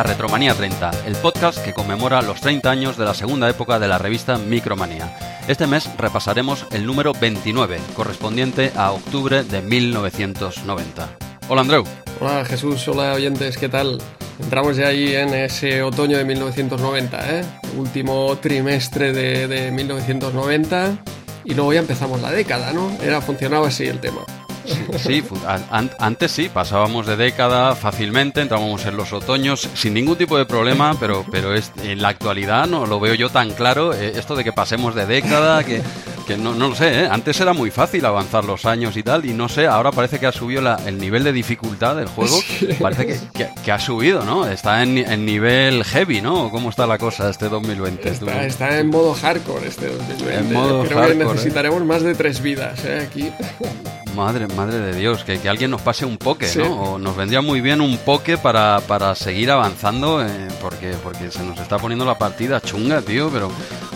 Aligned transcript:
A 0.00 0.02
Retromanía 0.02 0.54
30, 0.54 0.92
el 1.04 1.14
podcast 1.16 1.62
que 1.62 1.74
conmemora 1.74 2.22
los 2.22 2.40
30 2.40 2.70
años 2.70 2.96
de 2.96 3.04
la 3.04 3.12
segunda 3.12 3.50
época 3.50 3.78
de 3.78 3.86
la 3.86 3.98
revista 3.98 4.38
Micromanía. 4.38 5.14
Este 5.46 5.66
mes 5.66 5.90
repasaremos 5.98 6.66
el 6.70 6.86
número 6.86 7.12
29, 7.12 7.78
correspondiente 7.94 8.72
a 8.76 8.92
octubre 8.92 9.44
de 9.44 9.60
1990. 9.60 11.06
Hola 11.50 11.60
Andreu. 11.60 11.84
Hola 12.18 12.46
Jesús, 12.46 12.88
hola 12.88 13.12
oyentes, 13.12 13.58
¿qué 13.58 13.68
tal? 13.68 14.00
Entramos 14.42 14.78
ya 14.78 14.86
ahí 14.86 15.14
en 15.14 15.34
ese 15.34 15.82
otoño 15.82 16.16
de 16.16 16.24
1990, 16.24 17.38
¿eh? 17.38 17.44
Último 17.76 18.38
trimestre 18.38 19.12
de, 19.12 19.48
de 19.48 19.70
1990 19.70 20.96
y 21.44 21.52
luego 21.52 21.74
ya 21.74 21.80
empezamos 21.80 22.22
la 22.22 22.30
década, 22.30 22.72
¿no? 22.72 22.90
Era, 23.02 23.20
funcionaba 23.20 23.68
así 23.68 23.84
el 23.84 24.00
tema. 24.00 24.22
Sí, 24.96 25.22
antes 25.98 26.30
sí, 26.30 26.50
pasábamos 26.52 27.06
de 27.06 27.16
década 27.16 27.74
fácilmente, 27.74 28.40
entrábamos 28.40 28.84
en 28.86 28.96
los 28.96 29.12
otoños 29.12 29.68
sin 29.74 29.94
ningún 29.94 30.16
tipo 30.16 30.36
de 30.36 30.46
problema, 30.46 30.96
pero, 30.98 31.24
pero 31.30 31.54
es, 31.54 31.72
en 31.82 32.02
la 32.02 32.08
actualidad 32.08 32.66
no 32.66 32.86
lo 32.86 33.00
veo 33.00 33.14
yo 33.14 33.30
tan 33.30 33.50
claro, 33.50 33.94
eh, 33.94 34.12
esto 34.16 34.36
de 34.36 34.44
que 34.44 34.52
pasemos 34.52 34.94
de 34.94 35.06
década, 35.06 35.64
que 35.64 35.82
no, 36.36 36.54
no 36.54 36.68
lo 36.68 36.74
sé, 36.74 37.04
¿eh? 37.04 37.08
antes 37.10 37.40
era 37.40 37.52
muy 37.52 37.70
fácil 37.70 38.04
avanzar 38.04 38.44
los 38.44 38.64
años 38.64 38.96
y 38.96 39.02
tal, 39.02 39.24
y 39.24 39.32
no 39.32 39.48
sé, 39.48 39.66
ahora 39.66 39.90
parece 39.90 40.18
que 40.18 40.26
ha 40.26 40.32
subido 40.32 40.76
el 40.86 40.98
nivel 40.98 41.24
de 41.24 41.32
dificultad 41.32 41.96
del 41.96 42.08
juego, 42.08 42.38
parece 42.80 43.20
que, 43.64 43.72
ha 43.72 43.78
subido, 43.78 44.24
¿no? 44.24 44.46
Está 44.46 44.82
en, 44.82 45.24
nivel 45.24 45.84
heavy, 45.84 46.20
¿no? 46.20 46.50
¿Cómo 46.50 46.70
está 46.70 46.86
la 46.86 46.98
cosa 46.98 47.30
este 47.30 47.48
2020? 47.48 48.08
Está, 48.46 48.78
en 48.78 48.88
modo 48.88 49.14
hardcore 49.14 49.68
este 49.68 49.86
2020. 49.86 50.36
En 50.36 50.52
modo 50.52 50.84
Creo 50.84 51.06
que 51.06 51.12
¿eh? 51.12 51.14
necesitaremos 51.14 51.84
más 51.84 52.02
de 52.02 52.14
tres 52.14 52.42
vidas 52.42 52.84
¿eh? 52.84 53.06
aquí. 53.08 53.30
Madre, 54.14 54.46
madre 54.48 54.78
de 54.78 54.94
Dios, 54.94 55.24
que, 55.24 55.38
que 55.38 55.48
alguien 55.48 55.70
nos 55.70 55.80
pase 55.80 56.04
un 56.04 56.18
poke, 56.18 56.46
¿no? 56.56 56.82
O 56.82 56.98
nos 56.98 57.16
vendría 57.16 57.40
muy 57.40 57.60
bien 57.60 57.80
un 57.80 57.98
poke 57.98 58.38
para, 58.38 58.80
para 58.86 59.14
seguir 59.14 59.50
avanzando, 59.50 60.24
eh, 60.24 60.48
porque, 60.60 60.94
porque 61.02 61.30
se 61.30 61.42
nos 61.42 61.58
está 61.58 61.78
poniendo 61.78 62.04
la 62.04 62.18
partida 62.18 62.60
chunga, 62.60 63.02
tío, 63.02 63.30
pero 63.30 63.50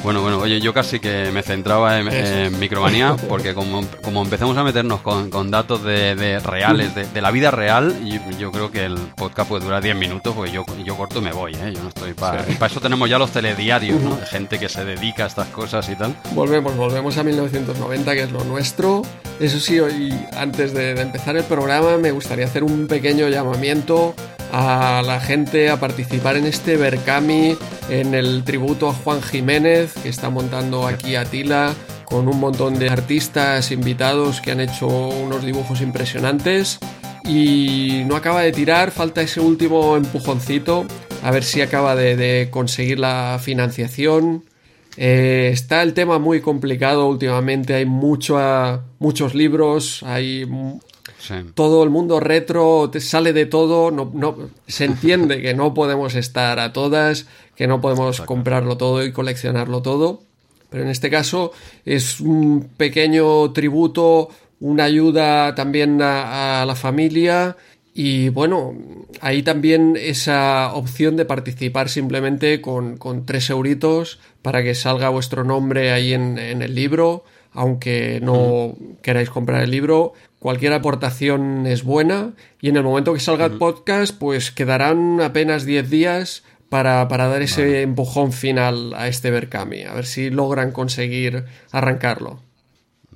bueno, 0.05 0.21
bueno, 0.21 0.39
oye, 0.39 0.61
yo 0.61 0.75
casi 0.75 1.01
que 1.01 1.31
me 1.33 1.43
centraba 1.43 1.99
en, 1.99 2.59
Micromanía, 2.59 3.17
porque 3.27 3.55
como, 3.55 3.87
como 4.03 4.23
empezamos 4.23 4.55
a 4.59 4.63
meternos 4.63 5.01
con, 5.01 5.31
con 5.31 5.51
datos 5.51 5.83
de, 5.83 6.41
reales, 6.45 6.95
de, 6.95 7.23
la 7.23 7.31
vida 7.31 7.51
real, 7.51 7.95
yo, 8.05 8.21
yo, 8.39 8.53
creo 8.53 8.71
que 8.71 8.85
el 8.85 8.97
podcast 9.17 9.49
puede 9.49 9.65
durar 9.65 9.83
10 9.83 9.97
minutos, 9.97 10.35
porque 10.35 10.53
yo, 10.53 10.67
yo 10.85 10.97
corto 10.97 11.21
y 11.21 11.23
me 11.23 11.33
voy, 11.33 11.55
¿eh? 11.55 11.73
Yo 11.75 11.83
no 11.83 11.89
estoy 11.89 12.13
para... 12.13 12.45
Y 12.51 12.55
para 12.57 12.71
eso 12.71 12.81
tenemos 12.81 13.09
ya 13.09 13.19
los 13.19 13.31
telediarios, 13.31 13.99
¿no? 14.03 14.17
De 14.17 14.27
gente 14.27 14.59
que 14.59 14.69
se 14.69 14.85
dedica 14.85 15.25
a 15.25 15.27
estas 15.27 15.49
cosas 15.49 15.89
y 15.89 15.97
tal. 15.97 16.15
Volvemos, 16.35 16.77
volvemos 16.77 17.17
a 17.17 17.25
1990, 17.25 18.13
que 18.13 18.23
es 18.25 18.31
lo 18.31 18.45
nuestro. 18.45 19.03
Eso 19.41 19.59
sí, 19.59 19.81
hoy, 19.81 20.04
antes 20.37 20.75
de 20.75 20.91
empezar 21.01 21.37
el 21.37 21.45
programa, 21.45 21.97
me 21.97 22.11
gustaría 22.11 22.47
hacer 22.47 22.65
un 22.65 22.87
pequeño 22.87 23.29
llamamiento 23.29 24.15
a 24.53 25.03
la 25.05 25.21
gente 25.21 25.69
a 25.69 25.81
participar 25.81 26.37
en 26.37 26.47
este 26.47 26.77
Berkami, 26.77 27.57
en 27.89 28.15
el 28.15 28.45
tributo 28.45 28.89
a 28.89 28.93
Juan 28.93 29.21
Jiménez, 29.21 29.93
que 30.03 30.09
está 30.09 30.31
montando 30.31 30.87
aquí 30.87 31.17
Atila, 31.17 31.75
con 32.05 32.29
un 32.29 32.39
montón 32.39 32.79
de 32.79 32.89
artistas 32.89 33.73
invitados 33.73 34.41
que 34.41 34.53
han 34.53 34.61
hecho 34.61 34.87
unos 34.87 35.45
dibujos 35.45 35.81
impresionantes. 35.81 36.79
Y 37.25 38.03
no 38.07 38.17
acaba 38.17 38.43
de 38.43 38.53
tirar, 38.53 38.91
falta 38.91 39.23
ese 39.23 39.41
último 39.41 39.97
empujoncito, 39.97 40.87
a 41.23 41.31
ver 41.31 41.43
si 41.43 41.63
acaba 41.63 41.97
de, 41.97 42.49
conseguir 42.51 42.99
la 42.99 43.41
financiación. 43.43 44.45
Eh, 44.97 45.51
está 45.53 45.83
el 45.83 45.95
tema 45.95 46.19
muy 46.19 46.41
complicado 46.41 47.09
últimamente, 47.09 47.75
hay 47.75 47.87
mucho, 47.87 48.37
muchos 48.99 49.35
libros, 49.35 50.03
hay 50.05 50.47
todo 51.55 51.85
el 51.85 51.91
mundo 51.91 52.21
retro 52.21 52.91
te 52.91 53.01
sale 53.01 53.33
de 53.33 53.47
todo, 53.47 53.91
no, 53.91 54.11
no, 54.15 54.37
se 54.67 54.85
entiende 54.85 55.41
que 55.41 55.55
no 55.55 55.75
podemos 55.75 56.15
estar 56.15 56.59
a 56.59 56.73
todas, 56.73 57.27
que 57.57 57.67
no 57.67 57.81
podemos 57.81 58.21
comprarlo 58.21 58.77
todo 58.77 59.05
y 59.05 59.13
coleccionarlo 59.13 59.83
todo, 59.83 60.23
pero 60.71 60.83
en 60.83 60.91
este 60.91 61.11
caso 61.11 61.53
es 61.85 62.21
un 62.21 62.69
pequeño 62.77 63.53
tributo, 63.53 64.29
una 64.61 64.85
ayuda 64.85 65.55
también 65.55 66.01
a, 66.03 66.65
la 66.67 66.75
familia 66.75 67.57
y 67.95 68.29
bueno, 68.29 68.75
ahí 69.21 69.43
también 69.45 69.97
esa 69.99 70.75
opción 70.75 71.17
de 71.17 71.25
participar 71.25 71.89
simplemente 71.89 72.61
con, 72.61 72.97
con 72.97 73.25
tres 73.25 73.49
euritos 73.51 74.19
para 74.43 74.63
que 74.65 74.75
salga 74.75 75.09
vuestro 75.09 75.45
nombre 75.45 75.93
ahí 75.93 76.13
en, 76.13 76.39
en 76.39 76.61
el 76.61 76.75
libro, 76.75 77.25
aunque 77.53 78.19
no 78.21 78.75
queráis 79.01 79.31
comprar 79.31 79.63
el 79.63 79.71
libro, 79.71 80.13
cualquier 80.41 80.73
aportación 80.73 81.67
es 81.67 81.85
buena 81.85 82.35
y 82.61 82.69
en 82.69 82.77
el 82.77 82.83
momento 82.83 83.15
que 83.15 83.21
salga 83.21 83.47
el 83.47 83.59
podcast 83.59 84.19
pues 84.19 84.51
quedarán 84.51 85.21
apenas 85.21 85.65
10 85.65 85.89
días 85.89 86.43
para, 86.69 87.07
dar 87.07 87.41
ese 87.41 87.83
empujón 87.83 88.33
final 88.33 88.95
a 88.97 89.07
este 89.07 89.31
Berkami, 89.31 89.85
a 89.85 89.95
ver 89.95 90.07
si 90.07 90.31
logran 90.31 90.73
conseguir 90.73 91.45
arrancarlo. 91.71 92.41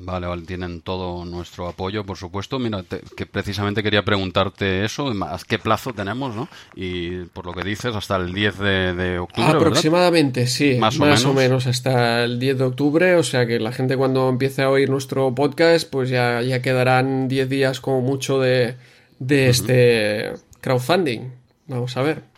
Vale, 0.01 0.29
vale, 0.29 0.43
tienen 0.43 0.81
todo 0.81 1.25
nuestro 1.25 1.67
apoyo, 1.67 2.05
por 2.05 2.17
supuesto. 2.17 2.59
Mira, 2.59 2.85
que 3.17 3.27
precisamente 3.27 3.83
quería 3.83 4.05
preguntarte 4.05 4.85
eso, 4.85 5.09
¿a 5.09 5.39
qué 5.47 5.59
plazo 5.59 5.93
tenemos, 5.93 6.37
no? 6.37 6.49
Y 6.77 7.25
por 7.27 7.47
lo 7.47 7.53
que 7.53 7.65
dices, 7.65 7.95
hasta 7.97 8.17
el 8.17 8.33
10 8.33 8.59
de, 8.59 9.19
octubre. 9.19 9.51
Aproximadamente, 9.51 10.47
sí, 10.47 10.77
más, 10.79 10.99
o, 11.01 11.35
menos. 11.35 11.67
hasta 11.67 12.23
el 12.23 12.39
10 12.39 12.59
de 12.59 12.65
octubre, 12.65 13.17
o 13.17 13.25
sea 13.25 13.47
que 13.47 13.59
la 13.59 13.73
gente 13.73 13.97
cuando 13.97 14.29
empiece 14.29 14.63
a 14.63 14.71
oír 14.71 14.89
nuestro 14.89 15.35
podcast, 15.35 15.91
pues 15.91 16.11
ya, 16.11 16.43
ya 16.43 16.63
quedarán 16.63 17.27
10 17.27 17.49
días 17.49 17.81
como 17.81 18.01
mucho 18.01 18.39
de, 18.39 18.77
de 19.19 19.49
este 19.49 20.33
crowdfunding. 20.61 21.33
Vamos 21.67 21.97
a 21.97 22.03
ver. 22.03 22.38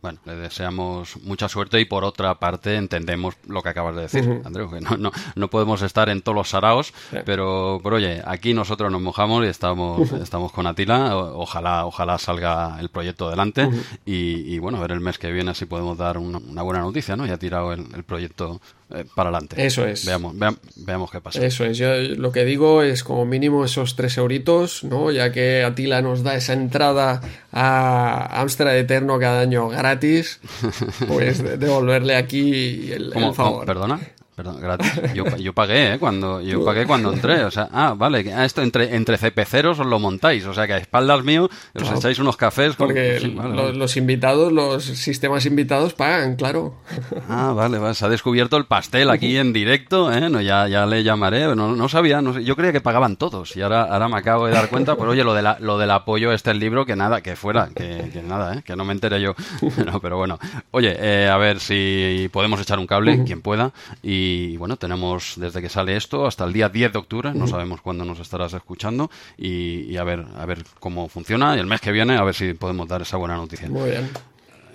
Bueno, 0.00 0.20
le 0.24 0.36
deseamos 0.36 1.16
mucha 1.22 1.48
suerte 1.48 1.80
y 1.80 1.84
por 1.84 2.04
otra 2.04 2.36
parte 2.36 2.76
entendemos 2.76 3.34
lo 3.48 3.62
que 3.62 3.70
acabas 3.70 3.96
de 3.96 4.02
decir, 4.02 4.42
Andreu, 4.44 4.70
que 4.70 4.80
no, 4.80 4.96
no, 4.96 5.10
no, 5.34 5.50
podemos 5.50 5.82
estar 5.82 6.08
en 6.08 6.22
todos 6.22 6.36
los 6.36 6.48
saraos, 6.50 6.94
pero, 7.24 7.80
pero 7.82 7.96
oye, 7.96 8.22
aquí 8.24 8.54
nosotros 8.54 8.92
nos 8.92 9.00
mojamos 9.00 9.44
y 9.44 9.48
estamos, 9.48 10.12
estamos 10.12 10.52
con 10.52 10.68
Atila, 10.68 11.16
ojalá, 11.16 11.84
ojalá 11.84 12.16
salga 12.18 12.78
el 12.78 12.90
proyecto 12.90 13.26
adelante 13.26 13.68
y, 14.06 14.54
y, 14.54 14.58
bueno, 14.60 14.78
a 14.78 14.82
ver 14.82 14.92
el 14.92 15.00
mes 15.00 15.18
que 15.18 15.32
viene 15.32 15.52
si 15.54 15.66
podemos 15.66 15.98
dar 15.98 16.16
una, 16.16 16.62
buena 16.62 16.80
noticia, 16.80 17.16
¿no? 17.16 17.26
Ya 17.26 17.34
ha 17.34 17.38
tirado 17.38 17.72
el, 17.72 17.86
el 17.92 18.04
proyecto 18.04 18.60
eh, 18.90 19.04
para 19.14 19.30
adelante. 19.30 19.64
Eso 19.64 19.86
es. 19.86 20.04
Veamos, 20.04 20.34
veamos 20.76 21.10
qué 21.10 21.20
pasa. 21.20 21.44
Eso 21.44 21.64
es. 21.64 21.76
Yo 21.76 21.94
lo 21.94 22.32
que 22.32 22.44
digo 22.44 22.82
es 22.82 23.04
como 23.04 23.24
mínimo 23.24 23.64
esos 23.64 23.96
tres 23.96 24.16
euritos, 24.18 24.84
¿no? 24.84 25.10
Ya 25.10 25.32
que 25.32 25.62
Atila 25.62 26.02
nos 26.02 26.22
da 26.22 26.34
esa 26.34 26.52
entrada 26.54 27.20
a 27.52 28.40
Amstrad 28.40 28.76
Eterno 28.76 29.18
cada 29.18 29.40
año 29.40 29.68
gratis, 29.68 30.40
pues 31.06 31.42
devolverle 31.58 32.16
aquí 32.16 32.92
el, 32.92 33.12
el 33.14 33.34
favor. 33.34 33.66
¿Perdona? 33.66 34.00
Perdón, 34.38 34.60
gratis. 34.60 34.92
Yo, 35.14 35.24
yo 35.36 35.52
pagué, 35.52 35.94
¿eh? 35.94 35.98
Cuando, 35.98 36.40
yo 36.40 36.64
pagué 36.64 36.86
cuando 36.86 37.12
entré. 37.12 37.42
O 37.42 37.50
sea, 37.50 37.68
ah, 37.72 37.94
vale, 37.98 38.24
esto 38.44 38.62
entre, 38.62 38.94
entre 38.94 39.18
cepeceros 39.18 39.80
os 39.80 39.86
lo 39.86 39.98
montáis. 39.98 40.46
O 40.46 40.54
sea, 40.54 40.64
que 40.68 40.74
a 40.74 40.76
espaldas 40.76 41.24
mío 41.24 41.50
os 41.74 41.90
echáis 41.90 42.20
unos 42.20 42.36
cafés. 42.36 42.76
Porque 42.76 43.18
los, 43.18 43.96
invitados, 43.96 44.52
los 44.52 44.84
sistemas 44.84 45.44
invitados 45.44 45.92
pagan, 45.94 46.36
claro. 46.36 46.76
Ah, 47.28 47.52
vale, 47.52 47.78
vale. 47.78 47.94
Se 47.94 48.04
ha 48.04 48.08
descubierto 48.08 48.56
el 48.56 48.66
pastel 48.66 49.10
aquí 49.10 49.36
en 49.36 49.52
directo, 49.52 50.12
¿eh? 50.12 50.30
No, 50.30 50.40
ya, 50.40 50.68
ya 50.68 50.86
le 50.86 51.02
llamaré. 51.02 51.56
No, 51.56 51.74
no 51.74 51.88
sabía, 51.88 52.22
no 52.22 52.32
sé. 52.32 52.44
Yo 52.44 52.54
creía 52.54 52.70
que 52.70 52.80
pagaban 52.80 53.16
todos. 53.16 53.56
Y 53.56 53.62
ahora, 53.62 53.86
ahora 53.92 54.08
me 54.08 54.18
acabo 54.18 54.46
de 54.46 54.52
dar 54.52 54.68
cuenta. 54.68 54.94
Pero 54.94 55.10
oye, 55.10 55.24
lo, 55.24 55.34
de 55.34 55.42
la, 55.42 55.56
lo 55.58 55.78
del 55.78 55.90
apoyo 55.90 56.30
este 56.30 56.52
el 56.52 56.60
libro, 56.60 56.86
que 56.86 56.94
nada, 56.94 57.22
que 57.22 57.34
fuera, 57.34 57.70
que, 57.74 58.08
que 58.12 58.22
nada, 58.22 58.54
¿eh? 58.54 58.62
Que 58.64 58.76
no 58.76 58.84
me 58.84 58.92
entere 58.92 59.20
yo. 59.20 59.34
no, 59.84 59.98
pero 59.98 60.16
bueno. 60.16 60.38
Oye, 60.70 60.96
eh, 60.96 61.28
a 61.28 61.36
ver 61.38 61.58
si 61.58 62.30
podemos 62.30 62.60
echar 62.60 62.78
un 62.78 62.86
cable, 62.86 63.24
quien 63.24 63.42
pueda. 63.42 63.72
Y 64.00 64.27
y 64.28 64.56
bueno, 64.56 64.76
tenemos 64.76 65.34
desde 65.36 65.62
que 65.62 65.68
sale 65.68 65.96
esto 65.96 66.26
hasta 66.26 66.44
el 66.44 66.52
día 66.52 66.68
10 66.68 66.92
de 66.92 66.98
octubre, 66.98 67.32
no 67.34 67.46
sabemos 67.46 67.80
cuándo 67.80 68.04
nos 68.04 68.20
estarás 68.20 68.52
escuchando 68.52 69.10
y, 69.36 69.96
a 69.96 70.04
ver 70.04 70.26
a 70.36 70.46
ver 70.46 70.64
cómo 70.80 71.08
funciona 71.08 71.56
y 71.56 71.58
el 71.58 71.66
mes 71.66 71.80
que 71.80 71.92
viene 71.92 72.16
a 72.16 72.24
ver 72.24 72.34
si 72.34 72.54
podemos 72.54 72.88
dar 72.88 73.02
esa 73.02 73.16
buena 73.16 73.36
noticia. 73.36 73.68
Muy 73.68 73.90
bien. 73.90 74.10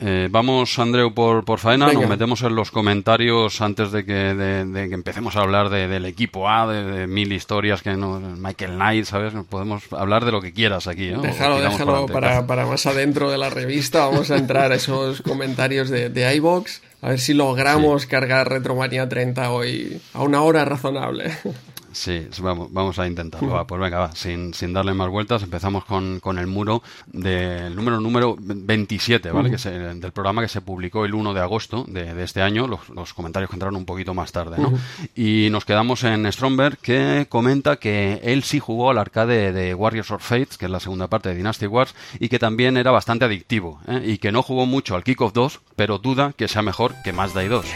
Eh, 0.01 0.27
vamos, 0.29 0.77
Andreu, 0.79 1.13
por, 1.13 1.45
por 1.45 1.59
faena, 1.59 1.93
nos 1.93 2.09
metemos 2.09 2.41
en 2.41 2.55
los 2.55 2.71
comentarios 2.71 3.61
antes 3.61 3.91
de 3.91 4.03
que, 4.03 4.33
de, 4.33 4.89
que 4.89 4.95
empecemos 4.95 5.35
a 5.37 5.41
hablar 5.41 5.69
del 5.69 6.05
equipo 6.05 6.49
A, 6.49 6.67
de, 6.67 7.07
mil 7.07 7.31
historias 7.31 7.81
que 7.81 7.91
no, 7.91 8.19
Michael 8.19 8.75
Knight, 8.75 9.05
¿sabes? 9.05 9.33
Podemos 9.49 9.83
hablar 9.93 10.25
de 10.25 10.31
lo 10.31 10.41
que 10.41 10.51
quieras 10.51 10.87
aquí, 10.87 11.11
¿no? 11.11 11.21
Déjalo, 11.21 11.61
déjalo 11.61 12.07
para, 12.07 12.45
para, 12.47 12.65
más 12.65 12.85
adentro 12.85 13.31
de 13.31 13.37
la 13.37 13.49
revista, 13.49 14.05
vamos 14.07 14.29
a 14.31 14.37
entrar 14.37 14.71
a 14.71 14.75
esos 14.75 15.21
comentarios 15.21 15.89
de, 15.89 16.09
de 16.09 16.35
iBox 16.35 16.81
a 17.03 17.09
ver 17.09 17.19
si 17.19 17.33
logramos 17.33 18.05
cargar 18.05 18.49
Retromania 18.49 19.09
30 19.09 19.51
hoy 19.51 20.01
a 20.13 20.23
una 20.23 20.41
hora 20.41 20.63
razonable. 20.63 21.33
Sí, 21.93 22.27
vamos, 22.39 22.71
vamos 22.71 22.99
a 22.99 23.07
intentarlo. 23.07 23.65
pues 23.67 23.79
venga, 23.79 23.99
va, 23.99 24.15
sin, 24.15 24.53
sin 24.53 24.73
darle 24.73 24.93
más 24.93 25.09
vueltas, 25.09 25.43
empezamos 25.43 25.85
con, 25.85 26.19
con 26.19 26.39
el 26.39 26.47
muro 26.47 26.81
del 27.07 27.75
número 27.75 27.99
número 27.99 28.35
27, 28.39 29.31
¿vale? 29.31 29.51
que 29.51 29.69
del 29.69 30.11
programa 30.11 30.41
que 30.41 30.47
se 30.47 30.61
publicó 30.61 31.05
el 31.05 31.13
1 31.13 31.33
de 31.33 31.39
agosto 31.39 31.85
de, 31.87 32.13
de 32.13 32.23
este 32.23 32.41
año. 32.41 32.67
Los, 32.67 32.89
los, 32.89 33.13
comentarios 33.13 33.49
que 33.49 33.55
entraron 33.55 33.75
un 33.75 33.85
poquito 33.85 34.13
más 34.13 34.31
tarde, 34.31 34.57
¿no? 34.57 34.73
Y 35.15 35.49
nos 35.51 35.65
quedamos 35.65 36.03
en 36.03 36.29
Stromberg, 36.31 36.77
que 36.79 37.27
comenta 37.29 37.77
que 37.77 38.19
él 38.23 38.43
sí 38.43 38.59
jugó 38.59 38.89
al 38.89 38.97
arcade 38.97 39.53
de 39.53 39.75
Warriors 39.75 40.11
of 40.11 40.23
Fates, 40.23 40.57
que 40.57 40.65
es 40.65 40.71
la 40.71 40.79
segunda 40.79 41.07
parte 41.07 41.29
de 41.29 41.35
Dynasty 41.35 41.67
Wars, 41.67 41.93
y 42.19 42.29
que 42.29 42.39
también 42.39 42.75
era 42.75 42.91
bastante 42.91 43.25
adictivo, 43.25 43.79
¿eh? 43.87 44.01
y 44.03 44.17
que 44.17 44.31
no 44.31 44.41
jugó 44.41 44.65
mucho 44.65 44.95
al 44.95 45.03
Kick 45.03 45.21
of 45.21 45.33
2, 45.33 45.61
pero 45.75 45.99
duda 45.99 46.33
que 46.35 46.47
sea 46.47 46.61
mejor 46.63 46.95
que 47.03 47.13
Mazda 47.13 47.43
2. 47.43 47.65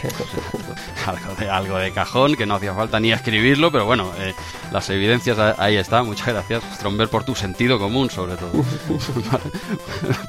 algo, 1.06 1.36
de, 1.36 1.50
algo 1.50 1.78
de 1.78 1.92
cajón, 1.92 2.36
que 2.36 2.46
no 2.46 2.56
hacía 2.56 2.74
falta 2.74 3.00
ni 3.00 3.12
escribirlo, 3.12 3.72
pero 3.72 3.86
bueno, 3.86 4.07
eh, 4.20 4.34
las 4.72 4.90
evidencias 4.90 5.38
ahí 5.58 5.78
está. 5.78 6.04
Muchas 6.04 6.28
gracias, 6.28 6.64
Stromberg, 6.76 7.10
por 7.10 7.24
tu 7.24 7.36
sentido 7.36 7.80
común, 7.80 8.10
sobre 8.10 8.36
todo. 8.36 8.52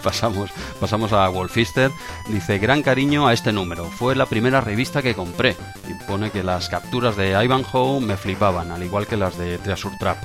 pasamos, 0.02 0.50
pasamos 0.80 1.12
a 1.12 1.28
Wolfister. 1.28 1.90
Dice, 2.28 2.58
gran 2.58 2.82
cariño 2.82 3.26
a 3.26 3.32
este 3.32 3.52
número. 3.52 3.84
Fue 3.84 4.14
la 4.14 4.26
primera 4.26 4.60
revista 4.60 5.02
que 5.02 5.14
compré. 5.14 5.56
Y 5.88 5.94
pone 6.06 6.30
que 6.30 6.42
las 6.42 6.68
capturas 6.68 7.16
de 7.16 7.30
Ivanhoe 7.42 8.00
me 8.00 8.16
flipaban, 8.16 8.70
al 8.70 8.82
igual 8.82 9.06
que 9.06 9.16
las 9.16 9.38
de 9.38 9.58
Treasure 9.58 9.96
Trap 9.98 10.18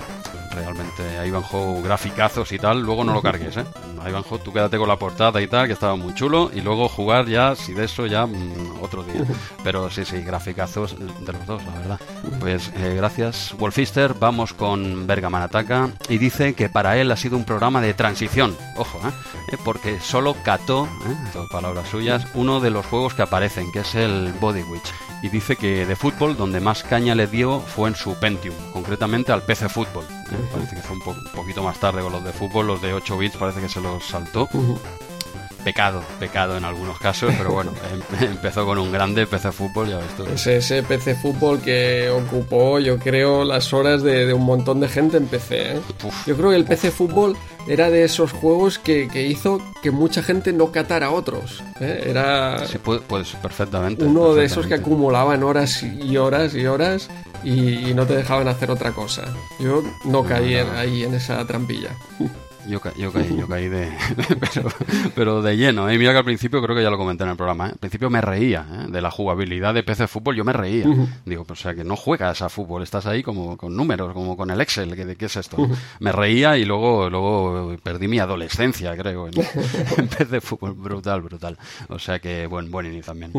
realmente 0.54 1.04
Ivanhoe 1.26 1.82
graficazos 1.82 2.52
y 2.52 2.60
tal, 2.60 2.82
luego 2.82 3.04
no 3.04 3.14
lo 3.14 3.22
cargues, 3.22 3.58
¿eh? 3.58 3.66
Ivanhoe, 4.08 4.40
tú 4.40 4.52
quédate 4.52 4.78
con 4.78 4.88
la 4.88 4.98
portada 4.98 5.42
y 5.42 5.48
tal, 5.48 5.68
que 5.68 5.74
estaba 5.74 5.96
muy 5.96 6.14
chulo, 6.14 6.52
y 6.54 6.62
luego 6.62 6.90
jugar 6.90 7.28
ya, 7.28 7.56
si 7.56 7.74
de 7.74 7.86
eso 7.86 8.06
ya 8.06 8.26
mm, 8.26 8.82
otro 8.82 9.04
día. 9.04 9.24
Pero 9.64 9.90
sí, 9.90 10.06
sí, 10.06 10.22
graficazos 10.22 10.98
de 10.98 11.34
los 11.34 11.46
dos, 11.46 11.64
la 11.66 11.72
verdad. 11.80 12.00
Pues 12.40 12.72
eh, 12.78 12.94
gracias, 12.96 13.56
Wolfister. 13.58 14.14
Vamos 14.14 14.54
con 14.54 15.08
Bergaman 15.08 15.42
Ataca 15.42 15.90
y 16.10 16.18
dice 16.18 16.54
que 16.54 16.70
para 16.70 16.98
él 16.98 17.12
ha 17.12 17.18
sido 17.18 17.38
un 17.38 17.46
programa 17.46 17.82
de 17.82 17.94
transición, 17.94 18.56
ojo, 18.78 19.00
¿eh? 19.08 19.12
eh 19.54 19.58
porque 19.64 20.00
solo 20.00 20.36
cató, 20.44 20.86
¿eh? 20.86 21.40
palabras 21.52 21.90
suyas, 21.90 22.28
uno 22.34 22.60
de 22.60 22.70
los 22.70 22.86
juegos 22.86 23.14
que 23.14 23.22
aparecen, 23.22 23.72
que 23.72 23.80
es 23.80 23.96
el 23.96 24.34
Body 24.40 24.64
Witch. 24.64 24.92
Y 25.22 25.30
dice 25.30 25.56
que 25.56 25.86
de 25.86 25.96
fútbol, 25.96 26.36
donde 26.36 26.60
más 26.60 26.84
caña 26.84 27.16
le 27.16 27.28
dio 27.28 27.62
fue 27.62 27.88
en 27.88 27.96
su 27.96 28.20
Pentium, 28.20 28.56
concretamente 28.74 29.32
al 29.32 29.44
PC 29.44 29.70
Fútbol. 29.70 30.04
Parece 30.52 30.76
que 30.76 30.82
fue 30.82 30.96
un, 30.96 31.24
poquito 31.34 31.64
más 31.64 31.80
tarde 31.80 32.02
con 32.02 32.12
los 32.12 32.24
de 32.24 32.32
fútbol, 32.32 32.68
los 32.68 32.82
de 32.82 32.94
8 32.94 33.18
bits 33.18 33.38
parece 33.38 33.62
que 33.62 33.70
se 33.70 33.82
los 33.82 34.06
saltó. 34.06 34.50
Pecado, 35.64 36.04
pecado 36.20 36.58
en 36.58 36.66
algunos 36.66 37.00
casos, 37.00 37.34
pero 37.38 37.54
bueno, 37.54 37.72
em, 38.20 38.32
empezó 38.32 38.66
con 38.66 38.78
un 38.80 38.92
grande 38.92 39.26
PC 39.26 39.54
Fútbol, 39.54 39.88
ya 39.88 39.98
ves 39.98 40.46
ese 40.46 40.84
PC 40.84 41.16
Fútbol 41.16 41.62
que 41.62 42.10
ocupó, 42.10 42.80
yo 42.80 43.00
creo, 43.00 43.46
las 43.46 43.72
horas 43.72 44.04
de, 44.04 44.34
un 44.34 44.44
montón 44.44 44.82
de 44.82 44.90
gente 44.90 45.16
en 45.16 45.28
PC. 45.28 45.78
¿eh? 45.78 45.82
yo 46.26 46.36
creo 46.36 46.50
que 46.50 46.58
el 46.58 46.66
PC 46.66 46.92
Fútbol 46.92 47.38
era 47.68 47.90
de 47.90 48.04
esos 48.04 48.32
juegos 48.32 48.80
que, 48.80 49.08
hizo 49.28 49.62
que 49.82 49.92
mucha 49.92 50.22
gente 50.22 50.54
no 50.54 50.72
catara 50.72 51.08
a 51.08 51.12
otros. 51.12 51.64
¿eh? 51.80 52.06
Era 52.08 52.66
sí, 52.68 52.78
pues, 52.78 53.32
perfectamente. 53.42 54.04
Uno 54.04 54.34
de 54.34 54.46
esos 54.46 54.68
que 54.68 54.76
acumulaban 54.76 55.44
horas 55.44 55.84
y 55.84 56.18
horas 56.18 56.56
y 56.56 56.66
horas 56.66 57.10
y, 57.44 57.94
no 57.94 58.06
te 58.06 58.16
dejaban 58.16 58.48
hacer 58.48 58.72
otra 58.72 58.92
cosa. 58.92 59.24
Yo 59.60 59.84
no 60.06 60.24
caí 60.24 60.56
ahí 60.56 61.04
en 61.04 61.14
esa 61.14 61.46
trampilla. 61.46 61.90
Yo, 62.68 62.80
yo, 62.98 63.12
caí, 63.12 63.38
yo 63.38 63.48
caí 63.48 63.68
de. 63.68 63.92
pero, 65.16 65.42
de 65.42 65.58
lleno, 65.58 65.90
¿eh? 65.90 65.98
Mira 65.98 66.12
que 66.14 66.20
al 66.20 66.24
principio 66.24 66.62
creo 66.62 66.76
que 66.76 66.82
ya 66.82 66.90
lo 66.90 66.98
comenté 66.98 67.24
en 67.24 67.32
el 67.32 67.36
programa. 67.36 67.68
¿eh? 67.68 67.72
Al 67.74 67.78
principio 67.78 68.10
me 68.10 68.22
reía 68.22 68.66
¿eh? 68.72 68.86
de 68.90 69.02
la 69.02 69.12
jugabilidad 69.12 69.74
de 69.74 69.84
PC 69.84 70.08
Fútbol, 70.08 70.36
yo 70.36 70.46
me 70.46 70.54
reía. 70.54 70.86
Digo, 71.26 71.44
pues, 71.44 71.60
o 71.60 71.64
sea, 71.64 71.76
que 71.76 71.84
no 71.84 71.96
juegas 71.96 72.42
a 72.42 72.50
fútbol, 72.50 72.84
estás 72.84 73.06
ahí 73.06 73.22
como 73.22 73.58
con 73.58 73.76
números, 73.76 74.14
como 74.14 74.38
con 74.38 74.50
el 74.50 74.62
Excel, 74.62 74.96
¿qué, 74.96 75.16
qué 75.16 75.26
es 75.26 75.36
esto? 75.36 75.58
Me 76.00 76.12
reía 76.12 76.58
y 76.58 76.66
luego, 76.66 77.10
luego 77.10 77.76
perdí 77.84 78.08
mi 78.08 78.20
adolescencia, 78.20 78.96
creo, 78.96 79.28
en, 79.28 79.34
PC 80.18 80.42
Fútbol. 80.42 80.74
Brutal, 80.74 81.22
brutal. 81.22 81.58
O 81.90 82.00
sea 82.00 82.20
que 82.20 82.48
buen, 82.48 82.72
buen 82.72 82.86
inicio 82.86 83.08
también. 83.14 83.34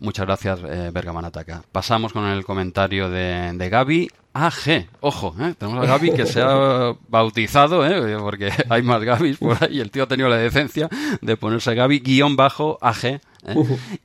Muchas 0.00 0.26
gracias, 0.26 0.60
eh, 0.68 0.90
Bergaman 0.92 1.24
Ataca. 1.24 1.62
Pasamos 1.70 2.12
con 2.12 2.24
el 2.26 2.44
comentario 2.44 3.08
de, 3.08 3.52
de 3.54 3.68
Gaby. 3.68 4.10
AG, 4.36 4.88
ojo, 5.00 5.32
¿eh? 5.40 5.54
tenemos 5.56 5.84
a 5.84 5.86
Gaby 5.86 6.10
que 6.10 6.26
se 6.26 6.42
ha 6.42 6.92
bautizado, 7.08 7.86
¿eh? 7.86 8.16
porque 8.18 8.50
hay 8.68 8.82
más 8.82 9.00
Gabis 9.04 9.38
por 9.38 9.62
ahí, 9.62 9.78
el 9.78 9.92
tío 9.92 10.02
ha 10.02 10.08
tenido 10.08 10.28
la 10.28 10.36
decencia 10.36 10.88
de 11.20 11.36
ponerse 11.36 11.72
Gaby 11.72 12.00
guion 12.00 12.34
bajo 12.34 12.76
AG 12.80 13.20
¿eh? 13.46 13.54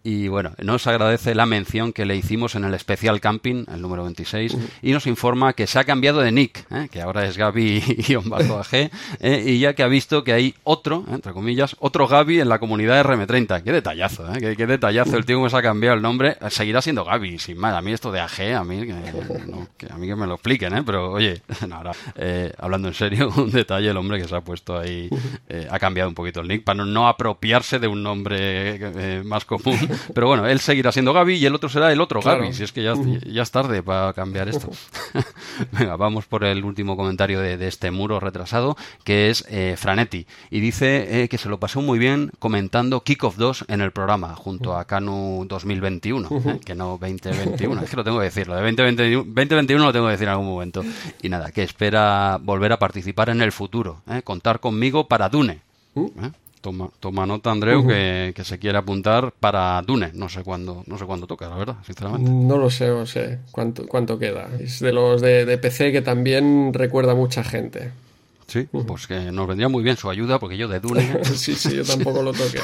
Y 0.03 0.27
bueno, 0.27 0.51
nos 0.61 0.87
agradece 0.87 1.35
la 1.35 1.45
mención 1.45 1.93
que 1.93 2.05
le 2.05 2.15
hicimos 2.15 2.55
en 2.55 2.63
el 2.63 2.73
especial 2.73 3.19
camping, 3.19 3.65
el 3.73 3.81
número 3.81 4.03
26, 4.03 4.57
y 4.81 4.91
nos 4.91 5.07
informa 5.07 5.53
que 5.53 5.67
se 5.67 5.79
ha 5.79 5.83
cambiado 5.83 6.21
de 6.21 6.31
nick, 6.31 6.65
¿eh? 6.71 6.87
que 6.91 7.01
ahora 7.01 7.25
es 7.25 7.37
Gaby-AG, 7.37 8.73
¿eh? 9.19 9.43
y 9.45 9.59
ya 9.59 9.73
que 9.73 9.83
ha 9.83 9.87
visto 9.87 10.23
que 10.23 10.33
hay 10.33 10.55
otro, 10.63 11.03
entre 11.11 11.33
comillas, 11.33 11.75
otro 11.79 12.07
Gaby 12.07 12.41
en 12.41 12.49
la 12.49 12.59
comunidad 12.59 13.03
de 13.03 13.09
RM30. 13.09 13.63
Qué 13.63 13.71
detallazo, 13.71 14.25
¿Qué, 14.39 14.67
detallazo 14.67 15.17
el 15.17 15.25
tío 15.25 15.43
que 15.43 15.49
se 15.49 15.57
ha 15.57 15.61
cambiado 15.61 15.95
el 15.95 16.01
nombre. 16.01 16.37
Seguirá 16.49 16.81
siendo 16.81 17.05
Gaby, 17.05 17.39
sin 17.39 17.57
más. 17.57 17.73
A 17.75 17.81
mí 17.81 17.91
esto 17.91 18.11
de 18.11 18.19
AG, 18.19 18.55
a 18.55 18.63
mí 18.63 18.85
que, 18.85 19.87
a 19.89 19.97
mí 19.97 20.07
que 20.07 20.15
me 20.15 20.27
lo 20.27 20.35
expliquen, 20.35 20.75
¿eh? 20.77 20.83
Pero 20.85 21.11
oye, 21.11 21.41
ahora, 21.71 21.91
hablando 22.57 22.87
en 22.87 22.93
serio, 22.93 23.31
un 23.37 23.51
detalle, 23.51 23.89
el 23.89 23.97
hombre 23.97 24.21
que 24.21 24.27
se 24.27 24.35
ha 24.35 24.41
puesto 24.41 24.77
ahí 24.77 25.09
ha 25.69 25.79
cambiado 25.79 26.09
un 26.09 26.15
poquito 26.15 26.41
el 26.41 26.47
nick 26.47 26.63
para 26.63 26.85
no 26.85 27.07
apropiarse 27.07 27.79
de 27.79 27.87
un 27.87 28.03
nombre 28.03 28.79
más 29.29 29.45
común. 29.45 29.77
Pero 30.13 30.27
bueno, 30.27 30.45
él 30.47 30.59
seguirá 30.59 30.91
siendo 30.91 31.13
Gaby 31.13 31.35
y 31.35 31.45
el 31.45 31.55
otro 31.55 31.69
será 31.69 31.91
el 31.93 32.01
otro 32.01 32.21
Gaby, 32.21 32.53
si 32.53 32.63
es 32.63 32.73
que 32.73 32.83
ya, 32.83 32.93
ya 33.25 33.43
es 33.43 33.51
tarde 33.51 33.81
para 33.81 34.11
cambiar 34.13 34.49
esto. 34.49 34.69
Venga, 35.71 35.95
vamos 35.95 36.25
por 36.25 36.43
el 36.43 36.65
último 36.65 36.97
comentario 36.97 37.39
de, 37.39 37.67
este 37.67 37.91
muro 37.91 38.19
retrasado, 38.19 38.75
que 39.03 39.29
es 39.29 39.45
eh, 39.49 39.75
Franetti. 39.77 40.25
Y 40.49 40.59
dice 40.59 41.23
eh, 41.23 41.29
que 41.29 41.37
se 41.37 41.49
lo 41.49 41.59
pasó 41.59 41.81
muy 41.81 41.99
bien 41.99 42.31
comentando 42.39 43.01
Kickoff 43.03 43.37
2 43.37 43.65
en 43.67 43.81
el 43.81 43.91
programa, 43.91 44.35
junto 44.35 44.75
a 44.75 44.85
Canu 44.85 45.45
2021, 45.47 46.29
eh, 46.31 46.59
que 46.65 46.75
no 46.75 46.97
2021. 46.99 47.81
es 47.83 47.89
que 47.89 47.95
lo 47.95 48.03
tengo 48.03 48.17
que 48.17 48.25
decirlo, 48.25 48.55
de 48.55 48.61
2021, 48.61 49.23
2021 49.27 49.85
lo 49.85 49.93
tengo 49.93 50.05
que 50.07 50.11
decir 50.11 50.27
en 50.27 50.31
algún 50.31 50.47
momento. 50.47 50.83
Y 51.21 51.29
nada, 51.29 51.51
que 51.51 51.63
espera 51.63 52.39
volver 52.41 52.73
a 52.73 52.79
participar 52.79 53.29
en 53.29 53.41
el 53.41 53.51
futuro, 53.51 54.01
contar 54.23 54.59
conmigo 54.59 55.07
para 55.07 55.29
Dune. 55.29 55.61
Toma, 56.61 56.89
toma 56.99 57.25
nota, 57.25 57.51
Andreu, 57.51 57.87
que, 57.87 58.33
se 58.43 58.59
quiere 58.59 58.77
apuntar 58.77 59.31
para 59.39 59.81
Dune. 59.81 60.11
No 60.13 60.27
sé 60.27 60.43
cuándo, 60.43 60.83
no 60.87 60.97
sé 60.97 61.05
cuándo 61.05 61.25
toca, 61.25 61.47
la 61.47 61.55
verdad, 61.55 61.77
sinceramente. 61.85 62.29
No 62.29 62.57
lo 62.57 62.69
sé, 62.69 62.87
no 62.89 63.05
sé 63.05 63.39
cuánto, 63.51 63.87
cuánto 63.87 64.19
queda. 64.19 64.49
Es 64.59 64.79
de 64.79 64.91
los 64.91 65.21
de, 65.21 65.45
de 65.45 65.57
PC 65.57 65.93
que 65.93 66.01
también 66.01 66.73
recuerda 66.73 67.15
mucha 67.15 67.45
gente. 67.45 67.91
Sí, 68.49 68.67
pues 68.71 69.05
que 69.05 69.31
nos 69.31 69.47
vendría 69.47 69.69
muy 69.69 69.83
bien 69.83 69.95
su 69.95 70.09
ayuda, 70.09 70.39
porque 70.39 70.57
yo 70.57 70.67
de 70.67 70.79
Dune. 70.79 71.23
sí, 71.23 71.53
sí, 71.53 71.75
yo 71.75 71.85
tampoco 71.85 72.23
lo 72.23 72.33
toqué. 72.33 72.59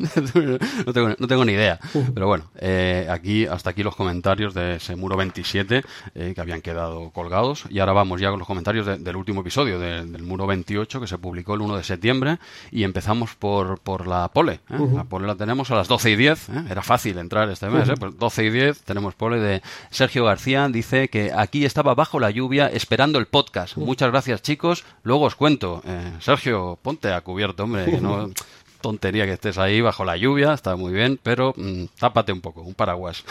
no, 0.86 0.92
tengo, 0.92 1.14
no 1.16 1.28
tengo 1.28 1.44
ni 1.44 1.52
idea. 1.52 1.78
Pero 2.12 2.26
bueno, 2.26 2.50
eh, 2.58 3.06
aquí 3.08 3.46
hasta 3.46 3.70
aquí 3.70 3.84
los 3.84 3.94
comentarios 3.94 4.54
de 4.54 4.76
ese 4.76 4.96
muro 4.96 5.16
27 5.16 5.84
eh, 6.14 6.32
que 6.34 6.40
habían 6.40 6.62
quedado 6.62 7.10
colgados. 7.10 7.64
Y 7.70 7.78
ahora 7.78 7.92
vamos 7.92 8.20
ya 8.20 8.30
con 8.30 8.40
los 8.40 8.48
comentarios 8.48 8.86
del 8.86 9.16
último 9.16 9.42
episodio, 9.42 9.78
del 9.78 10.22
muro 10.24 10.48
28, 10.48 11.00
que 11.00 11.06
se 11.06 11.16
publicó 11.16 11.54
el 11.54 11.60
1 11.60 11.76
de 11.76 11.84
septiembre. 11.84 12.38
Y 12.72 12.82
empezamos 12.82 13.36
por, 13.36 13.78
por 13.78 14.08
la 14.08 14.28
pole. 14.28 14.54
¿eh? 14.68 14.78
La 14.94 15.04
pole 15.04 15.28
la 15.28 15.36
tenemos 15.36 15.70
a 15.70 15.76
las 15.76 15.86
12 15.86 16.10
y 16.10 16.16
10. 16.16 16.48
Era 16.70 16.82
fácil 16.82 17.18
entrar 17.18 17.48
este 17.50 17.68
mes, 17.68 17.88
pues 18.00 18.18
12 18.18 18.44
y 18.44 18.50
10 18.50 18.82
tenemos 18.82 19.14
pole 19.14 19.38
de 19.38 19.62
Sergio 19.90 20.24
García. 20.24 20.68
Dice 20.68 21.06
que 21.06 21.30
aquí 21.32 21.64
estaba 21.64 21.94
bajo 21.94 22.18
la 22.18 22.30
lluvia 22.30 22.66
esperando 22.66 23.20
el 23.20 23.26
podcast. 23.26 23.76
Muchas 23.76 24.10
gracias, 24.10 24.42
chicos 24.42 24.71
luego 25.02 25.24
os 25.26 25.34
cuento. 25.34 25.82
Eh, 25.84 26.12
Sergio, 26.20 26.78
ponte 26.80 27.12
a 27.12 27.20
cubierto, 27.20 27.64
hombre, 27.64 27.84
que 27.86 28.00
no 28.00 28.30
tontería 28.82 29.24
que 29.24 29.32
estés 29.32 29.56
ahí 29.56 29.80
bajo 29.80 30.04
la 30.04 30.16
lluvia, 30.16 30.52
está 30.52 30.76
muy 30.76 30.92
bien, 30.92 31.18
pero 31.22 31.54
mm, 31.56 31.84
tápate 31.98 32.32
un 32.32 32.40
poco, 32.42 32.60
un 32.60 32.74
paraguas. 32.74 33.24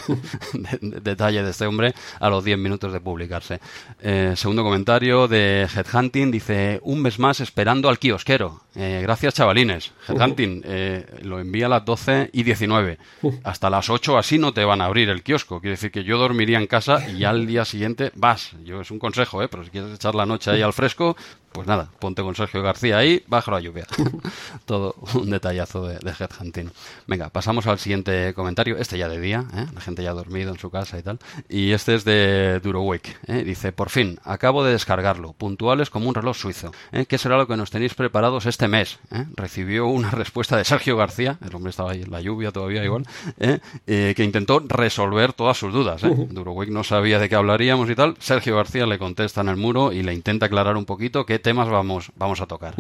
detalle 0.82 1.44
de 1.44 1.52
este 1.52 1.68
hombre 1.68 1.94
a 2.20 2.30
los 2.30 2.44
10 2.44 2.58
minutos 2.58 2.92
de 2.92 3.00
publicarse. 3.00 3.60
Eh, 4.02 4.34
segundo 4.36 4.64
comentario 4.64 5.28
de 5.28 5.68
Headhunting, 5.74 6.32
dice, 6.32 6.80
un 6.84 7.02
mes 7.02 7.20
más 7.20 7.40
esperando 7.40 7.90
al 7.90 8.00
kiosquero. 8.00 8.62
Eh, 8.74 9.02
gracias, 9.04 9.36
chavalines. 9.36 9.92
Headhunting 10.08 10.64
lo 11.24 11.40
envía 11.40 11.68
a 11.68 11.70
las 11.70 11.86
12 11.86 12.32
y 12.34 12.44
19. 12.44 12.98
Hasta 13.44 13.70
las 13.70 13.90
8 13.90 14.18
así 14.18 14.40
no 14.40 14.54
te 14.54 14.64
van 14.64 14.82
a 14.82 14.86
abrir 14.86 15.10
el 15.10 15.22
kiosco. 15.22 15.60
Quiere 15.60 15.74
decir 15.74 15.92
que 15.92 16.04
yo 16.04 16.18
dormiría 16.18 16.58
en 16.58 16.68
casa 16.68 17.08
y 17.10 17.24
al 17.26 17.46
día 17.46 17.66
siguiente 17.66 18.12
vas. 18.16 18.52
Yo 18.64 18.82
es 18.82 18.92
un 18.92 19.00
consejo, 19.00 19.44
¿eh? 19.44 19.48
pero 19.50 19.64
si 19.64 19.70
quieres 19.70 19.94
echar 19.94 20.16
la 20.16 20.26
noche 20.26 20.52
ahí 20.52 20.62
al 20.62 20.74
fresco, 20.74 21.16
pues 21.52 21.68
nada, 21.68 21.90
ponte 22.00 22.22
con 22.22 22.36
Sergio 22.36 22.62
García 22.62 22.98
ahí, 22.98 23.24
bajo 23.28 23.52
la 23.52 23.60
lluvia. 23.60 23.86
Todo 24.66 24.96
un 25.14 25.30
detallazo 25.30 25.88
de, 25.88 26.00
de, 26.00 26.12
Headhunting. 26.12 26.72
Venga, 27.08 27.30
pasamos 27.30 27.68
al 27.68 27.80
siguiente 27.80 28.34
comentario. 28.34 28.78
Este 28.78 28.98
ya 28.98 29.10
de 29.10 29.20
día, 29.20 29.46
¿eh? 29.54 29.66
la 29.74 29.82
gente 29.82 30.04
ya 30.04 30.12
ha 30.12 30.14
dormido 30.14 30.52
en 30.52 30.60
su 30.60 30.70
casa 30.70 30.98
y 30.98 31.04
tal. 31.04 31.20
Y 31.50 31.72
este 31.72 31.96
es 31.96 32.06
de 32.06 32.60
Duro 32.62 32.82
Wake. 32.82 33.18
Dice, 33.46 33.72
por 33.72 33.90
fin, 33.90 34.20
acabo 34.24 34.64
de 34.64 34.72
descargarlo. 34.72 35.34
Puntuales 35.34 35.90
como 35.90 36.10
un 36.10 36.16
reloj 36.16 36.38
suizo. 36.38 36.72
¿eh? 36.92 37.06
¿Qué 37.06 37.18
será 37.18 37.38
lo 37.38 37.48
que 37.48 37.58
nos 37.58 37.72
tenéis 37.72 37.94
preparados 37.94 38.46
este 38.46 38.68
mes 38.68 39.00
¿eh? 39.12 39.26
recibió 39.36 39.88
una 39.88 40.12
respuesta 40.12 40.58
de 40.58 40.66
Sergio 40.66 40.98
García, 40.98 41.38
el 41.46 41.54
hombre 41.56 41.70
estaba 41.70 41.92
ahí 41.92 42.02
en 42.02 42.12
la 42.12 42.22
lluvia 42.22 42.52
todavía 42.52 42.84
igual, 42.84 43.06
¿eh? 43.40 43.60
Eh, 43.88 44.14
que 44.16 44.24
intentó 44.24 44.60
resolver 44.60 45.34
todas 45.34 45.58
sus 45.58 45.74
dudas. 45.74 46.04
¿eh? 46.04 46.10
Durowick 46.30 46.70
no 46.70 46.84
sabía 46.84 47.20
de 47.20 47.30
qué 47.30 47.36
hablaríamos 47.36 47.90
y 47.90 47.96
tal. 47.96 48.16
Sergio 48.20 48.56
García 48.56 48.86
le 48.86 48.98
contesta 48.98 49.42
en 49.42 49.50
el 49.50 49.58
muro 49.58 49.92
y 49.92 50.04
le 50.04 50.14
intenta 50.14 50.48
aclarar 50.48 50.78
un 50.78 50.86
poquito 50.86 51.26
qué 51.26 51.40
temas 51.42 51.68
vamos, 51.70 52.12
vamos 52.16 52.40
a 52.42 52.46
tocar. 52.46 52.76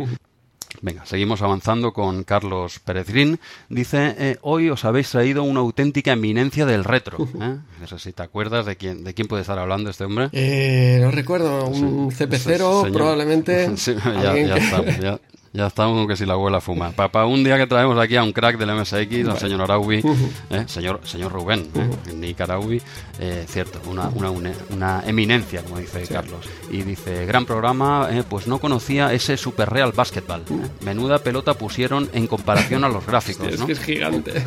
Venga, 0.81 1.05
seguimos 1.05 1.41
avanzando 1.41 1.91
con 1.91 2.23
Carlos 2.23 2.79
Pérez 2.79 3.07
Green. 3.09 3.39
Dice, 3.67 4.15
eh, 4.17 4.37
hoy 4.41 4.69
os 4.69 4.85
habéis 4.85 5.09
traído 5.09 5.43
una 5.43 5.59
auténtica 5.59 6.13
eminencia 6.13 6.65
del 6.65 6.85
retro. 6.85 7.17
¿eh? 7.41 7.57
No 7.81 7.87
sé 7.87 7.99
si 7.99 8.13
te 8.13 8.23
acuerdas 8.23 8.65
de 8.65 8.77
quién, 8.77 9.03
de 9.03 9.13
quién 9.13 9.27
puede 9.27 9.41
estar 9.41 9.59
hablando 9.59 9.89
este 9.89 10.05
hombre. 10.05 10.29
Eh, 10.31 10.99
no 11.01 11.11
recuerdo, 11.11 11.65
un 11.67 12.09
CP0 12.11 12.83
señor. 12.83 12.91
probablemente. 12.93 13.69
Sí, 13.77 13.93
ya, 14.01 14.21
ya 14.23 14.33
que- 14.33 14.59
estamos, 14.63 14.97
ya, 14.99 15.19
ya 15.53 15.67
estamos 15.67 15.97
con 15.97 16.07
que 16.07 16.15
si 16.15 16.25
la 16.25 16.33
abuela 16.33 16.61
fuma. 16.61 16.91
Para 16.91 17.25
un 17.25 17.43
día 17.43 17.57
que 17.57 17.67
traemos 17.67 17.97
aquí 17.99 18.15
a 18.15 18.23
un 18.23 18.31
crack 18.31 18.57
del 18.57 18.73
MSX, 18.73 19.27
al 19.27 19.37
señor 19.37 19.61
Araubi, 19.61 20.01
¿eh? 20.49 20.63
señor, 20.67 21.01
señor 21.03 21.31
Rubén, 21.31 21.67
¿eh? 21.75 22.13
Nick 22.13 22.39
Araubi, 22.41 22.81
eh, 23.19 23.45
cierto, 23.47 23.81
una, 23.89 24.07
una, 24.09 24.31
una 24.69 25.03
eminencia, 25.05 25.61
como 25.63 25.79
dice 25.79 26.03
Carlos. 26.07 26.47
Y 26.69 26.83
dice, 26.83 27.25
gran 27.25 27.45
programa, 27.45 28.07
eh, 28.11 28.23
pues 28.27 28.47
no 28.47 28.59
conocía 28.59 29.11
ese 29.13 29.35
Super 29.35 29.69
Real 29.69 29.91
Basketball. 29.91 30.41
¿eh? 30.49 30.67
Menuda 30.85 31.19
pelota 31.19 31.53
pusieron 31.53 32.09
en 32.13 32.27
comparación 32.27 32.83
a 32.85 32.89
los 32.89 33.05
gráficos, 33.11 33.47
Es 33.47 33.59
¿no? 33.59 33.65
que 33.65 33.73
es 33.73 33.79
gigante. 33.81 34.45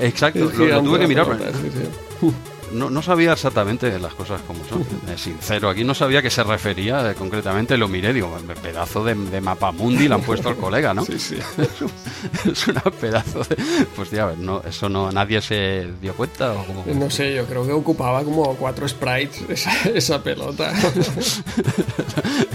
Exacto, 0.00 0.50
Es 0.50 0.58
lo, 0.58 0.82
tuve 0.82 0.98
que 0.98 1.06
mirar. 1.06 1.26
pelota. 1.26 1.58
No, 2.72 2.90
no 2.90 3.02
sabía 3.02 3.32
exactamente 3.32 3.98
las 3.98 4.14
cosas 4.14 4.40
como 4.42 4.64
son. 4.64 4.82
Eh, 5.12 5.18
sincero, 5.18 5.68
aquí 5.68 5.84
no 5.84 5.94
sabía 5.94 6.20
a 6.20 6.22
qué 6.22 6.30
se 6.30 6.44
refería 6.44 7.10
eh, 7.10 7.14
concretamente. 7.14 7.76
Lo 7.76 7.88
miré, 7.88 8.12
digo, 8.12 8.36
pedazo 8.62 9.04
de, 9.04 9.14
de 9.14 9.40
mapamundi 9.40 10.06
le 10.06 10.14
han 10.14 10.22
puesto 10.22 10.48
al 10.48 10.56
colega, 10.56 10.94
¿no? 10.94 11.04
Sí, 11.12 11.18
sí. 11.18 11.36
es 12.50 12.68
una 12.68 12.80
pedazo 12.82 13.40
de. 13.40 13.56
Pues 13.96 14.10
ya, 14.10 14.24
a 14.24 14.26
ver, 14.26 14.38
no, 14.38 14.62
eso 14.62 14.88
no, 14.88 15.10
nadie 15.10 15.40
se 15.42 15.88
dio 16.00 16.14
cuenta 16.14 16.52
o. 16.52 16.64
No 16.94 17.10
sé, 17.10 17.34
yo 17.34 17.44
creo 17.46 17.66
que 17.66 17.72
ocupaba 17.72 18.22
como 18.24 18.54
cuatro 18.56 18.88
sprites 18.88 19.42
esa, 19.48 19.72
esa 19.90 20.22
pelota. 20.22 20.72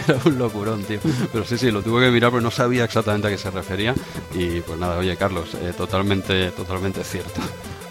Era 0.08 0.20
un 0.26 0.38
locurón, 0.38 0.84
tío. 0.84 1.00
Pero 1.32 1.46
sí, 1.46 1.58
sí, 1.58 1.70
lo 1.70 1.82
tuve 1.82 2.06
que 2.06 2.12
mirar, 2.12 2.32
pero 2.32 2.42
no 2.42 2.52
sabía 2.52 2.86
exactamente 2.86 3.28
a 3.28 3.30
qué 3.32 3.38
se 3.38 3.52
refería. 3.52 3.94
Y 4.34 4.62
pues 4.62 4.80
nada, 4.80 4.98
oye, 4.98 5.16
Carlos, 5.18 5.50
eh, 5.56 5.74
totalmente, 5.76 6.52
totalmente 6.52 7.04
cierto. 7.04 7.42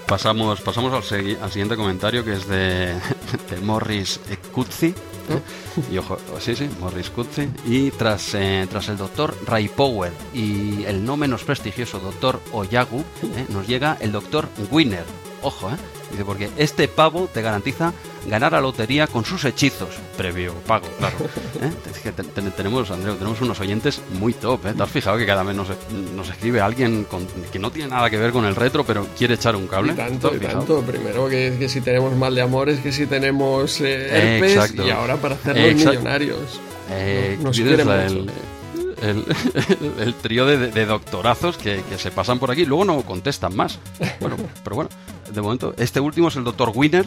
Pasamos, 0.06 0.60
pasamos 0.60 0.92
al, 0.92 1.02
segui- 1.02 1.36
al 1.40 1.50
siguiente 1.50 1.76
comentario 1.76 2.24
que 2.24 2.34
es 2.34 2.46
de, 2.46 2.94
de 3.50 3.60
Morris 3.62 4.20
Kutzi. 4.52 4.94
Y 5.90 5.98
ojo, 5.98 6.16
sí, 6.40 6.54
sí, 6.56 6.70
Morris 6.80 7.10
Kutzi. 7.10 7.48
Y 7.66 7.90
tras, 7.90 8.32
eh, 8.34 8.66
tras 8.70 8.88
el 8.88 8.96
doctor 8.96 9.36
Ray 9.44 9.68
Power 9.68 10.12
y 10.32 10.84
el 10.84 11.04
no 11.04 11.16
menos 11.18 11.42
prestigioso 11.44 11.98
doctor 11.98 12.40
Oyagu, 12.52 13.00
eh, 13.22 13.44
nos 13.50 13.66
llega 13.66 13.96
el 14.00 14.12
doctor 14.12 14.48
Winner. 14.70 15.04
Ojo, 15.42 15.68
¿eh? 15.68 15.74
Dice, 16.10 16.24
porque 16.24 16.48
este 16.56 16.86
pavo 16.88 17.28
te 17.32 17.42
garantiza 17.42 17.92
ganar 18.28 18.52
la 18.52 18.60
lotería 18.60 19.06
con 19.08 19.24
sus 19.24 19.44
hechizos, 19.44 19.88
previo 20.16 20.52
pago, 20.66 20.86
claro. 20.98 21.16
¿Eh? 21.60 21.70
Es 21.90 21.98
que 21.98 22.12
te- 22.12 22.22
te- 22.22 22.42
tenemos, 22.52 22.90
Andreu, 22.90 23.16
tenemos 23.16 23.40
unos 23.40 23.58
oyentes 23.60 24.00
muy 24.18 24.32
top, 24.32 24.66
¿eh? 24.66 24.74
¿Te 24.76 24.82
has 24.82 24.90
fijado 24.90 25.18
que 25.18 25.26
cada 25.26 25.42
vez 25.42 25.56
nos, 25.56 25.68
nos 26.14 26.28
escribe 26.28 26.60
alguien 26.60 27.04
con- 27.04 27.26
que 27.52 27.58
no 27.58 27.70
tiene 27.72 27.90
nada 27.90 28.08
que 28.08 28.18
ver 28.18 28.30
con 28.32 28.44
el 28.44 28.54
retro, 28.54 28.84
pero 28.84 29.06
quiere 29.18 29.34
echar 29.34 29.56
un 29.56 29.66
cable? 29.66 29.92
Y 29.94 29.96
tanto, 29.96 30.30
tanto. 30.30 30.80
Primero 30.82 31.28
que, 31.28 31.56
que 31.58 31.68
si 31.68 31.80
tenemos 31.80 32.14
mal 32.16 32.34
de 32.34 32.42
amores, 32.42 32.78
que 32.80 32.92
si 32.92 33.06
tenemos 33.06 33.80
eh, 33.80 34.34
herpes, 34.36 34.52
Exacto. 34.52 34.86
y 34.86 34.90
ahora 34.90 35.16
para 35.16 35.34
hacernos 35.34 35.64
Exacto. 35.64 35.90
millonarios. 35.90 36.60
Eh, 36.90 37.36
Nos 37.42 37.56
quieren 37.56 37.86
mucho. 37.86 38.00
el, 38.00 38.30
el, 39.02 39.24
el 40.00 40.14
trío 40.14 40.46
de, 40.46 40.70
de 40.70 40.86
doctorazos 40.86 41.56
que, 41.58 41.82
que 41.88 41.98
se 41.98 42.10
pasan 42.12 42.38
por 42.38 42.50
aquí, 42.52 42.64
luego 42.64 42.84
no 42.84 43.02
contestan 43.02 43.56
más. 43.56 43.78
Bueno, 44.20 44.36
pero 44.62 44.76
bueno, 44.76 44.90
de 45.32 45.40
momento, 45.42 45.74
este 45.76 46.00
último 46.00 46.28
es 46.28 46.36
el 46.36 46.44
doctor 46.44 46.72
Winner. 46.74 47.06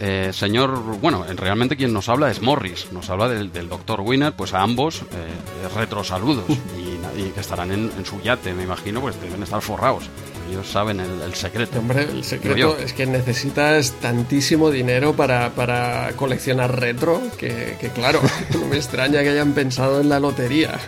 Eh, 0.00 0.30
señor, 0.32 0.78
bueno, 1.00 1.24
en- 1.28 1.36
realmente 1.36 1.76
quien 1.76 1.92
nos 1.92 2.08
habla 2.08 2.30
es 2.30 2.40
Morris, 2.42 2.88
nos 2.92 3.08
habla 3.10 3.28
del, 3.28 3.52
del 3.52 3.68
doctor 3.68 4.00
Winner, 4.00 4.32
pues 4.32 4.52
a 4.54 4.62
ambos 4.62 5.02
eh, 5.02 5.68
retro 5.76 6.02
saludos 6.04 6.44
y, 6.48 6.98
na- 6.98 7.12
y 7.16 7.30
que 7.30 7.40
estarán 7.40 7.70
en, 7.72 7.90
en 7.96 8.04
su 8.06 8.20
yate, 8.20 8.52
me 8.52 8.64
imagino, 8.64 9.00
pues 9.00 9.20
deben 9.20 9.42
estar 9.42 9.60
forrados. 9.62 10.04
Ellos 10.50 10.66
saben 10.68 11.00
el, 11.00 11.22
el 11.22 11.34
secreto. 11.34 11.78
Hombre, 11.78 12.02
el 12.02 12.24
secreto 12.24 12.76
es 12.78 12.92
que 12.92 13.06
necesitas 13.06 13.92
tantísimo 14.02 14.70
dinero 14.70 15.14
para, 15.14 15.50
para 15.50 16.12
coleccionar 16.16 16.78
retro 16.78 17.22
que, 17.38 17.76
que, 17.80 17.88
claro, 17.88 18.20
no 18.60 18.66
me 18.66 18.76
extraña 18.76 19.22
que 19.22 19.30
hayan 19.30 19.52
pensado 19.52 20.00
en 20.00 20.08
la 20.10 20.20
lotería. 20.20 20.78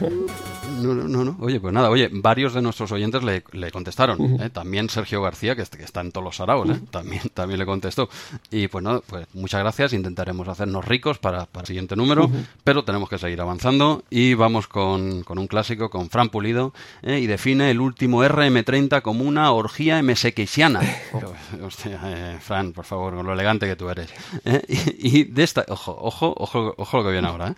No, 0.84 0.94
no, 0.94 1.08
no, 1.08 1.24
no. 1.24 1.36
Oye, 1.40 1.60
pues 1.60 1.72
nada, 1.72 1.90
oye, 1.90 2.08
varios 2.12 2.54
de 2.54 2.62
nuestros 2.62 2.92
oyentes 2.92 3.22
le, 3.22 3.42
le 3.52 3.70
contestaron. 3.70 4.40
¿eh? 4.42 4.50
También 4.50 4.88
Sergio 4.90 5.22
García, 5.22 5.56
que, 5.56 5.62
est- 5.62 5.74
que 5.74 5.84
está 5.84 6.00
en 6.00 6.12
todos 6.12 6.24
los 6.24 6.36
saraos, 6.36 6.68
¿eh? 6.70 6.80
también, 6.90 7.22
también 7.34 7.58
le 7.58 7.66
contestó. 7.66 8.08
Y 8.50 8.68
pues 8.68 8.84
no, 8.84 9.00
pues 9.06 9.26
muchas 9.34 9.60
gracias. 9.60 9.92
Intentaremos 9.92 10.46
hacernos 10.48 10.84
ricos 10.84 11.18
para, 11.18 11.46
para 11.46 11.62
el 11.62 11.66
siguiente 11.66 11.96
número, 11.96 12.30
pero 12.64 12.84
tenemos 12.84 13.08
que 13.08 13.18
seguir 13.18 13.40
avanzando. 13.40 14.04
Y 14.10 14.34
vamos 14.34 14.66
con, 14.68 15.22
con 15.22 15.38
un 15.38 15.46
clásico, 15.46 15.90
con 15.90 16.10
Fran 16.10 16.28
Pulido, 16.28 16.74
¿eh? 17.02 17.18
y 17.20 17.26
define 17.26 17.70
el 17.70 17.80
último 17.80 18.22
RM30 18.24 19.00
como 19.02 19.24
una 19.24 19.50
orgía 19.52 20.02
MSXiana. 20.02 20.80
Hostia, 21.62 22.00
eh, 22.04 22.38
Fran, 22.40 22.72
por 22.72 22.84
favor, 22.84 23.14
con 23.14 23.26
lo 23.26 23.32
elegante 23.32 23.66
que 23.66 23.76
tú 23.76 23.88
eres. 23.88 24.10
Y, 24.98 25.30
ojo, 25.68 25.96
ojo, 26.00 26.34
ojo, 26.36 26.74
ojo 26.76 26.96
lo 26.98 27.04
que 27.04 27.12
viene 27.12 27.28
ahora. 27.28 27.54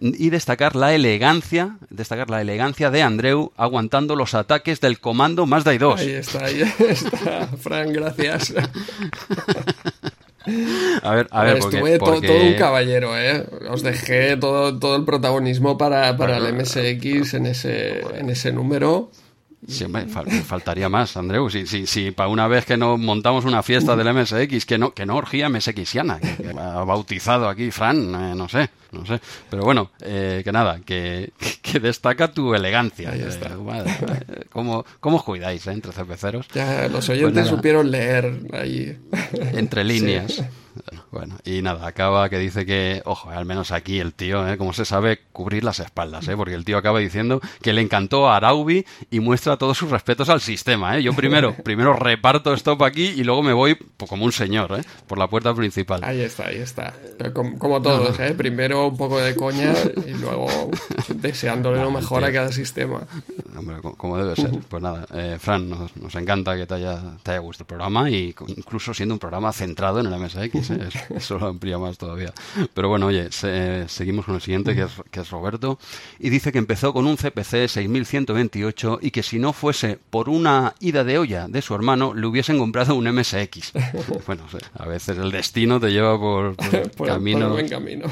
Y 0.00 0.30
destacar 0.30 0.74
la 0.76 0.94
elegancia, 0.94 1.76
destacar 1.90 2.30
la 2.30 2.40
elegancia 2.40 2.55
de 2.56 3.02
Andreu 3.02 3.52
aguantando 3.56 4.16
los 4.16 4.34
ataques 4.34 4.80
del 4.80 4.98
comando 5.00 5.46
Mazda 5.46 5.76
2. 5.78 6.00
Ahí 6.00 6.10
está, 6.10 6.44
ahí 6.44 6.62
está, 6.88 7.48
Fran, 7.58 7.92
gracias. 7.92 8.52
A 11.02 11.14
ver, 11.14 11.26
a 11.32 11.42
ver, 11.44 11.58
porque, 11.58 11.76
Estuve 11.76 11.98
to- 11.98 12.04
porque- 12.04 12.26
todo 12.28 12.46
un 12.46 12.54
caballero, 12.54 13.18
¿eh? 13.18 13.44
Os 13.68 13.82
dejé 13.82 14.36
todo, 14.36 14.78
todo 14.78 14.94
el 14.96 15.04
protagonismo 15.04 15.76
para, 15.76 16.16
para 16.16 16.36
el 16.36 16.54
MSX 16.54 17.34
en 17.34 17.46
ese, 17.46 18.00
en 18.18 18.30
ese 18.30 18.52
número. 18.52 19.10
Sí, 19.68 19.84
fal- 19.84 20.30
faltaría 20.44 20.88
más, 20.88 21.16
Andreu. 21.16 21.50
Si, 21.50 21.66
si, 21.66 21.86
si 21.86 22.10
para 22.12 22.28
una 22.28 22.46
vez 22.46 22.64
que 22.64 22.76
nos 22.76 22.98
montamos 22.98 23.44
una 23.44 23.62
fiesta 23.62 23.96
del 23.96 24.12
MSX, 24.14 24.64
que 24.64 24.78
no, 24.78 24.92
que 24.94 25.04
no 25.06 25.16
orgía 25.16 25.48
MSXiana, 25.48 26.20
que, 26.20 26.36
que 26.36 26.50
ha 26.50 26.84
bautizado 26.84 27.48
aquí 27.48 27.70
Fran, 27.70 27.96
eh, 28.14 28.34
no 28.36 28.48
sé, 28.48 28.70
no 28.92 29.04
sé. 29.04 29.20
Pero 29.50 29.64
bueno, 29.64 29.90
eh, 30.00 30.42
que 30.44 30.52
nada, 30.52 30.80
que, 30.86 31.32
que 31.62 31.80
destaca 31.80 32.30
tu 32.32 32.54
elegancia. 32.54 33.10
Ahí 33.10 33.22
está. 33.22 33.48
Eh, 33.50 33.56
madre, 33.56 33.90
eh, 34.28 34.44
¿Cómo, 34.50 34.84
¿Cómo 35.00 35.16
os 35.16 35.24
cuidáis, 35.24 35.66
eh, 35.66 35.72
entre 35.72 35.92
cerveceros? 35.92 36.46
Ya 36.54 36.82
los 36.84 37.06
Pues 37.06 37.10
oyentes 37.10 37.44
nada. 37.46 37.48
supieron 37.56 37.90
leer 37.90 38.40
ahí. 38.52 38.96
Entre 39.54 39.82
líneas. 39.84 40.42
Bueno, 41.10 41.36
y 41.44 41.62
nada, 41.62 41.86
acaba 41.86 42.28
que 42.28 42.38
dice 42.38 42.66
que, 42.66 43.02
ojo, 43.04 43.30
al 43.30 43.44
menos 43.46 43.70
aquí 43.72 43.98
el 44.00 44.12
tío, 44.14 44.46
¿eh? 44.48 44.58
como 44.58 44.72
se 44.72 44.84
sabe, 44.84 45.20
cubrir 45.32 45.64
las 45.64 45.80
espaldas, 45.80 46.26
¿eh? 46.28 46.36
porque 46.36 46.54
el 46.54 46.64
tío 46.64 46.76
acaba 46.78 46.98
diciendo 46.98 47.40
que 47.62 47.72
le 47.72 47.80
encantó 47.80 48.28
a 48.28 48.36
Araubi 48.36 48.84
y 49.10 49.20
muestra 49.20 49.56
todos 49.56 49.76
sus 49.78 49.90
respetos 49.90 50.28
al 50.28 50.40
sistema. 50.40 50.96
¿eh? 50.98 51.02
Yo 51.02 51.12
primero, 51.14 51.54
primero 51.64 51.94
reparto 51.94 52.52
stop 52.54 52.82
aquí 52.82 53.06
y 53.06 53.24
luego 53.24 53.42
me 53.42 53.52
voy 53.52 53.74
pues, 53.74 54.08
como 54.08 54.24
un 54.24 54.32
señor, 54.32 54.78
¿eh? 54.78 54.82
por 55.06 55.18
la 55.18 55.28
puerta 55.28 55.54
principal. 55.54 56.02
Ahí 56.04 56.20
está, 56.20 56.46
ahí 56.48 56.56
está. 56.58 56.94
Como, 57.32 57.80
todos, 57.82 58.18
¿eh? 58.20 58.34
Primero 58.34 58.88
un 58.88 58.96
poco 58.96 59.18
de 59.18 59.34
coña 59.34 59.72
y 60.06 60.12
luego 60.14 60.46
deseándole 61.14 61.80
lo 61.82 61.90
mejor 61.90 62.24
a 62.24 62.32
cada 62.32 62.52
sistema. 62.52 63.00
Hombre, 63.56 63.80
co- 63.80 63.94
como 63.96 64.18
debe 64.18 64.36
ser. 64.36 64.50
Pues 64.68 64.82
nada, 64.82 65.06
eh, 65.14 65.36
Fran, 65.40 65.68
nos, 65.68 65.96
nos 65.96 66.14
encanta 66.14 66.56
que 66.56 66.66
te 66.66 66.74
haya, 66.74 67.00
te 67.22 67.30
haya 67.32 67.40
gustado 67.40 67.64
el 67.64 67.68
programa 67.68 68.10
y 68.10 68.34
incluso 68.48 68.92
siendo 68.92 69.14
un 69.14 69.18
programa 69.18 69.52
centrado 69.52 70.00
en 70.00 70.06
el 70.06 70.18
MSX, 70.20 70.65
eso 71.14 71.38
lo 71.38 71.46
amplía 71.46 71.78
más 71.78 71.98
todavía. 71.98 72.32
Pero 72.74 72.88
bueno, 72.88 73.06
oye, 73.06 73.30
se- 73.32 73.88
seguimos 73.88 74.24
con 74.26 74.34
el 74.36 74.40
siguiente, 74.40 74.74
que 74.74 74.82
es, 74.82 74.90
que 75.10 75.20
es 75.20 75.30
Roberto, 75.30 75.78
y 76.18 76.30
dice 76.30 76.52
que 76.52 76.58
empezó 76.58 76.92
con 76.92 77.06
un 77.06 77.16
CPC 77.16 77.68
6128 77.68 78.98
y 79.02 79.10
que 79.10 79.22
si 79.22 79.38
no 79.38 79.52
fuese 79.52 79.98
por 80.10 80.28
una 80.28 80.74
ida 80.80 81.04
de 81.04 81.18
olla 81.18 81.48
de 81.48 81.62
su 81.62 81.74
hermano, 81.74 82.14
le 82.14 82.26
hubiesen 82.26 82.58
comprado 82.58 82.94
un 82.94 83.04
MSX. 83.12 83.72
Bueno, 84.26 84.44
a 84.78 84.86
veces 84.86 85.16
el 85.18 85.30
destino 85.30 85.78
te 85.80 85.90
lleva 85.90 86.18
por, 86.18 86.56
por 86.56 86.66
Por, 86.70 86.90
por 86.92 87.08
el 87.08 87.14
caminos 87.14 87.52
buen 87.52 87.68
camino. 87.68 88.06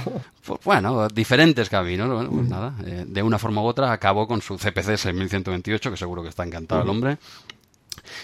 bueno, 0.65 1.09
diferentes 1.09 1.69
caminos. 1.69 2.09
Bueno, 2.09 2.31
pues 2.31 2.49
nada, 2.49 2.75
eh, 2.87 3.05
de 3.07 3.23
una 3.23 3.39
forma 3.39 3.63
u 3.63 3.67
otra 3.67 3.93
acabó 3.93 4.27
con 4.29 4.41
su 4.43 4.57
CPC 4.57 4.97
6128, 4.97 5.91
que 5.91 5.97
seguro 5.97 6.23
que 6.23 6.29
está 6.29 6.45
encantado 6.45 6.83
el 6.83 6.89
hombre. 6.89 7.19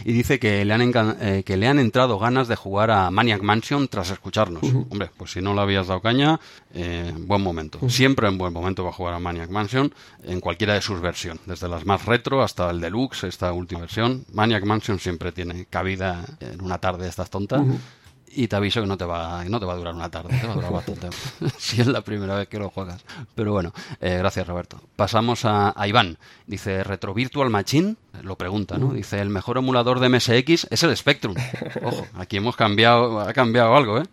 Y 0.05 0.13
dice 0.13 0.39
que 0.39 0.65
le, 0.65 0.75
han 0.75 0.81
eh, 1.21 1.43
que 1.45 1.57
le 1.57 1.69
han 1.69 1.79
entrado 1.79 2.19
ganas 2.19 2.49
de 2.49 2.57
jugar 2.57 2.91
a 2.91 3.11
Maniac 3.11 3.43
Mansion 3.43 3.89
tras 3.89 4.11
escucharnos. 4.11 4.63
Hombre, 4.63 5.11
pues 5.17 5.33
si 5.33 5.41
no 5.41 5.55
le 5.55 5.61
habías 5.61 5.89
dado 5.89 6.01
caña, 6.01 6.41
eh, 6.75 7.13
buen 7.17 7.43
momento. 7.43 7.79
Siempre 7.89 8.29
en 8.29 8.39
buen 8.39 8.53
momento 8.53 8.85
va 8.85 8.91
a 8.91 8.93
jugar 8.93 9.15
a 9.15 9.19
Maniac 9.19 9.51
Mansion, 9.51 9.93
en 10.25 10.41
cualquiera 10.41 10.75
de 10.75 10.83
sus 10.83 11.01
versiones. 11.01 11.43
Desde 11.47 11.69
las 11.69 11.85
más 11.85 12.05
retro 12.05 12.43
hasta 12.43 12.71
el 12.71 12.81
deluxe, 12.81 13.25
esta 13.25 13.53
última 13.53 13.83
versión. 13.83 14.25
Maniac 14.33 14.65
Mansion 14.65 14.99
siempre 14.99 15.33
tiene 15.33 15.67
cabida 15.67 16.25
en 16.41 16.61
una 16.63 16.79
tarde 16.79 17.05
de 17.05 17.11
estas 17.11 17.31
tontas. 17.31 17.63
Y 18.33 18.49
te 18.49 18.57
aviso 18.57 18.81
que 18.81 18.87
no 18.87 18.97
te 18.97 19.05
va, 19.05 19.45
no 19.45 19.59
te 19.59 19.67
va 19.67 19.73
a 19.73 19.77
durar 19.77 19.95
una 19.95 20.11
tarde, 20.11 20.39
te 20.41 20.47
va 20.47 20.53
a 20.53 20.57
durar 20.57 20.73
bastante 20.73 21.09
si 21.59 21.81
es 21.81 21.87
la 21.87 22.03
primera 22.03 22.37
vez 22.37 22.49
que 22.49 22.59
lo 22.59 22.71
juegas. 22.71 23.05
Pero 23.35 23.53
bueno, 23.53 23.73
eh, 24.01 24.17
gracias 24.19 24.47
Roberto. 24.47 24.81
Pasamos 24.97 25.45
a, 25.45 25.75
Iván. 25.87 26.19
Dice, 26.47 26.85
¿Retro 26.85 27.15
Virtual 27.15 27.51
Machine? 27.51 27.97
Lo 28.23 28.37
pregunta, 28.37 28.77
¿no? 28.77 28.93
Dice, 28.93 29.21
el 29.21 29.31
mejor 29.31 29.57
emulador 29.59 30.01
de 30.01 30.09
MSX 30.09 30.67
es 30.69 30.83
el 30.83 30.97
Spectrum. 30.97 31.35
Ojo, 31.83 32.07
aquí 32.15 32.37
hemos 32.37 32.57
cambiado, 32.57 33.21
ha 33.21 33.33
cambiado 33.33 33.75
algo, 33.77 33.99
¿eh? 33.99 34.05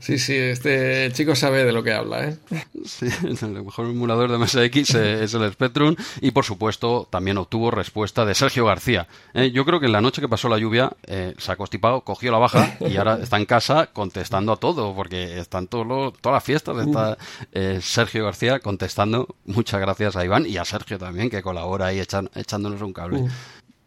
Sí, 0.00 0.18
sí, 0.18 0.34
este 0.36 1.10
chico 1.12 1.34
sabe 1.34 1.64
de 1.64 1.72
lo 1.72 1.82
que 1.82 1.92
habla, 1.92 2.28
¿eh? 2.28 2.36
Sí, 2.84 3.06
el 3.42 3.62
mejor 3.62 3.86
emulador 3.86 4.30
de 4.30 4.38
MSX 4.38 4.94
es 4.94 5.34
el 5.34 5.52
Spectrum 5.52 5.94
y 6.20 6.32
por 6.32 6.44
supuesto 6.44 7.08
también 7.10 7.38
obtuvo 7.38 7.70
respuesta 7.70 8.24
de 8.24 8.34
Sergio 8.34 8.66
García. 8.66 9.06
Eh, 9.32 9.50
yo 9.52 9.64
creo 9.64 9.80
que 9.80 9.86
en 9.86 9.92
la 9.92 10.00
noche 10.00 10.20
que 10.20 10.28
pasó 10.28 10.48
la 10.48 10.58
lluvia 10.58 10.92
eh, 11.06 11.34
se 11.38 11.52
ha 11.52 11.56
constipado, 11.56 12.02
cogió 12.02 12.32
la 12.32 12.38
baja 12.38 12.76
y 12.80 12.96
ahora 12.96 13.18
está 13.22 13.36
en 13.36 13.46
casa 13.46 13.63
contestando 13.92 14.52
a 14.52 14.56
todo 14.56 14.94
porque 14.94 15.38
están 15.38 15.66
todos 15.66 16.14
todas 16.20 16.36
las 16.36 16.44
fiestas. 16.44 16.86
Está 16.86 17.18
eh, 17.52 17.78
Sergio 17.82 18.24
García 18.24 18.60
contestando. 18.60 19.28
Muchas 19.44 19.80
gracias 19.80 20.16
a 20.16 20.24
Iván 20.24 20.46
y 20.46 20.56
a 20.56 20.64
Sergio 20.64 20.98
también 20.98 21.30
que 21.30 21.42
colabora 21.42 21.86
ahí 21.86 22.00
echándonos 22.00 22.80
un 22.82 22.92
cable. 22.92 23.24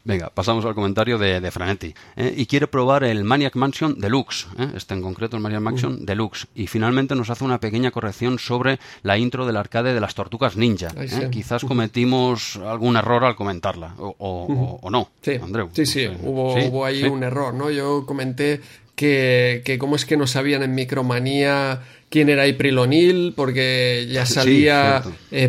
Venga, 0.07 0.29
pasamos 0.33 0.63
al 0.63 0.73
comentario 0.73 1.17
de, 1.17 1.51
Franetti. 1.51 1.93
¿eh? 2.15 2.33
y 2.37 2.45
quiere 2.45 2.67
probar 2.67 3.03
el 3.03 3.25
Maniac 3.25 3.57
Mansion 3.57 3.99
Deluxe, 3.99 4.47
¿eh? 4.57 4.69
este 4.73 4.93
en 4.93 5.01
concreto 5.01 5.35
el 5.35 5.43
Maniac 5.43 5.59
Mansion 5.59 6.05
Deluxe. 6.05 6.47
Y 6.55 6.67
finalmente 6.67 7.13
nos 7.13 7.29
hace 7.29 7.43
una 7.43 7.59
pequeña 7.59 7.91
corrección 7.91 8.39
sobre 8.39 8.79
la 9.03 9.17
intro 9.17 9.45
del 9.45 9.57
arcade 9.57 9.93
de 9.93 9.99
las 9.99 10.15
tortugas 10.15 10.55
ninja. 10.55 10.93
¿eh? 10.95 11.27
Quizás 11.29 11.65
cometimos 11.65 12.55
algún 12.55 12.95
error 12.95 13.25
al 13.25 13.35
comentarla, 13.35 13.95
o, 13.97 14.79
no, 14.89 15.09
sí. 15.21 15.33
Andreu. 15.43 15.71
Sí, 15.73 15.85
sí, 15.85 16.07
hubo, 16.07 16.53
hubo 16.53 16.85
ahí 16.85 17.03
un 17.03 17.23
error, 17.23 17.53
¿no? 17.53 17.69
Yo 17.69 18.05
comenté 18.05 18.61
que, 18.97 19.61
que 19.63 19.77
cómo 19.77 19.95
es 19.95 20.05
que 20.05 20.17
no 20.17 20.27
sabían 20.27 20.61
en 20.63 20.75
Micromanía 20.75 21.83
quién 22.09 22.27
era 22.27 22.47
Iprilonil, 22.47 23.33
porque 23.35 24.07
ya 24.09 24.25
salía 24.25 25.03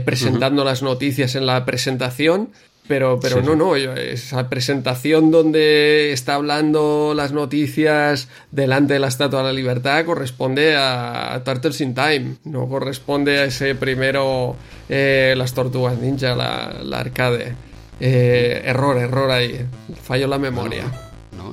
presentando 0.05 0.65
las 0.65 0.83
noticias 0.83 1.35
en 1.35 1.47
la 1.47 1.65
presentación 1.65 2.51
pero, 2.89 3.21
pero 3.21 3.43
no, 3.43 3.55
no, 3.55 3.77
esa 3.77 4.49
presentación 4.49 5.31
donde 5.31 6.11
está 6.13 6.35
hablando 6.35 7.13
las 7.15 7.33
noticias 7.33 8.29
delante 8.51 8.95
de 8.95 8.99
la 8.99 9.09
Estatua 9.09 9.41
de 9.41 9.45
la 9.49 9.53
Libertad 9.53 10.07
corresponde 10.07 10.75
a 10.75 11.43
Turtles 11.45 11.83
in 11.83 11.95
Time, 11.95 12.37
no 12.45 12.67
corresponde 12.67 13.41
a 13.41 13.45
ese 13.45 13.75
primero 13.75 14.57
eh, 14.89 15.35
Las 15.37 15.53
Tortugas 15.53 15.99
Ninja, 15.99 16.35
la, 16.35 16.79
la 16.83 17.01
arcade. 17.01 17.55
Eh, 18.01 18.63
error, 18.65 18.97
error 18.97 19.31
ahí, 19.31 19.67
falló 20.03 20.27
la 20.27 20.39
memoria 20.39 20.85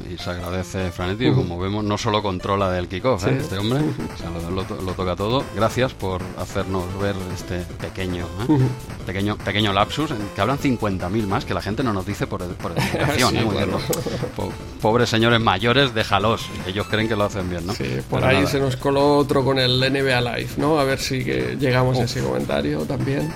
y 0.09 0.17
se 0.17 0.29
agradece 0.29 0.91
Franetti, 0.91 1.31
como 1.31 1.59
vemos, 1.59 1.83
no 1.83 1.97
solo 1.97 2.21
controla 2.21 2.69
del 2.71 2.87
kickoff, 2.87 3.25
¿eh? 3.27 3.37
este 3.39 3.57
hombre, 3.57 3.81
lo, 4.53 4.93
toca 4.93 5.15
todo. 5.15 5.43
Gracias 5.55 5.93
por 5.93 6.21
hacernos 6.37 6.83
ver 6.99 7.15
este 7.33 7.59
pequeño 7.79 8.25
¿eh? 8.25 8.57
pequeño 9.05 9.37
pequeño 9.37 9.73
lapsus, 9.73 10.11
que 10.35 10.41
hablan 10.41 10.57
50.000 10.57 11.27
más, 11.27 11.45
que 11.45 11.53
la 11.53 11.61
gente 11.61 11.83
no 11.83 11.93
nos 11.93 12.05
dice 12.05 12.27
por, 12.27 12.45
por 12.55 12.71
educación. 12.77 13.35
¿eh? 13.37 13.67
pobres 14.81 15.09
señores 15.09 15.39
mayores, 15.39 15.93
déjalos, 15.93 16.45
ellos 16.67 16.87
creen 16.87 17.07
que 17.07 17.15
lo 17.15 17.25
hacen 17.25 17.49
bien, 17.49 17.65
¿no? 17.65 17.73
Sí, 17.73 18.01
por 18.09 18.23
ahí 18.23 18.45
se 18.47 18.59
nos 18.59 18.75
coló 18.75 19.17
otro 19.17 19.43
con 19.43 19.59
el 19.59 19.79
NBA 19.79 20.21
Live, 20.21 20.49
¿no? 20.57 20.79
A 20.79 20.83
ver 20.83 20.99
si 20.99 21.23
llegamos 21.23 21.97
a 21.97 22.03
ese 22.03 22.21
comentario 22.21 22.81
también. 22.81 23.33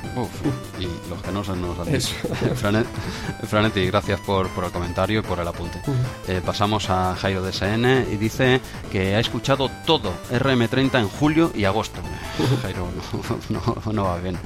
y 0.80 0.84
los 1.10 1.22
que 1.24 1.32
no 1.32 1.44
se 1.44 1.56
nos 1.56 1.80
han 1.80 1.92
dicho. 1.92 2.16
Franetti, 3.48 3.86
gracias 3.88 4.20
por, 4.22 4.48
por 4.50 4.66
el 4.66 4.72
comentario 4.72 5.20
y 5.20 5.24
por 5.24 5.40
el 5.40 5.48
apunte. 5.48 5.82
Pasamos 6.42 6.90
a 6.90 7.16
Jairo 7.16 7.42
DSN 7.42 8.12
y 8.12 8.18
dice 8.18 8.62
que 8.92 9.16
ha 9.16 9.20
escuchado 9.20 9.70
todo 9.86 10.14
RM30 10.32 11.00
en 11.00 11.08
julio 11.08 11.52
y 11.54 11.66
agosto. 11.66 12.02
Jairo 12.62 12.88
no, 13.94 14.04
va 14.04 14.18
bien. 14.18 14.38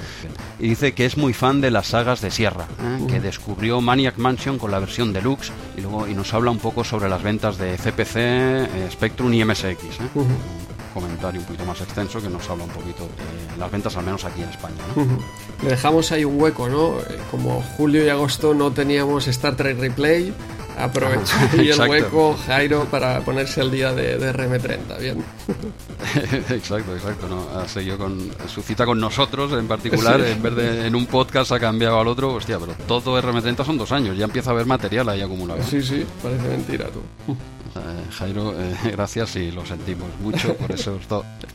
Y 0.58 0.68
dice 0.68 0.92
que 0.92 1.06
es 1.06 1.16
muy 1.16 1.32
fan 1.32 1.60
de 1.60 1.70
las 1.70 1.88
sagas 1.88 2.20
de 2.20 2.30
Sierra, 2.30 2.66
¿eh? 2.82 3.06
que 3.08 3.20
descubrió 3.20 3.80
Maniac 3.80 4.18
Mansion 4.18 4.58
con 4.58 4.70
la 4.70 4.78
versión 4.78 5.12
deluxe 5.12 5.52
y 5.76 5.80
luego 5.80 6.08
y 6.08 6.14
nos 6.14 6.32
habla 6.34 6.50
un 6.50 6.58
poco 6.58 6.84
sobre 6.84 7.08
las 7.08 7.22
ventas 7.22 7.58
de 7.58 7.76
CPC, 7.76 8.16
eh, 8.16 8.88
Spectrum 8.90 9.32
y 9.34 9.44
MSX. 9.44 9.64
¿eh? 9.64 10.10
Un 10.14 10.28
comentario 10.92 11.40
un 11.40 11.46
poquito 11.46 11.64
más 11.64 11.80
extenso 11.80 12.20
que 12.20 12.28
nos 12.28 12.48
habla 12.48 12.64
un 12.64 12.70
poquito 12.70 13.04
de 13.04 13.58
las 13.58 13.70
ventas, 13.70 13.96
al 13.96 14.04
menos 14.04 14.24
aquí 14.24 14.42
en 14.42 14.48
España. 14.48 14.76
Le 15.62 15.70
dejamos 15.70 16.12
ahí 16.12 16.24
un 16.24 16.40
hueco, 16.40 16.68
¿no? 16.68 16.94
Como 17.30 17.62
julio 17.76 18.04
y 18.04 18.08
agosto 18.08 18.54
no 18.54 18.70
teníamos 18.70 19.26
Star 19.26 19.56
Trek 19.56 19.78
Replay 19.78 20.32
Aprovechó 20.78 21.36
y 21.56 21.70
el 21.70 21.80
hueco 21.80 22.36
Jairo 22.46 22.84
para 22.86 23.20
ponerse 23.20 23.60
al 23.60 23.70
día 23.70 23.92
de, 23.92 24.18
RM30, 24.18 24.98
bien. 24.98 25.24
exacto, 26.50 26.94
exacto. 26.94 27.28
¿no? 27.28 27.48
Ha 27.58 27.68
seguido 27.68 27.98
con 27.98 28.30
su 28.48 28.62
cita 28.62 28.84
con 28.84 28.98
nosotros 28.98 29.52
en 29.52 29.68
particular, 29.68 30.20
en 30.20 30.42
vez 30.42 30.54
de 30.54 30.86
en 30.86 30.94
un 30.94 31.06
podcast 31.06 31.52
ha 31.52 31.60
cambiado 31.60 32.00
al 32.00 32.08
otro. 32.08 32.34
Hostia, 32.34 32.58
pero 32.58 32.74
todo 32.86 33.20
RM30 33.20 33.64
son 33.64 33.78
dos 33.78 33.92
años, 33.92 34.16
ya 34.16 34.24
empieza 34.24 34.50
a 34.50 34.52
haber 34.52 34.66
material 34.66 35.08
ahí 35.08 35.22
acumulado. 35.22 35.62
Sí, 35.62 35.82
sí, 35.82 36.04
parece 36.22 36.48
mentira 36.48 36.86
tú. 36.86 37.36
Eh, 37.76 38.10
Jairo, 38.18 38.54
eh, 38.56 38.74
gracias 38.92 39.36
y 39.36 39.50
lo 39.50 39.66
sentimos 39.66 40.08
mucho 40.20 40.54
por, 40.56 40.72
eso, 40.72 40.98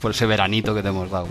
por 0.02 0.12
ese 0.12 0.26
veranito 0.26 0.76
que 0.76 0.82
te 0.82 0.90
hemos 0.90 1.10
dado. 1.10 1.28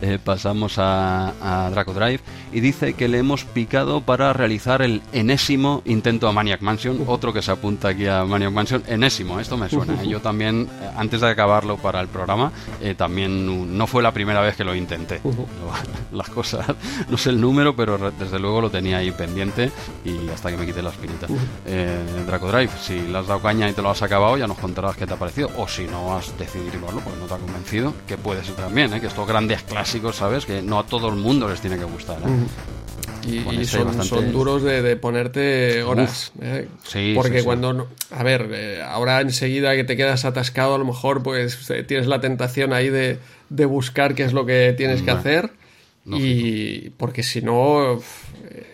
Eh, 0.00 0.18
pasamos 0.22 0.74
a, 0.78 1.32
Draco 1.70 1.92
Drive 1.92 2.20
y 2.52 2.60
dice 2.60 2.94
que 2.94 3.08
le 3.08 3.18
hemos 3.18 3.44
picado 3.44 4.00
para 4.00 4.32
realizar 4.32 4.82
el 4.82 5.02
enésimo 5.12 5.82
intento 5.84 6.28
a 6.28 6.32
Maniac 6.32 6.60
Mansion, 6.60 7.04
otro 7.06 7.32
que 7.32 7.42
se 7.42 7.52
apunta 7.52 7.88
aquí 7.88 8.06
a 8.06 8.24
Maniac 8.24 8.52
Mansion, 8.52 8.82
enésimo, 8.86 9.38
esto 9.38 9.56
me 9.56 9.68
suena. 9.68 10.02
Yo 10.02 10.20
también, 10.20 10.68
antes 10.96 11.20
de 11.20 11.28
acabarlo 11.28 11.76
para 11.76 12.00
el 12.00 12.08
programa, 12.08 12.52
también 12.96 13.76
no 13.76 13.86
fue 13.86 14.02
la 14.02 14.12
primera 14.12 14.40
vez 14.40 14.56
que 14.56 14.64
lo 14.64 14.74
intenté. 14.74 15.20
Las 16.12 16.28
cosas, 16.28 16.66
no 17.08 17.16
sé 17.16 17.30
el 17.30 17.40
número, 17.40 17.74
pero 17.74 18.10
desde 18.10 18.38
luego 18.38 18.60
lo 18.60 18.70
tenía 18.70 18.98
ahí 18.98 19.10
pendiente 19.12 19.70
y 20.04 20.28
hasta 20.28 20.50
que 20.50 20.56
me 20.56 20.66
quité 20.66 20.82
la 20.82 20.90
espinita. 20.90 21.26
Draco 22.26 22.50
Drive, 22.50 22.70
si 22.80 23.00
le 23.00 23.18
has 23.18 23.26
dado 23.26 23.40
caña 23.40 23.68
y 23.68 23.72
te 23.72 23.82
lo 23.82 23.90
has 23.90 24.02
acabado, 24.02 24.31
ya 24.36 24.46
nos 24.46 24.58
contarás 24.58 24.96
qué 24.96 25.06
te 25.06 25.14
ha 25.14 25.16
parecido. 25.16 25.50
O 25.56 25.68
si 25.68 25.84
no 25.84 26.16
has 26.16 26.36
decidido 26.38 26.72
llevarlo 26.72 27.00
porque 27.00 27.18
no 27.18 27.26
te 27.26 27.34
ha 27.34 27.38
convencido, 27.38 27.94
que 28.06 28.16
puede 28.16 28.44
ser 28.44 28.54
también, 28.54 28.92
¿eh? 28.94 29.00
que 29.00 29.06
estos 29.06 29.26
grandes 29.26 29.62
clásicos, 29.62 30.16
¿sabes? 30.16 30.46
Que 30.46 30.62
no 30.62 30.78
a 30.78 30.86
todo 30.86 31.08
el 31.08 31.16
mundo 31.16 31.48
les 31.48 31.60
tiene 31.60 31.78
que 31.78 31.84
gustar. 31.84 32.18
¿eh? 32.18 32.46
Y, 33.24 33.64
son, 33.66 34.32
duros 34.32 34.64
de, 34.64 34.96
ponerte 34.96 35.82
horas. 35.84 36.32
¿eh? 36.40 36.68
Porque 37.14 37.44
cuando. 37.44 37.88
a 38.10 38.22
ver, 38.24 38.82
ahora 38.82 39.20
enseguida 39.20 39.76
que 39.76 39.84
te 39.84 39.96
quedas 39.96 40.24
atascado, 40.24 40.74
a 40.74 40.78
lo 40.78 40.84
mejor 40.84 41.22
pues 41.22 41.70
tienes 41.86 42.08
la 42.08 42.20
tentación 42.20 42.72
ahí 42.72 42.88
de, 42.88 43.18
de 43.48 43.64
buscar 43.64 44.16
qué 44.16 44.24
es 44.24 44.32
lo 44.32 44.44
que 44.44 44.74
tienes 44.76 45.02
que 45.02 45.12
hacer. 45.12 45.52
Y 46.04 46.90
porque 46.90 47.22
si 47.22 47.42
no, 47.42 48.00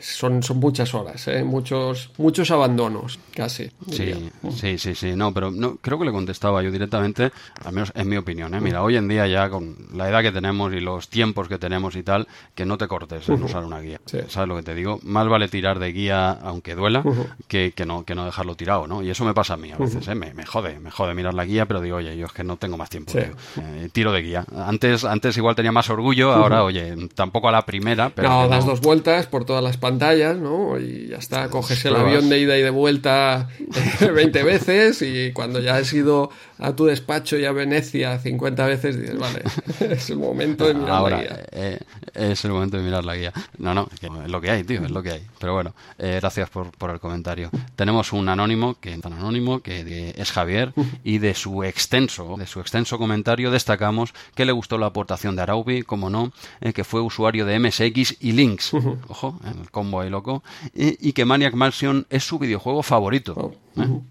son, 0.01 0.43
son 0.43 0.59
muchas 0.59 0.95
horas, 0.95 1.29
¿eh? 1.29 1.45
muchos, 1.45 2.11
muchos 2.19 2.51
abandonos, 2.51 3.19
casi. 3.35 3.71
Sí, 3.91 4.31
sí, 4.57 4.79
sí, 4.79 4.95
sí, 4.95 5.13
no, 5.15 5.33
pero 5.33 5.51
no, 5.51 5.77
creo 5.77 5.99
que 5.99 6.05
le 6.05 6.13
contestaba 6.13 6.63
yo 6.63 6.71
directamente, 6.71 7.31
al 7.65 7.73
menos 7.73 7.93
en 7.95 8.09
mi 8.09 8.17
opinión. 8.17 8.55
¿eh? 8.55 8.61
Mira, 8.61 8.83
hoy 8.83 8.97
en 8.97 9.09
día 9.09 9.27
ya 9.27 9.51
con 9.51 9.77
la 9.95 10.09
edad 10.09 10.23
que 10.23 10.33
tenemos 10.33 10.73
y 10.73 10.81
los 10.81 11.09
tiempos 11.09 11.49
que 11.49 11.59
tenemos 11.59 11.97
y 11.97 12.03
tal, 12.03 12.27
que 12.55 12.65
no 12.65 12.79
te 12.79 12.89
cortes 12.89 13.29
en 13.29 13.43
usar 13.43 13.65
una 13.65 13.81
guía. 13.81 14.01
¿Sabes 14.29 14.49
lo 14.49 14.57
que 14.57 14.63
te 14.63 14.75
digo? 14.75 15.01
Más 15.03 15.29
vale 15.29 15.49
tirar 15.49 15.79
de 15.79 15.93
guía 15.93 16.31
aunque 16.31 16.75
duela 16.75 17.03
que, 17.47 17.73
que, 17.73 17.85
no, 17.85 18.05
que 18.05 18.15
no 18.15 18.25
dejarlo 18.25 18.55
tirado, 18.55 18.87
¿no? 18.87 19.03
Y 19.03 19.11
eso 19.11 19.25
me 19.25 19.35
pasa 19.35 19.55
a 19.55 19.57
mí 19.57 19.71
a 19.71 19.77
veces, 19.77 20.07
¿eh? 20.09 20.15
me, 20.15 20.33
me, 20.35 20.47
jode, 20.47 20.79
me 20.81 20.91
jode 20.91 21.15
mirar 21.15 21.35
la 21.35 21.45
guía, 21.45 21.67
pero 21.67 21.81
digo, 21.81 21.97
oye, 21.97 22.17
yo 22.17 22.27
es 22.27 22.33
que 22.33 22.45
no 22.45 22.57
tengo 22.57 22.77
más 22.77 22.91
tiempo. 22.91 23.13
Eh, 23.17 23.89
tiro 23.93 24.13
de 24.13 24.23
guía. 24.23 24.45
Antes, 24.57 25.05
antes 25.05 25.37
igual 25.37 25.55
tenía 25.55 25.73
más 25.73 25.91
orgullo, 25.91 26.33
ahora, 26.33 26.65
oye, 26.65 26.95
tampoco 27.19 27.49
a 27.49 27.53
la 27.53 27.67
primera, 27.67 28.11
pero... 28.11 28.29
No, 28.29 28.49
das 28.49 28.65
dos 28.65 28.81
vueltas 28.81 29.27
por 29.27 29.45
todas 29.45 29.63
las 29.63 29.77
pantallas, 29.77 30.37
¿no? 30.37 30.79
Y 30.79 31.09
ya 31.09 31.17
está, 31.17 31.51
coges 31.51 31.85
el 31.85 31.97
avión 31.97 32.29
de 32.29 32.39
ida 32.39 32.57
y 32.57 32.63
de 32.63 32.71
vuelta 32.71 33.49
20 34.01 34.43
veces 34.45 35.03
y 35.03 35.33
cuando 35.33 35.59
ya 35.59 35.75
has 35.75 35.93
ido 35.93 36.31
a 36.59 36.75
tu 36.75 36.87
despacho 36.87 37.37
y 37.37 37.45
a 37.45 37.53
Venecia 37.53 38.19
50 38.19 38.67
veces 38.67 39.01
dices, 39.01 39.19
vale, 39.19 39.43
es 39.95 40.11
el 40.11 40.19
momento 40.19 40.67
de 40.67 40.75
mirar 40.75 41.03
la 41.03 41.21
guía. 41.21 41.45
Eh, 41.53 41.79
es 42.15 42.45
el 42.45 42.51
momento 42.51 42.77
de 42.77 42.83
mirar 42.83 43.05
la 43.05 43.17
guía. 43.17 43.33
No, 43.59 43.75
no, 43.75 43.89
es 43.93 44.31
lo 44.31 44.41
que 44.41 44.51
hay, 44.51 44.65
tío, 44.65 44.85
es 44.85 44.91
lo 44.91 45.03
que 45.03 45.13
hay. 45.13 45.27
Pero 45.39 45.55
bueno, 45.55 45.75
eh, 45.99 46.19
gracias 46.21 46.51
por, 46.51 46.71
por, 46.73 46.91
el 46.91 47.01
comentario. 47.01 47.51
Tenemos 47.77 48.13
un 48.13 48.29
anónimo, 48.29 48.77
que 48.81 48.97
tan 48.99 49.13
anónimo, 49.13 49.61
que 49.61 50.15
es 50.17 50.33
Javier, 50.33 50.73
y 51.05 51.19
de 51.19 51.35
su 51.35 51.65
extenso, 51.65 52.37
de 52.39 52.47
su 52.47 52.61
extenso 52.61 52.99
comentario 52.99 53.51
destacamos 53.51 54.13
que 54.35 54.45
le 54.45 54.53
gustó 54.53 54.79
la 54.79 54.87
aportación 54.87 55.37
de 55.37 55.43
Araubi, 55.43 55.83
como 55.83 56.11
no, 56.11 56.33
eh, 56.61 56.73
que 56.73 56.85
fue 56.85 57.01
usuario 57.01 57.47
de 57.47 57.59
MSX 57.59 58.17
y 58.21 58.33
Lynx, 58.33 58.75
ojo, 59.09 59.39
el 59.45 59.71
combo 59.71 60.01
ahí 60.01 60.11
loco, 60.11 60.43
y, 60.75 61.13
que 61.13 61.25
Maniac 61.25 61.55
Mansion 61.55 62.07
es 62.11 62.25
su 62.25 62.39
videojuego 62.39 62.83
favorito. 62.83 63.35
Oh, 63.77 64.03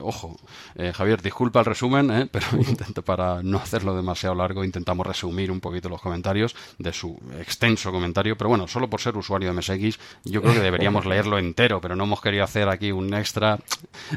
ojo, 0.00 0.36
Javier, 0.94 1.22
disculpa 1.22 1.60
el 1.60 1.66
resumen, 1.66 2.28
pero 2.30 2.46
intento 2.68 3.02
para 3.02 3.42
no 3.42 3.58
hacerlo 3.58 3.94
demasiado 3.96 4.34
largo, 4.34 4.64
intentamos 4.64 5.06
resumir 5.06 5.50
un 5.50 5.60
poquito 5.60 5.88
los 5.88 6.00
comentarios 6.00 6.54
de 6.78 6.92
su 6.92 7.18
extenso 7.38 7.92
comentario, 7.92 8.36
pero 8.36 8.48
bueno, 8.48 8.68
solo 8.68 8.88
por 8.88 9.00
ser 9.00 9.16
usuario 9.16 9.52
de 9.52 9.56
MSX, 9.56 9.98
yo 10.24 10.42
creo 10.42 10.54
que 10.54 10.60
deberíamos 10.60 11.06
leerlo 11.06 11.38
entero, 11.38 11.80
pero 11.80 11.96
no 11.96 12.04
hemos 12.04 12.20
querido 12.20 12.44
hacer 12.44 12.68
aquí 12.68 12.92
un 12.92 13.12
extra 13.14 13.58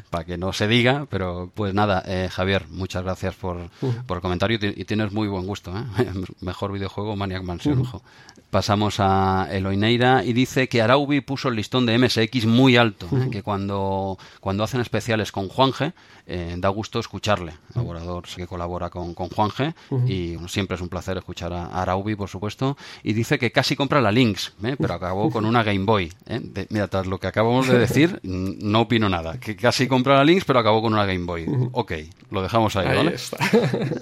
para 0.09 0.25
que 0.25 0.37
no 0.37 0.53
se 0.53 0.67
diga, 0.67 1.07
pero 1.09 1.51
pues 1.53 1.73
nada, 1.73 2.03
Javier, 2.29 2.65
muchas 2.69 3.03
gracias 3.03 3.35
por, 3.35 3.69
por 4.05 4.17
el 4.17 4.21
comentario 4.21 4.57
y 4.61 4.85
tienes 4.85 5.11
muy 5.11 5.27
buen 5.27 5.45
gusto, 5.45 5.73
mejor 6.41 6.71
videojuego 6.71 7.15
Maniac 7.15 7.43
Mansion, 7.43 7.81
ojo. 7.81 8.01
Pasamos 8.49 8.99
a 8.99 9.49
Eloineira 9.51 10.23
y 10.23 10.31
dice 10.31 10.69
que 10.69 10.81
Araubi 10.81 11.19
puso 11.19 11.49
el 11.49 11.55
listón 11.55 11.85
de 11.85 11.97
MSX 11.97 12.45
muy 12.45 12.77
alto, 12.77 13.07
que 13.29 13.43
cuando, 13.43 14.17
cuando 14.39 14.63
hacen 14.63 14.79
especiales 14.79 15.33
con 15.33 15.46
Juanje, 15.49 15.91
eh, 16.29 16.55
da 16.57 16.69
gusto 16.69 16.99
escucharle. 16.99 17.53
Laborador 17.73 18.25
que 18.35 18.45
colabora 18.45 18.89
con, 18.89 19.13
con 19.13 19.29
Juanje 19.29 19.73
y 20.05 20.35
siempre 20.47 20.75
es 20.75 20.81
un 20.81 20.89
placer 20.89 21.17
escuchar 21.17 21.53
a, 21.53 21.67
Araubi, 21.81 22.15
por 22.15 22.27
supuesto. 22.27 22.77
Y 23.01 23.13
dice 23.13 23.39
que 23.39 23.51
casi 23.51 23.75
compra 23.75 24.01
la 24.01 24.11
Lynx, 24.11 24.53
¿eh? 24.63 24.75
pero 24.77 24.93
acabó 24.93 25.31
con 25.31 25.45
una 25.45 25.63
Game 25.63 25.85
Boy. 25.85 26.11
¿eh? 26.25 26.67
mira, 26.69 26.87
tras 26.89 27.07
lo 27.07 27.17
que 27.19 27.27
acabamos 27.27 27.67
de 27.67 27.79
decir, 27.79 28.19
no 28.23 28.81
opino 28.81 29.07
nada. 29.07 29.39
Que 29.39 29.55
casi 29.55 29.87
compra 29.87 30.15
la 30.15 30.25
Lynx, 30.25 30.43
pero 30.43 30.59
acabó 30.59 30.81
con 30.81 30.93
una 30.93 31.05
Game 31.05 31.25
Boy. 31.25 31.45
Ok, 31.71 31.93
lo 32.31 32.41
dejamos 32.41 32.75
ahí, 32.75 32.87
¿vale? 32.87 33.15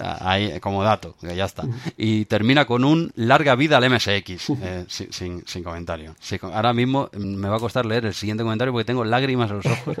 Ahí, 0.00 0.58
como 0.60 0.82
dato, 0.82 1.14
que 1.20 1.34
ya 1.36 1.44
está. 1.44 1.64
Y 1.96 2.24
termina 2.24 2.64
con 2.64 2.84
un 2.84 3.12
larga 3.14 3.54
vida 3.54 3.76
al 3.76 3.88
MSX, 3.88 4.52
sin, 4.88 5.44
sin, 5.46 5.62
comentario. 5.62 6.14
ahora 6.42 6.72
mismo 6.72 7.08
me 7.16 7.48
va 7.48 7.56
a 7.56 7.60
costar 7.60 7.86
leer 7.86 8.06
el 8.06 8.14
siguiente 8.14 8.42
comentario 8.42 8.72
porque 8.72 8.84
tengo 8.84 9.04
lágrimas 9.04 9.50
en 9.50 9.56
los 9.56 9.66
ojos. 9.66 9.96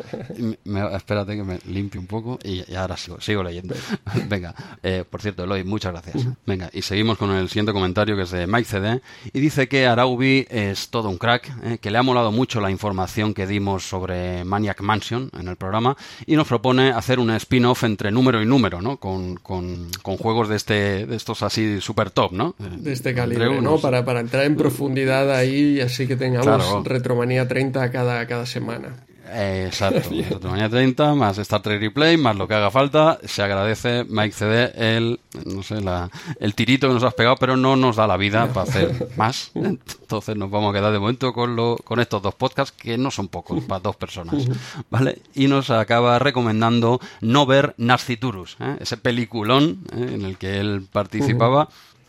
espérate 0.94 1.36
que 1.36 1.44
me 1.44 1.58
limpie 1.66 2.00
un 2.00 2.06
poco 2.06 2.15
y, 2.44 2.74
ahora 2.74 2.96
sigo, 2.96 3.20
sigo 3.20 3.42
leyendo. 3.42 3.74
Venga, 4.28 4.54
eh, 4.82 5.04
por 5.08 5.20
cierto, 5.20 5.44
Eloy, 5.44 5.64
muchas 5.64 5.92
gracias. 5.92 6.26
Venga, 6.46 6.70
y 6.72 6.82
seguimos 6.82 7.18
con 7.18 7.30
el 7.32 7.48
siguiente 7.48 7.72
comentario 7.72 8.16
que 8.16 8.22
es 8.22 8.30
de 8.30 8.46
Mike 8.46 8.68
CD 8.68 9.00
y 9.32 9.40
dice 9.40 9.68
que 9.68 9.86
Araubi 9.86 10.46
es 10.50 10.88
todo 10.88 11.08
un 11.08 11.18
crack, 11.18 11.52
eh, 11.62 11.78
que 11.80 11.90
le 11.90 11.98
ha 11.98 12.02
molado 12.02 12.32
mucho 12.32 12.60
la 12.60 12.70
información 12.70 13.34
que 13.34 13.46
dimos 13.46 13.84
sobre 13.84 14.44
Maniac 14.44 14.80
Mansion 14.80 15.30
en 15.38 15.48
el 15.48 15.56
programa 15.56 15.96
y 16.26 16.36
nos 16.36 16.46
propone 16.46 16.90
hacer 16.90 17.18
un 17.18 17.30
spin-off 17.30 17.84
entre 17.84 18.10
número 18.10 18.42
y 18.42 18.46
número, 18.46 18.80
¿no? 18.80 18.98
Con, 18.98 19.36
con, 19.36 19.90
juegos 20.02 20.48
de 20.48 20.56
este 20.56 21.06
de 21.06 21.16
estos 21.16 21.42
así 21.42 21.80
super 21.80 22.10
top, 22.10 22.32
¿no? 22.32 22.54
De 22.58 22.92
este 22.92 23.14
calibre, 23.14 23.60
¿no? 23.60 23.78
Para, 23.78 24.04
para 24.04 24.20
entrar 24.20 24.44
en 24.44 24.56
profundidad 24.56 25.30
ahí 25.30 25.76
y 25.76 25.80
así 25.80 26.06
que 26.06 26.16
tengamos 26.16 26.84
Retromanía 26.84 27.46
30 27.46 27.90
cada, 27.90 28.26
cada 28.26 28.46
semana. 28.46 29.06
Eh, 29.28 29.64
exacto. 29.66 30.10
Retromanía 30.30 30.68
30 30.68 31.14
más 31.14 31.38
Star 31.38 31.62
Trek 31.62 31.80
Replay 31.80 32.16
más 32.16 32.36
lo 32.36 32.46
que 32.46 32.54
haga 32.54 32.70
falta. 32.70 33.18
Se 33.24 33.42
agradece 33.42 34.04
Mike 34.04 34.32
CD 34.32 34.72
el, 34.96 35.20
no 35.44 35.62
sé, 35.62 35.80
la, 35.80 36.10
el 36.40 36.54
tirito 36.54 36.88
que 36.88 36.94
nos 36.94 37.02
has 37.02 37.14
pegado, 37.14 37.36
pero 37.36 37.56
no 37.56 37.76
nos 37.76 37.96
da 37.96 38.06
la 38.06 38.16
vida 38.16 38.48
para 38.52 38.68
hacer 38.68 39.08
más. 39.16 39.50
Entonces 39.54 40.36
nos 40.36 40.50
vamos 40.50 40.70
a 40.70 40.78
quedar 40.78 40.92
de 40.92 40.98
momento 40.98 41.32
con, 41.32 41.56
lo, 41.56 41.76
con 41.76 42.00
estos 42.00 42.22
dos 42.22 42.34
podcasts 42.34 42.76
que 42.76 42.98
no 42.98 43.10
son 43.10 43.28
pocos 43.28 43.62
para 43.64 43.80
dos 43.80 43.96
personas. 43.96 44.46
¿Vale? 44.90 45.18
Y 45.34 45.48
nos 45.48 45.70
acaba 45.70 46.18
recomendando 46.18 47.00
no 47.20 47.46
ver 47.46 47.74
Nasciturus, 47.78 48.56
¿eh? 48.60 48.76
ese 48.80 48.96
peliculón 48.96 49.80
¿eh? 49.92 50.10
en 50.14 50.22
el 50.24 50.36
que 50.36 50.60
él 50.60 50.86
participaba. 50.90 51.68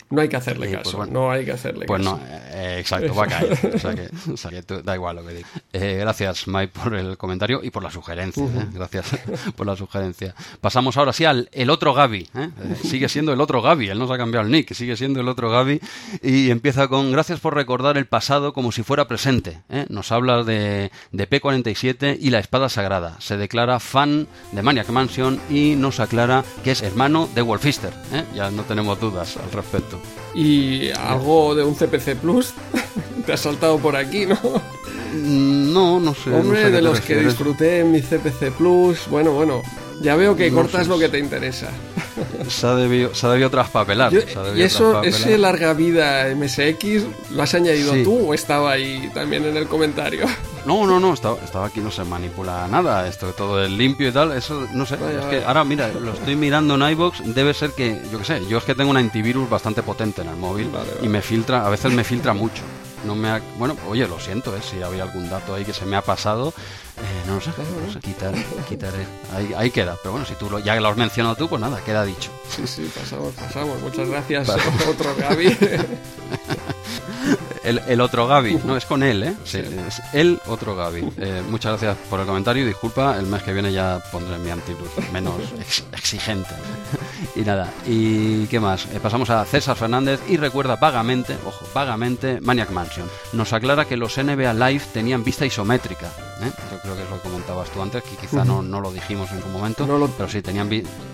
No 0.09 0.21
hay 0.21 0.29
que 0.29 0.37
hacerle 0.37 0.69
pues 0.69 0.83
caso, 0.83 1.05
no 1.05 1.31
hay 1.31 1.43
que 1.43 1.51
hacerle 1.51 1.85
pues 1.85 2.01
caso. 2.01 2.17
Pues 2.17 2.29
no, 2.29 2.77
exacto, 2.77 3.13
va 3.13 3.25
a 3.25 3.27
caer. 3.27 3.71
o 3.75 3.79
sea 3.79 3.93
que, 3.93 4.09
o 4.31 4.37
sea 4.37 4.51
que 4.51 4.61
da 4.83 4.95
igual 4.95 5.17
lo 5.17 5.25
que 5.25 5.33
diga. 5.33 5.47
Eh, 5.73 5.97
gracias, 5.99 6.47
Mike, 6.47 6.71
por 6.81 6.95
el 6.95 7.17
comentario 7.17 7.59
y 7.61 7.71
por 7.71 7.83
la 7.83 7.91
sugerencia. 7.91 8.43
¿eh? 8.45 8.67
Gracias 8.71 9.05
por 9.55 9.67
la 9.67 9.75
sugerencia. 9.75 10.33
Pasamos 10.61 10.95
ahora 10.95 11.11
sí 11.11 11.25
al 11.25 11.49
el 11.51 11.69
otro 11.69 11.93
Gaby. 11.93 12.29
¿eh? 12.35 12.49
sigue 12.83 13.09
siendo 13.09 13.33
el 13.33 13.41
otro 13.41 13.61
Gaby, 13.61 13.89
él 13.89 13.99
no 13.99 14.07
se 14.07 14.13
ha 14.13 14.17
cambiado 14.17 14.45
el 14.45 14.51
nick, 14.51 14.73
sigue 14.73 14.95
siendo 14.95 15.19
el 15.19 15.27
otro 15.27 15.49
Gaby. 15.49 15.81
Y 16.23 16.51
empieza 16.51 16.87
con: 16.87 17.11
Gracias 17.11 17.41
por 17.41 17.53
recordar 17.53 17.97
el 17.97 18.05
pasado 18.05 18.53
como 18.53 18.71
si 18.71 18.83
fuera 18.83 19.09
presente. 19.09 19.61
Nos 19.89 20.13
habla 20.13 20.43
de, 20.43 20.89
de 21.11 21.29
P47 21.29 22.17
y 22.19 22.29
la 22.29 22.39
espada 22.39 22.69
sagrada. 22.69 23.17
Se 23.19 23.35
declara 23.35 23.81
fan 23.81 24.27
de 24.53 24.63
Maniac 24.63 24.87
Mansion 24.89 25.39
y 25.49 25.75
nos 25.75 25.99
aclara 25.99 26.45
que 26.63 26.71
es 26.71 26.81
hermano 26.81 27.27
de 27.35 27.41
Wolfister. 27.41 27.91
Ya 28.33 28.49
no 28.51 28.63
tenemos 28.63 28.99
dudas 29.01 29.35
al 29.37 29.51
respecto. 29.51 29.96
Y 30.33 30.91
algo 30.91 31.55
de 31.55 31.63
un 31.63 31.75
CPC 31.75 32.15
Plus 32.21 32.53
te 33.25 33.33
ha 33.33 33.37
saltado 33.37 33.77
por 33.77 33.95
aquí, 33.95 34.25
¿no? 34.25 34.35
Mm, 35.13 35.73
no, 35.73 35.99
no 35.99 36.13
sé. 36.13 36.31
Hombre, 36.31 36.69
de 36.69 36.81
los 36.81 37.01
que 37.01 37.17
disfruté 37.17 37.79
en 37.79 37.91
mi 37.91 38.01
CPC 38.01 38.51
Plus, 38.57 39.07
bueno, 39.09 39.31
bueno, 39.31 39.61
ya 40.01 40.15
veo 40.15 40.35
que 40.35 40.51
cortas 40.51 40.87
lo 40.87 40.99
que 40.99 41.09
te 41.09 41.19
interesa. 41.19 41.69
Se 42.49 42.65
ha 42.65 42.73
debido, 42.75 43.13
se 43.13 43.27
ha 43.27 43.29
debido 43.29 43.49
traspapelar. 43.49 44.11
¿Y 44.55 44.61
eso, 44.61 45.03
ese 45.03 45.37
larga 45.37 45.73
vida 45.73 46.33
MSX, 46.35 47.31
lo 47.31 47.43
has 47.43 47.53
añadido 47.53 47.93
tú 48.03 48.29
o 48.29 48.33
estaba 48.33 48.71
ahí 48.71 49.11
también 49.13 49.45
en 49.45 49.57
el 49.57 49.67
comentario? 49.67 50.25
No, 50.65 50.85
no, 50.85 50.99
no, 50.99 51.13
estaba, 51.13 51.37
estaba 51.45 51.67
aquí, 51.67 51.79
no 51.79 51.89
se 51.89 52.03
manipula 52.03 52.67
nada, 52.67 53.07
esto 53.07 53.31
todo 53.31 53.63
es 53.63 53.71
limpio 53.71 54.09
y 54.09 54.11
tal, 54.11 54.33
eso 54.33 54.67
no 54.73 54.85
sé, 54.85 54.95
es 54.95 55.25
que 55.27 55.45
ahora 55.45 55.63
mira, 55.63 55.87
lo 55.87 56.11
estoy 56.11 56.35
mirando 56.35 56.75
en 56.75 56.91
iBox, 56.91 57.33
debe 57.33 57.53
ser 57.53 57.71
que, 57.71 58.01
yo 58.11 58.19
qué 58.19 58.25
sé, 58.25 58.45
yo 58.49 58.57
es 58.57 58.65
que 58.65 58.75
tengo 58.75 58.91
un 58.91 58.97
antivirus 58.97 59.49
bastante 59.49 59.81
potente 59.81 60.23
en 60.23 60.27
el 60.27 60.35
móvil 60.35 60.69
y 61.01 61.07
me 61.07 61.21
filtra, 61.21 61.65
a 61.65 61.69
veces 61.69 61.93
me 61.93 62.03
filtra 62.03 62.33
mucho. 62.33 62.63
No 63.05 63.15
me 63.15 63.39
bueno, 63.57 63.77
oye, 63.87 64.09
lo 64.09 64.19
siento, 64.19 64.53
¿eh? 64.57 64.59
si 64.61 64.81
había 64.81 65.03
algún 65.03 65.29
dato 65.29 65.55
ahí 65.55 65.63
que 65.63 65.71
se 65.71 65.85
me 65.85 65.95
ha 65.95 66.01
pasado, 66.01 66.53
eh, 66.97 67.23
no 67.27 67.35
lo 67.35 67.41
sé, 67.41 67.51
no 67.85 67.93
sé 67.93 67.99
quitar, 67.99 68.33
quitaré. 68.67 69.05
Ahí, 69.35 69.53
ahí, 69.55 69.71
queda, 69.71 69.97
pero 70.01 70.13
bueno, 70.13 70.25
si 70.25 70.33
tú 70.35 70.49
lo, 70.49 70.59
ya 70.59 70.75
lo 70.79 70.87
has 70.87 70.97
mencionado 70.97 71.35
tú, 71.35 71.47
pues 71.47 71.61
nada, 71.61 71.83
queda 71.83 72.03
dicho. 72.03 72.31
Sí, 72.49 72.65
sí, 72.65 72.91
pasamos, 72.95 73.33
pasamos. 73.33 73.79
Muchas 73.81 74.09
gracias, 74.09 74.49
otro 74.89 75.15
Gaby. 75.15 75.55
El, 77.63 77.99
otro 77.99 78.27
Gaby, 78.27 78.61
no 78.63 78.77
es 78.77 78.85
con 78.85 79.03
él, 79.03 79.23
¿eh? 79.23 79.35
Sí, 79.43 79.57
es 79.57 80.01
el 80.13 80.39
otro 80.45 80.73
Gaby. 80.75 81.05
Eh, 81.17 81.43
muchas 81.49 81.73
gracias 81.73 81.97
por 82.09 82.19
el 82.21 82.25
comentario 82.25 82.63
y 82.63 82.67
disculpa, 82.67 83.17
el 83.17 83.25
mes 83.25 83.43
que 83.43 83.51
viene 83.51 83.73
ya 83.73 84.01
pondré 84.09 84.37
mi 84.37 84.49
antivirus 84.49 84.89
menos 85.11 85.35
exigente. 85.91 86.51
y 87.35 87.41
nada, 87.41 87.73
¿y 87.85 88.45
qué 88.47 88.61
más? 88.61 88.85
Eh, 88.93 88.99
pasamos 89.01 89.29
a 89.29 89.43
César 89.43 89.75
Fernández 89.75 90.21
y 90.29 90.37
recuerda 90.37 90.77
vagamente, 90.77 91.35
ojo, 91.45 91.65
vagamente 91.73 92.39
Maniac 92.39 92.71
Mansion. 92.71 93.09
Nos 93.33 93.51
aclara 93.51 93.83
que 93.83 93.97
los 93.97 94.17
NBA 94.17 94.53
Live 94.53 94.83
tenían 94.93 95.25
vista 95.25 95.45
isométrica. 95.45 96.07
¿eh? 96.41 96.51
Yo 96.71 96.79
creo 96.79 96.95
que 96.95 97.03
es 97.03 97.09
lo 97.09 97.17
que 97.17 97.27
comentabas 97.27 97.69
tú 97.69 97.81
antes, 97.81 98.01
que 98.03 98.15
quizá 98.15 98.45
no, 98.45 98.61
no, 98.61 98.79
lo 98.79 98.91
dijimos 98.91 99.29
en 99.31 99.41
su 99.41 99.47
momento, 99.49 99.85
pero 100.17 100.29
sí 100.29 100.41
tenían... 100.41 100.69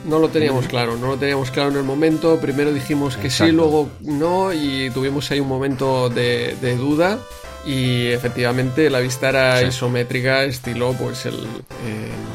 No 0.05 0.19
lo 0.19 0.29
teníamos 0.29 0.67
claro, 0.67 0.97
no 0.97 1.07
lo 1.07 1.17
teníamos 1.17 1.49
claro 1.49 1.69
en 1.69 1.77
el 1.77 1.83
momento. 1.83 2.37
Primero 2.39 2.71
dijimos 2.71 3.17
que 3.17 3.29
sí, 3.29 3.51
luego 3.51 3.89
no, 4.01 4.53
y 4.53 4.91
tuvimos 4.91 5.31
ahí 5.31 5.39
un 5.39 5.47
momento 5.47 5.62
de 5.63 6.09
de, 6.09 6.77
duda 6.77 7.19
y 7.65 8.07
efectivamente 8.07 8.89
la 8.89 8.99
vista 8.99 9.29
era 9.29 9.61
isométrica 9.63 10.43
estilo 10.43 10.93
pues 10.93 11.25
el 11.25 11.47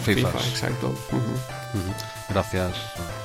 FIFA, 0.02 0.28
exacto. 0.48 0.94
Gracias 2.30 2.74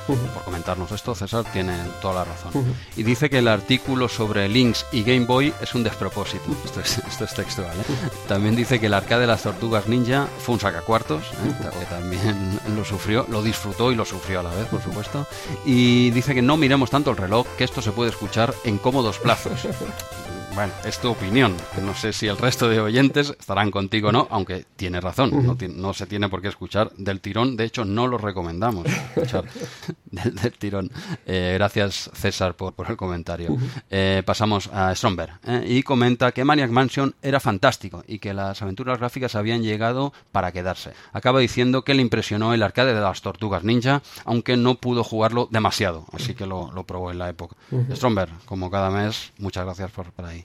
por 0.06 0.44
comentarnos 0.44 0.92
esto, 0.92 1.14
César 1.14 1.44
tiene 1.52 1.74
toda 2.02 2.14
la 2.14 2.24
razón. 2.24 2.52
Y 2.96 3.02
dice 3.02 3.30
que 3.30 3.38
el 3.38 3.48
artículo 3.48 4.08
sobre 4.08 4.48
Lynx 4.48 4.86
y 4.92 5.02
Game 5.02 5.26
Boy 5.26 5.52
es 5.60 5.74
un 5.74 5.82
despropósito. 5.82 6.44
Esto 6.64 6.80
es, 6.80 6.98
esto 6.98 7.24
es 7.24 7.34
textual. 7.34 7.70
¿eh? 7.80 8.10
También 8.28 8.54
dice 8.54 8.78
que 8.78 8.86
el 8.86 8.94
arcade 8.94 9.22
de 9.22 9.26
las 9.26 9.42
tortugas 9.42 9.88
ninja 9.88 10.28
fue 10.38 10.54
un 10.54 10.60
sacacuartos, 10.60 11.24
¿eh? 11.24 11.70
que 11.78 11.86
también 11.86 12.60
lo 12.76 12.84
sufrió, 12.84 13.26
lo 13.30 13.42
disfrutó 13.42 13.92
y 13.92 13.94
lo 13.94 14.04
sufrió 14.04 14.40
a 14.40 14.42
la 14.42 14.54
vez, 14.54 14.66
por 14.66 14.82
supuesto. 14.82 15.26
Y 15.64 16.10
dice 16.10 16.34
que 16.34 16.42
no 16.42 16.56
miremos 16.56 16.90
tanto 16.90 17.10
el 17.10 17.16
reloj, 17.16 17.46
que 17.56 17.64
esto 17.64 17.80
se 17.80 17.92
puede 17.92 18.10
escuchar 18.10 18.54
en 18.64 18.78
cómodos 18.78 19.18
plazos. 19.18 19.66
Bueno, 20.54 20.72
es 20.84 21.00
tu 21.00 21.10
opinión. 21.10 21.56
No 21.82 21.94
sé 21.94 22.12
si 22.12 22.28
el 22.28 22.38
resto 22.38 22.68
de 22.68 22.78
oyentes 22.78 23.34
estarán 23.40 23.72
contigo 23.72 24.10
o 24.10 24.12
no, 24.12 24.28
aunque 24.30 24.64
tiene 24.76 25.00
razón. 25.00 25.58
No, 25.76 25.94
se 25.94 26.06
tiene 26.06 26.28
por 26.28 26.40
qué 26.40 26.48
escuchar 26.48 26.92
del 26.96 27.20
tirón. 27.20 27.56
De 27.56 27.64
hecho, 27.64 27.84
no 27.84 28.06
lo 28.06 28.18
recomendamos 28.18 28.86
escuchar 28.86 29.46
del, 30.04 30.52
tirón. 30.52 30.92
Eh, 31.26 31.54
gracias, 31.58 32.08
César, 32.14 32.54
por, 32.54 32.72
el 32.88 32.96
comentario. 32.96 33.56
Eh, 33.90 34.22
pasamos 34.24 34.68
a 34.72 34.94
Stromberg. 34.94 35.40
Eh, 35.44 35.64
y 35.66 35.82
comenta 35.82 36.30
que 36.30 36.44
Maniac 36.44 36.70
Mansion 36.70 37.16
era 37.20 37.40
fantástico 37.40 38.04
y 38.06 38.20
que 38.20 38.32
las 38.32 38.62
aventuras 38.62 38.98
gráficas 38.98 39.34
habían 39.34 39.62
llegado 39.62 40.12
para 40.30 40.52
quedarse. 40.52 40.92
Acaba 41.12 41.40
diciendo 41.40 41.82
que 41.82 41.94
le 41.94 42.02
impresionó 42.02 42.54
el 42.54 42.62
arcade 42.62 42.94
de 42.94 43.00
las 43.00 43.22
tortugas 43.22 43.64
ninja, 43.64 44.02
aunque 44.24 44.56
no 44.56 44.76
pudo 44.76 45.02
jugarlo 45.02 45.48
demasiado. 45.50 46.06
Así 46.12 46.34
que 46.34 46.46
lo, 46.46 46.70
probó 46.86 47.10
en 47.10 47.18
la 47.18 47.28
época. 47.28 47.56
Stromberg, 47.90 48.30
como 48.44 48.70
cada 48.70 48.90
mes, 48.90 49.32
muchas 49.38 49.64
gracias 49.64 49.90
por, 49.90 50.12
por 50.12 50.26
ahí. 50.26 50.43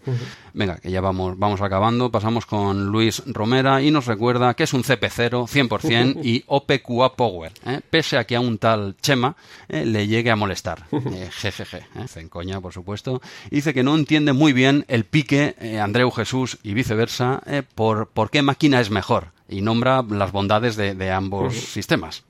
Venga, 0.53 0.77
que 0.77 0.91
ya 0.91 1.01
vamos, 1.01 1.37
vamos 1.37 1.61
acabando. 1.61 2.11
Pasamos 2.11 2.45
con 2.45 2.87
Luis 2.87 3.23
Romera 3.25 3.81
y 3.81 3.91
nos 3.91 4.05
recuerda 4.05 4.53
que 4.53 4.63
es 4.63 4.73
un 4.73 4.83
CP0 4.83 5.47
100% 5.47 6.19
y 6.23 6.43
OPQA 6.47 7.15
Power, 7.15 7.51
¿eh? 7.65 7.81
pese 7.89 8.17
a 8.17 8.25
que 8.25 8.35
a 8.35 8.39
un 8.39 8.57
tal 8.57 8.95
Chema 9.01 9.35
¿eh? 9.67 9.85
le 9.85 10.07
llegue 10.07 10.31
a 10.31 10.35
molestar. 10.35 10.85
Eh, 11.09 11.29
jejeje, 11.31 11.85
en 12.15 12.29
coña, 12.29 12.61
por 12.61 12.71
supuesto. 12.71 13.21
dice 13.49 13.73
que 13.73 13.83
no 13.83 13.95
entiende 13.95 14.31
muy 14.31 14.53
bien 14.53 14.85
el 14.87 15.05
pique 15.05 15.55
Andreu 15.81 16.11
Jesús 16.11 16.59
y 16.61 16.73
viceversa 16.73 17.41
por, 17.73 18.07
por 18.07 18.29
qué 18.29 18.41
máquina 18.41 18.79
es 18.79 18.91
mejor 18.91 19.31
y 19.49 19.61
nombra 19.61 20.03
las 20.03 20.31
bondades 20.31 20.75
de, 20.75 21.11
ambos 21.11 21.55
sistemas. 21.55 22.23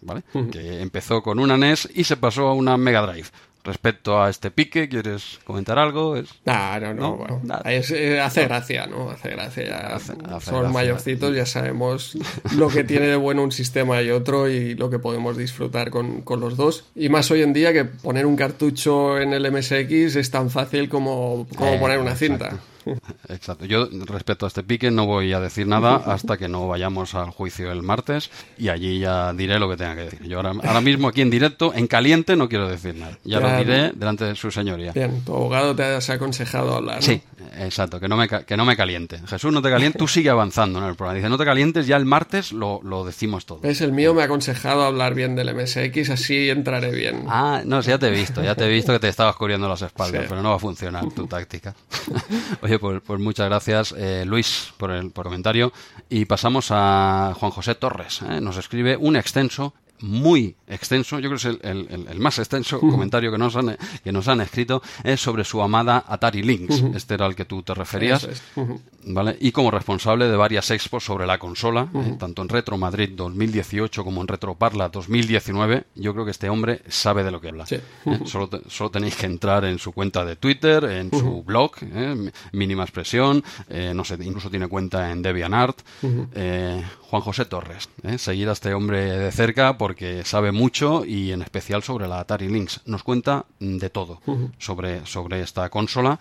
¿vale? 0.00 0.22
Que 0.50 0.82
empezó 0.82 1.22
con 1.22 1.38
una 1.38 1.56
NES 1.56 1.88
y 1.94 2.04
se 2.04 2.16
pasó 2.16 2.48
a 2.48 2.54
una 2.54 2.76
Mega 2.76 3.06
Drive 3.06 3.28
respecto 3.66 4.22
a 4.22 4.30
este 4.30 4.50
pique, 4.50 4.88
¿quieres 4.88 5.38
comentar 5.44 5.78
algo? 5.78 6.16
Es... 6.16 6.28
no, 6.44 6.80
no, 6.80 7.40
no. 7.42 7.60
Eh, 7.64 8.20
hace 8.20 8.44
gracia, 8.44 8.86
¿no? 8.86 9.10
Hace 9.10 9.30
gracia. 9.30 9.98
Son 10.40 10.72
mayorcitos, 10.72 11.34
ya 11.34 11.44
sabemos 11.44 12.16
lo 12.56 12.68
que 12.68 12.84
tiene 12.84 13.08
de 13.08 13.16
bueno 13.16 13.42
un 13.42 13.52
sistema 13.52 14.00
y 14.02 14.10
otro 14.10 14.48
y 14.48 14.74
lo 14.74 14.88
que 14.88 14.98
podemos 14.98 15.36
disfrutar 15.36 15.90
con, 15.90 16.22
los 16.26 16.56
dos. 16.56 16.84
Y 16.94 17.08
más 17.08 17.30
hoy 17.30 17.42
en 17.42 17.52
día 17.52 17.72
que 17.72 17.84
poner 17.84 18.26
un 18.26 18.36
cartucho 18.36 19.18
en 19.18 19.32
el 19.32 19.50
MSX 19.50 20.16
es 20.16 20.30
tan 20.30 20.50
fácil 20.50 20.88
como, 20.88 21.46
como 21.56 21.74
eh, 21.74 21.78
poner 21.78 21.98
una 21.98 22.14
cinta. 22.14 22.58
Exacto. 23.28 23.64
Yo 23.64 23.88
respecto 24.06 24.46
a 24.46 24.48
este 24.48 24.62
pique 24.62 24.90
no 24.90 25.06
voy 25.06 25.32
a 25.32 25.40
decir 25.40 25.66
nada 25.66 25.96
hasta 26.06 26.36
que 26.36 26.48
no 26.48 26.68
vayamos 26.68 27.14
al 27.14 27.30
juicio 27.30 27.70
el 27.72 27.82
martes 27.82 28.30
y 28.58 28.68
allí 28.68 28.98
ya 28.98 29.32
diré 29.32 29.58
lo 29.58 29.68
que 29.68 29.76
tenga 29.76 29.94
que 29.94 30.02
decir. 30.02 30.22
Yo 30.22 30.38
ahora, 30.38 30.52
ahora 30.62 30.80
mismo 30.80 31.08
aquí 31.08 31.22
en 31.22 31.30
directo, 31.30 31.72
en 31.74 31.86
caliente, 31.86 32.36
no 32.36 32.48
quiero 32.48 32.68
decir 32.68 32.94
nada. 32.94 33.18
Ya, 33.24 33.40
lo 33.40 33.56
diré 33.58 33.92
delante 33.92 34.24
de 34.24 34.34
su 34.34 34.50
señoría. 34.50 34.92
Bien, 34.92 35.22
tu 35.24 35.34
abogado 35.34 35.74
te 35.74 35.82
ha 35.82 35.98
aconsejado 35.98 36.74
hablar. 36.74 37.02
Sí, 37.02 37.20
exacto, 37.58 38.00
que 38.00 38.08
no, 38.08 38.16
me, 38.16 38.28
que 38.28 38.56
no 38.56 38.64
me 38.64 38.76
caliente. 38.76 39.20
Jesús, 39.26 39.52
no 39.52 39.62
te 39.62 39.70
calientes, 39.70 39.98
tú 39.98 40.08
sigue 40.08 40.30
avanzando 40.30 40.78
en 40.78 40.86
el 40.86 40.94
programa. 40.94 41.16
Dice, 41.16 41.28
no 41.28 41.38
te 41.38 41.44
calientes, 41.44 41.86
ya 41.86 41.96
el 41.96 42.04
martes 42.04 42.52
lo, 42.52 42.80
lo 42.82 43.04
decimos 43.04 43.46
todo. 43.46 43.60
Es 43.62 43.80
el 43.80 43.92
mío 43.92 44.14
me 44.14 44.22
ha 44.22 44.26
aconsejado 44.26 44.84
hablar 44.84 45.14
bien 45.14 45.34
del 45.34 45.54
MSX, 45.54 46.10
así 46.10 46.50
entraré 46.50 46.90
bien. 46.92 47.24
Ah, 47.28 47.62
no, 47.64 47.80
ya 47.80 47.98
te 47.98 48.08
he 48.08 48.10
visto, 48.10 48.42
ya 48.42 48.54
te 48.54 48.64
he 48.64 48.68
visto 48.68 48.92
que 48.92 48.98
te 48.98 49.08
estabas 49.08 49.36
cubriendo 49.36 49.68
las 49.68 49.82
espaldas, 49.82 50.24
pero 50.28 50.42
no 50.42 50.50
va 50.50 50.56
a 50.56 50.60
funcionar 50.60 51.04
tu 51.10 51.26
táctica. 51.26 51.74
Oye, 52.62 52.75
pues, 52.78 53.00
pues, 53.04 53.20
muchas 53.20 53.48
gracias, 53.48 53.94
eh, 53.96 54.24
Luis, 54.26 54.72
por 54.76 54.90
el 54.90 55.12
comentario. 55.12 55.72
Y 56.08 56.24
pasamos 56.24 56.68
a 56.70 57.34
Juan 57.38 57.52
José 57.52 57.74
Torres. 57.74 58.22
¿eh? 58.22 58.40
Nos 58.40 58.56
escribe 58.56 58.96
un 58.96 59.16
extenso 59.16 59.74
muy 60.00 60.56
extenso, 60.66 61.18
yo 61.18 61.30
creo 61.30 61.40
que 61.40 61.48
es 61.48 62.08
el, 62.10 62.18
más 62.18 62.38
extenso 62.38 62.80
comentario 62.80 63.30
que 63.30 63.38
nos, 63.38 63.56
han, 63.56 63.76
que 64.02 64.12
nos 64.12 64.28
han 64.28 64.40
escrito, 64.40 64.82
es 65.04 65.20
sobre 65.20 65.44
su 65.44 65.62
amada 65.62 66.04
Atari 66.06 66.42
Lynx. 66.42 66.82
Este 66.94 67.14
era 67.14 67.26
al 67.26 67.34
que 67.34 67.44
tú 67.44 67.62
te 67.62 67.74
referías. 67.74 68.28
¿vale? 69.06 69.36
Y 69.40 69.52
como 69.52 69.70
responsable 69.70 70.28
de 70.28 70.36
varias 70.36 70.70
expos 70.70 71.04
sobre 71.04 71.26
la 71.26 71.38
consola, 71.38 71.88
eh, 71.94 72.16
tanto 72.18 72.42
en 72.42 72.48
Retro 72.48 72.76
Madrid 72.76 73.10
2018 73.14 74.04
como 74.04 74.20
en 74.20 74.28
Retro 74.28 74.54
Parla 74.54 74.88
2019, 74.88 75.84
yo 75.94 76.12
creo 76.12 76.24
que 76.24 76.30
este 76.32 76.50
hombre 76.50 76.82
sabe 76.88 77.22
de 77.24 77.30
lo 77.30 77.40
que 77.40 77.48
habla. 77.48 77.64
Eh, 77.70 77.80
solo, 78.24 78.50
solo, 78.68 78.90
tenéis 78.90 79.16
que 79.16 79.26
entrar 79.26 79.64
en 79.64 79.78
su 79.78 79.92
cuenta 79.92 80.24
de 80.24 80.36
Twitter, 80.36 80.84
en 80.84 81.10
su 81.10 81.42
blog, 81.42 81.72
eh, 81.82 82.30
Mínima 82.52 82.82
Expresión, 82.82 83.42
no 83.94 84.04
sé, 84.04 84.18
incluso 84.20 84.50
tiene 84.50 84.68
cuenta 84.68 85.10
en 85.10 85.22
DeviantArt. 85.22 85.80
Juan 87.06 87.22
José 87.22 87.44
Torres, 87.44 87.88
seguir 88.18 88.48
a 88.48 88.52
este 88.52 88.74
hombre 88.74 89.04
de 89.04 89.30
cerca 89.30 89.78
porque 89.86 90.24
sabe 90.24 90.50
mucho 90.50 91.04
y 91.04 91.30
en 91.30 91.42
especial 91.42 91.80
sobre 91.80 92.08
la 92.08 92.18
Atari 92.18 92.48
Lynx. 92.48 92.80
Nos 92.86 93.04
cuenta 93.04 93.44
de 93.60 93.88
todo 93.88 94.20
sobre, 94.58 95.06
sobre 95.06 95.42
esta 95.42 95.68
consola 95.70 96.18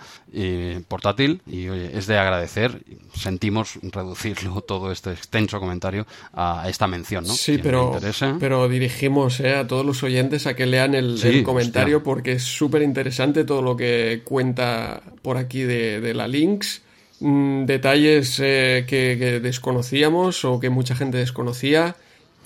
portátil 0.88 1.41
y 1.47 1.65
es 1.65 2.06
de 2.06 2.19
agradecer. 2.19 2.84
Sentimos 3.15 3.80
reducirlo 3.82 4.62
todo 4.67 4.91
este 4.91 5.13
extenso 5.13 5.60
comentario 5.60 6.06
a 6.32 6.69
esta 6.69 6.86
mención. 6.86 7.23
¿no? 7.25 7.34
Sí, 7.34 7.58
pero, 7.58 7.97
pero 8.39 8.69
dirigimos 8.69 9.39
eh, 9.39 9.56
a 9.56 9.65
todos 9.65 9.84
los 9.84 10.04
oyentes 10.04 10.45
a 10.45 10.56
que 10.56 10.67
lean 10.67 10.93
el, 10.93 11.19
comentario 11.43 12.04
porque 12.04 12.34
es 12.34 12.43
súper 12.43 12.84
interesante 12.84 13.45
todo 13.45 13.63
lo 13.63 13.75
que 13.75 14.21
cuenta 14.23 15.01
por 15.23 15.38
aquí 15.38 15.63
de, 15.63 16.01
de 16.01 16.13
la 16.13 16.28
Lynx 16.28 16.84
mm, 17.19 17.65
detalles 17.65 18.39
eh, 18.43 18.86
que, 18.88 19.39
desconocíamos 19.41 20.45
o 20.45 20.60
que 20.60 20.69
mucha 20.69 20.95
gente 20.95 21.17
desconocía 21.17 21.95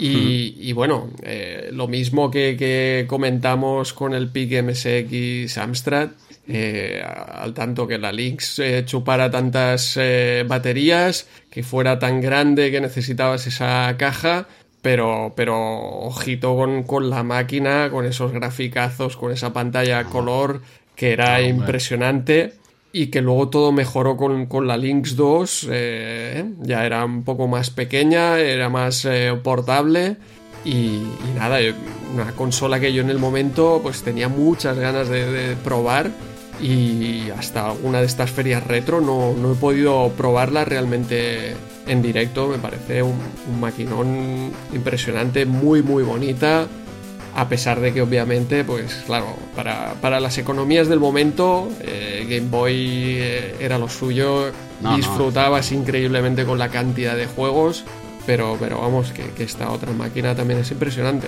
y, 0.02 0.72
bueno, 0.74 1.10
eh, 1.24 1.70
lo 1.74 1.88
mismo 1.88 2.32
que, 2.32 3.06
comentamos 3.08 3.94
con 3.94 4.14
el 4.14 4.30
PIC 4.30 4.64
MSX 4.64 5.58
Amstrad, 5.58 6.10
eh, 6.48 7.04
al 7.04 7.54
tanto 7.54 7.86
que 7.86 7.98
la 7.98 8.12
Lynx 8.12 8.60
eh, 8.60 8.84
chupara 8.86 9.30
tantas 9.30 10.00
baterías, 10.48 11.28
que 11.50 11.64
fuera 11.64 12.00
tan 12.00 12.22
grande 12.22 12.72
que 12.72 12.82
necesitabas 12.82 13.46
esa 13.48 13.96
caja, 13.98 14.48
pero, 14.82 15.34
pero 15.36 15.58
ojito 15.58 16.56
con, 16.56 16.84
con 16.84 17.10
la 17.10 17.24
máquina, 17.24 17.90
con 17.92 18.06
esos 18.06 18.32
graficazos, 18.32 19.18
con 19.18 19.32
esa 19.32 19.52
pantalla 19.52 20.06
color 20.06 20.62
que 20.96 21.12
era 21.14 21.42
impresionante 21.42 22.59
y 22.92 23.08
que 23.08 23.22
luego 23.22 23.50
todo 23.50 23.72
mejoró 23.72 24.18
con, 24.18 24.48
con 24.48 24.68
la 24.68 24.78
Lynx 24.78 25.16
2, 25.16 25.68
eh, 25.72 26.46
ya 26.62 26.86
era 26.86 27.06
un 27.06 27.24
poco 27.24 27.48
más 27.48 27.70
pequeña, 27.70 28.40
era 28.40 28.70
más 28.70 29.06
eh, 29.06 29.38
portable 29.44 30.18
y, 30.66 31.04
nada, 31.36 31.60
una 32.14 32.32
consola 32.34 32.80
que 32.80 32.92
yo 32.92 33.02
en 33.02 33.10
el 33.10 33.20
momento 33.20 33.80
pues 33.84 34.02
tenía 34.02 34.28
muchas 34.28 34.78
ganas 34.78 35.08
de, 35.10 35.56
probar 35.64 36.10
y 36.62 37.30
hasta 37.30 37.70
alguna 37.70 38.00
de 38.02 38.08
estas 38.08 38.32
ferias 38.32 38.66
retro 38.66 39.00
no, 39.00 39.34
no, 39.34 39.54
he 39.54 39.56
podido 39.56 40.12
probarla 40.18 40.66
realmente 40.66 41.56
en 41.88 42.02
directo, 42.02 42.48
me 42.48 42.58
parece 42.58 43.02
un 43.02 43.16
maquinón 43.62 44.52
impresionante, 44.74 45.46
muy 45.46 45.82
muy 45.82 46.04
bonita 46.04 46.68
a 47.36 47.50
pesar 47.50 47.80
de 47.80 47.94
que 47.94 48.02
obviamente, 48.02 48.64
pues 48.64 49.04
claro, 49.06 49.36
para, 49.56 50.20
las 50.20 50.38
economías 50.38 50.88
del 50.88 51.00
momento, 51.00 51.70
eh, 51.82 52.26
Game 52.30 52.50
Boy 52.50 53.18
eh, 53.20 53.56
era 53.60 53.78
lo 53.78 53.90
suyo, 53.90 54.52
disfrutabas 54.96 55.72
increíblemente 55.72 56.46
con 56.46 56.58
la 56.58 56.70
cantidad 56.70 57.16
de 57.16 57.26
juegos, 57.26 57.84
pero, 58.26 58.58
pero 58.60 58.82
vamos, 58.82 59.12
que, 59.12 59.24
que 59.32 59.44
esta 59.44 59.72
otra 59.72 59.92
máquina 59.92 60.36
también 60.36 60.60
es 60.60 60.72
impresionante 60.72 61.28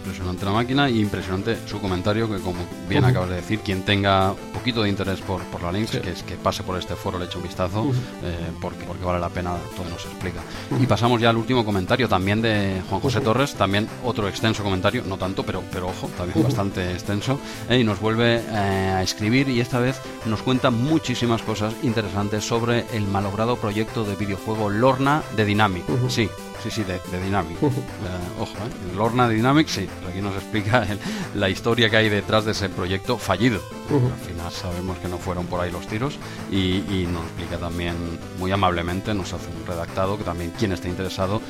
impresionante 0.00 0.44
la 0.44 0.52
máquina 0.52 0.88
y 0.88 1.00
impresionante 1.00 1.58
su 1.66 1.80
comentario, 1.80 2.28
que 2.28 2.38
como 2.38 2.60
bien 2.88 3.04
acabas 3.04 3.30
de 3.30 3.36
decir, 3.36 3.60
quien 3.60 3.82
tenga 3.84 4.32
un 4.32 4.52
poquito 4.52 4.82
de 4.82 4.88
interés 4.88 5.20
por, 5.20 5.42
por 5.44 5.62
la 5.62 5.72
Lynx, 5.72 5.90
que, 5.90 6.10
es, 6.10 6.22
que 6.22 6.36
pase 6.36 6.62
por 6.62 6.78
este 6.78 6.96
foro, 6.96 7.18
le 7.18 7.26
eche 7.26 7.36
un 7.36 7.44
vistazo, 7.44 7.90
eh, 8.22 8.50
porque, 8.60 8.84
porque 8.84 9.04
vale 9.04 9.20
la 9.20 9.28
pena, 9.28 9.56
todo 9.76 9.88
nos 9.88 10.04
explica. 10.04 10.40
Y 10.80 10.86
pasamos 10.86 11.20
ya 11.20 11.30
al 11.30 11.36
último 11.36 11.64
comentario 11.64 12.08
también 12.08 12.40
de 12.42 12.82
Juan 12.88 13.00
José 13.00 13.20
Torres, 13.20 13.54
también 13.54 13.88
otro 14.04 14.28
extenso 14.28 14.62
comentario, 14.62 15.02
no 15.06 15.18
tanto, 15.18 15.44
pero, 15.44 15.62
pero 15.72 15.88
ojo, 15.88 16.10
también 16.16 16.42
bastante 16.42 16.92
extenso, 16.92 17.38
eh, 17.68 17.78
y 17.78 17.84
nos 17.84 18.00
vuelve 18.00 18.36
eh, 18.36 18.50
a 18.50 19.02
escribir 19.02 19.48
y 19.48 19.60
esta 19.60 19.78
vez 19.78 20.00
nos 20.26 20.42
cuenta 20.42 20.70
muchísimas 20.70 21.42
cosas 21.42 21.74
interesantes 21.82 22.44
sobre 22.44 22.86
el 22.92 23.06
malogrado 23.06 23.56
proyecto 23.56 24.04
de 24.04 24.16
videojuego 24.16 24.70
Lorna 24.70 25.22
de 25.36 25.44
Dynamic. 25.44 25.84
Sí, 26.08 26.28
Sí, 26.62 26.70
sí, 26.70 26.84
de, 26.84 27.00
Dynamic. 27.20 27.56
ojo, 28.38 28.52
¿eh? 28.52 28.96
Lorna 28.96 29.28
Dynamic, 29.28 29.68
sí. 29.68 29.88
Aquí 30.08 30.20
nos 30.20 30.34
explica 30.34 30.86
la 31.34 31.48
historia 31.48 31.88
que 31.88 31.96
hay 31.96 32.08
detrás 32.08 32.44
de 32.44 32.52
ese 32.52 32.68
proyecto 32.68 33.18
fallido. 33.18 33.60
Al 33.96 34.26
final 34.26 34.52
sabemos 34.52 34.98
que 34.98 35.08
no 35.08 35.18
fueron 35.18 35.46
por 35.46 35.60
ahí 35.60 35.70
los 35.70 35.86
tiros 35.86 36.18
y, 36.50 37.06
nos 37.10 37.24
explica 37.24 37.56
también 37.58 37.94
muy 38.38 38.52
amablemente, 38.52 39.14
nos 39.14 39.32
hace 39.32 39.48
un 39.48 39.66
redactado 39.66 40.16
que 40.16 40.24
también 40.24 40.52
quien 40.56 40.72
esté 40.72 40.88
interesado, 40.88 41.40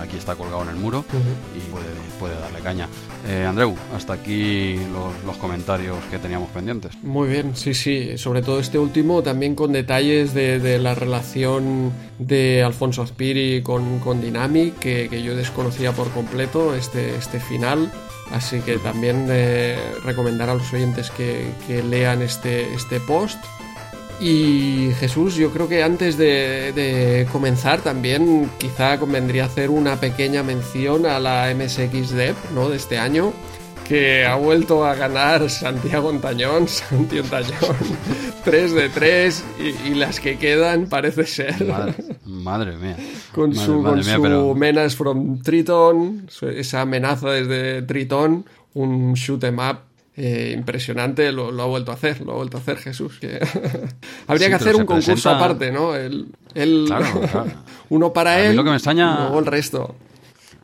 aquí 0.00 0.16
está 0.16 0.34
colgado 0.34 0.62
en 0.62 0.70
el 0.70 0.76
muro 0.76 1.04
y 1.56 1.70
puede, 2.18 2.34
darle 2.40 2.60
caña. 2.60 2.88
Eh, 3.26 3.44
Andreu, 3.46 3.76
hasta 3.94 4.14
aquí 4.14 4.76
los, 5.24 5.36
comentarios 5.38 5.96
que 6.10 6.18
teníamos 6.18 6.50
pendientes. 6.50 6.92
Muy 7.02 7.28
bien, 7.28 7.54
sí, 7.54 7.72
sí. 7.72 8.18
Sobre 8.18 8.42
todo 8.42 8.58
este 8.58 8.78
último, 8.78 9.22
también 9.22 9.54
con 9.54 9.72
detalles 9.72 10.34
de, 10.34 10.78
la 10.78 10.94
relación 10.94 11.92
de 12.18 12.64
Alfonso 12.64 13.02
Aspiri 13.02 13.62
con, 13.62 14.00
con 14.00 14.20
Dynamic, 14.20 14.78
que, 14.78 15.08
que 15.08 15.22
yo 15.22 15.36
desconocía 15.36 15.92
por 15.92 16.10
completo 16.10 16.74
este, 16.74 17.14
este 17.16 17.38
final. 17.38 17.90
Así 18.32 18.60
que 18.60 18.78
también 18.78 19.26
eh, 19.30 19.78
recomendar 20.04 20.50
a 20.50 20.54
los 20.54 20.72
oyentes 20.72 21.10
que, 21.10 21.52
lean 21.82 22.22
este, 22.22 22.74
este 22.74 23.00
post. 23.00 23.38
Y 24.20 24.90
Jesús, 24.98 25.36
yo 25.36 25.52
creo 25.52 25.68
que 25.68 25.82
antes 25.82 26.18
de, 26.18 27.26
comenzar 27.30 27.80
también 27.80 28.50
quizá 28.58 28.98
convendría 28.98 29.44
hacer 29.44 29.70
una 29.70 29.96
pequeña 30.00 30.42
mención 30.42 31.06
a 31.06 31.20
la 31.20 31.54
MSX 31.54 32.10
Dev 32.10 32.34
¿no? 32.52 32.68
de 32.68 32.76
este 32.76 32.98
año, 32.98 33.32
que 33.88 34.26
ha 34.26 34.34
vuelto 34.36 34.84
a 34.84 34.94
ganar 34.94 35.48
Santiago 35.48 36.10
Ontañón, 36.10 36.68
Santiago 36.68 37.24
Ontañón, 37.24 37.76
3 38.44 38.72
de 38.74 38.88
3 38.90 39.44
y, 39.86 39.94
las 39.94 40.20
que 40.20 40.36
quedan 40.36 40.88
parece 40.88 41.24
ser. 41.24 41.54
Madre, 42.24 42.76
mía. 42.76 42.96
Con 43.32 43.54
su, 43.54 43.82
con 43.82 44.04
su 44.04 44.54
Menace 44.54 44.94
from 44.94 45.40
Triton, 45.40 46.28
esa 46.54 46.82
amenaza 46.82 47.30
desde 47.30 47.82
Triton, 47.82 48.44
un 48.74 49.14
shoot 49.14 49.42
em 49.44 49.58
up 49.58 49.78
eh, 50.16 50.52
impresionante, 50.54 51.32
lo, 51.32 51.48
ha 51.48 51.66
vuelto 51.66 51.90
a 51.90 51.94
hacer, 51.94 52.20
lo 52.20 52.32
ha 52.32 52.36
vuelto 52.36 52.58
a 52.58 52.60
hacer 52.60 52.76
Jesús. 52.76 53.18
Habría 54.26 54.48
que 54.48 54.54
hacer 54.54 54.76
un 54.76 54.84
concurso 54.84 55.30
aparte, 55.30 55.72
¿no? 55.72 55.94
El, 55.94 56.26
Uno 57.88 58.12
para 58.12 58.44
él, 58.44 58.54
lo 58.54 58.64
que 58.64 58.70
me 58.70 58.76
extraña... 58.76 59.20
luego 59.20 59.38
el 59.38 59.46
resto. 59.46 59.94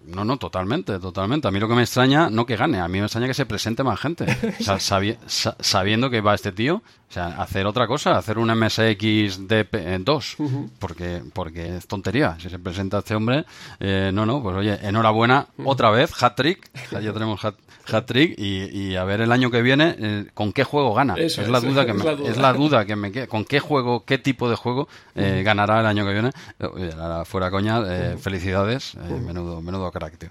No, 0.06 0.24
no, 0.24 0.36
totalmente, 0.36 0.98
totalmente. 0.98 1.48
A 1.48 1.50
mí 1.50 1.58
lo 1.58 1.66
que 1.68 1.74
me 1.74 1.82
extraña, 1.82 2.28
no 2.30 2.44
que 2.46 2.56
gane, 2.56 2.78
a 2.80 2.88
mí 2.88 2.98
me 2.98 3.04
extraña 3.06 3.26
que 3.26 3.34
se 3.34 3.46
presente 3.46 3.82
más 3.82 3.98
gente. 4.00 4.24
O 4.60 4.62
sea, 4.62 4.74
sabi- 4.78 5.16
sa- 5.26 5.56
sabiendo 5.60 6.10
que 6.10 6.20
va 6.20 6.34
este 6.34 6.52
tío, 6.52 6.76
o 7.08 7.12
sea, 7.14 7.28
hacer 7.40 7.64
otra 7.66 7.86
cosa, 7.86 8.18
hacer 8.18 8.38
un 8.38 8.48
MSX 8.54 9.48
de 9.48 10.00
2, 10.04 10.36
porque, 10.78 11.22
porque 11.32 11.76
es 11.76 11.86
tontería. 11.86 12.36
Si 12.40 12.50
se 12.50 12.58
presenta 12.58 12.98
este 12.98 13.14
hombre, 13.14 13.44
eh, 13.80 14.10
no, 14.12 14.26
no, 14.26 14.42
pues 14.42 14.56
oye, 14.56 14.78
enhorabuena, 14.82 15.46
otra 15.64 15.90
vez, 15.90 16.10
hat-trick, 16.22 16.68
o 16.86 16.90
sea, 16.90 17.00
ya 17.00 17.12
tenemos 17.12 17.42
hat- 17.44 17.54
hat-trick 17.90 18.34
y, 18.38 18.64
y 18.64 18.96
a 18.96 19.04
ver 19.04 19.20
el 19.20 19.32
año 19.32 19.50
que 19.50 19.62
viene 19.62 19.94
eh, 19.98 20.26
con 20.34 20.52
qué 20.52 20.64
juego 20.64 20.94
gana. 20.94 21.14
Eso 21.14 21.42
es, 21.42 21.48
la 21.48 21.60
duda 21.60 21.84
que 21.84 21.92
es 21.92 21.96
me, 21.96 22.04
la 22.04 22.14
duda. 22.16 22.30
es 22.30 22.36
la 22.36 22.52
duda 22.52 22.84
que 22.84 22.96
me 22.96 23.12
queda. 23.12 23.26
¿Con 23.26 23.44
qué 23.44 23.60
juego, 23.60 24.04
qué 24.04 24.18
tipo 24.18 24.48
de 24.48 24.56
juego 24.56 24.88
eh, 25.14 25.42
ganará 25.44 25.80
el 25.80 25.86
año 25.86 26.04
que 26.04 26.12
viene? 26.12 26.30
Eh, 26.58 26.66
oye, 26.66 26.92
fuera 27.24 27.50
coña, 27.50 27.80
eh, 27.86 28.16
felicidades, 28.18 28.94
eh, 28.94 29.20
menudo, 29.24 29.60
menudo 29.60 29.90
tío. 30.18 30.30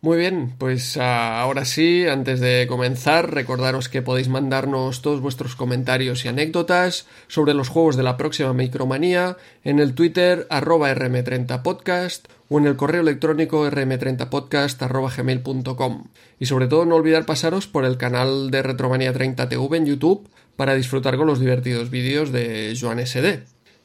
Muy 0.00 0.16
bien, 0.16 0.54
pues 0.58 0.96
ah, 0.96 1.40
ahora 1.40 1.64
sí, 1.64 2.06
antes 2.06 2.38
de 2.38 2.66
comenzar, 2.68 3.34
recordaros 3.34 3.88
que 3.88 4.00
podéis 4.00 4.28
mandarnos 4.28 5.02
todos 5.02 5.20
vuestros 5.20 5.56
comentarios 5.56 6.24
y 6.24 6.28
anécdotas 6.28 7.08
sobre 7.26 7.52
los 7.52 7.68
juegos 7.68 7.96
de 7.96 8.04
la 8.04 8.16
próxima 8.16 8.52
Micromanía 8.52 9.36
en 9.64 9.80
el 9.80 9.94
Twitter 9.94 10.46
arroba 10.50 10.94
rm30podcast 10.94 12.26
o 12.48 12.58
en 12.58 12.66
el 12.66 12.76
correo 12.76 13.00
electrónico 13.00 13.68
rm30podcast 13.68 14.80
arroba 14.82 15.10
gmail.com. 15.10 16.04
Y 16.38 16.46
sobre 16.46 16.68
todo 16.68 16.86
no 16.86 16.94
olvidar 16.94 17.26
pasaros 17.26 17.66
por 17.66 17.84
el 17.84 17.96
canal 17.96 18.52
de 18.52 18.62
Retromanía 18.62 19.12
30 19.12 19.48
TV 19.48 19.76
en 19.78 19.86
YouTube 19.86 20.28
para 20.54 20.76
disfrutar 20.76 21.16
con 21.16 21.26
los 21.26 21.40
divertidos 21.40 21.90
vídeos 21.90 22.30
de 22.30 22.78
Joan 22.80 23.04
SD. 23.04 23.42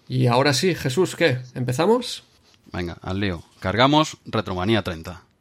Y 0.07 0.27
ahora 0.27 0.53
sí, 0.53 0.75
Jesús, 0.75 1.15
¿qué? 1.15 1.39
¿Empezamos? 1.55 2.23
Venga, 2.71 2.99
al 3.01 3.19
lío. 3.19 3.43
Cargamos 3.59 4.17
Retromanía 4.25 4.83
30. 4.83 5.32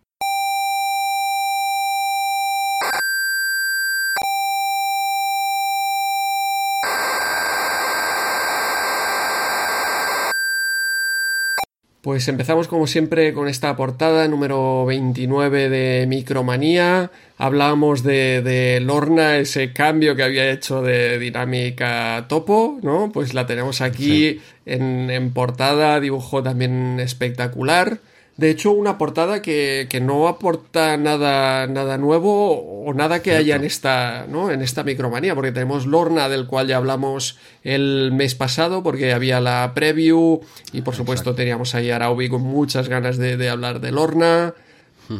Pues 12.02 12.26
empezamos 12.26 12.66
como 12.66 12.88
siempre 12.88 13.32
con 13.32 13.46
esta 13.46 13.76
portada 13.76 14.26
número 14.26 14.84
29 14.86 15.68
de 15.68 16.06
Micromanía. 16.08 17.12
Hablábamos 17.38 18.02
de, 18.02 18.42
de 18.42 18.80
Lorna, 18.80 19.36
ese 19.36 19.72
cambio 19.72 20.16
que 20.16 20.24
había 20.24 20.50
hecho 20.50 20.82
de 20.82 21.20
dinámica 21.20 22.26
topo, 22.28 22.80
¿no? 22.82 23.12
Pues 23.12 23.34
la 23.34 23.46
tenemos 23.46 23.80
aquí 23.80 24.40
en, 24.66 25.12
en 25.12 25.32
portada, 25.32 26.00
dibujo 26.00 26.42
también 26.42 26.98
espectacular. 26.98 28.00
De 28.36 28.50
hecho, 28.50 28.72
una 28.72 28.96
portada 28.96 29.42
que, 29.42 29.86
que 29.90 30.00
no 30.00 30.26
aporta 30.26 30.96
nada, 30.96 31.66
nada 31.66 31.98
nuevo 31.98 32.84
o 32.84 32.94
nada 32.94 33.20
que 33.22 33.32
haya 33.36 33.56
en 33.56 33.64
esta, 33.64 34.26
¿no? 34.26 34.50
en 34.50 34.62
esta 34.62 34.84
micromanía, 34.84 35.34
porque 35.34 35.52
tenemos 35.52 35.86
Lorna, 35.86 36.28
del 36.28 36.46
cual 36.46 36.66
ya 36.66 36.78
hablamos 36.78 37.38
el 37.62 38.10
mes 38.12 38.34
pasado, 38.34 38.82
porque 38.82 39.12
había 39.12 39.40
la 39.40 39.72
preview, 39.74 40.40
y 40.72 40.80
por 40.80 40.94
supuesto 40.94 41.34
teníamos 41.34 41.74
ahí 41.74 41.90
a 41.90 41.96
Araubi 41.96 42.28
con 42.28 42.42
muchas 42.42 42.88
ganas 42.88 43.18
de, 43.18 43.36
de 43.36 43.50
hablar 43.50 43.80
de 43.80 43.92
Lorna. 43.92 44.54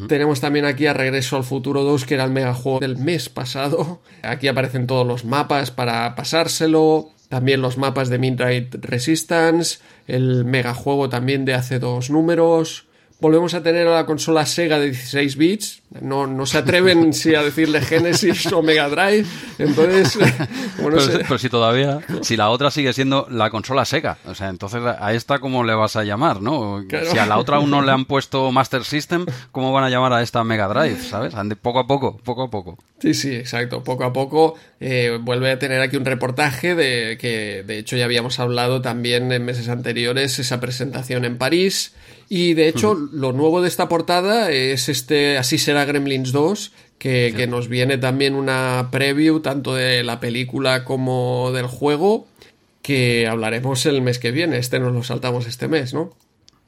Tenemos 0.08 0.40
también 0.40 0.64
aquí 0.64 0.86
a 0.86 0.94
Regreso 0.94 1.36
al 1.36 1.44
Futuro 1.44 1.82
2, 1.82 2.06
que 2.06 2.14
era 2.14 2.24
el 2.24 2.30
megajuego 2.30 2.80
del 2.80 2.96
mes 2.96 3.28
pasado. 3.28 4.00
Aquí 4.22 4.48
aparecen 4.48 4.86
todos 4.86 5.06
los 5.06 5.24
mapas 5.24 5.70
para 5.70 6.14
pasárselo. 6.14 7.10
También 7.28 7.60
los 7.60 7.78
mapas 7.78 8.08
de 8.08 8.18
Midnight 8.18 8.74
Resistance. 8.76 9.80
El 10.06 10.44
megajuego 10.44 11.08
también 11.08 11.44
de 11.44 11.54
hace 11.54 11.78
dos 11.78 12.10
números. 12.10 12.86
Volvemos 13.22 13.54
a 13.54 13.62
tener 13.62 13.86
a 13.86 13.94
la 13.94 14.04
consola 14.04 14.44
Sega 14.46 14.80
de 14.80 14.86
16 14.86 15.36
bits. 15.36 15.81
No, 16.00 16.26
no 16.26 16.46
se 16.46 16.58
atreven 16.58 17.12
si 17.12 17.34
a 17.34 17.42
decirle 17.42 17.80
Genesis 17.80 18.50
o 18.52 18.62
Mega 18.62 18.88
Drive. 18.88 19.26
Entonces, 19.58 20.16
bueno, 20.80 20.98
Pero, 21.28 21.38
si 21.38 21.48
todavía, 21.48 22.00
si 22.22 22.36
la 22.36 22.50
otra 22.50 22.70
sigue 22.70 22.92
siendo 22.92 23.26
la 23.30 23.50
consola 23.50 23.84
Sega, 23.84 24.18
o 24.26 24.34
sea, 24.34 24.48
entonces 24.48 24.80
a 24.84 25.12
esta 25.12 25.38
cómo 25.38 25.64
le 25.64 25.74
vas 25.74 25.96
a 25.96 26.04
llamar, 26.04 26.40
¿no? 26.40 26.82
Claro. 26.88 27.10
Si 27.10 27.18
a 27.18 27.26
la 27.26 27.38
otra 27.38 27.56
aún 27.56 27.70
no 27.70 27.82
le 27.82 27.92
han 27.92 28.04
puesto 28.06 28.50
Master 28.52 28.84
System, 28.84 29.26
¿cómo 29.50 29.72
van 29.72 29.84
a 29.84 29.90
llamar 29.90 30.12
a 30.12 30.22
esta 30.22 30.42
Mega 30.44 30.68
Drive, 30.68 31.02
sabes? 31.02 31.34
Ande- 31.34 31.56
Poco 31.56 31.80
a 31.80 31.86
poco, 31.86 32.16
poco 32.18 32.42
a 32.44 32.50
poco. 32.50 32.78
Sí, 33.00 33.14
sí, 33.14 33.34
exacto. 33.34 33.82
Poco 33.82 34.04
a 34.04 34.12
poco 34.12 34.54
eh, 34.80 35.18
vuelve 35.20 35.50
a 35.50 35.58
tener 35.58 35.80
aquí 35.80 35.96
un 35.96 36.04
reportaje 36.04 36.74
de 36.74 37.18
que 37.20 37.64
de 37.66 37.78
hecho 37.78 37.96
ya 37.96 38.04
habíamos 38.04 38.38
hablado 38.38 38.80
también 38.80 39.32
en 39.32 39.44
meses 39.44 39.68
anteriores 39.68 40.38
esa 40.38 40.60
presentación 40.60 41.24
en 41.24 41.36
París. 41.36 41.94
Y 42.28 42.54
de 42.54 42.68
hecho, 42.68 42.94
lo 42.94 43.32
nuevo 43.32 43.60
de 43.60 43.68
esta 43.68 43.88
portada 43.90 44.50
es 44.50 44.88
este 44.88 45.36
Así 45.36 45.58
será 45.58 45.81
Gremlins 45.84 46.32
2, 46.32 46.72
que, 46.98 47.34
que 47.36 47.46
nos 47.46 47.68
viene 47.68 47.98
también 47.98 48.34
una 48.34 48.88
preview 48.90 49.40
tanto 49.40 49.74
de 49.74 50.02
la 50.02 50.20
película 50.20 50.84
como 50.84 51.50
del 51.52 51.66
juego, 51.66 52.26
que 52.82 53.26
hablaremos 53.26 53.86
el 53.86 54.02
mes 54.02 54.18
que 54.18 54.32
viene. 54.32 54.58
Este 54.58 54.80
nos 54.80 54.92
lo 54.92 55.02
saltamos 55.02 55.46
este 55.46 55.68
mes, 55.68 55.94
¿no? 55.94 56.14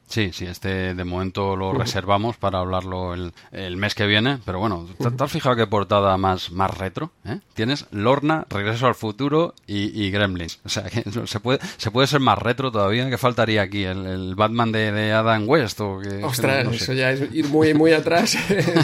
Sí, 0.07 0.31
sí, 0.33 0.45
este 0.45 0.93
de 0.93 1.03
momento 1.03 1.55
lo 1.55 1.73
reservamos 1.73 2.37
para 2.37 2.59
hablarlo 2.59 3.13
el, 3.15 3.33
el 3.51 3.75
mes 3.75 3.95
que 3.95 4.05
viene, 4.05 4.37
pero 4.45 4.59
bueno, 4.59 4.87
¿te, 4.99 5.09
te 5.09 5.23
has 5.23 5.31
fijado 5.31 5.55
qué 5.55 5.65
portada 5.67 6.15
más, 6.17 6.51
más 6.51 6.77
retro? 6.77 7.11
eh? 7.25 7.39
Tienes 7.55 7.87
Lorna, 7.91 8.45
Regreso 8.49 8.85
al 8.87 8.93
Futuro 8.95 9.55
y, 9.65 9.99
y 9.99 10.11
Gremlins. 10.11 10.59
O 10.63 10.69
sea, 10.69 10.83
que 10.83 11.03
se 11.25 11.39
puede, 11.39 11.59
se 11.77 11.89
puede 11.89 12.07
ser 12.07 12.19
más 12.19 12.37
retro 12.37 12.71
todavía. 12.71 13.09
¿Qué 13.09 13.17
faltaría 13.17 13.63
aquí? 13.63 13.83
¿El, 13.83 14.05
el 14.05 14.35
Batman 14.35 14.71
de, 14.71 14.91
de 14.91 15.11
Adam 15.11 15.49
West? 15.49 15.81
O 15.81 15.99
que, 15.99 16.23
Ostras, 16.23 16.65
no 16.65 16.71
sé. 16.71 16.77
eso 16.77 16.93
ya 16.93 17.11
es 17.11 17.33
ir 17.33 17.47
muy, 17.49 17.73
muy 17.73 17.91
atrás. 17.93 18.37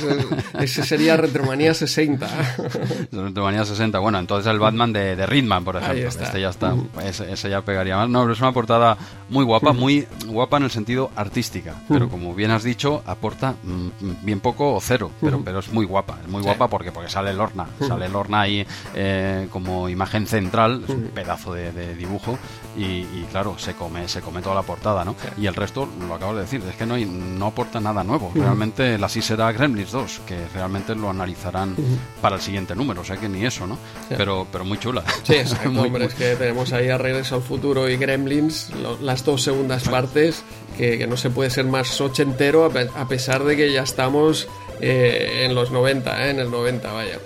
Ese 0.59 0.83
sería 0.83 1.17
Retromanía 1.17 1.73
60. 1.73 2.27
Retromanía 3.11 3.63
60. 3.65 3.99
Bueno, 3.99 4.19
entonces 4.19 4.51
el 4.51 4.59
Batman 4.59 4.91
de, 4.91 5.15
de 5.15 5.25
Ridman, 5.25 5.63
por 5.63 5.75
ejemplo. 5.77 5.97
Ahí 5.99 6.03
está. 6.07 6.23
Este 6.25 6.41
ya 6.41 6.49
está. 6.49 6.75
Ese, 7.05 7.31
ese 7.31 7.49
ya 7.49 7.61
pegaría 7.61 7.95
más. 7.97 8.09
No, 8.09 8.21
pero 8.21 8.33
es 8.33 8.39
una 8.41 8.51
portada 8.51 8.97
muy 9.29 9.45
guapa, 9.45 9.71
muy 9.73 10.07
guapa 10.25 10.57
en 10.57 10.63
el 10.63 10.71
sentido 10.71 11.10
artística. 11.15 11.75
Pero 11.87 12.09
como 12.09 12.33
bien 12.33 12.51
has 12.51 12.63
dicho, 12.63 13.01
aporta 13.05 13.55
mm, 13.63 13.89
bien 14.23 14.39
poco 14.39 14.73
o 14.75 14.81
cero. 14.81 15.11
Pero, 15.21 15.41
pero 15.43 15.59
es 15.59 15.71
muy 15.71 15.85
guapa. 15.85 16.19
Es 16.23 16.27
muy 16.29 16.41
guapa 16.41 16.67
porque, 16.67 16.91
porque 16.91 17.09
sale 17.09 17.33
Lorna. 17.33 17.67
Sale 17.87 18.07
Lorna 18.09 18.41
ahí 18.41 18.65
eh, 18.95 19.47
como 19.51 19.89
imagen 19.89 20.27
central. 20.27 20.83
Es 20.83 20.89
un 20.89 21.11
pedazo 21.13 21.53
de, 21.53 21.71
de 21.71 21.95
dibujo. 21.95 22.37
Y, 22.77 22.83
y, 22.83 23.27
claro, 23.29 23.55
se 23.57 23.73
come, 23.73 24.07
se 24.07 24.21
come 24.21 24.41
toda 24.41 24.55
la 24.55 24.61
portada, 24.61 25.03
¿no? 25.03 25.15
Y 25.37 25.45
el 25.45 25.55
resto, 25.55 25.87
lo 26.07 26.15
acabo 26.15 26.35
de 26.35 26.41
decir, 26.41 26.61
es 26.69 26.75
que 26.75 26.85
no, 26.85 26.93
hay- 26.93 27.05
no 27.05 27.47
aporta 27.47 27.79
nada 27.81 28.03
nuevo. 28.03 28.31
Realmente 28.33 28.97
la 28.97 29.09
sí 29.09 29.21
será 29.21 29.51
Gremlins 29.51 29.91
2, 29.91 30.21
que 30.25 30.37
realmente 30.53 30.95
lo 30.95 31.09
analizarán 31.09 31.75
para 32.21 32.37
el 32.37 32.41
siguiente 32.41 32.73
número, 32.75 33.01
o 33.01 33.03
sea 33.03 33.17
que 33.17 33.27
ni 33.27 33.43
eso, 33.45 33.67
¿no? 33.67 33.77
Pero, 34.09 34.47
pero 34.51 34.63
muy 34.63 34.77
chula. 34.77 35.03
Sí, 35.23 35.33
exacto, 35.33 35.69
Muy- 35.71 35.87
hombre, 35.87 36.05
es 36.05 36.13
que 36.13 36.35
tenemos 36.37 36.71
ahí 36.71 36.87
a 36.89 36.97
Regreso 36.97 37.35
al 37.35 37.41
Futuro 37.41 37.89
y 37.89 37.97
Gremlins, 37.97 38.69
lo- 38.81 38.97
las 39.01 39.25
dos 39.25 39.41
segundas 39.43 39.83
partes, 39.89 40.43
que, 40.81 40.97
que 40.97 41.05
no 41.05 41.15
se 41.15 41.29
puede 41.29 41.51
ser 41.51 41.65
más 41.65 42.01
ochentero 42.01 42.65
a, 42.65 43.01
a 43.01 43.07
pesar 43.07 43.43
de 43.43 43.55
que 43.55 43.71
ya 43.71 43.83
estamos 43.83 44.47
eh, 44.79 45.43
en 45.45 45.53
los 45.53 45.69
90, 45.69 46.25
eh, 46.25 46.31
en 46.31 46.39
el 46.39 46.49
90, 46.49 46.91
vaya. 46.91 47.19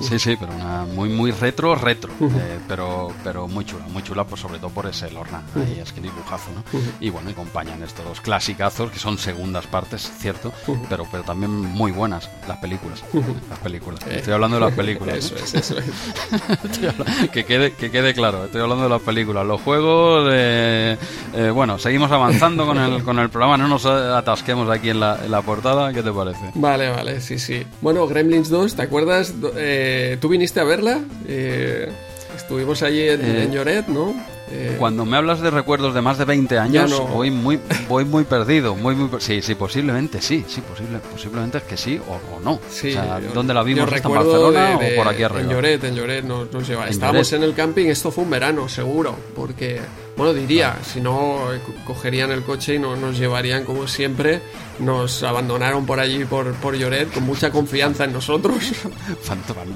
Sí, 0.00 0.18
sí, 0.18 0.36
pero 0.38 0.52
una 0.54 0.84
muy 0.84 1.08
muy 1.08 1.30
retro, 1.30 1.74
retro, 1.74 2.10
eh, 2.20 2.58
pero 2.68 3.08
pero 3.24 3.48
muy 3.48 3.64
chula, 3.64 3.84
muy 3.88 4.02
chula, 4.02 4.24
pues 4.24 4.40
sobre 4.40 4.58
todo 4.58 4.70
por 4.70 4.86
ese 4.86 5.10
Lorna, 5.10 5.42
ahí 5.54 5.78
es 5.82 5.92
que 5.92 6.00
dibujazo, 6.00 6.50
¿no? 6.54 6.80
Y 7.00 7.10
bueno, 7.10 7.30
y 7.30 7.32
acompañan 7.32 7.82
estos 7.82 8.04
dos 8.04 8.20
clasicazos 8.20 8.90
que 8.90 8.98
son 8.98 9.18
segundas 9.18 9.66
partes, 9.66 10.10
cierto, 10.18 10.52
pero 10.88 11.06
pero 11.10 11.22
también 11.24 11.50
muy 11.50 11.92
buenas 11.92 12.28
las 12.46 12.58
películas, 12.58 13.02
las 13.48 13.58
películas. 13.60 14.00
Estoy 14.06 14.34
hablando 14.34 14.58
de 14.58 14.64
las 14.66 14.74
películas. 14.74 15.14
¿no? 15.14 15.18
Eso 15.18 15.36
es, 15.36 15.54
eso 15.54 15.78
es. 15.78 15.86
Que 17.32 17.44
quede 17.44 17.72
que 17.72 17.90
quede 17.90 18.14
claro, 18.14 18.44
estoy 18.44 18.60
hablando 18.60 18.84
de 18.84 18.90
las 18.90 19.02
películas, 19.02 19.46
los 19.46 19.60
juegos, 19.60 20.28
eh, 20.32 20.96
eh, 21.34 21.50
bueno, 21.50 21.78
seguimos 21.78 22.10
avanzando 22.10 22.66
con 22.66 22.78
el 22.78 23.02
con 23.02 23.18
el 23.18 23.28
programa, 23.30 23.56
no 23.56 23.68
nos 23.68 23.84
atasquemos 23.86 24.68
aquí 24.70 24.90
en 24.90 25.00
la, 25.00 25.24
en 25.24 25.30
la 25.30 25.42
portada, 25.42 25.92
¿qué 25.92 26.02
te 26.02 26.12
parece? 26.12 26.50
Vale, 26.54 26.90
vale, 26.90 27.20
sí, 27.20 27.38
sí. 27.38 27.66
Bueno, 27.80 28.06
Gremlins 28.06 28.48
2, 28.48 28.74
¿te 28.76 28.82
acuerdas? 28.82 29.40
Do- 29.40 29.52
eh, 29.86 30.16
¿Tú 30.20 30.28
viniste 30.28 30.60
a 30.60 30.64
verla? 30.64 31.00
Eh, 31.28 31.88
estuvimos 32.36 32.82
allí 32.82 33.08
en, 33.08 33.20
Eh, 33.20 33.42
en 33.44 33.52
Lloret, 33.52 33.86
¿no? 33.88 34.14
Eh, 34.48 34.76
Cuando 34.78 35.04
me 35.04 35.16
hablas 35.16 35.40
de 35.40 35.50
recuerdos 35.50 35.92
de 35.92 36.00
más 36.02 36.18
de 36.18 36.24
20 36.24 36.56
años, 36.58 36.88
no. 36.90 37.00
voy 37.06 37.30
muy 37.32 37.58
voy 37.88 38.04
muy 38.04 38.22
perdido, 38.24 38.76
muy 38.76 38.94
muy 38.94 39.08
sí, 39.20 39.42
sí, 39.42 39.54
posiblemente 39.56 40.20
sí, 40.22 40.44
sí, 40.48 40.60
posible, 40.60 40.98
posiblemente 41.10 41.58
es 41.58 41.64
que 41.64 41.76
sí 41.76 42.00
o, 42.08 42.36
o 42.36 42.40
no. 42.40 42.60
Sí, 42.70 42.90
o 42.90 42.92
sea, 42.92 43.18
yo- 43.20 43.32
¿dónde 43.34 43.52
la 43.54 43.64
vimos? 43.64 43.92
¿Está 43.92 44.06
en 44.08 44.14
Barcelona 44.14 44.78
de- 44.78 44.84
de- 44.90 44.92
o 44.92 44.96
por 45.02 45.08
aquí 45.12 45.22
En 45.22 45.24
arriba? 45.32 45.52
Lloret, 45.52 45.82
en 45.84 45.94
Lloret 45.96 46.24
nos, 46.24 46.52
nos 46.52 46.68
lleva. 46.68 46.84
En 46.84 46.90
Estábamos 46.92 47.28
Lloret. 47.30 47.42
en 47.44 47.48
el 47.50 47.54
camping, 47.56 47.86
esto 47.86 48.10
fue 48.12 48.22
un 48.22 48.30
verano, 48.30 48.68
seguro, 48.68 49.16
porque 49.34 49.80
Bueno, 50.16 50.32
diría, 50.32 50.78
si 50.82 51.00
no, 51.00 51.52
eh, 51.52 51.60
co- 51.64 51.74
cogerían 51.84 52.30
el 52.30 52.42
coche 52.42 52.76
y 52.76 52.78
no, 52.78 52.96
nos 52.96 53.18
llevarían 53.18 53.64
como 53.64 53.86
siempre. 53.86 54.40
Nos 54.78 55.22
abandonaron 55.22 55.86
por 55.86 56.00
allí, 56.00 56.24
por, 56.26 56.52
por 56.54 56.74
Lloret, 56.76 57.10
con 57.12 57.24
mucha 57.24 57.50
confianza 57.50 58.04
en 58.04 58.12
nosotros. 58.12 58.56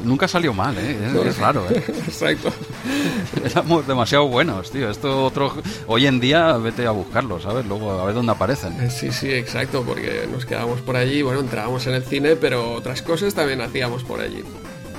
Nunca 0.05 0.29
salió 0.29 0.53
mal, 0.53 0.77
¿eh? 0.79 0.97
Es, 1.07 1.27
es 1.27 1.39
raro, 1.39 1.67
¿eh? 1.71 1.83
Exacto. 2.07 2.53
Éramos 3.45 3.87
demasiado 3.87 4.29
buenos, 4.29 4.71
tío. 4.71 4.91
Esto 4.91 5.25
otro... 5.25 5.55
Hoy 5.87 6.07
en 6.07 6.21
día 6.21 6.53
vete 6.59 6.87
a 6.87 6.91
buscarlo, 6.91 7.41
¿sabes? 7.41 7.67
Luego 7.67 7.93
a 7.93 8.05
ver 8.05 8.15
dónde 8.15 8.33
aparecen. 8.33 8.73
Eh, 8.81 8.91
Sí, 8.91 9.13
sí, 9.13 9.31
exacto, 9.33 9.83
porque 9.87 10.27
nos 10.31 10.45
quedábamos 10.45 10.81
por 10.81 10.97
allí, 10.97 11.23
bueno, 11.23 11.41
entrábamos 11.41 11.87
en 11.87 11.95
el 11.95 12.03
cine, 12.05 12.37
pero 12.37 12.73
otras 12.75 13.01
cosas 13.03 13.35
también 13.35 13.61
hacíamos 13.63 14.05
por 14.05 14.21
allí. 14.21 14.43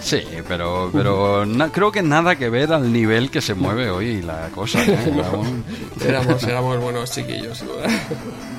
Sí, 0.02 0.24
pero, 0.48 0.90
pero 0.92 1.46
na- 1.46 1.72
creo 1.72 1.92
que 1.92 2.02
nada 2.02 2.36
que 2.36 2.50
ver 2.50 2.74
al 2.74 2.92
nivel 2.92 3.30
que 3.30 3.40
se 3.42 3.54
mueve 3.54 3.90
hoy 3.90 4.22
la 4.22 4.50
cosa. 4.50 4.84
¿eh? 4.84 4.98
Éramos, 6.06 6.44
éramos 6.44 6.80
buenos 6.82 7.12
chiquillos. 7.12 7.64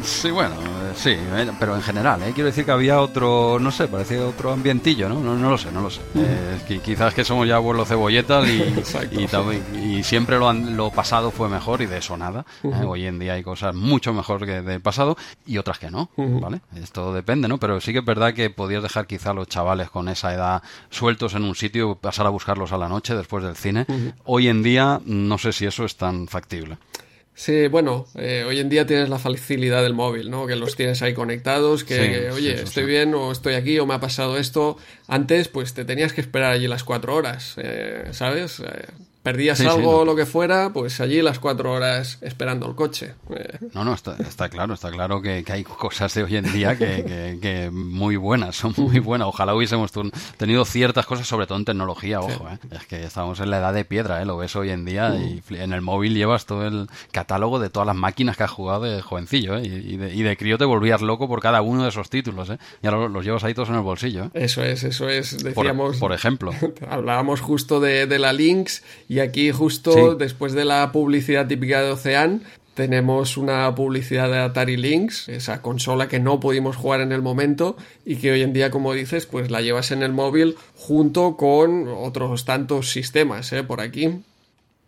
Sí, 0.05 0.31
bueno, 0.31 0.55
eh, 0.55 0.93
sí, 0.95 1.11
eh, 1.11 1.51
pero 1.59 1.75
en 1.77 1.83
general, 1.83 2.23
¿eh? 2.23 2.31
quiero 2.35 2.47
decir 2.47 2.65
que 2.65 2.71
había 2.71 3.01
otro, 3.01 3.59
no 3.61 3.71
sé, 3.71 3.89
parecía 3.89 4.25
otro 4.25 4.53
ambientillo, 4.53 5.09
¿no? 5.09 5.21
No, 5.21 5.35
no 5.37 5.51
lo 5.51 5.59
sé, 5.59 5.71
no 5.73 5.81
lo 5.81 5.91
sé. 5.91 6.01
Eh, 6.17 6.81
quizás 6.85 7.15
que 7.15 7.25
somos 7.25 7.47
ya 7.49 7.57
abuelos 7.57 7.89
cebolletas 7.89 8.49
y, 8.49 8.63
y, 9.77 10.03
siempre 10.05 10.39
lo, 10.39 10.49
han- 10.49 10.77
lo 10.77 10.91
pasado 10.91 11.31
fue 11.31 11.49
mejor 11.49 11.83
y 11.83 11.87
de 11.87 11.99
eso 11.99 12.17
nada. 12.17 12.45
Hoy 12.87 13.07
en 13.07 13.19
día 13.19 13.35
hay 13.35 13.43
cosas 13.43 13.75
mucho 13.75 14.13
mejor 14.13 14.45
que 14.47 14.63
del 14.63 14.81
pasado 14.81 15.17
y 15.47 15.59
otras 15.59 15.79
que 15.79 15.91
no, 15.91 16.11
¿vale? 16.17 16.61
Esto 16.77 17.13
depende, 17.13 17.49
¿no? 17.49 17.59
Pero 17.59 17.81
sí 17.81 17.93
que 17.93 17.99
es 18.01 18.05
verdad 18.05 18.35
que 18.35 18.51
podías 18.51 18.83
dejar 18.83 19.07
quizá 19.07 19.31
a 19.31 19.35
los 19.35 19.49
chavales 19.49 19.91
con 19.91 20.09
esa 20.09 20.33
edad 20.35 20.63
sueltos 20.91 21.32
en 21.35 21.45
un 21.45 21.55
sitio, 21.55 21.97
pasar 21.97 22.27
a 22.27 22.31
buscarlos 22.31 22.73
a 22.73 22.79
la 22.79 22.89
noche 22.89 23.15
después 23.15 23.45
del 23.45 23.57
cine. 23.57 23.87
Hoy 24.25 24.49
en 24.49 24.63
día 24.63 25.01
no 25.05 25.39
sé 25.39 25.53
si 25.53 25.67
eso 25.67 25.85
es 25.85 25.97
tan 25.97 26.29
factible. 26.29 26.79
Sí, 27.35 27.67
bueno, 27.69 28.05
eh, 28.15 28.45
hoy 28.47 28.61
en 28.61 28.69
día 28.69 28.87
tienes 28.87 29.09
la 29.09 29.19
facilidad 29.19 29.83
del 29.83 29.95
móvil, 29.95 30.31
¿no? 30.31 30.47
Que 30.47 30.55
los 30.55 30.77
tienes 30.77 31.01
ahí 31.01 31.15
conectados, 31.15 31.83
que, 31.83 31.95
Sí, 31.95 32.11
que, 32.13 32.31
oye, 32.31 32.59
sí, 32.59 32.65
estoy 32.65 32.83
sí. 32.85 32.91
bien 32.91 33.15
o 33.15 33.33
estoy 33.33 33.55
aquí 33.55 33.79
o 33.79 33.87
me 33.87 33.95
ha 33.95 34.01
pasado 34.01 34.37
esto. 34.37 34.77
Antes, 35.09 35.49
pues 35.49 35.73
te 35.73 35.87
tenías 35.87 36.13
que 36.13 36.21
esperar 36.21 36.53
allí 36.53 36.69
las 36.69 36.85
cuatro 36.85 37.15
horas, 37.15 37.55
eh, 37.57 38.09
¿sabes? 38.13 38.61
Eh, 38.61 38.85
perdías 39.23 39.59
Sí, 39.59 39.65
sí, 39.65 39.71
algo 39.71 39.99
no. 39.99 40.05
lo 40.05 40.17
que 40.17 40.27
fuera, 40.27 40.71
pues 40.73 41.01
allí 41.01 41.23
las 41.23 41.39
cuatro 41.39 41.73
horas 41.73 42.19
esperando 42.23 42.67
el 42.69 42.75
coche. 42.75 43.15
No, 43.75 43.85
no, 43.85 43.95
está, 43.95 44.17
está 44.19 44.49
claro, 44.49 44.75
está 44.75 44.91
claro 44.91 45.23
que, 45.23 45.45
que 45.45 45.53
hay 45.53 45.65
cosas 45.65 46.13
de 46.15 46.25
hoy 46.25 46.37
en 46.37 46.53
día 46.53 46.77
que, 46.77 47.05
que- 47.05 47.39
que 47.41 47.71
muy 47.71 48.17
buenas, 48.17 48.57
son 48.57 48.75
muy 48.77 48.99
buenas. 48.99 49.29
Ojalá 49.29 49.55
hubiésemos 49.55 49.93
tenido 50.37 50.65
ciertas 50.65 51.07
cosas, 51.07 51.27
sobre 51.27 51.47
todo 51.47 51.59
en 51.59 51.65
tecnología, 51.65 52.21
ojo, 52.21 52.49
¿eh? 52.51 52.59
es 52.73 52.87
que 52.87 53.05
estamos 53.05 53.39
en 53.41 53.51
la 53.51 53.59
edad 53.59 53.73
de 53.75 53.85
piedra, 53.85 54.21
¿eh? 54.23 54.25
lo 54.25 54.37
ves 54.37 54.55
hoy 54.57 54.71
en 54.71 54.85
día 54.85 55.15
y 55.17 55.41
fli- 55.41 55.61
en 55.61 55.73
el 55.73 55.83
móvil 55.83 56.15
llevas 56.15 56.47
todo 56.47 56.67
el 56.67 56.89
catálogo 57.13 57.59
de 57.59 57.71
todas 57.71 57.87
las 57.87 57.97
máquinas 57.97 58.37
que 58.37 58.43
has 58.45 58.51
jugado 58.51 58.83
de 58.85 59.01
jovencillo 59.03 59.57
¿eh? 59.57 59.63
y, 59.65 59.97
de, 59.97 60.15
y 60.15 60.23
de 60.23 60.37
crío 60.37 60.59
te 60.59 60.65
volvías 60.65 61.01
loco 61.03 61.29
por 61.29 61.41
cada 61.41 61.63
uno 61.63 61.85
de 61.85 61.89
esos 61.91 62.11
títulos, 62.11 62.51
¿eh? 62.51 62.59
y 62.83 62.87
ahora 62.87 63.09
los, 63.09 63.25
llevas 63.25 63.45
ahí 63.45 63.55
todos 63.55 63.69
en 63.69 63.77
el 63.77 63.83
bolsillo. 63.83 64.25
¿eh? 64.25 64.31
eso 64.35 64.63
es, 64.65 64.83
eso 64.85 65.09
es, 65.09 65.35
Por, 65.35 65.45
decíamos... 65.65 65.97
por 65.99 66.13
ejemplo. 66.13 66.53
Hablábamos 66.91 67.41
justo 67.41 67.79
de, 67.81 68.07
de 68.07 68.19
la 68.19 68.33
Lynx 68.33 68.83
y 69.13 69.21
aquí 69.21 69.51
justo 69.51 69.93
Sí. 69.93 70.17
después 70.19 70.53
de 70.55 70.65
la 70.65 70.91
publicidad 70.93 71.47
típica 71.47 71.83
de 71.83 71.91
Ocean 71.91 72.43
tenemos 72.75 73.37
una 73.37 73.75
publicidad 73.75 74.31
de 74.31 74.39
Atari 74.39 74.79
Lynx, 74.79 75.29
esa 75.29 75.61
consola 75.61 76.09
que 76.09 76.19
no 76.21 76.41
pudimos 76.41 76.77
jugar 76.77 77.03
en 77.03 77.13
el 77.13 77.21
momento 77.21 77.77
y 78.07 78.17
que 78.17 78.33
hoy 78.33 78.41
en 78.41 78.55
día, 78.55 78.71
como 78.71 78.95
dices, 78.95 79.27
pues 79.27 79.51
la 79.51 79.61
llevas 79.61 79.91
en 79.91 80.03
el 80.03 80.13
móvil 80.15 80.57
junto 80.75 81.37
con 81.37 81.87
otros 81.89 82.47
tantos 82.47 82.91
sistemas, 82.91 83.53
¿eh? 83.53 83.63
Por 83.63 83.83
aquí. 83.83 84.23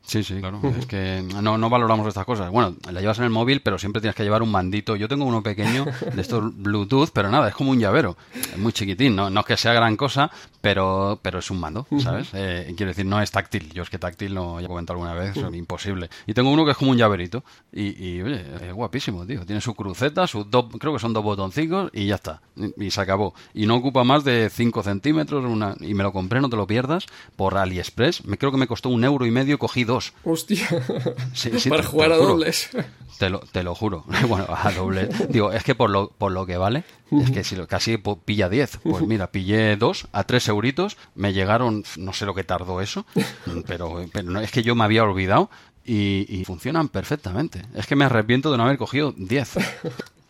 Sí, 0.06 0.22
sí, 0.22 0.38
claro. 0.38 0.60
Es 0.78 0.86
que 0.86 1.24
no, 1.42 1.56
no 1.56 1.70
valoramos 1.70 2.06
estas 2.06 2.26
cosas. 2.26 2.50
Bueno, 2.50 2.76
la 2.90 3.00
llevas 3.00 3.18
en 3.18 3.24
el 3.24 3.30
móvil, 3.30 3.62
pero 3.62 3.78
siempre 3.78 4.02
tienes 4.02 4.14
que 4.14 4.22
llevar 4.22 4.42
un 4.42 4.50
mandito. 4.50 4.96
Yo 4.96 5.08
tengo 5.08 5.24
uno 5.24 5.42
pequeño 5.42 5.86
de 6.14 6.20
estos 6.20 6.54
Bluetooth, 6.56 7.10
pero 7.12 7.30
nada, 7.30 7.48
es 7.48 7.54
como 7.54 7.70
un 7.70 7.78
llavero. 7.78 8.16
Es 8.34 8.58
muy 8.58 8.72
chiquitín, 8.72 9.16
no, 9.16 9.30
no 9.30 9.40
es 9.40 9.46
que 9.46 9.56
sea 9.56 9.72
gran 9.72 9.96
cosa, 9.96 10.30
pero, 10.60 11.18
pero 11.22 11.38
es 11.38 11.50
un 11.50 11.58
mando, 11.58 11.86
¿sabes? 11.98 12.28
Eh, 12.34 12.72
quiero 12.76 12.90
decir, 12.90 13.06
no 13.06 13.20
es 13.20 13.30
táctil. 13.30 13.70
Yo 13.72 13.82
es 13.82 13.90
que 13.90 13.98
táctil, 13.98 14.34
no, 14.34 14.60
ya 14.60 14.66
he 14.66 14.68
comentado 14.68 14.98
alguna 14.98 15.14
vez, 15.14 15.36
es 15.36 15.54
imposible. 15.54 16.10
Y 16.26 16.34
tengo 16.34 16.50
uno 16.50 16.64
que 16.64 16.72
es 16.72 16.76
como 16.76 16.90
un 16.90 16.98
llaverito. 16.98 17.42
Y, 17.72 18.04
y, 18.04 18.22
oye, 18.22 18.44
es 18.60 18.72
guapísimo, 18.72 19.26
tío. 19.26 19.44
Tiene 19.46 19.60
su 19.60 19.74
cruceta, 19.74 20.26
sus 20.26 20.50
dos, 20.50 20.66
creo 20.78 20.92
que 20.92 20.98
son 20.98 21.12
dos 21.12 21.24
botoncicos 21.24 21.90
y 21.94 22.06
ya 22.06 22.16
está. 22.16 22.42
Y, 22.56 22.86
y 22.86 22.90
se 22.90 23.00
acabó. 23.00 23.34
Y 23.54 23.66
no 23.66 23.76
ocupa 23.76 24.04
más 24.04 24.22
de 24.24 24.50
5 24.50 24.82
centímetros. 24.82 25.44
Una, 25.44 25.74
y 25.80 25.94
me 25.94 26.02
lo 26.02 26.12
compré, 26.12 26.40
no 26.40 26.50
te 26.50 26.56
lo 26.56 26.66
pierdas, 26.66 27.06
por 27.36 27.56
AliExpress. 27.56 28.24
Me 28.26 28.36
creo 28.38 28.52
que 28.52 28.58
me 28.58 28.66
costó 28.66 28.90
un 28.90 29.04
euro 29.04 29.26
y 29.26 29.30
medio, 29.30 29.58
cogí 29.58 29.84
dos. 29.94 30.12
Hostia, 30.24 30.66
Sí, 31.32 31.50
sí, 31.58 31.68
para 31.70 31.82
te- 31.82 31.88
jugar 31.88 32.12
a 32.12 32.16
juro. 32.16 32.28
dobles. 32.30 32.68
Te 33.18 33.30
lo, 33.30 33.38
te 33.40 33.62
lo 33.62 33.74
juro. 33.74 34.04
Bueno, 34.28 34.46
a 34.48 34.70
doble. 34.72 35.08
Digo, 35.28 35.52
es 35.52 35.62
que 35.64 35.74
por 35.74 35.88
lo, 35.90 36.08
por 36.10 36.32
lo 36.32 36.44
que 36.46 36.56
vale, 36.56 36.84
es 37.12 37.30
que 37.30 37.44
si 37.44 37.54
lo, 37.56 37.66
casi 37.68 37.96
pilla 38.24 38.48
10. 38.48 38.78
Pues 38.82 39.02
mira, 39.06 39.28
pillé 39.30 39.76
dos 39.76 40.06
a 40.12 40.24
3 40.24 40.48
euritos. 40.48 40.96
Me 41.14 41.32
llegaron, 41.32 41.84
no 41.96 42.12
sé 42.12 42.26
lo 42.26 42.34
que 42.34 42.44
tardó 42.44 42.80
eso, 42.80 43.06
pero, 43.66 44.04
pero 44.12 44.30
no, 44.30 44.40
es 44.40 44.50
que 44.50 44.62
yo 44.62 44.74
me 44.74 44.84
había 44.84 45.04
olvidado 45.04 45.48
y, 45.84 46.26
y 46.28 46.44
funcionan 46.44 46.88
perfectamente. 46.88 47.62
Es 47.74 47.86
que 47.86 47.94
me 47.96 48.04
arrepiento 48.04 48.50
de 48.50 48.58
no 48.58 48.64
haber 48.64 48.78
cogido 48.78 49.14
10. 49.16 49.50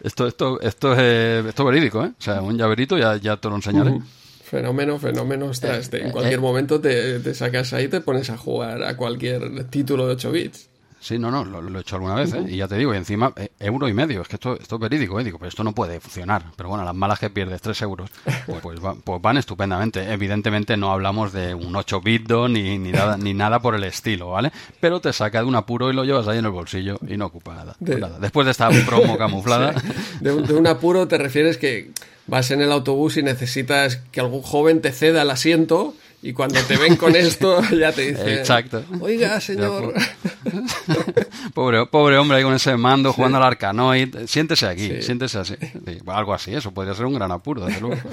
Esto, 0.00 0.26
esto, 0.26 0.60
esto, 0.60 0.92
es, 0.92 1.46
esto 1.46 1.62
es 1.62 1.66
verídico, 1.66 2.04
¿eh? 2.04 2.12
O 2.18 2.22
sea, 2.22 2.42
un 2.42 2.58
llaverito 2.58 2.98
ya, 2.98 3.16
ya 3.16 3.38
te 3.38 3.48
lo 3.48 3.54
enseñaré. 3.56 3.98
Fenómeno, 4.44 4.98
fenómeno. 4.98 5.46
Ostras, 5.46 5.90
te- 5.90 6.02
en 6.02 6.08
eh, 6.08 6.12
cualquier 6.12 6.38
eh. 6.38 6.42
momento 6.42 6.80
te, 6.80 7.18
te 7.20 7.34
sacas 7.34 7.72
ahí 7.72 7.84
y 7.84 7.88
te 7.88 8.00
pones 8.00 8.28
a 8.30 8.36
jugar 8.36 8.82
a 8.84 8.96
cualquier 8.96 9.64
título 9.64 10.06
de 10.06 10.12
8 10.14 10.30
bits. 10.32 10.68
Sí, 11.00 11.18
no, 11.18 11.30
no, 11.30 11.44
lo, 11.44 11.60
lo 11.60 11.78
he 11.78 11.82
hecho 11.82 11.96
alguna 11.96 12.14
vez, 12.14 12.32
¿eh? 12.32 12.42
Y 12.48 12.56
ya 12.56 12.66
te 12.66 12.76
digo, 12.76 12.94
y 12.94 12.96
encima, 12.96 13.30
eh, 13.36 13.50
euro 13.60 13.86
y 13.88 13.92
medio, 13.92 14.22
es 14.22 14.28
que 14.28 14.36
esto, 14.36 14.58
esto 14.58 14.76
es 14.76 14.80
verídico, 14.80 15.20
¿eh? 15.20 15.24
Digo, 15.24 15.38
pero 15.38 15.50
esto 15.50 15.62
no 15.62 15.72
puede 15.74 16.00
funcionar. 16.00 16.44
Pero 16.56 16.70
bueno, 16.70 16.82
las 16.82 16.94
malas 16.94 17.18
que 17.18 17.28
pierdes, 17.28 17.60
3 17.60 17.82
euros, 17.82 18.08
pues, 18.46 18.60
pues, 18.62 18.82
va- 18.82 18.94
pues 18.94 19.20
van 19.20 19.36
estupendamente. 19.36 20.10
Evidentemente 20.10 20.78
no 20.78 20.90
hablamos 20.92 21.34
de 21.34 21.54
un 21.54 21.76
8 21.76 22.00
bit 22.00 22.30
ni, 22.48 22.78
ni, 22.78 22.90
nada, 22.92 23.18
ni 23.18 23.34
nada 23.34 23.60
por 23.60 23.74
el 23.74 23.84
estilo, 23.84 24.30
¿vale? 24.30 24.50
Pero 24.80 25.00
te 25.00 25.12
saca 25.12 25.40
de 25.40 25.44
un 25.46 25.56
apuro 25.56 25.90
y 25.90 25.94
lo 25.94 26.04
llevas 26.04 26.26
ahí 26.26 26.38
en 26.38 26.46
el 26.46 26.52
bolsillo 26.52 26.98
y 27.06 27.18
no 27.18 27.26
ocupa 27.26 27.54
nada. 27.54 27.76
De- 27.80 28.00
nada. 28.00 28.18
Después 28.18 28.46
de 28.46 28.52
esta 28.52 28.70
promo 28.86 29.18
camuflada, 29.18 29.74
De 30.20 30.32
un, 30.32 30.46
de 30.46 30.54
un 30.54 30.66
apuro 30.66 31.06
te 31.06 31.18
refieres 31.18 31.58
que 31.58 31.90
vas 32.26 32.50
en 32.50 32.60
el 32.62 32.72
autobús 32.72 33.16
y 33.16 33.22
necesitas 33.22 33.96
que 34.12 34.20
algún 34.20 34.42
joven 34.42 34.80
te 34.80 34.92
ceda 34.92 35.22
el 35.22 35.30
asiento 35.30 35.94
y 36.22 36.32
cuando 36.32 36.58
te 36.62 36.76
ven 36.78 36.96
con 36.96 37.14
esto 37.16 37.60
ya 37.78 37.92
te 37.92 38.12
dicen... 38.12 38.28
Exacto. 38.28 38.82
Oiga, 39.00 39.40
señor... 39.40 39.92
pobre, 41.54 41.84
pobre 41.86 42.16
hombre 42.16 42.38
ahí 42.38 42.42
con 42.44 42.54
ese 42.54 42.76
mando 42.76 43.12
jugando 43.12 43.38
al 43.38 43.44
arcanoid, 43.44 44.16
siéntese 44.26 44.66
aquí, 44.66 44.88
Sí. 44.88 45.02
siéntese 45.02 45.38
así. 45.38 45.54
Sí, 45.60 45.98
algo 46.06 46.32
así, 46.34 46.54
eso 46.54 46.72
podría 46.72 46.94
ser 46.94 47.06
un 47.06 47.14
gran 47.14 47.30
apuro, 47.32 47.66
desde 47.66 47.80
luego. 47.80 47.96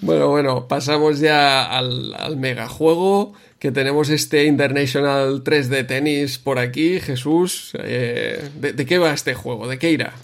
Bueno, 0.00 0.26
bueno, 0.28 0.66
pasamos 0.66 1.20
ya 1.20 1.62
al, 1.62 2.12
al 2.14 2.36
megajuego 2.36 3.32
que 3.60 3.70
tenemos 3.70 4.08
este 4.10 4.44
International 4.46 5.44
3D 5.44 5.86
Tennis 5.86 6.38
por 6.38 6.58
aquí. 6.58 6.98
Jesús, 6.98 7.70
eh, 7.80 8.50
¿de, 8.56 8.72
de 8.72 8.86
qué 8.86 8.98
va 8.98 9.12
este 9.12 9.34
juego? 9.34 9.68
¿De 9.68 9.78
qué 9.78 9.92
irá? 9.92 10.14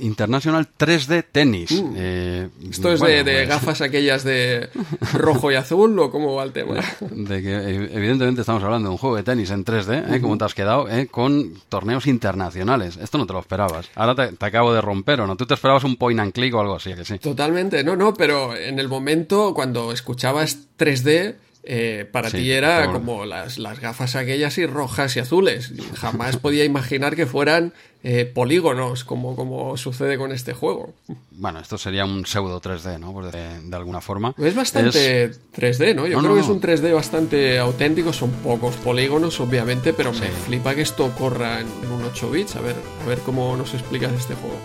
International 0.00 0.66
3D 0.78 1.24
Tennis. 1.30 1.70
Eh, 1.96 2.48
Uh. 2.60 2.70
¿Esto 2.70 2.92
es 2.92 3.00
bueno, 3.00 3.16
de, 3.16 3.24
de 3.24 3.36
pues, 3.38 3.48
gafas 3.48 3.80
aquellas 3.80 4.22
de 4.24 4.68
rojo 5.14 5.50
y 5.50 5.54
azul 5.54 5.98
o 5.98 6.10
cómo 6.10 6.34
va 6.34 6.44
el 6.44 6.52
tema? 6.52 6.76
de 7.00 7.42
que 7.42 7.52
eh, 7.54 7.90
evidentemente 7.92 8.40
estamos 8.42 8.62
hablando 8.62 8.88
de 8.88 8.92
un 8.92 8.98
juego 8.98 9.16
de 9.16 9.22
tenis 9.22 9.50
en 9.50 9.64
3D, 9.64 10.14
¿eh? 10.14 10.20
como 10.20 10.38
te 10.38 10.44
has 10.44 10.54
quedado, 10.54 10.88
¿eh? 10.88 11.06
con 11.08 11.54
torneos 11.68 12.06
internacionales. 12.06 12.96
Esto 12.96 13.18
no 13.18 13.26
te 13.26 13.32
lo 13.32 13.40
esperabas. 13.40 13.88
Ahora 13.94 14.14
te, 14.14 14.36
te 14.36 14.46
acabo 14.46 14.72
de 14.72 14.80
romper, 14.80 15.20
¿o 15.20 15.26
no? 15.26 15.36
Tú 15.36 15.46
te 15.46 15.54
esperabas 15.54 15.84
un 15.84 15.96
point 15.96 16.20
and 16.20 16.32
click 16.32 16.54
o 16.54 16.60
algo 16.60 16.76
así, 16.76 16.92
¿a 16.92 16.96
que 16.96 17.04
sí. 17.04 17.18
Totalmente, 17.18 17.82
no, 17.84 17.96
no, 17.96 18.14
pero 18.14 18.56
en 18.56 18.78
el 18.78 18.88
momento 18.88 19.52
cuando 19.54 19.92
escuchabas 19.92 20.58
3D, 20.78 21.34
eh, 21.70 22.08
para 22.10 22.30
Sí, 22.30 22.38
ti 22.38 22.52
era 22.52 22.84
por- 22.84 22.94
como 22.94 23.26
las, 23.26 23.58
las 23.58 23.78
gafas 23.80 24.16
aquellas 24.16 24.56
y 24.58 24.64
rojas 24.66 25.16
y 25.16 25.20
azules. 25.20 25.72
Jamás 25.96 26.36
podía 26.38 26.64
imaginar 26.64 27.14
que 27.14 27.26
fueran 27.26 27.74
eh, 28.02 28.30
polígonos, 28.32 29.04
como, 29.04 29.34
como 29.34 29.76
sucede 29.76 30.16
con 30.18 30.32
este 30.32 30.52
juego. 30.52 30.94
Bueno, 31.32 31.60
esto 31.60 31.78
sería 31.78 32.04
un 32.04 32.24
pseudo 32.26 32.60
3D, 32.60 32.98
¿no? 32.98 33.12
Por 33.12 33.30
de, 33.30 33.60
de 33.62 33.76
alguna 33.76 34.00
forma. 34.00 34.34
Es 34.38 34.54
bastante 34.54 35.30
3D, 35.56 35.94
¿no? 35.94 36.06
Yo 36.06 36.16
No, 36.16 36.22
creo 36.22 36.30
no, 36.30 36.34
que 36.34 36.40
es 36.40 36.48
un 36.48 36.60
3D 36.60 36.94
bastante 36.94 37.58
auténtico, 37.58 38.12
son 38.12 38.30
pocos 38.30 38.76
polígonos, 38.76 39.40
obviamente, 39.40 39.92
pero 39.92 40.12
me 40.12 40.28
flipa 40.28 40.74
que 40.74 40.82
esto 40.82 41.10
corra 41.18 41.60
en 41.60 41.66
un 41.90 42.04
8 42.04 42.30
bits. 42.30 42.56
A 42.56 42.60
ver, 42.60 42.76
a 43.04 43.08
ver 43.08 43.18
cómo 43.20 43.56
nos 43.56 43.74
explicas 43.74 44.12
este 44.12 44.34
juego. 44.34 44.56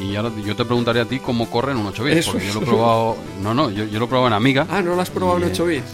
Y, 0.00 0.12
y 0.12 0.16
ahora 0.16 0.30
yo 0.44 0.54
te 0.54 0.64
preguntaría 0.64 1.02
a 1.02 1.06
ti 1.06 1.18
cómo 1.18 1.50
corre 1.50 1.72
en 1.72 1.78
un 1.78 1.86
8 1.86 2.04
bits, 2.04 2.16
Eso 2.18 2.32
porque 2.32 2.46
yo 2.46 2.54
lo 2.54 2.60
he 2.60 2.64
probado... 2.64 3.16
No, 3.42 3.54
no, 3.54 3.70
yo, 3.70 3.84
yo 3.84 3.98
lo 3.98 4.04
he 4.04 4.08
probado 4.08 4.28
en 4.28 4.34
Amiga. 4.34 4.66
Ah, 4.70 4.82
¿no 4.82 4.94
lo 4.94 5.00
has 5.00 5.10
probado 5.10 5.38
en 5.38 5.44
Y, 5.44 5.46
eh, 5.46 5.52
8 5.52 5.64
bits? 5.66 5.84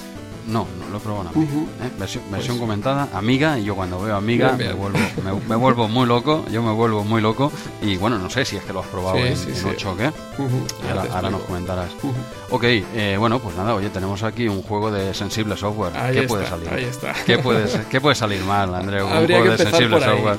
No, 0.46 0.66
no 0.78 0.88
lo 0.90 0.96
he 0.96 1.00
probado 1.00 1.30
en 1.30 1.36
Amiga. 1.36 1.52
¿eh? 1.82 1.90
Versión, 1.98 2.24
versión 2.30 2.58
comentada, 2.58 3.08
Amiga, 3.14 3.58
y 3.58 3.64
yo 3.64 3.74
cuando 3.76 4.00
veo 4.00 4.16
Amiga 4.16 4.48
Pues 4.48 4.58
Bien, 4.58 4.70
me 4.70 4.74
bien. 4.74 4.92
vuelvo, 4.92 5.40
me, 5.40 5.48
me 5.48 5.56
vuelvo 5.56 5.88
muy 5.88 6.06
loco, 6.06 6.44
yo 6.50 6.62
me 6.62 6.72
vuelvo 6.72 7.04
muy 7.04 7.20
loco, 7.20 7.52
y 7.82 7.96
bueno, 7.96 8.18
no 8.18 8.28
sé 8.30 8.44
si 8.44 8.56
es 8.56 8.64
que 8.64 8.72
lo 8.72 8.80
has 8.80 8.86
probado 8.86 9.16
Sí, 9.18 9.22
en, 9.22 9.36
sí, 9.36 9.48
en 9.50 9.56
sí. 9.56 9.66
8 9.68 9.90
o 9.92 9.96
qué. 9.96 10.08
Ujú, 10.08 10.66
Y 10.84 10.88
ahora, 10.88 11.14
ahora 11.14 11.30
nos 11.30 11.42
comentarás. 11.42 11.90
Ujú. 12.02 12.14
Ok, 12.52 12.64
eh, 12.64 13.16
bueno, 13.18 13.38
pues 13.38 13.54
nada, 13.56 13.74
oye, 13.74 13.90
tenemos 13.90 14.22
aquí 14.22 14.48
un 14.48 14.62
juego 14.62 14.90
de 14.90 15.14
sensible 15.14 15.56
software. 15.56 15.96
Ahí 15.96 16.14
¿Qué 16.14 16.18
está, 16.20 16.28
puede 16.28 16.46
salir? 16.48 16.68
ahí 16.72 16.84
está. 16.84 17.12
¿Qué 17.26 17.38
puede, 17.38 17.66
qué 17.90 18.00
puede 18.00 18.16
salir 18.16 18.42
mal, 18.42 18.74
Andreu? 18.74 19.06
Un 19.06 19.26
juego 19.26 19.50
de 19.52 19.58
sensible 19.58 20.00
software. 20.00 20.38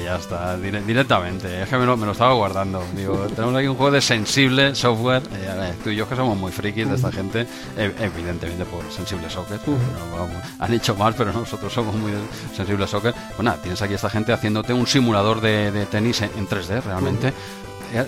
Y 0.00 0.04
ya 0.04 0.16
está, 0.16 0.56
dire- 0.58 0.82
directamente. 0.84 1.62
Es 1.62 1.68
que 1.68 1.76
me 1.78 1.86
lo, 1.86 1.96
me 1.96 2.04
lo 2.06 2.12
estaba 2.12 2.34
guardando. 2.34 2.82
Digo, 2.94 3.26
tenemos 3.34 3.54
aquí 3.56 3.66
un 3.66 3.76
juego 3.76 3.92
de 3.92 4.00
sensible 4.02 4.74
software. 4.74 5.22
Eh, 5.32 5.72
tú 5.82 5.90
y 5.90 5.96
yo 5.96 6.06
que 6.08 6.16
somos 6.16 6.36
muy 6.36 6.52
frikis 6.52 6.88
de 6.88 6.96
esta 6.96 7.10
gente, 7.12 7.46
eh, 7.76 7.94
evidentemente 8.00 8.64
por 8.66 8.82
sensible 8.92 9.30
soccer. 9.38 9.60
No, 9.68 10.16
vamos, 10.16 10.42
han 10.58 10.72
hecho 10.74 10.94
mal, 10.94 11.14
pero 11.16 11.32
nosotros 11.32 11.72
somos 11.72 11.94
muy 11.94 12.12
de 12.12 12.18
sensible 12.56 12.86
soccer. 12.86 13.14
Pues 13.14 13.40
nada, 13.44 13.58
tienes 13.60 13.80
aquí 13.82 13.92
a 13.92 13.96
esta 13.96 14.10
gente 14.10 14.32
haciéndote 14.32 14.72
un 14.72 14.86
simulador 14.86 15.40
de, 15.40 15.70
de 15.70 15.86
tenis 15.86 16.22
en, 16.22 16.30
en 16.36 16.48
3D 16.48 16.82
realmente. 16.82 17.32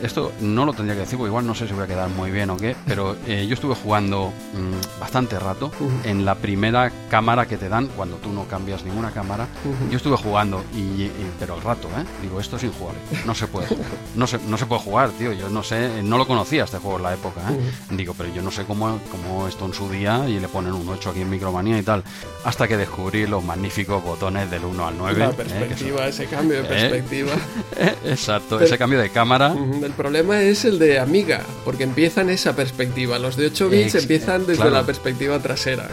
Esto 0.03 0.33
no 0.41 0.65
lo 0.65 0.73
tendría 0.73 0.95
que 0.95 1.01
decir, 1.03 1.17
porque 1.19 1.29
igual 1.31 1.47
no 1.47 1.55
sé 1.55 1.67
si 1.67 1.73
voy 1.75 1.85
a 1.85 1.87
quedar 1.87 2.09
muy 2.11 2.31
bien 2.31 2.51
o 2.51 2.57
qué, 2.57 2.77
pero 2.87 3.17
eh, 3.27 3.47
yo 3.47 3.55
estuve 3.55 3.75
jugando 3.75 4.33
mm, 4.55 5.01
bastante 5.01 5.39
rato 5.39 5.71
en 6.05 6.25
la 6.25 6.35
primera 6.35 6.91
cámara 7.11 7.47
que 7.47 7.57
te 7.57 7.69
dan 7.69 7.87
cuando 7.97 8.17
tú 8.17 8.31
no 8.31 8.45
cambias 8.45 8.85
ninguna 8.85 9.11
cámara. 9.11 9.47
Yo 9.91 9.97
estuve 9.97 10.17
jugando, 10.17 10.63
y, 10.75 10.79
y- 10.81 11.31
pero 11.39 11.55
al 11.55 11.63
rato, 11.63 11.89
¿eh? 11.99 12.05
Digo, 12.23 12.41
esto 12.41 12.57
es 12.57 12.65
injugable, 12.65 12.99
no 13.27 13.35
se 13.35 13.47
puede 13.47 13.67
jugar. 13.69 13.87
No 14.15 14.27
se, 14.27 14.39
no 14.47 14.59
se 14.59 14.67
puede 14.67 14.83
jugar, 14.83 15.11
tío. 15.11 15.33
Yo 15.33 15.49
no 15.49 15.63
sé, 15.63 16.03
no 16.03 16.19
lo 16.19 16.27
conocía 16.27 16.65
este 16.65 16.79
juego 16.79 16.99
en 16.99 17.03
la 17.05 17.15
época, 17.15 17.41
¿eh? 17.51 17.59
Digo, 17.95 18.15
pero 18.17 18.33
yo 18.35 18.43
no 18.43 18.51
sé 18.51 18.65
cómo, 18.65 18.99
cómo 19.11 19.49
esto 19.49 19.65
en 19.67 19.75
su 19.75 19.89
día 19.89 20.29
y 20.29 20.39
le 20.41 20.49
ponen 20.49 20.73
un 20.73 20.89
8 20.89 21.11
aquí 21.11 21.21
en 21.23 21.31
Micromanía 21.31 21.79
y 21.79 21.83
tal. 21.83 22.03
Hasta 22.45 22.69
que 22.69 22.77
descubrí 22.77 23.27
los 23.27 23.43
magníficos 23.45 24.03
botones 24.03 24.51
del 24.51 24.65
1 24.65 24.87
al 24.87 24.99
9. 24.99 25.19
La 25.19 25.31
¿eh? 25.31 25.33
Perspectiva, 25.33 26.07
ese 26.07 26.27
cambio 26.27 26.59
de 26.59 26.65
Eh. 26.65 26.69
perspectiva. 26.69 27.33
Exacto, 28.05 28.61
ese 28.61 28.77
cambio 28.79 28.99
de 28.99 29.11
cámara. 29.11 29.55
Ujú, 29.71 29.85
El 29.85 29.93
problema 29.93 30.41
es 30.43 30.65
el 30.65 30.79
de 30.79 30.99
Amiga, 30.99 31.43
porque 31.65 31.85
empieza 31.85 32.21
en 32.23 32.31
esa 32.31 32.55
perspectiva. 32.57 33.19
Los 33.19 33.37
de 33.37 33.47
8 33.47 33.69
bits 33.69 33.95
Ex- 33.95 34.03
empiezan 34.03 34.41
desde 34.47 34.57
claro. 34.63 34.71
la 34.73 34.83
perspectiva 34.85 35.39
trasera. 35.39 35.89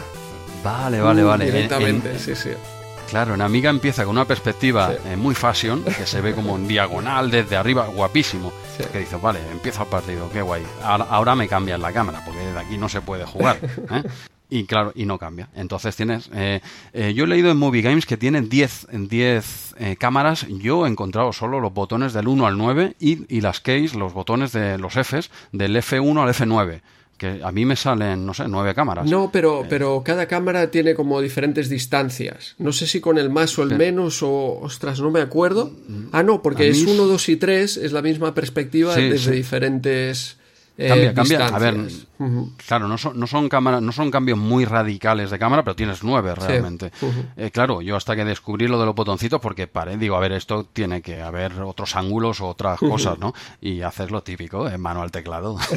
Vale, 0.64 1.00
vale, 1.00 1.22
vale. 1.22 1.44
En- 1.44 1.50
en- 1.50 1.54
Directamente, 1.56 2.18
sí, 2.18 2.34
sí. 2.34 2.50
Claro, 3.08 3.32
en 3.34 3.40
Amiga 3.40 3.70
empieza 3.70 4.04
con 4.04 4.10
una 4.16 4.26
perspectiva 4.26 4.90
Sí. 4.92 4.98
eh, 5.12 5.16
muy 5.16 5.34
fashion, 5.34 5.82
que 5.82 6.04
se 6.06 6.20
ve 6.20 6.34
como 6.34 6.56
en 6.56 6.68
diagonal 6.68 7.30
desde 7.30 7.56
arriba, 7.56 7.86
guapísimo. 7.86 8.52
Sí. 8.76 8.84
Que 8.92 8.98
dices, 8.98 9.20
vale, 9.20 9.38
empieza 9.50 9.82
el 9.84 9.88
partido, 9.88 10.28
qué 10.30 10.42
guay. 10.42 10.62
Ahora, 10.82 11.06
ahora 11.08 11.34
me 11.34 11.48
cambian 11.48 11.80
la 11.80 11.90
cámara, 11.92 12.22
porque 12.24 12.40
desde 12.40 12.58
aquí 12.58 12.76
no 12.76 12.88
se 12.88 13.00
puede 13.00 13.24
jugar. 13.24 13.56
¿eh? 13.90 14.02
Y 14.50 14.64
claro, 14.64 14.92
y 14.94 15.04
no 15.04 15.18
cambia. 15.18 15.48
Entonces 15.54 15.94
tienes. 15.94 16.30
eh, 16.34 16.60
eh, 16.94 17.12
yo 17.14 17.24
he 17.24 17.26
leído 17.26 17.50
en 17.50 17.58
Movie 17.58 17.82
Games 17.82 18.06
que 18.06 18.16
tienen 18.16 18.48
10 18.48 18.86
en 18.92 19.06
10 19.08 19.74
eh, 19.78 19.96
cámaras. 19.98 20.46
Yo 20.48 20.86
he 20.86 20.88
encontrado 20.88 21.32
solo 21.34 21.60
los 21.60 21.74
botones 21.74 22.14
del 22.14 22.28
1 22.28 22.46
al 22.46 22.56
9 22.56 22.96
y, 22.98 23.34
y 23.34 23.40
las 23.42 23.60
keys, 23.60 23.94
los 23.94 24.14
botones 24.14 24.52
de 24.52 24.78
los 24.78 24.94
Fs, 24.94 25.30
del 25.52 25.76
F1 25.76 26.22
al 26.22 26.30
F9. 26.34 26.80
Que 27.18 27.40
a 27.42 27.50
mí 27.50 27.64
me 27.64 27.74
salen, 27.74 28.24
no 28.24 28.32
sé, 28.32 28.46
nueve 28.46 28.76
cámaras. 28.76 29.04
No, 29.10 29.30
pero, 29.32 29.66
pero 29.68 30.02
cada 30.04 30.26
cámara 30.28 30.70
tiene 30.70 30.94
como 30.94 31.20
diferentes 31.20 31.68
distancias. 31.68 32.54
No 32.58 32.72
sé 32.72 32.86
si 32.86 33.00
con 33.00 33.18
el 33.18 33.28
más 33.28 33.58
o 33.58 33.64
el 33.64 33.76
menos 33.76 34.22
o... 34.22 34.60
Ostras, 34.62 35.00
no 35.00 35.10
me 35.10 35.20
acuerdo. 35.20 35.72
Ah, 36.12 36.22
no, 36.22 36.42
porque 36.42 36.68
es 36.68 36.84
mí 36.84 36.92
1, 36.92 37.06
2 37.06 37.28
y 37.30 37.36
3, 37.36 37.76
es 37.78 37.90
la 37.92 38.02
misma 38.02 38.34
perspectiva 38.34 38.94
Sí, 38.94 39.02
desde 39.10 39.32
sí. 39.32 39.36
diferentes 39.36 40.38
eh, 40.78 40.88
Cambia, 40.88 41.12
cambia. 41.14 41.46
A 41.48 41.58
ver, 41.58 41.76
claro, 42.66 42.88
no 42.88 42.96
son, 42.98 43.18
no 43.18 43.26
son 43.26 43.48
cámaras, 43.48 43.82
no 43.82 43.92
son 43.92 44.10
cambios 44.10 44.38
muy 44.38 44.64
radicales 44.64 45.30
de 45.30 45.38
cámara, 45.38 45.62
pero 45.64 45.74
tienes 45.76 46.02
nueve 46.04 46.34
realmente. 46.34 46.92
Ujú. 47.02 47.24
Eh, 47.36 47.50
claro, 47.50 47.82
yo 47.82 47.96
hasta 47.96 48.14
que 48.16 48.24
descubrí 48.24 48.68
lo 48.68 48.78
de 48.78 48.86
los 48.86 48.94
botoncitos, 48.94 49.40
porque 49.40 49.66
paré, 49.66 49.96
digo, 49.96 50.16
a 50.16 50.20
ver, 50.20 50.32
esto 50.32 50.64
tiene 50.72 51.02
que 51.02 51.20
haber 51.20 51.60
otros 51.62 51.96
ángulos 51.96 52.40
o 52.40 52.46
otras 52.48 52.78
cosas, 52.78 53.18
¿no? 53.18 53.34
Y 53.60 53.82
haces 53.82 54.10
lo 54.10 54.22
típico, 54.22 54.68
en 54.68 54.80
mano 54.80 55.02
al 55.02 55.10
teclado. 55.10 55.58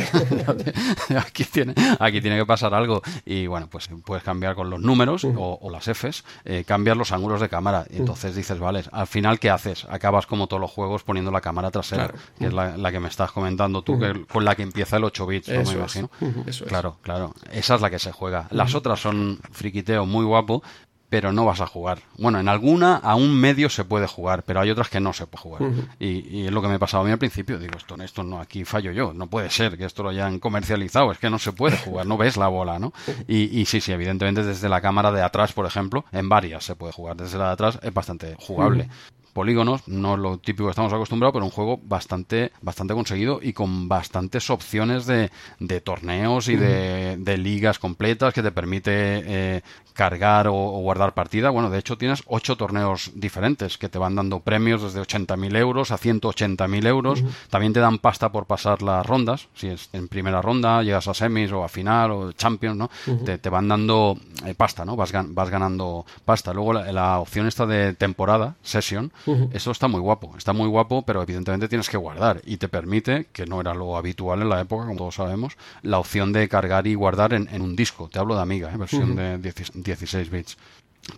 aquí, 1.19 1.43
tiene, 1.45 1.73
aquí 1.99 2.21
tiene 2.21 2.37
que 2.37 2.45
pasar 2.45 2.73
algo. 2.73 3.01
Y 3.25 3.47
bueno, 3.47 3.67
pues 3.69 3.89
puedes 4.05 4.23
cambiar 4.23 4.55
con 4.55 4.69
los 4.69 4.79
números 4.79 5.23
o, 5.25 5.59
o 5.61 5.69
las 5.69 5.85
Fs, 5.87 6.23
eh, 6.45 6.63
cambiar 6.65 6.97
los 6.97 7.11
ángulos 7.11 7.41
de 7.41 7.49
cámara. 7.49 7.85
Entonces 7.89 8.35
dices, 8.35 8.59
vale, 8.59 8.83
al 8.91 9.07
final, 9.07 9.39
¿qué 9.39 9.49
haces? 9.49 9.85
Acabas 9.89 10.25
como 10.27 10.47
todos 10.47 10.61
los 10.61 10.71
juegos 10.71 11.03
poniendo 11.03 11.31
la 11.31 11.41
cámara 11.41 11.71
trasera, 11.71 12.07
Claro. 12.07 12.19
que 12.37 12.45
es 12.47 12.53
la, 12.53 12.77
la 12.77 12.91
que 12.91 12.99
me 12.99 13.07
estás 13.07 13.31
comentando 13.31 13.81
tú, 13.81 13.99
que, 13.99 14.25
con 14.25 14.45
la 14.45 14.55
que 14.55 14.63
empieza 14.63 14.90
el 14.97 15.03
8 15.03 15.27
bits, 15.27 15.49
¿no? 15.49 15.63
Me 15.63 15.71
imagino. 15.71 16.09
Eso 16.45 16.63
es. 16.65 16.69
Claro, 16.69 16.97
claro. 17.01 17.33
Esa 17.51 17.75
es 17.75 17.81
la 17.81 17.89
que 17.89 17.99
se 17.99 18.11
juega. 18.11 18.47
Las 18.51 18.75
otras 18.75 18.99
son 18.99 19.39
friquiteo 19.51 20.05
muy 20.05 20.25
guapo, 20.25 20.63
pero 21.09 21.33
no 21.33 21.43
vas 21.43 21.59
a 21.59 21.67
jugar. 21.67 21.99
Bueno, 22.17 22.39
en 22.39 22.47
alguna 22.47 22.95
a 22.95 23.15
un 23.15 23.33
medio 23.37 23.69
se 23.69 23.83
puede 23.83 24.07
jugar, 24.07 24.43
pero 24.43 24.61
hay 24.61 24.69
otras 24.69 24.87
que 24.87 25.01
no 25.01 25.11
se 25.11 25.27
puede 25.27 25.43
jugar. 25.43 25.63
y, 25.99 26.39
y 26.39 26.45
es 26.45 26.53
lo 26.53 26.61
que 26.61 26.69
me 26.69 26.79
pasaba 26.79 27.03
a 27.03 27.05
mí 27.05 27.11
al 27.11 27.19
principio. 27.19 27.59
Digo, 27.59 27.77
esto, 27.77 28.01
esto 28.01 28.23
no, 28.23 28.39
aquí 28.39 28.63
fallo 28.63 28.93
yo. 28.93 29.13
No 29.13 29.27
puede 29.27 29.49
ser 29.49 29.77
que 29.77 29.83
esto 29.83 30.03
lo 30.03 30.09
hayan 30.09 30.39
comercializado. 30.39 31.11
Es 31.11 31.17
que 31.17 31.29
no 31.29 31.37
se 31.37 31.51
puede 31.51 31.75
jugar, 31.75 32.05
no 32.05 32.15
ves 32.17 32.37
la 32.37 32.47
bola, 32.47 32.79
¿no? 32.79 32.93
Y, 33.27 33.59
y 33.59 33.65
sí, 33.65 33.81
sí, 33.81 33.91
evidentemente 33.91 34.41
desde 34.43 34.69
la 34.69 34.79
cámara 34.79 35.11
de 35.11 35.21
atrás, 35.21 35.51
por 35.51 35.65
ejemplo, 35.65 36.05
en 36.13 36.29
varias 36.29 36.63
se 36.63 36.75
puede 36.75 36.93
jugar. 36.93 37.17
Desde 37.17 37.37
la 37.37 37.47
de 37.47 37.51
atrás 37.51 37.79
es 37.81 37.93
bastante 37.93 38.35
jugable. 38.39 38.87
Polígonos, 39.31 39.87
no 39.87 40.13
es 40.13 40.19
lo 40.19 40.37
típico 40.37 40.65
que 40.65 40.71
estamos 40.71 40.93
acostumbrados, 40.93 41.33
pero 41.33 41.45
un 41.45 41.51
juego 41.51 41.79
bastante, 41.83 42.51
bastante 42.61 42.93
conseguido 42.93 43.39
y 43.41 43.53
con 43.53 43.87
bastantes 43.87 44.49
opciones 44.49 45.05
de, 45.05 45.31
de 45.59 45.81
torneos 45.81 46.47
y 46.47 46.55
de, 46.55 47.17
de 47.17 47.37
ligas 47.37 47.79
completas 47.79 48.33
que 48.33 48.43
te 48.43 48.51
permite 48.51 48.91
eh, 48.93 49.61
cargar 49.93 50.47
o, 50.47 50.55
o 50.55 50.79
guardar 50.81 51.13
partida. 51.13 51.49
Bueno, 51.49 51.69
de 51.69 51.79
hecho 51.79 51.97
tienes 51.97 52.23
ocho 52.27 52.55
torneos 52.55 53.11
diferentes 53.15 53.77
que 53.77 53.89
te 53.89 53.99
van 53.99 54.15
dando 54.15 54.39
premios 54.39 54.81
desde 54.81 55.01
80.000 55.01 55.57
euros 55.57 55.91
a 55.91 55.97
180.000 55.97 56.87
euros. 56.87 57.23
También 57.49 57.73
te 57.73 57.79
dan 57.79 57.99
pasta 57.99 58.31
por 58.31 58.45
pasar 58.45 58.81
las 58.81 59.05
rondas. 59.05 59.47
Si 59.55 59.67
es 59.67 59.89
en 59.93 60.07
primera 60.07 60.41
ronda, 60.41 60.81
llegas 60.83 61.07
a 61.07 61.13
semis 61.13 61.51
o 61.51 61.63
a 61.63 61.69
final 61.69 62.11
o 62.11 62.31
champions, 62.31 62.77
¿no? 62.77 62.89
te, 63.25 63.37
te 63.37 63.49
van 63.49 63.67
dando 63.67 64.17
eh, 64.45 64.53
pasta, 64.55 64.85
¿no? 64.85 64.95
Vas, 64.95 65.11
vas 65.13 65.49
ganando 65.49 66.05
pasta. 66.25 66.53
Luego 66.53 66.73
la, 66.73 66.91
la 66.91 67.19
opción 67.19 67.47
esta 67.47 67.65
de 67.65 67.93
temporada, 67.93 68.55
session, 68.61 69.11
eso 69.53 69.71
está 69.71 69.87
muy 69.87 69.99
guapo. 69.99 70.35
Está 70.37 70.53
muy 70.53 70.67
guapo, 70.67 71.03
pero 71.03 71.21
evidentemente 71.21 71.67
tienes 71.67 71.89
que 71.89 71.97
guardar 71.97 72.41
y 72.45 72.57
te 72.57 72.67
permite, 72.67 73.27
que 73.31 73.45
no 73.45 73.61
era 73.61 73.73
lo 73.73 73.97
habitual 73.97 74.41
en 74.41 74.49
la 74.49 74.61
época, 74.61 74.85
como 74.85 74.97
todos 74.97 75.15
sabemos, 75.15 75.57
la 75.81 75.99
opción 75.99 76.33
de 76.33 76.47
cargar 76.47 76.87
y 76.87 76.95
guardar 76.95 77.33
en, 77.33 77.47
en 77.51 77.61
un 77.61 77.75
disco. 77.75 78.09
Te 78.11 78.19
hablo 78.19 78.35
de 78.35 78.41
Amiga, 78.41 78.71
¿eh? 78.73 78.77
versión 78.77 79.15
de 79.15 79.37
10 79.37 79.71
16 79.73 80.29
bits. 80.29 80.57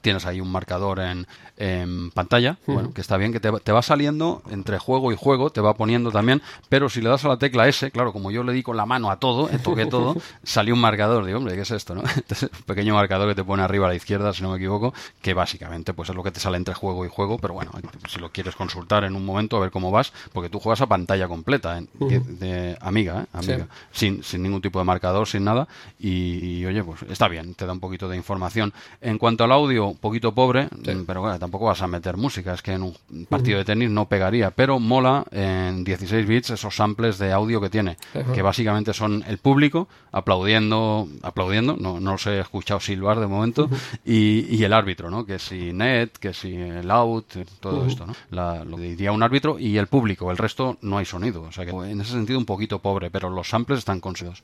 Tienes 0.01 0.25
ahí 0.25 0.39
un 0.39 0.49
marcador 0.51 0.99
en, 0.99 1.27
en 1.57 2.09
pantalla, 2.11 2.57
bueno, 2.65 2.93
que 2.93 3.01
está 3.01 3.17
bien, 3.17 3.33
que 3.33 3.39
te, 3.41 3.49
va- 3.49 3.59
te 3.59 3.71
va 3.73 3.81
saliendo 3.81 4.41
entre 4.49 4.79
juego 4.79 5.11
y 5.11 5.15
juego, 5.17 5.49
te 5.49 5.59
va 5.61 5.73
poniendo 5.75 6.09
también, 6.09 6.41
pero 6.69 6.89
si 6.89 7.01
le 7.01 7.09
das 7.09 7.25
a 7.25 7.27
la 7.27 7.37
tecla 7.37 7.67
S, 7.67 7.91
claro, 7.91 8.13
como 8.13 8.31
yo 8.31 8.43
le 8.43 8.53
di 8.53 8.63
con 8.63 8.77
la 8.77 8.85
mano 8.85 9.11
a 9.11 9.17
todo, 9.19 9.49
eh, 9.49 9.59
toqué 9.59 9.85
todo, 9.85 10.15
salió 10.43 10.73
un 10.73 10.79
marcador, 10.79 11.25
digo, 11.25 11.37
hombre, 11.37 11.55
¿qué 11.55 11.61
es 11.61 11.71
esto? 11.71 11.95
No? 11.95 12.01
Entonces, 12.15 12.49
un 12.53 12.63
pequeño 12.63 12.95
marcador 12.95 13.27
que 13.27 13.35
te 13.35 13.43
pone 13.43 13.61
arriba 13.61 13.85
a 13.85 13.89
la 13.89 13.95
izquierda, 13.95 14.31
si 14.33 14.41
no 14.41 14.51
me 14.51 14.57
equivoco, 14.57 14.93
que 15.21 15.33
básicamente 15.33 15.93
pues 15.93 16.09
es 16.09 16.15
lo 16.15 16.23
que 16.23 16.31
te 16.31 16.39
sale 16.39 16.55
entre 16.57 16.73
juego 16.73 17.05
y 17.05 17.09
juego, 17.09 17.37
pero 17.37 17.53
bueno, 17.53 17.71
si 18.07 18.19
lo 18.19 18.31
quieres 18.31 18.55
consultar 18.55 19.03
en 19.03 19.15
un 19.17 19.25
momento, 19.25 19.57
a 19.57 19.59
ver 19.59 19.69
cómo 19.71 19.91
vas, 19.91 20.13
porque 20.31 20.49
tú 20.49 20.59
juegas 20.61 20.79
a 20.81 20.87
pantalla 20.87 21.27
completa, 21.27 21.77
en- 21.77 21.89
de, 22.07 22.19
de 22.21 22.77
Amiga, 22.81 23.23
¿eh? 23.23 23.25
Amiga, 23.33 23.67
sin, 23.91 24.23
sin 24.23 24.41
ningún 24.43 24.61
tipo 24.61 24.79
de 24.79 24.85
marcador, 24.85 25.27
sin 25.27 25.43
nada, 25.43 25.67
y, 25.99 26.59
y, 26.59 26.65
oye, 26.65 26.83
pues 26.83 27.01
está 27.03 27.27
bien, 27.27 27.53
te 27.53 27.65
da 27.65 27.73
un 27.73 27.79
poquito 27.81 28.07
de 28.07 28.15
información. 28.15 28.73
En 29.01 29.17
cuanto 29.17 29.43
al 29.43 29.51
audio, 29.51 29.72
un 29.79 29.97
poquito 29.97 30.33
pobre, 30.33 30.65
mm, 30.65 31.05
pero 31.05 31.21
bueno, 31.21 31.37
tampoco 31.39 31.65
vas 31.65 31.81
a 31.81 31.87
meter 31.87 32.17
música, 32.17 32.53
es 32.53 32.61
que 32.61 32.73
en 32.73 32.83
un 32.83 33.25
partido 33.29 33.57
de 33.57 33.65
tenis 33.65 33.89
no 33.89 34.07
pegaría, 34.07 34.51
pero 34.51 34.79
mola 34.79 35.25
en 35.31 35.83
16 35.83 36.25
bits 36.27 36.51
esos 36.51 36.75
samples 36.75 37.17
de 37.17 37.31
audio 37.31 37.59
que 37.61 37.69
tiene, 37.69 37.97
que 38.33 38.41
básicamente 38.41 38.93
son 38.93 39.23
el 39.27 39.37
público 39.37 39.87
aplaudiendo, 40.11 41.07
aplaudiendo, 41.21 41.75
no, 41.79 41.99
no 41.99 42.11
los 42.13 42.25
he 42.27 42.39
escuchado 42.39 42.79
silbar 42.79 43.19
de 43.19 43.27
momento, 43.27 43.69
y, 44.05 44.45
y 44.55 44.63
el 44.63 44.73
árbitro, 44.73 45.09
¿no? 45.09 45.25
Que 45.25 45.37
si 45.39 45.73
net, 45.73 46.09
que 46.19 46.33
si 46.33 46.53
el 46.55 46.89
out, 46.89 47.25
todo 47.59 47.85
esto, 47.87 48.05
¿no? 48.05 48.15
La- 48.31 48.63
lo 48.63 48.77
diría 48.77 49.11
un 49.11 49.21
árbitro 49.23 49.59
y 49.59 49.77
el 49.77 49.87
público, 49.87 50.31
el 50.31 50.37
resto 50.37 50.77
no 50.81 50.97
hay 50.97 51.05
sonido, 51.05 51.43
o 51.43 51.51
sea 51.51 51.65
que 51.65 51.71
en 51.71 52.01
ese 52.01 52.11
sentido 52.13 52.39
un 52.39 52.45
poquito 52.45 52.79
pobre, 52.79 53.09
pero 53.11 53.29
los 53.29 53.47
samples 53.49 53.79
están 53.79 53.99
conseguidos. 53.99 54.41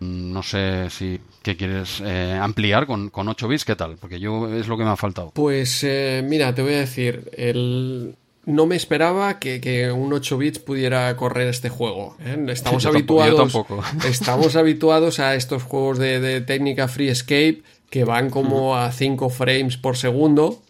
Mm, 0.00 0.32
No 0.32 0.42
sé 0.42 0.88
si 0.90 1.20
qué 1.42 1.56
quieres 1.56 2.00
eh, 2.04 2.38
ampliar 2.40 2.86
con, 2.86 3.10
con 3.10 3.28
8 3.28 3.48
bits, 3.48 3.64
¿qué 3.64 3.76
tal? 3.76 3.96
Porque 4.00 4.18
yo 4.20 4.48
es 4.64 4.68
lo 4.68 4.76
que 4.76 4.84
me 4.84 4.90
ha 4.90 4.96
faltado. 4.96 5.30
Pues 5.34 5.84
eh, 5.84 6.22
mira, 6.26 6.54
te 6.54 6.62
voy 6.62 6.74
a 6.74 6.80
decir, 6.80 7.30
el... 7.36 8.16
no 8.44 8.66
me 8.66 8.76
esperaba 8.76 9.38
que, 9.38 9.60
que 9.60 9.90
un 9.92 10.12
8 10.12 10.38
bits 10.38 10.58
pudiera 10.58 11.14
correr 11.16 11.48
este 11.48 11.68
juego. 11.68 12.16
¿eh? 12.20 12.36
Estamos 12.48 12.82
Yo 12.82 12.90
habituados, 12.90 13.52
tampoco. 13.52 13.82
estamos 14.08 14.56
habituados 14.56 15.20
a 15.20 15.34
estos 15.34 15.62
juegos 15.62 15.98
de, 15.98 16.20
de 16.20 16.40
técnica 16.40 16.88
free 16.88 17.08
escape 17.08 17.62
que 17.90 18.04
van 18.04 18.30
como 18.30 18.76
a 18.76 18.90
5 18.90 19.30
frames 19.30 19.76
por 19.76 19.96
segundo. 19.96 20.60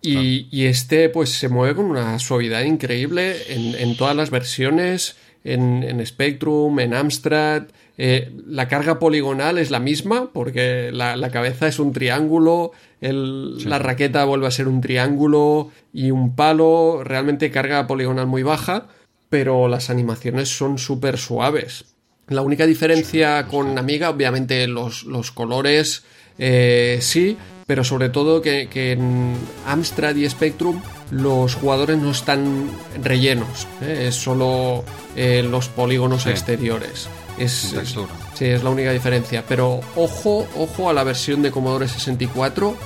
Y, 0.00 0.46
y 0.52 0.66
este 0.66 1.08
pues 1.08 1.30
se 1.30 1.48
mueve 1.48 1.74
con 1.74 1.86
una 1.86 2.20
suavidad 2.20 2.62
increíble 2.62 3.36
en, 3.48 3.74
en 3.74 3.96
todas 3.96 4.14
las 4.14 4.30
versiones. 4.30 5.16
en, 5.44 5.82
en 5.82 6.04
Spectrum, 6.06 6.78
en 6.80 6.94
Amstrad. 6.94 7.64
Eh, 7.98 8.32
la 8.46 8.68
carga 8.68 8.98
poligonal 8.98 9.58
es 9.58 9.70
la 9.70 9.80
misma, 9.80 10.30
porque 10.32 10.90
la, 10.92 11.16
la 11.16 11.30
cabeza 11.30 11.66
es 11.66 11.78
un 11.78 11.92
triángulo, 11.92 12.72
el, 13.00 13.68
la 13.68 13.78
raqueta 13.78 14.24
vuelve 14.24 14.46
a 14.46 14.52
ser 14.52 14.68
un 14.68 14.80
triángulo 14.80 15.70
y 15.92 16.10
un 16.10 16.34
palo. 16.34 17.02
Realmente 17.04 17.50
carga 17.50 17.86
poligonal 17.86 18.26
muy 18.26 18.42
baja, 18.42 18.86
pero 19.28 19.68
las 19.68 19.90
animaciones 19.90 20.48
son 20.56 20.78
súper 20.78 21.18
suaves. 21.18 21.96
La 22.28 22.42
única 22.42 22.66
diferencia 22.66 23.46
con 23.46 23.78
Amiga, 23.78 24.10
obviamente, 24.10 24.66
los, 24.68 25.04
los 25.04 25.32
colores 25.32 26.04
eh, 26.38 26.98
sí, 27.00 27.36
pero 27.66 27.84
sobre 27.84 28.08
todo 28.08 28.40
que, 28.40 28.68
que, 28.68 28.92
en 28.92 29.34
Amstrad 29.66 30.14
y 30.14 30.28
Spectrum 30.28 30.80
los 31.10 31.54
jugadores 31.56 31.98
no 31.98 32.10
están 32.10 32.70
rellenos, 33.02 33.66
¿eh? 33.82 34.06
es 34.08 34.14
solo 34.14 34.84
eh, 35.16 35.42
los 35.48 35.68
polígonos 35.68 36.22
sí. 36.22 36.30
exteriores. 36.30 37.08
Es, 37.38 37.72
es, 37.72 37.94
sí, 38.34 38.44
es 38.46 38.62
la 38.62 38.70
única 38.70 38.92
diferencia. 38.92 39.44
Pero 39.46 39.80
ojo, 39.96 40.46
ojo 40.56 40.90
a 40.90 40.92
la 40.92 41.04
versión 41.04 41.42
de 41.42 41.50
Commodore 41.50 41.88
64 41.88 42.76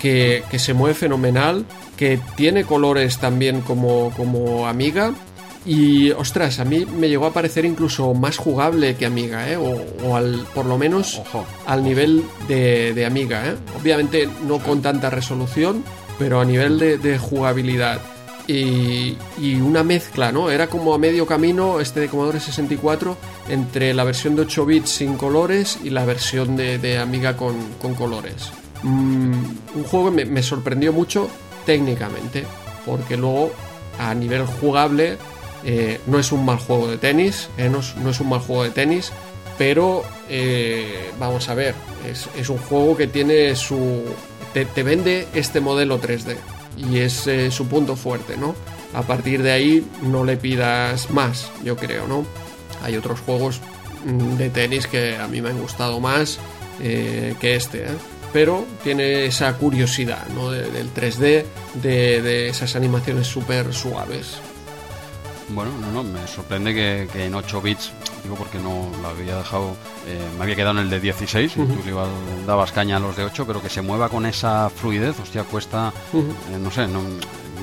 que, 0.00 0.42
que 0.50 0.58
se 0.58 0.74
mueve 0.74 0.94
fenomenal, 0.94 1.64
que 1.96 2.20
tiene 2.36 2.64
colores 2.64 3.18
también 3.18 3.60
como, 3.60 4.12
como 4.16 4.66
Amiga 4.66 5.12
y 5.68 6.12
ostras, 6.12 6.60
a 6.60 6.64
mí 6.64 6.86
me 6.86 7.10
llegó 7.10 7.26
a 7.26 7.32
parecer 7.32 7.66
incluso 7.66 8.14
más 8.14 8.38
jugable 8.38 8.96
que 8.96 9.04
Amiga, 9.04 9.50
¿eh? 9.50 9.56
o, 9.56 9.84
o 10.06 10.16
al, 10.16 10.46
por 10.54 10.64
lo 10.64 10.78
menos 10.78 11.18
Ojo. 11.18 11.44
al 11.66 11.84
nivel 11.84 12.24
de, 12.48 12.94
de 12.94 13.04
Amiga. 13.04 13.46
¿eh? 13.46 13.54
Obviamente 13.78 14.28
no 14.46 14.60
con 14.60 14.80
tanta 14.80 15.10
resolución, 15.10 15.84
pero 16.18 16.40
a 16.40 16.46
nivel 16.46 16.78
de, 16.78 16.96
de 16.96 17.18
jugabilidad. 17.18 18.00
Y, 18.50 19.14
una 19.60 19.84
mezcla, 19.84 20.32
¿no? 20.32 20.50
Era 20.50 20.68
como 20.68 20.94
a 20.94 20.98
medio 20.98 21.26
camino 21.26 21.80
este 21.80 22.00
de 22.00 22.08
Commodore 22.08 22.40
64 22.40 23.16
entre 23.50 23.92
la 23.92 24.04
versión 24.04 24.36
de 24.36 24.42
8 24.42 24.64
bits 24.64 24.88
sin 24.88 25.18
colores 25.18 25.78
y 25.84 25.90
la 25.90 26.06
versión 26.06 26.56
de, 26.56 26.98
Amiga 26.98 27.36
con, 27.36 27.58
colores. 27.94 28.50
Mm, 28.82 29.32
un 29.74 29.84
juego 29.84 30.14
que 30.14 30.24
me, 30.24 30.42
sorprendió 30.42 30.94
mucho 30.94 31.28
técnicamente, 31.66 32.46
porque 32.86 33.18
luego 33.18 33.52
a 33.98 34.14
nivel 34.14 34.46
jugable 34.46 35.18
eh, 35.64 36.00
no 36.06 36.18
es 36.18 36.32
un 36.32 36.46
mal 36.46 36.56
juego 36.56 36.88
de 36.88 36.96
tenis, 36.96 37.50
eh, 37.58 37.68
no, 37.68 37.80
es, 37.80 38.20
un 38.20 38.28
mal 38.30 38.40
juego 38.40 38.64
de 38.64 38.70
tenis, 38.70 39.12
pero 39.58 40.04
eh, 40.30 41.10
vamos 41.20 41.50
a 41.50 41.54
ver, 41.54 41.74
es, 42.06 42.48
un 42.48 42.58
juego 42.58 42.96
que 42.96 43.08
tiene 43.08 43.54
su... 43.56 44.04
Te 44.54 44.82
vende 44.82 45.28
este 45.34 45.60
modelo 45.60 46.00
3D 46.00 46.36
y 46.78 46.98
es 46.98 47.26
eh, 47.26 47.50
su 47.50 47.66
punto 47.66 47.96
fuerte, 47.96 48.36
¿no? 48.36 48.54
A 48.94 49.02
partir 49.02 49.42
de 49.42 49.52
ahí 49.52 49.86
no 50.02 50.24
le 50.24 50.36
pidas 50.36 51.10
más, 51.10 51.50
yo 51.64 51.76
creo, 51.76 52.06
¿no? 52.06 52.24
Hay 52.82 52.96
otros 52.96 53.20
juegos 53.20 53.60
mm, 54.04 54.36
de 54.36 54.50
tenis 54.50 54.86
que 54.86 55.16
a 55.16 55.26
mí 55.28 55.40
me 55.40 55.50
han 55.50 55.60
gustado 55.60 56.00
más 56.00 56.38
eh, 56.80 57.34
que 57.40 57.56
este, 57.56 57.86
pero 58.32 58.64
tiene 58.82 59.26
esa 59.26 59.52
curiosidad 59.54 60.26
¿no? 60.28 60.50
de, 60.50 60.70
del 60.70 60.92
3D, 60.92 61.44
de, 61.82 62.22
de 62.22 62.48
esas 62.48 62.76
animaciones 62.76 63.26
súper 63.26 63.72
suaves. 63.74 64.38
Bueno, 65.48 65.72
no, 65.80 65.90
no, 65.90 66.02
me 66.04 66.26
sorprende 66.26 66.74
que, 66.74 67.08
que, 67.10 67.24
en 67.24 67.34
8 67.34 67.62
bits, 67.62 67.90
digo 68.22 68.34
porque 68.36 68.58
no 68.58 68.88
lo 69.00 69.08
había 69.08 69.36
dejado, 69.36 69.76
eh, 70.06 70.20
me 70.36 70.44
había 70.44 70.56
quedado 70.56 70.72
en 70.78 70.84
el 70.84 70.90
de 70.90 71.00
16, 71.00 71.56
uh 71.56 71.60
-huh. 71.60 71.64
y 71.64 71.76
tú 71.76 71.82
le 71.84 71.90
ibas, 71.90 72.08
dabas 72.46 72.72
caña 72.72 72.96
a 72.96 73.00
los 73.00 73.16
de 73.16 73.24
8, 73.24 73.46
pero 73.46 73.62
que 73.62 73.68
se 73.68 73.82
mueva 73.82 74.08
con 74.08 74.26
esa 74.26 74.70
fluidez, 74.70 75.18
hostia, 75.20 75.44
cuesta, 75.44 75.92
uh 76.12 76.18
-huh. 76.18 76.54
eh, 76.54 76.58
no 76.58 76.70
sé, 76.70 76.86
no, 76.88 77.00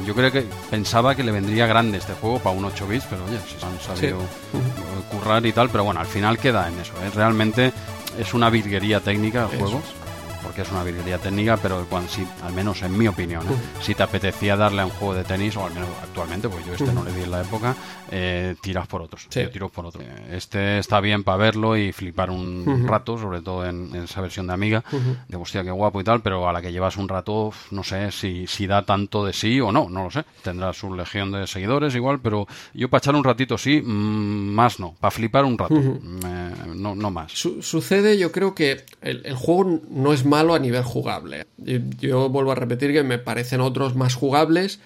yo 0.06 0.14
creo 0.14 0.32
que 0.32 0.46
pensaba 0.70 1.16
que 1.16 1.24
le 1.24 1.32
vendría 1.32 1.66
grande 1.68 1.98
este 1.98 2.14
juego 2.14 2.40
para 2.40 2.56
un 2.56 2.66
8 2.66 2.88
bits, 2.88 3.06
pero 3.10 3.24
oye, 3.26 3.40
si 3.48 3.60
se 3.60 3.66
han 3.66 3.80
sabido 3.80 4.20
sí. 4.20 4.58
-huh. 4.58 5.10
currar 5.12 5.46
y 5.46 5.52
tal, 5.52 5.70
pero 5.70 5.84
bueno, 5.84 6.00
al 6.00 6.08
final 6.08 6.38
queda 6.38 6.68
en 6.68 6.80
eso, 6.80 6.94
¿eh? 7.04 7.10
realmente 7.14 7.72
es 8.18 8.34
una 8.34 8.50
virguería 8.50 9.00
técnica 9.00 9.44
el 9.52 9.60
juego. 9.60 9.80
Es 9.80 10.05
porque 10.46 10.62
es 10.62 10.72
una 10.72 10.84
virguería 10.84 11.18
técnica, 11.18 11.58
pero 11.58 11.86
cuando, 11.90 12.10
si, 12.10 12.26
al 12.44 12.54
menos 12.54 12.82
en 12.84 12.98
mi 12.98 13.08
opinión, 13.08 13.44
¿eh? 13.44 13.52
uh 13.52 13.54
-huh. 13.54 13.82
si 13.84 13.96
te 13.96 14.04
apetecía 14.04 14.56
darle 14.56 14.82
a 14.82 14.86
un 14.86 14.92
juego 14.92 15.16
de 15.16 15.24
tenis, 15.24 15.58
o 15.58 15.66
al 15.66 15.74
menos 15.74 15.90
actualmente, 16.04 16.48
pues 16.48 16.66
yo 16.66 16.74
este 16.74 16.86
uh 16.86 16.88
-huh. 16.90 16.94
no 16.94 17.04
le 17.04 17.12
di 17.14 17.24
en 17.24 17.32
la 17.32 17.42
época, 17.42 17.76
eh, 18.12 18.56
tiras 18.62 18.88
por 18.88 19.02
otros. 19.02 19.28
Sí. 19.30 19.42
Yo 19.42 19.50
tiro 19.50 19.70
por 19.70 19.86
otro. 19.86 20.02
Este 20.32 20.78
está 20.78 21.00
bien 21.02 21.24
para 21.24 21.38
verlo 21.38 21.76
y 21.76 21.92
flipar 21.92 22.30
un 22.30 22.64
uh 22.68 22.78
-huh. 22.78 22.88
rato, 22.88 23.18
sobre 23.18 23.42
todo 23.42 23.66
en, 23.66 23.90
en, 23.96 24.04
esa 24.04 24.22
versión 24.22 24.48
de 24.48 24.54
Amiga, 24.54 24.84
de 25.28 25.38
hostia, 25.38 25.64
qué 25.64 25.72
guapo 25.72 26.00
y 26.00 26.04
tal, 26.04 26.22
pero 26.22 26.48
a 26.48 26.54
la 26.54 26.62
que 26.62 26.72
llevas 26.72 26.98
un 26.98 27.10
rato, 27.10 27.52
no 27.72 27.84
sé 27.84 28.12
si, 28.12 28.46
si 28.48 28.68
da 28.68 28.84
tanto 28.84 29.26
de 29.26 29.34
sí 29.34 29.60
o 29.60 29.72
no, 29.72 29.90
no 29.90 30.04
lo 30.06 30.12
sé. 30.12 30.24
Tendrá 30.44 30.72
su 30.74 30.94
legión 30.94 31.32
de 31.32 31.48
seguidores 31.48 31.96
igual, 31.96 32.20
pero 32.20 32.48
yo 32.74 32.88
para 32.90 33.00
echar 33.00 33.16
un 33.16 33.24
ratito 33.24 33.58
sí, 33.58 33.82
mmm, 33.82 34.54
más 34.54 34.80
no, 34.80 34.94
para 35.00 35.12
flipar 35.12 35.44
un 35.46 35.58
rato, 35.58 35.76
Me, 35.76 36.76
no, 36.76 36.96
no, 36.96 37.10
más. 37.12 37.32
Su 37.32 37.62
sucede, 37.62 38.18
yo 38.18 38.32
creo 38.32 38.54
que 38.54 38.86
el, 39.02 39.26
el 39.26 39.36
juego 39.36 39.82
no 39.90 40.14
es 40.14 40.26
malo 40.36 40.54
a 40.54 40.60
nivel 40.60 40.84
jugable. 40.84 41.48
Yo 41.58 42.28
vuelvo 42.30 42.52
a 42.52 42.56
repetir 42.56 42.92
que 42.92 43.04
me 43.04 43.20
parecen 43.20 43.62
otros 43.62 43.96
más 43.96 44.16
jugables, 44.16 44.80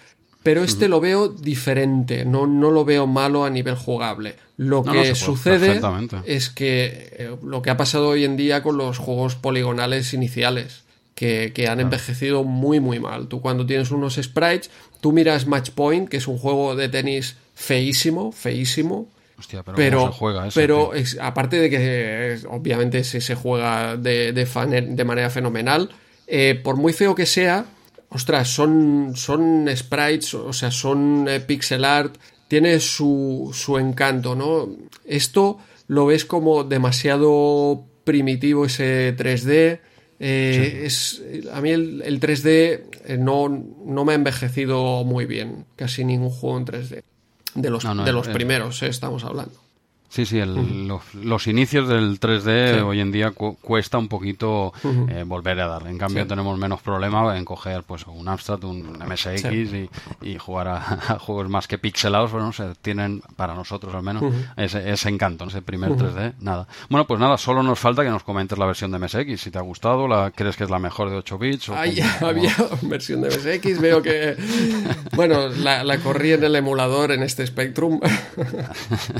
pero 0.43 0.63
este 0.63 0.85
uh 0.85 0.87
-huh. 0.87 0.91
lo 0.91 0.99
veo 1.01 1.27
diferente, 1.27 2.23
no, 2.23 2.45
no 2.45 2.69
lo 2.69 2.85
veo 2.85 3.07
malo 3.07 3.45
a 3.45 3.49
nivel 3.49 3.75
jugable. 3.75 4.35
Lo 4.57 4.83
no, 4.83 4.91
que 4.91 5.09
no, 5.09 5.15
sucede 5.15 5.81
es 6.25 6.49
que 6.49 7.09
eh, 7.17 7.35
lo 7.43 7.61
que 7.61 7.71
ha 7.71 7.77
pasado 7.77 8.09
hoy 8.09 8.25
en 8.25 8.37
día 8.37 8.61
con 8.61 8.77
los 8.77 8.99
juegos 8.99 9.35
poligonales 9.35 10.13
iniciales, 10.13 10.83
que, 11.15 11.51
que 11.53 11.63
han 11.63 11.77
claro. 11.77 11.81
envejecido 11.81 12.43
muy 12.43 12.79
muy 12.79 12.99
mal. 12.99 13.27
Tú 13.27 13.41
cuando 13.41 13.65
tienes 13.65 13.89
unos 13.91 14.15
sprites, 14.15 14.69
tú 15.01 15.11
miras 15.11 15.47
Match 15.47 15.71
Point, 15.71 16.09
que 16.09 16.17
es 16.17 16.27
un 16.27 16.37
juego 16.37 16.75
de 16.75 16.89
tenis 16.89 17.37
feísimo, 17.55 18.31
feísimo, 18.31 19.07
Hostia, 19.39 19.63
pero, 19.63 19.77
pero, 19.77 20.11
se 20.11 20.17
juega 20.19 20.47
eso, 20.47 20.59
pero 20.59 20.93
es, 20.93 21.17
aparte 21.19 21.61
de 21.61 21.69
que 21.69 21.77
eh, 21.79 22.39
obviamente 22.49 23.05
se, 23.05 23.21
se 23.21 23.35
juega 23.35 23.95
de, 23.95 24.33
de, 24.33 24.45
fan, 24.45 24.69
de, 24.69 25.05
manera 25.05 25.29
fenomenal, 25.29 25.89
eh, 26.27 26.59
por 26.61 26.75
muy 26.75 26.91
feo 26.91 27.15
que 27.15 27.25
sea, 27.25 27.65
ostras, 28.09 28.49
son, 28.49 29.13
son 29.15 29.69
sprites, 29.73 30.33
o 30.33 30.51
sea, 30.51 30.71
son 30.71 31.27
eh, 31.29 31.39
pixel 31.39 31.85
art, 31.85 32.17
tiene 32.49 32.81
su, 32.81 33.51
su 33.53 33.77
encanto, 33.77 34.35
¿no? 34.35 34.67
Esto 35.05 35.59
lo 35.87 36.07
ves 36.07 36.25
como 36.25 36.65
demasiado 36.65 37.85
primitivo 38.03 38.65
ese 38.65 39.15
3D. 39.15 39.79
Eh, 40.21 40.89
sí. 40.91 41.31
es, 41.37 41.49
a 41.53 41.61
mí 41.61 41.69
el, 41.69 42.01
el 42.01 42.19
3D 42.19 42.81
eh, 43.05 43.17
no, 43.17 43.47
no 43.47 44.03
me 44.03 44.11
ha 44.11 44.15
envejecido 44.15 45.05
muy 45.05 45.25
bien, 45.25 45.65
casi 45.77 46.03
ningún 46.03 46.29
juego 46.29 46.57
en 46.57 46.65
3D 46.65 47.03
de 47.55 47.69
los, 47.69 47.83
no, 47.83 47.95
no, 47.95 48.03
de 48.05 48.13
los 48.13 48.27
eh, 48.27 48.31
primeros, 48.31 48.81
eh, 48.83 48.87
estamos 48.87 49.23
hablando. 49.23 49.58
Sí, 50.09 50.25
sí, 50.25 50.39
el, 50.39 50.57
uh 50.57 50.61
-huh. 50.61 50.87
los, 50.87 51.13
los, 51.13 51.47
inicios 51.47 51.87
del 51.87 52.19
3D 52.19 52.73
sí. 52.73 52.79
hoy 52.79 52.99
en 52.99 53.11
día 53.11 53.29
cu 53.29 53.57
cuesta 53.61 53.99
un 53.99 54.07
poquito 54.07 54.67
uh 54.67 54.71
-huh. 54.83 55.11
eh, 55.11 55.23
volver 55.23 55.59
a 55.61 55.67
dar. 55.67 55.85
En 55.85 55.99
cambio, 55.99 56.23
sí. 56.23 56.29
tenemos 56.29 56.57
menos 56.57 56.81
problema 56.81 57.37
en 57.37 57.45
coger 57.45 57.83
pues 57.83 58.07
un 58.07 58.27
Amstrad, 58.27 58.63
un 58.63 58.97
MSX 59.07 59.41
sí. 59.41 59.89
y, 60.21 60.29
y, 60.31 60.37
jugar 60.39 60.67
a, 60.67 60.77
a, 61.13 61.19
juegos 61.19 61.47
más 61.47 61.67
que 61.67 61.77
pixelados. 61.77 62.31
Bueno, 62.31 62.51
se 62.53 62.73
tienen, 62.81 63.21
para 63.35 63.53
nosotros 63.53 63.93
al 63.93 64.01
menos, 64.01 64.23
uh 64.23 64.31
-huh. 64.31 64.53
ese, 64.57 64.89
ese, 64.91 65.09
encanto, 65.09 65.45
ese 65.45 65.61
primer 65.61 65.91
3D. 65.91 66.33
Nada. 66.39 66.67
Bueno, 66.89 67.05
pues 67.05 67.19
nada, 67.19 67.37
solo 67.37 67.61
nos 67.61 67.77
falta 67.77 68.03
que 68.03 68.09
nos 68.09 68.23
comentes 68.23 68.57
la 68.57 68.65
versión 68.65 68.91
de 68.91 68.97
MSX. 68.97 69.39
Si 69.39 69.51
te 69.51 69.59
ha 69.59 69.61
gustado, 69.61 70.07
la 70.07 70.31
¿crees 70.31 70.57
que 70.57 70.63
es 70.63 70.71
la 70.71 70.79
mejor 70.79 71.11
de 71.11 71.17
8 71.17 71.37
bits? 71.37 71.69
O 71.69 71.75
había 71.75 72.07
versión 72.81 73.21
de 73.21 73.29
MSX. 73.29 73.79
Veo 73.79 74.01
que, 74.01 74.35
bueno, 75.15 75.49
la, 75.49 75.83
la 75.83 75.99
corrí 75.99 76.31
en 76.33 76.43
el 76.43 76.55
emulador 76.55 77.11
en 77.11 77.21
este 77.21 77.45
Spectrum. 77.45 77.99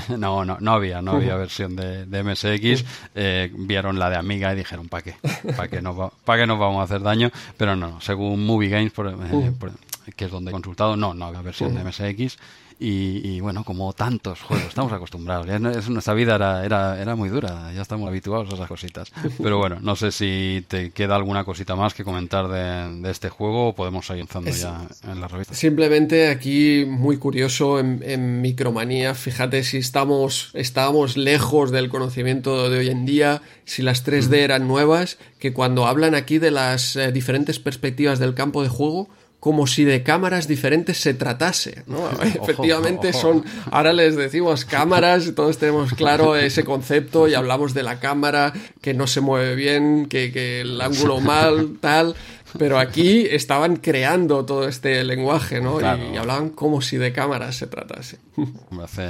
no, 0.18 0.46
no, 0.46 0.58
no 0.60 0.79
había, 0.80 1.02
no 1.02 1.14
había 1.14 1.36
versión 1.36 1.76
de, 1.76 2.06
de 2.06 2.24
MSX. 2.24 2.86
Eh, 3.16 3.52
vieron 3.54 4.00
la 4.00 4.10
de 4.10 4.18
Amiga 4.18 4.54
y 4.54 4.58
dijeron, 4.58 4.90
¿para 4.90 5.04
qué? 5.04 5.16
¿Para 5.56 5.68
qué, 5.68 5.82
nos 5.82 6.12
¿Para 6.26 6.42
qué 6.42 6.48
nos 6.48 6.60
vamos 6.60 6.82
a 6.82 6.84
hacer 6.84 7.02
daño? 7.02 7.32
Pero 7.58 7.76
no, 7.76 8.02
según 8.02 8.46
Movie 8.46 8.70
Games, 8.70 8.92
por, 8.92 9.08
eh, 9.08 9.52
por, 9.58 9.72
que 10.16 10.26
es 10.26 10.32
donde 10.32 10.50
he 10.50 10.54
consultado, 10.54 10.96
no, 10.96 11.14
no 11.14 11.26
había 11.26 11.42
versión 11.42 11.74
de 11.76 11.84
MSX. 11.84 12.38
Y, 12.82 13.20
y, 13.28 13.42
bueno, 13.42 13.66
como 13.66 13.92
tantos 13.92 14.42
juegos, 14.42 14.68
estamos 14.70 14.94
acostumbrados. 14.94 15.48
Ya 15.48 15.60
nuestra 15.60 16.14
vida 16.14 16.36
era, 16.36 16.66
era, 16.66 17.02
era 17.02 17.16
muy 17.18 17.28
dura, 17.28 17.74
ya 17.74 17.82
estamos 17.82 18.08
habituados 18.08 18.50
a 18.52 18.56
esas 18.56 18.70
cositas. 18.70 19.12
Pero 19.44 19.58
bueno, 19.58 19.80
no 19.82 19.98
sé 19.98 20.14
si 20.14 20.64
te 20.68 20.92
queda 20.92 21.18
alguna 21.18 21.44
cosita 21.44 21.76
más 21.76 21.94
que 21.94 22.06
comentar 22.06 22.48
de, 22.48 23.02
de 23.02 23.12
este 23.12 23.28
juego 23.28 23.68
o 23.68 23.76
podemos 23.76 24.08
seguir 24.08 24.20
avanzando 24.32 24.52
ya 24.52 25.12
en 25.12 25.20
la 25.20 25.28
revista. 25.28 25.54
Simplemente 25.54 26.30
aquí, 26.30 26.86
muy 26.88 27.18
curioso, 27.18 27.80
en, 27.80 28.02
en 28.04 28.42
Micromanía, 28.42 29.14
fíjate 29.14 29.64
si 29.64 29.78
estamos, 29.78 30.52
estábamos 30.54 31.18
lejos 31.18 31.72
del 31.72 31.90
conocimiento 31.90 32.70
de 32.70 32.80
hoy 32.80 32.90
en 32.90 33.06
día, 33.06 33.42
si 33.66 33.82
las 33.82 34.06
3D 34.06 34.38
eran 34.38 34.68
nuevas, 34.68 35.18
que 35.40 35.54
cuando 35.54 35.88
hablan 35.88 36.16
aquí 36.16 36.38
de 36.38 36.52
las 36.52 36.96
eh, 36.96 37.12
diferentes 37.12 37.60
perspectivas 37.60 38.20
del 38.20 38.34
campo 38.34 38.64
de 38.64 38.70
juego, 38.70 39.10
como 39.40 39.68
si 39.68 39.86
de 39.86 40.04
cámaras 40.04 40.48
diferentes 40.48 40.98
se 40.98 41.14
tratase, 41.14 41.84
¿no? 41.88 42.04
Ojo, 42.04 42.24
Efectivamente 42.24 43.10
ojo. 43.10 43.20
son, 43.20 43.46
ahora 43.72 43.94
les 43.94 44.16
decimos 44.16 44.66
cámaras, 44.66 45.34
todos 45.36 45.58
tenemos 45.58 45.94
claro 45.94 46.36
ese 46.36 46.64
concepto 46.64 47.28
y 47.28 47.36
hablamos 47.36 47.74
de 47.74 47.84
la 47.84 48.00
cámara 48.00 48.54
que 48.82 48.94
no 48.94 49.08
se 49.08 49.22
mueve 49.22 49.56
bien, 49.56 50.08
que, 50.08 50.32
que 50.32 50.62
el 50.62 50.80
ángulo 50.82 51.22
mal, 51.22 51.78
tal, 51.80 52.16
Pero 52.58 52.80
aquí 52.80 53.26
estaban 53.30 53.78
creando 53.78 54.46
todo 54.46 54.68
este 54.68 55.04
lenguaje, 55.04 55.62
¿no? 55.62 55.80
Y, 55.80 56.18
hablaban 56.18 56.50
como 56.50 56.82
si 56.82 56.98
de 56.98 57.14
cámaras 57.14 57.56
se 57.56 57.68
tratase. 57.68 58.20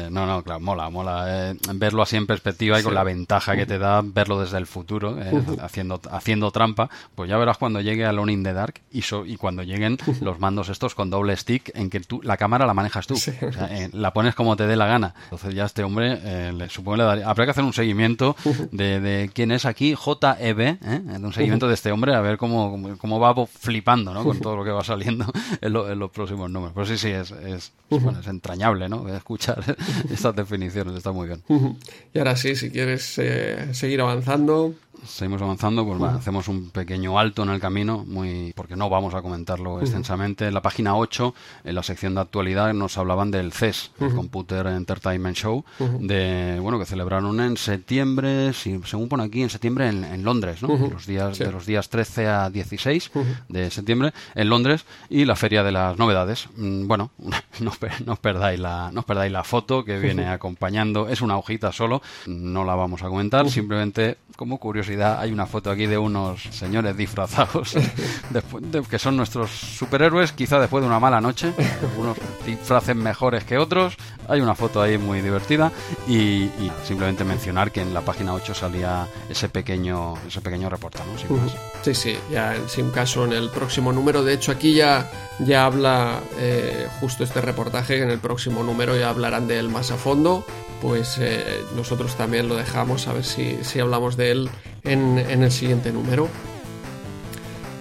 No, 0.09 0.25
no, 0.25 0.43
claro, 0.43 0.59
mola, 0.59 0.89
mola. 0.89 1.51
Eh, 1.51 1.57
verlo 1.75 2.01
así 2.01 2.15
en 2.17 2.27
perspectiva 2.27 2.79
y 2.79 2.83
con 2.83 2.93
la 2.93 3.03
ventaja 3.03 3.55
que 3.55 3.65
te 3.65 3.77
da 3.77 4.01
verlo 4.03 4.39
desde 4.39 4.57
el 4.57 4.65
futuro, 4.65 5.17
eh, 5.21 5.31
haciendo, 5.61 6.01
haciendo 6.11 6.51
trampa, 6.51 6.89
pues 7.15 7.29
ya 7.29 7.37
verás 7.37 7.57
cuando 7.57 7.81
llegue 7.81 8.05
a 8.05 8.09
Alone 8.09 8.33
in 8.33 8.43
the 8.43 8.53
Dark 8.53 8.81
y, 8.91 9.03
y 9.25 9.35
cuando 9.37 9.63
lleguen 9.63 9.97
los 10.21 10.39
mandos 10.39 10.69
estos 10.69 10.95
con 10.95 11.09
doble 11.09 11.35
stick 11.37 11.71
en 11.75 11.89
que 11.89 11.99
tú 11.99 12.21
la 12.23 12.37
cámara 12.37 12.65
la 12.65 12.73
manejas 12.73 13.07
tú. 13.07 13.15
Eh, 13.71 13.89
la 13.93 14.13
pones 14.13 14.35
como 14.35 14.55
te 14.55 14.67
dé 14.67 14.75
la 14.75 14.87
gana. 14.87 15.13
Entonces 15.25 15.53
ya 15.53 15.65
este 15.65 15.83
hombre, 15.83 16.51
le, 16.53 16.69
supongo 16.69 16.97
le 16.97 17.03
daría... 17.03 17.29
Habría 17.29 17.45
que 17.45 17.51
hacer 17.51 17.63
un 17.63 17.73
seguimiento 17.73 18.35
de, 18.71 19.29
quién 19.33 19.51
es 19.51 19.65
aquí, 19.65 19.95
JEB, 19.95 20.59
¿eh? 20.59 20.77
un 21.21 21.33
seguimiento 21.33 21.67
de 21.67 21.73
este 21.73 21.91
hombre, 21.91 22.15
a 22.15 22.21
ver 22.21 22.37
cómo, 22.37 22.97
cómo 22.97 23.19
va 23.19 23.28
flipando 23.47 24.13
¿no? 24.13 24.23
con 24.23 24.39
todo 24.39 24.55
lo 24.55 24.63
que 24.63 24.71
va 24.71 24.83
saliendo 24.83 25.25
en, 25.61 25.73
los 25.73 26.11
próximos 26.11 26.49
números. 26.49 26.73
Pues 26.73 26.89
sí, 26.89 26.97
sí, 26.97 27.09
es, 27.09 27.31
es, 27.31 27.71
bueno, 27.89 28.19
es 28.19 28.27
entrañable 28.27 28.89
¿no? 28.89 29.07
escuchar 29.09 29.63
estas 30.11 30.35
definiciones, 30.35 30.95
está 30.95 31.11
muy 31.11 31.27
bien. 31.27 31.43
Y 32.13 32.19
ahora 32.19 32.35
sí, 32.35 32.55
si 32.55 32.69
quieres 32.69 33.17
eh, 33.17 33.73
seguir 33.73 34.01
avanzando 34.01 34.73
seguimos 35.05 35.41
avanzando, 35.41 35.85
pues 35.85 36.01
hacemos 36.01 36.47
un 36.47 36.69
pequeño 36.69 37.19
alto 37.19 37.43
en 37.43 37.49
el 37.49 37.59
camino, 37.59 38.03
muy 38.05 38.53
porque 38.55 38.75
no 38.75 38.89
vamos 38.89 39.13
a 39.13 39.21
comentarlo 39.21 39.79
extensamente. 39.79 40.47
En 40.47 40.53
la 40.53 40.61
página 40.61 40.95
8, 40.95 41.33
en 41.65 41.75
la 41.75 41.83
sección 41.83 42.15
de 42.15 42.21
actualidad, 42.21 42.73
nos 42.73 42.97
hablaban 42.97 43.31
del 43.31 43.51
CES, 43.51 43.91
el 43.99 44.13
Computer 44.13 44.67
Entertainment 44.67 45.37
Show, 45.37 45.63
de 45.99 46.57
bueno 46.61 46.79
que 46.79 46.85
celebraron 46.85 47.39
en 47.39 47.57
septiembre, 47.57 48.53
si, 48.53 48.79
según 48.85 49.09
pone 49.09 49.23
aquí, 49.23 49.41
en 49.41 49.49
septiembre 49.49 49.87
en, 49.87 50.23
Londres, 50.23 50.61
¿no? 50.61 50.69
los 50.75 51.05
días, 51.05 51.39
De 51.39 51.51
los 51.51 51.65
días 51.65 51.89
13 51.89 52.27
a 52.27 52.49
16 52.49 53.11
de 53.47 53.71
septiembre 53.71 54.13
en 54.35 54.49
Londres 54.49 54.85
y 55.09 55.25
la 55.25 55.35
Feria 55.35 55.63
de 55.63 55.71
las 55.71 55.97
Novedades. 55.97 56.47
Mm, 56.55 56.87
bueno, 56.87 57.11
no, 57.59 57.71
os 58.11 58.19
perdáis 58.19 58.59
la, 58.59 58.91
no 58.91 59.03
perdáis 59.03 59.31
la 59.31 59.43
foto 59.43 59.83
que 59.83 59.99
viene 59.99 60.27
acompañando, 60.27 61.07
es 61.09 61.21
una 61.21 61.37
hojita 61.37 61.71
solo, 61.71 62.01
no 62.27 62.63
la 62.63 62.75
vamos 62.75 63.03
a 63.03 63.07
comentar, 63.07 63.49
simplemente 63.49 64.17
como 64.35 64.57
curiosidad 64.57 65.19
hay 65.19 65.33
una 65.33 65.45
foto 65.45 65.69
aquí 65.69 65.85
de 65.85 65.97
unos 65.97 66.41
señores 66.43 66.95
disfrazados, 66.95 67.75
que 68.89 68.99
son 68.99 69.17
nuestros 69.17 69.51
superhéroes, 69.51 70.31
quizá 70.31 70.59
después 70.59 70.81
de 70.81 70.87
una 70.87 70.99
mala 70.99 71.19
noche, 71.19 71.53
unos 71.97 72.17
disfraces 72.45 72.95
mejores 72.95 73.43
que 73.43 73.57
otros. 73.57 73.95
Hay 74.27 74.41
una 74.41 74.55
foto 74.55 74.81
ahí 74.81 74.97
muy 74.97 75.21
divertida 75.21 75.71
y, 76.07 76.49
simplemente 76.85 77.23
mencionar 77.23 77.71
que 77.71 77.81
en 77.81 77.93
la 77.93 78.01
página 78.01 78.33
8 78.33 78.53
salía 78.53 79.07
ese 79.27 79.49
pequeño, 79.49 80.13
ese 80.27 80.39
pequeño 80.39 80.69
reportaje. 80.69 81.09
Sí, 81.81 81.95
sí, 81.95 82.17
ya 82.31 82.55
sin 82.67 82.91
caso 82.91 83.08
en 83.17 83.33
el 83.33 83.49
próximo 83.49 83.91
número. 83.91 84.23
De 84.23 84.33
hecho, 84.33 84.51
aquí 84.51 84.73
ya, 84.73 85.09
ya 85.39 85.65
habla 85.65 86.21
eh, 86.39 86.87
justo 86.99 87.23
este 87.23 87.41
reportaje, 87.41 88.01
en 88.01 88.09
el 88.09 88.19
próximo 88.19 88.63
número 88.63 88.97
ya 88.97 89.09
hablarán 89.09 89.47
de 89.47 89.59
él 89.59 89.69
más 89.69 89.91
a 89.91 89.97
fondo 89.97 90.45
pues 90.81 91.17
eh, 91.19 91.61
nosotros 91.75 92.15
también 92.15 92.47
lo 92.47 92.55
dejamos 92.55 93.07
a 93.07 93.13
ver 93.13 93.23
si, 93.23 93.79
hablamos 93.79 94.17
de 94.17 94.31
él 94.31 94.49
en, 94.83 95.17
el 95.17 95.51
siguiente 95.51 95.91
número. 95.91 96.27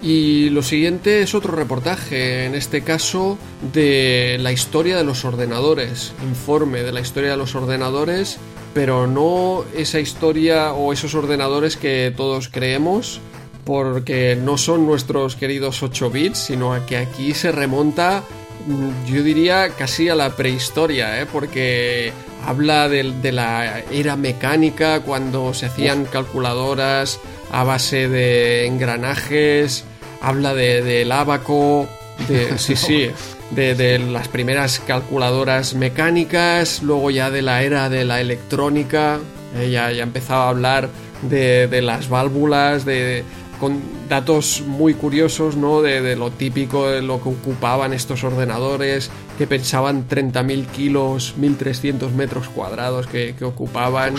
Y 0.01 0.51
lo 0.51 0.63
siguiente 0.63 1.23
es 1.23 1.35
otro 1.35 1.55
reportaje, 1.57 2.47
en 2.47 2.55
este 2.55 2.83
caso 2.83 3.37
de 3.73 4.37
la 4.41 4.53
historia 4.53 4.97
de 4.97 5.03
los 5.03 5.25
ordenadores, 5.25 6.13
informe 6.23 6.83
de 6.83 6.93
la 6.93 7.01
historia 7.01 7.33
de 7.33 7.37
los 7.37 7.57
ordenadores, 7.57 8.39
pero 8.75 9.09
no 9.09 9.65
esa 9.75 9.99
historia 9.99 10.73
o 10.73 10.93
esos 10.93 11.17
ordenadores 11.17 11.77
que 11.77 12.13
todos 12.17 12.49
creemos, 12.49 13.21
porque 13.69 14.35
no 14.35 14.57
son 14.57 14.87
nuestros 14.87 15.37
queridos 15.37 15.83
8 15.83 16.09
bits, 16.09 16.39
sino 16.39 16.87
que 16.87 16.97
aquí 16.97 17.35
se 17.35 17.53
remonta, 17.53 18.25
mm, 18.67 19.13
yo 19.13 19.23
diría, 19.23 19.69
casi 19.77 20.09
a 20.09 20.15
la 20.15 20.35
prehistoria, 20.35 21.21
¿eh? 21.21 21.27
porque 21.31 22.11
habla 22.47 22.89
de, 22.89 23.31
la 23.31 23.81
era 23.93 24.17
mecánica 24.17 25.01
cuando 25.01 25.53
se 25.53 25.67
hacían 25.67 26.07
calculadoras 26.07 27.21
a 27.53 27.63
base 27.63 28.09
de 28.09 28.65
engranajes, 28.65 29.85
habla 30.23 30.55
del 30.55 30.85
de, 31.07 31.13
abaco, 31.13 31.87
de, 32.27 32.57
sí, 32.59 32.75
sí, 32.75 33.11
de, 33.51 33.99
las 33.99 34.29
primeras 34.29 34.81
calculadoras 34.81 35.75
mecánicas, 35.75 36.83
luego 36.83 37.11
ya 37.11 37.31
de 37.31 37.43
la 37.43 37.63
era 37.63 37.91
de 37.91 38.07
la 38.07 38.23
electrónica, 38.23 39.19
ella 39.61 39.93
ya 39.93 40.05
empezaba 40.05 40.47
a 40.47 40.49
hablar 40.49 40.89
de, 41.23 41.83
las 41.83 42.09
válvulas, 42.09 42.85
de, 42.85 43.25
con 43.59 43.81
datos 44.09 44.63
muy 44.67 44.95
curiosos, 44.95 45.57
¿no? 45.57 45.83
De, 45.83 46.17
lo 46.17 46.31
típico, 46.31 46.89
de 46.89 47.03
lo 47.03 47.23
que 47.23 47.29
ocupaban 47.29 47.93
estos 47.93 48.25
ordenadores, 48.25 49.11
que 49.37 49.47
pensaban 49.47 50.09
30.000 50.09 50.67
kilos, 50.67 51.35
1.300 51.39 52.11
metros 52.13 52.49
cuadrados 52.49 53.07
que, 53.07 53.35
ocupaban. 53.43 54.15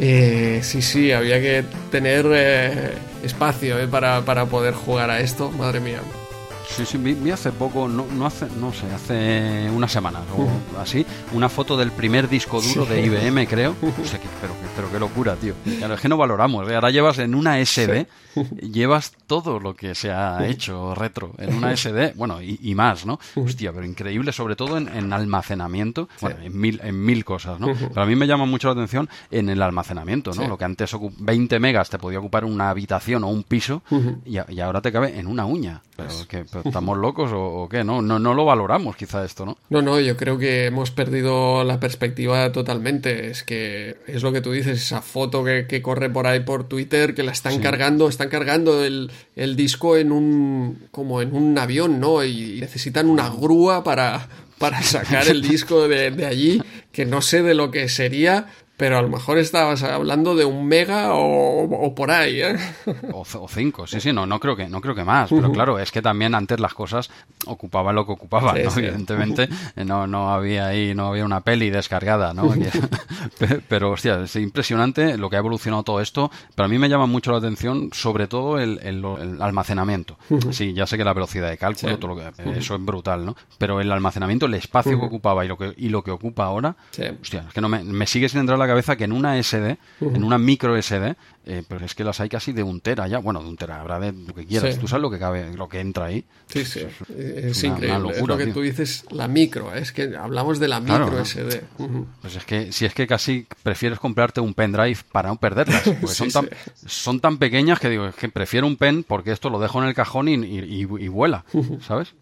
Eh, 0.00 0.60
sí, 0.62 0.80
sí, 0.80 1.10
había 1.10 1.40
que 1.40 1.64
tener 1.90 2.26
eh, 2.30 2.92
espacio 3.24 3.80
eh, 3.80 3.88
para, 3.88 4.20
para 4.20 4.46
poder 4.46 4.74
jugar 4.74 5.10
a 5.10 5.20
esto, 5.20 5.50
madre 5.50 5.80
mía. 5.80 6.00
Sí, 6.68 6.84
sí, 6.86 6.98
vi, 6.98 7.30
hace 7.30 7.50
poco, 7.50 7.88
no, 7.88 8.06
no 8.06 8.26
hace, 8.26 8.46
no 8.60 8.72
sé, 8.72 8.86
hace 8.94 9.70
una 9.70 9.88
semana 9.88 10.20
o 10.36 10.78
así, 10.80 11.04
una 11.32 11.48
foto 11.48 11.76
del 11.76 11.90
primer 11.90 12.28
disco 12.28 12.60
duro 12.60 12.84
de 12.84 13.04
IBM, 13.04 13.46
creo. 13.46 13.74
O 13.82 14.04
sea, 14.06 14.20
que, 14.20 14.28
pero, 14.40 14.54
pero 14.76 14.92
qué 14.92 14.98
locura, 14.98 15.34
tío. 15.36 15.54
es 15.64 16.00
que 16.00 16.08
no 16.08 16.16
valoramos. 16.16 16.68
¿eh? 16.70 16.74
Ahora 16.74 16.90
llevas 16.90 17.18
en 17.18 17.34
una 17.34 17.58
SD, 17.64 18.06
llevas 18.60 19.12
todo 19.28 19.60
lo 19.60 19.76
que 19.76 19.94
se 19.94 20.10
ha 20.10 20.44
hecho 20.46 20.94
retro 20.94 21.34
en 21.38 21.54
una 21.54 21.76
SD, 21.76 22.14
bueno, 22.16 22.40
y, 22.42 22.74
más, 22.74 23.06
¿no? 23.06 23.20
Hostia, 23.36 23.72
pero 23.72 23.84
increíble, 23.84 24.32
sobre 24.32 24.56
todo 24.56 24.78
en, 24.78 25.12
almacenamiento, 25.12 26.08
bueno, 26.20 26.40
en 26.42 26.58
mil, 26.58 26.80
en 26.82 27.04
mil 27.04 27.24
cosas, 27.24 27.60
¿no? 27.60 27.68
Pero 27.74 28.02
a 28.02 28.06
mí 28.06 28.16
me 28.16 28.26
llama 28.26 28.46
mucho 28.46 28.68
la 28.68 28.72
atención 28.72 29.08
en 29.30 29.50
el 29.50 29.62
almacenamiento, 29.62 30.32
¿no? 30.32 30.48
Lo 30.48 30.58
que 30.58 30.64
antes 30.64 30.90
20 31.18 31.60
megas 31.60 31.90
te 31.90 31.98
podía 31.98 32.18
ocupar 32.18 32.44
una 32.44 32.70
habitación 32.70 33.22
o 33.22 33.28
un 33.28 33.44
piso 33.44 33.82
y, 34.24 34.38
y 34.48 34.60
ahora 34.60 34.80
te 34.80 34.90
cabe 34.90 35.18
en 35.18 35.26
una 35.26 35.44
uña. 35.44 35.82
Pero 35.98 36.28
que 36.28 36.44
estamos 36.64 36.96
locos 36.96 37.32
o, 37.34 37.68
qué, 37.68 37.82
¿no? 37.82 38.00
¿no? 38.00 38.20
No 38.20 38.32
lo 38.32 38.44
valoramos 38.44 38.94
quizá 38.94 39.24
esto, 39.24 39.44
¿no? 39.44 39.58
No, 39.68 39.82
no, 39.82 39.98
yo 39.98 40.16
creo 40.16 40.38
que 40.38 40.66
hemos 40.66 40.92
perdido 40.92 41.64
la 41.64 41.80
perspectiva 41.80 42.52
totalmente. 42.52 43.30
Es 43.30 43.42
que 43.42 43.96
es 44.06 44.22
lo 44.22 44.30
que 44.30 44.40
tú 44.40 44.52
dices, 44.52 44.80
esa 44.80 45.02
foto 45.02 45.42
que, 45.42 45.82
corre 45.82 46.08
por 46.08 46.28
ahí 46.28 46.38
por 46.38 46.68
Twitter, 46.68 47.16
que 47.16 47.24
la 47.24 47.32
están 47.32 47.58
cargando, 47.58 48.08
están 48.08 48.28
cargando 48.28 48.84
el, 48.84 49.10
disco 49.56 49.96
en 49.96 50.12
un 50.12 50.88
como 50.90 51.22
en 51.22 51.34
un 51.34 51.56
avión, 51.58 52.00
¿no? 52.00 52.24
Y 52.24 52.58
necesitan 52.60 53.08
una 53.08 53.28
grúa 53.28 53.84
para, 53.84 54.28
para 54.58 54.82
sacar 54.82 55.28
el 55.28 55.42
disco 55.42 55.88
de, 55.88 56.10
de 56.10 56.26
allí, 56.26 56.62
que 56.92 57.04
no 57.06 57.22
sé 57.22 57.42
de 57.42 57.54
lo 57.54 57.70
que 57.70 57.88
sería, 57.88 58.46
pero 58.78 58.96
a 58.96 59.02
lo 59.02 59.08
mejor 59.08 59.38
estabas 59.38 59.82
hablando 59.82 60.36
de 60.36 60.44
un 60.44 60.66
mega 60.68 61.08
o, 61.12 61.92
por 61.96 62.12
ahí, 62.12 62.40
¿eh? 62.40 62.56
O, 63.12 63.24
cinco, 63.48 63.88
sí, 63.88 64.00
sí, 64.00 64.12
no, 64.12 64.24
no 64.24 64.38
creo 64.38 64.54
que, 64.54 64.68
no 64.68 64.80
creo 64.80 64.94
que 64.94 65.02
más, 65.02 65.30
pero 65.30 65.50
claro, 65.50 65.80
es 65.80 65.90
que 65.90 66.00
también 66.00 66.32
antes 66.32 66.60
las 66.60 66.74
cosas 66.74 67.10
ocupaban 67.46 67.96
lo 67.96 68.06
que 68.06 68.12
ocupaban, 68.12 68.54
¿no? 68.62 68.70
Evidentemente 68.70 69.48
no, 69.84 70.06
no 70.06 70.30
había 70.30 70.68
ahí, 70.68 70.94
no 70.94 71.08
había 71.08 71.24
una 71.24 71.40
peli 71.40 71.70
descargada, 71.70 72.32
¿no? 72.32 72.54
pero, 73.68 73.90
hostia, 73.90 74.22
es 74.22 74.36
impresionante 74.36 75.18
lo 75.18 75.28
que 75.28 75.34
ha 75.34 75.40
evolucionado 75.40 75.82
todo 75.82 76.00
esto, 76.00 76.30
pero 76.54 76.66
a 76.66 76.68
mí 76.68 76.78
me 76.78 76.88
llama 76.88 77.06
mucho 77.06 77.32
la 77.32 77.38
atención, 77.38 77.90
sobre 77.92 78.28
todo 78.28 78.60
el, 78.60 78.78
almacenamiento. 79.40 80.18
Sí, 80.52 80.72
ya 80.72 80.86
sé 80.86 80.96
que 80.96 81.04
la 81.04 81.14
velocidad 81.14 81.50
de 81.50 81.58
cálculo, 81.58 81.98
todo 81.98 82.14
lo 82.14 82.16
que, 82.16 82.58
eso 82.58 82.76
es 82.76 82.84
brutal, 82.84 83.26
¿no? 83.26 83.36
Pero 83.58 83.80
el 83.80 83.90
almacenamiento, 83.90 84.46
el 84.46 84.54
espacio 84.54 85.00
que 85.00 85.06
ocupaba 85.06 85.44
y 85.44 85.48
lo 85.48 85.58
que, 85.58 85.74
y 85.76 85.88
lo 85.88 86.04
que 86.04 86.12
ocupa 86.12 86.44
ahora, 86.44 86.76
hostia, 87.20 87.44
es 87.48 87.52
que 87.52 87.60
no 87.60 87.68
me, 87.68 87.82
me 87.82 88.06
sigue 88.06 88.28
sin 88.28 88.38
entrar 88.38 88.56
la 88.56 88.67
cabeza 88.68 88.96
que 88.96 89.04
en 89.04 89.12
una 89.12 89.42
SD, 89.42 89.78
en 90.00 90.24
una 90.24 90.38
micro 90.38 90.80
SD, 90.80 91.16
eh, 91.46 91.62
pero 91.66 91.84
es 91.84 91.94
que 91.94 92.04
las 92.04 92.20
hay 92.20 92.28
casi 92.28 92.52
de 92.52 92.62
un 92.62 92.80
tera 92.80 93.08
ya. 93.08 93.18
Bueno, 93.18 93.42
de 93.42 93.48
un 93.48 93.56
tera, 93.56 93.80
habrá 93.80 93.98
de 93.98 94.12
lo 94.12 94.34
que 94.34 94.46
quieras. 94.46 94.78
Tú 94.78 94.86
sabes 94.86 95.02
lo 95.02 95.10
que 95.10 95.18
cabe, 95.18 95.52
lo 95.56 95.68
que 95.68 95.80
entra 95.80 96.06
ahí. 96.06 96.24
Sí, 96.46 96.64
sí. 96.64 96.80
Es, 97.16 97.64
increíble. 97.64 98.12
es 98.16 98.26
lo 98.26 98.36
que 98.36 98.48
tú 98.48 98.60
dices, 98.60 99.04
la 99.10 99.28
micro. 99.28 99.74
Es 99.74 99.92
que 99.92 100.16
hablamos 100.16 100.58
de 100.60 100.68
la 100.68 100.80
micro 100.80 101.24
SD. 101.24 101.62
Pues 102.20 102.36
es 102.36 102.44
que 102.44 102.72
si 102.72 102.84
es 102.84 102.94
que 102.94 103.06
casi 103.06 103.46
prefieres 103.62 103.98
comprarte 103.98 104.40
un 104.40 104.54
pendrive 104.54 104.98
para 105.10 105.30
no 105.30 105.36
perderlas. 105.36 105.82
Porque 106.00 106.14
son, 106.14 106.30
tan, 106.30 106.48
son 106.86 107.20
tan 107.20 107.38
pequeñas 107.38 107.80
que 107.80 107.88
digo, 107.88 108.06
es 108.06 108.14
que 108.14 108.28
prefiero 108.28 108.66
un 108.66 108.76
pen 108.76 109.02
porque 109.02 109.32
esto 109.32 109.50
lo 109.50 109.58
dejo 109.58 109.82
en 109.82 109.88
el 109.88 109.94
cajón 109.94 110.28
y, 110.28 110.34
y, 110.34 110.80
y 110.80 111.08
vuela. 111.08 111.44
¿Sabes? 111.80 112.14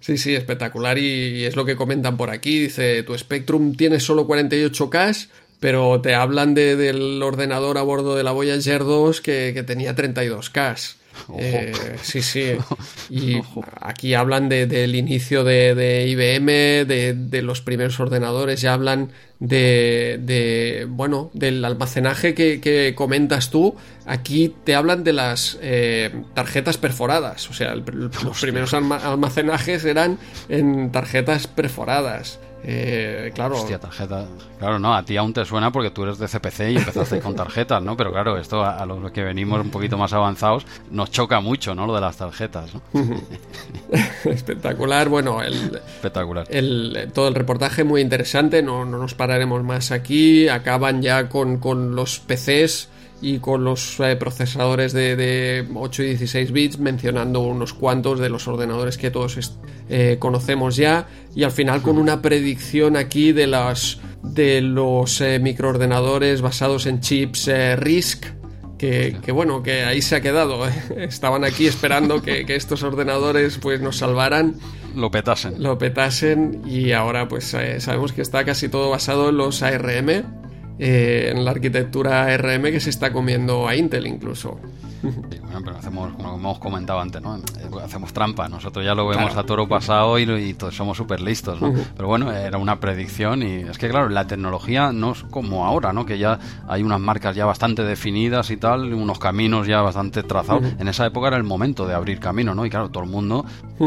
Sí, 0.00 0.16
sí, 0.16 0.34
espectacular 0.34 0.98
y, 0.98 1.44
es 1.44 1.56
lo 1.56 1.64
que 1.64 1.76
comentan 1.76 2.16
por 2.16 2.30
aquí. 2.30 2.58
Dice, 2.58 3.02
tu 3.02 3.16
Spectrum 3.16 3.74
tiene 3.74 4.00
solo 4.00 4.26
48K, 4.26 5.28
pero 5.60 6.00
te 6.00 6.14
hablan 6.14 6.54
de, 6.54 6.76
del 6.76 7.22
ordenador 7.22 7.78
a 7.78 7.82
bordo 7.82 8.16
de 8.16 8.24
la 8.24 8.32
Voyager 8.32 8.84
2 8.84 9.20
que, 9.20 9.52
que 9.54 9.62
tenía 9.62 9.94
32K. 9.94 10.96
Eh, 11.36 11.72
sí, 12.02 12.22
sí. 12.22 12.52
Y 13.10 13.40
aquí 13.80 14.14
hablan 14.14 14.48
del 14.48 14.94
inicio 14.94 15.42
de, 15.44 16.06
IBM, 16.06 16.86
de, 16.86 17.42
los 17.42 17.62
primeros 17.62 17.98
ordenadores, 18.00 18.60
ya 18.60 18.74
hablan 18.74 19.10
de, 19.40 20.86
bueno, 20.90 21.30
del 21.32 21.64
almacenaje 21.64 22.34
que, 22.34 22.92
comentas 22.94 23.50
tú. 23.50 23.76
Aquí 24.06 24.54
te 24.64 24.74
hablan 24.74 25.04
de 25.04 25.12
las 25.14 25.58
eh, 25.62 26.22
tarjetas 26.34 26.76
perforadas. 26.76 27.48
O 27.50 27.54
sea, 27.54 27.74
los 27.74 28.40
primeros 28.40 28.74
almacenajes 28.74 29.84
eran 29.84 30.18
en 30.48 30.92
tarjetas 30.92 31.46
perforadas. 31.46 32.40
Eh, 32.64 33.30
claro. 33.34 33.56
Hostia, 33.56 33.78
tarjeta. 33.78 34.26
Claro, 34.58 34.78
no, 34.78 34.94
a 34.94 35.04
ti 35.04 35.16
aún 35.16 35.32
te 35.32 35.44
suena 35.44 35.70
porque 35.70 35.90
tú 35.90 36.02
eres 36.02 36.18
de 36.18 36.26
CPC 36.26 36.70
y 36.70 36.76
empezaste 36.76 37.20
con 37.20 37.34
tarjetas, 37.34 37.82
¿no? 37.82 37.96
Pero 37.96 38.12
claro, 38.12 38.36
esto 38.36 38.64
a, 38.64 38.84
los 38.84 39.10
que 39.12 39.22
venimos 39.22 39.60
un 39.60 39.70
poquito 39.70 39.96
más 39.96 40.12
avanzados 40.12 40.66
nos 40.90 41.10
choca 41.10 41.40
mucho, 41.40 41.74
¿no? 41.74 41.86
Lo 41.86 41.94
de 41.94 42.00
las 42.00 42.16
tarjetas, 42.16 42.70
¿no? 42.74 42.82
Espectacular, 44.24 45.08
bueno, 45.08 45.42
el, 45.42 45.76
Espectacular. 45.76 46.46
El, 46.50 47.10
todo 47.14 47.28
el 47.28 47.34
reportaje 47.34 47.84
muy 47.84 48.00
interesante, 48.00 48.62
no, 48.62 48.84
no 48.84 48.98
nos 48.98 49.14
pararemos 49.14 49.62
más 49.62 49.92
aquí, 49.92 50.48
acaban 50.48 51.00
ya 51.02 51.28
con, 51.28 51.58
con 51.58 51.94
los 51.94 52.18
PCs 52.18 52.88
y 53.20 53.38
con 53.38 53.64
los 53.64 53.98
eh, 54.00 54.16
procesadores 54.16 54.92
de, 54.92 55.66
8 55.74 56.02
y 56.02 56.06
16 56.08 56.52
bits, 56.52 56.78
mencionando 56.78 57.40
unos 57.40 57.74
cuantos 57.74 58.20
de 58.20 58.28
los 58.28 58.46
ordenadores 58.46 58.96
que 58.96 59.10
todos 59.10 59.58
eh, 59.88 60.16
conocemos 60.18 60.76
ya, 60.76 61.08
y 61.34 61.42
al 61.42 61.52
final 61.52 61.82
con 61.82 61.98
una 61.98 62.22
predicción 62.22 62.96
aquí 62.96 63.32
de, 63.32 63.46
las, 63.46 63.98
de 64.22 64.60
los 64.60 65.20
eh, 65.20 65.38
microordenadores 65.40 66.40
basados 66.40 66.86
en 66.86 67.00
chips 67.00 67.50
RISC. 67.76 68.38
Que, 68.78 69.18
bueno, 69.32 69.60
que 69.64 69.82
ahí 69.82 70.00
se 70.00 70.14
ha 70.14 70.20
quedado. 70.20 70.64
Estaban 70.96 71.42
aquí 71.42 71.66
esperando 71.66 72.22
que, 72.22 72.46
que, 72.46 72.54
estos 72.54 72.84
ordenadores 72.84 73.58
pues 73.58 73.80
nos 73.80 73.96
salvaran. 73.96 74.54
Lo 74.94 75.10
petasen. 75.10 75.60
Lo 75.60 75.78
petasen 75.78 76.62
y 76.64 76.92
ahora 76.92 77.26
pues 77.26 77.56
sabemos 77.78 78.12
que 78.12 78.22
está 78.22 78.44
casi 78.44 78.68
todo 78.68 78.88
basado 78.88 79.30
en 79.30 79.36
los 79.36 79.64
ARM 79.64 80.47
eh, 80.78 81.32
en 81.34 81.44
la 81.44 81.50
arquitectura 81.50 82.36
RM 82.36 82.64
que 82.64 82.80
se 82.80 82.90
está 82.90 83.12
comiendo 83.12 83.66
a 83.66 83.76
Intel 83.76 84.06
incluso 84.06 84.58
bueno, 85.02 85.60
pero 85.64 85.76
hacemos, 85.76 86.12
como 86.14 86.34
hemos 86.34 86.58
comentado 86.58 87.00
antes, 87.00 87.22
¿no? 87.22 87.38
Hacemos 87.82 88.12
trampa. 88.12 88.48
Nosotros 88.48 88.84
ya 88.84 88.94
lo 88.94 89.06
vemos 89.06 89.36
a 89.36 89.44
toro 89.44 89.68
pasado 89.68 90.18
y, 90.18 90.54
todos 90.54 90.74
somos 90.74 90.96
súper 90.96 91.20
listos, 91.20 91.60
¿no? 91.60 91.72
Pero 91.96 92.08
bueno, 92.08 92.32
era 92.32 92.58
una 92.58 92.80
predicción 92.80 93.42
y 93.42 93.56
es 93.60 93.78
que, 93.78 93.88
claro, 93.88 94.08
la 94.08 94.26
tecnología 94.26 94.92
no 94.92 95.12
es 95.12 95.22
como 95.24 95.66
ahora, 95.66 95.92
¿no? 95.92 96.06
Que 96.06 96.18
ya 96.18 96.38
hay 96.66 96.82
unas 96.82 97.00
marcas 97.00 97.36
ya 97.36 97.44
bastante 97.44 97.84
definidas 97.84 98.50
y 98.50 98.56
tal, 98.56 98.92
unos 98.92 99.18
caminos 99.18 99.66
ya 99.66 99.80
bastante 99.82 100.22
trazados. 100.22 100.64
En 100.78 100.88
esa 100.88 101.06
época 101.06 101.28
era 101.28 101.36
el 101.36 101.44
momento 101.44 101.86
de 101.86 101.94
abrir 101.94 102.20
camino, 102.20 102.54
¿no? 102.54 102.66
Y 102.66 102.70
claro, 102.70 102.90
todo 102.90 103.04
el 103.04 103.10
mundo 103.10 103.44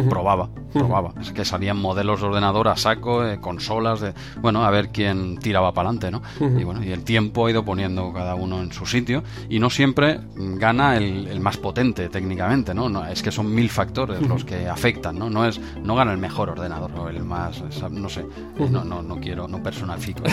probaba, 0.10 0.50
probaba. 0.74 1.14
Es 1.20 1.32
que 1.32 1.46
salían 1.46 1.78
modelos 1.78 2.22
de 2.22 2.28
ordenador 2.28 2.68
a 2.68 2.78
saco, 2.78 3.26
eh, 3.26 3.40
consolas, 3.40 4.02
de, 4.02 4.14
bueno, 4.42 4.64
a 4.64 4.70
ver 4.72 4.90
quién 4.90 5.38
tiraba 5.38 5.74
para 5.74 5.90
adelante, 5.90 6.12
¿no? 6.12 6.22
Y 6.60 6.64
bueno, 6.64 6.84
y 6.84 6.92
el 6.92 7.04
tiempo 7.04 7.46
ha 7.46 7.52
ido 7.52 7.66
poniendo 7.66 8.14
cada 8.14 8.36
uno 8.36 8.62
en 8.62 8.72
su 8.72 8.86
sitio 8.86 9.24
y 9.50 9.60
no 9.60 9.70
siempre 9.70 10.22
gana 10.36 10.98
el 10.98 11.01
el, 11.02 11.40
más 11.40 11.58
potente 11.58 12.10
técnicamente, 12.10 12.74
¿no? 12.74 12.90
¿no? 12.90 13.06
Es 13.06 13.22
que 13.22 13.32
son 13.32 13.54
mil 13.54 13.70
factores 13.70 14.22
los 14.22 14.46
que 14.46 14.68
afectan, 14.68 15.18
¿no? 15.18 15.30
No 15.30 15.46
es, 15.46 15.60
no 15.84 15.96
gana 15.96 16.12
el 16.12 16.18
mejor 16.18 16.50
ordenador 16.50 16.92
o 16.98 17.10
el 17.10 17.24
más, 17.24 17.62
no 17.90 18.10
sé, 18.10 18.26
no, 18.58 18.84
no, 18.84 19.02
no 19.02 19.20
quiero, 19.20 19.48
no 19.48 19.62
personalifico, 19.62 20.24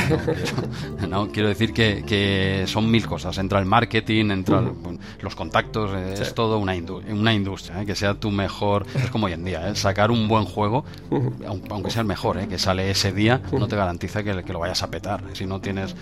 no, 1.09 1.29
quiero, 1.29 1.49
decir 1.49 1.73
que, 1.73 2.05
que, 2.07 2.65
son 2.67 2.91
mil 2.91 3.07
cosas. 3.07 3.39
Entra 3.39 3.59
el 3.59 3.67
marketing, 3.67 4.31
entra 4.31 4.63
los 5.21 5.35
contactos, 5.35 5.91
eh, 5.95 6.15
es 6.21 6.35
todo 6.35 6.59
una, 6.59 6.75
una 7.11 7.33
industria, 7.33 7.83
¿eh? 7.83 7.87
que 7.87 7.95
sea 7.95 8.15
tu 8.15 8.31
mejor, 8.31 8.87
es 8.95 9.11
como 9.11 9.27
hoy 9.27 9.33
en 9.33 9.45
día, 9.45 9.69
¿eh? 9.69 9.75
sacar 9.75 10.11
un 10.11 10.29
buen 10.29 10.45
juego, 10.45 10.85
aunque 11.71 11.91
sea 11.91 12.03
el 12.03 12.09
mejor, 12.09 12.39
¿eh? 12.39 12.49
que 12.49 12.59
sale 12.59 12.91
ese 12.91 13.13
día, 13.13 13.41
no 13.53 13.69
te 13.69 13.77
garantiza 13.77 14.23
que, 14.23 14.43
que 14.43 14.53
lo 14.53 14.59
vayas 14.59 14.83
a 14.83 14.91
petar. 14.91 15.23
Si 15.33 15.47
no 15.47 15.61
tienes 15.61 15.95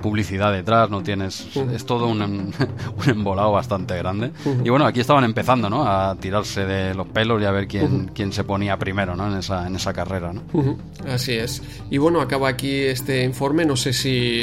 publicidad 0.00 0.52
detrás, 0.52 0.90
no 0.90 1.02
tienes, 1.02 1.56
es 1.56 1.86
todo 1.86 2.06
un, 2.06 2.22
un 2.22 3.08
embolado 3.08 3.52
bastante 3.52 3.93
grande. 3.96 4.30
Y 4.64 4.68
bueno, 4.70 4.86
aquí 4.86 5.00
estaban 5.00 5.24
empezando, 5.24 5.68
¿no? 5.70 5.86
A 5.86 6.16
tirarse 6.16 6.64
de 6.64 6.94
los 6.94 7.06
pelos 7.08 7.40
y 7.42 7.44
a 7.44 7.50
ver 7.50 7.66
quién, 7.66 8.10
quién 8.14 8.32
se 8.32 8.44
ponía 8.44 8.76
primero, 8.78 9.16
¿no? 9.16 9.30
En 9.30 9.38
esa, 9.38 9.66
en 9.66 9.76
esa 9.76 9.92
carrera, 9.92 10.32
¿no? 10.32 10.42
Así 11.08 11.32
es. 11.32 11.62
Y 11.90 11.98
bueno, 11.98 12.20
acaba 12.20 12.48
aquí 12.48 12.80
este 12.82 13.24
informe. 13.24 13.64
No 13.64 13.76
sé 13.76 13.92
si 13.92 14.40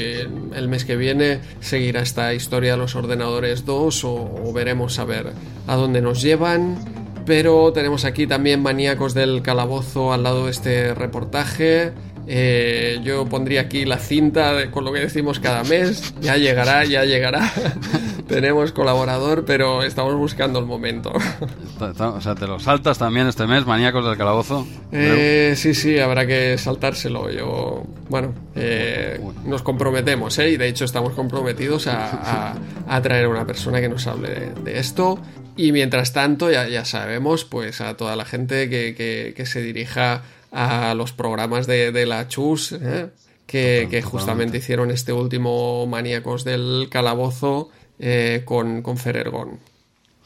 el 0.56 0.68
mes 0.68 0.86
que 0.86 0.96
viene 0.96 1.40
seguirá 1.60 2.02
esta 2.02 2.34
historia 2.34 2.72
de 2.72 2.78
los 2.78 2.96
ordenadores 2.96 3.66
2 3.66 4.04
o, 4.06 4.54
veremos 4.54 5.00
a 5.00 5.06
ver 5.06 5.32
a 5.68 5.76
dónde 5.76 6.02
nos 6.02 6.22
llevan. 6.22 6.78
Pero 7.26 7.72
tenemos 7.72 8.04
aquí 8.04 8.26
también 8.26 8.64
maníacos 8.64 9.14
del 9.14 9.42
calabozo 9.42 10.12
al 10.12 10.24
lado 10.24 10.46
de 10.46 10.52
este 10.52 10.94
reportaje. 10.96 11.94
Eh, 12.28 13.00
yo 13.04 13.26
pondría 13.26 13.62
aquí 13.62 13.86
la 13.86 13.98
cinta 13.98 14.70
con 14.72 14.86
lo 14.86 14.94
que 14.94 15.00
decimos 15.00 15.40
cada 15.40 15.64
mes. 15.64 16.14
Ya 16.22 16.38
llegará, 16.38 16.86
ya 16.86 17.04
llegará. 17.04 17.52
Tenemos 18.28 18.72
colaborador, 18.72 19.44
pero 19.46 19.84
estamos 19.84 20.16
buscando 20.16 20.60
el 20.60 20.66
momento. 20.66 21.12
o 21.12 22.22
sea, 22.22 22.36
¿te 22.36 22.48
lo 22.48 22.60
saltas 22.60 22.98
también 22.98 23.28
este 23.28 23.46
mes, 23.48 23.66
maníacos 23.66 24.06
del 24.06 24.18
calabozo? 24.18 24.66
Eh, 24.92 25.54
sí, 25.58 25.74
sí, 25.74 26.00
habrá 26.00 26.26
que 26.26 26.58
saltárselo. 26.58 27.30
Yo, 27.30 27.84
bueno, 28.08 28.34
eh, 28.56 29.20
nos 29.46 29.64
comprometemos, 29.64 30.38
¿eh? 30.40 30.52
Y 30.52 30.58
de 30.58 30.68
hecho 30.68 30.86
estamos 30.86 31.14
comprometidos 31.14 31.88
a, 31.88 32.54
traer 33.02 33.26
a 33.26 33.30
una 33.30 33.46
persona 33.46 33.82
que 33.82 33.90
nos 33.90 34.08
hable 34.08 34.54
de, 34.64 34.80
esto. 34.80 35.20
Y 35.58 35.74
mientras 35.74 36.14
tanto, 36.14 36.50
ya, 36.50 36.70
ya, 36.70 36.86
sabemos, 36.86 37.44
pues 37.44 37.82
a 37.82 37.98
toda 37.98 38.16
la 38.16 38.24
gente 38.24 38.70
que, 38.70 39.34
que 39.36 39.46
se 39.46 39.62
dirija 39.62 40.22
a 40.52 40.94
los 40.96 41.14
programas 41.14 41.66
de, 41.68 42.06
la 42.06 42.28
Chus, 42.28 42.74
¿eh? 42.74 43.10
que, 43.46 44.02
justamente 44.04 44.58
hicieron 44.58 44.92
este 44.92 45.14
último 45.14 45.86
Maníacos 45.88 46.44
del 46.44 46.88
Calabozo 46.90 47.70
eh, 48.00 48.44
con, 48.46 48.82
con 48.82 48.98
Ferergón. 48.98 49.71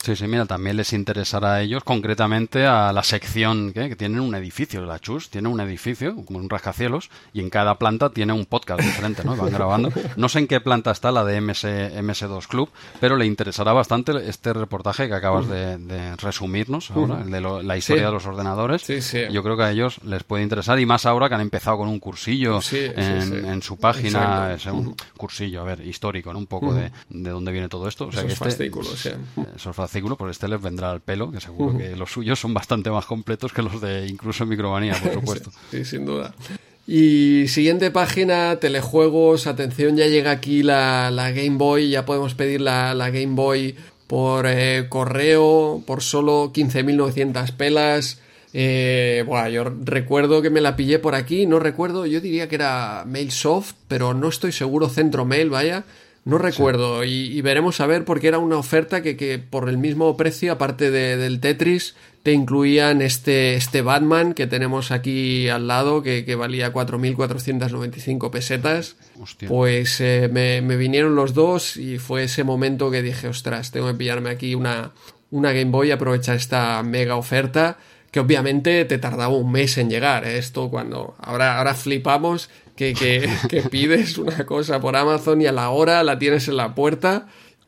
Sí, 0.05 0.15
sí, 0.15 0.27
mira, 0.27 0.45
también 0.45 0.77
les 0.77 0.93
interesará 0.93 1.55
a 1.55 1.61
ellos, 1.63 1.83
concretamente 1.83 2.67
a 2.67 2.93
la 2.93 3.01
sección 3.01 3.73
que 3.73 3.95
tienen 3.95 4.19
un 4.19 4.35
edificio, 4.35 4.85
la 4.85 4.99
Chus 4.99 5.31
tiene 5.31 5.49
un 5.49 5.59
edificio, 5.61 6.15
como 6.25 6.37
un 6.37 6.47
rascacielos, 6.47 7.09
y 7.33 7.39
en 7.39 7.49
cada 7.49 7.79
planta 7.79 8.11
tiene 8.11 8.31
un 8.31 8.45
podcast 8.45 8.81
diferente, 8.81 9.23
¿no? 9.23 9.35
Van 9.35 9.51
grabando. 9.51 9.91
No 10.15 10.29
sé 10.29 10.37
en 10.37 10.47
qué 10.47 10.61
planta 10.61 10.91
está 10.91 11.11
la 11.11 11.25
de 11.25 11.41
MS, 11.41 11.63
MS2 11.63 12.45
Club, 12.45 12.69
pero 12.99 13.17
le 13.17 13.25
interesará 13.25 13.73
bastante 13.73 14.11
este 14.29 14.53
reportaje 14.53 15.07
que 15.07 15.15
acabas 15.15 15.47
de, 15.47 16.15
resumirnos 16.17 16.91
ahora, 16.91 17.23
el 17.23 17.31
de 17.31 17.41
la 17.41 17.75
historia 17.75 18.05
de 18.05 18.11
los 18.11 18.27
ordenadores. 18.27 18.83
Sí, 18.83 19.01
sí. 19.01 19.21
Yo 19.31 19.41
creo 19.41 19.57
que 19.57 19.63
a 19.63 19.71
ellos 19.71 19.97
les 20.03 20.23
puede 20.23 20.43
interesar, 20.43 20.79
y 20.79 20.85
más 20.85 21.07
ahora 21.07 21.29
que 21.29 21.33
han 21.33 21.41
empezado 21.41 21.79
con 21.79 21.89
un 21.89 21.99
cursillo 21.99 22.59
en, 22.71 23.61
su 23.63 23.77
página, 23.77 24.53
es 24.53 24.67
un 24.67 24.95
cursillo, 25.17 25.61
a 25.61 25.63
ver, 25.63 25.81
histórico, 25.81 26.31
¿no? 26.31 26.37
Un 26.37 26.45
poco 26.45 26.75
de, 26.75 26.91
de, 27.09 27.29
dónde 27.31 27.51
viene 27.51 27.69
todo 27.69 27.87
esto. 27.87 28.05
O 28.05 28.11
sea, 28.11 28.21
esos 28.21 28.37
que 28.37 28.49
este, 28.49 28.69
fascículos, 28.69 29.07
sí 30.01 30.15
por 30.17 30.29
este 30.29 30.47
les 30.47 30.61
vendrá 30.61 30.91
al 30.91 31.01
pelo, 31.01 31.31
que 31.31 31.39
seguro 31.39 31.77
que 31.77 31.95
los 31.95 32.11
suyos 32.11 32.39
son 32.39 32.53
bastante 32.53 32.89
más 32.89 33.05
completos 33.05 33.53
que 33.53 33.61
los 33.61 33.81
de 33.81 34.07
incluso 34.07 34.45
Micromanía, 34.45 34.93
por 35.01 35.13
supuesto. 35.21 35.51
sí, 35.71 35.85
sin 35.85 36.05
duda. 36.05 36.33
Y 36.87 37.47
siguiente 37.47 37.89
página, 37.89 38.57
telejuegos. 38.57 39.47
Atención, 39.47 39.97
ya 39.97 40.05
llega 40.05 40.31
aquí 40.31 40.61
la, 40.61 41.09
Game 41.35 41.57
Boy. 41.57 41.89
Ya 41.89 42.05
podemos 42.05 42.35
pedir 42.35 42.61
la, 42.61 42.93
Game 43.09 43.33
Boy 43.35 43.75
por 44.07 44.45
eh, 44.47 44.85
correo, 44.87 45.81
por 45.87 46.03
solo 46.03 46.53
15.900 46.53 47.51
pelas. 47.53 48.19
Eh, 48.53 49.23
bueno, 49.27 49.49
yo 49.49 49.63
recuerdo 49.83 50.41
que 50.41 50.49
me 50.49 50.61
la 50.61 50.77
pillé 50.77 50.99
por 50.99 51.13
aquí, 51.13 51.45
no 51.45 51.59
recuerdo, 51.59 52.05
yo 52.05 52.21
diría 52.21 52.47
que 52.47 52.55
era 52.55 53.03
Mailsoft, 53.05 53.73
pero 53.89 54.13
no 54.13 54.29
estoy 54.29 54.53
seguro, 54.53 54.87
Centro 54.87 55.25
Mail, 55.25 55.49
vaya. 55.49 55.83
No 56.25 56.39
recuerdo 56.39 57.03
y, 57.03 57.39
veremos 57.41 57.79
a 57.79 57.85
ver 57.85 58.03
porque 58.03 58.27
era 58.27 58.39
una 58.39 58.57
oferta 58.57 59.03
que, 59.03 59.39
por 59.47 59.69
el 59.69 59.77
mismo 59.77 60.17
precio, 60.17 60.53
aparte 60.53 60.89
del 60.89 61.39
Tetris, 61.39 61.95
te 62.23 62.33
incluían 62.33 63.03
este, 63.03 63.53
este 63.53 63.83
Batman 63.83 64.33
que 64.33 64.47
tenemos 64.47 64.89
aquí 64.89 65.47
al 65.49 65.67
lado, 65.67 66.01
que, 66.01 66.35
valía 66.35 66.73
4.495 66.73 68.31
pesetas. 68.31 68.95
Pues 69.47 70.01
eh, 70.01 70.27
me, 70.31 70.61
vinieron 70.77 71.13
los 71.13 71.35
dos 71.35 71.77
y 71.77 71.99
fue 71.99 72.23
ese 72.23 72.43
momento 72.43 72.89
que 72.89 73.03
dije, 73.03 73.27
ostras, 73.27 73.69
tengo 73.69 73.85
que 73.85 73.93
pillarme 73.93 74.31
aquí 74.31 74.55
una, 74.55 74.93
una 75.29 75.51
Game 75.51 75.69
Boy 75.69 75.89
y 75.89 75.91
aprovechar 75.91 76.37
esta 76.37 76.81
mega 76.81 77.17
oferta 77.17 77.77
que 78.09 78.19
obviamente 78.19 78.83
te 78.85 78.97
tardaba 78.97 79.35
un 79.35 79.51
mes 79.51 79.77
en 79.77 79.91
llegar. 79.91 80.25
¿eh? 80.25 80.39
Esto 80.39 80.71
cuando 80.71 81.15
ahora, 81.19 81.59
ahora 81.59 81.75
flipamos 81.75 82.49
que, 82.75 82.93
que, 83.49 83.61
pides 83.63 84.17
una 84.17 84.45
cosa 84.45 84.79
por 84.79 84.95
Amazon 84.95 85.41
y 85.41 85.47
a 85.47 85.51
la 85.51 85.69
hora 85.69 86.03
la 86.03 86.19
tienes 86.19 86.47
en 86.47 86.57
la 86.57 86.75
puerta. 86.75 87.27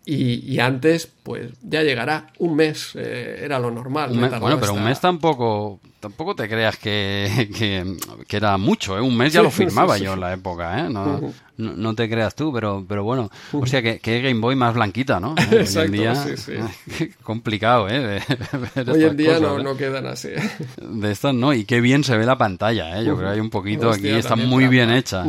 Y, 0.09 0.57
antes, 0.59 1.11
pues 1.23 1.51
ya 1.61 1.83
llegará 1.83 2.27
un 2.39 2.55
mes, 2.55 2.91
eh, 2.95 3.41
era 3.43 3.59
lo 3.59 3.71
normal. 3.71 4.17
bueno, 4.39 4.57
pero 4.57 4.73
un 4.73 4.85
mes 4.85 5.01
tampoco 5.01 5.81
tampoco 5.99 6.35
te 6.35 6.47
creas 6.47 6.77
que, 6.77 7.49
que, 8.27 8.37
era 8.37 8.57
mucho, 8.57 8.97
¿eh? 8.97 9.01
Un 9.01 9.17
mes 9.17 9.33
ya 9.33 9.41
lo 9.41 9.51
firmaba 9.51 9.97
yo 9.97 10.13
en 10.13 10.21
la 10.21 10.33
época, 10.33 10.79
¿eh? 10.79 10.89
No, 10.89 11.33
no, 11.57 11.95
te 11.95 12.07
creas 12.07 12.35
tú, 12.35 12.53
pero, 12.53 12.85
pero 12.87 13.03
bueno. 13.03 13.29
O 13.51 13.65
sea, 13.65 13.81
que, 13.81 13.99
que 13.99 14.21
Game 14.21 14.39
Boy 14.39 14.55
más 14.55 14.75
blanquita, 14.75 15.19
¿no? 15.19 15.35
Exacto, 15.51 15.79
Hoy 15.79 15.85
en 15.85 15.91
día, 15.91 16.15
sí, 16.15 16.37
sí. 16.37 17.09
complicado, 17.23 17.89
¿eh? 17.89 18.21
Hoy 18.87 19.03
en 19.03 19.17
día 19.17 19.39
no, 19.39 19.59
¿eh? 19.59 19.63
no, 19.63 19.75
quedan 19.75 20.05
así. 20.05 20.29
De 20.81 21.11
estas 21.11 21.33
no, 21.33 21.53
y 21.53 21.65
qué 21.65 21.81
bien 21.81 22.03
se 22.03 22.15
ve 22.17 22.25
la 22.25 22.37
pantalla, 22.37 22.99
¿eh? 22.99 23.05
Yo 23.05 23.17
creo 23.17 23.29
que 23.29 23.35
hay 23.35 23.39
un 23.41 23.49
poquito 23.49 23.89
aquí, 23.89 24.09
está 24.09 24.35
muy 24.35 24.67
bien 24.67 24.91
hecha. 24.91 25.25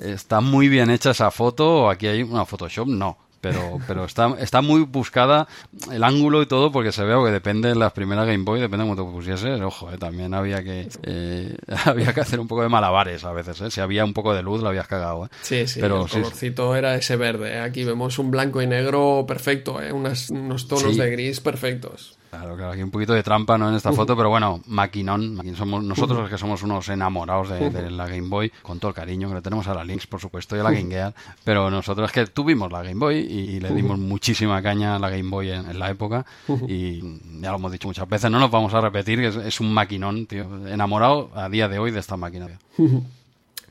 Está 0.00 0.40
muy 0.40 0.68
bien 0.68 0.90
hecha 0.90 1.10
esa 1.10 1.30
foto, 1.30 1.90
aquí 1.90 2.06
hay 2.06 2.22
una 2.22 2.44
Photoshop, 2.44 2.88
no 2.88 3.25
pero, 3.40 3.78
pero 3.86 4.04
está, 4.04 4.34
está 4.38 4.60
muy 4.60 4.82
buscada 4.82 5.46
el 5.92 6.02
ángulo 6.04 6.42
y 6.42 6.46
todo 6.46 6.72
porque 6.72 6.92
se 6.92 7.04
ve 7.04 7.14
que 7.24 7.30
depende 7.30 7.68
de 7.68 7.74
las 7.74 7.92
primeras 7.92 8.26
Game 8.26 8.44
Boy, 8.44 8.60
depende 8.60 8.84
de 8.84 8.90
cómo 8.90 9.08
te 9.08 9.12
pusieses, 9.12 9.60
ojo, 9.60 9.90
eh, 9.92 9.98
también 9.98 10.34
había 10.34 10.62
que 10.62 10.88
eh, 11.02 11.56
había 11.84 12.12
que 12.12 12.20
hacer 12.20 12.40
un 12.40 12.48
poco 12.48 12.62
de 12.62 12.68
malabares 12.68 13.24
a 13.24 13.32
veces, 13.32 13.60
eh. 13.60 13.70
si 13.70 13.80
había 13.80 14.04
un 14.04 14.12
poco 14.12 14.34
de 14.34 14.42
luz 14.42 14.62
lo 14.62 14.68
habías 14.68 14.86
cagado. 14.86 15.28
Sí, 15.42 15.66
sí, 15.66 15.80
pero, 15.80 16.04
el 16.04 16.10
colorcito 16.10 16.74
era 16.74 16.94
ese 16.94 17.16
verde, 17.16 17.60
aquí 17.60 17.84
vemos 17.84 18.18
un 18.18 18.30
blanco 18.30 18.62
y 18.62 18.66
negro 18.66 19.24
perfecto, 19.26 19.78
unos 19.92 20.68
tonos 20.68 20.96
de 20.96 21.10
gris 21.10 21.40
perfectos. 21.40 22.15
Claro, 22.38 22.56
claro, 22.56 22.72
aquí 22.72 22.82
un 22.82 22.90
poquito 22.90 23.14
de 23.14 23.22
trampa 23.22 23.56
¿no? 23.56 23.68
en 23.70 23.76
esta 23.76 23.92
foto, 23.92 24.14
pero 24.14 24.28
bueno, 24.28 24.60
maquinón. 24.66 25.40
somos 25.56 25.82
nosotros 25.82 26.20
los 26.20 26.30
que 26.30 26.36
somos 26.36 26.62
unos 26.62 26.86
enamorados 26.90 27.48
de, 27.48 27.90
la 27.90 28.06
Game 28.06 28.28
Boy, 28.28 28.52
con 28.62 28.78
todo 28.78 28.90
el 28.90 28.94
cariño 28.94 29.28
que 29.28 29.36
le 29.36 29.40
tenemos 29.40 29.66
a 29.68 29.74
la 29.74 29.84
Lynx, 29.84 30.06
por 30.06 30.20
supuesto, 30.20 30.54
y 30.54 30.60
a 30.60 30.62
la 30.62 30.70
Game 30.70 30.90
Gear. 30.90 31.14
Pero 31.44 31.70
nosotros 31.70 32.10
es 32.10 32.12
que 32.12 32.26
tuvimos 32.26 32.70
la 32.70 32.82
Game 32.82 32.98
Boy 32.98 33.16
y, 33.16 33.60
le 33.60 33.72
dimos 33.72 33.98
muchísima 33.98 34.60
caña 34.62 34.96
a 34.96 34.98
la 34.98 35.08
Game 35.08 35.30
Boy 35.30 35.50
en, 35.50 35.78
la 35.78 35.90
época. 35.90 36.26
Y 36.68 37.00
ya 37.40 37.50
lo 37.50 37.56
hemos 37.56 37.72
dicho 37.72 37.88
muchas 37.88 38.08
veces, 38.08 38.30
no 38.30 38.38
nos 38.38 38.50
vamos 38.50 38.74
a 38.74 38.80
repetir, 38.82 39.18
que 39.18 39.48
es, 39.48 39.60
un 39.60 39.72
maquinón, 39.72 40.26
tío. 40.26 40.44
Enamorado 40.68 41.30
a 41.34 41.48
día 41.48 41.68
de 41.68 41.78
hoy 41.78 41.90
de 41.90 42.00
esta 42.00 42.16
máquina. 42.16 42.48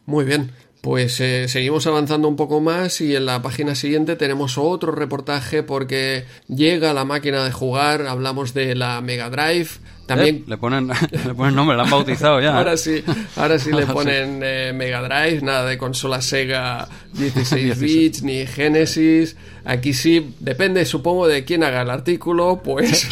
Muy 0.06 0.26
bien. 0.26 0.52
Pues 0.86 1.20
eh, 1.20 1.48
seguimos 1.48 1.88
avanzando 1.88 2.28
un 2.28 2.36
poco 2.36 2.62
más 2.62 3.02
y 3.02 3.16
en 3.16 3.26
la 3.26 3.42
página 3.42 3.74
siguiente 3.74 4.16
tenemos 4.16 4.60
otro 4.60 4.92
reportaje 4.92 5.64
porque 5.64 6.26
llega 6.48 6.94
la 6.94 7.06
máquina 7.06 7.44
de 7.44 7.52
jugar, 7.52 8.06
hablamos 8.06 8.54
de 8.54 8.76
la 8.76 9.02
Mega 9.02 9.32
Drive. 9.32 9.68
También... 10.06 10.36
Eh, 10.36 10.44
le, 10.46 10.58
ponen, 10.58 10.90
le 11.26 11.34
ponen 11.34 11.56
nombre, 11.56 11.76
la 11.76 11.86
han 11.86 11.90
bautizado 11.90 12.40
ya. 12.40 12.56
ahora 12.56 12.78
sí, 12.78 13.04
ahora 13.36 13.58
sí 13.58 13.72
le 13.72 13.88
ponen 13.88 14.42
eh, 14.44 14.74
Mega 14.76 15.02
Drive, 15.02 15.42
nada 15.42 15.66
de 15.66 15.76
consola 15.80 16.22
Sega 16.22 16.88
16 17.14 17.80
bits 17.80 18.22
ni 18.22 18.46
Genesis. 18.46 19.38
Aquí 19.64 19.92
sí, 19.92 20.36
depende 20.40 20.86
supongo 20.86 21.28
de 21.28 21.46
quién 21.46 21.64
haga 21.64 21.82
el 21.82 21.90
artículo, 21.90 22.62
pues... 22.64 23.10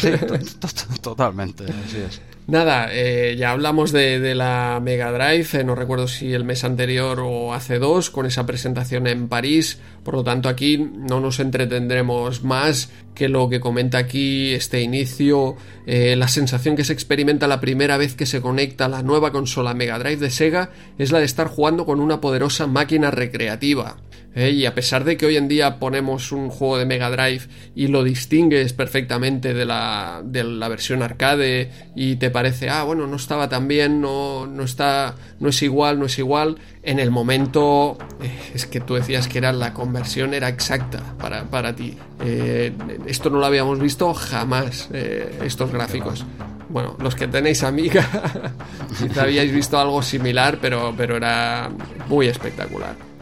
totalmente, 1.02 1.64
así 1.64 1.96
es. 2.06 2.20
Nada, 2.46 2.88
eh, 2.92 3.36
ya 3.38 3.52
hablamos 3.52 3.90
de, 3.90 4.34
la 4.34 4.78
Mega 4.82 5.10
Drive, 5.10 5.60
eh, 5.60 5.64
no 5.64 5.74
recuerdo 5.74 6.06
si 6.06 6.34
el 6.34 6.44
mes 6.44 6.62
anterior 6.62 7.20
o 7.20 7.54
hace 7.54 7.78
dos, 7.78 8.10
con 8.10 8.26
esa 8.26 8.44
presentación 8.44 9.06
en 9.06 9.28
París, 9.28 9.80
por 10.02 10.12
lo 10.12 10.24
tanto 10.24 10.50
aquí 10.50 10.76
no 10.76 11.20
nos 11.20 11.40
entretendremos 11.40 12.44
más 12.44 12.90
que 13.14 13.30
lo 13.30 13.48
que 13.48 13.60
comenta 13.60 13.96
aquí 13.96 14.52
este 14.52 14.82
inicio, 14.82 15.56
eh, 15.86 16.16
la 16.16 16.28
sensación 16.28 16.76
que 16.76 16.84
se 16.84 16.92
experimenta 16.92 17.46
la 17.46 17.62
primera 17.62 17.96
vez 17.96 18.14
que 18.14 18.26
se 18.26 18.42
conecta 18.42 18.88
la 18.88 19.02
nueva 19.02 19.32
consola 19.32 19.72
Mega 19.72 19.98
Drive 19.98 20.18
de 20.18 20.30
Sega 20.30 20.70
es 20.98 21.12
la 21.12 21.20
de 21.20 21.24
estar 21.24 21.46
jugando 21.46 21.86
con 21.86 21.98
una 21.98 22.20
poderosa 22.20 22.66
máquina 22.66 23.10
recreativa. 23.10 23.96
¿Eh? 24.34 24.50
y 24.50 24.66
a 24.66 24.74
pesar 24.74 25.04
de 25.04 25.16
que 25.16 25.26
hoy 25.26 25.36
en 25.36 25.48
día 25.48 25.78
ponemos 25.78 26.32
un 26.32 26.50
juego 26.50 26.78
de 26.78 26.86
Mega 26.86 27.10
Drive 27.10 27.44
y 27.74 27.88
lo 27.88 28.02
distingues 28.02 28.72
perfectamente 28.72 29.54
de 29.54 29.64
la, 29.64 30.22
de 30.24 30.44
la 30.44 30.68
versión 30.68 31.02
arcade 31.02 31.70
y 31.94 32.16
te 32.16 32.30
parece, 32.30 32.68
ah, 32.68 32.84
bueno, 32.84 33.06
no 33.06 33.16
estaba 33.16 33.48
tan 33.48 33.68
bien, 33.68 34.00
no, 34.00 34.46
no, 34.46 34.64
está, 34.64 35.14
no 35.40 35.48
es 35.48 35.62
igual, 35.62 35.98
no 35.98 36.06
es 36.06 36.18
igual, 36.18 36.58
en 36.82 36.98
el 36.98 37.10
momento 37.10 37.96
eh, 38.22 38.30
es 38.54 38.66
que 38.66 38.80
tú 38.80 38.94
decías 38.94 39.28
que 39.28 39.38
era 39.38 39.52
la 39.52 39.72
conversión 39.72 40.34
era 40.34 40.48
exacta 40.48 41.02
para, 41.18 41.44
para 41.44 41.74
ti. 41.74 41.96
Eh, 42.24 42.72
esto 43.06 43.30
no 43.30 43.38
lo 43.38 43.46
habíamos 43.46 43.78
visto 43.78 44.12
jamás, 44.14 44.88
estos 44.92 45.70
gráficos. 45.70 46.24
Bueno, 46.68 46.96
los 46.98 47.14
que 47.14 47.28
tenéis 47.28 47.62
amiga, 47.62 48.04
quizá 48.98 49.22
habíais 49.22 49.52
visto 49.52 49.78
algo 49.78 50.02
similar, 50.02 50.58
pero, 50.60 50.92
pero 50.96 51.16
era 51.16 51.70
muy 52.08 52.26
espectacular. 52.26 53.13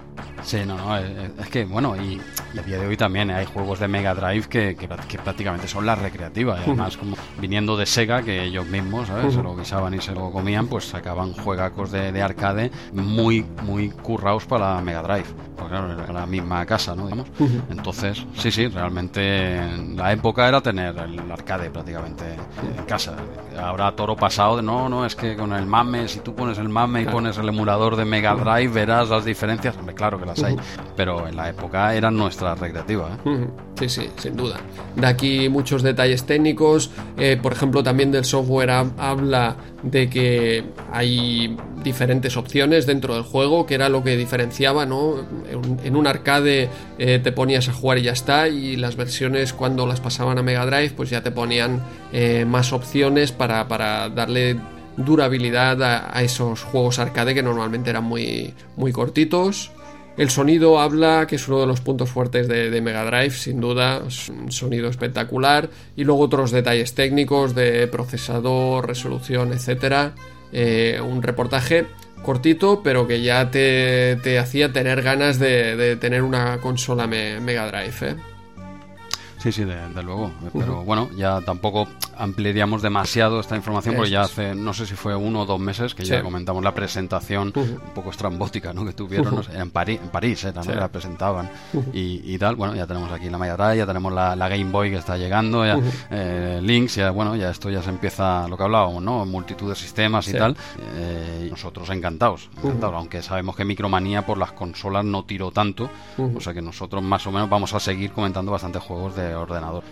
Sí, 0.42 0.60
no, 0.66 0.76
no, 0.76 0.96
es, 0.96 1.48
que, 1.50 1.64
bueno, 1.64 1.94
y, 1.96 2.20
a 2.58 2.62
día 2.62 2.78
de 2.78 2.86
hoy 2.86 2.96
también 2.96 3.30
hay 3.30 3.46
juegos 3.46 3.78
de 3.78 3.88
Mega 3.88 4.14
Drive 4.14 4.48
que, 4.48 4.76
que, 4.76 4.88
prácticamente 5.18 5.68
son 5.68 5.86
la 5.86 5.94
recreativa, 5.94 6.58
y 6.58 6.62
además 6.64 6.96
como 6.96 7.16
viniendo 7.38 7.76
de 7.76 7.86
Sega, 7.86 8.22
que 8.22 8.44
ellos 8.44 8.66
mismos, 8.66 9.08
¿sabes? 9.08 9.34
Se 9.34 9.42
lo 9.42 9.56
guisaban 9.56 9.94
y 9.94 10.00
se 10.00 10.12
lo 10.12 10.30
comían, 10.30 10.66
pues 10.66 10.86
sacaban 10.86 11.32
juegacos 11.32 11.90
de, 11.90 12.12
de 12.12 12.22
arcade 12.22 12.70
muy, 12.92 13.44
muy 13.62 13.90
currados 13.90 14.44
para 14.46 14.74
la 14.74 14.80
Mega 14.80 15.02
Drive, 15.02 15.26
porque 15.56 15.72
claro, 15.72 15.92
era 16.02 16.12
la 16.12 16.26
misma 16.26 16.66
casa, 16.66 16.94
¿no? 16.94 17.04
Digamos. 17.04 17.28
Entonces, 17.70 18.24
sí, 18.36 18.50
sí, 18.50 18.68
realmente 18.68 19.60
la 19.94 20.12
época 20.12 20.48
era 20.48 20.60
tener 20.60 20.96
el 20.98 21.30
arcade 21.30 21.70
prácticamente 21.70 22.24
en 22.76 22.84
casa. 22.84 23.14
Ahora 23.58 23.94
toro 23.94 24.16
pasado 24.16 24.56
de, 24.56 24.62
no, 24.62 24.88
no, 24.88 25.06
es 25.06 25.14
que 25.14 25.36
con 25.36 25.52
el 25.52 25.66
MAME, 25.66 26.08
si 26.08 26.20
tú 26.20 26.34
pones 26.34 26.58
el 26.58 26.68
MAME 26.68 27.02
y 27.02 27.04
pones 27.06 27.38
el 27.38 27.48
emulador 27.48 27.96
de 27.96 28.04
Mega 28.04 28.34
Drive, 28.34 28.68
verás 28.68 29.08
las 29.08 29.24
diferencias, 29.24 29.76
claro 29.94 30.18
que 30.18 30.26
hay, 30.42 30.56
pero 30.96 31.26
en 31.28 31.36
la 31.36 31.48
época 31.48 31.94
eran 31.94 32.16
nuestra 32.16 32.54
recreativa. 32.54 33.18
¿eh? 33.24 33.46
Sí, 33.78 33.88
sí, 33.88 34.08
sin 34.16 34.36
duda. 34.36 34.56
De 34.96 35.06
aquí 35.06 35.48
muchos 35.48 35.82
detalles 35.82 36.24
técnicos, 36.24 36.90
eh, 37.16 37.38
por 37.40 37.52
ejemplo 37.52 37.82
también 37.82 38.12
del 38.12 38.24
software 38.24 38.70
habla 38.70 39.56
de 39.82 40.08
que 40.08 40.64
hay 40.92 41.56
diferentes 41.82 42.36
opciones 42.36 42.86
dentro 42.86 43.14
del 43.14 43.24
juego, 43.24 43.66
que 43.66 43.74
era 43.74 43.88
lo 43.88 44.04
que 44.04 44.16
diferenciaba, 44.16 44.86
¿no? 44.86 45.16
En 45.82 45.96
un 45.96 46.06
arcade 46.06 46.68
eh, 46.98 47.18
te 47.18 47.32
ponías 47.32 47.68
a 47.68 47.72
jugar 47.72 47.98
y 47.98 48.02
ya 48.02 48.12
está, 48.12 48.48
y 48.48 48.76
las 48.76 48.96
versiones 48.96 49.52
cuando 49.52 49.86
las 49.86 50.00
pasaban 50.00 50.38
a 50.38 50.42
Mega 50.42 50.64
Drive, 50.66 50.90
pues 50.90 51.10
ya 51.10 51.22
te 51.22 51.30
ponían 51.30 51.82
más 52.46 52.72
opciones 52.72 53.32
para, 53.32 53.66
para 53.68 54.08
darle 54.10 54.58
durabilidad 54.96 55.82
a, 55.82 56.16
a, 56.16 56.22
esos 56.22 56.62
juegos 56.62 56.98
arcade 56.98 57.34
que 57.34 57.42
normalmente 57.42 57.90
eran 57.90 58.04
muy, 58.04 58.54
muy 58.76 58.92
cortitos. 58.92 59.70
El 60.16 60.28
sonido 60.28 60.78
habla, 60.78 61.26
que 61.26 61.36
es 61.36 61.48
uno 61.48 61.60
de 61.60 61.66
los 61.66 61.80
puntos 61.80 62.10
fuertes 62.10 62.46
de, 62.46 62.80
Mega 62.82 63.04
Drive, 63.04 63.30
sin 63.30 63.60
duda, 63.60 64.02
un 64.28 64.52
sonido 64.52 64.88
espectacular. 64.88 65.70
Y 65.96 66.04
luego 66.04 66.22
otros 66.22 66.50
detalles 66.50 66.94
técnicos 66.94 67.54
de 67.54 67.86
procesador, 67.86 68.86
resolución, 68.86 69.52
etc. 69.52 70.12
Eh, 70.52 71.00
un 71.02 71.22
reportaje 71.22 71.86
cortito, 72.22 72.82
pero 72.82 73.06
que 73.06 73.22
ya 73.22 73.50
te, 73.50 74.38
hacía 74.38 74.72
tener 74.72 75.02
ganas 75.02 75.38
de, 75.38 75.96
tener 76.00 76.22
una 76.22 76.58
consola 76.58 77.06
Mega 77.06 77.66
Drive. 77.66 78.10
¿eh? 78.10 78.31
Sí, 79.42 79.50
sí, 79.50 79.64
de, 79.64 80.02
luego. 80.04 80.30
Pero 80.52 80.84
bueno, 80.84 81.10
ya 81.16 81.40
tampoco 81.40 81.88
ampliaríamos 82.16 82.80
demasiado 82.80 83.40
esta 83.40 83.56
información 83.56 83.96
porque 83.96 84.10
ya 84.12 84.20
hace, 84.20 84.54
no 84.54 84.72
sé 84.72 84.86
si 84.86 84.94
fue 84.94 85.16
uno 85.16 85.40
o 85.40 85.46
dos 85.46 85.58
meses 85.58 85.96
que 85.96 86.04
ya 86.04 86.22
comentamos 86.22 86.62
la 86.62 86.72
presentación 86.72 87.52
un 87.56 87.80
poco 87.92 88.10
estrambótica 88.10 88.72
¿no? 88.72 88.84
que 88.84 88.92
tuvieron 88.92 89.42
en, 89.52 89.70
París, 89.70 89.98
en 90.00 90.10
París 90.10 90.44
¿eh? 90.44 90.52
también 90.52 90.78
la 90.78 90.86
presentaban 90.86 91.50
y, 91.92 92.38
tal. 92.38 92.54
Bueno, 92.54 92.76
ya 92.76 92.86
tenemos 92.86 93.10
aquí 93.10 93.28
la 93.28 93.38
Mega 93.38 93.56
Drive, 93.56 93.78
ya 93.78 93.86
tenemos 93.86 94.12
la, 94.12 94.36
Game 94.52 94.70
Boy 94.70 94.90
que 94.90 94.98
está 94.98 95.16
llegando, 95.16 95.66
ya, 95.66 95.76
eh, 96.10 96.60
Links, 96.62 96.94
ya 96.96 97.10
bueno, 97.10 97.34
ya 97.34 97.50
esto 97.50 97.68
ya 97.68 97.82
se 97.82 97.90
empieza 97.90 98.46
lo 98.46 98.56
que 98.56 98.62
hablábamos, 98.62 99.02
¿no? 99.02 99.24
Multitud 99.24 99.68
de 99.68 99.74
sistemas 99.74 100.28
y 100.28 100.34
tal. 100.34 100.56
Eh, 100.94 101.48
nosotros 101.50 101.90
encantados, 101.90 102.48
encantados, 102.58 102.94
aunque 102.94 103.22
sabemos 103.22 103.56
que 103.56 103.64
Micromanía 103.64 104.24
por 104.24 104.38
las 104.38 104.52
consolas 104.52 105.04
no 105.04 105.24
tiró 105.24 105.50
tanto, 105.50 105.90
o 106.16 106.40
sea 106.40 106.54
que 106.54 106.62
nosotros 106.62 107.02
más 107.02 107.26
o 107.26 107.32
menos 107.32 107.50
vamos 107.50 107.74
a 107.74 107.80
seguir 107.80 108.12
comentando 108.12 108.52
bastantes 108.52 108.82
juegos 108.82 109.16
de 109.16 109.31
ordenador. 109.34 109.82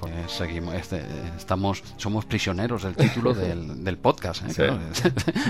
Pues 0.00 0.12
seguimos, 0.28 0.74
este, 0.74 1.02
estamos, 1.36 1.82
somos 1.96 2.24
prisioneros 2.24 2.82
del 2.82 2.94
título 2.94 3.34
del, 3.34 3.98
podcast. 3.98 4.42
¿eh? 4.58 4.70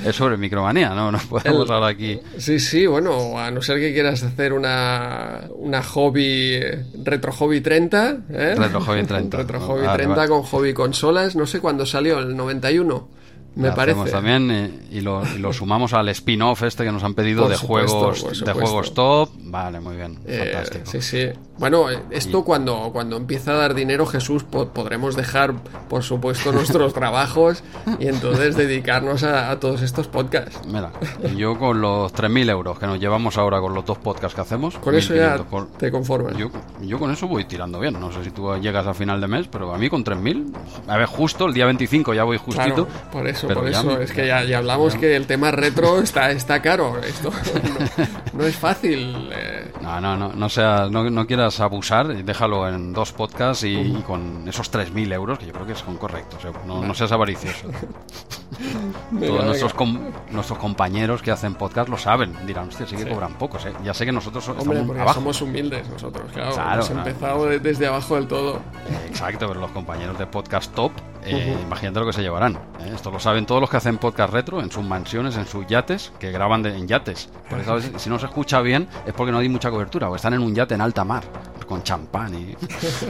es, 0.05 0.17
sobre 0.17 0.37
micromanía, 0.37 0.91
¿no? 0.91 1.13
Nos 1.13 1.25
podemos 1.27 1.71
hablar 1.71 1.91
aquí. 1.91 2.21
Sí, 2.39 2.59
sí, 2.59 2.87
bueno, 2.87 3.39
a 3.39 3.51
no 3.51 3.63
ser 3.63 3.79
que 3.79 3.93
quieras 3.93 4.23
hacer 4.23 4.53
una, 4.53 5.45
una 5.57 5.83
hobby, 5.83 6.61
retro 7.03 7.33
hobby 7.33 7.61
30. 7.61 8.19
¿eh? 8.31 8.55
Retro 8.57 8.81
hobby 8.81 9.05
30. 9.05 9.37
retro 9.37 9.61
hobby 9.61 9.87
30 9.87 10.29
con 10.29 10.43
hobby 10.43 10.73
consolas, 10.73 11.37
no 11.37 11.47
sé 11.47 11.61
cuándo 11.61 11.87
salió, 11.87 12.19
el 12.19 12.37
91 12.37 13.19
me 13.59 13.73
parece. 13.73 14.11
también 14.11 14.51
eh, 14.51 14.71
y, 14.93 15.01
lo, 15.01 15.25
sumamos 15.53 15.93
al 15.93 16.09
spin-off 16.11 16.63
este 16.63 16.85
que 16.85 16.93
nos 16.93 17.03
han 17.03 17.15
pedido 17.15 17.49
de 17.49 17.57
juegos 17.57 18.45
de 18.45 18.53
juegos 18.53 18.95
top. 18.95 19.31
Vale, 19.41 19.81
muy 19.81 19.97
bien, 19.97 20.19
eh, 20.27 20.53
fantástico. 20.53 20.87
Sí, 20.87 21.03
sí. 21.03 21.29
Bueno, 21.59 21.91
eh, 21.91 21.99
esto 22.11 22.45
cuando, 22.45 22.91
cuando 22.93 23.17
empieza 23.17 23.53
a 23.53 23.55
dar 23.57 23.75
dinero 23.75 24.07
Jesús 24.07 24.45
po- 24.45 24.69
podremos 24.69 25.17
dejar, 25.17 25.55
por 25.89 26.03
supuesto, 26.03 26.53
nuestros 26.53 26.93
trabajos 26.95 27.63
y 27.99 28.07
entonces 28.07 28.57
dedicarnos 28.57 29.23
a, 29.25 29.51
a 29.51 29.59
todos 29.61 29.83
estos 29.83 30.07
podcasts. 30.09 30.61
Mira, 30.67 30.91
yo 31.37 31.59
con 31.59 31.81
los 31.81 32.13
3.000 32.15 32.51
euros 32.51 32.79
que 32.79 32.87
nos 32.87 33.01
llevamos 33.01 33.37
ahora 33.39 33.61
con 33.61 33.75
los 33.75 33.85
dos 33.85 33.99
podcasts 33.99 34.35
que 34.35 34.41
hacemos, 34.41 34.79
Con 34.79 34.95
eso 34.95 35.15
ya 35.15 35.37
1.500 35.37 35.45
por- 35.47 35.67
te 35.73 35.91
conformas. 35.91 36.37
Yo, 36.37 36.51
yo 36.81 36.99
con 36.99 37.11
eso 37.11 37.27
voy 37.27 37.45
tirando 37.45 37.81
bien. 37.81 37.99
No 37.99 38.13
sé 38.13 38.23
si 38.25 38.31
tú 38.31 38.55
llegas 38.57 38.87
a 38.87 38.95
final 38.95 39.21
de 39.21 39.27
mes, 39.27 39.49
pero 39.51 39.75
a 39.75 39.79
mí 39.79 39.89
con 39.91 40.05
3.000, 40.05 40.53
a 40.87 40.97
ver, 40.97 41.07
justo 41.07 41.47
el 41.47 41.55
día 41.55 41.67
25 41.67 42.15
ya 42.15 42.23
voy 42.25 42.39
justito. 42.39 42.87
Claro, 42.87 42.89
por 43.11 43.27
eso, 43.27 43.49
por 43.49 43.67
eso. 43.69 43.83
me- 43.85 44.05
Es 44.05 44.13
que 44.13 44.27
ya, 44.27 44.45
ya 44.45 44.59
hablamos 44.59 44.95
que 44.95 45.17
el 45.17 45.27
tema 45.27 45.51
retro 45.51 45.99
está, 46.01 46.31
está 46.31 46.63
caro. 46.63 46.99
Esto 47.03 47.31
no, 48.33 48.41
no 48.41 48.47
es 48.47 48.55
fácil. 48.57 49.29
eh, 49.33 49.73
No, 49.83 50.01
no, 50.01 50.17
no, 50.17 50.33
no, 50.33 50.49
sea, 50.49 50.89
no, 50.91 51.09
no 51.11 51.27
quieras 51.27 51.48
abusar, 51.61 52.11
y 52.13 52.23
déjalo 52.23 52.69
en 52.69 52.93
dos 52.93 53.13
podcasts 53.13 53.65
y, 53.65 53.75
y 53.77 54.03
con 54.07 54.47
esos 54.49 54.71
3.000 54.73 55.13
euros, 55.13 55.39
que 55.39 55.47
yo 55.47 55.53
creo 55.53 55.67
que 55.67 55.75
son 55.75 55.97
correctos. 55.97 56.45
¿eh? 56.45 56.53
No, 56.67 56.83
no 56.83 56.95
seas 56.95 57.13
avaricioso. 57.13 57.69
venga, 59.11 59.27
Todos 59.27 59.33
venga. 59.33 59.45
nuestros, 59.47 59.75
com- 59.75 60.01
nuestros 60.31 60.59
compañeros 60.59 61.23
que 61.23 61.31
hacen 61.31 61.55
podcast 61.55 61.89
lo 61.89 61.97
saben. 61.99 62.35
Dirán, 62.47 62.69
hostia, 62.69 62.87
sí 62.87 62.97
que 62.97 63.09
cobran 63.09 63.35
pocos. 63.35 63.65
¿eh? 63.67 63.73
Ya 63.85 63.95
sé 63.95 64.05
que 64.07 64.13
nosotros 64.13 64.45
so- 64.45 64.53
Hombre, 64.53 64.65
estamos 64.67 64.87
porque 64.87 65.03
abajo. 65.03 65.15
somos 65.21 65.43
humildes 65.43 65.89
nosotros, 65.89 66.31
claro. 66.33 66.55
Claro, 66.55 66.73
hemos 66.85 66.91
empezado 66.91 67.47
de- 67.47 67.59
desde 67.61 67.87
abajo 67.87 68.15
del 68.17 68.27
todo. 68.27 68.61
Exacto, 69.07 69.47
pero 69.49 69.61
los 69.61 69.71
compañeros 69.71 70.19
de 70.19 70.27
podcast 70.27 70.73
top, 70.75 70.93
eh, 71.25 71.57
imagínate 71.63 72.01
lo 72.01 72.07
que 72.07 72.13
se 72.13 72.23
llevarán. 72.23 72.55
¿eh? 72.81 72.93
Esto 72.95 73.11
lo 73.11 73.21
saben 73.21 73.45
todos 73.47 73.61
los 73.61 73.71
que 73.71 73.77
hacen 73.77 73.99
podcast 73.99 74.33
retro 74.33 74.61
en 74.61 74.71
sus 74.71 74.85
mansiones, 74.85 75.37
en 75.37 75.47
sus 75.47 75.67
yates, 75.67 76.13
que 76.19 76.31
graban 76.33 76.63
de- 76.63 76.77
en 76.77 76.89
yates. 76.89 77.29
Por 77.51 77.59
eso 77.61 77.79
si 77.81 78.09
no 78.11 78.19
se 78.19 78.27
escucha 78.27 78.61
bien 78.61 78.89
es 79.07 79.13
porque 79.13 79.33
no 79.33 79.39
hay 79.39 79.49
mucha 79.49 79.71
cobertura, 79.71 80.09
o 80.09 80.17
están 80.17 80.35
en 80.35 80.41
un 80.41 80.55
yate 80.55 80.75
en 80.75 80.81
alta 80.81 81.05
mar, 81.05 81.25
con 81.67 81.83
champán 81.83 82.35
y... 82.35 82.57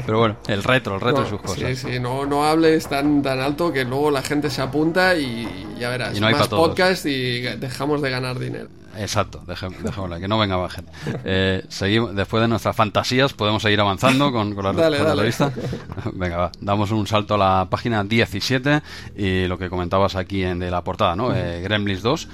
Pero 0.07 0.19
bueno, 0.19 0.37
el 0.49 0.63
retro, 0.63 0.97
el 0.97 1.01
retro 1.01 1.21
No, 1.23 1.27
y 1.27 1.31
sus 1.31 1.41
Sí, 1.41 1.47
cosas. 1.63 1.79
sí, 1.79 2.01
no, 2.01 2.27
no 2.27 2.45
hables 2.45 2.89
tan, 2.89 3.23
tan 3.23 3.41
alto 3.41 3.73
que 3.73 3.85
luego 3.85 4.11
la 4.11 4.23
gente 4.23 4.51
se 4.51 4.61
apunta 4.63 5.17
y 5.17 5.49
ya 5.79 5.91
verás. 5.91 6.17
Y 6.17 6.21
no 6.21 6.27
hay 6.27 6.35
más 6.35 6.49
podcast 6.49 7.07
y 7.07 7.41
dejamos 7.41 8.03
de 8.03 8.11
ganar 8.11 8.39
dinero. 8.39 8.69
Exacto, 8.99 9.43
dejémosla, 9.47 10.19
que 10.19 10.27
no 10.27 10.39
venga 10.39 10.59
más 10.59 10.73
gente. 10.73 10.91
Eh, 11.25 11.65
seguimos, 11.69 12.15
después 12.15 12.41
de 12.41 12.49
nuestras 12.49 12.75
fantasías, 12.75 13.33
podemos 13.33 13.63
seguir 13.63 13.81
avanzando 13.81 14.33
con, 14.33 14.55
con 14.55 14.65
la, 14.65 14.73
Dale, 14.75 14.99
con 14.99 15.17
la. 15.17 15.53
Venga, 16.15 16.37
va, 16.37 16.53
damos 16.61 16.91
un 16.91 17.07
salto 17.07 17.35
a 17.35 17.39
la 17.39 17.67
página 17.71 18.03
17 18.03 18.83
y 19.17 19.47
lo 19.47 19.57
que 19.57 19.71
comentabas 19.71 20.17
aquí 20.17 20.43
en 20.43 20.59
de 20.59 20.71
la 20.71 20.83
portada, 20.83 21.15
¿no? 21.15 21.35
Eh, 21.35 21.61
Gremlins 21.63 22.03
2, 22.03 22.29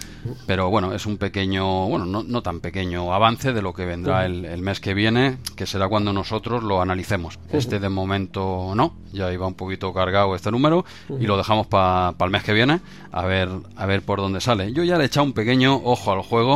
pero 0.47 0.71
bueno, 0.71 0.95
es 0.95 1.05
un 1.07 1.19
pequeño, 1.19 1.87
bueno, 1.89 2.07
no, 2.07 2.23
no 2.23 2.43
tan 2.43 2.61
pequeño 2.61 3.12
avance 3.12 3.53
de 3.53 3.61
lo 3.61 3.75
que 3.75 3.85
vendrá 3.85 4.25
el, 4.25 4.45
el 4.45 4.62
mes 4.62 4.81
que 4.81 4.95
viene, 4.95 5.39
que 5.57 5.67
será 5.67 5.89
cuando 5.89 6.12
nosotros 6.12 6.62
lo 6.62 6.81
analicemos. 6.81 7.39
Este 7.53 7.79
de 7.79 7.89
momento 7.89 8.73
no, 8.75 8.95
ya 9.12 9.33
iba 9.33 9.47
un 9.47 9.55
poquito 9.55 9.93
cargado 9.93 10.35
este 10.35 10.51
número 10.51 10.85
y 11.21 11.27
lo 11.27 11.37
dejamos 11.37 11.67
para 11.67 12.15
el 12.19 12.31
mes 12.31 12.43
que 12.43 12.53
viene 12.53 12.81
a 13.12 13.25
ver, 13.27 13.49
a 13.77 13.87
ver 13.87 14.03
por 14.03 14.21
dónde 14.21 14.41
sale. 14.41 14.73
Yo 14.73 14.83
ya 14.83 14.97
le 14.97 15.05
he 15.05 15.07
echado 15.07 15.25
un 15.25 15.33
pequeño 15.33 15.77
ojo 15.85 16.12
al 16.12 16.23
juego. 16.23 16.53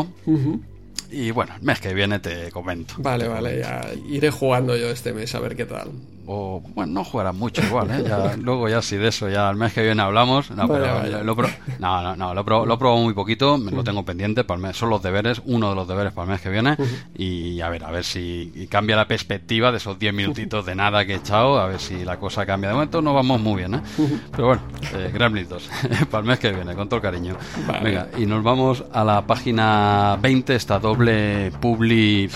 Y 1.11 1.31
bueno, 1.31 1.55
el 1.57 1.63
mes 1.63 1.81
que 1.81 1.95
viene 1.95 2.19
te 2.19 2.51
comento. 2.51 2.95
Vale, 2.99 3.29
vale, 3.29 3.59
ya 3.61 3.91
iré 4.09 4.31
jugando 4.31 4.77
yo 4.77 4.91
este 4.91 5.13
mes 5.13 5.35
a 5.35 5.41
ver 5.41 5.57
qué 5.57 5.65
tal. 5.65 5.91
O, 6.31 6.63
bueno, 6.75 6.93
no 6.93 7.05
jugarás 7.05 7.35
mucho 7.35 7.63
igual, 7.63 7.91
¿eh? 7.91 8.05
Ya, 8.07 8.37
luego 8.43 8.69
ya 8.69 8.83
si 8.83 8.97
de 8.97 9.09
eso, 9.09 9.31
ya 9.31 9.49
el 9.49 9.57
mes 9.57 9.73
que 9.73 9.83
viene 9.83 10.03
hablamos. 10.03 10.51
No, 10.51 10.69
pero 10.69 10.85
vale. 10.95 11.25
Lo, 11.25 11.35
pro- 11.35 11.49
no, 11.79 12.03
no, 12.03 12.17
no, 12.17 12.35
lo, 12.35 12.45
pro- 12.45 12.67
lo 12.67 12.75
he 12.75 12.77
probado 12.77 13.01
muy 13.03 13.15
poquito, 13.15 13.57
me 13.57 13.71
lo 13.73 13.83
tengo 13.83 14.05
pendiente, 14.05 14.45
para 14.45 14.57
el 14.59 14.63
mes, 14.67 14.77
son 14.77 14.91
los 14.91 15.03
deberes, 15.03 15.41
uno 15.47 15.71
de 15.71 15.75
los 15.75 15.89
deberes 15.89 16.13
para 16.13 16.25
el 16.27 16.31
mes 16.33 16.41
que 16.43 16.51
viene. 16.51 16.77
Y 17.17 17.63
a 17.63 17.71
ver, 17.71 17.83
a 17.83 17.91
ver 17.91 18.05
si 18.05 18.69
cambia 18.71 18.95
la 18.95 19.09
perspectiva 19.09 19.71
de 19.71 19.79
esos 19.79 19.99
10 19.99 20.13
minutitos 20.13 20.67
de 20.67 20.75
nada 20.75 21.07
que 21.07 21.15
he 21.15 21.17
echado, 21.17 21.59
a 21.59 21.67
ver 21.67 21.81
si 21.81 22.05
la 22.05 22.19
cosa 22.19 22.45
cambia. 22.45 22.69
De 22.69 22.75
momento 22.75 23.01
no 23.01 23.15
vamos 23.15 23.41
muy 23.41 23.57
bien, 23.57 23.77
¿eh? 23.77 23.81
Pero 24.33 24.49
bueno, 24.49 24.63
eh, 24.95 25.11
Gremlins 25.13 25.49
2, 25.49 25.71
para 26.11 26.21
el 26.21 26.29
mes 26.29 26.39
que 26.39 26.53
viene, 26.53 26.75
con 26.75 26.89
todo 26.91 26.97
el 26.97 27.03
cariño. 27.03 27.37
Vale. 27.67 27.81
Venga, 27.85 28.09
y 28.19 28.27
nos 28.27 28.43
vamos 28.43 28.85
a 28.93 29.03
la 29.03 29.27
página 29.27 30.19
20, 30.21 30.55
esta 30.55 30.79
doble 30.79 31.51
publi 31.61 32.29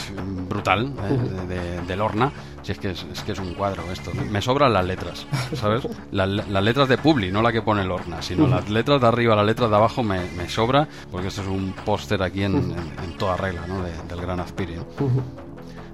brutal 0.48 0.92
¿eh? 1.10 1.46
de, 1.46 1.54
de- 1.54 1.82
de 1.82 1.96
Lorna. 1.96 2.32
Si 2.62 2.72
es 2.72 2.78
que 2.78 2.90
es, 2.90 3.04
que 3.26 3.32
es 3.32 3.38
un 3.38 3.54
cuadro 3.54 3.82
esto. 3.92 4.12
Me 4.30 4.40
sobran 4.40 4.72
las 4.72 4.84
letras, 4.86 5.26
¿sabes? 5.54 5.86
La- 6.12 6.26
las 6.26 6.62
letras 6.62 6.88
de 6.88 6.96
publi, 6.98 7.30
no 7.32 7.42
la 7.42 7.50
que 7.52 7.60
pone 7.62 7.84
Lorna, 7.84 8.22
sino 8.22 8.46
las 8.46 8.68
letras 8.70 9.00
de 9.00 9.06
arriba, 9.08 9.34
las 9.34 9.46
letras 9.46 9.68
de 9.68 9.76
abajo 9.76 10.02
me, 10.02 10.20
me 10.36 10.48
sobra, 10.48 10.86
porque 11.10 11.28
esto 11.28 11.42
es 11.42 11.48
un 11.48 11.72
póster 11.84 12.22
aquí 12.22 12.44
en, 12.44 12.54
en- 12.56 13.18
toda 13.18 13.36
regla, 13.36 13.66
¿no? 13.66 13.82
De- 13.82 13.92
del 14.08 14.20
Gran 14.20 14.40
Aspiri. 14.40 14.76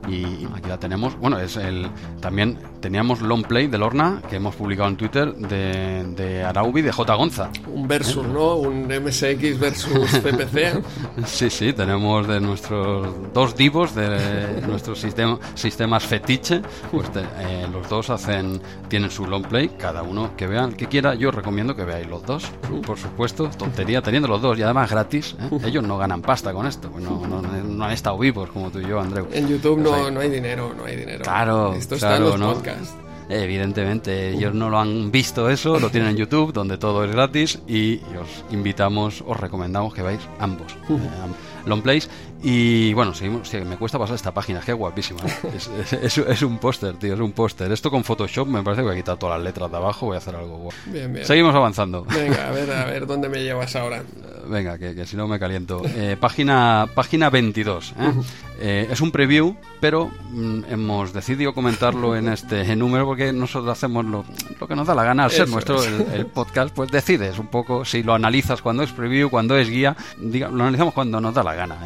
¿No? 0.08 0.14
Y 0.14 0.48
aquí 0.58 0.68
la 0.68 0.78
tenemos. 0.78 1.16
Bueno, 1.18 1.38
es 1.38 1.56
el 1.56 1.88
también 2.20 2.58
teníamos 2.80 3.20
long 3.20 3.44
play 3.44 3.66
de 3.66 3.78
Lorna 3.78 4.22
que 4.28 4.36
hemos 4.36 4.54
publicado 4.54 4.88
en 4.88 4.96
Twitter 4.96 5.34
de, 5.34 6.04
de 6.16 6.44
Araubi 6.44 6.82
de 6.82 6.92
J. 6.92 7.14
Gonza. 7.14 7.50
Un 7.72 7.88
versus, 7.88 8.26
¿no? 8.26 8.54
Un 8.56 8.86
MSX 8.86 9.58
versus 9.58 10.10
PPC. 10.22 10.82
Sí, 11.26 11.50
sí, 11.50 11.72
tenemos 11.72 12.26
de 12.26 12.40
nuestros 12.40 13.08
dos 13.34 13.56
divos 13.56 13.94
de 13.94 14.62
nuestros 14.66 14.98
sistema- 15.00 15.38
sistemas 15.54 16.04
fetiche, 16.04 16.62
pues 16.90 17.10
te- 17.12 17.20
eh, 17.20 17.66
los 17.72 17.88
dos 17.88 18.10
hacen 18.10 18.60
tienen 18.88 19.10
su 19.10 19.26
long 19.26 19.44
play, 19.46 19.70
cada 19.70 20.02
uno 20.02 20.30
que 20.36 20.46
vea 20.46 20.64
el 20.64 20.76
que 20.76 20.86
quiera. 20.86 21.14
Yo 21.14 21.30
recomiendo 21.30 21.74
que 21.74 21.84
veáis 21.84 22.06
los 22.06 22.24
dos, 22.24 22.44
por 22.86 22.98
supuesto, 22.98 23.48
tontería 23.56 24.00
teniendo 24.02 24.28
los 24.28 24.40
dos 24.40 24.58
y 24.58 24.62
además 24.62 24.90
gratis. 24.90 25.34
¿eh? 25.40 25.58
Ellos 25.64 25.84
no 25.84 25.98
ganan 25.98 26.22
pasta 26.22 26.52
con 26.52 26.66
esto, 26.66 26.90
pues 26.90 27.02
no, 27.04 27.26
no- 27.26 27.42
no 27.42 27.84
han 27.84 27.92
estado 27.92 28.18
vivos 28.18 28.48
como 28.50 28.70
tú 28.70 28.78
y 28.80 28.86
yo, 28.86 29.00
Andreu. 29.00 29.26
En 29.32 29.48
YouTube 29.48 29.82
Pues 29.82 29.97
no, 30.04 30.10
no 30.12 30.20
hay 30.20 30.30
dinero, 30.30 30.74
no 30.76 30.84
hay 30.84 30.96
dinero. 30.96 31.22
Claro, 31.24 31.74
Esto 31.74 31.94
está 31.96 32.08
claro, 32.08 32.24
en 32.24 32.30
los 32.30 32.40
¿no? 32.40 32.54
podcasts. 32.54 32.94
Evidentemente, 33.30 34.30
ellos 34.30 34.54
no 34.54 34.70
lo 34.70 34.78
han 34.78 35.10
visto 35.10 35.50
eso, 35.50 35.78
lo 35.78 35.90
tienen 35.90 36.10
en 36.10 36.16
YouTube, 36.16 36.52
donde 36.52 36.78
todo 36.78 37.04
es 37.04 37.10
gratis, 37.12 37.58
y 37.68 38.00
os 38.18 38.44
invitamos, 38.50 39.22
os 39.26 39.36
recomendamos 39.38 39.92
que 39.94 40.02
veáis 40.02 40.20
ambos. 40.38 40.72
eh, 40.88 40.94
am- 41.22 41.34
long 41.66 41.82
plays. 41.82 42.08
Y 42.42 42.92
bueno, 42.94 43.14
seguimos. 43.14 43.42
hostia, 43.42 43.64
me 43.64 43.76
cuesta 43.76 43.98
pasar 43.98 44.14
esta 44.14 44.32
página, 44.32 44.60
que 44.60 44.70
es 44.72 44.76
guapísima. 44.78 45.20
Es, 45.54 45.68
es- 45.68 45.92
es- 45.92 46.18
es 46.18 46.42
un 46.42 46.58
póster, 46.58 46.94
tío, 46.96 47.14
es 47.14 47.20
un 47.20 47.32
póster. 47.32 47.70
Esto 47.72 47.90
con 47.90 48.04
Photoshop 48.04 48.46
me 48.46 48.62
parece 48.62 48.82
que 48.82 48.86
voy 48.88 48.94
a 48.94 48.98
quitar 49.00 49.16
todas 49.18 49.36
las 49.38 49.44
letras 49.44 49.70
de 49.70 49.76
abajo, 49.76 50.06
voy 50.06 50.14
a 50.14 50.18
hacer 50.18 50.36
algo 50.36 50.56
guapo. 50.58 50.76
Bien, 50.86 51.12
bien. 51.12 51.26
Seguimos 51.26 51.54
avanzando. 51.54 52.04
Venga, 52.04 52.48
a 52.48 52.50
ver, 52.52 52.70
a 52.70 52.84
ver 52.90 53.06
dónde 53.06 53.28
me 53.28 53.42
llevas 53.42 53.74
ahora. 53.76 54.02
Venga, 54.46 54.78
que, 54.78 54.94
que 54.94 55.04
si 55.04 55.16
no 55.16 55.26
me 55.26 55.38
caliento. 55.38 55.82
Eh, 55.84 56.16
página, 56.18 56.86
página 56.94 57.28
22. 57.28 57.94
¿eh? 57.98 58.12
Eh, 58.60 58.88
es 58.90 59.00
un 59.00 59.10
preview, 59.12 59.54
pero 59.80 60.10
mm, 60.30 60.60
hemos 60.70 61.12
decidido 61.12 61.52
comentarlo 61.54 62.16
en 62.16 62.28
este 62.28 62.74
número 62.76 63.04
porque 63.04 63.32
nosotros 63.32 63.70
hacemos 63.72 64.04
lo, 64.04 64.24
lo 64.60 64.66
que 64.68 64.74
nos 64.76 64.86
da 64.86 64.94
la 64.94 65.04
gana. 65.04 65.24
Al 65.24 65.30
ser 65.30 65.42
Eso 65.44 65.52
nuestro 65.52 65.82
es. 65.82 65.86
el, 65.88 66.06
el 66.12 66.26
podcast, 66.26 66.74
pues 66.74 66.90
decides 66.90 67.38
un 67.38 67.48
poco 67.48 67.84
si 67.84 68.02
lo 68.02 68.14
analizas 68.14 68.62
cuando 68.62 68.82
es 68.82 68.90
preview, 68.92 69.28
cuando 69.28 69.56
es 69.56 69.68
guía. 69.68 69.96
Diga, 70.18 70.48
lo 70.48 70.62
analizamos 70.62 70.94
cuando 70.94 71.20
nos 71.20 71.34
da 71.34 71.42
la 71.42 71.54
gana. 71.54 71.76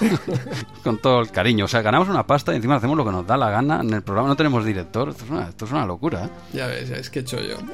Con 0.84 0.98
todo 0.98 1.20
el 1.20 1.30
cariño. 1.30 1.66
O 1.66 1.68
sea, 1.68 1.82
ganamos 1.82 2.08
una 2.08 2.26
pasta 2.26 2.52
y 2.52 2.56
encima 2.56 2.76
hacemos 2.76 2.96
lo 2.96 3.04
que 3.04 3.10
nos 3.10 3.26
da 3.26 3.36
la 3.36 3.50
gana 3.50 3.80
en 3.80 3.92
el 3.92 4.02
programa. 4.02 4.28
No 4.28 4.36
tenemos 4.36 4.64
director. 4.64 5.10
Esto 5.10 5.24
es 5.24 5.30
una, 5.30 5.48
esto 5.48 5.64
es 5.64 5.72
una 5.72 5.86
locura. 5.86 6.24
¿eh? 6.24 6.28
Ya 6.52 6.66
ves, 6.66 6.90
es 6.90 7.10
que 7.10 7.20
he 7.20 7.22
hecho 7.22 7.40
yo. 7.40 7.56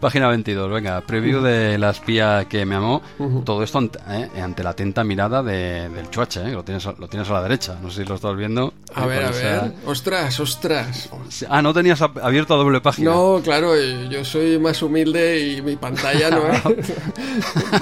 Página 0.00 0.28
22, 0.28 0.70
venga. 0.70 1.00
Preview 1.00 1.42
de 1.42 1.78
la 1.78 1.90
espía 1.90 2.46
que 2.48 2.64
me 2.64 2.76
amó. 2.76 3.02
Todo 3.44 3.62
esto 3.62 3.80
¿eh? 4.08 4.30
ante, 4.40 4.62
la 4.62 4.70
atenta 4.70 5.04
mirada 5.04 5.42
de, 5.42 5.88
del 5.88 6.10
chuache, 6.10 6.42
eh, 6.42 6.52
lo 6.52 6.64
tienes, 6.64 6.84
lo 6.84 7.08
tienes 7.08 7.28
a 7.30 7.34
la 7.34 7.42
derecha. 7.42 7.78
No 7.82 7.90
sé 7.90 8.02
si 8.02 8.08
lo 8.08 8.14
estás 8.14 8.36
viendo. 8.36 8.74
A 8.94 9.06
ver, 9.06 9.24
a 9.24 9.30
ver. 9.30 9.72
Ostras, 9.86 10.38
ostras. 10.40 11.08
Ah, 11.48 11.62
no 11.62 11.74
tenías 11.74 12.00
abierto 12.02 12.54
a 12.54 12.56
doble 12.56 12.80
página. 12.80 13.10
No, 13.10 13.40
claro, 13.42 13.74
yo 13.76 14.24
soy 14.24 14.58
más 14.58 14.82
humilde 14.82 15.40
y 15.40 15.62
mi 15.62 15.76
pantalla 15.76 16.30
no, 16.30 16.48
¿eh? 16.48 16.62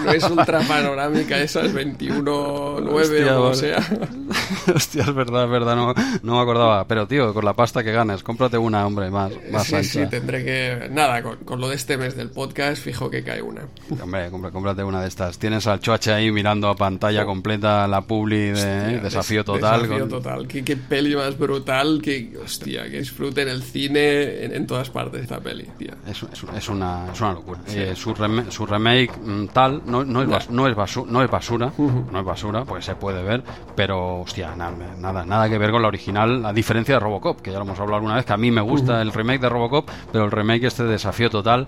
no 0.04 0.12
es 0.12 0.24
ultrapanorámica, 0.24 1.40
esa 1.40 1.62
es 1.62 1.72
21. 1.72 2.21
1,9 2.24 3.30
o, 3.30 3.42
o 3.42 3.54
sea. 3.54 3.78
Hostia, 4.74 5.02
es 5.02 5.14
verdad, 5.14 5.44
es 5.44 5.50
verdad, 5.50 5.76
no, 5.76 5.94
no, 6.22 6.36
me 6.36 6.40
acordaba. 6.40 6.86
Pero, 6.86 7.06
tío, 7.06 7.32
con 7.34 7.44
la 7.44 7.54
pasta 7.54 7.82
que 7.82 7.92
ganas, 7.92 8.22
cómprate 8.22 8.58
una, 8.58 8.86
hombre, 8.86 9.10
más, 9.10 9.32
más 9.50 9.66
Sí, 9.66 9.76
ancha. 9.76 9.88
sí, 9.88 10.06
tendré 10.08 10.44
que... 10.44 10.88
Nada, 10.90 11.22
con, 11.22 11.36
con, 11.38 11.60
lo 11.60 11.68
de 11.68 11.76
este 11.76 11.96
mes 11.96 12.16
del 12.16 12.30
podcast, 12.30 12.82
fijo 12.82 13.10
que 13.10 13.22
cae 13.22 13.42
una. 13.42 13.62
Hombre, 14.02 14.30
cómprate 14.30 14.82
una 14.82 15.02
de 15.02 15.08
estas. 15.08 15.38
Tienes 15.38 15.66
al 15.66 15.80
choache 15.80 16.12
ahí 16.12 16.30
mirando 16.30 16.68
a 16.68 16.74
pantalla 16.74 17.22
oh. 17.22 17.26
completa 17.26 17.86
la 17.86 18.02
publi 18.02 18.46
de 18.46 18.52
hostia, 18.52 18.90
¿eh? 18.90 19.00
Desafío 19.00 19.44
Total. 19.44 19.82
Desafío 19.82 20.00
con... 20.00 20.08
Total, 20.08 20.46
qué, 20.46 20.64
qué, 20.64 20.76
peli 20.76 21.14
más 21.14 21.38
brutal, 21.38 22.00
que, 22.02 22.36
hostia, 22.42 22.84
que 22.90 22.98
disfruten 22.98 23.48
el 23.48 23.62
cine 23.62 24.44
en, 24.44 24.54
en 24.54 24.66
todas 24.66 24.90
partes 24.90 25.22
esta 25.22 25.40
peli, 25.40 25.66
tío. 25.78 25.92
Es, 26.06 26.22
es, 26.22 26.42
es, 26.56 26.68
una, 26.68 27.12
es 27.12 27.20
una 27.20 27.32
locura. 27.32 27.60
Sí. 27.66 27.78
Eh, 27.78 27.96
su, 27.96 28.14
rem, 28.14 28.50
su 28.50 28.66
remake 28.66 29.12
mm, 29.16 29.46
tal 29.48 29.82
no, 29.86 30.04
no, 30.04 30.22
es, 30.22 30.50
no. 30.50 30.74
Basura, 30.74 31.10
no 31.10 31.22
es 31.22 31.30
basura, 31.30 31.72
uh 31.76 31.90
-huh 31.90 32.10
no 32.12 32.20
es 32.20 32.24
basura, 32.24 32.64
porque 32.64 32.82
se 32.82 32.94
puede 32.94 33.22
ver, 33.22 33.42
pero 33.74 34.20
hostia, 34.20 34.54
nada, 34.54 35.24
nada 35.24 35.48
que 35.48 35.58
ver 35.58 35.70
con 35.70 35.82
la 35.82 35.88
original, 35.88 36.44
a 36.44 36.52
diferencia 36.52 36.94
de 36.94 37.00
Robocop, 37.00 37.40
que 37.40 37.50
ya 37.50 37.58
lo 37.58 37.64
hemos 37.64 37.78
hablado 37.80 37.96
alguna 37.96 38.16
vez, 38.16 38.24
que 38.24 38.32
a 38.32 38.36
mí 38.36 38.50
me 38.50 38.60
gusta 38.60 39.00
el 39.02 39.12
remake 39.12 39.40
de 39.40 39.48
Robocop, 39.48 39.88
pero 40.12 40.24
el 40.24 40.30
remake 40.30 40.64
este 40.64 40.84
desafío 40.84 41.30
total 41.30 41.66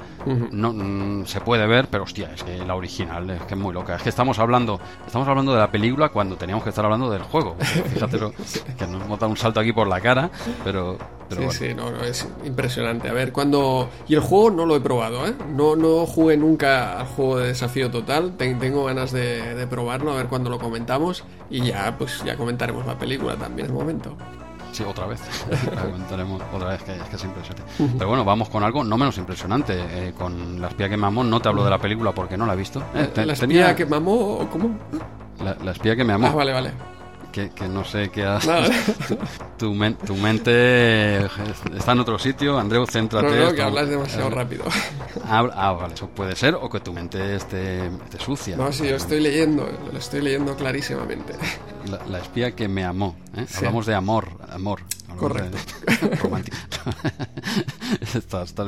no 0.53 0.73
mm, 0.73 1.27
se 1.27 1.41
puede 1.41 1.67
ver, 1.67 1.89
pero 1.91 2.05
hostia, 2.05 2.31
es 2.35 2.43
que 2.43 2.59
la 2.59 2.75
original 2.75 3.29
es 3.31 3.43
que 3.43 3.55
es 3.55 3.61
muy 3.61 3.73
loca. 3.73 3.97
Es 3.97 4.03
que 4.03 4.09
estamos 4.09 4.39
hablando, 4.39 4.81
estamos 5.07 5.27
hablando 5.29 5.53
de 5.53 5.59
la 5.59 5.71
película 5.71 6.11
cuando 6.11 6.37
teníamos 6.37 6.65
que 6.65 6.71
estar 6.71 6.85
hablando 6.85 7.11
del 7.11 7.23
juego. 7.23 7.57
Fíjate 7.93 8.19
que 8.79 8.87
nos 8.87 9.03
hemos 9.03 9.19
dado 9.19 9.31
un 9.31 9.37
salto 9.37 9.61
aquí 9.61 9.73
por 9.73 9.87
la 9.87 10.01
cara, 10.01 10.31
pero, 10.63 10.99
sí, 11.31 11.51
sí, 11.51 11.75
no, 11.75 11.91
no, 11.91 12.03
es 12.03 12.29
impresionante. 12.45 13.09
A 13.09 13.13
ver, 13.13 13.33
cuando 13.33 13.89
y 14.09 14.15
el 14.15 14.21
juego 14.21 14.51
no 14.51 14.67
lo 14.67 14.77
he 14.77 14.81
probado, 14.81 15.27
¿eh? 15.27 15.35
No, 15.55 15.77
no 15.77 16.07
jugué 16.07 16.37
nunca 16.37 17.01
al 17.01 17.07
juego 17.07 17.39
de 17.39 17.49
desafío 17.49 17.91
total. 17.91 18.37
Tengo 18.37 18.85
ganas 18.85 19.13
de, 19.13 19.55
de 19.55 19.67
probarlo, 19.67 20.13
a 20.13 20.17
ver 20.17 20.27
cuándo 20.35 20.51
lo 20.51 20.59
comentamos 20.59 21.23
y 21.49 21.61
ya, 21.61 21.95
pues 21.97 22.25
ya 22.25 22.37
comentaremos 22.37 22.85
la 22.85 22.99
película 22.99 23.37
también 23.37 23.69
en 23.69 23.73
el 23.73 23.79
momento. 23.79 24.17
Sí, 24.73 24.83
otra 24.83 25.07
vez. 25.07 25.21
comentaremos 25.81 26.43
otra 26.53 26.71
vez, 26.71 26.83
que, 26.83 26.97
es 26.97 27.03
que 27.05 27.15
es 27.15 27.23
impresionante. 27.23 27.73
Pero 27.97 28.09
bueno, 28.09 28.25
vamos 28.25 28.49
con 28.49 28.65
algo 28.65 28.83
no 28.83 28.99
menos 28.99 29.17
impresionante. 29.17 29.75
Eh, 29.79 30.13
con 30.19 30.61
La 30.61 30.67
espía 30.67 30.89
que 30.89 30.97
mamó, 30.97 31.23
no 31.23 31.41
te 31.41 31.49
hablo 31.49 31.63
de 31.63 31.71
la 31.71 31.79
película 31.79 32.11
porque 32.11 32.37
no 32.37 32.47
la 32.47 32.55
he 32.55 32.57
visto. 32.57 32.83
Eh, 32.97 33.25
¿La 33.25 33.35
espía 33.35 33.77
que 33.77 33.87
mamó? 33.87 34.49
¿Cómo? 34.51 34.77
La, 35.63 35.71
espía 35.71 35.95
que 35.95 36.03
me 36.03 36.15
amó. 36.15 36.27
Ah, 36.27 36.35
vale, 36.35 36.53
vale 36.53 36.73
que, 37.35 37.69
no 37.69 37.85
sé 37.85 38.11
qué 38.11 38.25
has... 38.25 38.45
tu, 39.59 39.75
tu, 40.07 40.15
mente 40.15 41.25
está 41.77 41.93
en 41.93 42.01
otro 42.01 42.19
sitio, 42.19 42.59
Andreu, 42.59 42.87
céntrate. 42.87 43.27
No, 43.27 43.47
no, 43.47 43.53
que 43.53 43.63
hablas 43.63 43.89
demasiado 43.89 44.31
rápido. 44.31 44.65
Ah, 45.25 45.73
vale, 45.73 45.95
eso 45.95 46.09
puede 46.09 46.37
ser, 46.37 46.55
o 46.55 46.69
que 46.71 46.81
tu 46.81 46.93
mente 46.93 47.37
esté, 47.37 47.91
sucia. 48.19 48.57
No, 48.57 48.73
sí, 48.73 48.89
yo 48.89 48.97
estoy 48.97 49.21
leyendo, 49.21 49.69
lo 49.93 49.99
estoy 49.99 50.21
leyendo 50.23 50.55
clarísimamente. 50.55 51.35
La, 52.09 52.19
espía 52.19 52.53
que 52.53 52.69
me 52.69 52.85
amó, 52.85 53.17
¿eh? 53.37 53.47
Hablamos 53.57 53.87
de 53.87 53.95
amor, 53.95 54.29
amor. 54.51 54.83
Correcto. 55.17 55.59
romántico. 56.23 56.57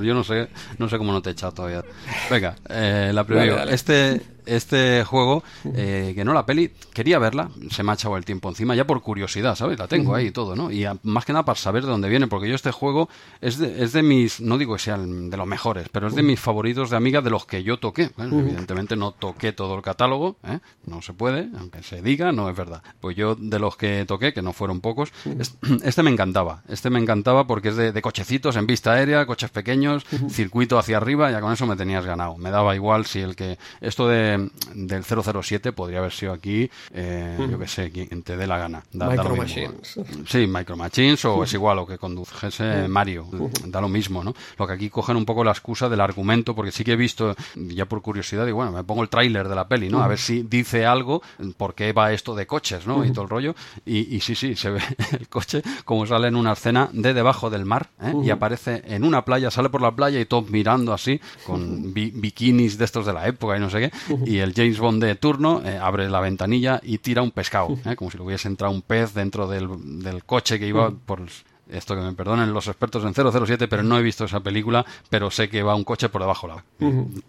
yo 0.03 0.15
no 0.15 0.23
sé, 0.23 0.49
no 0.79 0.89
sé 0.89 0.99
cómo 0.99 1.13
no 1.13 1.21
te 1.21 1.31
he 1.31 1.33
echado 1.33 1.53
todavía. 1.53 1.83
Venga, 2.31 2.55
eh, 2.69 3.11
la 3.13 3.25
primera. 3.25 3.65
Este 3.65 4.36
este 4.47 5.05
juego, 5.05 5.43
eh, 5.75 6.13
que 6.15 6.25
no 6.25 6.33
la 6.33 6.47
peli, 6.47 6.73
quería 6.93 7.19
verla, 7.19 7.51
se 7.71 7.83
me 7.83 7.93
ha 7.93 7.95
echado 7.95 8.17
el 8.17 8.25
tiempo 8.25 8.49
encima, 8.49 8.75
ya 8.75 8.87
por 8.87 9.03
curiosidad, 9.03 9.55
¿sabes? 9.55 9.79
La 9.79 9.89
tengo 9.89 10.15
ahí 10.15 10.27
y 10.27 10.31
todo, 10.31 10.57
¿no? 10.57 10.71
Y 10.71 10.87
más 11.03 11.25
que 11.25 11.33
nada 11.33 11.45
para 11.45 11.59
saber 11.59 11.85
de 11.85 11.91
dónde 11.91 12.09
viene, 12.09 12.27
porque 12.27 12.49
yo 12.49 12.55
este 12.55 12.71
juego 12.71 13.09
es 13.41 13.59
de, 13.59 13.83
es 13.83 13.93
de 13.93 14.03
mis, 14.03 14.41
no 14.41 14.59
digo 14.59 14.75
que 14.75 14.81
sean 14.81 15.31
de 15.31 15.37
los 15.37 15.47
mejores, 15.47 15.89
pero 15.91 16.09
es 16.09 16.15
de 16.15 16.23
mis 16.23 16.41
favoritos 16.41 16.91
de 16.91 16.97
amiga 16.97 17.21
de 17.21 17.31
los 17.31 17.47
que 17.47 17.63
yo 17.63 17.79
toqué. 17.79 18.11
Evidentemente 18.19 18.97
no 18.97 19.13
toqué 19.13 19.53
todo 19.53 19.77
el 19.77 19.83
catálogo, 19.83 20.37
¿eh? 20.45 20.61
no 20.85 21.03
se 21.03 21.13
puede, 21.13 21.49
aunque 21.59 21.83
se 21.83 22.03
diga, 22.03 22.33
no 22.33 22.49
es 22.49 22.57
verdad. 22.57 22.83
Pues 23.01 23.17
yo 23.17 23.35
de 23.35 23.59
los 23.59 23.77
que 23.77 24.05
toqué, 24.07 24.33
que 24.33 24.43
no 24.43 24.53
fueron 24.53 24.81
pocos, 24.81 25.13
este 25.83 26.03
me 26.03 26.11
encantaba. 26.11 26.63
Este 26.69 26.91
me 26.91 26.99
encantaba 26.99 27.47
porque 27.47 27.69
es 27.69 27.77
de, 27.77 28.03
cochecitos 28.03 28.57
en 28.57 28.67
vista 28.67 28.93
aérea, 28.93 29.27
coches 29.27 29.51
pequeños, 29.51 30.05
circuito 30.31 30.79
hacia 30.79 30.99
arriba, 30.99 31.31
ya 31.31 31.41
con 31.41 31.53
eso 31.53 31.67
me 31.67 31.77
tenías 31.77 32.05
ganado. 32.07 32.37
Me 32.37 32.51
daba 32.51 32.75
igual 32.75 33.07
si 33.07 33.21
el 33.21 33.35
que... 33.35 33.59
Esto 33.81 34.09
de 34.09 34.36
del 34.75 35.05
007 35.05 35.73
podría 35.73 35.99
haber 35.99 36.13
sido 36.13 36.33
aquí, 36.33 36.71
eh, 36.93 37.37
yo 37.51 37.59
que 37.59 37.69
sé, 37.69 37.91
quien 37.91 38.23
te 38.23 38.37
dé 38.37 38.47
la 38.47 38.59
gana. 38.59 38.83
Micro 38.93 39.37
Machines. 39.37 39.99
Sí, 40.27 40.47
Micro 40.47 40.77
Machines 40.77 41.25
o 41.25 41.45
es 41.45 41.53
igual 41.53 41.79
o 41.79 41.87
que 41.87 41.99
condujese 41.99 42.89
Mario, 42.89 43.27
da 43.67 43.81
lo 43.81 43.89
mismo, 43.89 44.23
¿no? 44.23 44.35
Lo 44.59 44.67
que 44.67 44.73
aquí 44.73 44.91
cogen 44.91 45.17
un 45.17 45.25
poco 45.25 45.45
la 45.45 45.53
excusa 45.53 45.89
del 45.89 46.01
argumento, 46.01 46.55
porque 46.55 46.73
sí 46.73 46.85
que 46.85 46.93
he 46.93 46.97
visto, 46.97 47.35
ya 47.55 47.87
por 47.87 48.03
curiosidad, 48.03 48.47
y 48.47 48.53
bueno, 48.53 48.73
me 48.73 48.85
pongo 48.85 49.03
el 49.03 49.09
tráiler 49.09 49.49
de 49.49 49.55
la 49.55 49.69
peli, 49.69 49.89
¿no? 49.89 50.03
A 50.03 50.09
ver 50.09 50.19
si 50.19 50.43
dice 50.43 50.87
algo, 50.87 51.23
por 51.57 51.75
qué 51.75 51.93
va 51.93 52.13
esto 52.13 52.35
de 52.35 52.47
coches, 52.47 52.87
¿no? 52.87 53.05
Y 53.05 53.13
todo 53.13 53.25
el 53.25 53.31
rollo. 53.31 53.55
Y, 53.85 54.21
sí, 54.21 54.35
sí, 54.35 54.55
se 54.57 54.71
ve 54.71 54.81
el 55.19 55.29
coche 55.29 55.63
como 55.85 56.07
sale 56.07 56.29
en 56.29 56.37
una 56.37 56.53
escena 56.53 56.89
de 56.93 57.15
debajo 57.15 57.51
del 57.51 57.65
mar, 57.65 57.89
¿eh? 58.03 58.13
Y 58.23 58.31
aparece 58.31 58.83
en 58.87 59.05
una 59.05 59.25
playa, 59.25 59.51
sale 59.51 59.69
por 59.69 59.83
la 59.83 59.95
playa 59.95 60.21
y 60.21 60.27
todos 60.27 60.51
mirando 60.51 60.93
así, 60.93 61.21
con 61.47 61.93
bikinis 61.93 62.79
de 62.79 62.85
estos 62.85 63.07
de 63.07 63.13
la 63.13 63.27
época 63.27 63.57
y 63.57 63.61
no 63.61 63.71
sé 63.71 63.81
qué 63.81 63.87
y 64.27 64.39
el 64.39 64.53
James 64.55 64.79
Bond 64.79 65.03
de 65.03 65.15
turno 65.15 65.63
eh, 65.65 65.79
abre 65.81 66.09
la 66.09 66.21
ventanilla 66.21 66.81
y 66.83 66.99
tira 66.99 67.23
un 67.23 67.31
pescado, 67.31 67.77
eh, 67.85 67.97
como 67.97 68.11
si 68.11 68.19
le 68.19 68.25
hubiese 68.25 68.49
entrado 68.49 68.73
un 68.73 68.83
pez 68.83 69.15
dentro 69.15 69.47
del, 69.49 69.69
del 70.03 70.25
coche 70.25 70.59
que 70.59 70.67
iba 70.67 70.91
por 70.91 71.23
esto 71.71 71.95
que 71.97 72.01
me 72.01 72.13
perdonen 72.13 72.53
los 72.53 72.69
expertos 72.69 73.05
en 73.05 73.15
007, 73.15 73.69
pero 73.69 73.83
no 73.83 73.99
he 73.99 74.03
visto 74.03 74.25
esa 74.25 74.41
película, 74.41 74.85
pero 75.11 75.31
sé 75.31 75.49
que 75.49 75.63
va 75.63 75.75
un 75.75 75.85
coche 75.85 76.09
por 76.09 76.21
debajo 76.21 76.47
la. 76.47 76.65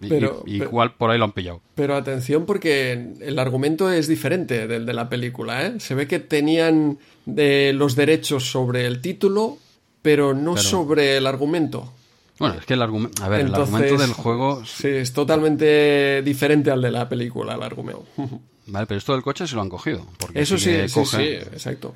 y, 0.02 0.56
igual 0.56 0.94
por 0.94 1.10
ahí 1.10 1.18
lo 1.18 1.26
han 1.26 1.32
pillado. 1.32 1.62
Pero 1.76 1.96
atención 1.96 2.46
porque 2.46 3.14
el 3.20 3.40
argumento 3.40 3.92
es 3.92 4.08
diferente 4.08 4.68
del 4.68 4.86
de 4.86 4.94
la 4.94 5.10
película, 5.10 5.66
¿eh? 5.66 5.80
Se 5.80 5.96
ve 5.96 6.08
que 6.08 6.20
tenían 6.20 7.00
de 7.26 7.74
los 7.74 7.96
derechos 7.96 8.50
sobre 8.50 8.86
el 8.86 9.02
título, 9.02 9.58
pero 10.02 10.34
no 10.34 10.56
sobre 10.58 11.18
el 11.18 11.28
argumento. 11.28 11.92
Bueno, 12.40 12.56
es 12.60 12.66
que 12.66 12.76
el 12.76 12.82
argumento. 12.82 13.24
A 13.24 13.30
ver, 13.30 13.42
el 13.42 13.56
argumento 13.56 13.98
del 13.98 14.14
juego. 14.14 14.64
Sí, 14.66 14.88
es 14.88 15.14
totalmente 15.14 16.22
diferente 16.24 16.72
al 16.72 16.82
de 16.82 16.92
la 16.92 17.10
película, 17.10 17.56
el 17.56 17.64
argumento. 17.64 18.06
Vale, 18.68 18.86
pero 18.86 18.98
esto 18.98 19.14
del 19.14 19.24
coche 19.24 19.48
se 19.48 19.56
lo 19.56 19.62
han 19.62 19.70
cogido. 19.70 20.06
Porque 20.18 20.42
Eso 20.42 20.58
sí, 20.58 20.88
sí, 20.88 21.06
sí, 21.06 21.24
exacto 21.24 21.94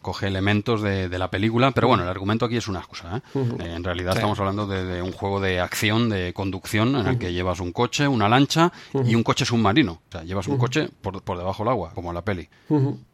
coge 0.00 0.26
elementos 0.26 0.82
de, 0.82 1.08
la 1.18 1.30
película, 1.30 1.72
pero 1.72 1.88
bueno, 1.88 2.04
el 2.04 2.08
argumento 2.08 2.46
aquí 2.46 2.56
es 2.56 2.68
una 2.68 2.78
excusa. 2.78 3.16
¿eh? 3.16 3.20
Eh, 3.34 3.74
en 3.76 3.84
realidad 3.84 4.14
estamos 4.14 4.38
hablando 4.38 4.66
de, 4.66 5.02
un 5.02 5.12
juego 5.12 5.40
de 5.40 5.60
acción, 5.60 6.08
de 6.08 6.32
conducción, 6.32 6.96
en 6.96 7.06
el 7.06 7.18
que 7.18 7.32
llevas 7.32 7.60
un 7.60 7.72
coche, 7.72 8.08
una 8.08 8.28
lancha 8.28 8.72
y 9.04 9.14
un 9.14 9.22
coche 9.22 9.44
submarino. 9.44 9.92
O 9.92 10.12
sea, 10.12 10.22
llevas 10.22 10.48
un 10.48 10.58
coche 10.58 10.88
por, 11.00 11.22
debajo 11.36 11.62
del 11.62 11.70
agua, 11.70 11.92
como 11.94 12.10
en 12.10 12.14
la 12.14 12.24
peli. 12.24 12.48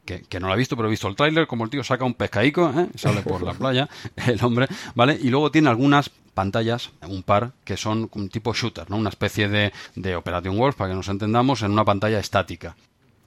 Que, 0.04 0.22
que, 0.22 0.40
no 0.40 0.48
lo 0.48 0.54
he 0.54 0.56
visto, 0.56 0.74
pero 0.76 0.88
he 0.88 0.90
visto 0.90 1.08
el 1.08 1.16
tráiler, 1.16 1.46
como 1.46 1.64
el 1.64 1.70
tío 1.70 1.84
saca 1.84 2.04
un 2.04 2.14
pescaico, 2.14 2.72
¿eh? 2.74 2.88
sale 2.94 3.20
por 3.20 3.42
la 3.42 3.52
playa, 3.58 3.88
el 4.26 4.42
hombre, 4.42 4.66
¿vale? 4.94 5.18
Y 5.20 5.28
luego 5.28 5.50
tiene 5.50 5.68
algunas 5.68 6.10
pantallas, 6.32 6.92
un 7.06 7.22
par, 7.24 7.52
que 7.64 7.76
son 7.76 8.08
un 8.14 8.28
tipo 8.28 8.54
shooter, 8.54 8.88
¿no? 8.88 8.96
Una 8.96 9.10
especie 9.10 9.48
de, 9.48 9.72
de 9.96 10.16
Operation 10.16 10.56
Wolf, 10.56 10.76
para 10.76 10.90
que 10.90 10.96
nos 10.96 11.08
entendamos, 11.08 11.62
en 11.62 11.72
una 11.72 11.84
pantalla 11.84 12.20
estática. 12.20 12.76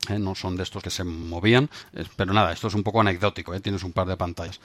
¿Eh? 0.10 0.20
no 0.20 0.36
son 0.36 0.56
de 0.56 0.64
estos 0.64 0.82
que 0.84 0.90
se 0.90 1.04
movían, 1.04 1.70
pero 2.16 2.34
nada, 2.34 2.52
esto 2.52 2.68
es 2.68 2.74
un 2.74 2.84
poco 2.84 3.02
anecdótico, 3.02 3.54
¿eh? 3.54 3.60
tienes 3.60 3.84
un 3.84 3.92
par 3.92 4.08
de 4.08 4.18
pantallas, 4.18 4.60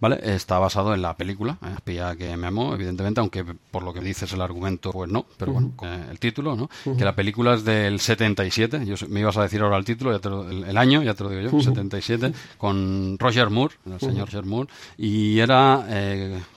¿vale? 0.00 0.20
Está 0.22 0.58
basado 0.58 0.94
en 0.94 1.02
la 1.02 1.16
película, 1.16 1.58
¿eh? 1.62 1.72
Espía 1.74 2.14
que 2.16 2.36
me 2.36 2.48
amó, 2.48 2.74
evidentemente, 2.74 3.20
aunque 3.20 3.44
por 3.44 3.82
lo 3.82 3.92
que 3.92 4.00
dices 4.00 4.32
el 4.32 4.40
argumento, 4.40 4.92
pues 4.92 5.10
no, 5.10 5.26
pero 5.36 5.52
bueno, 5.52 5.72
el 6.10 6.18
título, 6.18 6.56
¿no? 6.56 6.68
Que 6.96 7.04
la 7.04 7.14
película 7.14 7.54
es 7.54 7.64
del 7.64 8.00
77, 8.00 8.84
yo, 8.84 8.94
me 9.08 9.20
ibas 9.20 9.36
a 9.36 9.42
decir 9.42 9.62
ahora 9.62 9.78
el 9.78 9.84
título, 9.84 10.14
el, 10.16 10.76
año, 10.76 11.02
ya 11.02 11.14
te 11.14 11.24
lo 11.24 11.30
digo 11.30 11.50
yo, 11.50 11.60
77, 11.60 12.32
con 12.58 13.18
Roger 13.18 13.50
Moore, 13.50 13.74
el 13.86 14.00
señor 14.00 14.26
Roger 14.26 14.44
Moore, 14.44 14.68
y 14.96 15.38
era 15.38 15.86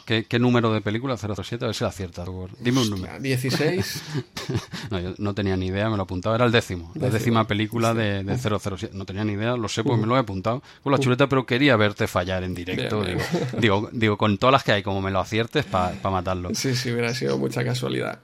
¿Qué, 0.06 0.40
número 0.40 0.72
de 0.72 0.82
película? 0.82 1.18
007, 1.18 1.66
a 1.66 1.68
ver 1.68 1.76
si 1.76 1.84
la 1.84 1.90
acierta. 1.90 2.24
Dime 2.60 2.82
un 2.82 2.92
número. 2.92 3.20
16. 3.20 4.04
no, 4.92 5.00
yo 5.00 5.16
no 5.18 5.34
tenía 5.34 5.58
ni 5.58 5.68
idea, 5.68 5.90
me 5.90 5.98
lo 5.98 6.04
apuntaba, 6.04 6.36
era 6.36 6.46
el 6.46 6.52
décimo. 6.52 6.92
La 6.94 7.10
décima 7.10 7.48
película 7.48 7.96
de, 7.96 8.24
007. 8.38 8.92
No 8.94 9.06
tenía 9.06 9.24
ni 9.24 9.34
idea, 9.34 9.58
lo 9.58 9.68
sé, 9.68 9.84
pues 9.84 10.00
me 10.00 10.06
lo 10.06 10.16
he 10.16 10.20
apuntado 10.20 10.62
con 10.84 10.92
la 10.92 11.00
chuleta, 11.00 11.28
pero 11.28 11.46
quería 11.46 11.76
verte 11.76 12.06
fallar 12.06 12.44
en 12.44 12.54
directo. 12.54 13.04
Digo, 13.60 13.90
digo, 13.92 14.18
con 14.18 14.38
todas 14.38 14.54
las 14.54 14.64
que 14.64 14.74
hay, 14.74 14.84
como 14.84 15.02
me 15.02 15.10
lo 15.10 15.20
aciertes, 15.20 15.66
para 15.66 15.96
matarlo. 16.04 16.54
Sí, 16.54 16.76
sí, 16.76 16.92
hubiera 16.92 17.14
sido 17.16 17.40
mucha 17.40 17.64
casualidad. 17.64 18.20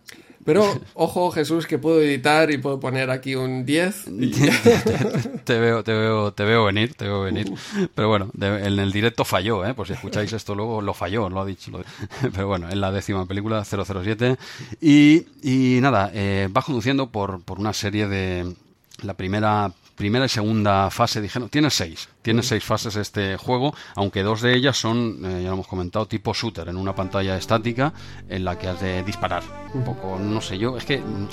Pero 0.45 0.79
ojo, 0.93 1.31
Jesús, 1.31 1.67
que 1.67 1.77
puedo 1.77 2.01
editar 2.01 2.51
y 2.51 2.57
puedo 2.57 2.79
poner 2.79 3.09
aquí 3.09 3.35
un 3.35 3.65
10. 3.65 4.05
te, 5.43 5.59
veo, 5.59 5.83
te 5.83 5.93
veo, 5.93 6.33
te 6.33 6.43
veo 6.43 6.65
venir, 6.65 6.93
te 6.95 7.05
veo 7.05 7.21
venir. 7.21 7.51
Pero 7.93 8.07
bueno, 8.07 8.31
en 8.39 8.79
el 8.79 8.91
directo 8.91 9.25
falló, 9.25 9.65
¿eh? 9.65 9.73
Por 9.73 9.87
si 9.87 9.93
escucháis 9.93 10.33
esto 10.33 10.55
luego, 10.55 10.81
lo 10.81 10.93
falló, 10.93 11.29
lo 11.29 11.41
ha 11.41 11.45
dicho. 11.45 11.71
pero 12.33 12.47
bueno, 12.47 12.69
en 12.69 12.81
la 12.81 12.91
décima 12.91 13.25
película, 13.25 13.63
007. 13.63 14.37
Y, 14.81 15.25
y 15.43 15.79
nada, 15.81 16.11
eh, 16.13 16.49
va 16.55 16.61
conduciendo 16.61 17.11
por, 17.11 17.41
por 17.41 17.59
una 17.59 17.73
serie 17.73 18.07
de... 18.07 18.53
La 19.01 19.13
primera 19.13 19.71
primera 20.01 20.25
y 20.25 20.29
segunda 20.29 20.89
fase 20.89 21.21
dijeron, 21.21 21.47
tiene 21.49 21.69
seis, 21.69 22.09
tiene 22.23 22.41
seis 22.41 22.63
fases 22.63 22.95
este 22.95 23.37
juego, 23.37 23.75
aunque 23.95 24.23
dos 24.23 24.41
de 24.41 24.55
ellas 24.55 24.75
son, 24.75 25.19
eh, 25.23 25.43
ya 25.43 25.49
lo 25.49 25.53
hemos 25.53 25.67
comentado, 25.67 26.07
tipo 26.07 26.33
shooter, 26.33 26.69
en 26.69 26.77
una 26.77 26.95
pantalla 26.95 27.37
estática 27.37 27.93
en 28.27 28.43
la 28.43 28.57
que 28.57 28.67
has 28.67 28.81
de 28.81 29.03
disparar. 29.03 29.43
Un 29.75 29.83
poco, 29.83 30.17
no 30.19 30.41
sé 30.41 30.57
yo, 30.57 30.75
es 30.75 30.85
que 30.85 30.97
mm, 30.97 31.27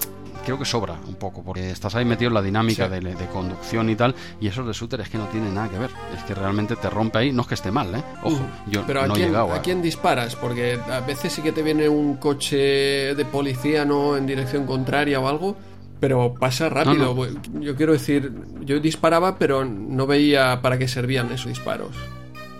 creo 0.45 0.59
que 0.59 0.67
sobra 0.67 0.99
un 1.07 1.15
poco, 1.15 1.43
porque 1.43 1.71
estás 1.71 1.95
ahí 1.95 2.05
metido 2.05 2.29
en 2.29 2.35
la 2.35 2.43
dinámica 2.43 2.91
de, 2.91 3.15
conducción 3.33 3.89
y 3.89 3.97
tal, 3.97 4.15
y 4.39 4.49
eso 4.49 4.63
de 4.65 4.75
shooter 4.75 5.01
es 5.01 5.09
que 5.09 5.17
no 5.17 5.29
tiene 5.29 5.51
nada 5.51 5.71
que 5.71 5.79
ver, 5.79 5.91
es 6.15 6.23
que 6.25 6.35
realmente 6.35 6.77
te 6.77 6.91
rompe 6.91 7.19
ahí, 7.19 7.33
no 7.33 7.43
es 7.43 7.49
que 7.49 7.55
esté 7.55 7.71
mal, 7.71 7.95
¿eh? 7.95 8.03
Ojo, 8.23 8.41
yo 8.71 8.85
Pero 8.87 9.07
no 9.07 9.17
he 9.17 9.19
llegado 9.19 9.53
a... 9.55 9.63
quién 9.63 9.81
disparas? 9.81 10.37
Porque 10.37 10.79
a 10.91 11.01
veces 11.01 11.33
sí 11.33 11.41
que 11.41 11.53
te 11.53 11.63
viene 11.63 11.89
un 11.89 12.17
coche 12.17 13.15
de 13.15 13.25
policía, 13.25 13.87
¿no? 13.87 14.15
En 14.17 14.27
dirección 14.27 14.67
contraria 14.67 15.21
o 15.21 15.27
algo, 15.29 15.57
pero 16.01 16.35
pasa 16.35 16.69
rápido. 16.69 17.17
Yo 17.61 17.77
quiero 17.77 17.93
decir, 17.93 18.33
yo 18.61 18.81
disparaba, 18.81 19.39
pero 19.39 19.65
no 19.65 20.07
veía 20.07 20.61
para 20.63 20.79
qué 20.79 20.89
servían 20.89 21.31
esos 21.33 21.49
disparos. 21.49 21.91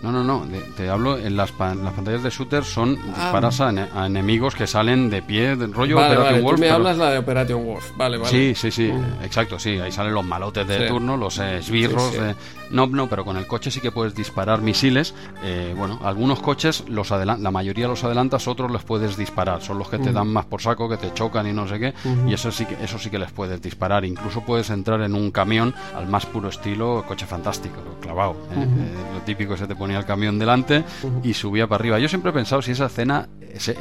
No, 0.01 0.11
no, 0.11 0.23
no. 0.23 0.45
de- 0.45 0.59
te 0.77 0.89
hablo 0.89 1.17
en 1.17 1.35
las, 1.35 1.51
las 1.59 1.93
pantallas 1.93 2.23
de 2.23 2.29
shooter 2.29 2.63
son 2.63 2.97
Ah. 3.01 3.05
disparas 3.23 3.59
a, 3.61 3.69
ene- 3.69 3.87
a 3.93 4.05
enemigos 4.05 4.55
que 4.55 4.65
salen 4.67 5.09
de 5.09 5.21
pie, 5.21 5.55
de 5.55 5.67
rollo 5.67 5.95
Vale, 5.97 6.07
Operation 6.15 6.23
vale, 6.25 6.37
tú 6.39 6.43
Wolf, 6.45 6.59
me 6.59 6.65
pero- 6.65 6.75
hablas 6.75 6.97
la 6.97 7.11
de 7.11 7.17
Operation 7.17 7.65
Wolf. 7.65 7.91
Vale, 7.97 8.17
vale. 8.17 8.29
Sí, 8.29 8.53
sí, 8.55 8.71
sí, 8.71 8.91
exacto, 9.23 9.59
sí. 9.59 9.71
Ahí 9.79 9.91
salen 9.91 10.13
los 10.13 10.23
malotes 10.25 10.65
de 10.67 10.79
Sí. 10.83 10.87
turno, 10.87 11.17
los 11.17 11.37
eh, 11.39 11.57
esbirros. 11.57 12.11
Sí, 12.11 12.17
sí. 12.17 12.35
no, 12.71 12.85
no, 12.87 13.07
pero 13.07 13.25
con 13.25 13.35
el 13.35 13.45
coche 13.47 13.71
sí 13.71 13.81
que 13.81 13.91
puedes 13.91 14.13
disparar 14.15 14.61
misiles. 14.61 15.13
Eh, 15.43 15.73
bueno, 15.75 15.99
algunos 16.03 16.39
coches, 16.39 16.83
los 16.87 17.11
adelan- 17.11 17.41
la 17.41 17.51
mayoría 17.51 17.87
los 17.87 18.03
adelantas, 18.03 18.47
otros 18.47 18.71
los 18.71 18.83
puedes 18.83 19.17
disparar. 19.17 19.61
Son 19.61 19.77
los 19.79 19.89
que 19.89 19.97
te 19.99 20.11
dan 20.13 20.27
más 20.27 20.45
por 20.45 20.61
saco, 20.61 20.87
que 20.87 20.97
te 20.97 21.13
chocan 21.13 21.47
y 21.47 21.51
no 21.53 21.67
sé 21.67 21.79
qué. 21.79 21.93
Y 22.27 22.33
eso 22.33 22.51
sí, 22.51 22.65
que, 22.65 22.77
eso 22.83 22.97
sí 22.99 23.09
que 23.09 23.19
les 23.19 23.31
puedes 23.31 23.61
disparar. 23.61 24.05
Incluso 24.05 24.41
puedes 24.41 24.69
entrar 24.69 25.01
en 25.01 25.13
un 25.15 25.31
camión 25.31 25.73
al 25.95 26.07
más 26.07 26.25
puro 26.25 26.47
estilo 26.49 27.03
coche 27.07 27.25
fantástico, 27.25 27.75
clavado. 28.01 28.33
eh, 28.51 28.63
eh, 28.63 29.13
lo 29.15 29.19
típico, 29.21 29.57
se 29.57 29.65
te 29.67 29.75
ponía 29.89 29.99
el 29.99 30.05
camión 30.05 30.37
delante 30.37 30.83
y 31.23 31.33
subía 31.33 31.65
para 31.67 31.81
arriba. 31.81 31.97
Yo 31.99 32.07
siempre 32.07 32.29
he 32.29 32.33
pensado 32.33 32.61
si 32.61 32.71
esa 32.71 32.85
escena 32.85 33.27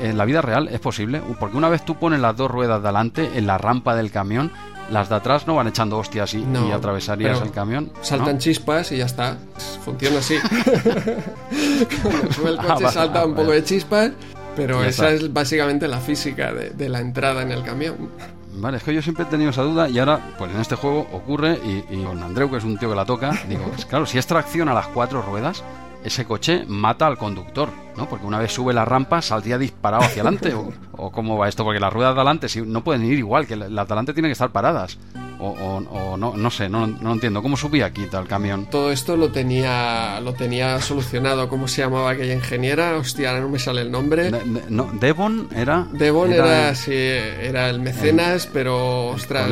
en 0.00 0.16
la 0.16 0.24
vida 0.24 0.40
real 0.40 0.68
es 0.68 0.80
posible, 0.80 1.20
porque 1.38 1.56
una 1.58 1.68
vez 1.68 1.84
tú 1.84 1.96
pones 1.96 2.18
las 2.20 2.34
dos 2.34 2.50
ruedas 2.50 2.82
delante 2.82 3.30
en 3.36 3.46
la 3.46 3.58
rampa 3.58 3.94
del 3.94 4.10
camión, 4.10 4.50
las 4.90 5.10
de 5.10 5.16
atrás 5.16 5.46
no 5.46 5.54
van 5.54 5.68
echando 5.68 5.98
hostias 5.98 6.32
y, 6.32 6.38
No, 6.38 6.66
y 6.66 6.72
atravesarías 6.72 7.42
el 7.42 7.50
camión. 7.50 7.92
¿no? 7.94 8.02
Saltan 8.02 8.38
chispas 8.38 8.90
y 8.92 8.96
ya 8.96 9.04
está. 9.04 9.36
Funciona 9.84 10.18
así. 10.20 10.36
Cuando 12.02 12.32
sube 12.32 12.48
el 12.50 12.58
Ah, 12.58 12.64
coche 12.74 12.88
salta 12.90 13.20
ah, 13.20 13.26
un 13.26 13.32
poco 13.34 13.48
vale. 13.48 13.60
de 13.60 13.64
chispas, 13.64 14.10
pero 14.56 14.82
Ya 14.82 14.88
esa 14.88 15.10
está. 15.10 15.26
es 15.26 15.32
básicamente 15.32 15.88
la 15.88 15.98
física 15.98 16.52
de, 16.54 16.70
de 16.70 16.88
la 16.88 17.00
entrada 17.00 17.42
en 17.42 17.52
el 17.52 17.62
camión. 17.62 18.08
Vale, 18.54 18.78
es 18.78 18.82
que 18.82 18.92
yo 18.94 19.02
siempre 19.02 19.24
he 19.24 19.26
tenido 19.28 19.50
esa 19.50 19.62
duda 19.62 19.88
y 19.88 19.98
ahora, 19.98 20.34
pues 20.38 20.50
en 20.52 20.60
este 20.60 20.74
juego 20.74 21.06
ocurre 21.12 21.60
y, 21.64 21.84
y 21.94 22.02
con 22.02 22.20
Andreu, 22.22 22.50
que 22.50 22.56
es 22.56 22.64
un 22.64 22.76
tío 22.78 22.88
que 22.90 22.96
la 22.96 23.04
toca, 23.04 23.30
digo, 23.48 23.62
pues 23.74 23.84
claro, 23.86 24.04
si 24.06 24.18
es 24.18 24.26
tracción 24.26 24.68
a 24.68 24.74
las 24.74 24.86
cuatro 24.88 25.22
ruedas, 25.22 25.62
ese 26.04 26.24
coche 26.24 26.64
mata 26.68 27.06
al 27.06 27.18
conductor, 27.18 27.68
¿no? 27.96 28.08
Porque 28.08 28.24
una 28.26 28.38
vez 28.38 28.52
sube 28.52 28.72
la 28.72 28.84
rampa 28.84 29.20
saldría 29.22 29.58
disparado 29.58 30.04
hacia 30.04 30.22
adelante. 30.22 30.54
O, 30.54 30.72
o 30.92 31.10
cómo 31.12 31.36
va 31.36 31.48
esto? 31.48 31.64
Porque 31.64 31.80
las 31.80 31.92
ruedas 31.92 32.14
de 32.14 32.20
adelante 32.20 32.48
si, 32.48 32.62
no 32.62 32.82
pueden 32.84 33.04
ir 33.04 33.18
igual, 33.18 33.46
que 33.46 33.56
la- 33.56 33.68
las 33.68 33.86
de 33.88 33.92
adelante 33.92 34.12
tienen 34.14 34.28
que 34.30 34.32
estar 34.34 34.50
paradas. 34.50 34.98
O, 35.40 35.50
o- 35.50 36.12
o 36.12 36.16
no, 36.16 36.36
no 36.36 36.50
sé, 36.50 36.68
no, 36.68 36.84
entiendo. 37.12 37.42
¿Cómo 37.42 37.56
subía 37.56 37.86
aquí 37.86 38.06
tal 38.06 38.26
camión? 38.26 38.66
Todo 38.70 38.90
esto 38.90 39.16
lo 39.16 39.30
tenía, 39.30 40.20
lo 40.20 40.34
tenía 40.34 40.80
solucionado. 40.80 41.48
¿Cómo 41.48 41.68
se 41.68 41.82
llamaba 41.82 42.10
aquella 42.10 42.34
ingeniera? 42.34 42.96
Hostia, 42.96 43.30
ahora 43.30 43.42
no 43.42 43.48
me 43.48 43.58
sale 43.60 43.82
el 43.82 43.90
nombre. 43.92 44.30
De- 44.32 44.40
de- 44.40 44.62
no, 44.68 44.90
Devon 44.94 45.48
era... 45.54 45.86
Devon 45.92 46.32
era, 46.32 46.74
sí, 46.74 46.92
era 46.92 47.68
el 47.70 47.80
mecenas, 47.80 48.48
pero 48.52 49.08
ostras, 49.10 49.48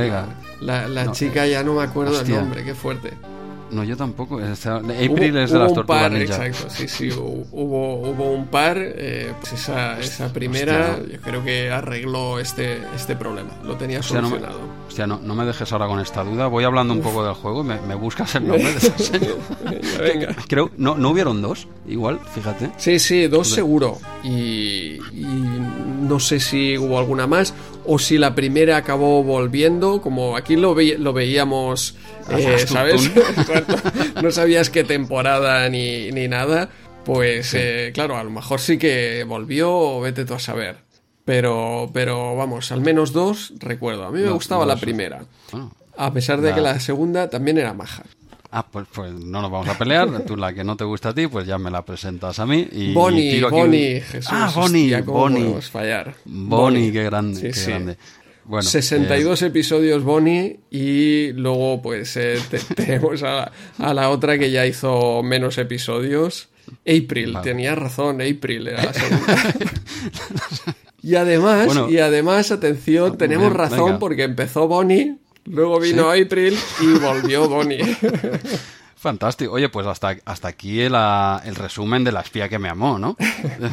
la, 0.60 0.88
la 0.88 1.04
No, 1.04 1.12
chica 1.12 1.46
ya 1.46 1.62
no 1.62 1.74
me 1.74 1.82
acuerdo 1.84 2.12
hostia. 2.18 2.34
el 2.36 2.40
nombre, 2.40 2.64
qué 2.64 2.74
fuerte. 2.74 3.12
No, 3.70 3.82
yo 3.84 3.96
tampoco. 3.96 4.40
esta- 4.40 4.76
April 4.76 5.10
Hubo- 5.34 5.38
es 5.38 5.50
de 5.50 5.58
las 5.58 5.74
tortugas 5.74 6.02
par, 6.02 6.12
ninja. 6.12 6.46
Exacto, 6.46 6.70
sí, 6.74 6.86
sí, 6.88 7.08
hu- 7.10 7.46
hubo, 7.50 7.96
hubo 8.10 8.30
un 8.32 8.46
par. 8.46 8.76
eh, 8.78 9.32
pues 9.40 9.54
esa, 9.54 9.98
esa 9.98 10.32
primera, 10.32 10.96
hostia. 10.98 11.16
yo 11.16 11.20
creo 11.22 11.44
que 11.44 11.70
arregló 11.70 12.38
este, 12.38 12.78
este 12.94 13.16
problema. 13.16 13.50
Lo 13.64 13.74
tenía 13.76 14.00
Hostia, 14.00 14.20
no 14.20 14.28
me, 14.30 14.36
solucionado. 14.38 14.60
hostia, 14.88 15.06
no, 15.06 15.20
no 15.22 15.34
me 15.34 15.44
dejes 15.44 15.72
ahora 15.72 15.86
con 15.88 15.98
esta 16.00 16.22
duda. 16.22 16.46
Voy 16.46 16.64
hablando 16.64 16.94
un 16.94 17.00
poco 17.00 17.24
del 17.24 17.34
juego 17.34 17.62
y 17.62 17.64
me, 17.64 17.80
me 17.80 17.94
buscas 17.96 18.34
el 18.36 18.46
nombre 18.46 18.70
de 18.70 18.78
esa 18.78 18.98
serie. 18.98 19.34
Venga. 20.00 20.34
Creo, 20.48 20.70
no, 20.76 20.96
no 20.96 21.10
hubieron 21.10 21.42
dos, 21.42 21.66
igual, 21.88 22.20
fíjate. 22.34 22.70
Sí, 22.76 22.98
sí, 22.98 23.26
dos 23.26 23.48
seguro. 23.48 23.98
Y, 24.22 24.98
y 25.12 25.26
no 26.02 26.20
sé 26.20 26.40
si 26.40 26.78
hubo 26.78 26.98
alguna 26.98 27.26
más 27.26 27.52
o 27.86 27.98
si 27.98 28.18
la 28.18 28.34
primera 28.34 28.76
acabó 28.76 29.22
volviendo, 29.22 30.00
como 30.02 30.36
aquí 30.36 30.56
lo, 30.56 30.74
ve- 30.74 30.96
lo 30.98 31.12
veíamos, 31.12 31.94
eh, 32.30 32.54
Haz 32.56 32.66
tu 32.66 32.72
¿sabes? 32.74 33.10
no 34.22 34.30
sabías 34.30 34.70
qué 34.70 34.84
temporada 34.84 35.68
ni, 35.68 36.10
ni 36.12 36.28
nada. 36.28 36.68
Pues 37.04 37.54
eh, 37.54 37.92
claro, 37.94 38.16
a 38.16 38.24
lo 38.24 38.30
mejor 38.30 38.60
sí 38.60 38.78
que 38.78 39.24
volvió 39.24 39.70
o 39.72 40.00
vete 40.00 40.24
tú 40.24 40.34
a 40.34 40.38
saber. 40.40 40.78
Pero, 41.24 41.90
pero 41.92 42.36
vamos, 42.36 42.70
al 42.72 42.80
menos 42.80 43.12
dos 43.12 43.52
recuerdo. 43.58 44.04
A 44.04 44.10
mí 44.10 44.20
me 44.20 44.26
No, 44.26 44.34
gustaba 44.34 44.64
la 44.66 44.76
primera. 44.76 45.24
Bueno. 45.52 45.72
A 45.96 46.12
pesar 46.12 46.40
de 46.40 46.52
que 46.54 46.60
la 46.60 46.78
segunda 46.80 47.30
también 47.30 47.58
era 47.58 47.72
maja. 47.74 48.02
Ah, 48.58 48.66
pues, 48.66 48.86
pues 48.90 49.12
no 49.12 49.42
nos 49.42 49.50
vamos 49.50 49.68
a 49.68 49.76
pelear. 49.76 50.08
Tú 50.26 50.34
la 50.36 50.52
que 50.54 50.64
no 50.64 50.76
te 50.76 50.84
gusta 50.84 51.10
a 51.10 51.14
ti, 51.14 51.26
pues 51.26 51.46
ya 51.46 51.58
me 51.58 51.70
la 51.70 51.84
presentas 51.84 52.38
a 52.38 52.46
mí. 52.46 52.66
Y, 52.72 52.84
y 52.84 52.94
Bonnie, 52.94 53.32
tiro 53.32 53.48
aquí- 53.48 53.56
Bonnie, 53.56 54.00
Jesús. 54.00 54.30
Ah, 54.32 54.50
Bonnie, 54.54 54.84
hostia, 54.94 55.04
¿cómo 55.04 55.18
Bonnie. 55.18 55.40
podemos 55.42 55.70
fallar? 55.70 56.14
Bonnie, 56.24 56.90
qué 56.92 57.04
grande, 57.04 57.36
Sí, 57.40 57.46
qué 57.48 57.52
sí. 57.52 57.70
grande. 57.70 57.96
Bueno, 58.44 58.62
62 58.62 59.42
episodios 59.42 60.04
Bonnie 60.04 60.60
y 60.70 61.32
luego 61.32 61.82
pues 61.82 62.16
eh, 62.16 62.38
te- 62.48 62.60
tenemos 62.76 63.22
a 63.24 63.26
la, 63.34 63.52
a 63.78 63.92
la 63.92 64.08
otra 64.08 64.38
que 64.38 64.50
ya 64.50 64.64
hizo 64.66 65.22
menos 65.22 65.58
episodios. 65.58 66.48
April, 66.80 67.32
Vale. 67.34 67.44
tenía 67.44 67.74
razón, 67.74 68.20
April 68.22 68.68
era 68.68 68.84
la 68.84 68.92
segunda. 68.94 69.54
y 71.02 71.14
además, 71.14 71.66
Bueno. 71.66 71.90
y 71.90 71.98
además, 71.98 72.50
atención, 72.50 73.18
tenemos 73.18 73.48
Bien, 73.48 73.58
razón 73.58 73.84
venga. 73.86 73.98
porque 73.98 74.22
empezó 74.24 74.66
Bonnie, 74.66 75.16
luego 75.46 75.80
vino 75.80 76.10
April 76.10 76.58
y 76.80 76.86
volvió 76.98 77.48
Bonnie. 77.48 77.96
fantástico. 78.96 79.52
Oye, 79.52 79.68
pues 79.68 79.86
hasta, 79.86 80.16
hasta 80.24 80.48
aquí 80.48 80.80
el, 80.80 80.94
el 81.44 81.54
resumen 81.54 82.02
de 82.02 82.10
la 82.10 82.22
espía 82.22 82.48
que 82.48 82.58
me 82.58 82.68
amó, 82.68 82.98
¿no? 82.98 83.16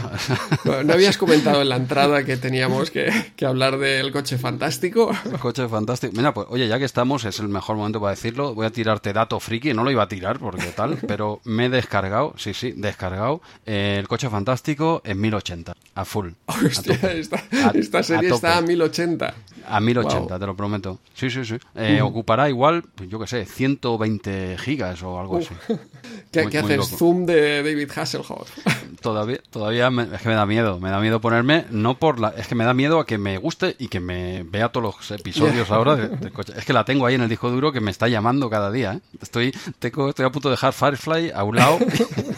¿No 0.85 0.93
habías 0.93 1.17
comentado 1.17 1.61
en 1.63 1.69
la 1.69 1.77
entrada 1.77 2.23
que 2.23 2.37
teníamos 2.37 2.91
que, 2.91 3.09
que 3.35 3.45
hablar 3.45 3.79
del 3.79 4.11
coche 4.11 4.37
fantástico? 4.37 5.11
El 5.25 5.39
coche 5.39 5.67
fantástico. 5.67 6.13
Mira, 6.15 6.33
pues 6.35 6.45
oye, 6.51 6.67
ya 6.67 6.77
que 6.77 6.85
estamos, 6.85 7.25
es 7.25 7.39
el 7.39 7.47
mejor 7.47 7.77
momento 7.77 7.99
para 7.99 8.11
decirlo. 8.11 8.53
Voy 8.53 8.67
a 8.67 8.69
tirarte 8.69 9.11
dato 9.11 9.39
friki, 9.39 9.73
no 9.73 9.83
lo 9.83 9.89
iba 9.89 10.03
a 10.03 10.07
tirar 10.07 10.37
porque 10.37 10.67
tal, 10.67 10.97
pero 11.07 11.41
me 11.45 11.65
he 11.65 11.69
descargado, 11.69 12.35
sí, 12.37 12.53
sí, 12.53 12.73
descargado 12.75 13.41
eh, 13.65 13.95
el 13.99 14.07
coche 14.07 14.29
fantástico 14.29 15.01
en 15.03 15.19
1080, 15.19 15.73
a 15.95 16.05
full. 16.05 16.29
Hostia, 16.45 16.95
esta, 17.13 17.37
A- 17.65 17.71
esta 17.73 17.99
a 17.99 18.03
serie 18.03 18.29
está 18.29 18.57
a 18.57 18.61
1080. 18.61 19.33
A 19.67 19.79
1080, 19.79 20.19
Wow. 20.29 20.39
te 20.39 20.45
lo 20.45 20.55
prometo. 20.55 20.99
Sí, 21.13 21.29
sí, 21.29 21.43
sí. 21.45 21.55
Eh, 21.75 22.01
Ocupará 22.01 22.49
igual, 22.49 22.83
pues, 22.95 23.09
yo 23.09 23.19
qué 23.19 23.27
sé, 23.27 23.45
120 23.45 24.57
gigas 24.59 25.01
o 25.03 25.19
algo 25.19 25.37
así. 25.37 25.49
¿Qué, 26.31 26.43
Muy- 26.43 26.51
qué 26.51 26.61
muy 26.61 26.73
haces? 26.73 26.77
loco. 26.91 26.97
Zoom 26.97 27.25
de 27.25 27.63
David 27.63 27.89
Hasselhoff. 27.95 28.49
Todavía, 29.01 29.39
todavía 29.49 29.89
me- 29.91 30.03
es 30.15 30.21
que 30.21 30.29
me 30.29 30.35
da 30.35 30.45
miedo, 30.45 30.79
me 30.79 30.89
da 30.89 30.99
miedo 31.01 31.19
ponerme, 31.19 31.65
no 31.71 31.97
por 31.99 32.21
la, 32.21 32.29
es 32.29 32.47
que 32.47 32.55
me 32.55 32.63
da 32.63 32.73
miedo 32.73 32.99
a 33.01 33.05
que 33.05 33.17
me 33.17 33.37
guste 33.37 33.75
y 33.77 33.89
que 33.89 33.99
me 33.99 34.43
vea 34.43 34.69
todos 34.69 34.95
los 34.95 35.11
episodios 35.11 35.69
ahora 35.71 35.95
de- 35.97 36.29
coche. 36.31 36.53
Es 36.55 36.63
que 36.63 36.71
la 36.71 36.85
tengo 36.85 37.05
ahí 37.05 37.15
en 37.15 37.21
el 37.21 37.27
disco 37.29 37.51
duro 37.51 37.73
que 37.73 37.81
me 37.81 37.91
está 37.91 38.07
llamando 38.07 38.49
cada 38.49 38.71
día. 38.71 38.93
¿eh? 38.93 38.99
Estoy, 39.21 39.53
tengo, 39.79 40.07
estoy 40.09 40.25
a 40.25 40.29
punto 40.31 40.47
de 40.49 40.53
dejar 40.53 40.71
Firefly 40.71 41.31
a 41.31 41.43
un 41.43 41.55
lado. 41.57 41.79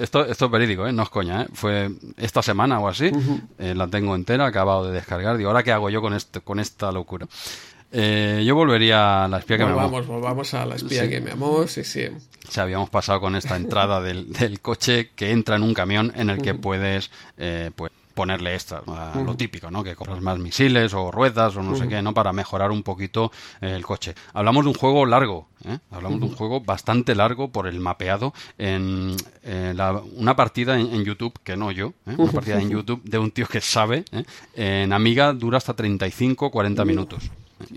esto, 0.00 0.24
esto 0.24 0.44
es 0.46 0.50
verídico, 0.50 0.86
¿eh? 0.86 0.92
no 0.92 1.02
es 1.02 1.08
coña. 1.08 1.42
¿eh? 1.42 1.46
Fue 1.52 1.90
esta 2.16 2.42
semana 2.42 2.78
o 2.80 2.88
así, 2.88 3.10
eh, 3.58 3.74
la 3.74 3.88
tengo 3.88 4.14
entera, 4.14 4.46
acabado 4.46 4.86
de 4.86 4.92
descargar. 4.92 5.36
Digo, 5.36 5.50
¿ahora 5.50 5.62
qué 5.62 5.72
hago 5.72 5.90
yo 5.90 6.00
con, 6.00 6.14
este, 6.14 6.40
con 6.40 6.60
esta 6.60 6.92
locura? 6.92 7.26
Eh, 7.94 8.42
yo 8.46 8.54
volvería 8.54 9.24
a 9.24 9.28
la 9.28 9.38
espía 9.38 9.58
que 9.58 9.66
me 9.66 9.72
amó. 9.72 10.02
Volvamos, 10.02 10.54
a 10.54 10.64
la 10.64 10.76
espía 10.76 11.02
Sí. 11.04 11.10
que 11.10 11.20
me 11.20 11.32
amó, 11.32 11.66
sí, 11.66 11.84
sí. 11.84 12.06
O 12.06 12.50
sea, 12.50 12.62
habíamos 12.62 12.88
pasado 12.88 13.20
con 13.20 13.36
esta 13.36 13.54
entrada 13.56 14.00
del, 14.00 14.32
del 14.32 14.60
coche 14.60 15.10
que 15.14 15.30
entra 15.30 15.56
en 15.56 15.62
un 15.62 15.74
camión 15.74 16.10
en 16.16 16.30
el 16.30 16.40
que 16.40 16.54
puedes 16.54 17.10
eh, 17.36 17.70
pues, 17.76 17.92
ponerle 18.14 18.54
extras, 18.54 18.82
lo 19.24 19.34
típico, 19.36 19.70
¿no? 19.70 19.82
Que 19.82 19.94
compras 19.96 20.20
más 20.20 20.38
misiles 20.38 20.94
o 20.94 21.10
ruedas 21.10 21.56
o 21.56 21.62
no 21.62 21.74
sé 21.76 21.88
qué, 21.88 22.02
¿no? 22.02 22.14
Para 22.14 22.32
mejorar 22.32 22.70
un 22.70 22.82
poquito 22.82 23.32
eh, 23.60 23.74
el 23.74 23.84
coche. 23.84 24.14
Hablamos 24.34 24.64
de 24.64 24.68
un 24.70 24.74
juego 24.74 25.06
largo, 25.06 25.48
¿eh? 25.64 25.78
Hablamos 25.90 26.20
de 26.20 26.26
un 26.26 26.34
juego 26.34 26.60
bastante 26.60 27.14
largo 27.14 27.48
por 27.50 27.66
el 27.66 27.80
mapeado 27.80 28.32
en 28.58 29.16
eh, 29.42 29.72
la- 29.76 30.00
una 30.16 30.36
partida 30.36 30.78
en, 30.78 30.92
en 30.94 31.04
YouTube, 31.04 31.32
que 31.42 31.56
no 31.56 31.70
yo, 31.70 31.88
¿eh? 32.06 32.14
una 32.18 32.32
partida 32.32 32.60
en 32.60 32.70
YouTube 32.70 33.02
de 33.04 33.18
un 33.18 33.30
tío 33.30 33.46
que 33.46 33.60
sabe, 33.60 34.04
¿eh? 34.12 34.24
en 34.54 34.92
Amiga 34.92 35.32
dura 35.32 35.58
hasta 35.58 35.74
35-40 35.74 36.84
minutos. 36.86 37.30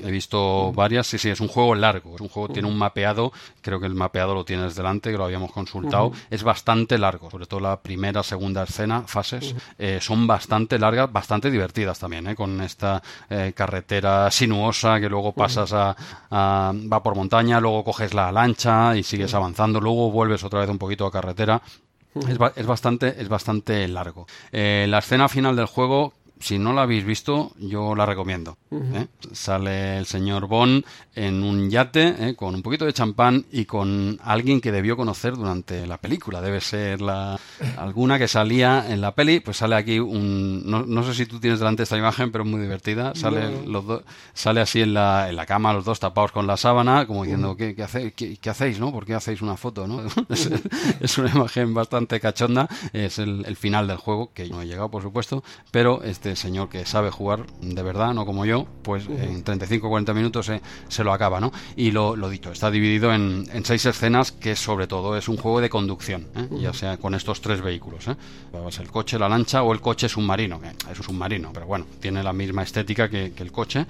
He 0.04 0.12
visto 0.12 0.72
varias, 0.74 1.08
sí, 1.08 1.18
sí, 1.18 1.30
es 1.30 1.40
un 1.40 1.48
juego 1.48 1.76
largo, 1.76 2.16
es 2.16 2.22
un 2.22 2.30
juego, 2.30 2.50
tiene 2.50 2.68
un 2.68 2.78
mapeado, 2.78 3.32
creo 3.62 3.80
que 3.80 3.86
el 3.86 3.96
mapeado 3.96 4.34
lo 4.34 4.46
tienes 4.46 4.76
delante, 4.76 5.12
que 5.12 5.18
lo 5.18 5.26
habíamos 5.26 5.52
consultado, 5.52 6.12
es 6.30 6.44
bastante 6.44 6.98
largo, 6.98 7.30
sobre 7.32 7.46
todo 7.46 7.60
la 7.60 7.80
primera, 7.82 8.24
segunda 8.24 8.64
escena, 8.64 9.04
fases, 9.08 9.56
eh, 9.78 10.00
son 10.02 10.28
bastante 10.28 10.78
largas, 10.80 11.12
bastante 11.12 11.52
divertidas 11.52 12.00
también, 12.00 12.28
¿eh? 12.28 12.36
con 12.36 12.62
esta 12.62 13.02
eh, 13.30 13.54
carretera 13.56 14.30
sinuosa 14.32 15.00
que 15.00 15.10
luego 15.10 15.34
pasas 15.34 15.72
a, 15.74 15.96
a- 16.32 16.74
va 16.92 17.02
por 17.04 17.16
montaña, 17.16 17.60
luego 17.60 17.84
coges 17.84 18.14
la 18.14 18.32
lancha 18.32 18.96
y 18.96 19.04
sigues 19.04 19.34
avanzando, 19.34 19.80
luego 19.82 20.12
vuelves 20.12 20.44
otra 20.44 20.60
vez 20.62 20.70
un 20.70 20.78
poquito 20.78 21.06
a 21.06 21.12
carretera, 21.12 21.62
es, 22.30 22.38
ba- 22.38 22.54
es 22.56 22.66
bastante, 22.66 23.22
es 23.22 23.28
bastante 23.28 23.88
largo. 23.90 24.26
Eh, 24.52 24.86
la 24.90 25.00
escena 25.00 25.28
final 25.28 25.56
del 25.56 25.66
juego 25.66 26.14
si 26.46 26.60
no 26.60 26.74
la 26.74 26.84
habéis 26.84 27.04
visto, 27.04 27.54
yo 27.58 27.96
la 27.96 28.06
recomiendo. 28.06 28.56
¿eh? 28.70 29.08
Sale 29.32 29.98
el 29.98 30.06
señor 30.06 30.46
Bond 30.46 30.86
en 31.16 31.42
un 31.44 31.72
yate 31.72 32.14
¿eh? 32.20 32.36
con 32.36 32.54
un 32.54 32.62
poquito 32.62 32.86
de 32.86 32.94
champán 32.94 33.48
y 33.52 33.66
con 33.66 34.20
alguien 34.24 34.62
que 34.62 34.72
debió 34.72 34.96
conocer 34.96 35.36
durante 35.36 35.88
la 35.88 35.98
película. 35.98 36.42
Debe 36.42 36.62
ser 36.62 37.02
la 37.02 37.40
alguna 37.78 38.20
que 38.20 38.28
salía 38.28 38.86
en 38.88 39.02
la 39.02 39.16
peli. 39.16 39.40
Pues 39.40 39.58
sale 39.58 39.76
aquí 39.76 39.98
un. 39.98 40.62
No, 40.66 41.04
sé 41.04 41.16
si 41.16 41.26
tú 41.26 41.40
tienes 41.40 41.58
delante 41.58 41.82
esta 41.82 41.98
imagen, 41.98 42.32
pero 42.32 42.44
es 42.44 42.50
muy 42.52 42.62
divertida. 42.62 43.16
Sale, 43.16 43.66
los 43.66 43.84
dos 43.84 44.04
sale 44.36 44.62
así 44.62 44.82
en 44.82 44.94
la, 44.94 45.30
en 45.30 45.38
la 45.38 45.48
cama, 45.48 45.74
los 45.74 45.84
dos 45.84 46.00
tapados 46.00 46.32
con 46.32 46.46
la 46.46 46.58
sábana, 46.58 47.08
como 47.08 47.24
diciendo, 47.24 47.58
¿qué, 47.58 47.76
hacéis, 47.82 48.14
qué, 48.14 48.50
hacéis? 48.52 48.80
¿no? 48.80 48.92
¿Por 48.92 49.08
qué 49.08 49.16
hacéis 49.16 49.42
una 49.42 49.58
foto? 49.58 49.88
¿no? 49.88 50.04
es, 51.00 51.18
una 51.18 51.32
imagen 51.32 51.74
bastante 51.74 52.20
cachonda. 52.20 52.70
Es 52.94 53.18
el, 53.18 53.46
el 53.48 53.56
final 53.56 53.88
del 53.88 53.98
juego, 53.98 54.30
que 54.32 54.48
no 54.48 54.62
he 54.62 54.68
llegado, 54.68 54.92
por 54.92 55.02
supuesto. 55.02 55.44
Pero 55.72 56.04
este 56.04 56.35
señor 56.38 56.70
que 56.70 56.86
sabe 56.86 57.10
jugar 57.10 57.46
de 57.62 57.84
verdad, 57.84 58.14
no 58.14 58.26
como 58.26 58.46
yo, 58.46 58.68
pues 58.84 59.08
en 59.08 59.44
35 59.44 59.88
o 59.88 59.90
40 59.90 60.14
minutos 60.14 60.46
se, 60.46 60.62
se, 60.88 61.04
lo 61.04 61.14
acaba, 61.14 61.40
¿no? 61.40 61.52
Y 61.76 61.92
lo, 61.92 62.16
lo 62.16 62.30
dicho, 62.30 62.52
está 62.52 62.72
dividido 62.72 63.14
en, 63.14 63.46
en, 63.52 63.66
seis 63.66 63.86
escenas 63.86 64.32
que 64.32 64.56
sobre 64.56 64.88
todo 64.88 65.18
es 65.18 65.28
un 65.28 65.38
juego 65.38 65.62
de 65.62 65.70
conducción, 65.70 66.28
¿eh? 66.36 66.48
ya 66.60 66.74
sea 66.74 66.98
con 66.98 67.16
estos 67.16 67.42
tres 67.42 67.62
vehículos, 67.62 68.08
¿eh? 68.08 68.16
Pues 68.52 68.80
el 68.80 68.90
coche, 68.90 69.20
la 69.20 69.30
lancha 69.30 69.64
o 69.64 69.74
el 69.74 69.82
coche 69.82 70.08
submarino, 70.10 70.60
que 70.60 70.70
es 70.92 71.00
un 71.00 71.06
submarino, 71.06 71.52
pero 71.54 71.66
bueno, 71.66 71.86
tiene 72.00 72.24
la 72.24 72.34
misma 72.34 72.64
estética 72.64 73.10
que, 73.10 73.34
el 73.36 73.52
coche 73.52 73.86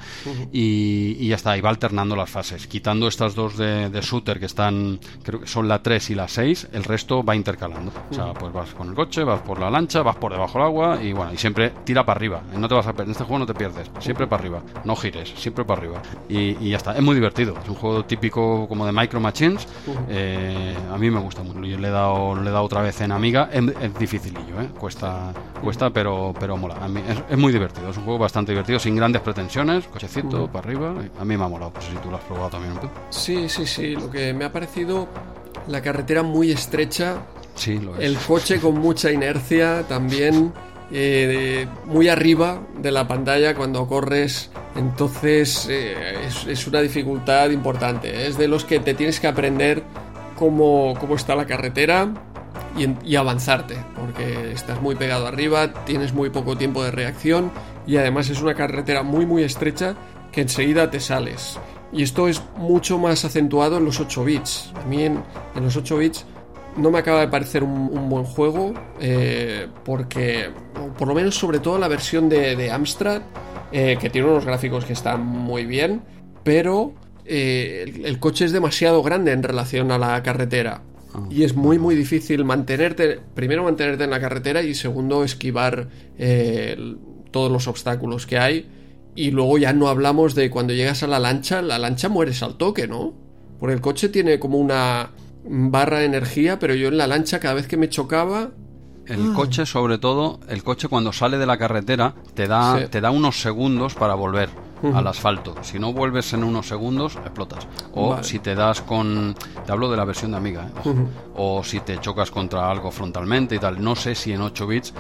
y, 0.52 1.18
y, 1.20 1.28
ya 1.30 1.36
está, 1.36 1.58
y 1.58 1.62
va 1.62 1.70
alternando 1.70 2.16
las 2.16 2.30
fases, 2.30 2.68
quitando 2.68 3.08
estas 3.08 3.36
dos 3.36 3.58
de, 3.58 3.90
de 3.90 4.02
shooter 4.02 4.40
que 4.40 4.48
están, 4.48 5.00
creo 5.24 5.42
que 5.42 5.48
son 5.48 5.68
la 5.68 5.82
3 5.82 6.10
y 6.10 6.16
la 6.16 6.28
6, 6.28 6.70
el 6.74 6.84
resto 6.84 7.24
va 7.24 7.36
intercalando. 7.36 7.92
O 8.10 8.14
sea, 8.14 8.34
pues 8.34 8.52
vas 8.52 8.74
con 8.74 8.90
el 8.90 8.96
coche, 8.96 9.24
vas 9.24 9.42
por 9.42 9.60
la 9.60 9.70
lancha, 9.70 10.02
vas 10.02 10.16
por 10.16 10.32
debajo 10.32 10.60
del 10.60 10.68
agua 10.68 11.04
y 11.04 11.14
bueno, 11.14 11.34
y 11.34 11.38
siempre 11.38 11.72
tira 11.84 12.06
para 12.06 12.18
arriba. 12.18 12.25
No 12.58 12.68
te 12.68 12.76
vas 12.76 12.88
a 12.88 12.94
en 12.98 13.12
este 13.12 13.24
juego 13.24 13.40
no 13.40 13.46
te 13.46 13.54
pierdes, 13.54 13.90
siempre 14.00 14.28
para 14.28 14.42
arriba, 14.42 14.62
no 14.84 14.96
gires, 14.96 15.34
siempre 15.36 15.64
para 15.66 15.82
arriba. 15.82 16.02
Y, 16.30 16.70
ya 16.70 16.78
está, 16.78 16.96
es 16.96 17.02
muy 17.02 17.16
divertido, 17.16 17.54
es 17.62 17.70
un 17.70 17.76
juego 17.76 18.06
típico 18.06 18.68
como 18.68 18.86
de 18.86 18.92
Micro 18.92 19.20
Machines, 19.20 19.68
eh, 20.10 20.76
a 20.92 20.98
mí 20.98 21.12
me 21.12 21.20
gusta 21.20 21.44
mucho, 21.44 21.64
yo 21.64 21.78
le 21.78 21.88
he 21.88 21.92
dado, 21.92 22.36
le 22.36 22.50
he 22.50 22.54
dado 22.54 22.64
otra 22.64 22.82
vez 22.82 23.00
en 23.02 23.12
Amiga, 23.12 23.50
es, 23.52 23.64
dificilillo, 24.00 24.62
¿eh? 24.62 24.70
cuesta, 24.80 25.34
cuesta 25.62 25.90
pero, 25.90 26.34
pero 26.40 26.58
mola, 26.58 26.76
a 26.82 26.88
mí 26.88 27.02
es, 27.30 27.38
muy 27.38 27.52
divertido, 27.52 27.90
es 27.90 27.98
un 27.98 28.04
juego 28.04 28.20
bastante 28.20 28.52
divertido, 28.52 28.80
sin 28.80 28.96
grandes 28.96 29.22
pretensiones, 29.22 29.86
cochecito 29.88 30.48
para 30.48 30.68
arriba, 30.68 30.94
a 31.20 31.26
mí 31.26 31.38
me 31.38 31.44
ha 31.44 31.48
molado, 31.48 31.72
no 31.76 31.82
sé 31.82 31.92
si 31.92 31.98
tú 31.98 32.10
lo 32.10 32.18
has 32.18 32.24
probado 32.24 32.50
también. 32.50 32.74
¿tú? 32.80 32.88
Sí, 33.10 33.50
sí, 33.50 33.66
sí, 33.66 33.96
lo 33.96 34.10
que 34.10 34.34
me 34.34 34.46
ha 34.46 34.52
parecido 34.52 35.08
la 35.68 35.82
carretera 35.82 36.24
muy 36.24 36.52
estrecha, 36.52 37.18
sí, 37.56 37.80
lo 37.80 37.96
es. 37.96 38.04
el 38.04 38.18
coche 38.18 38.60
con 38.60 38.80
mucha 38.80 39.12
inercia 39.12 39.84
también 39.88 40.54
eh, 40.92 41.68
muy 41.86 42.10
arriba 42.10 42.62
de 42.78 42.92
la 42.92 43.08
pantalla 43.08 43.56
cuando 43.56 43.88
corres. 43.88 44.52
Entonces 44.76 45.68
eh, 45.70 46.28
es, 46.48 46.68
una 46.68 46.82
dificultad 46.82 47.50
importante. 47.50 48.28
Es 48.28 48.38
de 48.38 48.48
los 48.48 48.66
que 48.66 48.80
te 48.80 48.94
tienes 48.94 49.20
que 49.20 49.28
aprender 49.28 49.84
cómo, 50.36 50.96
cómo 51.00 51.16
está 51.16 51.36
la 51.36 51.46
carretera 51.46 52.14
y, 53.04 53.16
avanzarte. 53.16 53.78
Porque 53.96 54.52
estás 54.52 54.82
muy 54.82 54.96
pegado 54.96 55.28
arriba, 55.28 55.74
tienes 55.86 56.14
muy 56.14 56.30
poco 56.30 56.58
tiempo 56.58 56.84
de 56.84 56.92
reacción 56.92 57.52
y 57.88 57.98
además 57.98 58.30
es 58.30 58.42
una 58.42 58.56
carretera 58.56 59.04
muy 59.04 59.26
muy 59.26 59.44
estrecha 59.44 59.96
que 60.32 60.42
enseguida 60.42 60.92
te 60.92 61.00
sales. 61.00 61.58
Y 61.94 62.04
esto 62.04 62.28
es 62.28 62.44
mucho 62.58 62.98
más 62.98 63.24
acentuado 63.24 63.78
en 63.78 63.86
los 63.86 64.00
8 64.00 64.24
bits. 64.26 64.74
A 64.84 64.86
mí 64.86 65.04
en, 65.04 65.24
en 65.56 65.64
los 65.64 65.78
8 65.78 65.98
bits 65.98 66.26
no 66.78 66.92
me 66.92 67.00
acaba 67.00 67.22
de 67.22 67.28
parecer 67.28 67.64
un, 67.64 68.10
buen 68.10 68.26
juego 68.26 68.74
eh, 69.00 69.68
porque, 69.84 70.50
por 70.98 71.08
lo 71.08 71.14
menos 71.14 71.36
sobre 71.36 71.60
todo 71.60 71.78
la 71.78 71.88
versión 71.88 72.30
de, 72.30 72.72
Amstrad, 72.72 73.22
eh, 73.72 73.98
que 74.00 74.10
tiene 74.10 74.28
unos 74.28 74.46
gráficos 74.46 74.86
que 74.86 74.94
están 74.94 75.26
muy 75.26 75.66
bien, 75.66 76.02
pero 76.44 76.94
eh, 77.26 78.02
el, 78.04 78.20
coche 78.20 78.46
es 78.46 78.52
demasiado 78.52 79.02
grande 79.04 79.32
en 79.32 79.44
relación 79.44 79.92
a 79.92 79.98
la 79.98 80.22
carretera. 80.24 80.82
Ah. 81.14 81.28
Y 81.30 81.44
es 81.44 81.56
muy 81.56 81.80
muy 81.80 81.96
difícil 81.96 82.44
mantenerte, 82.44 83.20
primero 83.34 83.64
mantenerte 83.64 84.04
en 84.04 84.10
la 84.10 84.20
carretera 84.20 84.62
y 84.62 84.76
segundo 84.76 85.24
esquivar 85.24 85.88
todos 87.32 87.52
los 87.52 87.68
obstáculos 87.68 88.26
que 88.26 88.38
hay. 88.38 88.70
Y 89.18 89.32
luego 89.32 89.58
ya 89.58 89.72
no 89.72 89.88
hablamos 89.88 90.36
de 90.36 90.50
cuando 90.50 90.74
llegas 90.74 91.04
a 91.04 91.08
la 91.08 91.20
lancha, 91.20 91.62
la 91.62 91.80
lancha 91.80 92.10
mueres 92.10 92.44
al 92.44 92.58
toque, 92.58 92.86
¿no? 92.86 93.14
Porque 93.60 93.74
el 93.74 93.80
coche 93.80 94.10
tiene 94.10 94.40
como 94.40 94.58
una, 94.58 95.12
barra 95.46 96.00
de 96.00 96.06
energía, 96.06 96.60
pero 96.60 96.74
yo 96.74 96.88
en 96.88 96.98
la 96.98 97.08
lancha 97.08 97.40
cada 97.40 97.54
vez 97.54 97.68
que 97.68 97.78
me 97.78 97.90
chocaba... 97.90 98.52
El 99.06 99.34
coche, 99.34 99.68
sobre 99.68 100.00
todo, 100.00 100.40
el 100.50 100.64
coche 100.64 100.88
cuando 100.88 101.14
sale 101.14 101.38
de 101.38 101.46
la 101.46 101.60
carretera 101.60 102.16
te 102.34 102.48
da, 102.48 102.88
te 102.88 103.02
da 103.02 103.12
unos 103.12 103.40
segundos 103.40 103.94
para 103.94 104.16
volver 104.16 104.50
al 104.94 105.06
asfalto. 105.06 105.56
Si 105.62 105.78
no 105.78 105.94
vuelves 105.94 106.34
en 106.34 106.44
unos 106.44 106.68
segundos, 106.68 107.16
explotas. 107.18 107.68
O 107.94 108.22
si 108.24 108.40
te 108.40 108.56
das 108.56 108.82
con... 108.82 109.36
Te 109.66 109.72
hablo 109.72 109.92
de 109.92 109.98
la 109.98 110.06
versión 110.06 110.32
de 110.32 110.38
Amiga, 110.38 110.68
¿eh? 110.84 110.94
O 111.36 111.64
si 111.64 111.82
te 111.82 112.00
chocas 112.00 112.32
contra 112.32 112.70
algo 112.70 112.90
frontalmente 112.90 113.56
y 113.56 113.60
tal. 113.60 113.84
No 113.84 113.96
sé 113.96 114.16
si 114.16 114.34
en 114.34 114.42
8 114.42 114.68
bits 114.68 114.94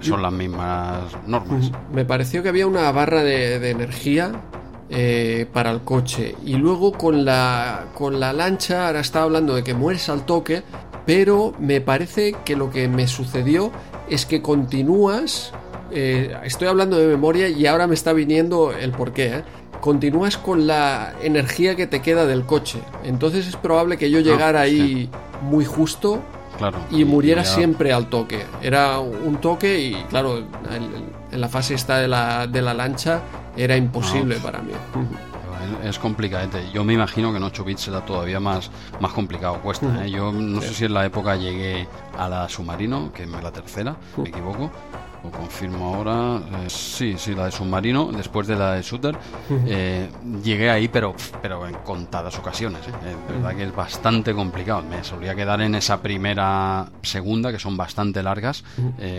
son 0.00 0.22
las 0.22 0.32
mismas 0.32 1.02
normas. 1.26 1.70
Me 1.92 2.04
pareció 2.04 2.42
que 2.42 2.48
había 2.48 2.66
una 2.66 2.90
barra 2.90 3.22
de, 3.22 3.60
de 3.60 3.70
energía 3.70 4.32
eh, 4.94 5.46
para 5.54 5.70
el 5.70 5.80
coche. 5.80 6.34
Y 6.44 6.56
luego 6.56 6.92
con 6.92 7.24
la, 7.24 7.86
con 7.94 8.20
la 8.20 8.34
lancha, 8.34 8.88
ahora 8.88 9.00
estaba 9.00 9.24
hablando 9.24 9.54
de 9.54 9.64
que 9.64 9.72
mueres 9.72 10.10
al 10.10 10.26
toque, 10.26 10.64
pero 11.06 11.54
me 11.58 11.80
parece 11.80 12.34
que 12.44 12.56
lo 12.56 12.70
que 12.70 12.88
me 12.88 13.06
sucedió 13.06 13.72
es 14.10 14.26
que 14.26 14.42
continúas, 14.42 15.54
eh, 15.92 16.36
estoy 16.44 16.68
hablando 16.68 16.98
de 16.98 17.06
memoria 17.06 17.48
y 17.48 17.66
ahora 17.66 17.86
me 17.86 17.94
está 17.94 18.12
viniendo 18.12 18.70
el 18.70 18.90
porqué, 18.90 19.38
¿eh? 19.38 19.44
continúas 19.80 20.36
con 20.36 20.66
la 20.66 21.14
energía 21.22 21.74
que 21.74 21.86
te 21.86 22.02
queda 22.02 22.26
del 22.26 22.44
coche. 22.44 22.80
Entonces 23.02 23.46
es 23.46 23.56
probable 23.56 23.96
que 23.96 24.10
yo 24.10 24.18
ah, 24.18 24.22
llegara 24.22 24.60
ahí 24.60 25.08
muy 25.40 25.64
justo 25.64 26.20
claro, 26.58 26.76
y 26.90 27.06
muriera 27.06 27.46
siempre 27.46 27.94
al 27.94 28.10
toque. 28.10 28.44
Era 28.60 28.98
un 28.98 29.38
toque 29.40 29.80
y 29.80 29.94
claro, 30.10 30.36
en 30.36 31.40
la 31.40 31.48
fase 31.48 31.72
esta 31.72 31.96
de 31.96 32.08
la, 32.08 32.46
de 32.46 32.60
la 32.60 32.74
lancha 32.74 33.22
era 33.56 33.76
imposible 33.76 34.36
para 34.36 34.60
mí. 34.60 34.72
Es 35.84 35.98
complicado. 35.98 36.48
Yo 36.72 36.84
me 36.84 36.94
imagino 36.94 37.30
que 37.30 37.36
en 37.36 37.44
8 37.44 37.64
bits 37.64 37.82
será 37.82 38.04
todavía 38.04 38.40
más, 38.40 38.70
más 39.00 39.12
complicado. 39.12 39.60
Cuesta. 39.60 40.04
¿eh? 40.04 40.10
Yo 40.10 40.32
no 40.32 40.60
sé 40.60 40.74
si 40.74 40.84
en 40.86 40.94
la 40.94 41.04
época 41.04 41.36
llegué 41.36 41.86
a 42.18 42.28
la 42.28 42.48
Submarino, 42.48 43.12
que 43.12 43.24
es 43.24 43.28
la 43.28 43.52
tercera, 43.52 43.96
me 44.16 44.28
equivoco 44.28 44.70
lo 45.22 45.30
confirmo 45.30 45.94
ahora. 45.94 46.38
Eh, 46.38 46.68
sí, 46.68 47.14
sí, 47.16 47.34
la 47.34 47.46
de 47.46 47.52
submarino, 47.52 48.10
después 48.12 48.46
de 48.46 48.56
la 48.56 48.74
de 48.74 48.82
shooter. 48.82 49.16
Eh, 49.66 50.08
llegué 50.42 50.70
ahí, 50.70 50.88
pero, 50.88 51.14
pero 51.40 51.66
en 51.66 51.74
contadas 51.84 52.38
ocasiones. 52.38 52.80
¿eh? 52.88 52.92
De 53.28 53.34
verdad 53.34 53.56
que 53.56 53.64
es 53.64 53.74
bastante 53.74 54.34
complicado. 54.34 54.82
Me 54.82 55.04
solía 55.04 55.34
quedar 55.34 55.60
en 55.60 55.74
esa 55.74 56.02
primera, 56.02 56.90
segunda, 57.02 57.52
que 57.52 57.58
son 57.58 57.76
bastante 57.76 58.22
largas, 58.22 58.64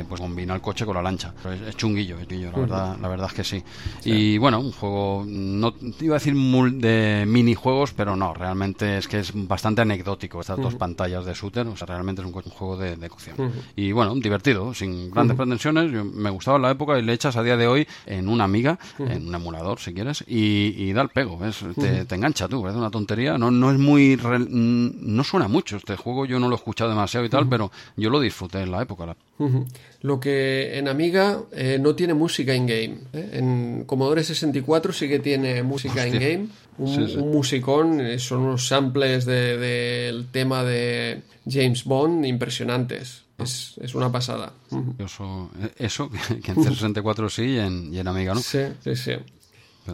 pues 0.08 0.22
combina 0.22 0.56
el 0.56 0.62
coche 0.62 0.86
con 0.86 0.96
la 0.96 1.02
lancha. 1.02 1.34
es, 1.68 1.76
chunguillo, 1.76 2.18
la, 2.18 2.60
verdad, 2.60 2.98
la 3.02 3.08
verdad 3.08 3.28
es 3.28 3.34
que 3.34 3.44
sí. 3.44 3.64
Y 4.04 4.38
bueno, 4.38 4.60
un 4.60 4.72
juego, 4.72 5.24
no 5.26 5.74
iba 6.00 6.16
a 6.16 6.20
decir 6.20 6.36
de 6.36 7.26
minijuegos, 7.28 7.94
pero 7.94 8.16
no, 8.16 8.34
realmente 8.34 8.98
es 8.98 9.08
que 9.08 9.20
es 9.20 9.32
bastante 9.34 9.82
anecdótico 9.82 10.42
estas 10.42 10.60
dos 10.60 10.76
pantallas 10.76 11.26
de 11.26 11.34
shooter. 11.34 11.68
O 11.68 11.78
sea, 11.78 11.88
realmente 11.88 12.22
es 12.22 12.28
un, 12.28 12.34
juego 12.34 12.78
de, 12.78 12.96
de 12.96 13.10
cocción. 13.10 13.54
Y 13.76 13.92
bueno, 13.92 14.16
divertido, 14.16 14.74
sin 14.74 15.12
grandes 15.12 15.38
pretensiones 15.38 15.93
me 15.94 16.30
gustaba 16.30 16.58
en 16.58 16.64
la 16.64 16.72
época 16.72 16.98
y 16.98 17.02
le 17.02 17.14
echas 17.14 17.36
a 17.36 17.44
día 17.44 17.58
de 17.58 17.68
hoy 17.68 17.88
en 18.06 18.28
una 18.28 18.44
amiga, 18.44 18.80
en 19.00 19.28
un 19.28 19.36
emulador 19.36 19.80
si 19.80 19.94
quieres, 19.94 20.24
y, 20.28 20.92
da 20.94 21.02
el 21.02 21.10
pego, 21.10 21.40
te, 21.76 22.16
engancha 22.16 22.48
tú, 22.48 22.68
es 22.68 22.76
una 22.76 22.90
tontería, 22.90 23.38
no, 23.38 23.52
no 23.52 23.72
es 23.72 23.78
muy, 23.78 24.18
no 24.18 25.24
suena 25.24 25.48
mucho 25.48 25.78
este 25.78 25.96
juego, 25.96 26.26
yo 26.26 26.40
no 26.40 26.48
lo 26.48 26.56
he 26.56 26.58
escuchado 26.58 26.90
demasiado 26.90 27.26
y 27.26 27.30
tal, 27.30 27.48
pero 27.48 27.72
yo 27.98 28.10
lo 28.10 28.20
disfruté 28.20 28.62
en 28.62 28.72
la 28.72 28.82
época. 28.82 29.16
Lo 30.02 30.20
que 30.20 30.78
en 30.78 30.88
Amiga 30.88 31.42
eh, 31.52 31.78
no 31.80 31.96
tiene 31.96 32.14
música 32.14 32.54
in-game. 32.54 32.98
¿eh? 33.14 33.30
En 33.34 33.84
Commodore 33.86 34.24
64 34.24 34.94
sí 34.94 35.08
que 35.08 35.20
tiene 35.20 35.64
música 35.64 36.08
in-game. 36.08 36.48
Un, 36.78 37.32
musicón, 37.32 38.02
eh, 38.02 38.20
son 38.20 38.42
unos 38.42 38.68
samples 38.68 39.26
del 39.26 40.28
tema 40.32 40.64
de 40.64 41.22
James 41.50 41.84
Bond 41.84 42.26
impresionantes. 42.26 43.23
Es, 43.44 43.96
una 43.96 44.12
pasada. 44.12 44.54
Eso, 44.98 45.50
eso 45.78 46.10
que 46.44 46.52
en 46.52 46.58
C64 46.58 47.30
sí 47.30 47.44
y 47.44 47.60
en, 47.60 47.94
y 47.94 48.00
en 48.00 48.08
Amiga 48.08 48.34
no. 48.34 48.40
Sí, 48.40 48.60
sí, 48.84 48.96
sí. 48.96 49.14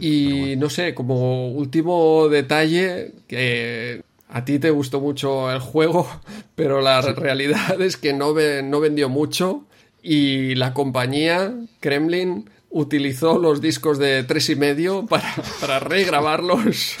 y 0.00 0.56
no 0.56 0.70
sé, 0.70 0.94
como 0.94 1.50
último 1.50 2.28
detalle, 2.28 3.12
que 3.26 4.02
a 4.28 4.44
ti 4.44 4.58
te 4.58 4.70
gustó 4.70 5.00
mucho 5.00 5.50
el 5.50 5.60
juego, 5.60 6.08
pero 6.54 6.80
la 6.80 7.00
realidad 7.02 7.80
es 7.80 7.96
que 7.96 8.12
no, 8.12 8.34
no 8.62 8.80
vendió 8.80 9.08
mucho 9.08 9.64
y 10.02 10.54
la 10.54 10.72
compañía 10.72 11.54
Kremlin 11.80 12.48
utilizó 12.70 13.38
los 13.38 13.60
discos 13.60 13.98
de 13.98 14.22
tres 14.22 14.48
y 14.48 14.56
medio 14.56 15.04
para, 15.08 15.34
para 15.60 15.80
regrabarlos. 15.80 16.96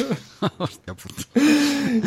Hostia 0.58 0.94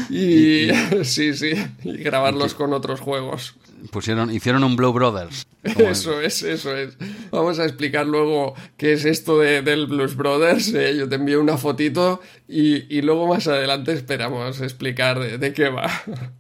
y, 0.10 0.70
sí, 1.04 1.34
sí, 1.34 1.54
y 1.84 1.98
grabarlos 1.98 2.54
con 2.54 2.74
otros 2.74 3.00
juegos. 3.00 3.56
Pusieron, 3.92 4.34
hicieron 4.34 4.64
un 4.64 4.76
Blow 4.76 4.94
Brothers. 4.94 5.48
Eso 5.64 6.20
es, 6.20 6.44
eso 6.44 6.76
es. 6.76 6.98
vamos 7.32 7.58
a 7.58 7.64
explicar 7.64 8.06
luego 8.06 8.54
qué 8.76 8.94
es 8.94 9.06
esto 9.06 9.40
de, 9.40 9.62
del 9.62 9.88
Blues 9.88 10.16
Brothers. 10.16 10.74
¿eh? 10.74 10.98
Yo 10.98 11.08
te 11.08 11.16
envío 11.16 11.40
una 11.40 11.58
fotito 11.58 12.20
y, 12.50 12.94
y, 12.94 13.02
luego 13.02 13.28
más 13.28 13.48
adelante 13.48 13.94
esperamos 13.94 14.60
explicar 14.60 15.20
de, 15.20 15.54
qué 15.54 15.70
va. 15.70 15.90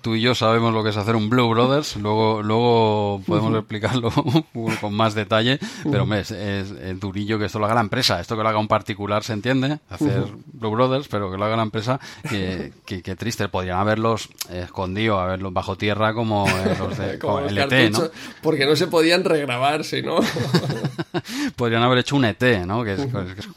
Tú 0.02 0.16
y 0.16 0.22
yo 0.22 0.36
sabemos 0.36 0.74
lo 0.74 0.84
que 0.84 0.90
es 0.90 0.98
hacer 0.98 1.16
un 1.16 1.30
Blue 1.30 1.48
Brothers, 1.50 1.96
luego, 1.96 2.44
luego 2.44 3.22
podemos 3.26 3.58
explicarlo 3.58 4.12
con 4.82 4.94
más 4.94 5.16
detalle, 5.16 5.58
pero 5.90 6.04
hombre, 6.04 6.20
es, 6.20 6.32
es, 6.32 7.00
durillo 7.00 7.40
que 7.40 7.46
esto 7.46 7.60
lo 7.60 7.66
haga 7.66 7.76
la 7.76 7.82
empresa. 7.82 8.20
Esto 8.20 8.36
que 8.36 8.44
lo 8.44 8.50
haga 8.50 8.60
un 8.60 8.68
particular 8.68 9.24
se 9.24 9.34
entiende, 9.34 9.80
hacer 9.90 10.26
Blue 10.52 10.72
Brothers, 10.72 11.08
pero 11.08 11.32
que 11.32 11.38
lo 11.38 11.46
haga 11.46 11.56
la 11.56 11.64
empresa, 11.64 12.00
que, 12.30 12.74
que, 12.86 13.16
triste. 13.16 13.48
Podrían 13.48 13.80
haberlos 13.80 14.30
escondido, 14.52 15.20
haberlos 15.20 15.54
bajo 15.54 15.78
tierra 15.78 16.14
como 16.14 16.46
los 16.80 16.98
de 16.98 17.20
como 17.33 17.33
el 17.40 17.58
ET, 17.58 17.92
¿no? 17.92 18.10
Porque 18.42 18.66
no 18.66 18.76
se 18.76 18.88
podían 18.88 19.24
regrabar, 19.24 19.84
si 19.84 20.02
no. 20.02 20.20
Podrían 21.56 21.84
haber 21.84 22.00
hecho 22.00 22.16
un 22.16 22.26
ET, 22.26 22.42
¿no? 22.66 22.84
Que 22.84 22.94
es, 22.94 23.08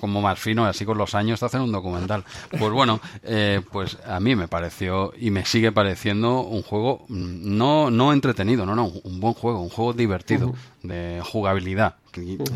como 0.00 0.20
más 0.20 0.38
fino, 0.38 0.64
así 0.66 0.84
con 0.84 0.98
los 0.98 1.14
años 1.14 1.40
te 1.40 1.46
hacen 1.46 1.60
un 1.60 1.72
documental. 1.72 2.24
Pues 2.58 2.72
bueno, 2.72 3.00
eh, 3.22 3.60
pues 3.72 3.98
a 4.06 4.20
mí 4.20 4.36
me 4.36 4.48
pareció 4.48 5.12
y 5.18 5.30
me 5.30 5.44
sigue 5.44 5.72
pareciendo 5.72 6.40
un 6.40 6.62
juego 6.62 7.04
mm, 7.08 7.56
no, 7.56 7.90
no 7.90 8.12
entretenido, 8.12 8.66
no, 8.66 8.74
no, 8.74 8.86
un 8.86 9.20
buen 9.20 9.34
juego, 9.34 9.60
un 9.60 9.70
juego 9.70 9.92
divertido, 9.92 10.54
de 10.86 11.20
jugabilidad. 11.24 11.96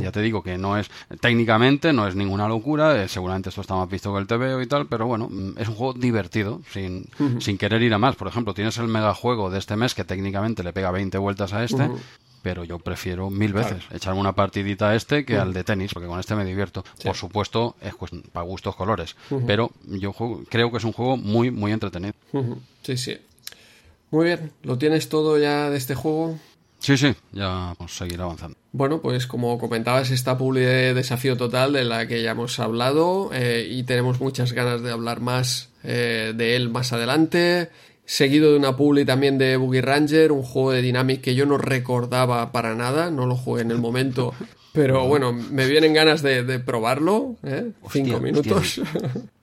Ya 0.00 0.12
te 0.12 0.22
digo 0.22 0.42
que 0.42 0.56
no 0.56 0.78
es 0.78 0.90
técnicamente, 1.20 1.92
no 1.92 2.08
es 2.08 2.14
ninguna 2.14 2.48
locura, 2.48 3.02
eh, 3.02 3.08
seguramente 3.08 3.50
esto 3.50 3.60
está 3.60 3.74
más 3.74 3.90
visto 3.90 4.12
que 4.12 4.20
el 4.20 4.26
TVO 4.26 4.60
y 4.62 4.66
tal, 4.66 4.86
pero 4.86 5.06
bueno, 5.06 5.28
mm, 5.30 5.58
es 5.58 5.68
un 5.68 5.74
juego 5.74 5.92
divertido, 5.92 6.62
sin, 6.72 7.06
sin 7.40 7.58
querer 7.58 7.82
ir 7.82 7.92
a 7.92 7.98
más. 7.98 8.16
Por 8.16 8.28
ejemplo, 8.28 8.54
tienes 8.54 8.78
el 8.78 8.88
megajuego 8.88 9.50
de 9.50 9.58
este 9.58 9.76
mes 9.76 9.94
que 9.94 10.04
técnicamente 10.04 10.62
le 10.62 10.72
pega 10.72 10.90
20 10.90 11.18
vueltas 11.18 11.52
a 11.52 11.62
este, 11.64 11.90
pero 12.42 12.64
yo 12.64 12.78
prefiero 12.78 13.28
mil 13.30 13.52
veces 13.52 13.84
echarme 13.90 14.20
una 14.20 14.34
partidita 14.34 14.90
a 14.90 14.94
este 14.94 15.24
que 15.24 15.36
al 15.36 15.52
de 15.52 15.64
tenis, 15.64 15.92
porque 15.92 16.08
con 16.08 16.18
este 16.18 16.34
me 16.34 16.44
divierto. 16.44 16.84
Por 17.04 17.16
supuesto, 17.16 17.76
es 17.82 17.94
para 18.32 18.46
gustos 18.46 18.74
colores, 18.76 19.16
pero 19.46 19.70
yo 19.86 20.14
creo 20.48 20.70
que 20.70 20.78
es 20.78 20.84
un 20.84 20.92
juego 20.92 21.16
muy, 21.16 21.50
muy 21.50 21.72
entretenido. 21.72 22.14
Sí, 22.82 22.96
sí. 22.96 23.18
Muy 24.10 24.24
bien, 24.24 24.50
¿lo 24.64 24.76
tienes 24.76 25.08
todo 25.08 25.38
ya 25.38 25.70
de 25.70 25.76
este 25.76 25.94
juego? 25.94 26.36
Sí, 26.80 26.96
sí, 26.96 27.14
ya 27.32 27.46
vamos 27.46 27.76
a 27.84 27.88
seguir 27.88 28.20
avanzando. 28.20 28.56
Bueno, 28.72 29.00
pues 29.00 29.26
como 29.26 29.58
comentabas, 29.58 30.10
esta 30.10 30.36
publi 30.36 30.60
de 30.60 30.94
Desafío 30.94 31.36
Total 31.36 31.72
de 31.72 31.84
la 31.84 32.06
que 32.08 32.22
ya 32.22 32.32
hemos 32.32 32.58
hablado 32.58 33.30
eh, 33.32 33.68
y 33.70 33.82
tenemos 33.84 34.20
muchas 34.20 34.52
ganas 34.52 34.82
de 34.82 34.90
hablar 34.90 35.20
más 35.20 35.70
eh, 35.84 36.32
de 36.34 36.56
él 36.56 36.70
más 36.70 36.92
adelante 36.92 37.70
seguido 38.10 38.50
de 38.50 38.58
una 38.58 38.76
publi 38.76 39.04
también 39.04 39.38
de 39.38 39.56
Boogie 39.56 39.82
Ranger, 39.82 40.32
un 40.32 40.42
juego 40.42 40.72
de 40.72 40.82
Dynamic 40.82 41.20
que 41.20 41.36
yo 41.36 41.46
no 41.46 41.58
recordaba 41.58 42.50
para 42.50 42.74
nada, 42.74 43.08
no 43.08 43.24
lo 43.24 43.36
jugué 43.36 43.62
en 43.62 43.70
el 43.70 43.78
momento, 43.78 44.34
pero 44.72 45.06
bueno, 45.06 45.32
me 45.32 45.68
vienen 45.68 45.94
ganas 45.94 46.20
de, 46.20 46.58
probarlo, 46.58 47.36
¿eh? 47.44 47.70
Cinco 47.88 48.18
minutos. 48.18 48.80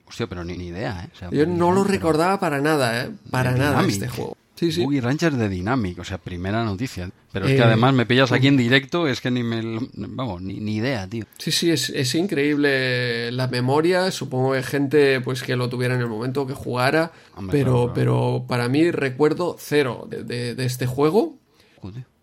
Hostia, 0.06 0.26
pero 0.26 0.44
ni, 0.44 0.52
idea, 0.52 1.08
¿eh? 1.08 1.28
yo 1.32 1.46
no 1.46 1.72
lo 1.72 1.82
recordaba 1.82 2.38
para 2.40 2.60
nada, 2.60 3.04
¿eh? 3.04 3.10
Para 3.30 3.52
nada 3.52 3.82
este 3.86 4.06
juego. 4.06 4.36
Sí, 4.58 4.72
sí. 4.72 4.82
Boogie 4.82 5.00
Rancher 5.00 5.34
de 5.34 5.48
Dynamic, 5.48 6.00
o 6.00 6.04
sea, 6.04 6.18
primera 6.18 6.64
noticia. 6.64 7.08
Pero 7.32 7.46
es 7.46 7.52
que 7.52 7.58
eh, 7.58 7.64
además 7.64 7.94
me 7.94 8.06
pillas 8.06 8.32
aquí 8.32 8.48
en 8.48 8.56
directo, 8.56 9.06
es 9.06 9.20
que 9.20 9.30
ni 9.30 9.44
me. 9.44 9.78
Vamos, 9.94 10.42
ni, 10.42 10.74
idea, 10.74 11.06
tío. 11.06 11.26
Sí, 11.38 11.52
sí, 11.52 11.70
es, 11.70 11.90
es, 11.90 12.12
increíble 12.16 13.30
la 13.30 13.46
memoria. 13.46 14.10
Supongo 14.10 14.54
que 14.54 14.64
gente 14.64 15.20
pues 15.20 15.44
que 15.44 15.54
lo 15.54 15.68
tuviera 15.68 15.94
en 15.94 16.00
el 16.00 16.08
momento 16.08 16.44
que 16.44 16.54
jugara. 16.54 17.12
pero, 17.52 17.92
pero 17.94 18.46
para 18.48 18.68
mí 18.68 18.90
recuerdo 18.90 19.54
cero 19.60 20.08
de, 20.10 20.24
de, 20.24 20.64
este 20.64 20.86
juego. 20.86 21.36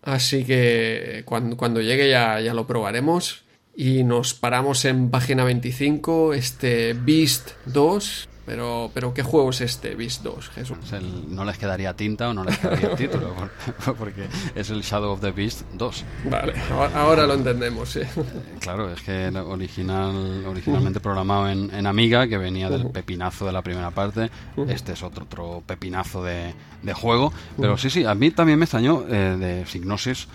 Así 0.02 0.44
que 0.44 1.24
cuando, 1.24 1.56
cuando 1.56 1.80
llegue 1.80 2.10
ya, 2.10 2.42
ya 2.42 2.54
lo 2.54 2.68
probaremos. 2.68 3.46
Y 3.78 4.04
nos 4.04 4.34
paramos 4.34 4.84
en 4.84 5.10
página 5.10 5.46
25, 5.46 6.34
este 6.34 6.94
Beast 6.94 7.52
2 7.68 8.28
pero, 8.46 8.92
pero 8.94 9.14
¿qué 9.14 9.24
juego 9.24 9.50
es 9.50 9.62
este, 9.62 9.96
Beast 9.96 10.24
2, 10.24 10.50
Jesús? 10.50 10.78
no 11.30 11.46
les 11.46 11.58
quedaría 11.58 11.96
tinta 11.96 12.30
o 12.30 12.34
no 12.34 12.44
les 12.44 12.58
quedaría 12.58 12.90
el 12.90 12.96
título, 12.96 13.34
porque 13.98 14.28
es 14.54 14.70
el 14.70 14.82
Shadow 14.82 15.12
of 15.12 15.22
the 15.22 15.32
Beast 15.32 15.64
2. 15.74 16.06
Vale, 16.30 16.54
ahora 16.96 17.26
lo 17.26 17.34
entendemos, 17.34 17.90
sí. 17.90 18.02
Claro, 18.60 18.92
es 18.92 19.02
que 19.02 19.28
original, 19.30 20.46
originalmente 20.46 21.00
programado 21.00 21.50
en, 21.50 21.74
en, 21.74 21.88
Amiga, 21.88 22.28
que 22.28 22.38
venía 22.38 22.70
del 22.70 22.90
pepinazo 22.90 23.46
de 23.46 23.52
la 23.52 23.62
primera 23.62 23.92
parte. 23.92 24.30
Este 24.68 24.94
es 24.94 25.04
otro, 25.04 25.26
otro 25.26 25.64
pepinazo 25.66 26.24
de, 26.24 26.54
de 26.82 26.94
juego. 26.94 27.34
Pero 27.60 27.78
sí, 27.78 27.90
sí, 27.90 28.06
a 28.06 28.16
mí 28.16 28.32
también 28.32 28.60
me 28.60 28.66
extrañó 28.66 29.06
eh, 29.08 29.38
de 29.38 29.66
Signosis 29.66 30.28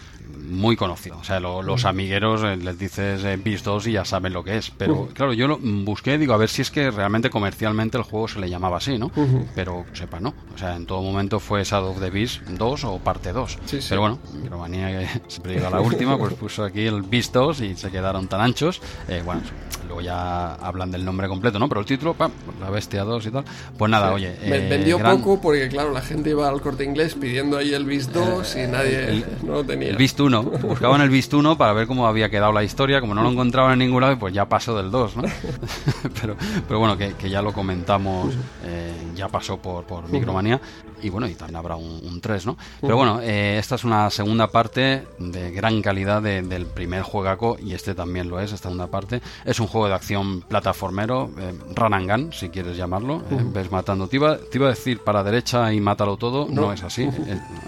muy 0.49 0.77
conocido. 0.77 1.19
O 1.19 1.25
sea, 1.25 1.41
los 1.41 1.85
amigueros 1.85 2.43
eh, 2.45 2.57
les 2.57 2.79
dices 2.79 3.25
eh, 3.25 3.39
Beast 3.43 3.65
2 3.65 3.87
y 3.89 3.93
ya 3.93 4.05
saben 4.05 4.33
lo 4.33 4.45
que 4.45 4.57
es. 4.57 4.71
Pero 4.71 5.09
claro, 5.15 5.33
yo 5.33 5.49
lo 5.49 5.59
busqué, 5.59 6.19
digo, 6.19 6.35
a 6.35 6.37
ver 6.37 6.49
si 6.49 6.63
es 6.63 6.71
que 6.71 6.91
realmente 6.91 7.31
comercialmente 7.31 7.99
el 7.99 8.05
juego 8.05 8.29
se 8.29 8.41
le 8.41 8.49
llamaba 8.49 8.79
así, 8.79 8.99
¿no? 8.99 9.11
Pero 9.55 9.85
sepa, 9.93 10.21
no. 10.21 10.35
O 10.55 10.59
sea, 10.59 10.77
en 10.77 10.87
todo 10.87 11.03
momento 11.03 11.41
fue 11.41 11.65
Shadow 11.65 11.91
of 11.91 12.01
the 12.01 12.11
Beast 12.11 12.43
2 12.43 12.85
o 12.85 12.99
parte 12.99 13.33
2. 13.33 13.59
Pero 13.89 14.01
bueno, 14.01 14.19
Micromanía 14.35 14.89
que 14.89 15.21
siempre 15.29 15.55
llega 15.55 15.71
la 15.71 15.81
última, 15.81 16.19
pues 16.19 16.35
puso 16.35 16.65
aquí 16.65 16.87
el 16.87 17.03
Beast 17.03 17.33
2 17.33 17.61
y 17.61 17.77
se 17.77 17.91
quedaron 17.91 18.29
tan 18.29 18.41
anchos. 18.41 18.81
Eh, 19.09 19.23
bueno, 19.25 19.43
luego 19.87 20.01
ya 20.01 20.55
hablan 20.55 20.91
del 20.91 21.05
nombre 21.05 21.29
completo, 21.29 21.59
¿no? 21.59 21.69
Pero 21.69 21.81
el 21.81 21.87
título, 21.87 22.15
pam, 22.15 22.31
la 22.61 22.71
bestia 22.71 23.05
2 23.05 23.27
y 23.27 23.31
tal. 23.31 23.45
Pues 23.77 23.91
nada, 23.91 24.13
oye. 24.13 24.37
vendió 24.49 24.99
poco 24.99 25.41
porque, 25.41 25.69
claro, 25.69 25.93
la 25.93 26.03
gente 26.03 26.31
iba 26.31 26.49
al 26.49 26.61
corte 26.61 26.85
inglés 26.85 27.15
pidiendo 27.15 27.57
ahí 27.57 27.75
el 27.75 27.85
Beast 27.85 28.13
2 28.13 28.57
y 28.57 28.67
nadie 28.67 29.25
no 29.43 29.55
lo 29.55 29.65
tenía. 29.65 29.89
El 29.91 29.97
Beast 29.97 30.21
1, 30.21 30.30
buscaban 30.39 31.01
el 31.01 31.11
1 31.33 31.59
para 31.59 31.73
ver 31.73 31.87
cómo 31.87 32.07
había 32.07 32.31
quedado 32.31 32.53
la 32.53 32.63
historia, 32.63 33.01
como 33.01 33.15
no 33.15 33.23
lo 33.23 33.31
encontraban 33.31 33.75
en 33.75 33.81
ningún 33.81 34.01
lado, 34.01 34.19
pues 34.19 34.33
ya 34.33 34.49
pasó 34.49 34.77
del 34.77 34.91
2, 34.91 35.17
¿no? 35.17 35.23
pero, 36.21 36.37
pero 36.67 36.79
bueno, 36.79 36.97
que, 36.97 37.31
ya 37.31 37.43
lo 37.43 37.53
comentamos, 37.53 38.35
eh, 38.65 38.93
ya 39.15 39.29
pasó 39.29 39.59
por, 39.59 39.85
por 39.85 40.09
Micromanía, 40.09 40.61
y 41.03 41.09
bueno, 41.11 41.29
y 41.29 41.35
también 41.35 41.57
habrá 41.57 41.77
un, 41.77 42.21
3, 42.21 42.47
¿no? 42.47 42.57
Pero 42.81 42.97
bueno, 42.97 43.21
eh, 43.23 43.59
esta 43.59 43.77
es 43.77 43.85
una 43.85 44.11
segunda 44.11 44.49
parte 44.49 45.07
de 45.19 45.51
gran 45.51 45.81
calidad 45.83 46.23
del 46.23 46.67
primer 46.67 47.03
juegaco, 47.03 47.57
y 47.59 47.75
este 47.75 47.95
también 47.95 48.29
lo 48.29 48.41
es, 48.41 48.53
esta 48.53 48.69
segunda 48.69 48.89
parte. 48.89 49.23
Es 49.45 49.61
un 49.61 49.67
juego 49.67 49.89
de 49.89 49.95
acción 49.95 50.43
plataformero, 50.43 51.31
eh, 51.39 51.55
run 51.75 51.95
and 51.95 52.11
gun, 52.11 52.33
si 52.33 52.51
quieres 52.51 52.77
llamarlo, 52.77 53.23
ves 53.53 53.71
matando. 53.71 54.09
Te 54.09 54.17
iba, 54.17 54.37
te 54.39 54.59
iba, 54.59 54.67
a 54.67 54.71
decir 54.71 55.01
para 55.01 55.23
derecha 55.23 55.73
y 55.73 55.81
mátalo 55.81 56.17
todo, 56.17 56.47
no, 56.51 56.73
es 56.73 56.83
así. 56.83 57.09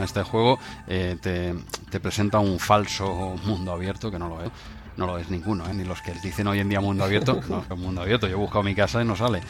Este 0.03 0.23
juego 0.23 0.59
te, 0.87 1.55
te 1.91 2.01
presenta 2.01 2.39
un 2.39 2.59
falso 2.59 3.37
mundo 3.45 3.73
abierto 3.73 4.11
que 4.11 4.19
no 4.19 4.29
lo 4.29 4.43
es 4.43 4.51
no 4.97 5.06
lo 5.06 5.19
es 5.19 5.31
ninguno, 5.31 5.69
¿eh? 5.69 5.74
ni 5.74 5.85
los 5.85 6.01
que 6.02 6.12
dicen 6.23 6.47
hoy 6.47 6.60
en 6.60 6.69
día 6.69 6.81
mundo 6.81 7.05
abierto, 7.05 7.40
no, 7.48 7.64
es 7.69 7.78
mundo 7.78 8.02
abierto, 8.02 8.27
yo 8.27 8.35
he 8.35 8.39
buscado 8.39 8.62
mi 8.62 8.74
casa 8.74 9.02
y 9.02 9.05
no 9.05 9.16
sale, 9.16 9.40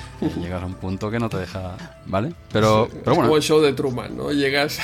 llegas 0.41 0.63
a 0.63 0.67
un 0.67 0.75
punto 0.75 1.11
que 1.11 1.19
no 1.19 1.29
te 1.29 1.39
deja, 1.39 1.77
¿vale? 2.07 2.33
Pero, 2.53 2.89
pero 2.91 3.17
bueno. 3.17 3.23
como 3.29 3.37
el 3.37 3.43
show 3.43 3.61
de 3.61 3.73
Truman, 3.73 4.17
¿no? 4.17 4.31
Llegas 4.33 4.79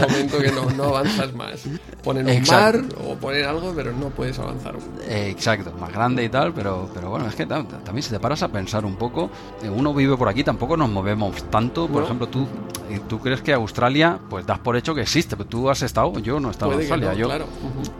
a 0.00 0.06
un 0.06 0.12
momento 0.12 0.38
que 0.38 0.52
no, 0.52 0.70
no 0.70 0.84
avanzas 0.84 1.32
más. 1.34 1.64
Ponen 2.02 2.28
un 2.28 2.42
mar 2.46 2.80
o 3.04 3.14
ponen 3.16 3.44
algo, 3.44 3.72
pero 3.74 3.92
no 3.92 4.10
puedes 4.10 4.38
avanzar. 4.38 4.76
exacto, 5.08 5.72
más 5.78 5.92
grande 5.92 6.24
y 6.24 6.28
tal, 6.28 6.52
pero, 6.52 6.90
pero 6.94 7.10
bueno, 7.10 7.26
es 7.28 7.34
que 7.34 7.46
también 7.46 8.02
si 8.02 8.10
te 8.10 8.20
paras 8.20 8.42
a 8.42 8.48
pensar 8.48 8.84
un 8.84 8.96
poco, 8.96 9.30
eh, 9.62 9.68
uno 9.68 9.92
vive 9.94 10.16
por 10.16 10.28
aquí, 10.28 10.44
tampoco 10.44 10.76
nos 10.76 10.88
movemos 10.88 11.42
tanto, 11.50 11.88
por 11.88 12.04
ejemplo, 12.04 12.28
tú, 12.28 12.46
eh, 12.88 13.00
tú 13.08 13.18
crees 13.18 13.42
que 13.42 13.52
Australia, 13.52 14.18
pues 14.28 14.46
das 14.46 14.58
por 14.58 14.76
hecho 14.76 14.94
que 14.94 15.02
existe, 15.02 15.36
pero 15.36 15.48
tú 15.48 15.70
has 15.70 15.82
estado, 15.82 16.18
yo 16.18 16.40
no 16.40 16.48
he 16.48 16.50
estado 16.52 16.72
en 16.72 16.80
Australia, 16.80 17.14
yo... 17.14 17.26
Claro. 17.26 17.46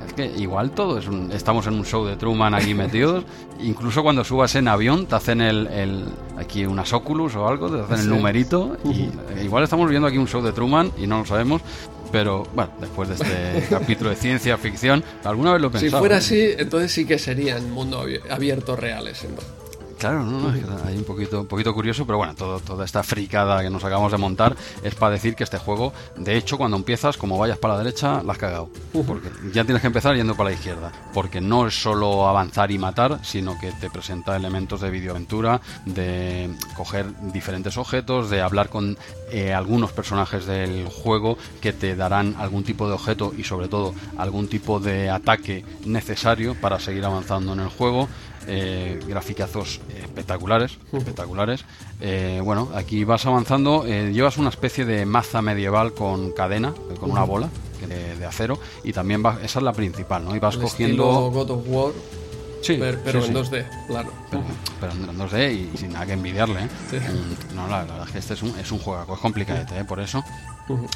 Es 0.07 0.13
que 0.15 0.27
igual 0.27 0.71
todo 0.71 0.99
es 0.99 1.07
un, 1.09 1.31
estamos 1.33 1.67
en 1.67 1.75
un 1.75 1.85
show 1.89 2.07
de 2.07 2.17
Truman 2.17 2.55
aquí 2.55 2.75
metidos. 2.75 3.25
Incluso 3.61 4.03
cuando 4.03 4.23
subas 4.23 4.55
en 4.55 4.69
avión, 4.69 5.07
te 5.07 5.17
hacen 5.17 5.41
el, 5.41 6.05
aquí 6.37 6.65
unas 6.67 6.93
Oculus 6.93 7.35
o 7.35 7.49
algo, 7.49 7.69
te 7.71 7.81
hacen 7.83 8.01
el 8.01 8.09
numerito. 8.09 8.77
Y 8.85 9.11
igual 9.43 9.65
estamos 9.65 9.89
viendo 9.91 10.07
aquí 10.07 10.19
un 10.19 10.29
show 10.29 10.43
de 10.43 10.53
Truman 10.53 10.93
y 10.97 11.07
no 11.07 11.19
lo 11.19 11.25
sabemos. 11.27 11.63
Pero 12.13 12.45
bueno, 12.55 12.71
después 12.81 13.09
de 13.09 13.15
este 13.17 13.67
capítulo 13.71 14.11
de 14.11 14.17
ciencia 14.17 14.57
ficción, 14.57 15.05
alguna 15.25 15.53
vez 15.53 15.63
lo 15.63 15.71
he 15.75 15.81
Si 15.81 15.91
fuera 15.91 16.17
¿eh? 16.17 16.19
así, 16.19 16.41
entonces 16.57 16.93
sí 16.93 17.05
que 17.05 17.19
serían 17.19 17.71
mundo 17.71 18.05
abierto 18.31 18.77
reales. 18.77 19.27
Claro, 19.99 20.25
no, 20.25 20.53
no, 20.53 20.85
hay 20.87 20.97
un 20.97 21.05
poquito, 21.05 21.41
un 21.41 21.47
poquito 21.47 21.75
curioso, 21.75 22.07
pero 22.07 22.19
bueno, 22.19 22.35
todo, 22.37 22.61
toda 22.61 22.85
esta 22.85 23.03
fricada 23.03 23.63
que 23.63 23.71
nos 23.71 23.83
acabamos 23.83 24.13
de 24.13 24.19
montar 24.19 24.55
es 24.85 24.95
para 24.95 25.13
decir 25.13 25.35
que 25.35 25.43
este 25.43 25.59
juego, 25.59 25.93
de 26.17 26.37
hecho, 26.37 26.57
cuando 26.57 26.77
empiezas, 26.77 27.17
como 27.17 27.37
vayas 27.37 27.59
para 27.59 27.75
la 27.75 27.83
derecha, 27.83 28.23
la 28.23 28.33
has 28.33 28.39
cagado. 28.39 28.71
Porque 28.93 29.29
ya 29.53 29.65
tienes 29.65 29.81
que 29.81 29.89
empezar 29.89 30.15
yendo 30.15 30.37
para 30.37 30.51
la 30.51 30.55
izquierda. 30.55 30.93
Porque 31.13 31.41
no 31.41 31.67
es 31.67 31.83
solo 31.83 32.29
avanzar 32.29 32.71
y 32.71 32.79
matar, 32.79 33.19
sino 33.25 33.59
que 33.59 33.73
te 33.73 33.91
presenta 33.91 34.37
elementos 34.37 34.81
de 34.81 34.91
videoaventura, 34.91 35.61
de 35.85 36.49
coger 36.77 37.07
diferentes 37.33 37.77
objetos, 37.77 38.31
de 38.31 38.41
hablar 38.41 38.69
con 38.69 38.97
eh, 39.33 39.53
algunos 39.53 39.91
personajes 39.91 40.47
del 40.47 40.87
juego 40.87 41.39
que 41.61 41.73
te 41.73 41.97
darán 41.97 42.37
algún 42.39 42.63
tipo 42.63 42.87
de 42.87 42.95
objeto 42.95 43.33
y 43.37 43.43
sobre 43.43 43.67
todo 43.67 43.95
algún 44.17 44.49
tipo 44.49 44.79
de 44.79 45.11
ataque 45.11 45.65
necesario 45.85 46.55
para 46.55 46.79
seguir 46.79 47.05
avanzando 47.05 47.53
en 47.53 47.61
el 47.61 47.69
juego 47.69 48.09
eh, 48.49 48.99
graficazos 49.07 49.81
espectaculares, 50.03 50.79
espectaculares. 50.93 51.65
Eh, 52.01 52.41
bueno, 52.43 52.69
aquí 52.75 53.05
vas 53.05 53.25
avanzando, 53.27 53.85
eh, 53.87 54.11
llevas 54.13 54.37
una 54.39 54.49
especie 54.49 54.85
de 54.85 55.07
maza 55.07 55.43
medieval 55.43 55.93
con 55.95 56.33
cadena, 56.33 56.75
con 56.99 57.11
una 57.11 57.23
bola, 57.25 57.49
de, 57.87 58.27
acero, 58.27 58.59
y 58.83 58.93
también 58.93 59.25
va, 59.25 59.39
esa 59.43 59.61
es 59.61 59.63
la 59.63 59.73
principal, 59.73 60.25
¿no? 60.25 60.35
Y 60.35 60.39
vas 60.41 60.57
El 60.57 60.63
cogiendo... 60.63 61.31
God 61.31 61.51
of 61.51 61.63
War, 61.67 61.93
Sí, 62.61 62.77
pero, 62.79 62.99
pero 63.05 63.23
sí, 63.23 63.29
en 63.29 63.45
sí. 63.45 63.53
2D, 63.53 63.87
claro. 63.87 64.11
Pero, 64.33 64.43
pero 64.81 64.93
en 64.93 65.17
2D 65.17 65.73
y, 65.75 65.77
sin 65.79 65.93
nada 65.93 66.07
que 66.07 66.15
envidiarle, 66.15 66.65
¿eh? 66.65 66.69
Sí. 66.91 66.97
Mm, 66.97 67.55
No, 67.55 67.69
la, 67.69 67.85
la 67.85 67.93
verdad 67.93 68.07
es 68.07 68.13
que 68.13 68.19
este 68.19 68.35
es 68.35 68.43
un, 68.43 68.59
es 68.59 68.73
un 68.73 68.81
juego, 68.81 69.15
es 69.15 69.21
complicadete, 69.21 69.79
¿eh? 69.79 69.85
Por 69.85 70.01
eso. 70.01 70.25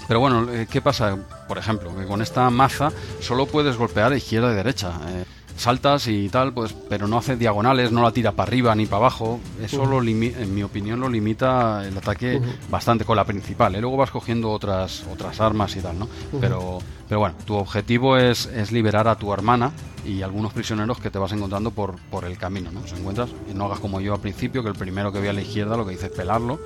Pero 0.09 0.19
bueno, 0.19 0.53
eh, 0.53 0.67
¿qué 0.69 0.83
pasa? 0.83 1.17
Por 1.47 1.59
ejemplo, 1.59 1.95
que 1.97 2.05
con 2.05 2.21
esta 2.21 2.51
maza 2.51 2.91
solo 3.21 3.47
puedes 3.47 3.77
golpear 3.77 4.13
izquierda 4.13 4.51
y 4.53 4.57
derecha. 4.57 4.91
eh, 5.09 5.25
saltas 5.57 6.09
y 6.09 6.29
tal, 6.29 6.53
pues, 6.53 6.75
pero 6.89 7.07
no 7.07 7.19
hace 7.19 7.37
diagonales, 7.37 7.93
no 7.93 8.03
la 8.03 8.11
tira 8.13 8.33
para 8.33 8.49
arriba 8.49 8.75
ni 8.75 8.87
para 8.87 8.99
abajo. 8.99 9.41
Eso, 9.63 9.85
lo 9.87 10.01
limi- 10.01 10.35
en 10.37 10.55
mi 10.55 10.63
opinión, 10.63 11.01
lo 11.01 11.09
limita 11.09 11.87
el 11.87 11.97
ataque 11.97 12.41
bastante 12.71 13.05
con 13.05 13.17
la 13.17 13.25
principal. 13.25 13.75
¿eh? 13.75 13.81
Luego 13.81 13.97
vas 13.97 14.11
cogiendo 14.11 14.51
otras, 14.51 15.05
otras 15.13 15.41
armas 15.41 15.75
y 15.77 15.81
tal, 15.81 15.99
¿no? 15.99 16.09
Pero, 16.41 16.79
pero 17.09 17.21
bueno, 17.21 17.35
tu 17.45 17.55
objetivo 17.55 18.17
es, 18.17 18.47
es 18.47 18.73
liberar 18.73 19.09
a 19.09 19.15
tu 19.17 19.33
hermana 19.33 19.71
y 20.05 20.23
algunos 20.23 20.53
prisioneros 20.53 20.99
que 20.99 21.11
te 21.11 21.19
vas 21.19 21.33
encontrando 21.33 21.71
por, 21.71 21.97
por 22.11 22.25
el 22.25 22.37
camino, 22.37 22.71
¿no? 22.71 22.81
Los 22.81 22.93
encuentras 22.93 23.31
no 23.55 23.67
hagas 23.67 23.81
como 23.81 24.01
yo 24.01 24.15
al 24.15 24.21
principio, 24.21 24.63
que 24.63 24.69
el 24.69 24.75
primero 24.75 25.13
que 25.13 25.21
vi 25.21 25.29
a 25.29 25.33
la 25.33 25.43
izquierda 25.43 25.77
lo 25.77 25.87
que 25.87 25.95
hice 25.95 26.07
es 26.07 26.13
pelarlo, 26.13 26.61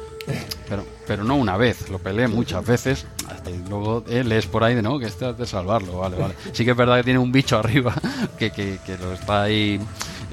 pero, 0.68 0.84
pero 1.06 1.24
no 1.24 1.36
una 1.36 1.56
vez, 1.56 1.88
lo 1.90 1.98
peleé 1.98 2.28
muchas 2.28 2.66
veces, 2.66 3.06
luego 3.68 4.04
lees 4.08 4.46
por 4.46 4.64
ahí 4.64 4.74
de 4.74 4.82
no, 4.82 4.98
que 4.98 5.06
este 5.06 5.26
has 5.26 5.38
de 5.38 5.46
salvarlo, 5.46 5.98
vale, 5.98 6.16
vale. 6.16 6.34
Sí 6.52 6.64
que 6.64 6.70
es 6.70 6.76
verdad 6.76 6.96
que 6.96 7.04
tiene 7.04 7.18
un 7.18 7.32
bicho 7.32 7.58
arriba 7.58 7.94
que, 8.38 8.50
que, 8.50 8.78
que 8.84 8.96
lo 8.98 9.12
está 9.12 9.42
ahí, 9.42 9.80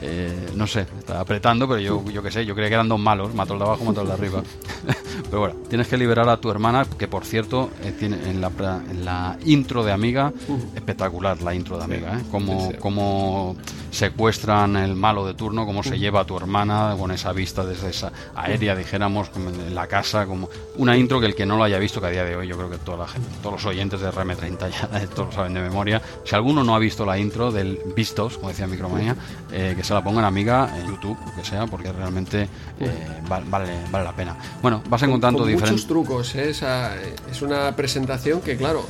eh, 0.06 0.52
no 0.56 0.68
sé, 0.68 0.82
está 1.00 1.20
apretando, 1.20 1.68
pero 1.68 1.80
yo, 1.80 2.04
yo 2.12 2.22
qué 2.22 2.30
sé, 2.32 2.46
yo 2.46 2.54
creía 2.54 2.70
que 2.70 2.76
eran 2.76 2.90
dos 2.90 3.00
malos, 3.00 3.34
mato 3.34 3.54
el 3.54 3.60
de 3.60 3.66
abajo, 3.66 3.86
mato 3.86 4.02
el 4.02 4.08
de 4.08 4.14
arriba. 4.14 4.44
pero 5.30 5.40
bueno, 5.40 5.56
tienes 5.70 5.88
que 5.88 5.98
liberar 5.98 6.28
a 6.30 6.38
tu 6.38 6.50
hermana, 6.52 6.86
que 6.98 7.08
por 7.08 7.26
cierto, 7.26 7.70
eh, 7.84 7.94
tiene 7.98 8.18
en 8.30 8.42
la, 8.42 8.50
pra- 8.50 8.82
en 8.90 9.06
la 9.06 9.38
intro 9.46 9.84
de 9.84 9.92
Amiga, 9.92 10.34
espectacular 10.76 11.42
la 11.42 11.56
intro 11.56 11.78
de 11.78 11.84
Amiga, 11.86 12.18
¿eh? 12.20 12.24
Como, 12.30 12.72
cómo 12.80 13.56
secuestran 13.94 14.76
el 14.76 14.96
malo 14.96 15.26
de 15.26 15.34
turno, 15.34 15.66
cómo 15.66 15.84
se 15.84 15.98
lleva 15.98 16.22
a 16.22 16.26
tu 16.26 16.36
hermana 16.36 16.96
con 16.98 17.12
esa 17.12 17.32
vista 17.32 17.64
desde 17.64 17.90
esa 17.90 18.12
aérea, 18.36 18.76
dijéramos, 18.76 19.30
como 19.30 19.50
en 19.50 19.74
la 19.76 19.88
casa, 19.88 20.26
como 20.26 20.50
una 20.78 20.98
intro 20.98 21.20
que 21.20 21.28
el 21.28 21.36
que 21.36 21.46
no 21.46 21.58
lo 21.58 21.64
haya 21.64 21.78
visto, 21.80 22.02
que 22.02 22.08
a 22.08 22.10
día 22.10 22.24
de 22.26 22.36
hoy 22.36 22.48
yo 22.48 22.58
creo 22.58 22.70
que 22.70 22.78
toda 22.80 22.98
la 22.98 23.08
gente, 23.08 23.28
todos 23.42 23.54
los 23.54 23.66
oyentes 23.66 24.02
de 24.02 24.10
RM30 24.10 24.70
ya 24.70 25.08
todos 25.16 25.28
lo 25.30 25.32
saben 25.32 25.54
de 25.54 25.62
memoria. 25.62 26.02
Si 26.26 26.36
alguno 26.36 26.64
no 26.64 26.76
ha 26.76 26.80
visto 26.80 27.06
la 27.06 27.18
intro 27.18 27.52
del 27.52 27.80
Vistos, 27.96 28.38
como 28.38 28.50
decía 28.50 28.68
Micromanía, 28.68 29.16
eh, 29.52 29.74
que 29.78 29.84
se 29.84 29.94
la 29.94 30.04
pongan 30.04 30.26
amiga 30.26 30.70
en 30.80 30.88
YouTube, 30.88 31.18
que 31.36 31.44
sea, 31.46 31.68
porque 31.68 31.92
realmente 31.92 32.48
eh, 32.80 33.08
val- 33.30 33.44
vale, 33.48 33.72
vale 33.92 34.06
la 34.06 34.16
pena. 34.16 34.36
Bueno, 34.62 34.82
vas 34.90 35.02
encontrando 35.04 35.40
con 35.40 35.48
diferentes... 35.48 35.72
muchos 35.72 35.88
trucos. 35.88 36.36
¿eh? 36.36 36.50
Esa- 36.50 36.96
es 37.30 37.42
una 37.42 37.76
presentación 37.76 38.42
que, 38.42 38.58
claro, 38.58 38.86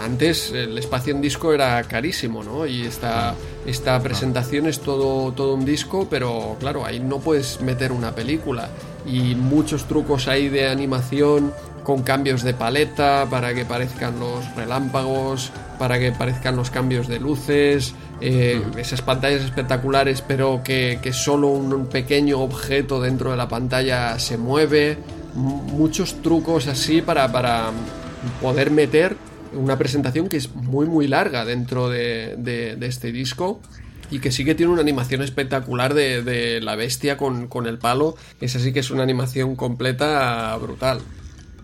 antes 0.00 0.52
el 0.52 0.76
espacio 0.78 1.14
en 1.14 1.20
disco 1.20 1.52
era 1.52 1.82
carísimo, 1.84 2.42
¿no? 2.42 2.66
Y 2.66 2.82
esta, 2.82 3.34
esta 3.66 4.00
presentación 4.02 4.66
es 4.66 4.80
todo, 4.80 5.32
todo 5.32 5.54
un 5.54 5.64
disco, 5.64 6.06
pero 6.08 6.56
claro, 6.60 6.84
ahí 6.84 7.00
no 7.00 7.18
puedes 7.18 7.60
meter 7.60 7.92
una 7.92 8.12
película. 8.14 8.68
Y 9.06 9.34
muchos 9.34 9.84
trucos 9.86 10.28
ahí 10.28 10.48
de 10.48 10.68
animación 10.68 11.52
con 11.84 12.02
cambios 12.02 12.42
de 12.42 12.52
paleta 12.52 13.26
para 13.30 13.54
que 13.54 13.64
parezcan 13.64 14.18
los 14.18 14.44
relámpagos, 14.56 15.52
para 15.78 15.98
que 16.00 16.10
parezcan 16.10 16.56
los 16.56 16.70
cambios 16.70 17.06
de 17.06 17.20
luces, 17.20 17.94
eh, 18.20 18.60
esas 18.76 19.02
pantallas 19.02 19.42
espectaculares, 19.42 20.22
pero 20.26 20.62
que, 20.64 20.98
que 21.00 21.12
solo 21.12 21.48
un 21.48 21.86
pequeño 21.86 22.40
objeto 22.40 23.00
dentro 23.00 23.30
de 23.30 23.36
la 23.36 23.48
pantalla 23.48 24.18
se 24.18 24.36
mueve. 24.36 24.98
M- 25.36 25.62
muchos 25.72 26.22
trucos 26.22 26.66
así 26.66 27.02
para, 27.02 27.30
para 27.30 27.70
poder 28.32 28.70
meter 28.70 29.16
una 29.52 29.78
presentación 29.78 30.28
que 30.28 30.36
es 30.36 30.54
muy 30.54 30.86
muy 30.86 31.06
larga 31.08 31.44
dentro 31.44 31.88
de, 31.88 32.34
de- 32.38 32.76
este 32.86 33.12
disco 33.12 33.60
y 34.10 34.20
que 34.20 34.30
sí 34.32 34.44
que 34.44 34.54
tiene 34.54 34.72
una 34.72 34.82
animación 34.82 35.22
espectacular 35.22 35.94
de, 35.94 36.22
de 36.22 36.60
la 36.60 36.76
bestia 36.76 37.16
con, 37.16 37.48
con 37.48 37.66
el 37.66 37.78
palo. 37.78 38.16
Esa 38.40 38.58
sí 38.60 38.72
que 38.72 38.80
es 38.80 38.90
una 38.90 39.02
animación 39.02 39.56
completa 39.56 40.56
brutal. 40.58 41.08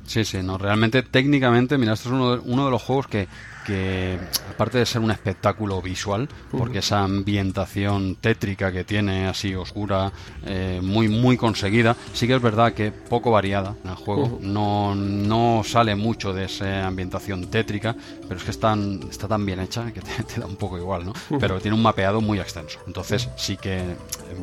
Sí, 0.05 0.25
sí, 0.25 0.43
no, 0.43 0.59
realmente 0.59 1.03
técnicamente, 1.03 1.79
mira, 1.79 1.93
esto 1.95 2.09
es 2.09 2.15
uno 2.15 2.37
de, 2.37 2.43
uno 2.45 2.65
de 2.65 2.71
los 2.71 2.83
juegos 2.83 3.07
que, 3.07 3.29
que, 3.65 4.19
aparte 4.51 4.79
de 4.79 4.87
ser 4.87 5.01
un 5.01 5.11
espectáculo 5.11 5.81
visual, 5.83 6.29
porque 6.51 6.79
esa 6.79 7.03
ambientación 7.03 8.17
tétrica 8.17 8.71
que 8.73 8.85
tiene, 8.85 9.27
así 9.27 9.55
oscura, 9.55 10.13
eh, 10.45 10.81
muy, 10.83 11.09
muy 11.09 11.37
conseguida, 11.37 11.97
sí 12.13 12.27
que 12.27 12.35
es 12.35 12.43
verdad 12.43 12.73
que 12.73 12.93
poco 12.93 13.31
variada 13.31 13.75
en 13.85 13.91
el 13.91 13.97
juego, 13.97 14.39
no, 14.43 14.95
no 14.95 15.63
sale 15.65 15.95
mucho 15.95 16.33
de 16.33 16.45
esa 16.45 16.87
ambientación 16.87 17.47
tétrica, 17.49 17.95
pero 18.29 18.37
es 18.37 18.45
que 18.45 18.51
está, 18.51 18.77
está 19.11 19.29
tan 19.29 19.45
bien 19.47 19.61
hecha 19.61 19.91
que 19.93 20.01
te, 20.01 20.23
te 20.35 20.41
da 20.41 20.47
un 20.47 20.57
poco 20.57 20.79
igual, 20.79 21.05
¿no? 21.07 21.13
Pero 21.41 21.61
tiene 21.61 21.77
un 21.77 21.83
mapeado 21.83 22.21
muy 22.21 22.39
extenso, 22.41 22.79
entonces 22.87 23.29
sí 23.37 23.57
que 23.57 23.83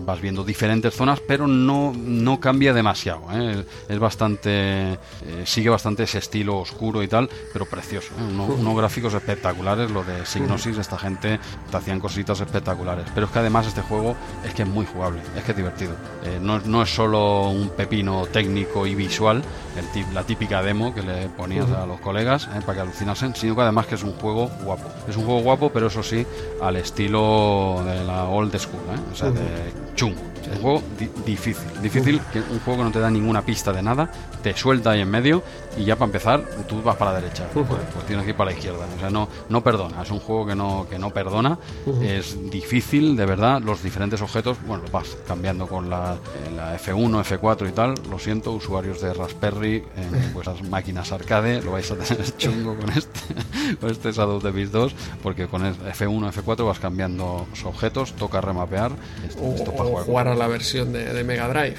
vas 0.06 0.20
viendo 0.22 0.44
diferentes 0.44 0.94
zonas, 0.96 1.20
pero 1.28 1.48
no, 1.48 1.94
no 1.96 2.40
cambia 2.40 2.74
demasiado, 2.74 3.24
¿eh? 3.34 3.64
es 3.88 4.00
bastante, 4.00 4.50
eh, 4.94 4.98
sigue 5.46 5.70
bastante 5.70 6.04
ese 6.04 6.20
estilo 6.20 6.58
oscuro 6.58 7.02
y 7.04 7.08
tal, 7.08 7.30
pero 7.54 7.66
precioso, 7.66 8.10
¿eh? 8.20 8.24
Uno- 8.30 8.46
unos 8.46 8.76
gráficos 9.10 9.14
espectaculares, 9.16 9.92
lo 9.92 10.04
de 10.04 10.26
Signosis, 10.26 10.78
esta 10.78 10.98
gente 10.98 11.40
te 11.72 11.78
hacían 11.78 12.00
cositas 12.00 12.40
espectaculares, 12.40 13.06
pero 13.14 13.26
es 13.26 13.32
que 13.32 13.40
además 13.40 13.66
este 13.68 13.82
juego 13.82 14.16
es 14.46 14.54
que 14.54 14.64
es 14.64 14.68
muy 14.68 14.86
jugable, 14.86 15.22
es 15.36 15.44
que 15.44 15.52
es 15.52 15.58
divertido, 15.58 15.94
Eh, 16.24 16.38
no, 16.42 16.58
es- 16.58 16.66
no 16.66 16.82
es 16.84 16.94
solo 16.94 17.50
un 17.50 17.70
pepino 17.70 18.26
técnico 18.28 18.86
y 18.86 18.94
visual, 18.94 19.42
el 19.78 20.14
la 20.14 20.24
típica 20.24 20.62
demo 20.62 20.94
que 20.94 21.02
le 21.02 21.28
ponías 21.30 21.70
a 21.72 21.86
los 21.86 22.00
colegas 22.02 22.48
eh, 22.54 22.60
para 22.62 22.76
que 22.76 22.82
alucinasen, 22.82 23.34
sino 23.36 23.56
que 23.56 23.62
además 23.62 23.88
que 23.88 23.96
es 23.96 24.04
un 24.04 24.14
juego 24.14 24.50
guapo, 24.64 24.88
es 25.08 25.16
un 25.18 25.26
juego 25.26 25.42
guapo, 25.42 25.72
pero 25.72 25.88
eso 25.88 26.04
sí, 26.04 26.26
al 26.62 26.76
estilo 26.76 27.82
de 27.86 28.04
la 28.04 28.26
old 28.26 28.56
school, 28.58 28.82
¿eh? 28.96 29.00
o 29.12 29.16
sea, 29.16 29.32
de 29.32 29.74
chungo. 29.96 30.22
Es 30.42 30.56
un 30.58 30.62
juego 30.62 30.82
di- 30.98 31.10
difícil, 31.26 31.82
difícil, 31.82 32.22
que 32.34 32.40
un 32.40 32.60
juego 32.60 32.80
que 32.80 32.84
no 32.86 32.92
te 32.92 33.00
da 33.00 33.10
ninguna 33.12 33.42
pista 33.44 33.72
de 33.74 33.82
nada, 33.82 34.10
te 34.42 34.56
suelta 34.56 34.92
ahí 34.92 35.02
en 35.02 35.10
medio 35.12 35.44
y 35.78 35.84
ya 35.86 35.96
para 35.96 36.06
empezar 36.08 36.44
tú 36.68 36.82
vas 36.82 36.96
para 36.96 37.14
la 37.14 37.22
derecha, 37.22 37.46
pues, 37.54 37.68
pues 37.94 38.06
tienes 38.06 38.24
que 38.26 38.32
ir 38.32 38.38
para 38.38 38.52
la 38.52 38.58
izquierda, 38.58 38.86
o 38.96 39.00
sea, 39.00 39.10
no, 39.10 39.28
no 39.50 39.62
perdona, 39.64 40.02
es 40.02 40.12
un 40.12 40.20
juego 40.20 40.46
que 40.48 40.56
no, 40.56 40.88
que 40.90 40.98
no 40.98 41.10
perdona, 41.12 41.58
es 42.02 42.50
difícil, 42.50 43.16
de 43.16 43.26
verdad, 43.26 43.62
los 43.62 43.84
diferentes 43.84 44.22
objetos, 44.22 44.58
bueno, 44.66 44.84
los 44.84 44.92
vas 44.92 45.18
cambiando 45.28 45.68
con 45.68 45.90
la, 45.90 46.14
eh, 46.16 46.52
la 46.56 46.78
F1, 46.80 47.24
F4 47.24 47.70
y 47.70 47.72
tal, 47.72 47.94
lo 48.10 48.18
siento, 48.18 48.52
usuarios 48.52 49.02
de 49.02 49.14
Raspberry 49.14 49.84
en 49.98 50.34
vuestras 50.34 50.62
máquinas 50.64 51.12
arcade, 51.12 51.62
lo 51.62 51.72
vais 51.74 51.90
a 51.92 51.96
tener 51.96 52.26
chungo 52.38 52.76
con 52.78 52.90
este, 52.92 53.20
con 53.80 53.90
este 53.90 54.12
Shadow 54.12 54.40
the 54.40 54.52
Beast 54.52 54.72
2, 54.74 54.96
porque 55.22 55.48
con 55.48 55.66
el 55.66 55.76
F1, 55.78 56.32
F4 56.34 56.66
vas 56.66 56.80
cambiando 56.80 57.46
los 57.50 57.66
objetos, 57.66 58.14
toca 58.14 58.42
remapear, 58.42 58.92
esto, 59.28 59.72
para 59.76 59.90
jugar. 59.90 60.06
La 60.36 60.48
versión 60.48 60.92
de, 60.94 61.14
de 61.14 61.24
Mega 61.24 61.48
Drive. 61.48 61.76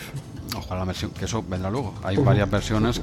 Ojalá 0.57 0.81
la 0.81 0.87
versión, 0.87 1.13
que 1.13 1.27
eso 1.27 1.45
vendrá 1.49 1.71
luego. 1.71 1.95
Hay 2.03 2.17
varias 2.17 2.51
versiones 2.51 3.01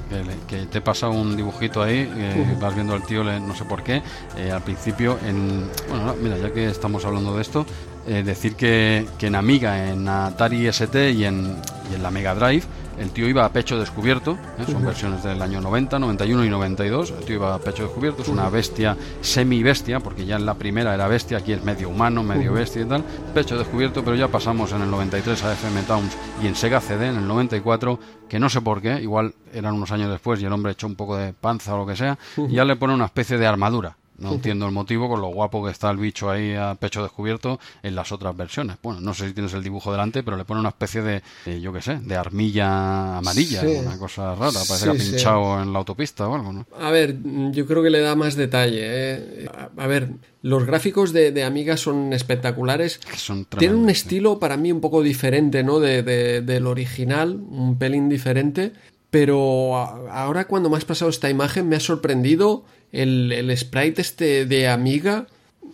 que, 0.48 0.66
te 0.66 0.80
pasa 0.82 1.08
un 1.08 1.34
dibujito 1.34 1.82
ahí, 1.82 2.04
que 2.06 2.56
vas 2.60 2.74
viendo 2.74 2.92
al 2.92 3.02
tío, 3.06 3.24
le- 3.24 3.40
no 3.40 3.54
sé 3.56 3.64
por 3.64 3.82
qué, 3.82 4.02
eh, 4.36 4.50
al 4.52 4.62
principio, 4.62 5.18
en, 5.26 5.66
bueno, 5.88 6.14
mira, 6.22 6.36
ya 6.36 6.52
que 6.52 6.66
estamos 6.68 7.06
hablando 7.06 7.34
de 7.34 7.40
esto, 7.42 7.64
eh, 8.06 8.22
decir 8.22 8.54
que, 8.54 9.06
que 9.18 9.28
en 9.28 9.34
Amiga, 9.34 9.88
en 9.90 10.06
Atari 10.08 10.66
ST 10.66 11.10
y 11.12 11.24
en, 11.24 11.56
y 11.90 11.94
en 11.94 12.02
la 12.02 12.10
Mega 12.10 12.34
Drive, 12.34 12.64
el 12.98 13.10
tío 13.10 13.28
iba 13.28 13.44
a 13.44 13.52
pecho 13.52 13.78
descubierto, 13.78 14.38
¿eh? 14.58 14.64
son 14.70 14.84
versiones 14.84 15.22
del 15.22 15.40
año 15.40 15.60
90, 15.60 15.98
91 15.98 16.44
y 16.44 16.50
92, 16.50 17.10
el 17.18 17.24
tío 17.24 17.36
iba 17.36 17.54
a 17.54 17.58
pecho 17.58 17.84
descubierto, 17.84 18.22
es 18.22 18.28
una 18.28 18.48
bestia 18.48 18.96
semi-bestia, 19.20 20.00
porque 20.00 20.24
ya 20.24 20.36
en 20.36 20.46
la 20.46 20.54
primera 20.54 20.94
era 20.94 21.08
bestia, 21.08 21.38
aquí 21.38 21.52
es 21.52 21.62
medio 21.62 21.88
humano, 21.88 22.22
medio 22.22 22.52
bestia 22.52 22.82
y 22.82 22.84
tal, 22.86 23.04
pecho 23.34 23.58
descubierto, 23.58 24.02
pero 24.02 24.16
ya 24.16 24.28
pasamos 24.28 24.72
en 24.72 24.82
el 24.82 24.90
93 24.90 25.44
a 25.44 25.52
FM 25.52 25.82
Towns 25.82 26.16
y 26.42 26.46
en 26.46 26.54
Sega 26.54 26.80
CD 26.80 27.08
en 27.08 27.16
el 27.16 27.28
94, 27.28 27.98
que 28.28 28.38
no 28.38 28.48
sé 28.48 28.60
por 28.60 28.80
qué, 28.80 29.00
igual 29.00 29.34
eran 29.52 29.74
unos 29.74 29.92
años 29.92 30.10
después 30.10 30.40
y 30.40 30.46
el 30.46 30.52
hombre 30.52 30.72
echó 30.72 30.86
un 30.86 30.96
poco 30.96 31.16
de 31.16 31.32
panza 31.32 31.74
o 31.74 31.78
lo 31.78 31.86
que 31.86 31.96
sea, 31.96 32.18
y 32.36 32.54
ya 32.54 32.64
le 32.64 32.76
pone 32.76 32.94
una 32.94 33.06
especie 33.06 33.38
de 33.38 33.46
armadura. 33.46 33.97
No 34.18 34.32
entiendo 34.32 34.66
el 34.66 34.72
motivo 34.72 35.08
con 35.08 35.20
lo 35.20 35.28
guapo 35.28 35.64
que 35.64 35.70
está 35.70 35.90
el 35.90 35.96
bicho 35.96 36.28
ahí 36.30 36.54
a 36.54 36.74
pecho 36.74 37.02
descubierto 37.02 37.60
en 37.82 37.94
las 37.94 38.10
otras 38.12 38.36
versiones. 38.36 38.76
Bueno, 38.82 39.00
no 39.00 39.14
sé 39.14 39.28
si 39.28 39.32
tienes 39.34 39.54
el 39.54 39.62
dibujo 39.62 39.92
delante, 39.92 40.22
pero 40.22 40.36
le 40.36 40.44
pone 40.44 40.60
una 40.60 40.70
especie 40.70 41.02
de, 41.02 41.22
de, 41.44 41.60
yo 41.60 41.72
qué 41.72 41.80
sé, 41.82 41.98
de 42.00 42.16
armilla 42.16 43.18
amarilla, 43.18 43.60
Sí. 43.60 43.66
una 43.84 43.98
cosa 43.98 44.34
rara. 44.34 44.52
Parece 44.52 44.76
Sí, 44.76 44.84
que 44.84 44.90
ha 44.90 44.94
sí. 45.00 45.10
pinchado 45.12 45.62
en 45.62 45.72
la 45.72 45.78
autopista 45.78 46.28
o 46.28 46.34
algo, 46.34 46.52
¿no? 46.52 46.66
A 46.80 46.90
ver, 46.90 47.16
yo 47.52 47.66
creo 47.66 47.82
que 47.82 47.90
le 47.90 48.00
da 48.00 48.14
más 48.16 48.34
detalle. 48.34 48.80
¿eh? 48.82 49.48
A 49.76 49.86
ver, 49.86 50.10
los 50.42 50.64
gráficos 50.66 51.12
de, 51.12 51.32
de 51.32 51.44
Amiga 51.44 51.76
son 51.76 52.12
espectaculares. 52.12 53.00
Son 53.16 53.44
Tienen 53.44 53.78
un 53.78 53.90
estilo 53.90 54.38
para 54.38 54.56
mí 54.56 54.72
un 54.72 54.80
poco 54.80 55.02
diferente, 55.02 55.62
¿no? 55.62 55.80
De, 55.80 56.02
de- 56.02 56.42
del 56.42 56.66
original, 56.66 57.36
un 57.50 57.78
pelín 57.78 58.08
diferente. 58.08 58.72
Pero 59.10 59.76
ahora 59.76 60.46
cuando 60.46 60.68
me 60.68 60.76
has 60.76 60.84
pasado 60.84 61.10
esta 61.10 61.30
imagen 61.30 61.68
me 61.68 61.76
ha 61.76 61.80
sorprendido 61.80 62.64
el, 62.92 63.32
el 63.32 63.56
sprite 63.56 64.02
este 64.02 64.46
de 64.46 64.68
Amiga. 64.68 65.26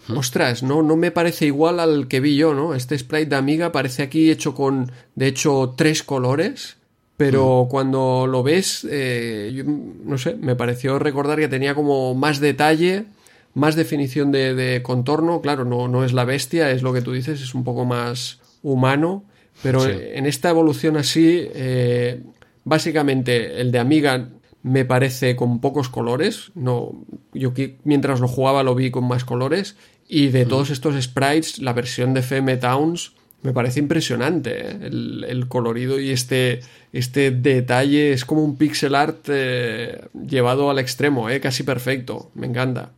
Ostras, 0.09 0.63
no, 0.63 0.83
no 0.83 0.97
me 0.97 1.11
parece 1.11 1.47
igual 1.47 1.81
al 1.81 2.09
que 2.09 2.21
vi 2.21 2.37
yo, 2.37 2.55
¿no? 2.55 2.75
Este 2.75 2.97
sprite 2.99 3.27
de 3.27 3.37
Amiga 3.37 3.73
parece 3.73 4.03
aquí 4.03 4.31
hecho 4.31 4.55
con, 4.55 4.93
de 5.15 5.27
hecho, 5.27 5.75
tres 5.77 6.03
colores. 6.03 6.77
Pero 7.17 7.69
cuando 7.71 8.27
lo 8.27 8.43
ves, 8.43 8.85
eh, 8.91 9.53
yo, 9.55 9.63
no 9.65 10.19
sé, 10.19 10.35
me 10.35 10.57
pareció 10.57 10.99
recordar 10.99 11.39
que 11.39 11.47
tenía 11.47 11.75
como 11.75 12.13
más 12.17 12.41
detalle 12.41 13.07
más 13.55 13.77
definición 13.77 14.33
de, 14.33 14.81
contorno, 14.83 15.41
claro, 15.41 15.65
no, 15.65 15.89
no 15.89 16.05
es 16.05 16.13
la 16.13 16.25
bestia, 16.25 16.71
es 16.73 16.83
lo 16.83 16.93
que 16.93 17.03
tú 17.03 17.13
dices, 17.13 17.41
es 17.41 17.55
un 17.55 17.65
poco 17.65 17.85
más 17.85 18.41
humano, 18.63 19.25
pero 19.63 19.87
en 19.89 20.27
esta 20.27 20.51
evolución 20.51 20.97
así, 20.97 21.49
eh, 21.55 22.21
básicamente 22.65 23.61
el 23.61 23.73
de 23.73 23.79
Amiga 23.79 24.29
me 24.63 24.85
parece 24.85 25.37
con 25.37 25.61
pocos 25.61 25.89
colores, 25.89 26.51
no, 26.55 27.05
yo 27.35 27.53
mientras 27.85 28.21
lo 28.21 28.29
jugaba 28.29 28.63
lo 28.63 28.75
vi 28.75 28.91
con 28.91 29.07
más 29.07 29.25
colores, 29.25 29.77
y 30.09 30.29
de 30.29 30.47
todos 30.47 30.71
estos 30.71 31.03
sprites, 31.03 31.59
la 31.59 31.73
versión 31.73 32.15
de 32.15 32.21
FM 32.21 32.57
Towns 32.57 33.13
me 33.43 33.53
parece 33.53 33.79
impresionante 33.79 34.71
¿eh? 34.71 34.79
el, 34.83 35.47
colorido 35.49 36.01
y 36.01 36.11
este, 36.11 36.61
este 36.93 37.31
detalle 37.31 38.13
es 38.13 38.25
como 38.25 38.43
un 38.43 38.57
pixel 38.57 38.95
art 38.95 39.27
eh, 39.29 40.07
llevado 40.27 40.71
al 40.71 40.79
extremo, 40.79 41.29
¿eh? 41.29 41.41
casi 41.41 41.63
perfecto, 41.63 42.31
me 42.35 42.47
encanta. 42.47 42.93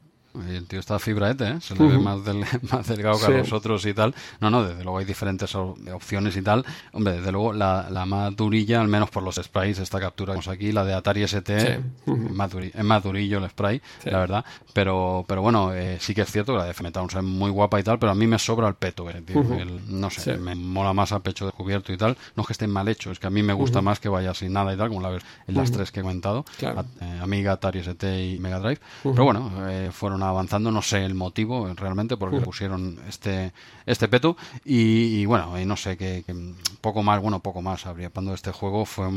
El 0.49 0.67
tío 0.67 0.81
está 0.81 0.99
fibraete, 0.99 1.49
¿eh? 1.49 1.61
se 1.61 1.75
le 1.75 1.87
ve 1.87 1.99
más, 1.99 2.21
más 2.73 2.87
delgado 2.87 3.19
que 3.19 3.27
a 3.27 3.31
los 3.31 3.53
otros 3.53 3.85
y 3.87 3.95
tal. 3.95 4.15
No, 4.41 4.51
no, 4.51 4.65
desde 4.65 4.83
luego 4.83 4.99
hay 4.99 5.05
diferentes 5.05 5.55
opciones 5.55 6.37
y 6.37 6.43
tal. 6.43 6.65
Hombre, 6.93 7.19
desde 7.19 7.33
luego 7.33 7.53
la, 7.53 7.89
la 7.91 8.07
más 8.07 8.35
durilla, 8.35 8.81
al 8.81 8.89
menos 8.89 9.11
por 9.11 9.23
los 9.23 9.37
sprites, 9.37 9.79
esta 9.79 10.01
captura 10.01 10.35
que 10.35 10.51
aquí, 10.51 10.73
la 10.73 10.85
de 10.85 10.95
Atari 10.95 11.23
ST, 11.23 11.57
es, 11.57 11.81
más 12.85 13.03
durillo 13.03 13.39
el 13.39 13.51
spray, 13.51 13.81
la 14.05 14.19
verdad. 14.19 14.45
Pero, 14.73 15.25
pero 15.27 15.43
bueno, 15.43 15.73
eh, 15.75 15.99
sí 16.01 16.15
que 16.15 16.23
es 16.23 16.31
cierto 16.31 16.53
que 16.53 16.59
la 16.59 16.65
de 16.65 16.71
FM 16.71 16.91
es 16.91 17.23
muy 17.23 17.51
guapa 17.51 17.81
y 17.81 17.83
tal, 17.83 17.99
pero 17.99 18.13
a 18.13 18.15
mí 18.15 18.27
me 18.27 18.39
sobra 18.39 18.69
el 18.69 18.75
peto, 18.75 19.09
eh, 19.11 19.23
no 19.89 20.11
sé, 20.11 20.37
me 20.37 20.55
mola 20.55 20.93
más 20.93 21.13
a 21.13 21.21
pecho 21.21 21.47
descubierto 21.47 21.93
y 21.93 21.97
tal. 21.97 22.17
No 22.35 22.43
es 22.43 22.47
que 22.47 22.53
estén 22.53 22.71
mal 22.71 22.89
hechos, 22.89 23.13
es 23.13 23.19
que 23.19 23.27
a 23.27 23.31
mí 23.31 23.43
me 23.43 23.53
gusta 23.53 23.81
más 23.83 24.01
que 24.01 24.09
vaya 24.09 24.35
sin 24.35 24.53
nada 24.53 24.73
y 24.75 24.77
tal, 24.77 24.89
como 24.89 25.01
la, 25.01 25.17
en 25.17 25.55
las 25.55 25.71
tres 25.71 25.91
que 25.91 26.01
he 26.01 26.03
comentado, 26.03 26.45
eh, 26.61 27.21
Amiga, 27.21 27.53
Atari 27.53 27.81
ST 27.81 28.25
y 28.25 28.39
Mega 28.39 28.59
Drive. 28.61 28.81
Pero 29.03 29.25
bueno, 29.25 29.51
fueron 29.93 30.23
avanzando, 30.29 30.71
no 30.71 30.83
sé 30.83 31.05
el 31.05 31.15
motivo 31.15 31.73
realmente 31.75 32.17
porque 32.17 32.41
pusieron 32.41 32.99
este 33.09 33.53
este 33.85 34.09
peto 34.09 34.37
y, 34.65 35.25
bueno, 35.27 35.59
y 35.61 35.65
no 35.65 35.77
sé 35.77 35.97
que, 35.97 36.25
poco 36.81 37.03
más, 37.03 37.21
bueno, 37.21 37.41
poco 37.41 37.63
más 37.63 37.87
habría. 37.87 38.11
De 38.17 38.35
este 38.35 38.51
juego 38.51 38.85
fue 38.85 39.09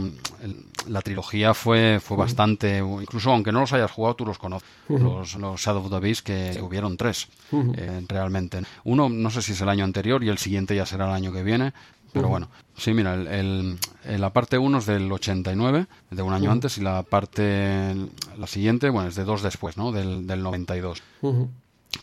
la 0.88 1.02
trilogía 1.02 1.54
fue 1.54 2.00
fue 2.00 2.18
bastante 2.18 2.80
incluso 2.80 3.32
aunque 3.32 3.52
no 3.52 3.62
los 3.62 3.74
hayas 3.74 3.92
jugado 3.92 4.16
tú 4.16 4.26
los 4.26 4.38
conoces, 4.38 4.68
los, 4.90 5.36
los, 5.36 5.62
Shadow 5.62 5.86
of 5.86 5.90
the 5.90 6.00
Beast 6.00 6.26
que 6.26 6.60
hubieron 6.62 6.98
tres 6.98 7.28
eh, 7.52 8.04
realmente. 8.08 8.62
Uno 8.84 9.10
no 9.10 9.30
sé 9.30 9.42
si 9.42 9.54
es 9.54 9.62
el 9.62 9.70
año 9.70 9.84
anterior 9.84 10.24
y 10.24 10.30
el 10.30 10.38
siguiente 10.38 10.76
ya 10.76 10.86
será 10.86 11.06
el 11.06 11.14
año 11.14 11.32
que 11.32 11.44
viene, 11.44 11.74
pero 12.14 12.28
bueno, 12.28 12.50
sí, 12.78 12.94
mira, 12.94 13.14
el, 13.14 13.78
la 14.06 14.34
parte 14.34 14.58
1 14.58 14.78
es 14.78 14.86
del 14.86 15.12
89, 15.12 15.88
de 16.12 16.22
un 16.22 16.34
año 16.34 16.52
antes, 16.52 16.78
y 16.78 16.82
la 16.82 17.04
parte, 17.04 17.96
la 18.38 18.48
siguiente, 18.48 18.90
bueno, 18.90 19.10
es 19.10 19.16
de 19.16 19.24
dos 19.24 19.42
después, 19.42 19.78
¿no? 19.78 19.92
Del, 19.92 20.28
del 20.28 20.42
92. 20.44 21.02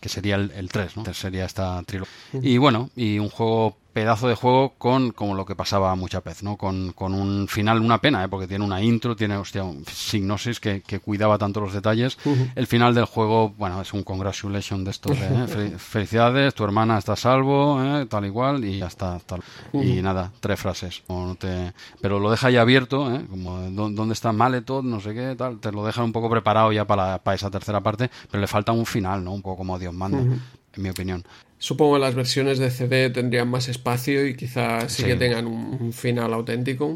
Que 0.00 0.08
sería 0.08 0.34
el, 0.34 0.50
el 0.50 0.68
3, 0.68 0.96
¿no? 0.96 1.14
Sería 1.14 1.44
esta 1.44 1.82
trilogía. 1.84 2.12
Y 2.42 2.58
bueno, 2.58 2.90
y 2.96 3.18
un 3.18 3.28
juego 3.28 3.76
pedazo 3.96 4.28
de 4.28 4.34
juego 4.34 4.74
con 4.76 5.10
como 5.12 5.34
lo 5.34 5.46
que 5.46 5.56
pasaba 5.56 5.94
muchas 5.94 6.22
veces, 6.22 6.42
¿no? 6.42 6.58
Con, 6.58 6.92
con 6.92 7.14
un 7.14 7.48
final, 7.48 7.80
una 7.80 7.98
pena, 7.98 8.22
¿eh? 8.22 8.28
porque 8.28 8.46
tiene 8.46 8.62
una 8.62 8.82
intro, 8.82 9.16
tiene 9.16 9.38
hostia, 9.38 9.64
un 9.64 9.86
signosis 9.86 10.60
que, 10.60 10.82
que 10.82 11.00
cuidaba 11.00 11.38
tanto 11.38 11.62
los 11.62 11.72
detalles. 11.72 12.18
El 12.54 12.66
final 12.66 12.94
del 12.94 13.06
juego, 13.06 13.54
bueno, 13.56 13.80
es 13.80 13.94
un 13.94 14.02
congratulation 14.02 14.84
de 14.84 14.90
estos, 14.90 15.16
¿eh? 15.16 15.72
felicidades, 15.78 16.54
tu 16.54 16.62
hermana 16.64 16.98
está 16.98 17.14
a 17.14 17.16
salvo, 17.16 17.82
¿eh? 17.82 18.04
tal 18.04 18.26
igual, 18.26 18.66
y 18.66 18.80
ya 18.80 18.88
está. 18.88 19.18
Tal. 19.20 19.40
Y 19.72 20.02
nada, 20.02 20.30
tres 20.40 20.60
frases. 20.60 21.02
No 21.08 21.34
te... 21.34 21.72
Pero 22.02 22.20
lo 22.20 22.30
deja 22.30 22.50
ya 22.50 22.60
abierto, 22.60 23.10
¿eh? 23.10 23.24
como 23.30 23.62
dónde 23.70 24.12
está 24.12 24.30
Maletot, 24.30 24.84
no 24.84 25.00
sé 25.00 25.14
qué, 25.14 25.34
tal. 25.38 25.58
Te 25.58 25.72
lo 25.72 25.86
dejan 25.86 26.04
un 26.04 26.12
poco 26.12 26.28
preparado 26.28 26.70
ya 26.70 26.84
para, 26.84 27.16
para 27.16 27.34
esa 27.34 27.50
tercera 27.50 27.80
parte, 27.80 28.10
pero 28.30 28.42
le 28.42 28.46
falta 28.46 28.72
un 28.72 28.84
final, 28.84 29.24
¿no? 29.24 29.32
Un 29.32 29.40
poco 29.40 29.56
como 29.56 29.78
Dios 29.78 29.94
manda, 29.94 30.18
en 30.18 30.42
mi 30.82 30.90
opinión. 30.90 31.24
Supongo 31.58 31.94
que 31.94 32.00
las 32.00 32.14
versiones 32.14 32.58
de 32.58 32.70
CD 32.70 33.10
tendrían 33.10 33.48
más 33.48 33.68
espacio 33.68 34.26
y 34.26 34.36
quizás 34.36 34.92
sí, 34.92 35.04
que 35.04 35.16
tengan 35.16 35.46
un, 35.46 35.92
final 35.92 36.32
auténtico. 36.34 36.94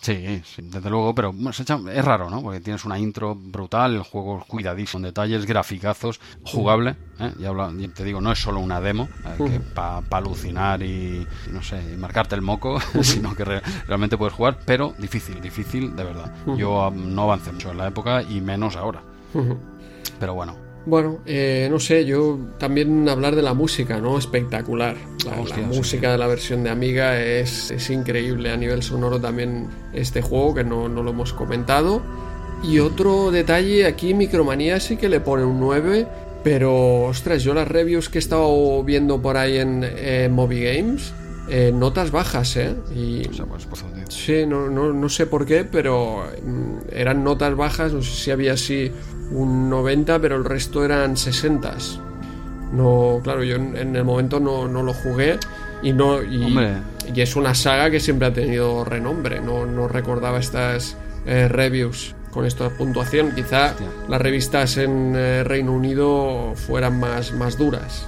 Sí, 0.00 0.42
desde 0.56 0.88
luego, 0.88 1.14
pero 1.14 1.34
es 1.92 2.04
raro, 2.04 2.30
¿no? 2.30 2.42
Porque 2.42 2.60
tienes 2.60 2.86
una 2.86 2.98
intro 2.98 3.34
brutal, 3.34 3.96
el 3.96 4.02
juego 4.02 4.42
cuidadísimo, 4.48 5.04
detalles, 5.04 5.44
graficazos, 5.44 6.20
jugable. 6.42 6.96
¿eh? 7.18 7.32
Y 7.78 7.88
te 7.88 8.04
digo, 8.04 8.22
no 8.22 8.32
es 8.32 8.38
solo 8.38 8.60
una 8.60 8.80
demo 8.80 9.10
eh, 9.38 9.60
para 9.74 10.02
alucinar 10.10 10.82
y, 10.82 11.26
no 11.52 11.62
sé, 11.62 11.82
marcarte 11.98 12.34
el 12.34 12.40
moco, 12.40 12.80
sino 13.02 13.36
que 13.36 13.44
realmente 13.44 14.16
puedes 14.16 14.32
jugar, 14.32 14.60
pero 14.64 14.94
difícil, 14.98 15.38
difícil 15.42 15.94
de 15.94 16.04
verdad. 16.04 16.34
Yo 16.56 16.90
no 16.90 17.22
avancé 17.24 17.52
mucho 17.52 17.70
en 17.70 17.76
la 17.76 17.88
época 17.88 18.22
y 18.22 18.40
menos 18.40 18.76
ahora. 18.76 19.02
Pero 20.18 20.34
bueno, 20.34 20.69
bueno, 20.86 21.18
eh, 21.26 21.68
no 21.70 21.78
sé, 21.78 22.04
yo 22.04 22.38
también 22.58 23.08
hablar 23.08 23.36
de 23.36 23.42
la 23.42 23.54
música, 23.54 24.00
¿no? 24.00 24.18
Espectacular. 24.18 24.96
La, 25.26 25.56
música 25.58 26.12
de 26.12 26.18
la 26.18 26.26
versión 26.26 26.64
de 26.64 26.70
Amiga 26.70 27.20
es, 27.20 27.70
es, 27.70 27.90
increíble 27.90 28.50
a 28.50 28.56
nivel 28.56 28.82
sonoro 28.82 29.20
también 29.20 29.68
este 29.92 30.22
juego, 30.22 30.54
que 30.54 30.64
no, 30.64 30.88
no, 30.88 31.02
lo 31.02 31.10
hemos 31.10 31.32
comentado. 31.32 32.02
Y 32.62 32.78
otro 32.78 33.30
detalle, 33.30 33.86
aquí 33.86 34.14
Micromanía 34.14 34.80
sí 34.80 34.96
que 34.96 35.08
le 35.08 35.20
pone 35.20 35.44
un 35.44 35.60
9, 35.60 36.06
pero 36.42 37.02
ostras, 37.04 37.42
yo 37.42 37.52
las 37.52 37.68
reviews 37.68 38.08
que 38.08 38.18
he 38.18 38.20
estado 38.20 38.82
viendo 38.82 39.20
por 39.20 39.36
ahí 39.36 39.58
en 39.58 39.84
eh, 39.84 40.28
Movie 40.30 40.74
Games, 40.74 41.12
eh, 41.48 41.72
notas 41.74 42.10
bajas, 42.10 42.56
¿eh? 42.56 42.74
Y, 42.94 43.26
pues, 43.28 43.66
pues, 43.66 43.84
sí, 44.08 44.46
no, 44.46 44.70
no, 44.70 44.92
no, 44.92 45.08
sé 45.08 45.26
por 45.26 45.44
qué, 45.44 45.64
pero 45.64 46.24
mm, 46.44 46.92
eran 46.92 47.24
notas 47.24 47.54
bajas, 47.56 47.92
no 47.92 48.02
sé 48.02 48.12
si 48.12 48.30
había 48.30 48.52
así 48.52 48.92
un 49.30 49.70
90, 49.70 50.18
pero 50.20 50.36
el 50.36 50.44
resto 50.44 50.84
eran 50.84 51.16
60. 51.16 51.76
No, 52.72 53.20
claro, 53.22 53.42
yo 53.42 53.56
en, 53.56 53.96
el 53.96 54.04
momento 54.04 54.38
no, 54.38 54.66
lo 54.66 54.92
jugué 54.92 55.38
y 55.82 55.92
no 55.92 56.22
y, 56.22 56.56
y, 57.12 57.20
es 57.20 57.34
una 57.34 57.54
saga 57.54 57.90
que 57.90 57.98
siempre 58.00 58.28
ha 58.28 58.32
tenido 58.32 58.84
renombre. 58.84 59.40
No, 59.40 59.66
no 59.66 59.88
recordaba 59.88 60.38
estas 60.38 60.96
eh, 61.26 61.48
reviews 61.48 62.14
con 62.30 62.46
esta 62.46 62.70
puntuación. 62.70 63.34
Quizá 63.34 63.74
las 64.08 64.20
revistas 64.20 64.76
en 64.76 65.14
eh, 65.16 65.44
Reino 65.44 65.72
Unido 65.72 66.54
fueran 66.54 66.98
más, 67.00 67.32
más 67.32 67.58
duras. 67.58 68.06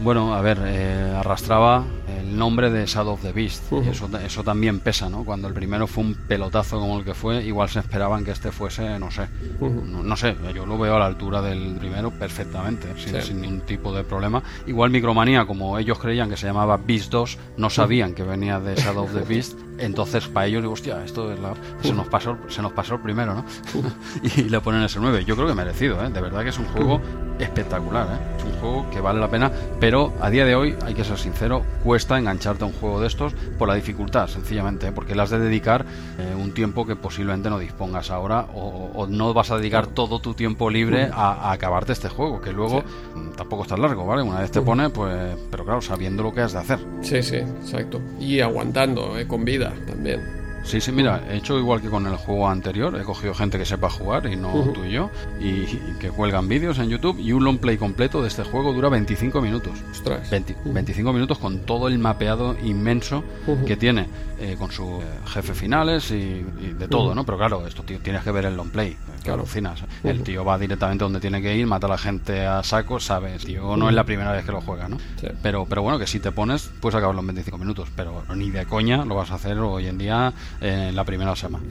Bueno, 0.00 0.34
a 0.34 0.42
ver, 0.42 0.58
eh, 0.64 1.14
arrastraba 1.16 1.84
el 2.08 2.36
nombre 2.36 2.70
de 2.70 2.86
Shadow 2.86 3.14
of 3.14 3.22
the 3.22 3.32
Beast. 3.32 3.72
y 3.72 3.88
eso, 3.88 4.08
eso 4.18 4.44
también 4.44 4.80
pesa, 4.80 5.08
¿no? 5.08 5.24
Cuando 5.24 5.48
el 5.48 5.54
primero 5.54 5.86
fue 5.86 6.04
un 6.04 6.14
pelotazo 6.14 6.78
como 6.78 6.98
el 6.98 7.04
que 7.04 7.14
fue, 7.14 7.44
igual 7.44 7.68
se 7.68 7.80
esperaban 7.80 8.24
que 8.24 8.30
este 8.30 8.52
fuese, 8.52 8.98
no 8.98 9.10
sé. 9.10 9.28
no, 9.60 10.16
sé, 10.16 10.36
yo 10.54 10.66
lo 10.66 10.78
veo 10.78 10.96
a 10.96 10.98
la 10.98 11.06
altura 11.06 11.42
del 11.42 11.76
primero 11.76 12.10
perfectamente, 12.10 12.88
sin, 12.96 13.40
ningún 13.40 13.60
tipo 13.62 13.92
de 13.92 14.04
problema. 14.04 14.42
Igual 14.66 14.90
Micromanía, 14.90 15.46
como 15.46 15.78
ellos 15.78 15.98
creían 15.98 16.30
que 16.30 16.36
se 16.36 16.46
llamaba 16.46 16.76
Beast 16.76 17.10
2, 17.10 17.38
no 17.56 17.70
sabían 17.70 18.14
que 18.14 18.22
venía 18.22 18.60
de 18.60 18.76
Shadow 18.76 19.04
of 19.04 19.12
the 19.12 19.20
Beast. 19.20 19.58
Entonces, 19.78 20.26
para 20.28 20.46
ellos, 20.46 20.62
digo, 20.62 20.72
hostia, 20.72 21.04
esto 21.04 21.30
es 21.32 21.38
la... 21.38 21.52
se, 21.82 21.92
nos 21.92 22.08
pasó, 22.08 22.38
se 22.48 22.62
nos 22.62 22.72
pasó 22.72 22.94
el 22.94 23.00
primero, 23.00 23.34
¿no? 23.34 23.44
y 24.36 24.44
le 24.44 24.60
ponen 24.60 24.82
ese 24.82 24.98
9. 25.00 25.24
Yo 25.26 25.36
creo 25.36 25.46
que 25.46 25.54
merecido, 25.54 26.02
¿eh? 26.02 26.08
De 26.08 26.20
verdad 26.20 26.42
que 26.42 26.48
es 26.48 26.58
un 26.58 26.66
juego 26.66 27.00
espectacular, 27.38 28.06
¿eh? 28.06 28.36
Es 28.38 28.44
un 28.44 28.52
juego 28.52 28.90
que 28.90 29.00
vale 29.00 29.20
la 29.20 29.28
pena, 29.28 29.52
pero 29.78 30.14
a 30.20 30.30
día 30.30 30.46
de 30.46 30.54
hoy, 30.54 30.76
hay 30.84 30.94
que 30.94 31.04
ser 31.04 31.18
sincero, 31.18 31.62
cuesta 31.84 31.95
engancharte 31.96 32.64
a 32.64 32.66
un 32.66 32.72
juego 32.72 33.00
de 33.00 33.06
estos 33.06 33.34
por 33.58 33.68
la 33.68 33.74
dificultad, 33.74 34.28
sencillamente, 34.28 34.92
porque 34.92 35.14
le 35.14 35.22
has 35.22 35.30
de 35.30 35.38
dedicar 35.38 35.84
eh, 36.18 36.34
un 36.34 36.52
tiempo 36.52 36.86
que 36.86 36.96
posiblemente 36.96 37.50
no 37.50 37.58
dispongas 37.58 38.10
ahora 38.10 38.46
o, 38.54 39.06
no 39.08 39.32
vas 39.34 39.50
a 39.50 39.58
dedicar 39.58 39.86
todo 39.86 40.20
tu 40.20 40.34
tiempo 40.34 40.70
libre 40.70 41.08
a, 41.12 41.52
acabarte 41.52 41.92
este 41.92 42.08
juego, 42.08 42.40
que 42.40 42.52
luego 42.52 42.82
mm, 43.14 43.32
tampoco 43.36 43.62
está 43.62 43.76
largo, 43.76 44.06
¿vale? 44.06 44.22
Una 44.22 44.40
vez 44.40 44.50
te 44.50 44.60
pone, 44.60 44.90
pues, 44.90 45.36
pero 45.50 45.64
claro, 45.64 45.80
sabiendo 45.80 46.22
lo 46.22 46.32
que 46.32 46.40
has 46.40 46.52
de 46.52 46.58
hacer. 46.58 46.78
Sí, 47.02 47.22
sí, 47.22 47.36
exacto. 47.36 48.00
Y 48.18 48.40
aguantando, 48.40 49.18
¿eh? 49.18 49.26
con 49.26 49.44
vida 49.44 49.72
también. 49.86 50.45
Sí, 50.66 50.80
sí, 50.80 50.90
mira, 50.90 51.22
he 51.30 51.36
hecho 51.36 51.56
igual 51.60 51.80
que 51.80 51.88
con 51.88 52.06
el 52.06 52.16
juego 52.16 52.48
anterior, 52.48 52.98
he 53.00 53.04
cogido 53.04 53.32
gente 53.34 53.56
que 53.56 53.64
sepa 53.64 53.88
jugar 53.88 54.26
y 54.26 54.34
no 54.34 54.52
tú 54.74 54.84
y 54.84 54.90
yo, 54.90 55.10
y, 55.38 55.64
que 56.00 56.10
cuelgan 56.10 56.48
vídeos 56.48 56.80
en 56.80 56.88
YouTube 56.88 57.20
y 57.20 57.30
un 57.30 57.44
long 57.44 57.58
play 57.58 57.78
completo 57.78 58.20
de 58.20 58.26
este 58.26 58.42
juego 58.42 58.72
dura 58.72 58.88
25 58.88 59.40
minutos. 59.40 59.78
Ostras. 59.92 60.28
25 60.64 61.12
minutos 61.12 61.38
con 61.38 61.60
todo 61.60 61.86
el 61.86 62.00
mapeado 62.00 62.56
inmenso 62.64 63.22
que 63.64 63.76
tiene, 63.76 64.08
eh, 64.40 64.56
con 64.58 64.72
sus 64.72 65.04
eh, 65.04 65.06
jefes 65.26 65.56
finales 65.56 66.10
y, 66.10 66.42
de 66.42 66.88
todo, 66.88 67.14
¿no? 67.14 67.24
Pero 67.24 67.38
claro, 67.38 67.64
esto 67.64 67.84
tío, 67.84 68.00
tienes 68.00 68.24
que 68.24 68.32
ver 68.32 68.46
el 68.46 68.56
long 68.56 68.70
play, 68.70 68.96
claro. 69.22 69.42
alucinas. 69.42 69.84
El 70.02 70.24
tío 70.24 70.44
va 70.44 70.58
directamente 70.58 71.04
donde 71.04 71.20
tiene 71.20 71.40
que 71.40 71.56
ir, 71.56 71.64
mata 71.68 71.86
a 71.86 71.90
la 71.90 71.98
gente 71.98 72.44
a 72.44 72.64
saco, 72.64 72.98
sabes, 72.98 73.44
tío, 73.44 73.76
no 73.76 73.88
es 73.88 73.94
la 73.94 74.02
primera 74.02 74.32
vez 74.32 74.44
que 74.44 74.50
lo 74.50 74.60
juega, 74.60 74.88
¿no? 74.88 74.98
Pero, 75.42 75.64
pero 75.66 75.82
bueno, 75.82 75.98
que 75.98 76.08
si 76.08 76.18
te 76.18 76.32
pones, 76.32 76.72
puedes 76.80 76.96
acabar 76.96 77.14
los 77.14 77.24
25 77.24 77.56
minutos, 77.56 77.88
pero 77.94 78.24
ni 78.34 78.50
de 78.50 78.66
coña 78.66 79.04
lo 79.04 79.14
vas 79.14 79.30
a 79.30 79.36
hacer 79.36 79.58
hoy 79.58 79.86
en 79.86 79.98
día 79.98 80.32
en 80.60 80.94
la 80.94 81.04
primera 81.04 81.34
semana. 81.36 81.64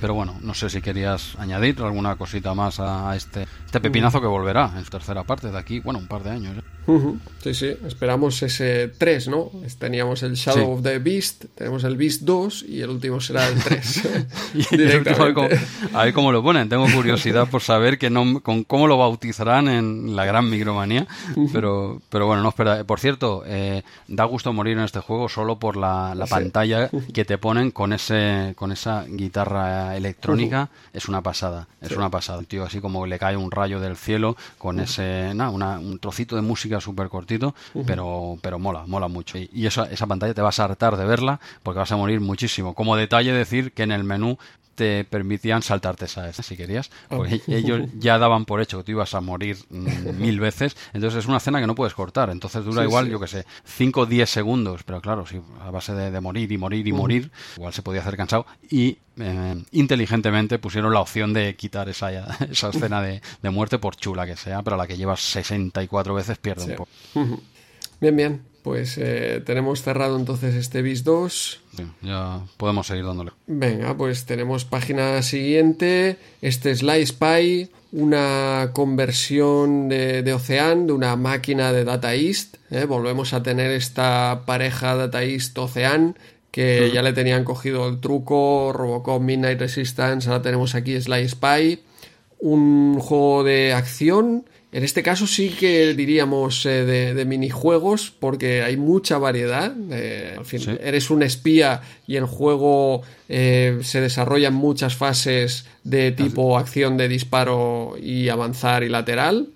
Pero 0.00 0.14
bueno, 0.14 0.38
no 0.40 0.54
sé 0.54 0.70
si 0.70 0.80
querías 0.80 1.36
añadir 1.38 1.80
alguna 1.82 2.16
cosita 2.16 2.54
más 2.54 2.80
a 2.80 3.14
este, 3.14 3.46
este 3.66 3.80
pepinazo 3.80 4.20
que 4.20 4.26
volverá 4.26 4.72
en 4.76 4.84
su 4.84 4.90
tercera 4.90 5.24
parte 5.24 5.50
de 5.50 5.58
aquí, 5.58 5.80
bueno, 5.80 5.98
un 5.98 6.06
par 6.06 6.22
de 6.22 6.30
años. 6.30 6.56
¿eh? 6.56 6.62
Sí, 7.42 7.54
sí, 7.54 7.74
esperamos 7.86 8.42
ese 8.42 8.88
3, 8.88 9.28
¿no? 9.28 9.50
Teníamos 9.78 10.22
el 10.22 10.34
Shadow 10.34 10.72
of 10.72 10.82
the 10.82 10.98
Beast, 10.98 11.46
tenemos 11.54 11.84
el 11.84 11.96
Beast 11.96 12.22
2 12.22 12.66
y 12.68 12.82
el 12.82 12.90
último 12.90 13.20
será 13.20 13.48
el 13.48 13.58
3. 13.58 14.02
Directamente. 14.70 15.58
a 15.94 16.04
ver 16.04 16.12
cómo 16.12 16.32
lo 16.32 16.42
ponen. 16.42 16.68
Tengo 16.68 16.86
curiosidad 16.94 17.48
por 17.48 17.62
saber 17.62 17.98
que 17.98 18.10
no, 18.10 18.40
con 18.40 18.64
cómo 18.64 18.86
lo 18.86 18.98
bautizarán 18.98 19.68
en 19.68 20.16
la 20.16 20.26
gran 20.26 20.50
micromanía. 20.50 21.06
Pero, 21.52 22.02
pero 22.10 22.26
bueno, 22.26 22.42
no 22.42 22.50
espera. 22.50 22.84
Por 22.84 23.00
cierto, 23.00 23.42
eh, 23.46 23.82
da 24.06 24.24
gusto 24.24 24.52
morir 24.52 24.76
en 24.76 24.84
este 24.84 25.00
juego 25.00 25.28
solo 25.28 25.58
por 25.58 25.76
la, 25.76 26.14
pantalla 26.28 26.90
que 27.14 27.24
te 27.24 27.38
ponen 27.38 27.70
con 27.70 27.92
ese 27.92 28.52
con 28.56 28.70
esa 28.70 29.04
guitarra 29.08 29.96
electrónica. 29.96 30.68
Es 30.92 31.08
una 31.08 31.22
pasada, 31.22 31.68
es 31.80 31.92
una 31.92 32.10
pasada. 32.10 32.42
Tío, 32.42 32.64
así 32.64 32.80
como 32.80 33.06
le 33.06 33.18
cae 33.18 33.36
un 33.36 33.50
rayo 33.50 33.80
del 33.80 33.96
cielo 33.96 34.36
con 34.58 34.80
ese, 34.80 35.32
nada, 35.34 35.50
un 35.50 35.98
trocito 35.98 36.36
de 36.36 36.42
música 36.42 36.79
súper 36.80 37.08
corta 37.08 37.30
pero, 37.86 38.38
pero 38.40 38.58
mola, 38.58 38.84
mola 38.86 39.08
mucho. 39.08 39.38
Y, 39.38 39.66
esa, 39.66 39.84
esa 39.84 40.06
pantalla 40.06 40.34
te 40.34 40.40
vas 40.40 40.58
a 40.58 40.64
hartar 40.64 40.96
de 40.96 41.04
verla 41.04 41.40
porque 41.62 41.78
vas 41.78 41.92
a 41.92 41.96
morir 41.96 42.20
muchísimo. 42.20 42.74
Como 42.74 42.96
detalle 42.96 43.32
decir 43.32 43.72
que 43.72 43.82
en 43.82 43.92
el 43.92 44.04
menú 44.04 44.38
te 44.80 45.04
permitían 45.04 45.60
saltarte 45.60 46.06
esa 46.06 46.32
si 46.32 46.56
querías, 46.56 46.90
porque 47.10 47.42
ah. 47.46 47.52
ellos 47.52 47.82
ya 47.98 48.16
daban 48.16 48.46
por 48.46 48.62
hecho 48.62 48.78
que 48.78 48.84
tú 48.84 48.92
ibas 48.92 49.12
a 49.12 49.20
morir 49.20 49.58
mm, 49.68 50.18
mil 50.18 50.40
veces, 50.40 50.74
entonces 50.94 51.18
es 51.18 51.26
una 51.26 51.36
escena 51.36 51.60
que 51.60 51.66
no 51.66 51.74
puedes 51.74 51.92
cortar, 51.92 52.30
entonces 52.30 52.64
dura 52.64 52.82
igual, 52.82 53.10
yo 53.10 53.20
que 53.20 53.26
sé, 53.26 53.44
5 53.64 54.00
o 54.00 54.06
10 54.06 54.30
segundos, 54.30 54.82
pero 54.84 55.02
claro, 55.02 55.26
si 55.26 55.38
a 55.60 55.70
base 55.70 55.92
de, 55.92 56.18
morir 56.22 56.50
y 56.50 56.56
morir 56.56 56.88
y 56.88 56.92
morir, 56.92 57.30
igual 57.58 57.74
se 57.74 57.82
podía 57.82 58.00
hacer 58.00 58.16
cansado, 58.16 58.46
y 58.70 58.96
eh, 59.18 59.62
inteligentemente 59.72 60.58
pusieron 60.58 60.94
la 60.94 61.00
opción 61.00 61.34
de 61.34 61.54
quitar 61.56 61.90
esa, 61.90 62.10
esa 62.50 62.70
escena 62.70 63.02
de, 63.02 63.20
de, 63.42 63.50
muerte, 63.50 63.78
por 63.78 63.96
chula 63.96 64.24
que 64.24 64.36
sea, 64.36 64.62
pero 64.62 64.76
a 64.76 64.78
la 64.78 64.86
que 64.86 64.96
llevas 64.96 65.20
64 65.20 66.14
veces 66.14 66.38
pierde 66.38 66.64
un 66.64 66.76
poco. 66.76 66.90
Bien, 68.00 68.16
bien. 68.16 68.49
Pues 68.62 68.98
eh, 68.98 69.42
tenemos 69.44 69.82
cerrado 69.82 70.18
entonces 70.18 70.54
este 70.54 70.82
bis 70.82 71.04
2. 71.04 71.60
ya 72.02 72.42
podemos 72.56 72.86
seguir 72.86 73.06
dándole. 73.06 73.32
Venga, 73.46 73.96
pues 73.96 74.26
tenemos 74.26 74.64
página 74.64 75.22
siguiente. 75.22 76.16
Este 76.42 76.70
es 76.70 76.80
Spy, 76.80 77.70
una 77.92 78.70
conversión 78.72 79.88
de, 79.88 80.22
de 80.22 80.32
Ocean, 80.34 80.86
de 80.86 80.92
una 80.92 81.16
máquina 81.16 81.72
de 81.72 81.84
Data 81.84 82.14
East. 82.14 82.56
¿eh? 82.70 82.84
Volvemos 82.84 83.32
a 83.32 83.42
tener 83.42 83.70
esta 83.70 84.42
pareja 84.46 84.94
Data 84.94 85.22
East 85.22 85.56
Ocean 85.56 86.16
que 86.50 86.90
ya 86.92 87.02
le 87.02 87.12
tenían 87.12 87.44
cogido 87.44 87.88
el 87.88 88.00
truco, 88.00 88.72
Robocop 88.72 89.22
Midnight 89.22 89.60
Resistance, 89.60 90.28
ahora 90.28 90.42
tenemos 90.42 90.74
aquí 90.74 91.00
Sly 91.00 91.28
Spy, 91.28 91.80
un 92.40 92.98
juego 92.98 93.44
de 93.44 93.72
acción 93.72 94.44
en 94.72 94.84
este 94.84 95.02
caso 95.02 95.26
sí 95.26 95.48
que 95.50 95.94
diríamos 95.94 96.64
eh, 96.64 96.84
de, 97.14 97.24
minijuegos 97.24 98.12
porque 98.18 98.62
hay 98.62 98.76
mucha 98.76 99.18
variedad. 99.18 99.74
Eh, 99.90 100.36
al 100.38 100.44
fin, 100.44 100.78
eres 100.80 101.10
un 101.10 101.22
espía 101.22 101.82
y 102.06 102.16
el 102.16 102.24
juego 102.24 103.02
eh, 103.28 103.80
se 103.82 104.00
desarrollan 104.00 104.54
muchas 104.54 104.94
fases 104.94 105.66
de 105.82 106.12
tipo 106.12 106.56
acción 106.56 106.96
de 106.96 107.08
disparo 107.08 107.96
y 108.00 108.28
avanzar 108.28 108.84
y 108.84 108.88
lateral. 108.88 109.48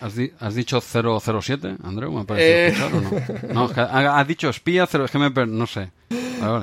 ¿Has, 0.00 0.54
dicho 0.54 0.80
007, 0.80 1.76
Andreu? 1.82 2.12
¿Me 2.12 2.24
parece 2.24 2.68
escuchar, 2.68 2.94
o 2.94 3.00
no? 3.52 3.68
no 3.68 4.14
has 4.14 4.28
dicho 4.28 4.48
espía, 4.48 4.86
0, 4.86 5.06
no 5.48 5.66
sé 5.66 5.90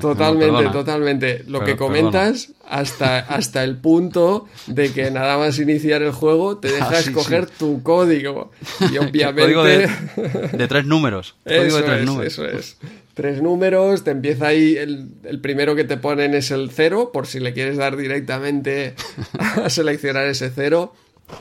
totalmente, 0.00 0.70
totalmente. 0.70 1.44
Lo 1.46 1.64
que 1.64 1.76
comentas 1.76 2.52
hasta, 2.66 3.18
hasta 3.18 3.64
el 3.64 3.76
punto 3.76 4.46
de 4.66 4.92
que 4.92 5.10
nada 5.10 5.38
más 5.38 5.58
iniciar 5.58 6.02
el 6.02 6.12
juego 6.12 6.58
te 6.58 6.68
deja 6.72 6.98
escoger 6.98 7.46
tu 7.46 7.82
código. 7.82 8.50
Y 8.92 8.98
obviamente... 8.98 9.42
código 9.42 9.64
de, 9.64 10.68
tres 10.68 10.84
números. 10.84 11.36
Código 11.44 11.76
de 11.76 11.82
tres 11.82 12.04
números. 12.04 12.32
Eso 12.32 12.46
es. 12.46 12.76
Tres 13.14 13.42
números, 13.42 14.04
te 14.04 14.12
empieza 14.12 14.46
ahí, 14.46 14.76
el, 14.76 15.08
el, 15.24 15.40
primero 15.40 15.74
que 15.74 15.82
te 15.82 15.96
ponen 15.96 16.34
es 16.34 16.52
el 16.52 16.70
cero, 16.70 17.10
por 17.12 17.26
si 17.26 17.40
le 17.40 17.52
quieres 17.52 17.76
dar 17.76 17.96
directamente 17.96 18.94
a 19.38 19.68
seleccionar 19.70 20.26
ese 20.26 20.50
cero. 20.54 20.94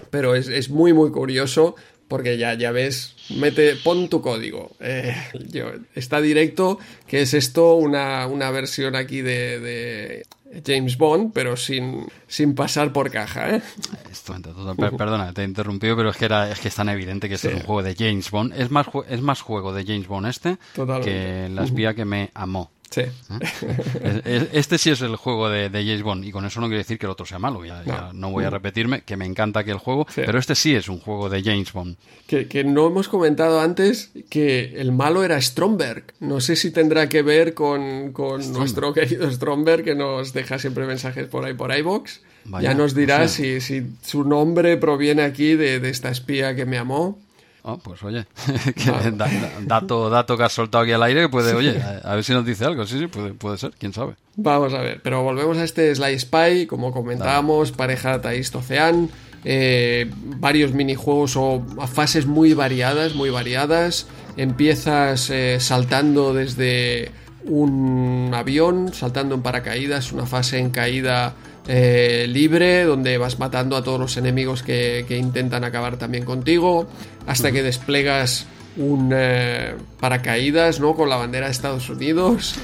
Pero 0.09 0.35
es, 0.35 0.47
es 0.47 0.69
muy, 0.69 0.93
muy 0.93 1.11
curioso 1.11 1.75
porque 2.07 2.37
ya, 2.37 2.53
ya 2.53 2.71
ves, 2.71 3.15
mete, 3.29 3.75
pon 3.75 4.09
tu 4.09 4.21
código. 4.21 4.71
Eh, 4.79 5.15
yo, 5.51 5.71
está 5.95 6.21
directo, 6.21 6.79
que 7.07 7.21
es 7.21 7.33
esto 7.33 7.75
una, 7.75 8.27
una 8.27 8.51
versión 8.51 8.95
aquí 8.95 9.21
de, 9.21 9.59
de, 9.59 10.25
James 10.65 10.97
Bond, 10.97 11.33
pero 11.33 11.57
sin, 11.57 12.07
sin 12.27 12.55
pasar 12.55 12.93
por 12.93 13.11
caja. 13.11 13.55
¿eh? 13.55 13.61
perdona, 14.97 15.33
te 15.33 15.41
he 15.41 15.45
interrumpido, 15.45 15.95
pero 15.97 16.09
es 16.09 16.17
que, 16.17 16.25
era, 16.25 16.49
es 16.49 16.59
que 16.59 16.69
es 16.69 16.75
tan 16.75 16.89
evidente 16.89 17.27
que 17.27 17.35
es 17.35 17.43
un 17.43 17.59
juego 17.59 17.83
de 17.83 17.95
James 17.95 18.31
Bond. 18.31 18.53
Es 18.57 18.71
más, 18.71 18.87
es 19.09 19.21
más 19.21 19.41
juego 19.41 19.73
de 19.73 19.85
James 19.85 20.07
Bond 20.07 20.27
este 20.27 20.57
que 21.03 21.49
la 21.51 21.63
espía 21.63 21.93
que 21.93 22.05
me 22.05 22.31
amó. 22.33 22.71
Sí. 22.89 23.01
¿Eh? 23.01 24.49
Este 24.53 24.77
sí 24.77 24.89
es 24.89 25.01
el 25.01 25.15
juego 25.15 25.49
de, 25.49 25.69
James 25.69 26.03
Bond 26.03 26.25
y 26.25 26.31
con 26.31 26.45
eso 26.45 26.61
no 26.61 26.67
quiere 26.67 26.79
decir 26.79 26.97
que 26.97 27.05
el 27.05 27.11
otro 27.11 27.25
sea 27.25 27.39
malo. 27.39 27.63
Ya 27.65 28.11
no, 28.13 28.31
voy 28.31 28.45
a 28.45 28.49
repetirme, 28.49 29.01
que 29.01 29.17
me 29.17 29.25
encanta 29.25 29.63
que 29.63 29.71
el 29.71 29.77
juego, 29.77 30.07
pero 30.15 30.39
este 30.39 30.55
sí 30.55 30.73
es 30.73 30.87
un 30.89 30.99
juego 30.99 31.29
de 31.29 31.43
James 31.43 31.71
Bond. 31.73 31.97
Que, 32.27 32.63
no 32.63 32.87
hemos 32.87 33.07
comentado 33.07 33.61
antes 33.61 34.11
que 34.29 34.79
el 34.79 34.91
malo 34.91 35.23
era 35.23 35.39
Stromberg. 35.41 36.13
No 36.19 36.41
sé 36.41 36.55
si 36.55 36.71
tendrá 36.71 37.09
que 37.09 37.21
ver 37.21 37.53
con, 37.53 38.13
nuestro 38.53 38.93
querido 38.93 39.29
Stromberg 39.29 39.83
que 39.83 39.95
nos 39.95 40.33
deja 40.33 40.59
siempre 40.59 40.85
mensajes 40.85 41.27
por 41.27 41.45
ahí 41.45 41.53
por 41.53 41.75
iBox. 41.75 42.21
ya 42.61 42.73
nos 42.73 42.95
dirá 42.95 43.27
si, 43.27 43.59
su 44.01 44.23
nombre 44.23 44.77
proviene 44.77 45.23
aquí 45.23 45.55
de, 45.55 45.79
de 45.79 45.89
esta 45.89 46.09
espía 46.09 46.55
que 46.55 46.65
me 46.65 46.77
amó. 46.77 47.19
Oh, 47.63 47.77
pues 47.77 48.01
oye, 48.03 48.25
dato, 49.65 50.09
dato 50.09 50.37
que 50.37 50.43
has 50.43 50.53
soltado 50.53 50.83
aquí 50.83 50.93
al 50.93 51.03
aire, 51.03 51.27
puede, 51.27 51.53
oye, 51.53 51.81
a, 52.03 52.15
ver 52.15 52.23
si 52.23 52.33
nos 52.33 52.45
dice 52.45 52.65
algo. 52.65 52.85
Sí, 52.85 52.97
sí, 52.97 53.07
puede, 53.07 53.33
puede 53.33 53.57
ser, 53.57 53.71
quién 53.77 53.93
sabe. 53.93 54.15
Vamos 54.35 54.73
a 54.73 54.81
ver, 54.81 55.01
pero 55.01 55.23
volvemos 55.23 55.57
a 55.57 55.63
este 55.63 55.93
Sly 55.93 56.19
Spy, 56.19 56.65
como 56.67 56.91
comentábamos, 56.91 57.71
pareja 57.71 58.21
Taist 58.21 58.55
Ocean, 58.55 59.09
eh, 59.43 60.09
varios 60.39 60.73
minijuegos 60.73 61.35
o 61.35 61.63
fases 61.87 62.25
muy 62.25 62.53
variadas, 62.53 63.15
muy 63.15 63.29
variadas. 63.29 64.07
Empiezas 64.37 65.29
eh, 65.29 65.59
saltando 65.59 66.33
desde 66.33 67.11
un 67.45 68.31
avión, 68.33 68.93
saltando 68.93 69.35
en 69.35 69.41
paracaídas, 69.41 70.11
una 70.11 70.25
fase 70.25 70.59
en 70.59 70.69
caída 70.69 71.33
eh, 71.67 72.27
libre, 72.29 72.85
donde 72.85 73.17
vas 73.17 73.39
matando 73.39 73.75
a 73.75 73.83
todos 73.83 73.99
los 73.99 74.17
enemigos 74.17 74.63
que, 74.63 75.05
intentan 75.09 75.63
acabar 75.63 75.97
también 75.97 76.23
contigo, 76.23 76.87
hasta 77.25 77.51
que 77.51 77.61
desplegas 77.61 78.47
un 78.77 79.11
eh, 79.13 79.75
paracaídas, 79.99 80.79
¿no? 80.79 80.95
Con 80.95 81.09
la 81.09 81.17
bandera 81.17 81.47
de 81.47 81.51
Estados 81.51 81.89
Unidos. 81.89 82.55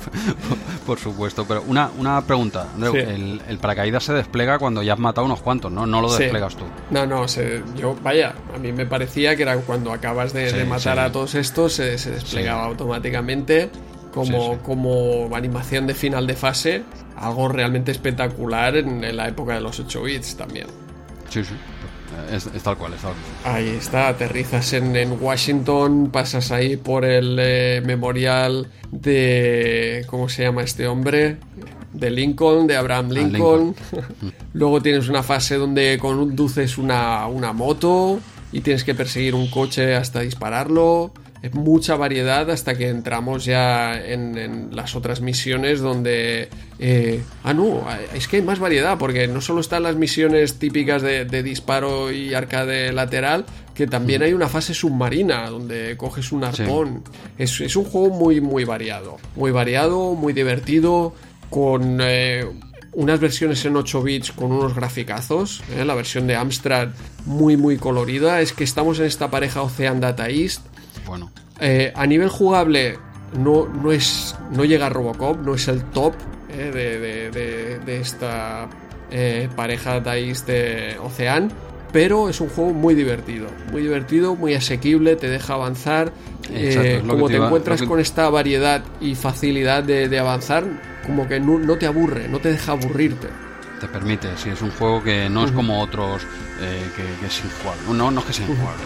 Por 0.86 0.98
supuesto, 0.98 1.44
pero 1.46 1.62
una, 1.66 1.90
una 1.98 2.24
pregunta, 2.24 2.68
el, 2.80 3.58
paracaídas 3.60 4.04
se 4.04 4.12
despliega 4.12 4.58
cuando 4.58 4.82
ya 4.82 4.94
has 4.94 4.98
matado 4.98 5.26
unos 5.26 5.42
cuantos, 5.42 5.70
¿no? 5.70 5.84
No 5.84 6.00
lo 6.00 6.16
desplegas 6.16 6.56
tú. 6.56 6.64
No, 6.90 7.04
no, 7.06 7.26
yo, 7.76 7.96
vaya, 8.02 8.34
a 8.54 8.58
mí 8.58 8.72
me 8.72 8.86
parecía 8.86 9.36
que 9.36 9.42
era 9.42 9.56
cuando 9.56 9.92
acabas 9.92 10.32
de, 10.32 10.64
matar 10.64 10.98
a 11.00 11.12
todos 11.12 11.34
estos, 11.34 11.74
se, 11.74 11.98
se 11.98 12.12
desplegaba 12.12 12.64
automáticamente 12.64 13.70
como, 14.12 14.58
como 14.58 15.34
animación 15.34 15.86
de 15.86 15.94
final 15.94 16.26
de 16.26 16.34
fase, 16.34 16.82
algo 17.16 17.48
realmente 17.48 17.90
espectacular 17.90 18.76
en, 18.76 19.16
la 19.16 19.28
época 19.28 19.54
de 19.54 19.60
los 19.60 19.80
8 19.80 20.02
bits 20.02 20.36
también. 20.36 20.66
Sí, 21.28 21.42
sí. 21.44 21.54
Es, 22.30 22.44
tal 22.62 22.76
cual, 22.76 22.92
es 22.92 23.00
tal 23.00 23.12
cual. 23.12 23.54
Ahí 23.54 23.68
está, 23.70 24.08
aterrizas 24.08 24.74
en, 24.74 24.94
en 24.96 25.16
Washington, 25.20 26.10
pasas 26.12 26.52
ahí 26.52 26.76
por 26.76 27.04
el 27.04 27.38
eh, 27.40 27.82
memorial 27.84 28.68
de... 28.90 30.04
¿Cómo 30.08 30.28
se 30.28 30.42
llama 30.42 30.62
este 30.62 30.86
hombre? 30.86 31.38
De 31.94 32.10
Lincoln, 32.10 32.66
de 32.66 32.76
Abraham 32.76 33.08
ah, 33.10 33.14
Lincoln. 33.14 33.74
Luego 34.52 34.82
tienes 34.82 35.08
una 35.08 35.22
fase 35.22 35.56
donde 35.56 35.98
conduces 35.98 36.76
una, 36.76 37.26
una 37.26 37.54
moto 37.54 38.20
y 38.52 38.60
tienes 38.60 38.84
que 38.84 38.94
perseguir 38.94 39.34
un 39.34 39.48
coche 39.48 39.94
hasta 39.94 40.20
dispararlo 40.20 41.12
mucha 41.50 41.96
variedad 41.96 42.48
hasta 42.50 42.76
que 42.76 42.88
entramos 42.88 43.44
ya 43.44 44.00
en, 44.00 44.74
las 44.74 44.94
otras 44.94 45.20
misiones 45.20 45.80
donde... 45.80 46.48
Eh, 46.78 47.22
ah, 47.42 47.52
no, 47.52 47.84
es 48.14 48.28
que 48.28 48.36
hay 48.36 48.42
más 48.42 48.60
variedad 48.60 48.96
porque 48.96 49.26
no 49.26 49.40
solo 49.40 49.60
están 49.60 49.82
las 49.82 49.96
misiones 49.96 50.58
típicas 50.58 51.02
de, 51.02 51.42
disparo 51.42 52.12
y 52.12 52.34
arcade 52.34 52.92
lateral, 52.92 53.44
que 53.74 53.86
también 53.86 54.22
hay 54.22 54.32
una 54.32 54.48
fase 54.48 54.72
submarina 54.72 55.50
donde 55.50 55.96
coges 55.96 56.30
un 56.30 56.44
arpón. 56.44 57.02
Es, 57.38 57.76
un 57.76 57.84
juego 57.84 58.10
muy, 58.10 58.40
muy 58.40 58.64
variado. 58.64 59.16
Muy 59.34 59.50
variado, 59.50 60.14
muy 60.14 60.32
divertido, 60.32 61.14
con... 61.50 61.98
Eh, 62.00 62.46
unas 62.94 63.20
versiones 63.20 63.64
en 63.64 63.74
8 63.74 64.02
bits 64.02 64.32
con 64.32 64.52
unos 64.52 64.74
graficazos, 64.74 65.62
eh, 65.74 65.82
la 65.82 65.94
versión 65.94 66.26
de 66.26 66.36
Amstrad 66.36 66.88
muy 67.24 67.56
muy 67.56 67.78
colorida, 67.78 68.42
es 68.42 68.52
que 68.52 68.64
estamos 68.64 68.98
en 68.98 69.06
esta 69.06 69.30
pareja 69.30 69.62
Ocean 69.62 69.98
Data 69.98 70.28
East 70.28 70.60
bueno. 71.06 71.30
Eh, 71.60 71.92
a 71.94 72.06
nivel 72.06 72.28
jugable, 72.28 72.98
no, 73.38 73.66
no, 73.66 73.92
es, 73.92 74.34
no 74.50 74.64
llega 74.64 74.86
a 74.86 74.88
Robocop, 74.88 75.40
no 75.40 75.54
es 75.54 75.68
el 75.68 75.84
top 75.84 76.14
eh, 76.48 77.80
de, 77.84 78.00
esta 78.00 78.68
eh, 79.10 79.48
pareja 79.54 80.00
de 80.00 80.96
Ocean, 81.02 81.50
pero 81.92 82.28
es 82.28 82.40
un 82.40 82.48
juego 82.48 82.72
muy 82.72 82.94
divertido, 82.94 83.46
muy 83.70 83.82
divertido, 83.82 84.34
muy 84.34 84.54
asequible, 84.54 85.16
te 85.16 85.28
deja 85.28 85.54
avanzar. 85.54 86.12
Eh, 86.50 87.02
como 87.06 87.28
te, 87.28 87.36
encuentras 87.36 87.82
con 87.82 88.00
esta 88.00 88.28
variedad 88.28 88.82
y 89.00 89.14
facilidad 89.14 89.84
de, 89.84 90.18
avanzar, 90.18 90.64
como 91.06 91.28
que 91.28 91.38
no, 91.38 91.76
te 91.76 91.86
aburre, 91.86 92.28
no 92.28 92.40
te 92.40 92.50
deja 92.50 92.72
aburrirte 92.72 93.28
te 93.80 93.88
permite, 93.88 94.36
si 94.36 94.48
es 94.48 94.62
un 94.62 94.70
juego 94.70 95.02
que 95.02 95.28
no 95.28 95.44
es 95.44 95.50
como 95.50 95.82
otros 95.82 96.22
eh, 96.60 96.88
que, 96.94 97.26
es 97.26 97.42
injugable. 97.44 97.82
No, 97.92 98.12
no 98.12 98.20
es 98.20 98.26
que 98.26 98.32
sea 98.32 98.46
injugable, 98.46 98.80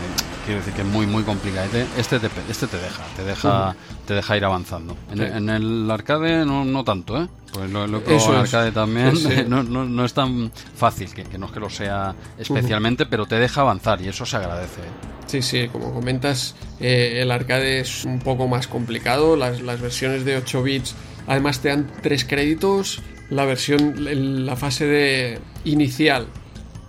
quiero 0.47 0.60
decir 0.60 0.74
que 0.74 0.82
es 0.82 0.86
muy 0.86 1.06
muy 1.06 1.24
complicado. 1.24 1.68
Este 1.98 2.18
te, 2.20 2.28
este 2.48 2.66
te 2.68 2.78
deja, 2.78 3.02
te 3.16 3.24
deja, 3.24 3.74
te 4.06 4.14
deja 4.14 4.36
ir 4.36 4.44
avanzando. 4.44 4.97
En, 5.10 5.51
el 5.51 5.90
arcade 5.90 6.47
no, 6.47 6.64
no 6.64 6.85
tanto, 6.85 7.20
¿eh? 7.20 7.28
Pues 7.52 7.70
lo, 7.70 7.86
lo 7.86 7.98
he 7.98 8.01
probado 8.01 8.35
en 8.35 8.40
arcade 8.40 8.73
también. 8.73 9.14
No, 9.48 9.62
no, 9.62 9.85
no, 9.85 10.05
es 10.05 10.14
tan 10.14 10.51
fácil, 10.77 11.12
que, 11.12 11.24
que, 11.24 11.36
no 11.36 11.47
es 11.47 11.52
que 11.52 11.60
lo 11.60 11.68
sea 11.68 12.14
especialmente, 12.39 13.06
pero 13.06 13.27
te 13.27 13.36
deja 13.36 13.60
avanzar 13.60 14.01
y 14.01 14.09
eso 14.09 14.24
se 14.24 14.36
agradece. 14.36 14.82
Sí, 15.27 15.43
sí, 15.43 15.68
como 15.68 15.93
comentas, 15.93 16.55
eh, 16.81 17.18
el 17.20 17.31
arcade 17.31 17.81
es 17.81 18.05
un 18.05 18.20
poco 18.20 18.47
más 18.47 18.68
complicado. 18.68 19.36
Las, 19.36 19.60
las 19.60 19.81
versiones 19.81 20.24
de 20.24 20.36
8 20.36 20.62
bits 20.62 20.94
además 21.27 21.60
te 21.60 21.68
dan 21.68 21.90
tres 22.02 22.24
créditos. 22.24 23.01
La 23.28 23.44
versión, 23.44 24.47
la 24.47 24.55
fase 24.55 24.86
de 24.86 25.40
inicial 25.64 26.28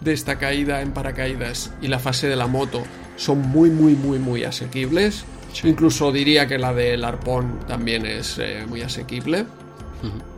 de 0.02 0.14
esta 0.14 0.38
caída 0.38 0.82
en 0.82 0.94
paracaídas 0.94 1.74
y 1.82 1.88
la 1.88 1.98
fase 1.98 2.28
de 2.28 2.36
la 2.36 2.46
moto 2.46 2.84
son 3.18 3.42
muy, 3.42 3.70
muy, 3.70 3.96
muy, 3.96 4.20
muy 4.20 4.44
asequibles. 4.46 5.26
Incluso 5.64 6.12
diría 6.12 6.48
que 6.48 6.58
la 6.58 6.74
del 6.74 7.04
arpón 7.04 7.60
también 7.68 8.06
es 8.06 8.38
eh, 8.40 8.66
muy 8.68 8.82
asequible. 8.82 9.46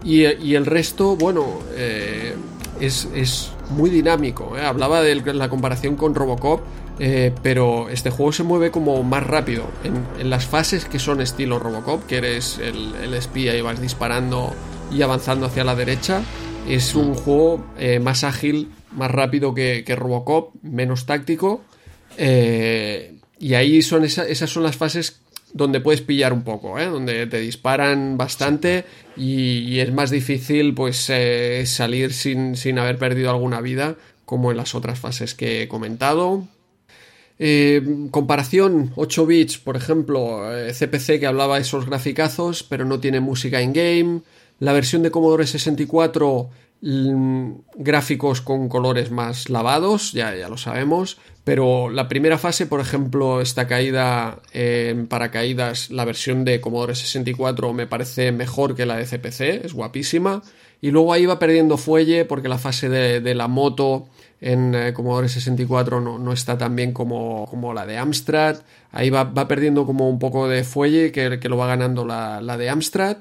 y, 0.03 0.23
el 0.23 0.65
resto, 0.65 1.15
bueno, 1.15 1.59
eh, 1.75 2.33
es, 2.79 3.07
es, 3.13 3.51
muy 3.69 3.89
dinámico. 3.89 4.57
¿eh? 4.57 4.65
Hablaba 4.65 5.01
de 5.01 5.15
la 5.33 5.49
comparación 5.49 5.95
con 5.95 6.15
Robocop, 6.15 6.61
pero 7.43 7.87
este 7.89 8.09
juego 8.09 8.31
se 8.31 8.43
mueve 8.43 8.71
como 8.71 9.03
más 9.03 9.27
rápido. 9.27 9.65
En, 9.83 10.29
las 10.29 10.45
fases 10.47 10.85
que 10.85 10.97
son 10.97 11.21
estilo 11.21 11.59
Robocop, 11.59 12.05
que 12.07 12.17
eres 12.17 12.57
el, 12.57 12.95
el, 13.03 13.13
espía 13.13 13.55
y 13.55 13.61
vas 13.61 13.79
disparando 13.79 14.53
y 14.91 15.01
avanzando 15.01 15.45
hacia 15.45 15.63
la 15.63 15.75
derecha, 15.75 16.21
es 16.67 16.95
un 16.95 17.13
juego 17.13 17.63
más 18.01 18.23
ágil 18.23 18.69
más 18.91 19.11
rápido 19.11 19.53
que, 19.53 19.95
Robocop, 19.95 20.55
menos 20.61 21.05
táctico. 21.05 21.61
Eh, 22.21 23.15
y 23.39 23.53
ahí 23.53 23.81
son 23.81 24.03
esas 24.03 24.49
son 24.49 24.63
las 24.63 24.75
fases 24.75 25.21
donde 25.53 25.79
puedes 25.79 26.01
pillar 26.01 26.33
un 26.33 26.43
poco, 26.43 26.77
¿eh? 26.77 26.85
donde 26.85 27.25
te 27.27 27.39
disparan 27.39 28.17
bastante 28.17 28.83
y, 29.15 29.79
es 29.79 29.93
más 29.93 30.11
difícil 30.11 30.75
pues 30.75 31.09
eh, 31.09 31.63
salir 31.65 32.13
sin, 32.13 32.57
sin, 32.57 32.77
haber 32.77 32.97
perdido 32.97 33.29
alguna 33.29 33.61
vida, 33.61 33.95
como 34.25 34.51
en 34.51 34.57
las 34.57 34.75
otras 34.75 34.99
fases 34.99 35.33
que 35.33 35.63
he 35.63 35.67
comentado. 35.69 36.45
comparación 38.11 38.91
8 38.97 39.25
bits, 39.25 39.57
por 39.57 39.77
ejemplo, 39.77 40.43
CPC 40.77 41.21
que 41.21 41.25
hablaba 41.25 41.55
de 41.55 41.61
esos 41.61 41.85
graficazos, 41.85 42.63
pero 42.63 42.83
no 42.83 42.99
tiene 42.99 43.21
música 43.21 43.61
in-game. 43.61 44.21
La 44.59 44.73
versión 44.73 45.03
de 45.03 45.09
Commodore 45.09 45.47
64 45.47 46.49
Mm, 46.49 46.68
gráficos 46.81 48.41
con 48.41 48.69
colores 48.69 49.11
más 49.11 49.49
lavados, 49.49 50.13
ya, 50.13 50.35
ya 50.35 50.47
lo 50.47 50.57
sabemos, 50.57 51.17
pero 51.43 51.89
la 51.89 52.07
primera 52.07 52.37
fase, 52.37 52.67
por 52.67 52.79
ejemplo, 52.79 53.41
esta 53.41 53.67
caída 53.67 54.39
en 54.53 55.07
paracaídas, 55.07 55.89
la 55.89 56.05
versión 56.05 56.45
de 56.45 56.61
Commodore 56.61 56.95
64 56.95 57.73
me 57.73 57.87
parece 57.87 58.31
mejor 58.31 58.75
que 58.75 58.85
la 58.85 58.97
de 58.97 59.05
CPC, 59.05 59.65
es 59.65 59.73
guapísima, 59.73 60.41
y 60.81 60.91
luego 60.91 61.11
ahí 61.11 61.25
va 61.25 61.39
perdiendo 61.39 61.77
fuelle 61.77 62.23
porque 62.23 62.47
la 62.47 62.57
fase 62.57 62.87
de, 62.87 63.35
la 63.35 63.49
moto 63.49 64.07
en 64.39 64.73
eh, 64.73 64.93
Commodore 64.93 65.27
64 65.27 65.99
no, 65.99 66.17
no, 66.17 66.31
está 66.31 66.57
tan 66.57 66.77
bien 66.77 66.93
como, 66.93 67.45
como 67.49 67.73
la 67.73 67.85
de 67.85 67.97
Amstrad, 67.97 68.59
ahí 68.93 69.09
va, 69.09 69.25
va, 69.25 69.49
perdiendo 69.49 69.85
como 69.85 70.09
un 70.09 70.19
poco 70.19 70.47
de 70.47 70.63
fuelle 70.63 71.11
que, 71.11 71.39
que 71.39 71.49
lo 71.49 71.57
va 71.57 71.67
ganando 71.67 72.05
la, 72.05 72.39
la 72.39 72.57
de 72.57 72.69
Amstrad 72.69 73.17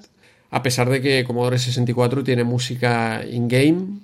a 0.50 0.62
pesar 0.62 0.88
de 0.88 1.00
que 1.02 1.24
Commodore 1.24 1.58
64 1.58 2.24
tiene 2.24 2.44
música 2.44 3.22
in-game. 3.28 4.00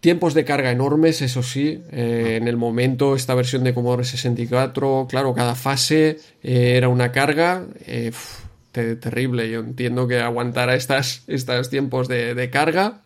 Tiempos 0.00 0.32
de 0.32 0.44
carga 0.44 0.70
enormes, 0.70 1.20
eso 1.22 1.42
sí. 1.42 1.82
Eh, 1.92 2.38
en 2.40 2.48
el 2.48 2.56
momento, 2.56 3.14
esta 3.14 3.34
versión 3.34 3.64
de 3.64 3.74
Commodore 3.74 4.04
64, 4.04 5.06
claro, 5.08 5.34
cada 5.34 5.54
fase 5.54 6.18
eh, 6.42 6.74
era 6.76 6.88
una 6.88 7.12
carga. 7.12 7.64
Eh, 7.86 8.12
terrible. 8.72 9.50
Yo 9.50 9.60
entiendo 9.60 10.06
que 10.06 10.20
aguantara 10.20 10.74
estos 10.74 11.24
tiempos 11.70 12.08
de, 12.08 12.48
carga. 12.50 13.00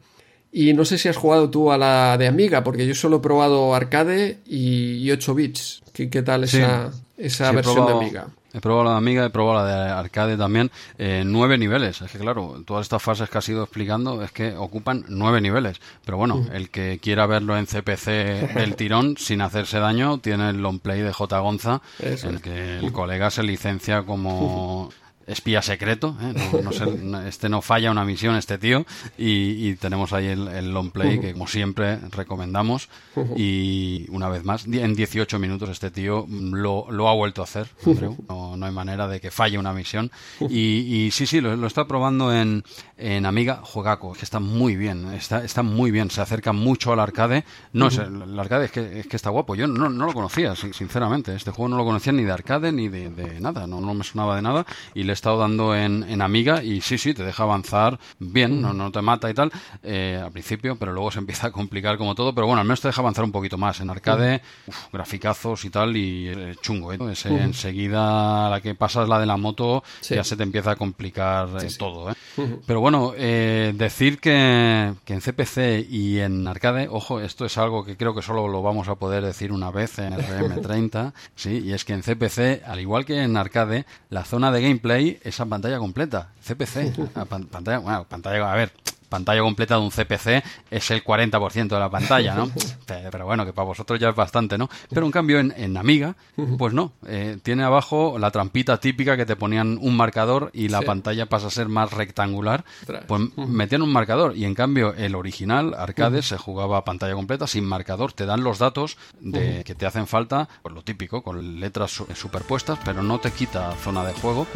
Y 0.53 0.73
no 0.73 0.85
sé 0.85 0.99
si 0.99 1.09
has 1.09 1.17
jugado 1.17 1.51
tú 1.51 1.73
a 1.73 1.79
la 1.79 2.17
de 2.17 2.29
Amiga, 2.29 2.63
porque 2.63 2.87
yo 2.87 2.95
solo 2.95 3.17
he 3.17 3.21
probado 3.21 3.75
arcade 3.75 4.39
y, 4.47 5.11
8 5.11 5.35
bits. 5.35 5.83
¿Qué, 5.93 6.07
tal 6.23 6.45
esa, 6.45 6.93
esa 7.17 7.51
versión 7.51 7.87
de 7.87 7.93
Amiga? 7.93 8.29
He 8.55 8.61
probado 8.61 8.85
la 8.85 8.91
de 8.93 8.97
Amiga, 8.99 9.27
he 9.27 9.31
probado 9.31 9.65
la 9.65 9.85
de 9.85 9.91
Arcade 9.91 10.37
también. 10.37 10.71
Eh, 10.97 11.25
nueve 11.27 11.59
niveles. 11.59 12.01
Es 12.01 12.13
que, 12.13 12.19
claro, 12.19 12.63
todas 12.65 12.87
estas 12.87 13.03
fases 13.03 13.29
que 13.29 13.39
has 13.39 13.49
ido 13.49 13.65
explicando 13.65 14.23
es 14.23 14.31
que 14.31 14.57
ocupan 14.57 15.05
nueve 15.09 15.41
niveles. 15.41 15.81
Pero 16.05 16.19
bueno, 16.19 16.47
el 16.53 16.71
que 16.71 17.01
quiera 17.03 17.27
verlo 17.27 17.59
en 17.59 17.67
CPC 17.67 18.07
del 18.55 18.77
tirón, 18.77 19.17
sin 19.17 19.41
hacerse 19.41 19.81
daño, 19.81 20.19
tiene 20.19 20.51
el 20.51 20.59
long 20.59 20.79
play 20.79 21.01
de 21.01 21.13
J. 21.13 21.39
Gonza, 21.41 21.83
en 21.99 22.35
el 22.35 22.41
que 22.41 22.79
el 22.79 22.93
colega 22.93 23.31
se 23.31 23.43
licencia 23.43 24.03
como 24.03 24.91
espía 25.27 25.63
secreto, 25.63 26.17
¿eh? 26.21 26.35
este 27.27 27.49
no 27.49 27.63
falla 27.63 27.91
una 27.91 28.05
misión, 28.05 28.37
este 28.37 28.59
tío, 28.59 28.85
y, 29.17 29.75
tenemos 29.77 30.13
ahí 30.13 30.27
el, 30.29 30.73
long 30.73 30.91
play 30.91 31.21
que 31.21 31.33
como 31.33 31.47
siempre 31.47 31.99
recomendamos. 32.11 32.89
Y 33.37 34.07
una 34.11 34.29
vez 34.29 34.45
más, 34.45 34.67
en 34.67 34.95
18 34.95 35.39
minutos 35.39 35.69
este 35.69 35.91
tío 35.91 36.27
lo, 36.29 36.87
lo 36.91 37.09
ha 37.09 37.15
vuelto 37.15 37.41
a 37.41 37.45
hacer, 37.45 37.69
no, 38.29 38.57
no, 38.57 38.67
hay 38.67 38.73
manera 38.73 39.09
de 39.09 39.21
que 39.21 39.31
falle 39.31 39.59
una 39.59 39.73
misión. 39.73 40.11
Y, 40.49 41.11
sí, 41.13 41.27
sí, 41.27 41.41
lo, 41.41 41.67
está 41.67 41.87
probando 41.87 42.33
en, 42.35 42.65
en 42.97 43.27
Amiga 43.27 43.61
Juegaco, 43.63 44.13
que 44.13 44.25
está 44.25 44.41
muy 44.41 44.77
bien, 44.77 45.13
está, 45.15 45.45
está 45.45 45.63
muy 45.63 45.91
bien, 45.91 46.11
se 46.11 46.21
acerca 46.21 46.53
mucho 46.53 46.93
al 46.93 47.01
arcade, 47.01 47.45
no 47.73 47.89
es 47.89 47.99
el, 47.99 48.39
arcade 48.39 48.67
es 48.67 48.71
que, 48.71 49.01
es 49.01 49.07
que 49.07 49.17
está 49.17 49.31
guapo, 49.31 49.55
yo 49.55 49.67
no, 49.67 49.89
no 49.89 50.07
lo 50.07 50.13
conocía, 50.13 50.55
sinceramente, 50.55 51.35
este 51.35 51.51
juego 51.51 51.69
no 51.69 51.77
lo 51.77 51.85
conocía 51.85 52.13
ni 52.13 52.25
de 52.25 52.33
arcade 52.33 52.73
ni 52.73 52.89
de, 52.89 53.11
de 53.11 53.41
nada, 53.41 53.67
no, 53.67 53.81
no 53.81 53.95
me 53.95 54.05
sonaba 54.05 54.37
de 54.37 54.43
nada 54.43 54.67
y 54.95 55.03
le 55.05 55.14
estado 55.15 55.39
dando 55.39 55.75
en, 55.75 56.05
en, 56.09 56.23
Amiga 56.23 56.63
y 56.63 56.81
sí, 56.81 56.99
sí, 56.99 57.15
te 57.15 57.25
deja 57.25 57.43
avanzar 57.43 57.99
bien, 58.19 58.61
no, 58.61 58.73
no 58.73 58.91
te 58.91 59.03
mata 59.03 59.31
y 59.31 59.35
tal 59.35 59.51
eh, 59.83 60.21
al 60.23 60.33
principio, 60.33 60.77
pero 60.77 60.93
luego 60.93 61.11
se 61.11 61.19
empieza 61.25 61.49
a 61.49 61.51
complicar 61.51 61.97
como 61.97 62.15
todo, 62.15 62.35
pero 62.35 62.47
bueno, 62.47 62.61
al 62.61 62.67
menos 62.67 62.81
te 62.81 62.89
deja 62.89 63.01
avanzar 63.01 63.25
un 63.25 63.33
poquito 63.33 63.59
más. 63.59 63.81
En 63.81 63.91
arcade, 63.91 64.43
graficazos 64.93 65.65
y 65.65 65.71
tal, 65.71 65.97
y 65.97 66.29
eh, 66.29 66.55
chungo, 66.61 66.93
¿eh? 66.93 66.99
enseguida 67.25 68.47
a 68.47 68.51
la 68.51 68.61
que 68.61 68.75
pasas 68.75 69.09
la 69.09 69.19
de 69.19 69.27
la 69.27 69.37
moto 69.37 69.83
ya 70.03 70.25
se 70.25 70.37
te 70.37 70.43
empieza 70.43 70.73
a 70.73 70.77
complicar 70.77 71.49
eh, 71.63 71.69
todo. 71.79 72.15
Pero 72.67 72.81
bueno, 72.81 73.13
decir 73.13 74.19
que, 74.19 74.93
que 75.05 75.15
en 75.15 75.21
CPC 75.21 75.87
y 75.89 76.21
en 76.21 76.47
arcade, 76.47 76.89
ojo, 76.91 77.21
esto 77.21 77.45
es 77.45 77.57
algo 77.59 77.85
que 77.85 77.97
creo 77.97 78.15
que 78.15 78.23
solo 78.23 78.49
lo 78.49 78.63
vamos 78.63 78.89
a 78.89 78.97
poder 78.97 79.25
decir 79.25 79.53
una 79.53 79.71
vez 79.71 79.99
en 79.99 80.15
RM30, 80.15 81.13
sí, 81.35 81.63
y 81.65 81.73
es 81.73 81.85
que 81.85 81.93
en 81.93 82.03
CPC, 82.03 82.63
al 82.67 82.81
igual 82.81 83.05
que 83.05 83.23
en 83.23 83.37
arcade, 83.37 83.87
la 84.11 84.25
zona 84.25 84.51
de 84.51 84.63
gameplay 84.63 85.04
es 85.23 85.37
pantalla 85.37 85.79
completa. 85.79 86.31
CPC. 86.43 86.95
pantalla, 87.51 87.79
bueno, 87.79 88.05
pantalla, 88.05 88.53
a 88.53 88.57
ver, 88.57 88.73
pantalla 89.15 89.43
completa 89.43 89.77
de 89.77 89.81
un 89.81 89.91
CPC 89.91 90.43
es 90.71 90.91
el 90.91 91.05
40% 91.05 91.69
de 91.69 91.79
la 91.79 91.89
pantalla, 91.89 92.35
¿no? 92.35 92.51
Pero 92.87 93.27
bueno, 93.27 93.47
que 93.47 93.53
para 93.53 93.67
vosotros 93.67 94.01
ya 94.01 94.09
es 94.09 94.17
bastante, 94.17 94.59
¿no? 94.59 94.69
Pero 94.91 95.07
en 95.07 95.13
cambio 95.13 95.39
en, 95.39 95.77
Amiga, 95.77 96.17
pues 96.59 96.73
no. 96.73 96.93
Eh, 97.07 97.39
tiene 97.43 97.63
abajo 97.63 98.19
la 98.19 98.31
trampita 98.31 98.79
típica 98.79 99.17
que 99.17 99.27
te 99.27 99.37
ponían 99.37 99.79
un 99.81 99.97
marcador 99.97 100.51
y 100.53 100.69
la 100.69 100.83
pantalla 100.83 101.27
pasa 101.27 101.47
a 101.47 101.51
ser 101.51 101.69
más 101.69 101.93
rectangular. 101.93 102.65
Pues 103.07 103.23
metían 103.37 103.83
un 103.83 103.93
marcador 103.93 104.37
y 104.37 104.45
en 104.45 104.55
cambio 104.55 104.95
el 104.95 105.15
original, 105.15 105.75
arcade, 105.77 106.23
se 106.23 106.39
jugaba 106.39 106.79
a 106.79 106.85
pantalla 106.85 107.15
completa 107.15 107.47
sin 107.47 107.65
marcador. 107.65 108.13
Te 108.13 108.27
dan 108.27 108.43
los 108.43 108.59
datos 108.59 108.97
de 109.21 109.63
que 109.65 109.75
te 109.75 109.87
hacen 109.87 110.07
falta, 110.07 110.49
pues 110.63 110.75
lo 110.75 110.83
típico, 110.83 111.23
con 111.23 111.61
letras 111.61 112.03
superpuestas, 112.15 112.79
pero 112.85 113.03
no 113.03 113.21
te 113.21 113.31
quita 113.31 113.73
zona 113.77 114.05
de 114.05 114.13
juego. 114.15 114.47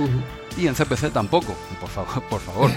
Y 0.56 0.66
en 0.66 0.74
CPC 0.74 1.12
tampoco. 1.12 1.54
Por 1.80 1.88
favor, 1.88 2.22
por 2.30 2.40
favor, 2.40 2.70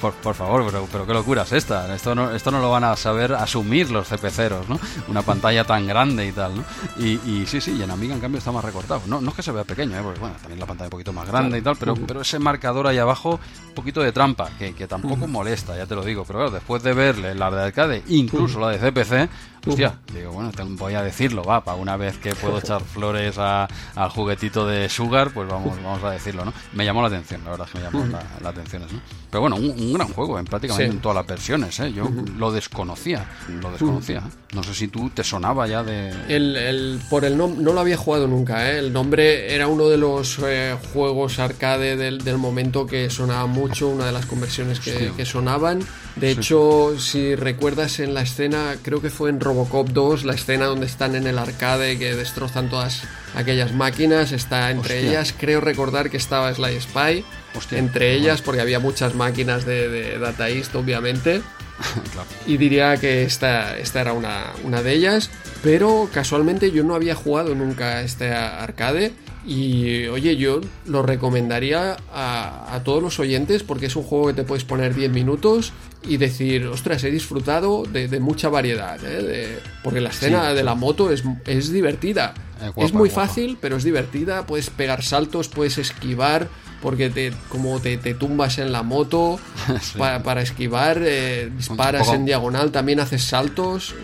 por, 0.22 0.34
favor, 0.34 0.64
pero, 0.66 0.88
pero 0.90 1.03
qué 1.06 1.12
locura 1.12 1.42
es 1.42 1.52
esta. 1.52 1.94
Esto 1.94 2.14
no, 2.14 2.30
esto 2.30 2.50
no 2.50 2.60
lo 2.60 2.70
van 2.70 2.84
a 2.84 2.96
saber 2.96 3.34
asumir 3.34 3.90
los 3.90 4.08
CPCeros, 4.08 4.68
¿no? 4.68 4.78
Una 5.08 5.22
pantalla 5.22 5.64
tan 5.64 5.86
grande 5.86 6.26
y 6.26 6.32
tal, 6.32 6.56
¿no? 6.56 6.64
Y, 6.98 7.44
sí, 7.46 7.60
sí, 7.60 7.76
y 7.78 7.82
en 7.82 7.90
Amiga 7.90 8.14
en 8.14 8.20
cambio 8.20 8.38
está 8.38 8.52
más 8.52 8.64
recortado. 8.64 9.02
No, 9.06 9.20
no 9.20 9.30
es 9.30 9.36
que 9.36 9.42
se 9.42 9.52
vea 9.52 9.64
pequeño, 9.64 9.98
¿eh? 9.98 10.02
Porque 10.02 10.20
bueno, 10.20 10.36
también 10.40 10.60
la 10.60 10.66
pantalla 10.66 10.86
un 10.86 10.90
poquito 10.90 11.12
más 11.12 11.26
grande 11.26 11.58
y 11.58 11.62
tal, 11.62 11.76
pero, 11.76 11.94
pero 11.94 12.20
ese 12.20 12.38
marcador 12.38 12.86
ahí 12.86 12.98
abajo, 12.98 13.40
un 13.68 13.74
poquito 13.74 14.00
de 14.00 14.12
trampa, 14.12 14.50
que, 14.58 14.74
que 14.74 14.86
tampoco 14.86 15.26
molesta, 15.26 15.76
ya 15.76 15.86
te 15.86 15.94
lo 15.94 16.04
digo. 16.04 16.24
Pero 16.24 16.40
claro, 16.40 16.50
después 16.52 16.82
de 16.82 16.92
verle 16.94 17.34
la 17.34 17.50
de 17.50 17.62
arcade, 17.62 18.02
incluso 18.08 18.60
la 18.60 18.70
de 18.70 18.78
CPC, 18.78 19.28
hostia, 19.66 19.98
digo, 20.12 20.32
bueno, 20.32 20.50
voy 20.70 20.94
a 20.94 21.02
decirlo, 21.02 21.44
va, 21.44 21.64
para 21.64 21.76
una 21.76 21.96
vez 21.96 22.18
que 22.18 22.34
puedo 22.34 22.58
echar 22.58 22.82
flores 22.94 23.38
al 23.38 24.10
juguetito 24.10 24.66
de 24.66 24.88
Sugar, 24.88 25.30
pues 25.32 25.48
vamos, 25.48 25.76
vamos 25.82 26.02
a 26.04 26.10
decirlo, 26.10 26.44
¿no? 26.44 26.52
Me 26.72 26.84
llamó 26.84 27.02
la 27.02 27.08
atención, 27.08 27.42
la 27.44 27.50
verdad 27.50 27.66
es 27.66 27.72
que 27.72 27.78
me 27.78 27.84
llamó 27.84 28.18
la, 28.42 28.48
atención 28.48 28.82
¿no? 28.82 29.00
Pero 29.30 29.40
bueno, 29.40 29.56
un, 29.56 29.92
gran 29.92 30.08
juego 30.08 30.38
en 30.38 30.44
prácticamente 30.44 30.94
en 30.94 31.00
todas 31.00 31.16
las 31.16 31.26
versiones, 31.26 31.80
¿eh? 31.80 31.92
Yo 31.92 32.08
lo 32.38 32.52
desconocía, 32.52 33.26
lo 33.60 33.72
desconocía. 33.72 34.18
¿eh? 34.18 34.54
No 34.54 34.62
sé 34.62 34.74
si 34.74 34.88
tú 34.88 35.10
te 35.10 35.24
sonaba 35.24 35.66
ya 35.66 35.82
de... 35.82 36.10
El, 36.28 36.56
el 36.56 37.00
por 37.10 37.24
el 37.24 37.36
nombre, 37.36 37.62
no 37.62 37.72
lo 37.72 37.80
había 37.80 37.96
jugado 37.96 38.28
nunca, 38.28 38.70
¿eh? 38.70 38.78
El 38.78 38.92
nombre 38.92 39.52
era 39.52 39.66
uno 39.66 39.88
de 39.88 39.96
los 39.96 40.38
eh, 40.44 40.76
juegos 40.92 41.38
arcade 41.40 41.96
del, 41.96 42.22
del, 42.22 42.38
momento 42.38 42.86
que 42.86 43.10
sonaba 43.10 43.46
mucho, 43.46 43.88
una 43.88 44.06
de 44.06 44.12
las 44.12 44.26
conversiones 44.26 44.78
que, 44.78 45.12
que 45.16 45.26
sonaban. 45.26 45.80
De 46.16 46.30
hecho, 46.30 46.98
si 47.00 47.34
recuerdas 47.34 47.98
en 47.98 48.14
la 48.14 48.22
escena, 48.22 48.76
creo 48.82 49.02
que 49.02 49.10
fue 49.10 49.30
en 49.30 49.40
Robocop 49.40 49.88
2, 49.88 50.24
la 50.24 50.34
escena 50.34 50.66
donde 50.66 50.86
están 50.86 51.16
en 51.16 51.26
el 51.26 51.38
arcade 51.38 51.98
que 51.98 52.14
destrozan 52.14 52.70
todas 52.70 53.02
aquellas 53.34 53.72
máquinas, 53.72 54.30
está 54.30 54.70
entre 54.70 55.00
ellas, 55.00 55.34
creo 55.36 55.60
recordar 55.60 56.10
que 56.10 56.16
estaba 56.16 56.54
Sly 56.54 56.80
Spy, 56.80 57.24
entre 57.72 58.14
ellas, 58.14 58.42
porque 58.42 58.60
había 58.60 58.78
muchas 58.78 59.16
máquinas 59.16 59.66
de, 59.66 59.88
de 59.88 60.18
Data 60.18 60.48
East, 60.48 60.74
obviamente. 60.76 61.42
Y 62.46 62.56
diría 62.56 62.96
que 62.98 63.24
esta, 63.24 63.76
esta 63.78 64.00
era 64.00 64.12
una, 64.12 64.52
una 64.62 64.82
de 64.82 64.92
ellas, 64.92 65.30
pero 65.62 66.08
casualmente 66.12 66.70
yo 66.70 66.84
no 66.84 66.94
había 66.94 67.14
jugado 67.14 67.54
nunca 67.54 68.02
este 68.02 68.32
arcade 68.32 69.12
y 69.46 70.06
oye, 70.06 70.36
yo 70.36 70.60
lo 70.86 71.02
recomendaría 71.02 71.96
a, 72.12 72.80
todos 72.84 73.02
los 73.02 73.18
oyentes 73.18 73.62
porque 73.62 73.86
es 73.86 73.96
un 73.96 74.02
juego 74.02 74.28
que 74.28 74.34
te 74.34 74.44
puedes 74.44 74.64
poner 74.64 74.94
10 74.94 75.10
minutos 75.10 75.72
y 76.06 76.16
decir, 76.16 76.66
ostras, 76.66 77.02
he 77.04 77.10
disfrutado 77.10 77.84
de, 77.84 78.20
mucha 78.20 78.48
variedad. 78.48 78.98
¿eh? 79.02 79.58
porque 79.82 80.00
la 80.00 80.10
escena 80.10 80.52
de 80.52 80.62
la 80.62 80.74
moto 80.74 81.10
es, 81.10 81.24
es 81.46 81.70
divertida. 81.70 82.34
Es 82.76 82.92
muy 82.92 83.10
fácil, 83.10 83.58
pero 83.60 83.76
es 83.76 83.84
divertida. 83.84 84.46
Puedes 84.46 84.70
pegar 84.70 85.02
saltos, 85.02 85.48
puedes 85.48 85.78
esquivar 85.78 86.48
porque 86.82 87.08
te, 87.08 87.32
como 87.48 87.80
te, 87.80 87.96
tumbas 88.14 88.58
en 88.58 88.70
la 88.70 88.82
moto 88.82 89.40
para, 89.98 90.42
esquivar, 90.42 91.00
eh, 91.02 91.50
disparas 91.56 92.08
en 92.12 92.26
diagonal, 92.26 92.72
también 92.72 93.00
haces 93.00 93.24
saltos. 93.24 93.94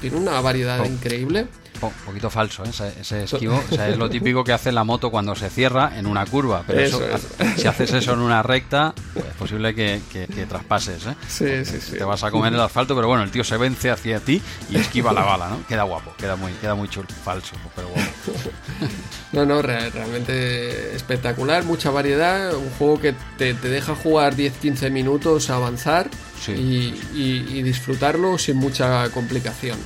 tiene 0.00 0.16
una 0.16 0.40
variedad 0.40 0.84
increíble 0.86 1.46
un 1.88 2.06
poquito 2.06 2.30
falso, 2.30 2.64
¿eh? 2.64 2.70
ese, 3.00 3.24
esquivo. 3.24 3.62
es 3.70 3.96
lo 3.96 4.08
típico 4.08 4.44
que 4.44 4.52
hace 4.52 4.72
la 4.72 4.84
moto 4.84 5.10
cuando 5.10 5.34
se 5.34 5.50
cierra 5.50 5.92
en 5.96 6.06
una 6.06 6.26
curva. 6.26 6.64
Pero 6.66 6.80
eso, 6.80 7.00
si 7.56 7.66
haces 7.66 7.92
eso 7.92 8.12
en 8.12 8.20
una 8.20 8.42
recta, 8.42 8.94
pues 9.12 9.26
es 9.26 9.34
posible 9.34 9.74
que, 9.74 10.00
traspases. 10.48 11.06
¿eh? 11.06 11.14
Sí, 11.28 11.64
sí, 11.64 11.80
sí. 11.80 11.92
Te 11.98 12.04
vas 12.04 12.22
a 12.24 12.30
comer 12.30 12.52
el 12.52 12.60
asfalto, 12.60 12.94
pero 12.94 13.08
bueno, 13.08 13.22
el 13.22 13.30
tío 13.30 13.44
se 13.44 13.56
vence 13.56 13.90
hacia 13.90 14.20
ti 14.20 14.40
y 14.70 14.76
esquiva 14.76 15.12
la 15.12 15.22
bala, 15.22 15.48
¿no? 15.48 15.66
Queda 15.66 15.82
guapo, 15.82 16.14
queda 16.16 16.36
muy, 16.36 16.52
queda 16.52 16.74
muy 16.74 16.88
chulo. 16.88 17.08
Falso, 17.24 17.56
pero 17.74 17.88
guapo. 17.88 18.10
No, 19.32 19.44
no, 19.44 19.62
realmente 19.62 20.94
espectacular, 20.94 21.64
mucha 21.64 21.90
variedad. 21.90 22.54
Un 22.54 22.70
juego 22.78 23.00
que 23.00 23.14
te, 23.36 23.52
deja 23.54 23.96
jugar 23.96 24.36
10-15 24.36 24.92
minutos, 24.92 25.50
avanzar 25.50 26.08
y, 26.46 26.94
y 27.12 27.62
disfrutarlo 27.62 28.38
sin 28.38 28.56
mucha 28.58 29.10
complicación. 29.10 29.76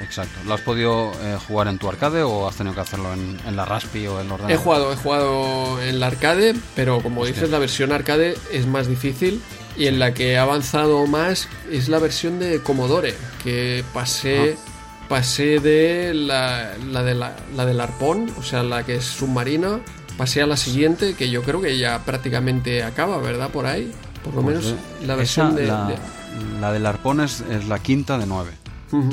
Exacto. 0.00 0.40
¿Lo 0.46 0.54
has 0.54 0.60
podido 0.60 1.12
eh, 1.22 1.38
jugar 1.46 1.68
en 1.68 1.78
tu 1.78 1.88
arcade 1.88 2.22
o 2.22 2.48
has 2.48 2.56
tenido 2.56 2.74
que 2.74 2.80
hacerlo 2.80 3.12
en, 3.12 3.56
la 3.56 3.64
Raspi 3.64 4.06
o 4.06 4.20
en 4.20 4.26
el 4.26 4.32
ordenador? 4.32 4.50
He 4.50 4.56
jugado, 4.56 4.92
he 4.92 4.96
jugado 4.96 5.82
en 5.82 6.00
la 6.00 6.08
arcade, 6.08 6.54
pero 6.74 7.00
como 7.00 7.24
dices, 7.24 7.50
la 7.50 7.58
versión 7.58 7.92
arcade 7.92 8.36
es 8.52 8.66
más 8.66 8.88
difícil 8.88 9.40
y 9.76 9.86
en 9.86 9.98
la 9.98 10.14
que 10.14 10.32
he 10.32 10.38
avanzado 10.38 11.06
más 11.06 11.48
es 11.70 11.88
la 11.88 11.98
versión 11.98 12.38
de 12.38 12.60
Commodore, 12.60 13.14
que 13.42 13.84
pasé, 13.92 14.56
ah. 14.58 15.06
pasé 15.08 15.60
de 15.60 16.12
la, 16.14 16.74
la, 16.90 17.02
de 17.02 17.14
la, 17.14 17.36
la 17.54 17.66
del 17.66 17.80
arpón, 17.80 18.30
o 18.38 18.42
sea, 18.42 18.62
la 18.62 18.84
que 18.84 18.96
es 18.96 19.04
submarina, 19.04 19.80
pasé 20.16 20.42
a 20.42 20.46
la 20.46 20.56
siguiente, 20.56 21.14
que 21.14 21.30
yo 21.30 21.42
creo 21.42 21.60
que 21.60 21.78
ya 21.78 22.00
prácticamente 22.04 22.82
acaba, 22.82 23.18
¿verdad? 23.18 23.50
Por 23.50 23.66
ahí. 23.66 23.92
Por 24.22 24.34
lo 24.34 24.42
pues 24.42 24.56
menos 24.56 24.74
la 25.06 25.16
versión 25.16 25.54
de, 25.54 25.66
la, 25.66 26.72
del 26.72 26.86
arpón 26.86 27.20
es, 27.20 27.42
es 27.42 27.66
la 27.66 27.78
quinta 27.78 28.16
de 28.16 28.24
nueve 28.24 28.52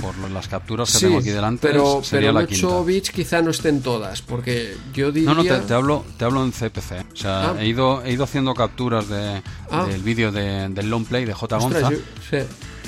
por 0.01 0.31
las 0.31 0.47
capturas 0.47 0.91
que 0.91 0.99
tengo 0.99 1.19
aquí 1.19 1.29
delante. 1.29 1.67
Pero, 1.67 2.03
sería 2.03 2.33
pero 2.33 2.45
8 2.45 2.85
bits 2.85 3.11
quizá 3.11 3.41
no 3.41 3.51
estén 3.51 3.81
todas, 3.81 4.21
porque 4.21 4.75
yo 4.93 5.11
diría... 5.11 5.33
No, 5.33 5.43
no, 5.43 5.43
te, 5.43 5.73
hablo, 5.73 6.05
te 6.17 6.25
hablo 6.25 6.43
en 6.43 6.51
CPC. 6.51 7.05
O 7.13 7.15
sea, 7.15 7.51
ah. 7.51 7.55
he, 7.59 7.67
ido, 7.67 8.03
he 8.03 8.13
ido 8.13 8.23
haciendo 8.23 8.53
capturas 8.53 9.07
de, 9.07 9.41
ah. 9.69 9.85
del 9.85 10.01
vídeo 10.01 10.31
de, 10.31 10.69
del 10.69 10.89
long 10.89 11.05
play 11.05 11.25
de 11.25 11.33
J. 11.33 11.57
Gonza. 11.57 11.91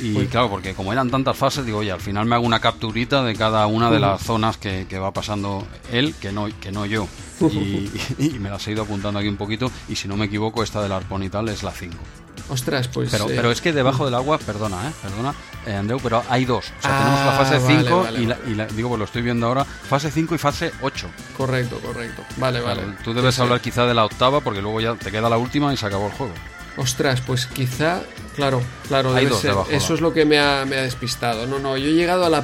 Y 0.02 0.14
pues- 0.14 0.30
claro, 0.30 0.50
porque 0.50 0.74
como 0.74 0.92
eran 0.92 1.10
tantas 1.10 1.38
fases, 1.38 1.66
digo, 1.66 1.80
oye, 1.80 1.92
al 1.92 2.02
final 2.02 2.26
me 2.26 2.36
hago 2.36 2.46
una 2.46 2.60
capturita 2.60 3.24
de 3.24 3.36
cada 3.36 3.68
una 3.68 3.92
de 3.92 4.00
las 4.00 4.22
zonas 4.22 4.58
que, 4.58 4.88
que, 4.90 4.98
va 4.98 5.12
pasando 5.12 5.68
él, 5.92 6.16
que 6.20 6.32
no, 6.32 6.48
que 6.60 6.72
no 6.72 6.86
yo. 6.86 7.08
Y, 7.44 7.90
y, 8.20 8.40
me 8.40 8.50
las 8.50 8.66
he 8.68 8.72
ido 8.72 8.84
apuntando 8.84 9.20
aquí 9.20 9.28
un 9.28 9.36
poquito. 9.36 9.70
Y 9.90 9.96
si 9.96 10.08
no 10.08 10.16
me 10.16 10.28
equivoco, 10.28 10.64
esta 10.64 10.82
del 10.82 10.94
arpón 10.94 11.24
y 11.24 11.30
tal 11.30 11.50
es 11.50 11.62
la 11.62 11.72
5. 11.72 11.98
Ostras, 12.50 12.88
pues. 12.88 13.10
Pero, 13.12 13.30
eh, 13.30 13.34
pero 13.36 13.52
es 13.52 13.62
que 13.62 13.72
debajo 13.72 14.06
del 14.06 14.16
agua, 14.16 14.38
perdona, 14.38 14.90
¿eh? 14.90 14.92
Perdona, 15.02 15.34
eh, 15.66 15.74
Andreu, 15.74 16.00
pero 16.02 16.24
hay 16.30 16.46
dos. 16.46 16.66
O 16.78 16.82
sea, 16.82 16.98
tenemos 16.98 17.20
la 17.26 17.36
ah, 17.36 17.38
fase 17.38 17.60
5 17.60 18.08
y, 18.48 18.56
la, 18.56 18.66
digo, 18.68 18.90
pues 18.90 19.00
lo 19.00 19.06
estoy 19.06 19.22
viendo 19.22 19.48
ahora, 19.48 19.64
fase 19.64 20.12
5 20.12 20.36
y 20.36 20.38
fase 20.38 20.72
8. 20.82 21.08
Correcto, 21.38 21.80
correcto. 21.80 22.24
Vale, 22.38 22.62
vale. 22.62 22.84
tú 23.04 23.14
debes 23.14 23.40
hablar 23.40 23.62
quizá 23.62 23.86
de 23.86 23.94
la 23.94 24.06
octava 24.06 24.42
porque 24.42 24.62
luego 24.62 24.82
ya 24.82 24.96
te 24.96 25.12
queda 25.12 25.30
la 25.30 25.38
última 25.38 25.74
y 25.74 25.78
se 25.78 25.86
acabó 25.86 26.08
el 26.08 26.14
juego. 26.14 26.34
Ostras, 26.76 27.22
pues 27.22 27.46
quizá, 27.46 28.02
claro, 28.36 28.60
claro, 28.88 29.14
hay 29.14 29.28
dos 29.28 29.46
eso 29.70 29.94
es 29.94 30.02
lo 30.02 30.12
que 30.12 30.26
me 30.26 30.40
ha, 30.40 30.66
me 30.66 30.78
ha, 30.78 30.82
despistado. 30.82 31.46
No, 31.46 31.60
no, 31.60 31.78
yo 31.78 31.88
he 31.88 31.94
llegado 31.94 32.26
a 32.26 32.30
la, 32.30 32.44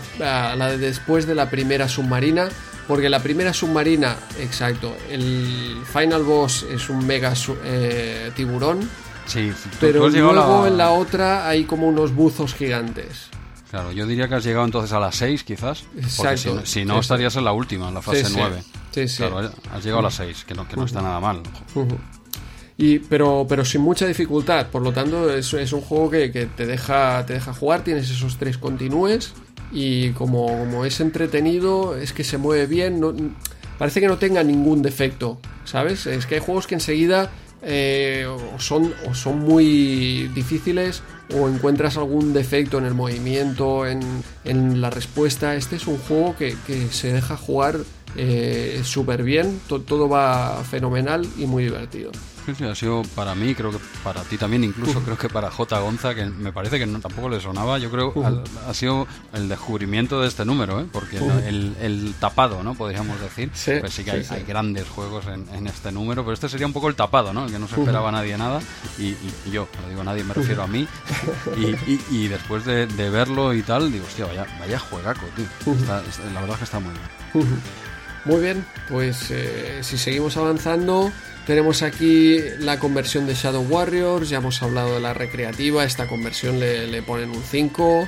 a 0.52 0.56
la 0.56 0.70
de 0.70 0.78
después 0.78 1.26
de 1.26 1.34
la 1.34 1.50
primera 1.50 1.90
submarina, 1.90 2.48
porque 2.88 3.10
la 3.10 3.24
primera 3.24 3.54
submarina, 3.54 4.16
exacto, 4.40 4.96
el 5.10 5.82
final 5.92 6.24
boss 6.24 6.64
es 6.70 6.90
un 6.90 7.06
mega 7.08 7.34
eh, 7.64 8.32
tiburón 8.36 8.88
Sí, 9.30 9.52
pero 9.80 10.10
luego 10.10 10.66
en 10.66 10.78
la 10.78 10.90
otra 10.90 11.48
hay 11.48 11.66
como 11.66 11.88
unos 11.88 12.14
buzos 12.14 12.56
gigantes. 12.56 13.30
Claro, 13.70 13.92
yo 13.92 14.08
diría 14.08 14.28
que 14.28 14.36
has 14.36 14.44
llegado 14.44 14.66
entonces 14.66 14.92
a 14.94 15.00
las 15.00 15.16
6 15.16 15.44
quizás. 15.44 15.84
Exacto. 15.96 16.66
si, 16.66 16.86
no, 16.86 17.00
estarías 17.00 17.36
en 17.36 17.46
la 17.46 17.54
última, 17.54 17.90
en 17.90 17.94
la 17.94 18.02
fase 18.02 18.26
9. 18.32 18.64
Sí, 18.92 19.08
sí. 19.08 19.18
Claro, 19.18 19.52
has 19.72 19.84
llegado 19.84 20.00
a 20.00 20.04
las 20.04 20.16
6, 20.16 20.46
que 20.48 20.56
no, 20.56 20.68
que 20.68 20.76
no 20.76 20.86
está 20.86 21.04
nada 21.04 21.20
mal. 21.20 21.44
Y, 22.78 23.00
pero, 23.00 23.46
pero 23.48 23.64
sin 23.64 23.82
mucha 23.82 24.08
dificultad, 24.08 24.68
por 24.68 24.82
lo 24.82 24.92
tanto 24.92 25.32
es, 25.32 25.54
es 25.54 25.74
un 25.74 25.82
juego 25.82 26.10
que, 26.10 26.32
que, 26.32 26.48
te, 26.48 26.66
deja, 26.66 27.24
te 27.28 27.34
deja 27.34 27.54
jugar, 27.54 27.84
tienes 27.84 28.10
esos 28.10 28.38
tres 28.38 28.58
continúes 28.58 29.34
y 29.72 30.12
como, 30.12 30.48
como 30.48 30.86
es 30.86 31.00
entretenido, 31.00 31.96
es 31.96 32.14
que 32.14 32.24
se 32.24 32.38
mueve 32.38 32.66
bien, 32.66 33.00
no, 33.00 33.14
parece 33.78 34.00
que 34.00 34.08
no 34.08 34.18
tenga 34.18 34.44
ningún 34.44 34.82
defecto, 34.82 35.40
¿sabes? 35.66 36.08
Es 36.08 36.26
que 36.26 36.36
hay 36.36 36.42
juegos 36.42 36.66
que 36.66 36.76
enseguida 36.76 37.30
eh, 37.62 38.26
o, 38.28 38.60
son, 38.60 38.94
o 39.10 39.14
son 39.14 39.40
muy 39.40 40.30
difíciles 40.34 41.04
o 41.36 41.48
encuentras 41.48 41.98
algún 41.98 42.34
defecto 42.34 42.78
en 42.78 42.86
el 42.86 42.94
movimiento, 42.94 43.86
en, 43.86 44.02
en 44.46 44.82
la 44.82 44.90
respuesta. 44.90 45.56
Este 45.56 45.76
es 45.76 45.88
un 45.88 45.98
juego 45.98 46.36
que, 46.36 46.56
que 46.66 46.88
se 46.88 47.14
deja 47.14 47.38
jugar 47.38 47.78
eh, 48.16 48.82
súper 48.84 49.24
bien, 49.24 49.60
todo 49.68 50.10
va 50.10 50.64
fenomenal 50.64 51.28
y 51.38 51.46
muy 51.46 51.64
divertido. 51.64 52.12
Ha 52.70 52.76
sido 52.76 53.04
para 53.16 53.36
mí, 53.36 53.56
creo 53.56 53.72
que 53.72 53.80
para 54.04 54.22
ti 54.24 54.38
también, 54.38 54.64
incluso 54.64 55.02
creo 55.02 55.18
que 55.18 55.30
para 55.30 55.50
J. 55.52 55.80
Gonza, 55.80 56.16
que 56.16 56.26
me 56.26 56.52
parece 56.52 56.80
que 56.80 56.86
no, 56.86 57.00
tampoco 57.00 57.30
le 57.30 57.40
sonaba, 57.40 57.78
yo 57.78 57.90
creo 57.90 58.14
ha, 58.68 58.74
sido 58.74 59.08
el 59.34 59.50
descubrimiento 59.50 60.22
de 60.22 60.28
este 60.28 60.46
número, 60.46 60.80
¿eh? 60.82 60.86
porque 60.92 61.18
el, 61.18 61.76
el, 61.82 62.14
tapado, 62.20 62.64
¿no? 62.64 62.76
Podríamos 62.76 63.20
decir, 63.22 63.52
pues 63.80 63.94
sí 63.94 64.04
que 64.04 64.12
hay, 64.12 64.26
hay 64.30 64.44
grandes 64.44 64.88
juegos 64.88 65.26
en, 65.28 65.68
este 65.68 65.92
número, 65.92 66.24
pero 66.24 66.34
este 66.34 66.50
sería 66.50 66.66
un 66.66 66.74
poco 66.74 66.88
el 66.88 66.96
tapado, 66.96 67.34
¿no? 67.34 67.46
El 67.46 67.52
que 67.52 67.60
no 67.60 67.68
se 67.68 67.80
esperaba 67.80 68.12
nadie 68.12 68.38
nada, 68.38 68.62
y, 68.98 69.16
yo, 69.52 69.68
no 69.82 69.90
digo 69.90 70.04
nadie, 70.04 70.24
me 70.24 70.34
refiero 70.34 70.64
a 70.64 70.68
mí, 70.68 70.88
y, 71.58 72.00
y, 72.16 72.28
después 72.28 72.66
de, 72.66 72.86
verlo 73.10 73.54
y 73.54 73.62
tal, 73.62 73.92
digo, 73.92 74.06
hostia, 74.06 74.26
vaya, 74.26 74.46
vaya 74.60 74.80
juegaco, 74.80 75.26
tío. 75.36 75.76
la 75.86 76.42
verdad 76.42 76.52
es 76.52 76.58
que 76.58 76.64
está 76.64 76.80
muy 76.80 76.92
bien. 76.92 77.62
Muy 78.26 78.42
bien, 78.42 78.66
pues 78.90 79.32
eh, 79.32 79.80
si 79.82 79.98
seguimos 79.98 80.36
avanzando, 80.38 81.12
tenemos 81.50 81.82
aquí 81.82 82.38
la 82.60 82.78
conversión 82.78 83.26
de 83.26 83.34
Shadow 83.34 83.66
Warriors, 83.68 84.30
ya 84.30 84.38
hemos 84.38 84.62
hablado 84.62 84.94
de 84.94 85.00
la 85.00 85.16
recreativa, 85.16 85.84
esta 85.84 86.06
conversión 86.06 86.60
le, 86.60 87.02
ponen 87.02 87.32
un 87.32 87.42
5. 87.42 88.08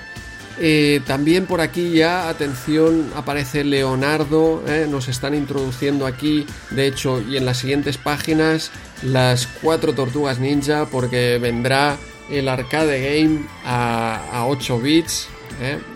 Eh, 0.59 1.01
también 1.07 1.47
por 1.47 1.59
aquí 1.59 1.91
ya, 1.91 2.29
atención, 2.29 3.11
aparece 3.15 3.63
Leonardo, 3.63 4.63
eh, 4.67 4.85
nos 4.87 5.07
están 5.07 5.33
introduciendo 5.33 6.05
aquí, 6.05 6.45
de 6.69 6.85
hecho, 6.85 7.19
y 7.19 7.35
en 7.35 7.47
las 7.47 7.57
siguientes 7.57 7.97
páginas, 7.97 8.69
las 9.01 9.47
cuatro 9.47 9.95
tortugas 9.95 10.37
ninja, 10.37 10.85
porque 10.85 11.39
vendrá 11.41 11.97
el 12.29 12.47
arcade 12.47 13.01
game 13.01 13.47
a, 13.65 14.23
a 14.33 14.45
8 14.45 14.79
bits, 14.79 15.29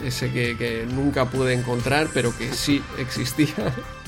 ese 0.03 0.31
que, 0.31 0.57
que 0.57 0.87
nunca 0.87 1.29
pude 1.29 1.53
encontrar, 1.53 2.07
pero 2.11 2.35
que 2.35 2.51
sí 2.53 2.81
existía. 2.97 3.53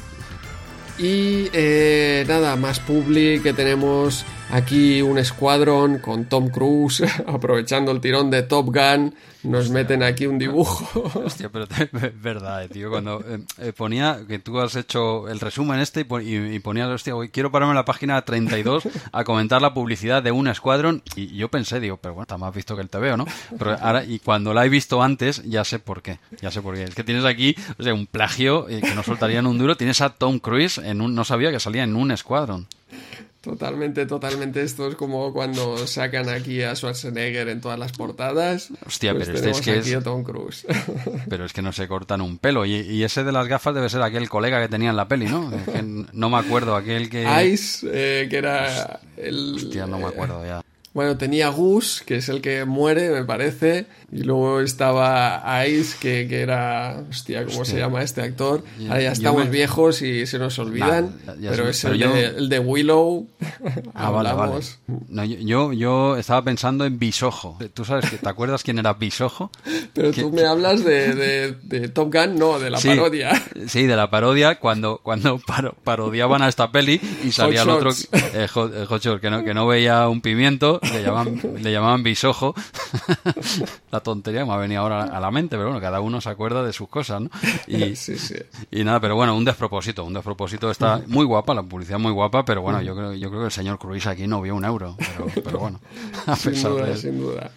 Y 0.97 1.49
eh, 1.53 2.25
nada, 2.27 2.55
más 2.55 2.79
public 2.79 3.43
que 3.43 3.53
tenemos 3.53 4.25
aquí 4.49 5.01
un 5.01 5.17
escuadrón 5.17 5.99
con 5.99 6.25
Tom 6.25 6.49
Cruise 6.49 7.03
aprovechando 7.27 7.91
el 7.91 8.01
tirón 8.01 8.29
de 8.29 8.43
Top 8.43 8.67
Gun. 8.67 9.13
Nos 9.43 9.69
meten 9.69 10.03
aquí 10.03 10.25
un 10.25 10.37
dibujo. 10.37 11.09
Hostia, 11.23 11.49
pero 11.49 11.65
es 11.65 12.21
verdad, 12.21 12.63
eh, 12.63 12.69
tío. 12.69 12.89
Cuando 12.89 13.23
eh, 13.25 13.39
eh, 13.59 13.71
ponía 13.71 14.19
que 14.27 14.39
tú 14.39 14.59
has 14.59 14.75
hecho 14.75 15.29
el 15.29 15.39
resumen 15.39 15.79
este 15.79 16.05
y, 16.21 16.59
ponías, 16.59 16.89
hostia, 16.89 17.15
hoy 17.15 17.29
quiero 17.29 17.51
pararme 17.51 17.71
en 17.71 17.77
la 17.77 17.85
página 17.85 18.21
32 18.21 18.83
a 19.11 19.23
comentar 19.23 19.61
la 19.61 19.73
publicidad 19.73 20.21
de 20.21 20.31
un 20.31 20.47
escuadrón. 20.47 21.01
Y 21.15 21.35
yo 21.37 21.49
pensé, 21.49 21.79
digo, 21.79 21.97
pero 21.97 22.15
bueno, 22.15 22.23
está 22.23 22.37
más 22.37 22.53
visto 22.53 22.75
que 22.75 22.81
el 22.81 22.89
TVO, 22.89 23.15
¿no? 23.15 23.25
Pero 23.57 23.77
ahora, 23.79 24.03
y 24.03 24.19
cuando 24.19 24.53
la 24.53 24.65
he 24.65 24.69
visto 24.69 25.01
antes, 25.01 25.43
ya 25.43 25.63
sé 25.63 25.79
por 25.79 26.01
qué. 26.01 26.19
Ya 26.41 26.51
sé 26.51 26.61
por 26.61 26.75
qué. 26.75 26.83
Es 26.83 26.95
que 26.95 27.03
tienes 27.03 27.23
aquí, 27.23 27.55
o 27.77 27.83
sea, 27.83 27.93
un 27.93 28.07
plagio 28.07 28.65
que 28.65 28.95
no 28.95 29.03
soltarían 29.03 29.47
un 29.47 29.57
duro. 29.57 29.77
Tienes 29.77 30.01
a 30.01 30.09
Tom 30.09 30.39
Cruise 30.39 30.79
en 30.79 30.99
un, 30.99 31.15
no 31.15 31.23
sabía 31.23 31.51
que 31.51 31.59
salía 31.59 31.83
en 31.83 31.95
un 31.95 32.11
escuadrón. 32.11 32.67
Totalmente, 33.47 34.05
totalmente. 34.05 34.61
Esto 34.61 34.89
es 34.89 34.95
como 34.95 35.31
cuando 35.31 35.87
sacan 35.87 36.27
aquí 36.27 36.63
a 36.63 36.75
Schwarzenegger 36.75 37.47
en 37.47 37.61
todas 37.61 37.79
las 37.79 37.93
portadas. 37.93 38.71
Hostia, 38.85 39.13
pues 39.13 39.27
pero 39.27 39.37
este 39.37 39.51
es 39.51 39.61
que 39.61 39.77
es. 39.77 40.03
Tom 40.03 40.23
Cruise. 40.23 40.67
Pero 41.29 41.45
es 41.45 41.53
que 41.53 41.61
no 41.61 41.71
se 41.71 41.87
cortan 41.87 42.19
un 42.19 42.39
pelo. 42.39 42.65
Y, 42.65 43.03
ese 43.03 43.23
de 43.23 43.31
las 43.31 43.47
gafas 43.47 43.73
debe 43.73 43.87
ser 43.87 44.01
aquel 44.01 44.27
colega 44.27 44.61
que 44.61 44.67
tenía 44.67 44.89
en 44.89 44.97
la 44.97 45.07
peli, 45.07 45.27
¿no? 45.27 45.49
no 46.11 46.29
me 46.29 46.37
acuerdo, 46.37 46.75
aquel 46.75 47.09
que. 47.09 47.25
Ice, 47.45 47.87
eh, 47.89 48.27
que 48.29 48.37
era 48.37 48.99
el. 49.15 49.55
Hostia, 49.55 49.87
no 49.87 49.97
me 49.97 50.07
acuerdo 50.07 50.45
ya. 50.45 50.61
Bueno, 50.97 51.15
tenía 51.15 51.49
Gus, 51.49 52.01
que 52.03 52.15
es 52.15 52.27
el 52.27 52.41
que 52.41 52.65
muere, 52.65 53.11
me 53.11 53.23
parece. 53.23 53.85
Y 54.11 54.23
luego 54.23 54.61
estaba 54.61 55.43
Ice, 55.67 55.95
que, 56.01 56.27
que 56.27 56.41
era. 56.41 57.03
Hostia, 57.07 57.45
¿cómo 57.45 57.65
se 57.65 57.77
llama 57.77 58.01
este 58.01 58.23
actor? 58.23 58.63
Ahora 58.89 59.01
ya 59.03 59.11
estamos 59.11 59.47
viejos 59.51 60.01
y 60.01 60.25
se 60.25 60.39
nos 60.39 60.57
olvidan. 60.57 61.13
pero 61.39 61.69
es 61.69 61.83
el, 61.83 61.99
de, 61.99 62.25
el, 62.25 62.49
de, 62.49 62.57
Willow. 62.57 63.27
Ah, 63.93 64.09
vale, 64.11 64.33
vale. 64.33 64.63
No, 65.09 65.23
yo, 65.23 65.73
yo 65.73 66.17
estaba 66.17 66.43
pensando 66.43 66.85
en 66.85 66.97
Bisojo. 66.97 67.59
¿Tú 67.73 67.85
sabes 67.85 68.09
que 68.09 68.17
te 68.17 68.29
acuerdas 68.29 68.63
quién 68.63 68.79
era 68.79 68.93
Bisojo? 68.93 69.51
Pero 69.93 70.11
tú 70.11 70.31
me 70.31 70.45
hablas 70.45 70.83
de, 70.83 71.53
de, 71.61 71.89
Top 71.89 72.13
Gun, 72.13 72.39
no, 72.39 72.59
de 72.59 72.69
la 72.71 72.79
parodia. 72.79 73.43
Sí, 73.67 73.85
de 73.85 73.95
la 73.95 74.09
parodia, 74.09 74.59
cuando, 74.59 74.99
cuando 75.03 75.39
parodiaban 75.83 76.41
a 76.41 76.47
esta 76.47 76.71
peli 76.71 76.99
y 77.23 77.31
salía 77.31 77.63
el 77.63 77.69
otro. 77.69 77.91
Eh, 78.33 78.47
Hot, 78.47 79.19
que, 79.21 79.29
no, 79.29 79.43
que 79.43 79.53
no 79.53 79.67
veía 79.67 80.07
un 80.07 80.21
pimiento 80.21 80.79
le 80.93 81.03
llamaban, 81.03 81.41
le 81.61 81.71
llamaban 81.71 82.03
bisojo. 82.03 82.55
la 83.91 83.99
tontería 83.99 84.45
me 84.45 84.53
ha 84.53 84.57
venido 84.57 84.81
ahora 84.81 85.03
a 85.03 85.19
la 85.19 85.31
mente, 85.31 85.55
pero 85.55 85.69
bueno, 85.69 85.81
cada 85.81 86.01
uno 86.01 86.21
se 86.21 86.29
acuerda 86.29 86.63
de 86.63 86.73
sus 86.73 86.89
cosas, 86.89 87.21
¿no? 87.21 87.29
Y, 87.67 87.93
y 88.71 88.83
nada, 88.83 88.99
pero 88.99 89.15
bueno, 89.15 89.35
un 89.35 89.45
despropósito, 89.45 90.03
un 90.03 90.13
despropósito 90.13 90.71
está 90.71 91.01
muy 91.07 91.25
guapa, 91.25 91.53
la 91.53 91.63
publicidad 91.63 91.99
muy 91.99 92.11
guapa, 92.11 92.45
pero 92.45 92.61
bueno, 92.61 92.81
yo 92.81 92.95
creo, 92.95 93.13
yo 93.13 93.29
creo 93.29 93.41
que 93.41 93.45
el 93.47 93.51
señor 93.51 93.79
Cruise 93.79 94.07
aquí 94.07 94.27
no 94.27 94.41
vio 94.41 94.55
un 94.55 94.65
euro, 94.65 94.95
pero, 95.43 95.59
bueno, 95.59 95.79
a 96.25 96.35
pesar 96.35 96.73
de, 96.73 96.97
sin 96.97 97.19
duda. 97.19 97.51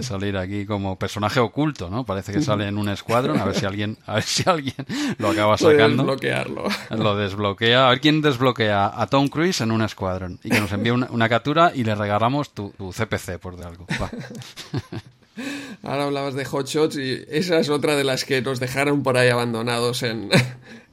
salir 0.00 0.36
aquí 0.36 0.66
como 0.66 0.98
personaje 0.98 1.40
oculto, 1.40 1.90
¿no? 1.90 2.04
Parece 2.04 2.32
que 2.32 2.42
sale 2.42 2.66
en 2.68 2.78
un 2.78 2.88
escuadrón, 2.88 3.38
a 3.38 3.44
ver 3.44 3.54
si 3.54 3.66
alguien, 3.66 3.96
a 4.06 4.14
ver 4.14 4.22
si 4.24 4.48
alguien 4.48 4.86
lo 5.18 5.30
acaba 5.30 5.56
sacando. 5.56 6.02
desbloquearlo. 6.02 6.64
Lo 6.90 7.16
desbloquea, 7.16 7.86
a 7.86 7.90
ver 7.90 8.00
quién 8.00 8.20
desbloquea 8.20 8.92
a 8.94 9.06
Tom 9.06 9.28
Cruise 9.28 9.60
en 9.60 9.70
un 9.70 9.82
escuadrón 9.82 10.38
y 10.42 10.50
que 10.50 10.60
nos 10.60 10.72
envíe 10.72 10.90
una, 10.90 11.28
captura 11.28 11.72
y 11.74 11.84
le 11.84 11.94
regalamos 11.94 12.50
tu, 12.50 12.73
CPC 12.78 13.38
por 13.38 13.56
de 13.56 13.64
algo. 13.64 13.86
Ahora 15.82 16.04
hablabas 16.04 16.34
de 16.34 16.44
Hot 16.44 16.66
Shots 16.66 16.96
y 16.96 17.24
esa 17.28 17.58
es 17.58 17.68
otra 17.68 17.96
de 17.96 18.04
las 18.04 18.24
que 18.24 18.40
nos 18.40 18.60
dejaron 18.60 19.02
por 19.02 19.16
ahí 19.16 19.28
abandonados 19.28 20.02
en, 20.02 20.30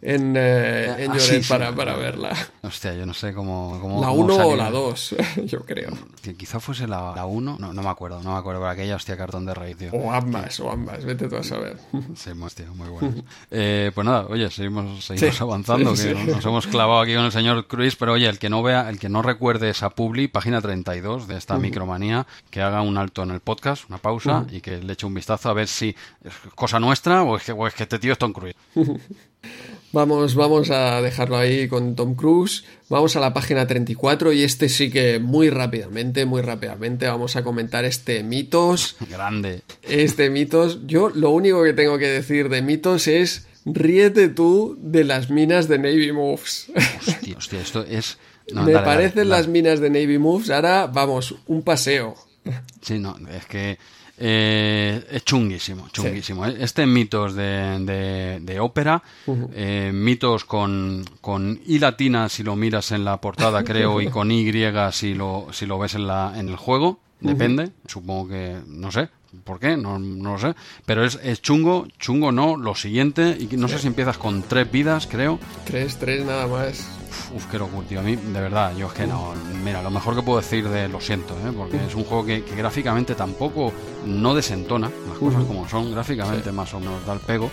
en, 0.02 0.36
eh, 0.36 1.04
en 1.04 1.12
ah, 1.12 1.18
para, 1.48 1.76
para 1.76 1.96
verla. 1.96 2.36
Hostia, 2.64 2.94
yo 2.96 3.06
no 3.06 3.14
sé 3.14 3.34
cómo... 3.34 3.80
cómo 3.80 4.02
la 4.02 4.10
1 4.10 4.36
o 4.36 4.56
la 4.56 4.72
2, 4.72 5.16
yo 5.46 5.62
creo. 5.62 5.92
Que 6.22 6.36
quizá 6.36 6.60
fuese 6.60 6.88
la 6.88 7.26
1, 7.26 7.58
no, 7.60 7.74
no 7.74 7.82
me 7.84 7.90
acuerdo, 7.90 8.22
no 8.24 8.34
me 8.34 8.40
acuerdo, 8.40 8.62
por 8.62 8.70
aquella 8.70 8.96
hostia 8.96 9.16
cartón 9.16 9.46
de 9.46 9.54
rey, 9.54 9.76
tío. 9.76 9.92
O 9.92 10.12
ambas, 10.12 10.60
o 10.60 10.72
ambas, 10.72 11.06
vete 11.06 11.28
tú 11.28 11.36
a 11.36 11.44
saber. 11.44 11.78
Sí, 12.16 12.32
hostia, 12.32 12.66
muy 12.74 12.90
bueno. 12.90 13.14
eh, 13.52 13.92
pues 13.94 14.06
nada, 14.06 14.26
oye, 14.28 14.50
seguimos, 14.50 15.06
seguimos 15.06 15.40
avanzando, 15.42 15.94
que 15.94 16.14
nos 16.14 16.46
hemos 16.46 16.68
clavado 16.68 17.02
aquí 17.02 17.14
con 17.14 17.26
el 17.26 17.32
señor 17.32 17.68
Cruz, 17.68 17.96
pero 17.96 18.14
oye, 18.14 18.28
el 18.28 18.40
que 18.40 18.50
no 18.50 18.64
vea, 18.64 18.90
el 18.90 18.98
que 18.98 19.10
no 19.10 19.22
recuerde 19.22 19.70
esa 19.70 19.92
publi, 19.92 20.28
página 20.28 20.62
32 20.62 21.28
de 21.28 21.38
esta 21.38 21.58
micromanía, 21.60 22.26
que 22.50 22.62
haga 22.62 22.82
un 22.82 22.98
alto 22.98 23.22
en 23.24 23.32
el 23.32 23.40
podcast, 23.40 23.88
una 23.88 24.00
pausa, 24.00 24.46
y 24.52 24.62
que 24.62 24.78
le 24.78 24.94
eche 24.94 25.06
un 25.06 25.14
vistazo 25.14 25.50
a 25.50 25.54
ver 25.54 25.68
si 25.68 25.96
es 26.24 26.34
cosa 26.56 26.80
nuestra 26.80 27.24
o 27.24 27.38
es 27.38 27.44
que, 27.44 27.52
o 27.52 27.68
es 27.68 27.76
que 27.76 27.84
este 27.84 28.00
tío 28.00 28.14
es 28.14 28.18
Tom 28.18 28.34
Cruise. 28.34 28.56
Vamos, 29.94 30.36
vamos 30.36 30.70
a 30.70 31.02
dejarlo 31.02 31.38
ahí 31.38 31.68
con 31.68 31.96
Tom 31.96 32.16
Cruise. 32.16 32.64
Vamos 32.88 33.18
a 33.18 33.20
la 33.20 33.34
página 33.34 33.68
34 33.68 34.32
y 34.32 34.44
este 34.44 34.70
sí 34.70 34.90
que 34.90 35.20
muy 35.20 35.50
rápidamente, 35.50 36.26
muy 36.26 36.42
rápidamente 36.42 37.08
vamos 37.08 37.36
a 37.36 37.44
comentar 37.44 37.84
este 37.84 38.24
mitos. 38.24 38.96
Grande. 39.10 39.64
Este 39.84 40.30
mitos. 40.30 40.88
Yo 40.88 41.10
lo 41.10 41.32
único 41.32 41.64
que 41.64 41.74
tengo 41.74 41.98
que 41.98 42.08
decir 42.08 42.48
de 42.48 42.62
mitos 42.62 43.08
es 43.08 43.48
ríete 43.66 44.30
tú 44.30 44.78
de 44.82 45.04
las 45.04 45.30
minas 45.30 45.68
de 45.68 45.78
Navy 45.78 46.14
Moves. 46.14 46.72
Hostia, 47.08 47.38
hostia 47.38 47.62
esto 47.62 47.84
es... 47.84 48.18
Me 48.54 48.74
parecen 48.74 49.30
las 49.30 49.48
minas 49.48 49.80
de 49.80 49.90
Navy 49.90 50.18
Moves. 50.18 50.50
Ahora, 50.50 50.88
vamos, 50.88 51.36
un 51.48 51.64
paseo. 51.64 52.16
Sí, 52.82 52.98
no, 52.98 53.16
es 53.30 53.46
que 53.46 53.78
eh, 54.24 55.04
es 55.10 55.26
chunguísimo, 55.26 55.90
chunguísimo. 55.90 56.46
Este 56.46 56.86
mitos 56.86 57.34
de, 57.34 58.40
de, 58.40 58.60
ópera, 58.60 59.02
eh, 59.54 59.92
mitos 59.92 60.46
con, 60.46 61.04
con 61.22 61.60
I 61.66 61.80
latina 61.80 62.30
si 62.30 62.44
lo 62.44 62.56
miras 62.56 62.92
en 62.92 63.04
la 63.04 63.20
portada, 63.20 63.64
creo, 63.66 64.00
y 64.00 64.10
con 64.10 64.32
Y 64.32 64.52
si 64.92 65.16
lo, 65.16 65.48
si 65.52 65.66
lo 65.66 65.80
ves 65.80 65.96
en, 65.96 66.06
la, 66.06 66.34
en 66.38 66.50
el 66.50 66.56
juego, 66.56 67.00
depende. 67.20 67.72
Supongo 67.88 68.30
que, 68.30 68.58
no 68.68 68.92
sé, 68.92 69.10
¿Por 69.44 69.60
qué? 69.60 69.78
No, 69.78 69.98
no 69.98 70.34
lo 70.34 70.38
sé. 70.38 70.54
Pero 70.86 71.06
es, 71.06 71.18
es, 71.24 71.42
chungo, 71.42 71.88
chungo 71.98 72.32
no, 72.32 72.58
lo 72.58 72.76
siguiente, 72.76 73.38
y 73.40 73.48
no 73.56 73.70
sé 73.70 73.80
si 73.80 73.88
empiezas 73.88 74.18
con 74.18 74.44
tres 74.44 74.70
vidas, 74.70 75.08
creo. 75.08 75.40
Tres, 75.66 75.98
tres 75.98 76.26
nada 76.26 76.48
más. 76.48 77.01
Uf, 77.34 77.46
qué 77.48 77.58
locura, 77.58 77.88
tío. 77.88 78.00
A 78.00 78.04
mí, 78.04 78.16
de 78.16 78.42
verdad, 78.42 78.76
yo 78.76 78.88
es 78.88 78.94
que 78.94 79.08
no. 79.08 79.34
Mira, 79.64 79.82
lo 79.82 79.90
mejor 79.90 80.16
que 80.16 80.22
puedo 80.22 80.40
decir 80.40 80.68
de 80.68 80.88
lo 80.88 81.00
siento, 81.00 81.34
¿eh? 81.36 81.52
porque 81.56 81.78
es 81.86 81.96
un 81.96 82.04
juego 82.04 82.26
que, 82.26 82.42
gráficamente 82.56 83.16
tampoco 83.16 83.72
no 84.06 84.34
desentona, 84.34 84.90
las 85.08 85.18
cosas 85.18 85.44
como 85.44 85.68
son, 85.68 85.92
gráficamente 85.92 86.52
más 86.52 86.74
o 86.74 86.80
menos 86.80 87.06
da 87.06 87.14
el 87.14 87.20
pego, 87.20 87.52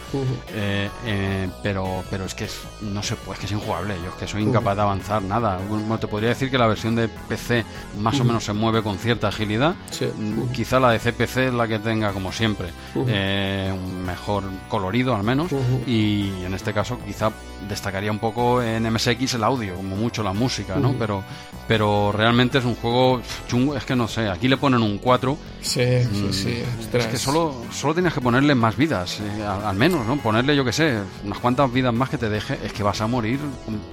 eh, 0.55 0.89
eh, 1.05 1.49
pero, 1.63 2.03
pero 2.11 2.25
es 2.25 2.35
que 2.35 2.45
es, 2.45 2.61
no 2.81 3.03
se 3.03 3.17
puede, 3.17 3.35
es 3.35 3.39
que 3.41 3.47
es 3.47 3.53
injugable. 3.53 3.95
Yo 4.03 4.11
es 4.11 4.15
que 4.15 4.27
soy 4.27 4.43
incapaz 4.43 4.77
de 4.77 4.83
avanzar 4.83 5.23
nada. 5.23 5.59
te 6.01 6.07
podría 6.07 6.31
decir 6.31 6.51
que 6.51 6.59
la 6.59 6.67
versión 6.67 6.95
de 6.95 7.09
PC 7.09 7.65
más 7.99 8.19
o 8.21 8.25
menos 8.25 8.45
se 8.45 8.53
mueve 8.53 8.83
con 8.83 8.99
cierta 8.99 9.29
agilidad. 9.29 9.75
Mm, 10.01 10.53
quizá 10.53 10.81
la 10.81 10.91
de 10.91 10.99
CPC 10.99 11.49
es 11.49 11.55
la 11.55 11.69
que 11.69 11.79
tenga, 11.79 12.13
como 12.13 12.33
siempre, 12.33 12.69
un 12.95 14.05
mejor 14.05 14.45
colorido 14.69 15.15
al 15.15 15.23
menos, 15.23 15.51
y 15.87 16.29
en 16.45 16.55
este 16.55 16.73
caso 16.73 16.99
quizá 17.05 17.31
destacaría 17.69 18.11
un 18.11 18.19
poco 18.19 18.63
en 18.63 18.91
MSX 18.91 19.35
el 19.35 19.45
audio, 19.49 19.75
como 19.75 19.97
mucho 19.97 20.23
la 20.23 20.33
música, 20.33 20.77
¿no? 20.77 20.95
Pero, 20.99 21.25
pero 21.67 22.13
realmente 22.13 22.59
es 22.59 22.65
un 22.65 22.75
juego 22.75 23.21
chungo, 23.49 23.77
es 23.77 23.85
que 23.85 23.97
no 23.97 24.09
sé, 24.09 24.29
aquí 24.29 24.49
le 24.49 24.57
ponen 24.57 24.83
un 24.83 24.99
4. 24.99 25.37
Sí, 25.61 25.81
sí, 26.13 26.29
mm, 26.29 26.33
sí. 26.33 26.63
Es 26.93 27.07
que 27.07 27.19
solo, 27.19 27.63
solo 27.73 27.95
tienes 27.95 28.15
que 28.15 28.21
ponerle 28.21 28.55
más 28.55 28.77
vidas, 28.77 29.21
eh, 29.21 29.43
al, 29.45 29.77
menos, 29.77 30.07
¿no? 30.07 30.17
Ponerle, 30.19 30.55
yo 30.55 30.65
que 30.65 30.73
sé, 30.73 30.99
unas 31.25 31.39
cuantas 31.39 31.73
vidas 31.73 31.93
más 31.93 32.09
que 32.09 32.19
te 32.19 32.29
deje, 32.29 32.59
es 32.65 32.73
que 32.73 32.83
vas 32.83 33.01
a 33.01 33.07
morir 33.07 33.39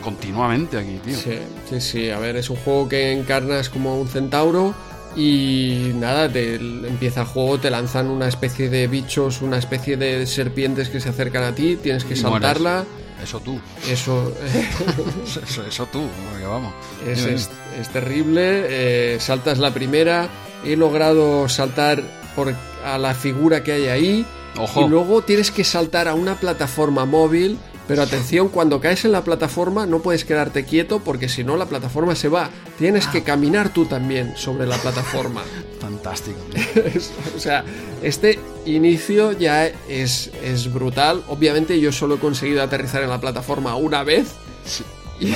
continuamente 0.04 0.78
aquí, 0.78 1.00
tío. 1.04 1.18
Sí, 1.18 1.40
sí, 1.70 1.82
sí. 1.82 2.10
A 2.10 2.20
ver, 2.20 2.36
es 2.36 2.50
un 2.50 2.58
juego 2.58 2.88
que 2.88 3.12
encarnas 3.12 3.70
como 3.70 4.00
un 4.00 4.08
centauro. 4.08 4.74
Y 5.18 5.94
nada, 5.96 6.28
te 6.28 6.56
empieza 6.56 7.22
el 7.22 7.28
juego, 7.28 7.58
te 7.58 7.70
lanzan 7.70 8.08
una 8.08 8.28
especie 8.28 8.70
de 8.70 8.88
bichos, 8.88 9.42
una 9.42 9.58
especie 9.58 9.96
de 9.96 10.26
serpientes 10.26 10.90
que 10.90 11.00
se 11.00 11.08
acercan 11.08 11.44
a 11.44 11.56
ti, 11.56 11.78
tienes 11.78 12.04
que 12.04 12.18
saltarla. 12.18 12.84
Eso 13.22 13.40
tú. 13.40 13.60
Eso. 13.90 14.34
eso, 15.68 15.86
tú, 15.88 16.04
vamos. 16.44 16.74
Es, 17.06 17.50
terrible. 17.90 18.66
Eh, 18.68 19.20
saltas 19.20 19.58
la 19.58 19.74
primera. 19.74 20.30
He 20.64 20.76
logrado 20.76 21.48
saltar 21.48 22.04
por, 22.36 22.54
a 22.84 22.98
la 22.98 23.14
figura 23.14 23.64
que 23.64 23.74
hay 23.74 23.86
ahí. 23.88 24.26
Y 24.76 24.88
luego 24.88 25.22
tienes 25.22 25.52
que 25.52 25.64
saltar 25.64 26.08
a 26.08 26.14
una 26.14 26.36
plataforma 26.36 27.06
móvil 27.06 27.60
pero 27.88 28.02
atención, 28.02 28.50
cuando 28.50 28.82
caes 28.82 29.06
en 29.06 29.12
la 29.12 29.24
plataforma 29.24 29.86
no 29.86 30.00
puedes 30.00 30.26
quedarte 30.26 30.66
quieto 30.66 31.00
porque 31.00 31.30
si 31.30 31.44
no 31.44 31.56
la 31.56 31.68
plataforma 31.68 32.16
se 32.16 32.30
va. 32.30 32.50
Tienes 32.80 33.06
que 33.08 33.22
caminar 33.24 33.70
tú 33.70 33.86
también 33.86 34.36
sobre 34.36 34.66
la 34.66 34.78
plataforma. 34.78 35.44
Fantástico. 35.80 36.40
o 37.36 37.40
sea, 37.40 37.64
este 38.02 38.40
inicio 38.66 39.34
ya 39.34 39.68
es, 39.88 40.32
es 40.44 40.74
brutal. 40.74 41.24
Obviamente 41.28 41.80
yo 41.80 41.92
solo 41.92 42.16
he 42.16 42.20
conseguido 42.20 42.64
aterrizar 42.64 43.04
en 43.04 43.10
la 43.10 43.22
plataforma 43.22 43.76
una 43.76 44.04
vez. 44.04 44.32
Sí. 44.66 44.84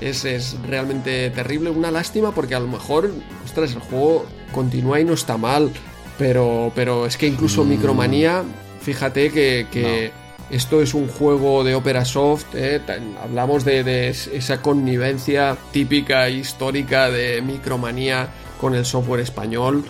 es, 0.00 0.24
es 0.24 0.56
realmente 0.66 1.30
terrible. 1.30 1.70
Una 1.70 1.92
lástima 1.92 2.32
porque 2.32 2.56
a 2.56 2.60
lo 2.60 2.66
mejor, 2.66 3.12
ostras, 3.44 3.72
el 3.74 3.80
juego 3.80 4.26
continúa 4.52 4.98
y 4.98 5.04
no 5.04 5.12
está 5.12 5.36
mal. 5.36 5.70
Pero, 6.18 6.72
pero 6.74 7.06
es 7.06 7.16
que 7.16 7.28
incluso 7.28 7.64
mm. 7.64 7.68
Micromanía, 7.68 8.42
fíjate 8.80 9.30
que 9.30 10.10
esto 10.50 10.80
es 10.80 10.94
un 10.94 11.08
juego 11.08 11.62
de 11.62 11.74
Opera 11.74 12.04
Soft, 12.04 12.54
¿eh? 12.54 12.80
hablamos 13.22 13.64
de, 13.64 14.08
esa 14.08 14.62
connivencia 14.62 15.56
típica 15.72 16.28
histórica 16.30 17.10
de 17.10 17.42
Micromanía 17.42 18.28
con 18.60 18.74
el 18.74 18.84
software 18.84 19.20
español, 19.20 19.84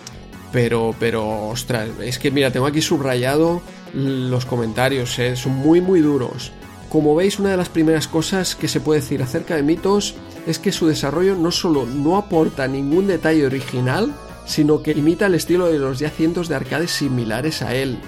pero, 0.53 0.95
pero, 0.99 1.49
ostras, 1.49 1.89
es 2.01 2.19
que 2.19 2.31
mira, 2.31 2.51
tengo 2.51 2.67
aquí 2.67 2.83
subrayado 2.83 3.63
los 3.95 4.47
comentarios, 4.47 5.19
¿eh? 5.19 5.37
son 5.37 5.53
muy, 5.53 5.81
muy 5.81 6.01
duros. 6.01 6.53
Como 6.89 7.15
veis, 7.15 7.39
una 7.39 7.51
de 7.51 7.57
las 7.57 7.69
primeras 7.69 8.09
cosas 8.09 8.57
que 8.57 8.67
se 8.67 8.81
puede 8.81 9.01
decir 9.01 9.23
acerca 9.23 9.57
de 9.57 9.63
Mitos 9.63 10.15
es 10.47 10.59
que 10.59 10.73
su 10.73 10.87
desarrollo 10.87 11.37
no 11.37 11.51
solo 11.51 11.85
no 11.85 12.17
aporta 12.17 12.67
ningún 12.67 13.07
detalle 13.07 13.45
original, 13.45 14.15
sino 14.47 14.83
que 14.83 14.93
imita 14.93 15.27
el 15.27 15.35
estilo 15.35 15.67
de 15.67 15.79
los 15.79 15.99
ya 15.99 16.09
cientos 16.09 16.49
de 16.49 16.55
arcades 16.55 16.91
similares 16.91 17.61
a 17.61 17.75
él. 17.75 17.99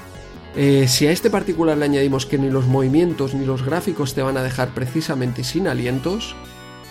Eh, 0.56 0.88
si 0.88 1.06
a 1.06 1.12
este 1.12 1.30
particular 1.30 1.78
le 1.78 1.84
añadimos 1.84 2.26
que 2.26 2.38
ni 2.38 2.50
los 2.50 2.66
movimientos 2.66 3.34
ni 3.34 3.46
los 3.46 3.64
gráficos 3.64 4.14
te 4.14 4.22
van 4.22 4.36
a 4.36 4.42
dejar 4.42 4.70
precisamente 4.70 5.44
sin 5.44 5.68
alientos, 5.68 6.34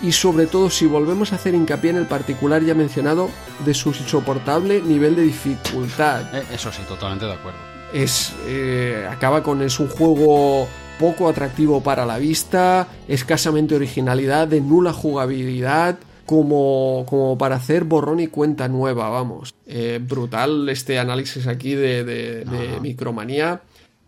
y 0.02 0.14
sobre 0.14 0.48
todo 0.48 0.70
si 0.70 0.86
volvemos 0.86 1.34
a 1.34 1.36
hacer 1.36 1.54
hincapié 1.54 1.90
en 1.92 1.98
el 1.98 2.06
particular 2.06 2.64
ya 2.64 2.74
mencionado 2.74 3.30
de 3.66 3.74
su 3.74 3.90
insoportable 3.90 4.82
nivel 4.82 5.16
de 5.16 5.24
dificultad. 5.24 6.34
Eh, 6.34 6.44
eso 6.54 6.72
sí, 6.72 6.82
totalmente 6.88 7.26
de 7.26 7.34
acuerdo. 7.34 7.60
Es, 7.94 8.34
eh, 8.46 9.08
acaba 9.10 9.44
con 9.44 9.62
es 9.62 9.80
un 9.80 9.90
juego 9.90 10.68
poco 11.00 11.28
atractivo 11.28 11.82
para 11.82 12.06
la 12.06 12.18
vista, 12.18 12.88
escasamente 13.08 13.76
originalidad, 13.76 14.48
de 14.48 14.62
nula 14.62 14.94
jugabilidad, 14.94 15.98
como, 16.30 17.08
como 17.10 17.40
para 17.40 17.56
hacer 17.56 17.86
borrón 17.86 18.20
y 18.20 18.28
cuenta 18.28 18.68
nueva, 18.68 19.10
vamos. 19.10 19.56
Eh, 19.66 20.00
brutal 20.00 20.70
este 20.70 21.00
análisis 21.00 21.48
aquí 21.48 21.74
de, 21.74 22.04
de, 22.04 22.80
Micromanía. 22.82 23.64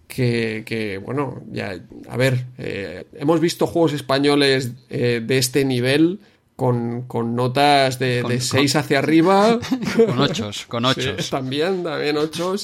Que, 0.08 1.02
bueno, 1.04 1.42
ya, 1.52 1.80
a 2.08 2.18
ver, 2.18 2.46
eh, 2.60 3.06
hemos 3.16 3.40
visto 3.40 3.66
juegos 3.66 3.94
españoles 3.94 4.70
eh, 4.92 5.24
de 5.26 5.38
este 5.40 5.66
nivel 5.66 6.20
con, 6.56 7.08
notas 7.36 7.98
de, 7.98 8.40
6 8.40 8.76
hacia 8.76 9.00
arriba. 9.00 9.58
con 10.06 10.20
8, 10.20 10.52
con 10.68 10.86
8. 10.86 11.16
también, 11.32 11.82
también 11.82 12.18
8. 12.18 12.56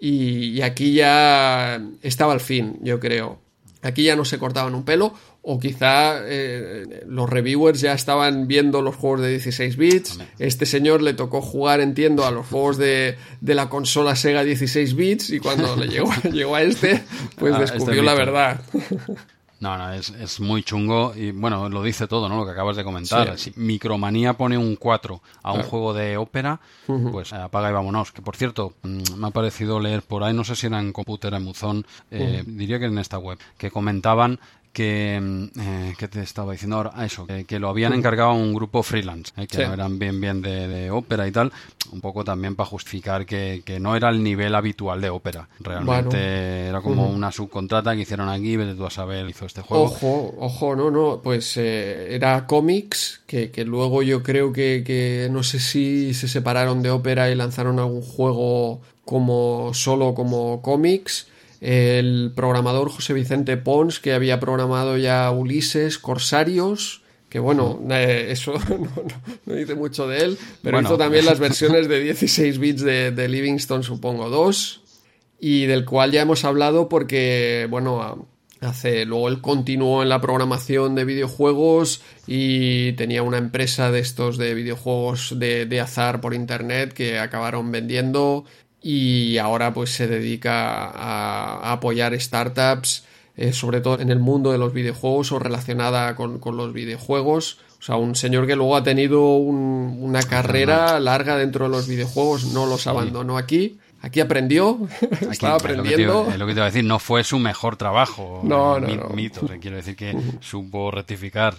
Y, 0.00 0.50
y, 0.50 0.60
aquí 0.60 0.92
ya 0.92 1.80
estaba 2.02 2.34
al 2.34 2.40
fin, 2.40 2.76
yo 2.82 3.00
creo. 3.00 3.38
Aquí 3.80 4.02
ya 4.02 4.16
no 4.16 4.26
se 4.26 4.38
cortaban 4.38 4.74
un 4.74 4.84
pelo 4.84 5.14
o 5.50 5.58
quizá 5.58 6.18
eh, 6.26 7.04
los 7.06 7.26
reviewers 7.26 7.80
ya 7.80 7.94
estaban 7.94 8.46
viendo 8.46 8.82
los 8.82 8.96
juegos 8.96 9.22
de 9.22 9.30
16 9.30 9.78
bits. 9.78 10.18
Este 10.38 10.66
señor 10.66 11.00
le 11.00 11.14
tocó 11.14 11.40
jugar, 11.40 11.80
entiendo, 11.80 12.26
a 12.26 12.30
los 12.30 12.46
juegos 12.48 12.76
de, 12.76 13.16
la 13.40 13.70
consola 13.70 14.14
Sega 14.14 14.44
16 14.44 14.94
bits 14.94 15.30
y 15.30 15.40
cuando 15.40 15.74
le 15.74 15.88
llegó, 15.88 16.10
llegó 16.30 16.54
a 16.54 16.60
este, 16.60 17.02
pues 17.38 17.54
ah, 17.54 17.60
descubrió 17.60 18.02
este 18.02 18.04
la 18.04 18.14
verdad. 18.14 18.60
No, 19.60 19.76
no, 19.76 19.92
es, 19.92 20.38
muy 20.38 20.62
chungo 20.62 21.12
y 21.16 21.32
bueno, 21.32 21.68
lo 21.68 21.82
dice 21.82 22.06
todo, 22.06 22.28
¿no? 22.28 22.36
Lo 22.36 22.44
que 22.44 22.52
acabas 22.52 22.76
de 22.76 22.84
comentar. 22.84 23.36
Si 23.38 23.52
Micromanía 23.56 24.34
pone 24.34 24.56
un 24.56 24.76
4 24.76 25.20
a 25.42 25.52
un 25.52 25.62
juego 25.62 25.94
de 25.94 26.16
ópera, 26.16 26.60
pues 26.86 27.32
apaga 27.32 27.70
y 27.70 27.72
vámonos. 27.72 28.12
Que 28.12 28.22
por 28.22 28.36
cierto, 28.36 28.74
mm, 28.82 29.14
me 29.16 29.28
ha 29.28 29.30
parecido 29.30 29.80
leer 29.80 30.02
por 30.02 30.22
ahí, 30.22 30.32
no 30.32 30.44
sé 30.44 30.54
si 30.54 30.66
era 30.66 30.78
en 30.78 30.92
Computer 30.92 31.34
Emuzón, 31.34 31.86
eh, 32.10 32.44
diría 32.46 32.78
que 32.78 32.84
en 32.84 32.98
esta 32.98 33.18
web, 33.18 33.38
que 33.56 33.70
comentaban 33.70 34.38
que, 34.72 35.18
mm, 35.20 35.44
eh, 35.60 35.94
¿qué 35.98 36.08
te 36.08 36.22
estaba 36.22 36.52
diciendo 36.52 36.76
ahora? 36.76 36.92
Ah, 36.94 37.06
eso, 37.06 37.26
que, 37.26 37.58
lo 37.58 37.68
habían 37.68 37.92
encargado 37.92 38.30
a 38.30 38.34
un 38.34 38.54
grupo 38.54 38.82
freelance, 38.82 39.32
eh, 39.36 39.46
que 39.46 39.66
no 39.66 39.74
eran 39.74 39.98
bien 39.98 40.20
bien 40.20 40.42
de, 40.42 40.90
ópera 40.90 41.26
y 41.26 41.32
tal, 41.32 41.52
un 41.92 42.00
poco 42.00 42.24
también 42.24 42.54
para 42.54 42.68
justificar 42.68 43.26
que, 43.26 43.62
no 43.80 43.96
era 43.96 44.08
el 44.08 44.22
nivel 44.22 44.54
habitual 44.54 45.00
de 45.00 45.10
ópera. 45.10 45.48
Realmente 45.60 46.66
era 46.66 46.80
como 46.80 47.08
una 47.08 47.32
subcontrata 47.32 47.94
que 47.94 48.02
hicieron 48.02 48.28
aquí, 48.28 48.56
vete 48.56 48.74
tú 48.74 48.86
a 48.86 48.90
saber, 48.90 49.28
hizo 49.28 49.46
este 49.46 49.62
juego. 49.62 49.84
Ojo, 49.84 50.34
ojo, 50.38 50.76
no, 50.76 50.90
no, 50.90 51.20
pues 51.22 51.56
eh, 51.56 52.14
era 52.14 52.46
cómics, 52.46 53.22
que, 53.26 53.50
que, 53.50 53.64
luego 53.64 54.02
yo 54.02 54.22
creo 54.22 54.52
que, 54.52 54.82
que 54.84 55.28
no 55.30 55.42
sé 55.42 55.60
si 55.60 56.14
se 56.14 56.28
separaron 56.28 56.82
de 56.82 56.90
ópera 56.90 57.30
y 57.30 57.34
lanzaron 57.34 57.78
algún 57.78 58.02
juego 58.02 58.80
como 59.04 59.72
solo 59.72 60.14
como 60.14 60.60
cómics 60.60 61.26
el 61.60 62.32
programador 62.34 62.90
José 62.90 63.12
Vicente 63.12 63.56
Pons, 63.56 64.00
que 64.00 64.12
había 64.12 64.40
programado 64.40 64.96
ya 64.96 65.30
Ulises, 65.30 65.98
Corsarios, 65.98 67.02
que 67.28 67.38
bueno, 67.40 67.80
eh, 67.90 68.28
eso 68.30 68.54
no, 69.46 69.54
dice 69.54 69.74
mucho 69.74 70.06
de 70.06 70.18
él, 70.24 70.38
pero 70.62 70.80
hizo 70.80 70.96
también 70.96 71.26
las 71.26 71.38
versiones 71.38 71.88
de 71.88 72.00
16 72.00 72.58
bits 72.58 72.82
de, 72.82 73.10
de, 73.10 73.28
Livingston, 73.28 73.82
supongo, 73.82 74.30
2, 74.30 74.82
y 75.40 75.66
del 75.66 75.84
cual 75.84 76.10
ya 76.10 76.22
hemos 76.22 76.44
hablado 76.44 76.88
porque, 76.88 77.66
bueno, 77.68 78.28
hace, 78.60 79.04
luego 79.04 79.28
él 79.28 79.40
continuó 79.40 80.02
en 80.02 80.08
la 80.08 80.20
programación 80.20 80.94
de 80.94 81.04
videojuegos 81.04 82.02
y 82.26 82.92
tenía 82.92 83.22
una 83.22 83.38
empresa 83.38 83.90
de 83.90 84.00
estos 84.00 84.38
de 84.38 84.54
videojuegos 84.54 85.38
de, 85.38 85.66
de 85.66 85.80
azar 85.80 86.20
por 86.20 86.34
internet 86.34 86.92
que 86.92 87.18
acabaron 87.18 87.70
vendiendo 87.70 88.44
y 88.82 89.38
ahora 89.38 89.74
pues 89.74 89.90
se 89.90 90.06
dedica 90.06 90.86
a, 90.86 91.72
apoyar 91.72 92.18
startups, 92.20 93.04
eh, 93.36 93.52
sobre 93.52 93.80
todo 93.80 94.00
en 94.00 94.10
el 94.10 94.18
mundo 94.18 94.52
de 94.52 94.58
los 94.58 94.72
videojuegos 94.72 95.32
o 95.32 95.38
relacionada 95.38 96.14
con, 96.16 96.40
los 96.56 96.72
videojuegos. 96.72 97.58
O 97.78 97.82
sea, 97.82 97.96
un 97.96 98.16
señor 98.16 98.46
que 98.46 98.56
luego 98.56 98.76
ha 98.76 98.82
tenido 98.82 99.36
una 99.36 100.22
carrera 100.22 100.98
larga 100.98 101.36
dentro 101.36 101.66
de 101.66 101.70
los 101.70 101.86
videojuegos, 101.86 102.46
no 102.46 102.66
los 102.66 102.86
abandonó 102.86 103.38
aquí 103.38 103.78
Aquí 104.00 104.20
aprendió, 104.20 104.78
estaba 105.30 105.56
aprendiendo. 105.56 106.28
Es 106.30 106.38
lo, 106.38 106.46
que 106.46 106.52
te 106.52 106.58
iba 106.58 106.66
a 106.66 106.70
decir, 106.70 106.84
no 106.84 107.00
fue 107.00 107.24
su 107.24 107.38
mejor 107.38 107.76
trabajo. 107.76 108.42
No, 108.48 108.80
no, 108.80 108.88
no. 108.88 109.08
Mitos, 109.10 109.50
quiero 109.60 109.76
decir 109.76 109.94
que 109.94 110.16
supo 110.40 110.90
rectificar. 110.90 111.54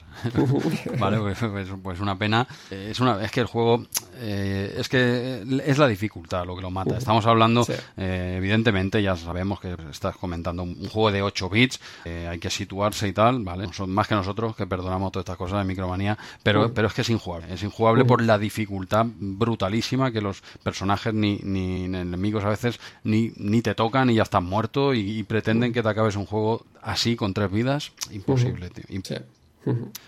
vale, 0.97 1.17
pues, 1.19 1.37
pues, 1.39 1.69
pues, 1.83 1.99
una 1.99 2.17
pena. 2.17 2.47
Eh, 2.71 2.87
es, 2.91 2.99
una, 2.99 3.23
es 3.23 3.31
que 3.31 3.41
el 3.41 3.45
juego, 3.45 3.85
eh, 4.15 4.75
es 4.77 4.89
que 4.89 5.43
es 5.65 5.77
la 5.77 5.87
dificultad 5.87 6.45
lo 6.45 6.55
que 6.55 6.61
lo 6.61 6.71
mata. 6.71 6.97
Estamos 6.97 7.25
hablando, 7.25 7.65
eh, 7.97 8.35
evidentemente, 8.37 9.03
ya 9.03 9.15
sabemos 9.15 9.59
que 9.59 9.75
estás 9.91 10.15
comentando 10.15 10.63
un, 10.63 10.87
juego 10.87 11.11
de 11.11 11.21
8 11.21 11.49
bits, 11.49 11.79
hay 12.05 12.39
que 12.39 12.49
situarse 12.49 13.07
y 13.07 13.13
tal, 13.13 13.43
¿vale? 13.43 13.71
Son 13.73 13.91
más 13.91 14.07
que 14.07 14.15
nosotros 14.15 14.55
que 14.55 14.65
perdonamos 14.65 15.11
todas 15.11 15.23
estas 15.23 15.37
cosas 15.37 15.59
de 15.59 15.65
micromanía, 15.65 16.17
pero, 16.41 16.73
pero 16.73 16.87
es 16.87 16.93
que 16.93 17.01
es 17.01 17.09
injugable. 17.09 17.53
Es 17.53 17.61
injugable 17.61 18.05
por 18.05 18.21
la 18.21 18.39
dificultad 18.39 19.05
brutalísima 19.05 20.11
que 20.11 20.21
los 20.21 20.41
personajes 20.63 21.13
ni, 21.13 21.39
ni 21.43 21.85
en 21.85 21.95
el 21.95 22.17
a 22.37 22.49
veces 22.49 22.79
ni, 23.03 23.31
ni 23.37 23.61
te 23.61 23.75
tocan 23.75 24.09
y 24.09 24.15
ya 24.15 24.23
están 24.23 24.45
muertos 24.45 24.95
y, 24.95 25.23
pretenden 25.23 25.73
que 25.73 25.83
te 25.83 25.89
acabes 25.89 26.15
un 26.15 26.25
juego 26.25 26.65
así 26.81 27.15
con 27.15 27.33
tres 27.33 27.51
vidas. 27.51 27.91
Imposible, 28.11 28.69
tío. 28.69 28.85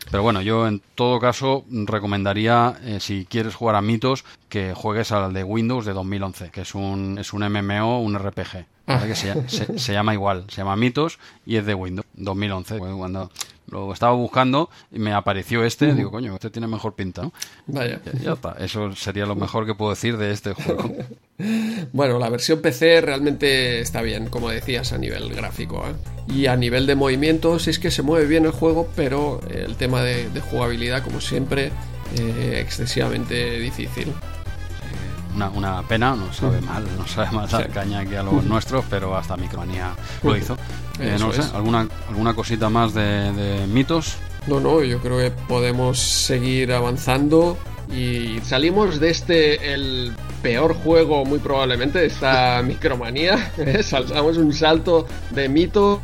Pero 0.10 0.24
bueno, 0.24 0.42
yo 0.42 0.68
en 0.68 0.82
todo 0.96 1.20
caso 1.20 1.66
recomendaría, 1.70 2.80
eh, 2.84 3.00
si 3.00 3.26
quieres 3.26 3.56
jugar 3.56 3.76
a 3.76 3.82
mitos, 3.82 4.26
que 4.50 4.74
juegues 4.74 5.12
al 5.12 5.34
de 5.34 5.44
Windows 5.44 5.86
de 5.86 5.94
2011, 5.94 6.50
que 6.50 6.62
es 6.62 6.74
un, 6.74 7.18
es 7.20 7.34
un 7.34 7.42
MMO, 7.44 8.02
un 8.02 8.18
RPG. 8.18 8.66
Ah. 8.96 9.04
Que 9.06 9.16
se, 9.16 9.78
se, 9.78 9.94
llama 9.94 10.14
igual, 10.14 10.46
se 10.50 10.58
llama 10.58 10.76
Mitos 10.76 11.20
y 11.46 11.58
es 11.58 11.66
de 11.66 11.74
Windows 11.74 12.06
2011. 12.16 12.78
Cuando 12.80 13.30
lo 13.72 13.94
estaba 13.94 14.14
buscando 14.14 14.70
y 14.92 15.00
me 15.00 15.14
apareció 15.14 15.64
este. 15.64 15.94
Digo, 15.94 16.12
coño, 16.12 16.34
este 16.34 16.50
tiene 16.50 16.68
mejor 16.68 16.94
pinta, 16.94 17.24
¿no? 17.24 17.34
Vaya. 17.68 18.02
Ya, 18.22 18.34
está. 18.34 18.56
Eso 18.60 18.94
sería 18.96 19.26
lo 19.26 19.36
mejor 19.36 19.66
que 19.66 19.74
puedo 19.74 19.92
decir 19.92 20.18
de 20.18 20.32
este 20.32 20.54
juego. 20.54 20.94
bueno, 21.94 22.20
la 22.20 22.30
versión 22.30 22.62
PC 22.62 23.02
realmente 23.02 23.80
está 23.80 24.02
bien, 24.02 24.28
como 24.28 24.50
decías, 24.50 24.92
a 24.94 24.98
nivel 24.98 25.34
gráfico. 25.34 25.86
¿eh? 25.88 26.34
Y 26.34 26.46
a 26.48 26.56
nivel 26.56 26.86
de 26.86 26.96
movimientos 26.96 27.68
es 27.68 27.80
que 27.80 27.92
se 27.92 28.02
mueve 28.02 28.28
bien 28.28 28.46
el 28.46 28.52
juego, 28.52 28.90
pero 28.96 29.40
el 29.50 29.76
tema 29.78 30.04
de, 30.04 30.30
jugabilidad, 30.42 31.04
como 31.04 31.22
siempre, 31.22 31.72
eh, 32.18 32.60
excesivamente 32.62 33.60
difícil. 33.60 34.14
Una, 35.36 35.50
una, 35.50 35.82
pena, 35.84 36.16
no 36.16 36.32
sabe 36.34 36.62
mal, 36.62 36.84
no 36.98 37.08
sabe 37.08 37.32
más 37.32 37.52
dar 37.52 37.70
caña 37.70 38.06
que 38.06 38.18
a 38.18 38.24
los 38.24 38.44
nuestros, 38.44 38.84
pero 38.90 39.16
hasta 39.16 39.38
Micromanía 39.38 39.92
lo 40.24 40.36
hizo. 40.36 40.58
Eh, 41.00 41.16
no 41.20 41.32
sé, 41.32 41.42
¿alguna, 41.56 41.88
¿alguna 42.10 42.34
cosita 42.34 42.70
más 42.70 42.94
de, 42.94 43.66
mitos? 43.68 44.18
No, 44.48 44.60
no, 44.60 44.84
yo 44.84 45.00
creo 45.00 45.18
que 45.18 45.32
podemos 45.32 46.00
seguir 46.00 46.74
avanzando 46.74 47.58
y 47.92 48.40
salimos 48.42 49.00
de 49.00 49.10
este, 49.10 49.74
el 49.74 50.14
peor 50.42 50.74
juego 50.74 51.26
muy 51.26 51.40
probablemente 51.40 52.00
de 52.00 52.08
esta 52.08 52.62
micromanía. 52.66 53.52
¿eh? 53.58 53.84
Saltamos 53.84 54.38
un 54.38 54.54
salto 54.54 55.08
de 55.32 55.50
mitos, 55.50 56.00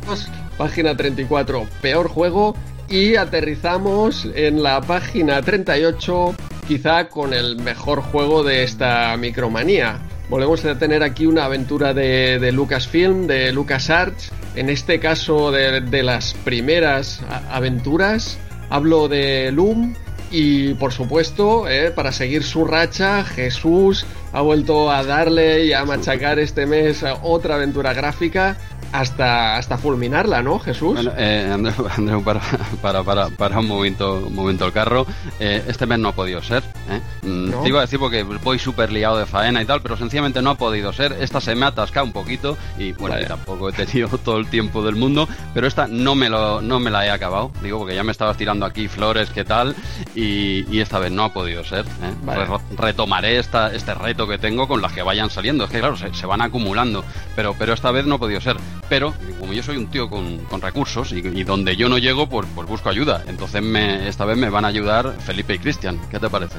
página 0.56 0.96
34, 0.96 1.66
peor 1.80 2.08
juego, 2.08 2.54
y 2.88 3.16
aterrizamos 3.16 4.26
en 4.34 4.62
la 4.62 4.80
página 4.80 5.42
38, 5.42 6.34
quizá 6.68 7.08
con 7.08 7.32
el 7.32 7.56
mejor 7.56 8.02
juego 8.02 8.44
de 8.44 8.62
esta 8.62 9.16
micromanía. 9.16 10.00
Volvemos 10.28 10.62
a 10.66 10.78
tener 10.78 11.02
aquí 11.02 11.24
una 11.24 11.46
aventura 11.46 11.94
de, 11.94 12.52
Lucasfilm, 12.52 13.26
de 13.26 13.50
LucasArts, 13.52 14.30
en 14.54 14.68
este 14.68 15.00
caso 15.00 15.50
de, 15.50 16.02
las 16.02 16.34
primeras 16.34 17.22
aventuras. 17.50 18.38
Hablo 18.68 19.08
de 19.08 19.50
Loom 19.50 19.94
y 20.30 20.74
por 20.74 20.92
supuesto, 20.92 21.66
eh, 21.70 21.90
para 21.90 22.12
seguir 22.12 22.42
su 22.44 22.66
racha, 22.66 23.24
Jesús 23.24 24.04
ha 24.34 24.42
vuelto 24.42 24.90
a 24.90 25.02
darle 25.02 25.64
y 25.64 25.72
a 25.72 25.86
machacar 25.86 26.38
este 26.38 26.66
mes 26.66 27.02
otra 27.22 27.54
aventura 27.54 27.94
gráfica. 27.94 28.58
Hasta, 28.92 29.56
hasta 29.56 29.78
fulminarla, 29.78 30.42
¿no, 30.42 30.58
Jesús? 30.58 30.94
Bueno, 30.94 31.12
eh, 31.16 31.50
Andreu, 31.96 32.22
para, 32.22 32.40
para, 32.82 33.02
para, 33.02 33.28
para, 33.28 33.58
un 33.58 33.66
momento, 33.66 34.24
un 34.26 34.34
momento 34.34 34.66
el 34.66 34.72
carro. 34.72 35.06
Eh, 35.40 35.62
este 35.66 35.86
mes 35.86 35.98
no 35.98 36.08
ha 36.08 36.12
podido 36.12 36.42
ser. 36.42 36.62
¿eh? 36.90 37.00
Mm, 37.22 37.62
te 37.62 37.68
iba 37.68 37.78
a 37.78 37.82
decir 37.82 37.98
porque 37.98 38.22
voy 38.22 38.58
súper 38.58 38.92
liado 38.92 39.18
de 39.18 39.26
faena 39.26 39.62
y 39.62 39.64
tal, 39.64 39.82
pero 39.82 39.96
sencillamente 39.96 40.42
no 40.42 40.50
ha 40.50 40.54
podido 40.56 40.92
ser. 40.92 41.12
Esta 41.20 41.40
se 41.40 41.54
me 41.54 41.66
ha 41.66 41.68
atascado 41.68 42.06
un 42.06 42.12
poquito 42.12 42.56
y 42.78 42.92
bueno, 42.92 43.16
tampoco 43.26 43.68
he 43.68 43.72
tenido 43.72 44.08
todo 44.24 44.38
el 44.38 44.48
tiempo 44.48 44.82
del 44.82 44.96
mundo, 44.96 45.28
pero 45.54 45.66
esta 45.66 45.86
no 45.86 46.14
me, 46.14 46.28
lo, 46.28 46.60
no 46.62 46.80
me 46.80 46.90
la 46.90 47.06
he 47.06 47.10
acabado. 47.10 47.50
Digo, 47.62 47.78
porque 47.78 47.94
ya 47.94 48.04
me 48.04 48.12
estabas 48.12 48.36
tirando 48.36 48.66
aquí 48.66 48.88
flores, 48.88 49.30
¿qué 49.30 49.44
tal? 49.44 49.74
Y, 50.14 50.66
y 50.74 50.80
esta 50.80 50.98
vez 50.98 51.12
no 51.12 51.24
ha 51.24 51.32
podido 51.32 51.64
ser. 51.64 51.84
¿eh? 51.84 52.58
Retomaré 52.76 53.38
esta, 53.38 53.72
este 53.74 53.94
reto 53.94 54.26
que 54.26 54.38
tengo 54.38 54.66
con 54.66 54.80
las 54.80 54.92
que 54.92 55.02
vayan 55.02 55.30
saliendo. 55.30 55.64
Es 55.64 55.70
que 55.70 55.78
claro, 55.78 55.96
se, 55.96 56.12
se 56.14 56.26
van 56.26 56.40
acumulando, 56.40 57.04
pero, 57.36 57.54
pero 57.58 57.74
esta 57.74 57.90
vez 57.90 58.06
no 58.06 58.16
ha 58.16 58.18
podido 58.18 58.40
ser 58.40 58.56
pero 58.88 59.14
como 59.38 59.52
yo 59.52 59.62
soy 59.62 59.76
un 59.76 59.88
tío 59.88 60.08
con, 60.08 60.38
recursos 60.60 61.12
y, 61.12 61.20
donde 61.44 61.76
yo 61.76 61.88
no 61.88 61.98
llego, 61.98 62.28
pues, 62.28 62.46
pues 62.54 62.68
busco 62.68 62.88
ayuda. 62.88 63.22
Entonces 63.26 63.62
esta 64.06 64.24
vez 64.24 64.36
me 64.36 64.50
van 64.50 64.64
a 64.64 64.68
ayudar 64.68 65.14
Felipe 65.20 65.54
y 65.54 65.58
Cristian. 65.58 66.00
¿Qué 66.10 66.18
te 66.18 66.28
parece? 66.28 66.58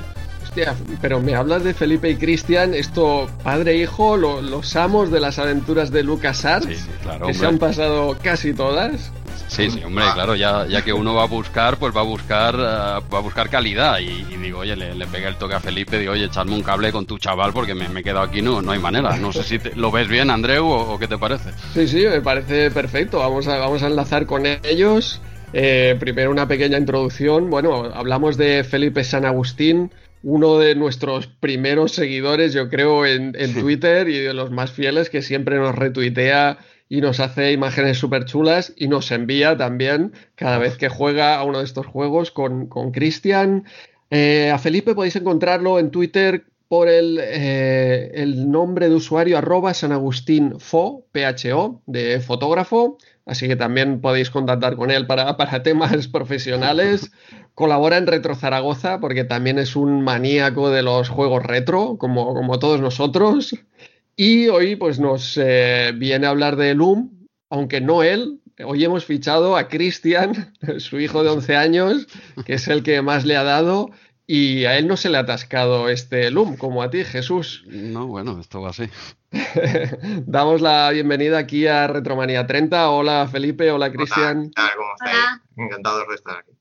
Hostia, 0.67 0.97
pero 1.01 1.21
me 1.21 1.35
hablas 1.35 1.63
de 1.63 1.73
Felipe 1.73 2.09
y 2.09 2.15
Cristian, 2.15 2.73
esto 2.73 3.29
padre 3.43 3.73
e 3.73 3.77
hijo, 3.83 4.17
los 4.17 4.75
amos 4.75 5.11
de 5.11 5.19
las 5.19 5.39
aventuras 5.39 5.91
de 5.91 6.03
Lucas 6.03 6.43
Arts, 6.43 6.87
que 7.25 7.33
se 7.33 7.45
han 7.45 7.57
pasado 7.57 8.17
casi 8.21 8.53
todas. 8.53 9.11
Sí, 9.47 9.71
sí, 9.71 9.81
hombre, 9.83 10.05
claro, 10.13 10.35
ya, 10.35 10.67
ya 10.67 10.83
que 10.83 10.93
uno 10.93 11.15
va 11.15 11.23
a 11.23 11.27
buscar, 11.27 11.77
pues 11.77 11.95
va 11.95 12.01
a 12.01 12.03
buscar, 12.03 12.53
eh, 12.53 13.07
va 13.11 13.17
a 13.17 13.21
buscar 13.21 13.49
calidad. 13.49 13.99
Y, 13.99 14.23
digo, 14.37 14.59
oye, 14.59 14.75
le, 14.75 14.93
le 14.93 15.07
pega 15.07 15.27
el 15.27 15.37
toque 15.37 15.55
a 15.55 15.59
Felipe, 15.59 15.97
digo, 15.97 16.11
oye, 16.11 16.25
echarme 16.25 16.53
un 16.53 16.61
cable 16.61 16.91
con 16.91 17.07
tu 17.07 17.17
chaval 17.17 17.51
porque 17.51 17.73
me, 17.73 17.85
he 17.85 18.03
quedado 18.03 18.21
aquí, 18.21 18.43
no, 18.43 18.61
no 18.61 18.73
hay 18.73 18.79
manera. 18.79 19.17
No 19.17 19.33
sé 19.33 19.43
si 19.43 19.59
lo 19.75 19.89
ves 19.91 20.07
bien, 20.07 20.29
Andreu, 20.29 20.67
o, 20.67 20.99
qué 20.99 21.07
te 21.07 21.17
parece. 21.17 21.49
Sí, 21.73 21.87
sí, 21.87 22.05
me 22.05 22.21
parece 22.21 22.69
perfecto. 22.69 23.19
Vamos 23.19 23.47
a, 23.47 23.57
vamos 23.57 23.81
a 23.81 23.87
enlazar 23.87 24.27
con 24.27 24.45
ellos. 24.45 25.19
Eh, 25.51 25.95
primero 25.99 26.29
una 26.29 26.47
pequeña 26.47 26.77
introducción. 26.77 27.49
Bueno, 27.49 27.85
hablamos 27.93 28.37
de 28.37 28.63
Felipe 28.63 29.03
San 29.03 29.25
Agustín, 29.25 29.91
uno 30.23 30.57
de 30.57 30.75
nuestros 30.75 31.27
primeros 31.27 31.93
seguidores, 31.93 32.53
yo 32.53 32.69
creo, 32.69 33.05
en, 33.05 33.35
en 33.37 33.53
Twitter 33.53 34.09
y 34.09 34.19
de 34.19 34.33
los 34.33 34.51
más 34.51 34.71
fieles 34.71 35.09
que 35.09 35.21
siempre 35.21 35.57
nos 35.57 35.75
retuitea 35.75 36.59
y 36.89 37.01
nos 37.01 37.19
hace 37.19 37.51
imágenes 37.51 37.97
súper 37.97 38.25
chulas 38.25 38.73
y 38.75 38.87
nos 38.87 39.11
envía 39.11 39.55
también 39.55 40.13
cada 40.35 40.57
vez 40.57 40.77
que 40.77 40.89
juega 40.89 41.35
a 41.35 41.43
uno 41.43 41.59
de 41.59 41.65
estos 41.65 41.85
juegos 41.85 42.31
con 42.31 42.91
Cristian. 42.91 43.65
Eh, 44.11 44.49
a 44.51 44.57
Felipe 44.57 44.95
podéis 44.95 45.15
encontrarlo 45.15 45.79
en 45.79 45.91
Twitter 45.91 46.45
por 46.67 46.87
el, 46.87 47.19
eh, 47.21 48.11
el 48.13 48.49
nombre 48.49 48.89
de 48.89 48.95
usuario 48.95 49.37
arroba 49.37 49.73
San 49.73 49.91
Agustín 49.91 50.59
Fo, 50.59 51.05
PHO, 51.11 51.81
de 51.85 52.19
fotógrafo. 52.19 52.97
Así 53.29 53.47
que 53.47 53.55
también 53.55 54.01
podéis 54.01 54.31
contactar 54.31 54.75
con 54.75 54.89
él 54.89 55.05
para, 55.05 55.37
para 55.37 55.61
temas 55.61 56.07
profesionales. 56.11 57.11
Colabora 57.53 57.97
en 57.97 58.07
Retro 58.07 58.33
Zaragoza 58.33 58.99
porque 58.99 59.23
también 59.23 59.59
es 59.59 59.75
un 59.75 60.01
maníaco 60.01 60.71
de 60.71 60.81
los 60.81 61.09
juegos 61.09 61.43
retro, 61.43 61.97
como, 61.99 62.33
como 62.33 62.57
todos 62.57 62.81
nosotros. 62.81 63.53
Y 64.15 64.47
hoy 64.47 64.75
pues 64.75 64.99
nos 64.99 65.37
eh, 65.37 65.91
viene 65.95 66.25
a 66.25 66.31
hablar 66.31 66.55
de 66.55 66.73
Loom, 66.73 67.27
aunque 67.51 67.81
no 67.81 68.01
él. 68.01 68.39
Hoy 68.65 68.83
hemos 68.83 69.05
fichado 69.05 69.57
a 69.57 69.67
Cristian, 69.67 70.55
su 70.79 70.99
hijo 70.99 71.23
de 71.23 71.29
11 71.29 71.55
años, 71.55 72.07
que 72.47 72.55
es 72.55 72.67
el 72.67 72.81
que 72.81 73.03
más 73.03 73.25
le 73.25 73.37
ha 73.37 73.43
dado. 73.43 73.91
Y 74.31 74.65
a 74.65 74.77
él 74.77 74.87
no 74.87 74.95
se 74.95 75.09
le 75.09 75.17
ha 75.17 75.21
atascado 75.21 75.89
este 75.89 76.29
Loom, 76.29 76.55
como 76.55 76.83
a 76.83 76.91
ti, 76.91 77.03
Jesús. 77.03 77.63
No, 77.65 78.05
bueno, 78.05 78.39
esto 78.39 78.61
va 78.61 78.69
así. 78.69 78.83
Damos 80.27 80.61
la 80.61 80.91
bienvenida 80.91 81.39
aquí 81.39 81.65
a 81.65 81.87
Retromanía 81.87 82.45
30. 82.45 82.91
Hola, 82.91 83.27
Felipe. 83.27 83.71
Hola, 83.71 83.91
Cristian. 83.91 84.51
Hola, 84.55 84.71
¿cómo 84.77 84.89
estáis? 84.93 85.41
Encantado 85.57 86.05
de 86.07 86.13
estar 86.13 86.37
aquí. 86.37 86.51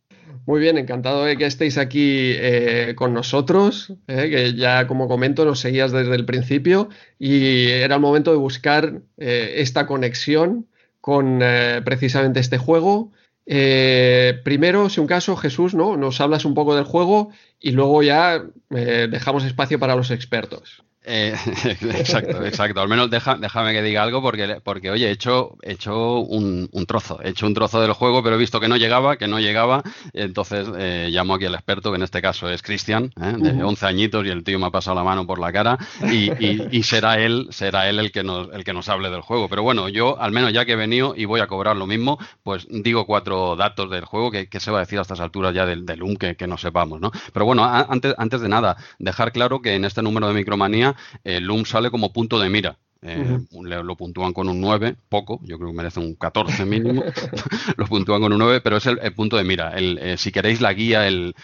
Muy 0.46 0.60
bien, 0.60 0.78
encantado 0.78 1.24
de 1.24 1.36
que 1.36 1.44
estéis 1.44 1.76
aquí 1.76 2.32
eh, 2.36 2.94
con 2.96 3.12
nosotros, 3.12 3.92
eh, 4.06 4.30
que 4.30 4.54
ya 4.54 4.86
como 4.86 5.06
comento 5.06 5.44
nos 5.44 5.60
seguías 5.60 5.92
desde 5.92 6.14
el 6.14 6.24
principio 6.24 6.88
y 7.18 7.66
era 7.68 7.96
el 7.96 8.00
momento 8.00 8.30
de 8.30 8.38
buscar 8.38 9.02
eh, 9.18 9.56
esta 9.56 9.86
conexión 9.86 10.66
con 11.02 11.40
precisamente 11.84 12.40
este 12.40 12.56
juego. 12.56 13.12
Primero, 13.48 14.88
si 14.90 15.00
un 15.00 15.06
caso, 15.06 15.36
Jesús, 15.36 15.74
¿no? 15.74 15.96
Nos 15.96 16.20
hablas 16.20 16.44
un 16.44 16.54
poco 16.54 16.74
del 16.76 16.84
juego 16.84 17.30
y 17.58 17.70
luego 17.70 18.02
ya 18.02 18.44
dejamos 18.68 19.44
espacio 19.44 19.78
para 19.78 19.96
los 19.96 20.10
expertos. 20.10 20.84
Eh, 21.10 21.34
exacto, 21.94 22.44
exacto. 22.44 22.82
Al 22.82 22.88
menos 22.88 23.08
déjame 23.08 23.72
que 23.72 23.82
diga 23.82 24.02
algo 24.02 24.20
porque, 24.20 24.60
porque 24.62 24.90
oye, 24.90 25.08
he 25.08 25.10
hecho, 25.10 25.56
he 25.62 25.72
hecho 25.72 26.18
un, 26.18 26.68
trozo, 26.86 27.18
he 27.22 27.30
hecho 27.30 27.46
un 27.46 27.54
trozo 27.54 27.80
del 27.80 27.94
juego, 27.94 28.22
pero 28.22 28.36
he 28.36 28.38
visto 28.38 28.60
que 28.60 28.68
no 28.68 28.76
llegaba, 28.76 29.16
que 29.16 29.26
no 29.26 29.40
llegaba, 29.40 29.82
entonces 30.12 30.68
eh, 30.76 31.08
llamo 31.10 31.34
aquí 31.34 31.46
al 31.46 31.54
experto, 31.54 31.90
que 31.90 31.96
en 31.96 32.02
este 32.02 32.20
caso 32.20 32.50
es 32.50 32.60
Cristian, 32.60 33.10
¿eh? 33.20 33.34
de 33.38 33.62
11 33.64 33.86
añitos 33.86 34.26
y 34.26 34.28
el 34.28 34.44
tío 34.44 34.58
me 34.58 34.66
ha 34.66 34.70
pasado 34.70 34.96
la 34.96 35.02
mano 35.02 35.26
por 35.26 35.38
la 35.38 35.50
cara 35.50 35.78
y, 36.12 36.82
será 36.82 37.18
él, 37.18 37.48
será 37.50 37.88
él 37.88 37.98
el 37.98 38.12
que 38.12 38.22
nos, 38.22 38.52
el 38.52 38.64
que 38.64 38.74
nos 38.74 38.88
hable 38.88 39.10
del 39.10 39.22
juego. 39.22 39.48
Pero 39.48 39.62
bueno, 39.62 39.88
yo 39.88 40.20
al 40.20 40.32
menos 40.32 40.52
ya 40.52 40.66
que 40.66 40.72
he 40.72 40.76
venido 40.76 41.14
y 41.16 41.24
voy 41.24 41.40
a 41.40 41.46
cobrar 41.46 41.76
lo 41.76 41.86
mismo, 41.86 42.18
pues 42.42 42.66
digo 42.68 43.06
cuatro 43.06 43.56
datos 43.56 43.90
del 43.90 44.04
juego 44.04 44.30
que, 44.30 44.48
se 44.58 44.70
va 44.70 44.78
a 44.78 44.80
decir 44.80 44.98
a 44.98 45.02
estas 45.02 45.20
alturas 45.20 45.54
ya 45.54 45.64
del, 45.64 45.86
del 45.86 46.00
que, 46.18 46.36
que, 46.36 46.46
no 46.46 46.58
sepamos, 46.58 47.00
¿no? 47.00 47.12
Pero 47.32 47.46
bueno, 47.46 47.64
antes, 47.64 48.14
antes 48.18 48.40
de 48.40 48.48
nada, 48.48 48.76
dejar 48.98 49.32
claro 49.32 49.62
que 49.62 49.74
en 49.74 49.84
este 49.84 50.02
número 50.02 50.28
de 50.28 50.34
Micromanía 50.34 50.96
el 51.24 51.44
Loom 51.44 51.64
sale 51.64 51.90
como 51.90 52.12
punto 52.12 52.38
de 52.38 52.48
mira. 52.50 52.78
Eh, 53.00 53.38
lo 53.52 53.96
puntúan 53.96 54.32
con 54.32 54.48
un 54.48 54.60
9, 54.60 54.96
poco, 55.08 55.38
yo 55.44 55.56
creo 55.56 55.70
que 55.70 55.76
merece 55.76 56.00
un 56.00 56.16
14 56.16 56.64
mínimo, 56.64 57.04
lo 57.76 57.86
puntúan 57.86 58.20
con 58.20 58.32
un 58.32 58.40
9, 58.40 58.60
pero 58.60 58.76
es 58.78 58.86
el, 58.86 58.98
punto 59.14 59.36
de 59.36 59.44
mira. 59.44 59.70
El, 59.76 59.98
eh, 59.98 60.16
si 60.16 60.32
queréis 60.32 60.60
la 60.60 60.72
guía, 60.72 61.06
el, 61.06 61.34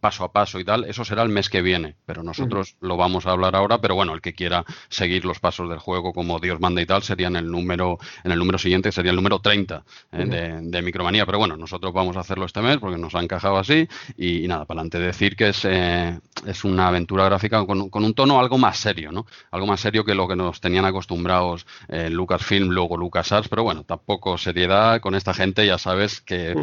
paso 0.00 0.24
a 0.24 0.32
paso 0.32 0.58
y 0.58 0.64
tal, 0.64 0.84
eso 0.84 1.04
será 1.04 1.22
el 1.22 1.28
mes 1.28 1.48
que 1.48 1.62
viene, 1.62 1.94
pero 2.04 2.24
nosotros 2.24 2.76
lo 2.80 2.96
vamos 2.96 3.26
a 3.26 3.30
hablar 3.30 3.54
ahora, 3.54 3.80
pero 3.80 3.94
bueno, 3.94 4.12
el 4.12 4.20
que 4.20 4.34
quiera 4.34 4.64
seguir 4.88 5.24
los 5.24 5.38
pasos 5.38 5.68
del 5.68 5.78
juego 5.78 6.12
como 6.12 6.40
Dios 6.40 6.58
manda 6.60 6.82
y 6.82 6.86
tal, 6.86 7.02
sería 7.04 7.28
en 7.28 7.36
el 7.36 7.48
número, 7.48 7.98
en 8.24 8.32
el 8.32 8.38
número 8.38 8.58
siguiente, 8.58 8.90
sería 8.90 9.10
el 9.10 9.16
número 9.16 9.38
30 9.38 9.84
eh, 10.12 10.60
de, 10.62 10.82
Micromanía, 10.82 11.26
pero 11.26 11.38
bueno, 11.38 11.56
nosotros 11.56 11.92
vamos 11.92 12.16
a 12.16 12.20
hacerlo 12.20 12.44
este 12.44 12.60
mes 12.60 12.78
porque 12.78 12.98
nos 12.98 13.14
ha 13.14 13.22
encajado 13.22 13.56
así 13.56 13.86
y, 14.16 14.48
nada, 14.48 14.64
para 14.64 14.80
adelante 14.80 14.98
decir 14.98 15.36
que 15.36 15.50
es, 15.50 15.64
es 15.64 16.64
una 16.64 16.88
aventura 16.88 17.24
gráfica 17.26 17.64
con, 17.64 17.88
con, 17.88 18.04
un 18.04 18.14
tono 18.14 18.40
algo 18.40 18.58
más 18.58 18.78
serio, 18.78 19.12
¿no? 19.12 19.26
Algo 19.52 19.66
más 19.66 19.80
serio 19.80 20.04
que 20.04 20.14
lo 20.14 20.26
que 20.26 20.34
nos 20.34 20.60
tenían 20.60 20.84
acostumbrados 20.84 21.03
acostumbrados 21.04 21.66
en 21.88 22.14
Lucasfilm, 22.14 22.70
luego 22.70 22.96
LucasArts, 22.96 23.48
pero 23.48 23.62
bueno, 23.62 23.84
tampoco 23.84 24.38
seriedad 24.38 25.00
con 25.00 25.14
esta 25.14 25.34
gente, 25.34 25.66
ya 25.66 25.76
sabes 25.76 26.20
que 26.22 26.54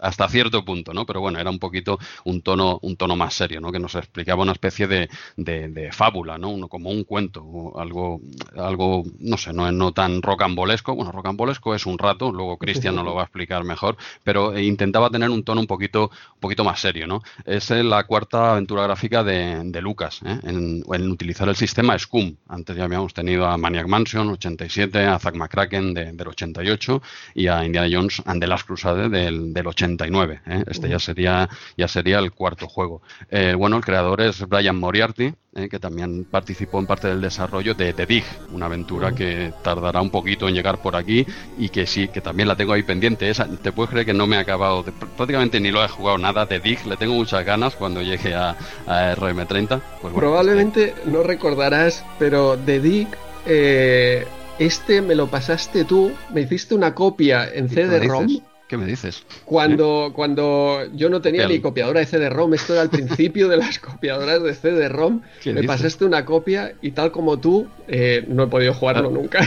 hasta 0.00 0.28
cierto 0.28 0.64
punto, 0.64 0.94
¿no? 0.94 1.04
Pero 1.04 1.20
bueno, 1.20 1.38
era 1.40 1.50
un 1.50 1.58
poquito 1.58 1.98
un 2.24 2.42
tono, 2.42 2.78
un 2.82 2.96
tono 2.96 3.16
más 3.16 3.34
serio, 3.34 3.60
¿no? 3.60 3.72
Que 3.72 3.80
nos 3.80 3.96
explicaba 3.96 4.42
una 4.42 4.52
especie 4.52 4.86
de, 4.86 5.08
de, 5.36 5.90
fábula, 5.92 6.38
¿no? 6.38 6.50
Uno, 6.50 6.68
como 6.68 6.90
un 6.90 7.02
cuento, 7.04 7.72
algo, 7.78 8.20
algo, 8.56 9.02
no 9.18 9.36
sé, 9.36 9.52
no, 9.52 9.70
no 9.72 9.92
tan 9.92 10.22
rocambolesco. 10.22 10.94
Bueno, 10.94 11.10
rocambolesco 11.10 11.74
es 11.74 11.86
un 11.86 11.98
rato, 11.98 12.30
luego 12.30 12.56
Cristian 12.58 12.94
nos 12.94 13.04
lo 13.04 13.14
va 13.14 13.22
a 13.22 13.24
explicar 13.24 13.64
mejor, 13.64 13.96
pero 14.22 14.56
intentaba 14.58 15.10
tener 15.10 15.30
un 15.30 15.42
tono 15.42 15.60
un 15.60 15.66
poquito, 15.66 16.10
un 16.34 16.40
poquito 16.40 16.62
más 16.62 16.80
serio, 16.80 17.06
¿no? 17.06 17.22
Es 17.44 17.70
la 17.70 18.04
cuarta 18.04 18.52
aventura 18.52 18.84
gráfica 18.84 19.24
de, 19.24 19.62
de 19.64 19.80
Lucas, 19.80 20.20
¿eh? 20.24 20.38
en, 20.44 20.84
en, 20.86 21.10
utilizar 21.10 21.48
el 21.48 21.56
sistema 21.56 21.98
SCUM. 21.98 22.36
Antes 22.48 22.76
ya 22.76 22.84
habíamos 22.84 23.14
tenido 23.14 23.46
a 23.46 23.56
Maniac 23.56 23.87
Mansion 23.88 24.28
87, 24.28 25.06
a 25.06 25.18
Zack 25.18 25.34
McCracken 25.34 25.94
del 25.94 26.28
88 26.28 27.02
y 27.34 27.48
a 27.48 27.64
Indiana 27.64 27.88
Jones 27.90 28.22
and 28.26 28.40
the 28.40 28.46
Last 28.46 28.66
Crusade 28.66 29.08
del, 29.08 29.52
del 29.52 29.66
89. 29.66 30.40
¿eh? 30.46 30.64
Este 30.66 30.88
ya 30.88 30.98
sería 30.98 31.48
ya 31.76 31.88
sería 31.88 32.18
el 32.18 32.32
cuarto 32.32 32.68
juego. 32.68 33.02
Eh, 33.30 33.54
bueno, 33.56 33.76
el 33.76 33.84
creador 33.84 34.20
es 34.20 34.46
Brian 34.46 34.78
Moriarty, 34.78 35.32
¿eh? 35.54 35.68
que 35.68 35.78
también 35.78 36.24
participó 36.24 36.78
en 36.78 36.86
parte 36.86 37.08
del 37.08 37.20
desarrollo 37.20 37.74
de 37.74 37.92
The 37.92 38.06
Dig, 38.06 38.24
una 38.52 38.66
aventura 38.66 39.14
que 39.14 39.52
tardará 39.62 40.00
un 40.00 40.10
poquito 40.10 40.48
en 40.48 40.54
llegar 40.54 40.80
por 40.80 40.96
aquí 40.96 41.26
y 41.58 41.68
que 41.68 41.86
sí, 41.86 42.08
que 42.08 42.20
también 42.20 42.48
la 42.48 42.56
tengo 42.56 42.72
ahí 42.72 42.82
pendiente. 42.82 43.28
Esa, 43.28 43.46
te 43.46 43.72
puedes 43.72 43.90
creer 43.90 44.06
que 44.06 44.14
no 44.14 44.26
me 44.26 44.36
ha 44.36 44.40
acabado, 44.40 44.84
prácticamente 45.16 45.60
ni 45.60 45.70
lo 45.70 45.84
he 45.84 45.88
jugado 45.88 46.18
nada. 46.18 46.46
The 46.46 46.60
Dig, 46.60 46.86
le 46.86 46.96
tengo 46.96 47.14
muchas 47.14 47.44
ganas 47.44 47.74
cuando 47.74 48.02
llegue 48.02 48.34
a, 48.34 48.56
RM30. 48.86 49.80
Pues 50.00 50.14
Probablemente 50.14 50.94
no 51.06 51.22
recordarás, 51.22 52.04
pero 52.18 52.56
The 52.58 52.80
Dig 52.80 53.08
eh, 53.46 54.26
este 54.58 55.02
me 55.02 55.14
lo 55.14 55.28
pasaste 55.28 55.84
tú, 55.84 56.12
me 56.32 56.42
hiciste 56.42 56.74
una 56.74 56.94
copia 56.94 57.48
en 57.52 57.68
CD-ROM. 57.68 58.28
¿Qué 58.68 58.76
me 58.76 58.84
dices? 58.84 59.24
Cuando, 59.46 60.12
cuando 60.14 60.82
yo 60.92 61.08
no 61.08 61.22
tenía 61.22 61.48
ni 61.48 61.58
copiadora 61.58 62.00
de 62.00 62.06
CD-ROM, 62.06 62.52
esto 62.52 62.74
era 62.74 62.82
al 62.82 62.90
principio 62.90 63.48
de 63.48 63.56
las 63.56 63.78
copiadoras 63.78 64.42
de 64.42 64.54
CD-ROM, 64.54 65.22
me 65.46 65.62
pasaste 65.62 66.04
una 66.04 66.26
copia 66.26 66.74
y 66.82 66.90
tal 66.90 67.10
como 67.10 67.38
tú, 67.38 67.66
eh, 67.86 68.26
no 68.28 68.44
he 68.44 68.46
podido 68.48 68.74
jugarlo 68.74 69.10
nunca. 69.10 69.40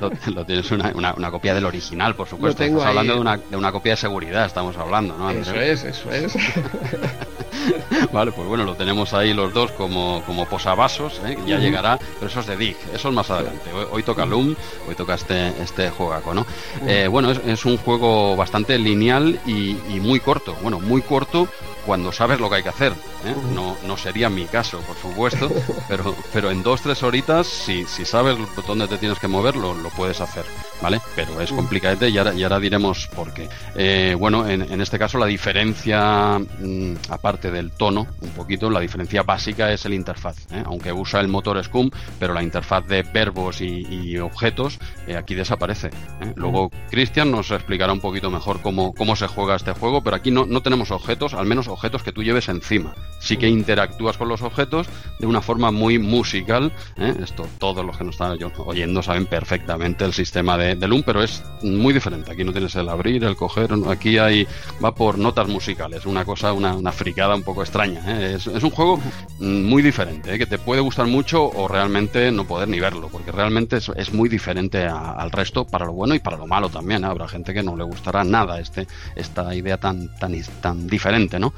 Lo, 0.32 0.46
tienes 0.46 0.70
una, 0.70 0.92
una, 0.94 1.30
copia 1.32 1.52
del 1.52 1.64
original, 1.64 2.14
por 2.14 2.28
supuesto. 2.28 2.62
Estamos 2.62 2.86
hablando 2.86 3.14
de 3.14 3.20
una, 3.20 3.36
de 3.38 3.56
una, 3.56 3.72
copia 3.72 3.94
de 3.94 3.96
seguridad, 3.96 4.46
estamos 4.46 4.76
hablando, 4.76 5.18
¿no? 5.18 5.30
Eso 5.30 5.54
es, 5.56 5.82
eso 5.82 6.12
es. 6.12 6.32
vale, 8.12 8.32
pues 8.32 8.46
bueno, 8.46 8.64
lo 8.64 8.74
tenemos 8.74 9.12
ahí 9.12 9.32
los 9.34 9.52
dos 9.52 9.70
como, 9.72 10.22
como 10.26 10.46
posavasos, 10.46 11.20
¿eh? 11.24 11.36
ya 11.46 11.58
llegará, 11.58 11.98
pero 12.14 12.30
eso 12.30 12.40
es 12.40 12.46
de 12.46 12.56
Dig, 12.56 12.76
eso 12.94 13.08
es 13.08 13.14
más 13.14 13.30
adelante. 13.30 13.70
Hoy, 13.90 14.02
toca 14.02 14.26
Loom, 14.26 14.54
hoy 14.88 14.94
toca 14.94 15.14
este, 15.14 15.48
este 15.62 15.90
juegaco, 15.90 16.34
¿no? 16.34 16.46
Eh, 16.86 17.08
bueno, 17.08 17.30
es, 17.30 17.64
un 17.64 17.76
juego 17.76 18.36
bastante 18.36 18.78
lineal 18.78 19.38
y, 19.46 19.76
y 19.88 20.00
muy 20.00 20.20
corto, 20.20 20.56
bueno, 20.62 20.80
muy 20.80 21.02
corto 21.02 21.48
cuando 21.84 22.12
sabes 22.12 22.40
lo 22.40 22.48
que 22.48 22.56
hay 22.56 22.62
que 22.62 22.68
hacer. 22.68 22.92
¿eh? 22.92 23.34
No, 23.54 23.76
no 23.86 23.96
sería 23.96 24.30
mi 24.30 24.44
caso, 24.44 24.80
por 24.80 24.96
supuesto, 24.96 25.50
pero, 25.88 26.14
pero 26.32 26.50
en 26.50 26.62
dos, 26.62 26.82
tres 26.82 27.02
horitas, 27.02 27.46
si, 27.46 27.84
si 27.84 28.04
sabes 28.04 28.36
dónde 28.66 28.88
te 28.88 28.98
tienes 28.98 29.18
que 29.18 29.28
mover, 29.28 29.56
lo, 29.56 29.74
puedes 29.96 30.20
hacer, 30.20 30.44
¿vale? 30.82 31.00
Pero 31.14 31.40
es 31.40 31.52
complicado 31.52 32.06
y 32.06 32.18
ahora, 32.18 32.34
y 32.34 32.42
ahora 32.42 32.58
diremos 32.58 33.08
por 33.08 33.32
qué. 33.32 33.48
Eh, 33.74 34.16
bueno, 34.18 34.48
en, 34.48 34.62
en, 34.62 34.80
este 34.80 34.98
caso 34.98 35.18
la 35.18 35.26
diferencia, 35.26 36.38
mm, 36.38 36.94
aparte 37.10 37.50
del 37.50 37.72
tono, 37.72 38.06
un 38.20 38.30
poquito, 38.30 38.70
la 38.70 38.80
diferencia 38.80 39.22
básica 39.22 39.72
es 39.72 39.84
el 39.84 39.94
interfaz, 39.94 40.46
¿eh? 40.52 40.62
aunque 40.64 40.92
usa 40.92 41.20
el 41.20 41.28
motor 41.28 41.62
Scum, 41.62 41.90
pero 42.18 42.34
la 42.34 42.42
interfaz 42.42 42.86
de 42.86 43.02
verbos 43.02 43.60
y, 43.60 44.18
objetos 44.20 44.78
aquí 45.16 45.34
desaparece. 45.34 45.90
Luego 46.34 46.70
Cristian 46.90 47.30
nos 47.30 47.50
explicará 47.50 47.92
un 47.92 48.00
poquito 48.00 48.30
mejor 48.30 48.60
cómo, 48.60 48.92
cómo 48.92 49.16
se 49.16 49.26
juega 49.26 49.56
este 49.56 49.72
juego, 49.72 50.02
pero 50.02 50.16
aquí 50.16 50.30
no, 50.30 50.46
no 50.46 50.62
tenemos 50.62 50.90
objetos, 50.90 51.34
al 51.34 51.46
menos 51.46 51.68
objetos 51.68 52.02
que 52.02 52.12
tú 52.12 52.22
lleves 52.22 52.48
encima 52.48 52.94
sí 53.20 53.36
que 53.36 53.48
interactúas 53.48 54.16
con 54.16 54.28
los 54.28 54.42
objetos 54.42 54.88
de 55.18 55.26
una 55.26 55.40
forma 55.40 55.70
muy 55.70 55.98
musical. 55.98 56.72
¿eh? 56.96 57.14
Esto 57.22 57.46
todos 57.58 57.84
los 57.84 57.96
que 57.96 58.04
nos 58.04 58.14
están 58.14 58.36
oyendo 58.58 59.02
saben 59.02 59.26
perfectamente 59.26 60.04
el 60.04 60.12
sistema 60.12 60.56
de, 60.56 60.69
Loom, 60.76 61.02
pero 61.04 61.22
es 61.22 61.42
muy 61.62 61.92
diferente. 61.92 62.32
Aquí 62.32 62.44
no 62.44 62.52
tienes 62.52 62.74
el 62.76 62.88
abrir, 62.88 63.24
el 63.24 63.36
coger, 63.36 63.70
aquí 63.88 64.18
hay 64.18 64.46
va 64.82 64.94
por 64.94 65.18
notas 65.18 65.48
musicales, 65.48 66.06
una 66.06 66.24
cosa, 66.24 66.52
una, 66.52 66.92
fricada 66.92 67.34
un 67.34 67.42
poco 67.42 67.62
extraña. 67.62 68.02
¿eh? 68.06 68.34
Es, 68.36 68.46
un 68.46 68.70
juego 68.70 69.00
muy 69.38 69.82
diferente, 69.82 70.34
¿eh? 70.34 70.38
que 70.38 70.46
te 70.46 70.58
puede 70.58 70.80
gustar 70.80 71.06
mucho 71.06 71.44
o 71.44 71.68
realmente 71.68 72.30
no 72.32 72.44
poder 72.46 72.68
ni 72.68 72.80
verlo, 72.80 73.08
porque 73.08 73.32
realmente 73.32 73.78
es, 73.78 74.12
muy 74.12 74.28
diferente 74.28 74.84
al 74.86 75.30
resto 75.30 75.64
para 75.64 75.86
lo 75.86 75.92
bueno 75.92 76.14
y 76.14 76.18
para 76.18 76.36
lo 76.36 76.46
malo 76.46 76.68
también. 76.68 77.04
Habrá 77.04 77.28
gente 77.28 77.54
que 77.54 77.62
no 77.62 77.76
le 77.76 77.84
gustará 77.84 78.24
nada 78.24 78.58
este, 78.60 78.86
esta 79.14 79.54
idea 79.54 79.78
tan, 79.78 80.14
tan, 80.18 80.34
tan 80.60 80.86
diferente, 80.86 81.38
¿no? 81.38 81.52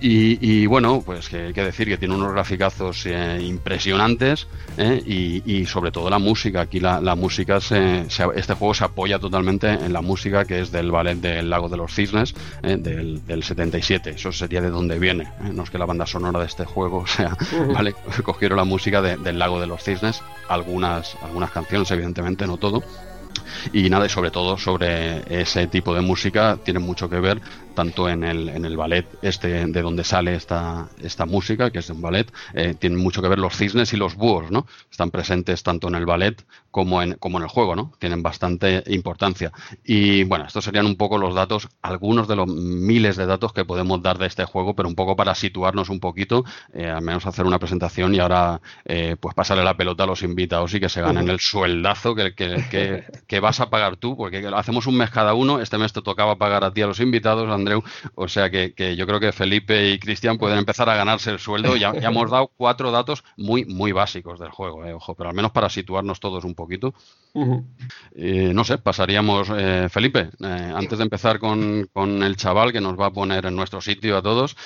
y 0.00 0.66
bueno, 0.66 1.02
pues 1.04 1.28
que 1.28 1.46
hay 1.46 1.52
que 1.52 1.64
decir 1.64 1.88
que 1.88 1.98
tiene 1.98 2.14
unos 2.14 2.32
graficazos 2.32 3.06
eh, 3.06 3.38
impresionantes 3.42 4.46
eh, 4.76 5.42
y, 5.44 5.66
sobre 5.66 5.90
todo 5.92 6.10
la 6.10 6.18
música. 6.18 6.62
Aquí 6.62 6.80
la, 6.80 7.14
música, 7.14 7.60
se, 7.60 8.06
este 8.40 8.54
juego 8.54 8.74
se 8.74 8.84
apoya 8.84 9.18
totalmente 9.18 9.68
en 9.68 9.92
la 9.92 10.00
música 10.00 10.44
que 10.44 10.60
es 10.60 10.70
del 10.70 10.90
ballet 10.90 11.16
del 11.16 11.50
Lago 11.50 11.68
de 11.68 11.76
los 11.76 11.94
Cisnes 11.94 12.34
eh, 12.62 12.76
del, 12.76 13.42
77. 13.42 14.10
Eso 14.10 14.32
sería 14.32 14.60
de 14.60 14.70
donde 14.70 14.98
viene. 14.98 15.30
No 15.52 15.62
es 15.62 15.70
que 15.70 15.78
la 15.78 15.86
banda 15.86 16.06
sonora 16.06 16.40
de 16.40 16.46
este 16.46 16.64
juego 16.64 17.06
sea, 17.06 17.36
¿vale? 17.72 17.94
Cogieron 18.22 18.56
la 18.56 18.64
música 18.64 19.00
del 19.02 19.38
Lago 19.38 19.60
de 19.60 19.66
los 19.66 19.82
Cisnes, 19.82 20.22
algunas, 20.48 21.16
algunas 21.22 21.50
canciones, 21.50 21.90
evidentemente, 21.90 22.46
no 22.46 22.56
todo 22.56 22.82
y 23.72 23.88
nada, 23.90 24.06
y 24.06 24.08
sobre 24.08 24.30
todo 24.30 24.56
sobre 24.56 25.22
ese 25.40 25.66
tipo 25.66 25.94
de 25.94 26.00
música 26.00 26.58
tiene 26.62 26.80
mucho 26.80 27.08
que 27.08 27.20
ver 27.20 27.40
tanto 27.74 28.08
en 28.08 28.24
el, 28.24 28.48
en 28.48 28.64
el 28.64 28.76
ballet 28.76 29.06
este 29.22 29.66
de 29.66 29.82
donde 29.82 30.04
sale 30.04 30.34
esta, 30.34 30.88
esta 31.02 31.26
música, 31.26 31.70
que 31.70 31.78
es 31.78 31.90
un 31.90 32.00
ballet, 32.00 32.30
eh, 32.54 32.74
tiene 32.78 32.96
mucho 32.96 33.22
que 33.22 33.28
ver 33.28 33.38
los 33.38 33.56
cisnes 33.56 33.92
y 33.92 33.96
los 33.96 34.16
búhos, 34.16 34.50
¿no? 34.50 34.66
Están 34.90 35.10
presentes 35.10 35.62
tanto 35.62 35.88
en 35.88 35.94
el 35.94 36.06
ballet 36.06 36.42
como 36.70 37.02
en, 37.02 37.14
como 37.14 37.38
en 37.38 37.44
el 37.44 37.48
juego, 37.48 37.74
¿no? 37.74 37.92
Tienen 37.98 38.22
bastante 38.22 38.82
importancia. 38.86 39.52
Y 39.84 40.24
bueno, 40.24 40.46
estos 40.46 40.64
serían 40.64 40.86
un 40.86 40.96
poco 40.96 41.18
los 41.18 41.34
datos, 41.34 41.68
algunos 41.82 42.28
de 42.28 42.36
los 42.36 42.46
miles 42.46 43.16
de 43.16 43.26
datos 43.26 43.52
que 43.52 43.64
podemos 43.64 44.02
dar 44.02 44.18
de 44.18 44.26
este 44.26 44.44
juego, 44.44 44.74
pero 44.74 44.88
un 44.88 44.94
poco 44.94 45.16
para 45.16 45.34
situarnos 45.34 45.88
un 45.88 46.00
poquito, 46.00 46.44
eh, 46.72 46.86
al 46.86 47.02
menos 47.02 47.26
hacer 47.26 47.46
una 47.46 47.58
presentación 47.58 48.14
y 48.14 48.20
ahora 48.20 48.60
eh, 48.84 49.16
pues 49.18 49.34
pasarle 49.34 49.64
la 49.64 49.76
pelota 49.76 50.04
a 50.04 50.06
los 50.06 50.22
invitados 50.22 50.72
y 50.74 50.80
que 50.80 50.88
se 50.88 51.00
ganen 51.00 51.28
el 51.28 51.40
sueldazo 51.40 52.14
que, 52.14 52.34
que, 52.34 53.04
que, 53.26 53.40
vas 53.40 53.60
a 53.60 53.70
pagar 53.70 53.96
tú, 53.96 54.16
porque 54.16 54.46
hacemos 54.54 54.86
un 54.86 54.96
mes 54.96 55.10
cada 55.10 55.34
uno, 55.34 55.60
este 55.60 55.78
mes 55.78 55.92
te 55.92 56.02
tocaba 56.02 56.36
pagar 56.36 56.62
a 56.64 56.72
ti 56.72 56.82
a 56.82 56.86
los 56.86 57.00
invitados, 57.00 57.48
Andreu, 57.50 57.82
o 58.14 58.28
sea 58.28 58.50
que, 58.50 58.72
yo 58.96 59.06
creo 59.06 59.18
que 59.18 59.32
Felipe 59.32 59.90
y 59.90 59.98
Cristian 59.98 60.38
pueden 60.38 60.58
empezar 60.58 60.88
a 60.88 60.94
ganarse 60.94 61.30
el 61.30 61.38
sueldo, 61.38 61.76
ya, 61.76 61.94
ya 61.98 62.08
hemos 62.08 62.30
dado 62.30 62.48
cuatro 62.56 62.90
datos 62.90 63.24
muy, 63.36 63.64
muy 63.64 63.92
básicos 63.92 64.38
del 64.38 64.50
juego, 64.50 64.84
ojo, 64.94 65.14
pero 65.14 65.30
al 65.30 65.34
menos 65.34 65.52
para 65.52 65.68
situarnos 65.68 66.20
todos 66.20 66.44
un 66.44 66.54
poquito. 66.60 66.94
Eh, 68.14 68.52
no 68.52 68.64
sé, 68.64 68.78
pasaríamos, 68.78 69.48
eh, 69.56 69.88
Felipe, 69.88 70.30
eh, 70.40 70.72
antes 70.74 70.98
de 70.98 71.04
empezar 71.04 71.38
con, 71.38 71.88
el 72.22 72.36
chaval 72.36 72.72
que 72.72 72.80
nos 72.80 72.98
va 72.98 73.06
a 73.06 73.12
poner 73.12 73.46
en 73.46 73.54
nuestro 73.54 73.80
sitio 73.80 74.16
a 74.16 74.22
todos, 74.22 74.56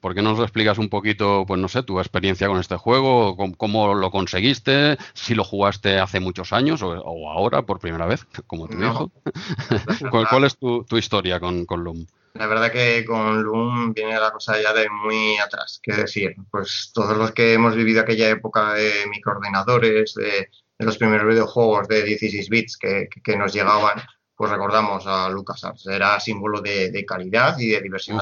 ¿por 0.00 0.14
qué 0.14 0.22
nos 0.22 0.38
explicas 0.40 0.78
un 0.78 0.88
poquito, 0.88 1.44
pues 1.46 1.60
no 1.60 1.68
sé, 1.68 1.82
tu 1.82 2.00
experiencia 2.00 2.48
con 2.48 2.58
este 2.58 2.76
juego, 2.76 3.36
cómo, 3.56 3.94
lo 3.94 4.10
conseguiste, 4.10 4.98
si 5.12 5.34
lo 5.34 5.44
jugaste 5.44 5.98
hace 5.98 6.20
muchos 6.20 6.52
años 6.52 6.82
o, 6.82 7.30
ahora 7.30 7.62
por 7.62 7.78
primera 7.78 8.06
vez, 8.06 8.26
como 8.46 8.66
tu 8.66 8.82
hijo? 8.82 9.12
¿Cuál, 10.10 10.44
es 10.44 10.58
tu, 10.58 10.84
historia 10.96 11.38
con, 11.38 11.64
con 11.64 11.84
Loom? 11.84 12.06
La 12.34 12.48
verdad 12.48 12.72
que 12.72 13.04
con 13.04 13.44
Loom 13.44 13.94
viene 13.94 14.18
la 14.18 14.32
cosa 14.32 14.60
ya 14.60 14.72
de 14.72 14.90
muy 14.90 15.38
atrás, 15.38 15.78
que 15.80 15.92
decir, 15.92 16.34
pues 16.50 16.90
todos 16.92 17.16
los 17.16 17.30
que 17.30 17.52
hemos 17.52 17.76
vivido 17.76 18.00
aquella 18.00 18.28
época 18.28 18.74
de 18.74 19.06
microordenadores, 19.08 20.14
de 20.14 20.48
de 20.84 20.86
los 20.86 20.98
primeros 20.98 21.26
videojuegos 21.26 21.88
de 21.88 22.02
16 22.02 22.48
bits 22.48 22.76
que, 22.76 23.08
que, 23.22 23.36
nos 23.36 23.52
llegaban, 23.52 24.02
pues 24.36 24.50
recordamos 24.50 25.06
a 25.06 25.28
LucasArts. 25.30 25.86
Era 25.86 26.20
símbolo 26.20 26.60
de, 26.60 27.04
calidad 27.06 27.58
y 27.58 27.68
de 27.68 27.80
diversión. 27.80 28.20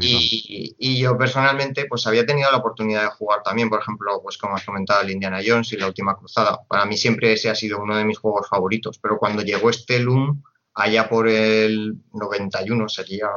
y, 0.00 0.76
y, 0.78 0.98
yo 1.00 1.18
personalmente 1.18 1.86
pues 1.86 2.06
había 2.06 2.24
tenido 2.24 2.50
la 2.50 2.58
oportunidad 2.58 3.02
de 3.02 3.10
jugar 3.10 3.42
también, 3.42 3.68
por 3.68 3.80
ejemplo, 3.80 4.20
pues 4.22 4.38
como 4.38 4.54
has 4.54 4.64
comentado, 4.64 5.02
el 5.02 5.10
Indiana 5.10 5.40
Jones 5.44 5.72
y 5.72 5.76
la 5.76 5.88
Última 5.88 6.16
Cruzada. 6.16 6.60
Para 6.68 6.84
mí 6.84 6.96
siempre 6.96 7.32
ese 7.32 7.50
ha 7.50 7.54
sido 7.54 7.80
uno 7.80 7.96
de 7.96 8.04
mis 8.04 8.18
juegos 8.18 8.48
favoritos, 8.48 8.98
pero 8.98 9.18
cuando 9.18 9.42
llegó 9.42 9.70
este 9.70 9.98
Loom, 9.98 10.42
allá 10.74 11.08
por 11.08 11.28
el 11.28 11.96
91 12.12 12.88
sería 12.88 13.28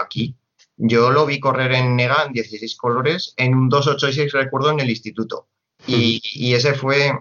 aquí, 0.00 0.36
yo 0.76 1.10
lo 1.10 1.26
vi 1.26 1.40
correr 1.40 1.72
en 1.72 1.96
Nega 1.96 2.24
en 2.26 2.32
16 2.32 2.76
colores 2.76 3.34
en 3.36 3.54
un 3.54 3.68
286 3.68 4.32
recuerdo 4.32 4.70
en 4.70 4.80
el 4.80 4.90
instituto. 4.90 5.48
Y, 5.86 6.20
y, 6.34 6.54
ese 6.54 6.74
fue 6.74 7.12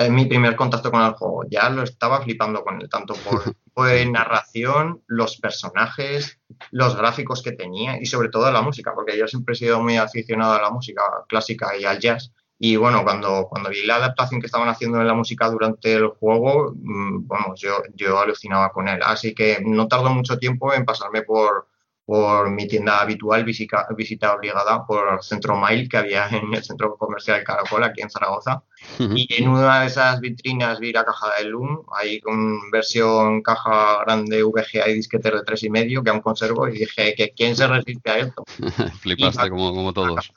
es 0.00 0.10
mi 0.10 0.24
primer 0.24 0.56
contacto 0.56 0.90
con 0.90 1.02
el 1.02 1.12
juego. 1.12 1.44
Ya 1.50 1.68
lo 1.68 1.82
estaba 1.82 2.22
flipando 2.22 2.64
con 2.64 2.80
él, 2.80 2.88
tanto 2.88 3.14
por, 3.14 3.54
narración, 4.10 5.02
los 5.06 5.36
personajes, 5.36 6.40
los 6.70 6.96
gráficos 6.96 7.42
que 7.42 7.52
tenía 7.52 8.00
y 8.00 8.06
sobre 8.06 8.28
todo 8.28 8.50
la 8.50 8.62
música, 8.62 8.94
porque 8.94 9.18
yo 9.18 9.26
siempre 9.26 9.54
he 9.54 9.56
sido 9.56 9.82
muy 9.82 9.96
aficionado 9.96 10.54
a 10.54 10.62
la 10.62 10.70
música 10.70 11.02
clásica 11.28 11.76
y 11.76 11.84
al 11.84 11.98
jazz. 11.98 12.32
Y 12.58 12.76
bueno, 12.76 13.04
cuando, 13.04 13.46
cuando 13.48 13.70
vi 13.70 13.86
la 13.86 13.96
adaptación 13.96 14.40
que 14.40 14.46
estaban 14.46 14.68
haciendo 14.68 14.98
de 14.98 15.04
la 15.04 15.14
música 15.14 15.48
durante 15.48 15.94
el 15.94 16.08
juego, 16.08 16.74
bueno, 16.74 17.48
mm, 17.48 17.54
yo, 17.56 17.82
yo 17.94 18.18
alucinaba 18.18 18.70
con 18.70 18.88
él. 18.88 19.00
Así 19.02 19.34
que 19.34 19.62
no 19.64 19.88
tardó 19.88 20.10
mucho 20.10 20.38
tiempo 20.38 20.74
en 20.74 20.84
pasarme 20.84 21.22
por, 21.22 21.69
por 22.10 22.50
mi 22.50 22.66
tienda 22.66 23.00
habitual, 23.00 23.44
visita, 23.44 23.86
visita 23.96 24.34
obligada 24.34 24.84
por 24.84 25.22
Centro 25.22 25.56
Mail 25.56 25.88
que 25.88 25.96
había 25.96 26.26
en 26.28 26.52
el 26.52 26.64
centro 26.64 26.96
comercial 26.96 27.44
Caracol, 27.44 27.84
aquí 27.84 28.02
en 28.02 28.10
Zaragoza. 28.10 28.64
Y 28.98 29.32
en 29.40 29.48
una 29.48 29.82
de 29.82 29.86
esas 29.86 30.18
vitrinas 30.20 30.80
vi 30.80 30.90
la 30.92 31.04
caja 31.04 31.28
de 31.38 31.44
Loom, 31.44 31.84
ahí 31.96 32.20
con 32.20 32.68
versión 32.72 33.42
caja 33.42 34.02
grande 34.04 34.42
VGA 34.42 34.88
y 34.88 34.94
disquete 34.94 35.30
de 35.30 35.44
tres 35.44 35.62
y 35.62 35.70
medio, 35.70 36.02
que 36.02 36.10
aún 36.10 36.20
conservo, 36.20 36.66
y 36.66 36.80
dije, 36.80 37.14
que 37.14 37.30
¿quién 37.30 37.54
se 37.54 37.68
resiste 37.68 38.10
a 38.10 38.18
esto? 38.18 38.42
Flipaste 39.02 39.48
como, 39.48 39.72
como 39.72 39.92
todos. 39.92 40.32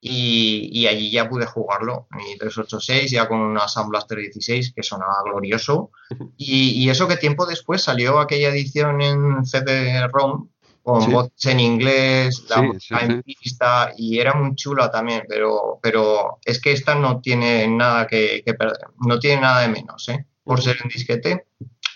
Y, 0.00 0.68
y, 0.72 0.86
allí 0.86 1.10
ya 1.10 1.28
pude 1.28 1.46
jugarlo, 1.46 2.06
mi 2.10 2.36
386, 2.36 3.10
ya 3.10 3.26
con 3.26 3.40
una 3.40 3.66
Sound 3.66 3.90
Blaster 3.90 4.18
16, 4.18 4.72
que 4.72 4.82
sonaba 4.84 5.22
glorioso. 5.24 5.90
Y, 6.36 6.70
y, 6.70 6.90
eso 6.90 7.08
que 7.08 7.16
tiempo 7.16 7.44
después 7.44 7.82
salió 7.82 8.20
aquella 8.20 8.50
edición 8.50 9.00
en 9.00 9.44
CD-ROM 9.44 10.51
con 10.82 11.10
voces 11.10 11.46
en 11.46 11.60
inglés, 11.60 12.44
la 12.48 13.00
en 13.00 13.22
pista 13.22 13.92
y 13.96 14.18
era 14.18 14.34
muy 14.34 14.54
chula 14.54 14.90
también, 14.90 15.24
pero, 15.28 15.78
pero 15.82 16.38
es 16.44 16.60
que 16.60 16.72
esta 16.72 16.94
no 16.94 17.20
tiene 17.20 17.66
nada 17.68 18.06
que, 18.06 18.42
perder, 18.58 18.88
no 18.98 19.18
tiene 19.18 19.42
nada 19.42 19.62
de 19.62 19.68
menos, 19.68 20.08
¿eh? 20.08 20.26
por 20.42 20.60
ser 20.60 20.78
un 20.82 20.88
disquete. 20.88 21.46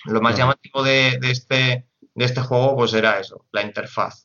Lo 0.04 0.20
más 0.20 0.36
llamativo 0.36 0.84
de, 0.84 1.18
de, 1.20 1.30
este 1.32 1.86
de 2.14 2.24
este 2.24 2.40
juego 2.40 2.76
pues 2.76 2.94
era 2.94 3.20
eso, 3.20 3.44
la 3.52 3.62
interfaz, 3.62 4.24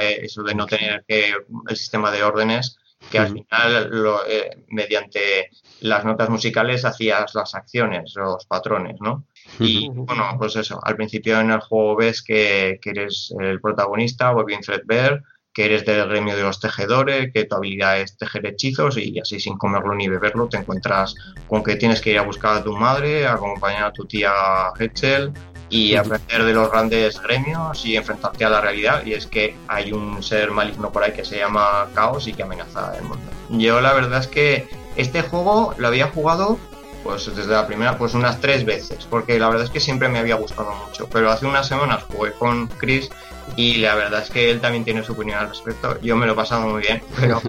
eh, 0.00 0.20
eso 0.22 0.42
de 0.42 0.54
no 0.54 0.66
tener 0.66 1.04
que 1.06 1.32
el 1.68 1.76
sistema 1.76 2.10
de 2.10 2.22
órdenes 2.22 2.78
que 3.10 3.18
al 3.18 3.32
final 3.32 3.92
eh, 4.28 4.64
mediante 4.68 5.50
las 5.80 6.04
notas 6.04 6.28
musicales 6.28 6.84
hacías 6.84 7.34
las 7.34 7.54
acciones, 7.54 8.12
los 8.16 8.44
patrones, 8.46 8.96
¿no? 9.00 9.24
Y 9.60 9.88
bueno, 9.92 10.24
pues 10.38 10.56
eso, 10.56 10.80
al 10.82 10.96
principio 10.96 11.40
en 11.40 11.50
el 11.50 11.60
juego 11.60 11.96
ves 11.96 12.22
que, 12.22 12.78
eres 12.84 13.34
el 13.38 13.60
protagonista, 13.60 14.30
Bobby 14.32 14.58
Threadbare, 14.60 15.22
que 15.52 15.64
eres 15.64 15.84
del 15.84 16.08
gremio 16.08 16.36
de 16.36 16.42
los 16.42 16.60
tejedores, 16.60 17.32
que 17.32 17.44
tu 17.44 17.56
habilidad 17.56 18.00
es 18.00 18.16
tejer 18.16 18.46
hechizos 18.46 18.96
y 18.96 19.18
así 19.18 19.40
sin 19.40 19.58
comerlo 19.58 19.94
ni 19.94 20.08
beberlo 20.08 20.48
te 20.48 20.56
encuentras 20.56 21.14
con 21.48 21.64
que 21.64 21.76
tienes 21.76 22.00
que 22.00 22.10
ir 22.10 22.18
a 22.18 22.22
buscar 22.22 22.58
a 22.58 22.62
tu 22.62 22.76
madre, 22.76 23.26
acompañar 23.26 23.84
a 23.84 23.92
tu 23.92 24.04
tía 24.04 24.32
Hetzel 24.78 25.32
y 25.70 25.96
aprender 25.96 26.44
de 26.44 26.54
los 26.54 26.70
grandes 26.70 27.20
gremios 27.20 27.84
y 27.84 27.96
enfrentarte 27.96 28.44
a 28.44 28.50
la 28.50 28.60
realidad. 28.60 29.04
Y 29.04 29.14
es 29.14 29.26
que 29.26 29.56
hay 29.66 29.92
un 29.92 30.22
ser 30.22 30.50
maligno 30.50 30.92
por 30.92 31.02
ahí 31.02 31.12
que 31.12 31.24
se 31.24 31.38
llama 31.38 31.88
Caos 31.94 32.28
y 32.28 32.32
que 32.32 32.42
amenaza 32.42 32.96
el 32.96 33.02
mundo. 33.04 33.30
Yo 33.50 33.80
la 33.80 33.92
verdad 33.92 34.20
es 34.20 34.28
que 34.28 34.68
este 34.96 35.22
juego 35.22 35.74
lo 35.78 35.88
había 35.88 36.06
jugado 36.06 36.58
pues 37.02 37.34
desde 37.34 37.52
la 37.52 37.66
primera 37.66 37.96
pues 37.96 38.14
unas 38.14 38.40
tres 38.40 38.64
veces 38.64 39.06
porque 39.08 39.38
la 39.38 39.48
verdad 39.48 39.64
es 39.64 39.70
que 39.70 39.80
siempre 39.80 40.08
me 40.08 40.18
había 40.18 40.34
gustado 40.36 40.74
mucho 40.74 41.08
pero 41.08 41.30
hace 41.30 41.46
unas 41.46 41.66
semanas 41.66 42.04
jugué 42.04 42.32
con 42.32 42.66
Chris 42.66 43.08
y 43.56 43.76
la 43.76 43.94
verdad 43.94 44.22
es 44.22 44.30
que 44.30 44.50
él 44.50 44.60
también 44.60 44.84
tiene 44.84 45.02
su 45.02 45.12
opinión 45.12 45.38
al 45.38 45.48
respecto. 45.48 45.98
Yo 46.02 46.16
me 46.16 46.26
lo 46.26 46.32
he 46.32 46.36
pasado 46.36 46.68
muy 46.68 46.82
bien 46.82 47.02
pero 47.18 47.40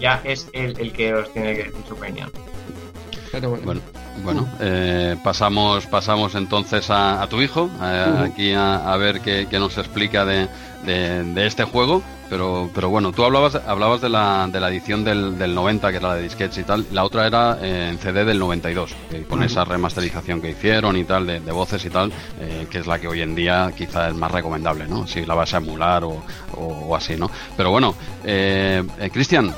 ya, 0.00 0.20
es 0.24 0.48
él 0.52 0.74
el 0.78 0.92
que 0.92 1.14
os 1.14 1.32
tiene 1.32 1.54
que 1.54 1.64
decir 1.64 1.84
su 1.86 1.94
opinión 1.94 2.30
bueno. 3.40 3.80
Bueno, 4.22 4.46
eh, 4.60 5.16
pasamos, 5.24 5.86
pasamos 5.86 6.34
entonces 6.34 6.86
a, 6.88 7.26
tu 7.28 7.42
hijo, 7.42 7.68
aquí 7.80 8.52
a, 8.52 8.96
ver 8.96 9.20
qué, 9.20 9.58
nos 9.58 9.76
explica 9.78 10.24
de, 10.24 10.48
este 11.46 11.64
juego. 11.64 12.02
Pero, 12.30 12.70
pero 12.74 12.88
bueno, 12.88 13.12
tú 13.12 13.22
hablabas, 13.22 13.54
hablabas 13.54 14.00
de, 14.00 14.08
la, 14.08 14.48
de 14.50 14.58
la 14.58 14.70
edición 14.70 15.04
del, 15.04 15.38
del 15.38 15.54
90, 15.54 15.90
que 15.90 15.98
era 15.98 16.08
la 16.08 16.14
de 16.14 16.22
disquets 16.22 16.56
y 16.56 16.64
tal. 16.64 16.86
La 16.90 17.04
otra 17.04 17.26
era 17.26 17.58
eh, 17.60 17.90
en 17.90 17.98
CD 17.98 18.24
del 18.24 18.38
92, 18.38 18.94
con 19.28 19.42
esa 19.42 19.64
remasterización 19.64 20.40
que 20.40 20.50
hicieron 20.50 20.96
y 20.96 21.04
tal, 21.04 21.26
de, 21.26 21.52
voces 21.52 21.84
y 21.84 21.90
tal, 21.90 22.10
eh, 22.40 22.66
que 22.70 22.78
es 22.78 22.86
la 22.86 22.98
que 22.98 23.08
hoy 23.08 23.20
en 23.20 23.34
día 23.34 23.70
quizá 23.76 24.08
es 24.08 24.14
más 24.14 24.32
recomendable, 24.32 24.88
¿no? 24.88 25.06
Si 25.06 25.24
la 25.26 25.34
vas 25.34 25.52
a 25.52 25.58
emular 25.58 26.02
o, 26.04 26.24
o, 26.56 26.96
así, 26.96 27.14
¿no? 27.14 27.30
Pero 27.56 27.70
bueno, 27.70 27.94
Cristian, 29.12 29.54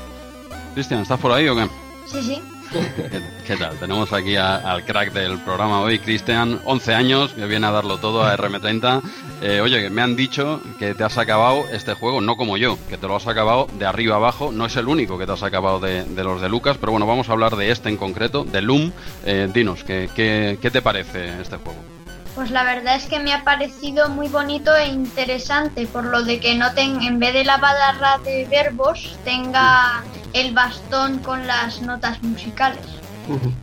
Cristian, 0.73 1.01
¿estás 1.01 1.19
por 1.19 1.31
ahí 1.31 1.47
o 1.47 1.55
qué? 1.55 1.67
Sí, 2.11 2.21
sí. 2.21 2.56
¿Qué, 3.47 3.55
tal? 3.55 3.77
Tenemos 3.77 4.11
aquí 4.13 4.35
al 4.35 4.83
crack 4.83 5.13
del 5.13 5.37
programa 5.39 5.81
hoy, 5.81 5.99
Cristian, 5.99 6.59
11 6.65 6.93
años, 6.93 7.33
que 7.33 7.45
viene 7.45 7.67
a 7.67 7.71
darlo 7.71 7.97
todo 7.97 8.23
a 8.23 8.35
RM30. 8.35 9.01
Eh, 9.41 9.61
oye, 9.61 9.89
me 9.89 10.01
han 10.01 10.15
dicho 10.15 10.61
que 10.79 10.93
te 10.93 11.03
has 11.03 11.17
acabado 11.17 11.65
este 11.71 11.93
juego, 11.93 12.21
no 12.21 12.35
como 12.35 12.57
yo, 12.57 12.77
que 12.89 12.97
te 12.97 13.07
lo 13.07 13.15
has 13.15 13.27
acabado 13.27 13.67
de 13.77 13.85
arriba 13.85 14.15
abajo. 14.15 14.51
No 14.51 14.65
es 14.65 14.75
el 14.75 14.87
único 14.87 15.17
que 15.17 15.25
te 15.25 15.31
has 15.31 15.43
acabado 15.43 15.79
de, 15.79 16.05
los 16.23 16.41
de 16.41 16.49
Lucas, 16.49 16.77
pero 16.79 16.91
bueno, 16.91 17.05
vamos 17.05 17.29
a 17.29 17.33
hablar 17.33 17.55
de 17.55 17.71
este 17.71 17.89
en 17.89 17.97
concreto, 17.97 18.43
de 18.43 18.61
Loom. 18.61 18.91
Eh, 19.25 19.49
dinos, 19.53 19.83
¿qué, 19.83 20.09
¿qué, 20.15 20.71
te 20.71 20.81
parece 20.81 21.41
este 21.41 21.57
juego? 21.57 21.96
Pues 22.37 22.51
la 22.51 22.63
verdad 22.63 22.97
es 22.97 23.07
que 23.07 23.19
me 23.19 23.33
ha 23.33 23.43
parecido 23.43 24.09
muy 24.09 24.27
bonito 24.27 24.75
e 24.75 24.89
interesante, 24.89 25.87
por 25.87 26.03
lo 26.03 26.21
de 26.21 26.39
que 26.39 26.53
no 26.53 26.71
ten, 26.71 27.01
en 27.01 27.17
vez 27.17 27.33
de 27.33 27.43
la 27.43 27.57
barra 27.57 28.19
de 28.23 28.45
verbos, 28.45 29.17
tenga 29.23 30.03
el 30.33 30.53
bastón 30.53 31.17
con 31.17 31.47
las 31.47 31.81
notas 31.81 32.21
musicales. 32.21 32.85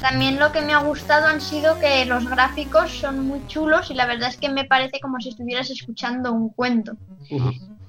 También 0.00 0.40
lo 0.40 0.50
que 0.50 0.60
me 0.60 0.72
ha 0.72 0.78
gustado 0.78 1.28
han 1.28 1.40
sido 1.40 1.78
que 1.78 2.04
los 2.04 2.28
gráficos 2.28 2.90
son 2.90 3.28
muy 3.28 3.46
chulos 3.46 3.92
y 3.92 3.94
la 3.94 4.06
verdad 4.06 4.30
es 4.30 4.38
que 4.38 4.48
me 4.48 4.64
parece 4.64 4.98
como 4.98 5.20
si 5.20 5.28
estuvieras 5.28 5.70
escuchando 5.70 6.32
un 6.32 6.48
cuento. 6.48 6.96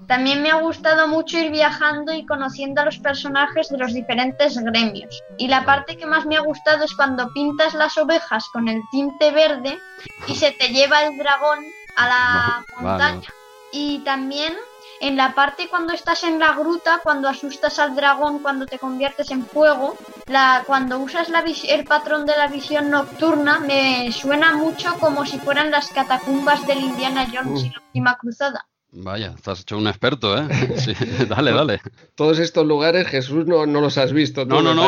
También 0.08 0.42
me 0.42 0.52
ha 0.52 0.56
gustado 0.56 1.08
mucho 1.08 1.38
ir 1.38 1.52
viajando 1.52 2.14
y 2.14 2.26
conociendo 2.26 2.82
a 2.82 2.86
los 2.86 3.00
personajes 3.00 3.70
de 3.70 3.78
los 3.78 3.94
diferentes 3.94 4.58
gremios. 4.58 5.24
Y 5.38 5.48
la 5.48 5.66
parte 5.66 5.98
que 5.98 6.06
más 6.06 6.26
me 6.26 6.38
ha 6.38 6.42
gustado 6.42 6.86
es 6.86 6.94
cuando 6.94 7.32
pintas 7.34 7.74
las 7.74 7.98
ovejas 7.98 8.48
con 8.54 8.68
el 8.68 8.82
tinte 8.92 9.32
verde 9.32 9.80
y 10.28 10.36
se 10.36 10.52
te 10.52 10.70
lleva 10.70 11.04
el 11.04 11.18
dragón 11.18 11.60
a 11.98 12.08
la 12.08 12.66
montaña. 12.80 13.28
Y 13.72 14.00
también 14.00 14.54
en 15.02 15.18
la 15.18 15.34
parte 15.34 15.68
cuando 15.70 15.94
estás 15.94 16.24
en 16.24 16.40
la 16.40 16.54
gruta, 16.54 17.00
cuando 17.04 17.28
asustas 17.28 17.80
al 17.80 17.96
dragón, 17.96 18.40
cuando 18.40 18.66
te 18.66 18.80
conviertes 18.80 19.32
en 19.32 19.46
fuego, 19.46 19.98
la, 20.28 20.64
cuando 20.66 21.00
usas 21.00 21.30
la 21.30 21.44
el 21.68 21.84
patrón 21.86 22.26
de 22.26 22.38
la 22.38 22.48
visión 22.48 22.90
nocturna, 22.90 23.60
me 23.60 24.12
suena 24.12 24.54
mucho 24.54 24.94
como 25.00 25.26
si 25.26 25.40
fueran 25.40 25.72
las 25.72 25.90
catacumbas 25.90 26.66
del 26.66 26.80
Indiana 26.80 27.28
Jones 27.32 27.66
y 27.66 27.70
la 27.70 27.82
última 27.82 28.18
cruzada. 28.18 28.68
Vaya, 28.98 29.34
estás 29.36 29.62
hecho 29.62 29.78
un 29.78 29.88
experto, 29.88 30.38
¿eh? 30.38 30.48
Sí, 30.78 30.94
dale, 31.30 31.52
dale. 31.52 31.82
Todos 32.16 32.40
estos 32.40 32.66
lugares, 32.66 33.08
Jesús, 33.08 33.46
no, 33.46 33.66
no 33.66 33.82
los 33.82 33.98
has 33.98 34.14
visto. 34.14 34.46
no, 34.46 34.62
no, 34.62 34.74
no, 34.74 34.86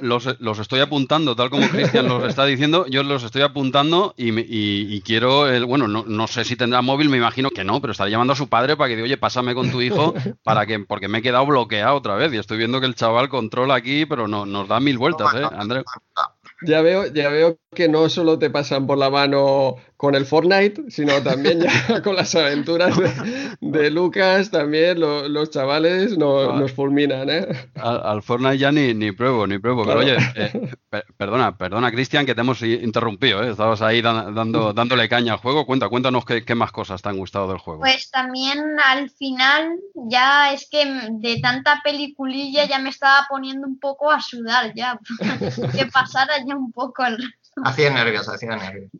los, 0.00 0.58
estoy 0.58 0.80
apuntando, 0.80 1.34
tal 1.34 1.48
como 1.48 1.68
Cristian 1.68 2.08
los 2.08 2.24
está 2.24 2.44
diciendo, 2.44 2.86
yo 2.86 3.02
los 3.02 3.22
estoy 3.22 3.42
apuntando 3.42 4.14
y, 4.16 5.00
quiero, 5.00 5.48
el, 5.48 5.64
bueno, 5.64 5.88
no, 5.88 6.04
no, 6.06 6.26
sé 6.26 6.44
si 6.44 6.56
tendrá 6.56 6.82
móvil, 6.82 7.08
me 7.08 7.16
imagino 7.16 7.50
que 7.50 7.64
no, 7.64 7.80
pero 7.80 7.92
estaré 7.92 8.10
llamando 8.10 8.34
a 8.34 8.36
su 8.36 8.48
padre 8.48 8.76
para 8.76 8.88
que 8.88 8.96
diga, 8.96 9.04
oye, 9.04 9.16
pásame 9.16 9.54
con 9.54 9.70
tu 9.70 9.80
hijo, 9.80 10.14
para 10.42 10.66
que, 10.66 10.80
porque 10.80 11.08
me 11.08 11.18
he 11.18 11.22
quedado 11.22 11.46
bloqueado 11.46 11.96
otra 11.96 12.16
vez 12.16 12.32
y 12.34 12.36
estoy 12.36 12.58
viendo 12.58 12.80
que 12.80 12.86
el 12.86 12.94
chaval 12.94 13.28
controla 13.28 13.74
aquí, 13.74 14.04
pero 14.04 14.28
no, 14.28 14.44
nos 14.44 14.68
da 14.68 14.80
mil 14.80 14.98
vueltas, 14.98 15.34
¿eh, 15.34 15.46
Andrés? 15.56 15.84
Ya 16.62 16.82
veo, 16.82 17.06
ya 17.06 17.28
veo 17.28 17.58
que 17.74 17.88
no 17.88 18.08
solo 18.08 18.38
te 18.38 18.50
pasan 18.50 18.86
por 18.86 18.98
la 18.98 19.10
mano 19.10 19.76
con 19.98 20.14
el 20.14 20.26
Fortnite, 20.26 20.84
sino 20.90 21.20
también 21.24 21.60
ya 21.60 21.70
con 22.04 22.14
las 22.14 22.32
aventuras 22.36 22.96
de, 23.60 23.90
Lucas, 23.90 24.48
también 24.48 25.00
los 25.00 25.50
chavales 25.50 26.16
nos 26.16 26.70
fulminan, 26.72 27.28
¿eh? 27.28 27.48
Al, 27.74 28.22
Fortnite 28.22 28.58
ya 28.58 28.70
ni, 28.70 28.94
ni 28.94 29.10
pruebo, 29.10 29.48
ni 29.48 29.58
pruebo. 29.58 29.84
Pero 29.84 29.98
oye, 29.98 30.16
eh, 30.36 30.72
perdona, 31.16 31.58
perdona, 31.58 31.90
Cristian, 31.90 32.24
que 32.24 32.36
te 32.36 32.42
hemos 32.42 32.62
interrumpido, 32.62 33.42
¿eh? 33.42 33.50
Estabas 33.50 33.82
ahí 33.82 34.00
dando, 34.00 34.72
dándole 34.72 35.08
caña 35.08 35.32
al 35.32 35.40
juego. 35.40 35.66
Cuenta, 35.66 35.88
cuéntanos 35.88 36.24
qué, 36.24 36.44
qué, 36.44 36.54
más 36.54 36.70
cosas 36.70 37.02
te 37.02 37.08
han 37.08 37.18
gustado 37.18 37.48
del 37.48 37.58
juego. 37.58 37.80
Pues 37.80 38.08
también 38.12 38.60
al 38.86 39.10
final, 39.10 39.80
ya 39.94 40.52
es 40.52 40.68
que 40.70 40.86
de 41.10 41.40
tanta 41.40 41.80
peliculilla 41.82 42.66
ya 42.66 42.78
me 42.78 42.90
estaba 42.90 43.26
poniendo 43.28 43.66
un 43.66 43.80
poco 43.80 44.12
a 44.12 44.20
sudar 44.20 44.72
ya. 44.76 44.96
que 45.76 45.86
pasara 45.86 46.34
ya 46.46 46.54
un 46.54 46.70
poco 46.70 47.04
el 47.04 47.18
Hacía 47.64 47.90
nervios, 47.90 48.28
hacía 48.28 48.56
nervios. 48.56 48.90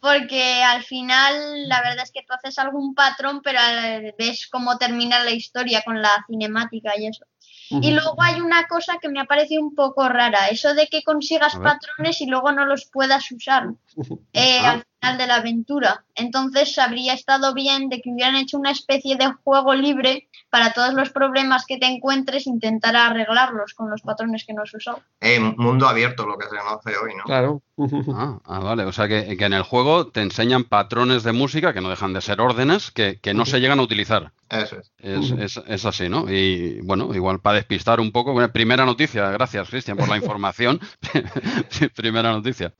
Porque 0.00 0.62
al 0.62 0.82
final 0.82 1.68
la 1.68 1.80
verdad 1.80 2.04
es 2.04 2.12
que 2.12 2.22
tú 2.22 2.34
haces 2.34 2.58
algún 2.58 2.94
patrón, 2.94 3.40
pero 3.42 3.60
ves 4.18 4.48
cómo 4.50 4.76
termina 4.78 5.24
la 5.24 5.32
historia 5.32 5.82
con 5.82 6.00
la 6.00 6.24
cinemática 6.28 6.92
y 6.96 7.06
eso. 7.06 7.24
Y 7.70 7.92
luego 7.92 8.22
hay 8.22 8.40
una 8.40 8.66
cosa 8.66 8.98
que 9.00 9.08
me 9.08 9.20
ha 9.20 9.24
parecido 9.24 9.62
un 9.62 9.74
poco 9.74 10.08
rara, 10.08 10.48
eso 10.48 10.74
de 10.74 10.86
que 10.86 11.02
consigas 11.02 11.56
patrones 11.56 12.20
y 12.20 12.26
luego 12.26 12.52
no 12.52 12.66
los 12.66 12.84
puedas 12.86 13.30
usar 13.32 13.68
eh, 14.32 14.58
ah. 14.62 14.72
al 14.72 14.84
final 15.00 15.18
de 15.18 15.26
la 15.26 15.36
aventura. 15.36 16.04
Entonces 16.14 16.78
habría 16.78 17.14
estado 17.14 17.54
bien 17.54 17.88
de 17.88 18.00
que 18.00 18.10
hubieran 18.10 18.36
hecho 18.36 18.58
una 18.58 18.70
especie 18.70 19.16
de 19.16 19.32
juego 19.44 19.74
libre 19.74 20.28
para 20.54 20.72
todos 20.72 20.94
los 20.94 21.10
problemas 21.10 21.66
que 21.66 21.78
te 21.78 21.86
encuentres, 21.86 22.46
intentar 22.46 22.94
arreglarlos 22.94 23.74
con 23.74 23.90
los 23.90 24.02
patrones 24.02 24.44
que 24.46 24.54
no 24.54 24.62
has 24.62 24.72
usado. 24.72 25.00
Eh, 25.20 25.40
mundo 25.40 25.88
abierto 25.88 26.28
lo 26.28 26.38
que 26.38 26.46
se 26.48 26.56
conoce 26.56 26.96
hoy, 26.96 27.12
¿no? 27.16 27.24
Claro. 27.24 27.60
Ah, 28.16 28.38
ah, 28.44 28.60
vale, 28.60 28.84
o 28.84 28.92
sea 28.92 29.08
que, 29.08 29.32
en 29.32 29.52
el 29.52 29.64
juego 29.64 30.06
te 30.06 30.22
enseñan 30.22 30.62
patrones 30.62 31.24
de 31.24 31.32
música 31.32 31.72
que 31.72 31.80
no 31.80 31.90
dejan 31.90 32.12
de 32.12 32.20
ser 32.20 32.40
órdenes 32.40 32.92
que, 32.92 33.18
no 33.34 33.44
se 33.44 33.58
llegan 33.58 33.80
a 33.80 33.82
utilizar. 33.82 34.30
Eso 34.48 34.76
es. 34.98 35.60
Es, 35.66 35.84
así, 35.84 36.08
¿no? 36.08 36.30
Y 36.30 36.80
bueno, 36.82 37.12
igual 37.12 37.40
para 37.40 37.56
despistar 37.56 37.98
un 37.98 38.12
poco. 38.12 38.32
primera 38.52 38.86
noticia, 38.86 39.28
gracias 39.30 39.68
Cristian 39.68 39.96
por 39.96 40.08
la 40.08 40.16
información. 40.18 40.78
primera 41.96 42.30
noticia. 42.30 42.72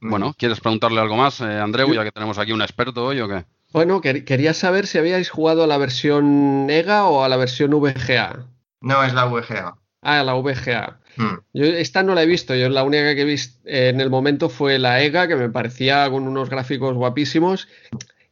Bueno, 0.00 0.32
¿quieres 0.38 0.60
preguntarle 0.60 1.00
algo 1.00 1.16
más, 1.16 1.40
eh, 1.40 1.58
Andreu, 1.58 1.92
ya 1.92 2.04
que 2.04 2.12
tenemos 2.12 2.38
aquí 2.38 2.52
un 2.52 2.62
experto 2.62 3.04
hoy 3.04 3.20
o 3.20 3.28
qué? 3.28 3.44
Bueno, 3.72 4.00
quería 4.00 4.54
saber 4.54 4.86
si 4.86 4.98
habíais 4.98 5.30
jugado 5.30 5.64
a 5.64 5.66
la 5.66 5.78
versión 5.78 6.68
EGA 6.70 7.06
o 7.06 7.22
a 7.22 7.28
la 7.28 7.36
versión 7.36 7.70
VGA. 7.70 8.46
No, 8.80 9.04
es 9.04 9.12
la 9.12 9.26
VGA. 9.26 9.76
Ah, 10.02 10.22
la 10.22 10.34
VGA. 10.34 11.00
Hmm. 11.16 11.38
Yo 11.52 11.64
esta 11.64 12.02
no 12.02 12.14
la 12.14 12.22
he 12.22 12.26
visto, 12.26 12.54
yo 12.54 12.68
la 12.68 12.84
única 12.84 13.14
que 13.14 13.22
he 13.22 13.24
visto 13.24 13.58
en 13.64 14.00
el 14.00 14.10
momento 14.10 14.48
fue 14.48 14.78
la 14.78 15.02
EGA, 15.02 15.28
que 15.28 15.36
me 15.36 15.48
parecía 15.48 16.08
con 16.10 16.28
unos 16.28 16.48
gráficos 16.48 16.94
guapísimos. 16.94 17.68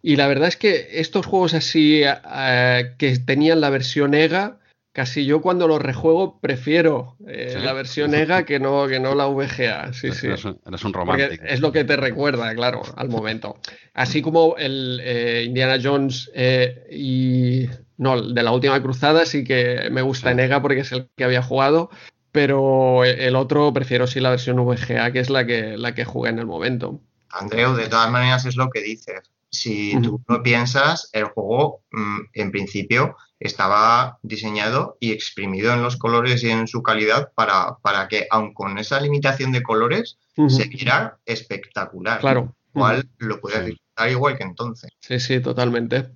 Y 0.03 0.17
la 0.17 0.29
verdad 0.29 0.49
es 0.49 0.57
que 0.57 0.89
estos 0.93 1.27
juegos 1.27 1.55
así 1.55 2.03
eh, 2.05 2.95
que 2.99 3.19
tenían 3.19 3.61
la 3.61 3.71
versión 3.71 4.15
EGA, 4.15 4.59
Casi 4.95 5.27
yo 5.27 5.41
cuando 5.41 5.67
lo 5.67 5.81
rejuego 5.81 6.39
prefiero 6.39 7.17
eh, 7.27 7.59
la 7.61 7.73
versión 7.73 8.15
EGA 8.15 8.45
que 8.45 8.61
no, 8.61 8.87
que 8.87 9.01
no 9.01 9.17
la 9.17 9.27
VGA. 9.27 9.93
Sí, 9.93 10.13
sí. 10.13 10.29
Eres 10.29 10.45
un, 10.45 10.93
romántico. 10.93 11.43
es 11.45 11.59
lo 11.59 11.73
que 11.73 11.83
te 11.83 11.97
recuerda, 11.97 12.55
claro, 12.55 12.83
al 12.95 13.09
momento. 13.09 13.59
Así 13.93 14.23
como 14.23 14.55
el 14.57 15.01
eh, 15.03 15.43
Indiana 15.49 15.81
Jones 15.83 16.31
eh, 16.33 16.87
y. 16.93 17.69
No, 17.97 18.23
de 18.23 18.43
la 18.45 18.53
última 18.53 18.81
cruzada 18.81 19.27
sí 19.27 19.43
que 19.43 19.89
me 19.91 20.01
gusta 20.01 20.31
en 20.31 20.39
EGA 20.39 20.63
porque 20.63 20.81
es 20.81 20.93
el 20.93 21.09
que 21.17 21.25
había 21.25 21.43
jugado. 21.43 21.91
Pero 22.31 23.05
el 23.05 23.35
otro 23.35 23.73
prefiero 23.73 24.07
sí 24.07 24.21
la 24.21 24.31
versión 24.31 24.65
VGA, 24.65 25.11
que 25.11 25.19
es 25.19 25.29
la 25.29 25.45
que, 25.45 25.77
la 25.77 25.93
que 25.97 26.05
jugué 26.05 26.31
en 26.31 26.39
el 26.39 26.47
momento. 26.47 27.01
Andreu, 27.31 27.75
de 27.75 27.89
todas 27.89 28.13
maneras 28.13 28.47
es 28.47 28.55
lo 28.55 28.71
que 28.71 28.81
dices. 28.81 29.23
Si 29.51 30.01
tú 30.01 30.21
no 30.29 30.41
piensas, 30.43 31.11
el 31.13 31.25
juego 31.25 31.83
mm, 31.91 32.19
en 32.33 32.53
principio 32.53 33.17
estaba 33.41 34.19
diseñado 34.23 34.97
y 35.01 35.13
exprimido 35.13 35.73
en 35.73 35.83
los 35.83 35.97
colores 35.97 36.43
y 36.45 36.51
en 36.51 36.67
su 36.67 36.83
calidad 36.83 37.33
para, 37.35 37.77
para 37.83 38.09
que, 38.09 38.27
aun 38.31 38.55
con 38.55 38.79
esa 38.79 39.01
limitación 39.01 39.53
de 39.53 39.63
colores, 39.63 40.19
se 40.49 40.69
viera 40.69 41.19
espectacular. 41.27 42.21
Claro. 42.21 42.55
Cual 42.73 43.09
lo 43.19 43.41
puedes 43.41 43.67
disfrutar 43.67 44.11
igual 44.11 44.37
que 44.37 44.45
entonces. 44.45 44.91
Sí, 45.01 45.21
sí, 45.21 45.41
totalmente. 45.41 46.11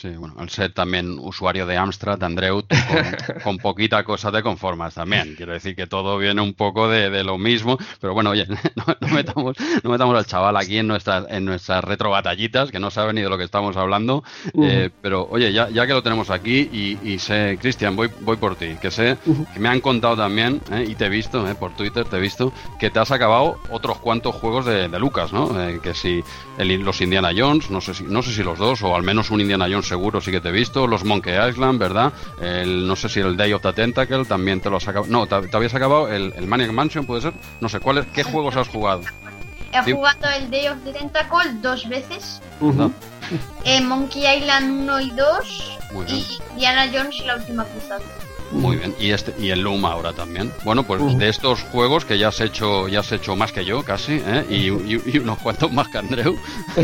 Sí, 0.00 0.08
bueno, 0.16 0.34
al 0.38 0.48
ser 0.48 0.72
también 0.72 1.18
usuario 1.18 1.66
de 1.66 1.76
Amstrad, 1.76 2.24
Andreu, 2.24 2.62
con, 2.62 2.70
con, 3.44 3.58
poquita 3.58 4.02
cosa 4.02 4.32
te 4.32 4.42
conformas 4.42 4.94
también. 4.94 5.34
Quiero 5.36 5.52
decir 5.52 5.76
que 5.76 5.86
todo 5.86 6.16
viene 6.16 6.40
un 6.40 6.54
poco 6.54 6.88
de, 6.88 7.10
de 7.10 7.22
lo 7.22 7.36
mismo, 7.36 7.76
pero 8.00 8.14
bueno, 8.14 8.30
oye, 8.30 8.46
no, 8.76 8.84
no, 8.98 9.08
metamos, 9.08 9.58
no 9.82 9.90
metamos 9.90 10.16
al 10.16 10.24
chaval 10.24 10.56
aquí 10.56 10.78
en 10.78 10.86
nuestras, 10.86 11.26
en 11.28 11.44
nuestras 11.44 11.84
retro 11.84 12.08
batallitas, 12.08 12.70
que 12.70 12.80
no 12.80 12.90
sabe 12.90 13.12
ni 13.12 13.20
de 13.20 13.28
lo 13.28 13.36
que 13.36 13.44
estamos 13.44 13.76
hablando. 13.76 14.24
Uh 14.54 14.62
-huh. 14.62 14.70
eh, 14.70 14.90
pero 15.02 15.28
oye, 15.30 15.52
ya, 15.52 15.68
ya, 15.68 15.86
que 15.86 15.92
lo 15.92 16.02
tenemos 16.02 16.30
aquí 16.30 16.70
y, 16.72 16.98
y 17.04 17.18
sé, 17.18 17.58
Cristian, 17.60 17.94
voy, 17.94 18.08
voy 18.20 18.38
por 18.38 18.56
ti, 18.56 18.76
que 18.80 18.90
sé 18.90 19.18
uh 19.26 19.34
-huh. 19.34 19.52
que 19.52 19.60
me 19.60 19.68
han 19.68 19.82
contado 19.82 20.16
también, 20.16 20.62
eh, 20.72 20.86
y 20.88 20.94
te 20.94 21.04
he 21.06 21.08
visto, 21.10 21.46
eh, 21.46 21.54
por 21.54 21.76
Twitter 21.76 22.06
te 22.06 22.16
he 22.16 22.20
visto, 22.20 22.54
que 22.78 22.88
te 22.88 23.00
has 23.00 23.10
acabado 23.10 23.58
otros 23.70 23.98
cuantos 23.98 24.34
juegos 24.34 24.64
de, 24.64 24.88
de 24.88 24.98
Lucas, 24.98 25.30
¿no? 25.30 25.60
Eh, 25.60 25.78
que 25.82 25.92
si 25.92 26.24
el, 26.56 26.80
los 26.80 27.02
Indiana 27.02 27.32
Jones, 27.36 27.70
no 27.70 27.82
sé, 27.82 27.92
si, 27.92 28.04
no 28.04 28.22
sé 28.22 28.32
si 28.32 28.42
los 28.42 28.58
dos, 28.58 28.80
o 28.82 28.96
al 28.96 29.02
menos 29.02 29.30
un 29.30 29.42
Indiana 29.42 29.66
Jones 29.70 29.89
seguro 29.90 30.20
sí 30.20 30.30
que 30.30 30.40
te 30.40 30.50
he 30.50 30.52
visto, 30.52 30.86
los 30.86 31.04
Monkey 31.04 31.34
Island, 31.48 31.78
¿verdad? 31.78 32.12
El, 32.40 32.86
no 32.86 32.94
sé 32.94 33.08
si 33.08 33.18
el 33.18 33.36
Day 33.36 33.52
of 33.52 33.62
the 33.62 33.72
Tentacle 33.72 34.24
también 34.24 34.60
te 34.60 34.70
lo 34.70 34.76
has 34.76 34.86
acabado. 34.86 35.10
No, 35.10 35.26
te, 35.26 35.48
te 35.48 35.56
habías 35.56 35.74
acabado 35.74 36.08
el, 36.08 36.32
el, 36.36 36.46
Maniac 36.46 36.70
Mansion, 36.70 37.04
¿puede 37.06 37.22
ser? 37.22 37.32
No 37.60 37.68
sé, 37.68 37.80
¿cuál 37.80 37.98
es, 37.98 38.06
¿qué 38.06 38.22
juegos 38.22 38.54
has 38.56 38.68
jugado? 38.68 39.02
He 39.72 39.84
¿Sí? 39.84 39.92
jugado 39.92 40.28
el 40.36 40.48
Day 40.50 40.68
of 40.68 40.78
the 40.84 40.92
Tentacle 40.92 41.54
dos 41.60 41.88
veces. 41.88 42.40
Uh 42.60 42.72
-huh. 42.72 42.92
eh, 43.64 43.80
Monkey 43.80 44.22
Island 44.36 44.82
1 44.82 45.00
y 45.00 45.10
2 45.10 45.78
y 46.08 46.26
Indiana 46.52 46.88
Jones 46.92 47.16
y 47.20 47.24
la 47.24 47.36
última 47.36 47.64
cruzada. 47.64 48.04
Muy 48.52 48.76
bien, 48.76 48.94
y 48.98 49.10
este 49.10 49.34
y 49.38 49.50
el 49.50 49.60
Loom 49.60 49.84
ahora 49.84 50.12
también. 50.12 50.52
Bueno, 50.64 50.82
pues 50.82 51.00
uh 51.00 51.10
-huh. 51.10 51.16
de 51.16 51.28
estos 51.28 51.62
juegos 51.62 52.04
que 52.04 52.18
ya 52.18 52.28
has 52.28 52.40
hecho, 52.40 52.88
ya 52.88 53.00
has 53.00 53.12
hecho 53.12 53.36
más 53.36 53.52
que 53.52 53.64
yo 53.64 53.84
casi, 53.84 54.20
¿eh? 54.24 54.44
y, 54.48 54.68
y, 54.68 55.02
y, 55.06 55.18
unos 55.18 55.38
cuantos 55.42 55.72
más 55.72 55.88
que 55.88 55.98
Andreu, 55.98 56.36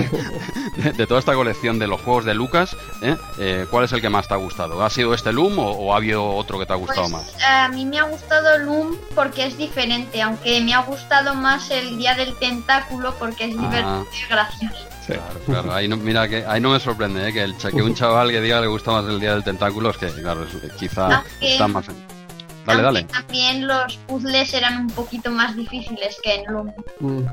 de, 0.76 0.92
de, 0.92 1.06
toda 1.06 1.20
esta 1.20 1.34
colección 1.34 1.78
de 1.78 1.86
los 1.86 2.00
juegos 2.00 2.24
de 2.24 2.34
Lucas, 2.34 2.76
¿eh? 3.02 3.16
Eh, 3.38 3.66
¿cuál 3.70 3.84
es 3.84 3.92
el 3.92 4.00
que 4.00 4.08
más 4.08 4.28
te 4.28 4.34
ha 4.34 4.36
gustado? 4.36 4.82
¿Ha 4.82 4.90
sido 4.90 5.12
este 5.14 5.32
Loom 5.32 5.58
o, 5.58 5.70
o 5.70 5.92
ha 5.92 5.96
habido 5.96 6.24
otro 6.24 6.58
que 6.58 6.66
te 6.66 6.72
ha 6.72 6.76
gustado 6.76 7.08
pues, 7.08 7.12
más? 7.12 7.44
A 7.44 7.68
mí 7.68 7.84
me 7.84 7.98
ha 7.98 8.04
gustado 8.04 8.58
Loom 8.58 8.96
porque 9.14 9.46
es 9.46 9.58
diferente, 9.58 10.22
aunque 10.22 10.60
me 10.60 10.74
ha 10.74 10.80
gustado 10.82 11.34
más 11.34 11.70
el 11.70 11.98
Día 11.98 12.14
del 12.14 12.34
Tentáculo 12.36 13.14
porque 13.18 13.46
es 13.46 13.56
ah. 13.58 13.60
divertido 13.62 14.06
y 14.12 14.28
gracioso. 14.28 14.95
Sí. 15.06 15.12
Claro, 15.12 15.40
claro. 15.46 15.72
Ahí 15.72 15.86
no, 15.86 15.96
mira 15.96 16.28
que 16.28 16.44
ahí 16.44 16.60
no 16.60 16.70
me 16.70 16.80
sorprende 16.80 17.28
¿eh? 17.28 17.32
que, 17.32 17.42
el, 17.42 17.56
que 17.56 17.82
un 17.82 17.94
chaval 17.94 18.30
que 18.30 18.40
diga 18.40 18.56
que 18.56 18.62
le 18.62 18.66
gusta 18.66 18.90
más 18.90 19.04
el 19.04 19.20
día 19.20 19.34
del 19.34 19.44
tentáculo 19.44 19.90
es 19.90 19.98
que, 19.98 20.08
claro, 20.10 20.44
es, 20.44 20.72
quizá 20.72 21.08
no, 21.08 21.24
que, 21.38 21.52
está 21.52 21.68
más. 21.68 21.88
En... 21.88 21.94
Dale, 22.66 22.82
dale. 22.82 23.02
También 23.04 23.66
los 23.68 23.96
puzzles 24.08 24.52
eran 24.52 24.80
un 24.80 24.86
poquito 24.88 25.30
más 25.30 25.54
difíciles 25.54 26.18
que 26.22 26.34
en 26.34 26.52
Loom. 26.52 26.72
Mm. 26.98 27.26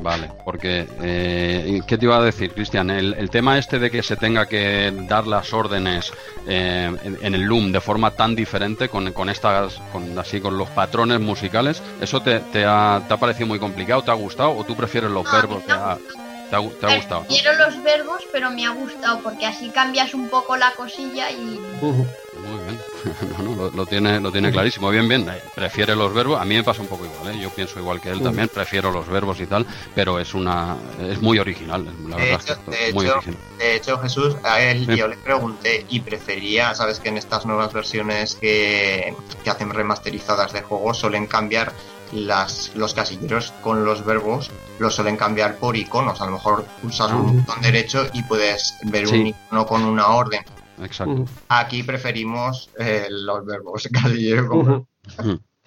Vale, 0.00 0.30
porque 0.44 0.86
eh, 1.02 1.80
¿qué 1.84 1.98
te 1.98 2.04
iba 2.04 2.16
a 2.16 2.22
decir, 2.22 2.52
Cristian? 2.52 2.88
El, 2.88 3.14
el, 3.14 3.30
tema 3.30 3.58
este 3.58 3.80
de 3.80 3.90
que 3.90 4.04
se 4.04 4.16
tenga 4.16 4.46
que 4.46 4.92
dar 5.08 5.26
las 5.26 5.52
órdenes 5.52 6.12
eh, 6.46 6.96
en, 7.02 7.18
en, 7.20 7.34
el 7.34 7.42
Loom 7.42 7.72
de 7.72 7.80
forma 7.80 8.12
tan 8.12 8.36
diferente 8.36 8.88
con, 8.88 9.12
con 9.12 9.28
estas, 9.28 9.80
con 9.92 10.16
así 10.16 10.40
con 10.40 10.56
los 10.56 10.68
patrones 10.68 11.18
musicales, 11.18 11.82
¿eso 12.00 12.20
te, 12.20 12.38
te, 12.38 12.64
ha, 12.64 13.02
te 13.08 13.14
ha 13.14 13.16
parecido 13.16 13.48
muy 13.48 13.58
complicado? 13.58 14.02
¿Te 14.02 14.12
ha 14.12 14.14
gustado 14.14 14.56
o 14.56 14.62
tú 14.62 14.76
prefieres 14.76 15.10
los 15.10 15.24
no, 15.24 15.32
verbos? 15.32 15.64
No. 15.66 15.96
De, 15.96 16.27
¿Te 16.50 16.56
ha, 16.56 16.60
te 16.60 16.86
ha 16.86 16.96
gustado? 16.96 17.24
Quiero 17.28 17.52
los 17.54 17.82
verbos, 17.82 18.26
pero 18.32 18.50
me 18.50 18.66
ha 18.66 18.70
gustado 18.70 19.20
porque 19.22 19.46
así 19.46 19.70
cambias 19.70 20.14
un 20.14 20.28
poco 20.28 20.56
la 20.56 20.72
cosilla 20.72 21.30
y. 21.30 21.60
Uh 21.80 21.92
-huh. 21.92 22.06
Muy 22.38 22.62
bien, 22.62 22.80
no, 23.38 23.42
no, 23.44 23.54
lo, 23.56 23.70
lo, 23.70 23.86
tiene, 23.86 24.20
lo 24.20 24.30
tiene 24.30 24.52
clarísimo. 24.52 24.90
Bien, 24.90 25.08
bien, 25.08 25.28
eh, 25.28 25.42
prefiere 25.54 25.96
los 25.96 26.14
verbos. 26.14 26.40
A 26.40 26.44
mí 26.44 26.54
me 26.54 26.62
pasa 26.62 26.82
un 26.82 26.88
poco 26.88 27.04
igual, 27.04 27.34
¿eh? 27.34 27.40
yo 27.40 27.50
pienso 27.50 27.80
igual 27.80 28.00
que 28.00 28.10
él 28.10 28.22
también, 28.22 28.48
prefiero 28.48 28.92
los 28.92 29.08
verbos 29.08 29.40
y 29.40 29.46
tal, 29.46 29.66
pero 29.94 30.20
es 30.20 30.34
una 30.34 30.76
es 31.00 31.20
muy 31.20 31.38
original, 31.38 31.84
la 32.08 32.16
de 32.16 32.22
verdad. 32.22 32.40
Hecho, 32.40 32.70
de, 32.70 32.92
muy 32.92 33.06
hecho, 33.06 33.14
original. 33.16 33.40
de 33.58 33.76
hecho, 33.76 33.98
Jesús, 33.98 34.36
a 34.44 34.60
él 34.60 34.86
sí. 34.86 34.96
yo 34.96 35.08
le 35.08 35.16
pregunté 35.16 35.84
y 35.88 36.00
prefería, 36.00 36.74
sabes 36.74 37.00
que 37.00 37.08
en 37.08 37.18
estas 37.18 37.44
nuevas 37.44 37.72
versiones 37.72 38.36
que, 38.36 39.14
que 39.42 39.50
hacen 39.50 39.70
remasterizadas 39.70 40.52
de 40.52 40.62
juegos 40.62 40.98
suelen 40.98 41.26
cambiar 41.26 41.72
las, 42.12 42.72
los 42.74 42.94
casilleros 42.94 43.52
con 43.62 43.84
los 43.84 44.04
verbos 44.04 44.50
los 44.78 44.94
suelen 44.94 45.16
cambiar 45.16 45.56
por 45.56 45.76
iconos. 45.76 46.20
A 46.20 46.26
lo 46.26 46.32
mejor 46.32 46.64
pulsas 46.82 47.12
un 47.12 47.44
botón 47.44 47.62
derecho 47.62 48.06
y 48.12 48.22
puedes 48.22 48.74
ver 48.84 49.06
sí. 49.06 49.20
un 49.20 49.26
icono 49.28 49.66
con 49.66 49.84
una 49.84 50.08
orden. 50.08 50.42
Exacto. 50.82 51.24
Aquí 51.48 51.82
preferimos 51.82 52.70
eh, 52.78 53.06
los 53.10 53.44
verbos 53.44 53.88
casillero. 53.92 54.86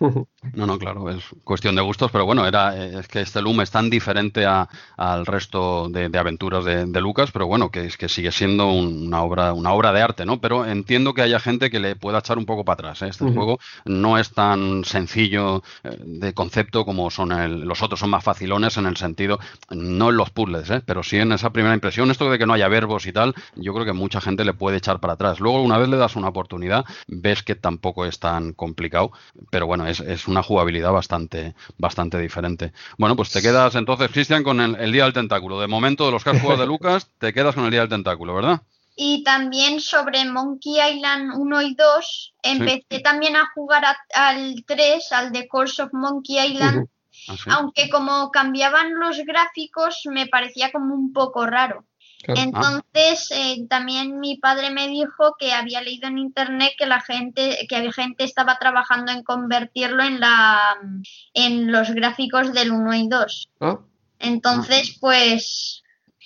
No, 0.54 0.66
no, 0.66 0.80
claro, 0.80 1.08
es 1.10 1.24
cuestión 1.44 1.76
de 1.76 1.84
gustos, 1.84 2.12
pero 2.12 2.26
bueno, 2.26 2.48
era 2.48 2.76
es 2.76 3.08
que 3.08 3.22
este 3.22 3.42
Loom 3.44 3.62
es 3.62 3.70
tan 3.70 3.92
diferente 3.92 4.46
a, 4.46 4.68
al 4.98 5.26
resto 5.26 5.88
de, 5.88 6.10
de 6.10 6.18
aventuras 6.18 6.66
de, 6.66 6.88
de, 6.88 7.02
Lucas, 7.02 7.32
pero 7.32 7.46
bueno, 7.46 7.70
que 7.70 7.86
es 7.86 7.96
que 7.96 8.10
sigue 8.10 8.32
siendo 8.32 8.72
un, 8.72 9.08
una 9.08 9.22
obra 9.22 9.54
una 9.54 9.72
obra 9.72 9.94
de 9.94 10.02
arte, 10.02 10.26
¿no? 10.26 10.42
Pero 10.42 10.66
entiendo 10.66 11.14
que 11.14 11.22
haya 11.22 11.40
gente 11.40 11.70
que 11.70 11.80
le 11.80 11.96
pueda 11.96 12.20
echar 12.20 12.40
un 12.40 12.48
poco 12.48 12.66
para 12.66 12.74
atrás. 12.74 13.04
¿eh? 13.04 13.10
Este 13.10 13.24
uh 13.24 13.28
-huh. 13.28 13.36
juego 13.36 13.60
no 13.86 14.18
es 14.18 14.32
tan 14.32 14.84
sencillo 14.84 15.62
eh, 15.84 15.96
de 16.04 16.34
concepto 16.34 16.86
como 16.86 17.12
son 17.12 17.32
el, 17.32 17.62
los 17.62 17.84
otros, 17.84 18.00
son 18.00 18.10
más 18.10 18.24
facilones 18.24 18.78
en 18.78 18.88
el 18.88 18.98
sentido, 18.98 19.40
no 19.70 20.10
en 20.10 20.18
los 20.18 20.32
puzzles, 20.32 20.70
¿eh? 20.72 20.82
pero 20.84 21.04
sí 21.04 21.18
en 21.18 21.32
esa 21.34 21.52
primera 21.52 21.76
impresión, 21.76 22.10
esto 22.10 22.32
de 22.32 22.40
que 22.40 22.48
no 22.48 22.54
haya 22.54 22.68
verbos 22.68 23.06
y 23.06 23.14
tal, 23.14 23.36
yo 23.56 23.74
creo 23.74 23.86
que 23.86 23.94
mucha 23.94 24.22
gente 24.22 24.44
le 24.44 24.54
puede 24.54 24.78
echar 24.78 25.00
para 25.00 25.14
atrás. 25.14 25.40
Luego, 25.40 25.62
una 25.62 25.78
vez 25.78 25.88
le 25.88 25.98
das 25.98 26.16
una 26.16 26.30
oportunidad, 26.30 26.84
ves 27.08 27.44
que 27.44 27.54
tampoco 27.56 28.06
es 28.06 28.20
tan 28.20 28.54
complicado, 28.54 29.12
pero 29.52 29.68
bueno, 29.68 29.86
es, 29.92 30.00
es 30.00 30.28
una 30.28 30.44
jugabilidad 30.44 30.92
bastante, 30.92 31.56
bastante 31.78 32.18
diferente. 32.18 32.74
Bueno, 32.98 33.16
pues 33.16 33.32
te 33.32 33.42
quedas 33.42 33.76
entonces, 33.76 34.10
Cristian, 34.12 34.44
con 34.44 34.60
el, 34.60 34.76
el, 34.76 34.92
Día 34.92 35.04
del 35.04 35.14
Tentáculo. 35.14 35.60
De 35.60 35.68
momento, 35.68 36.06
de 36.06 36.12
los 36.12 36.24
que 36.24 36.32
has 36.32 36.42
jugado 36.42 36.62
de 36.62 36.68
Lucas, 36.74 37.08
te 37.20 37.34
quedas 37.34 37.56
con 37.56 37.66
el 37.66 37.72
Día 37.72 37.82
del 37.82 37.90
Tentáculo, 37.90 38.34
¿verdad? 38.34 38.62
Y 38.96 39.24
también 39.24 39.80
sobre 39.80 40.26
Monkey 40.26 40.80
Island 40.80 41.34
1 41.36 41.62
y 41.62 41.76
2, 41.76 42.34
empecé 42.44 42.86
sí. 42.90 43.04
también 43.04 43.36
a 43.36 43.50
jugar 43.54 43.86
a, 43.86 43.98
al 44.14 44.64
3, 44.66 45.12
al 45.12 45.32
The 45.32 45.48
Course 45.48 45.82
of 45.82 45.94
Monkey 45.94 46.40
Island. 46.40 46.78
Uh 46.78 46.82
-huh. 46.82 46.90
¿Ah, 47.28 47.36
sí? 47.38 47.50
Aunque 47.52 47.90
como 47.90 48.32
cambiaban 48.32 49.00
los 49.00 49.18
gráficos 49.20 50.02
me 50.06 50.28
parecía 50.28 50.72
como 50.72 50.96
un 50.96 51.14
poco 51.14 51.46
raro. 51.46 51.86
Entonces, 52.28 53.32
eh, 53.32 53.66
también 53.70 54.20
mi 54.20 54.38
padre 54.38 54.70
me 54.70 54.88
dijo 54.88 55.36
que 55.40 55.54
había 55.54 55.82
leído 55.82 56.08
en 56.08 56.18
internet 56.18 56.74
que 56.78 56.86
la 56.86 57.02
gente, 57.02 57.66
que 57.68 57.76
había 57.76 57.92
gente 57.92 58.24
estaba 58.24 58.58
trabajando 58.60 59.12
en 59.12 59.24
convertirlo 59.24 60.04
en 60.04 60.20
la 60.20 60.78
en 61.34 61.72
los 61.72 61.92
gráficos 61.92 62.54
del 62.54 62.72
1 62.72 62.94
y 62.96 63.08
2. 63.08 63.50
¿Ah? 63.62 63.80
Entonces, 64.20 64.98
pues 65.00 65.81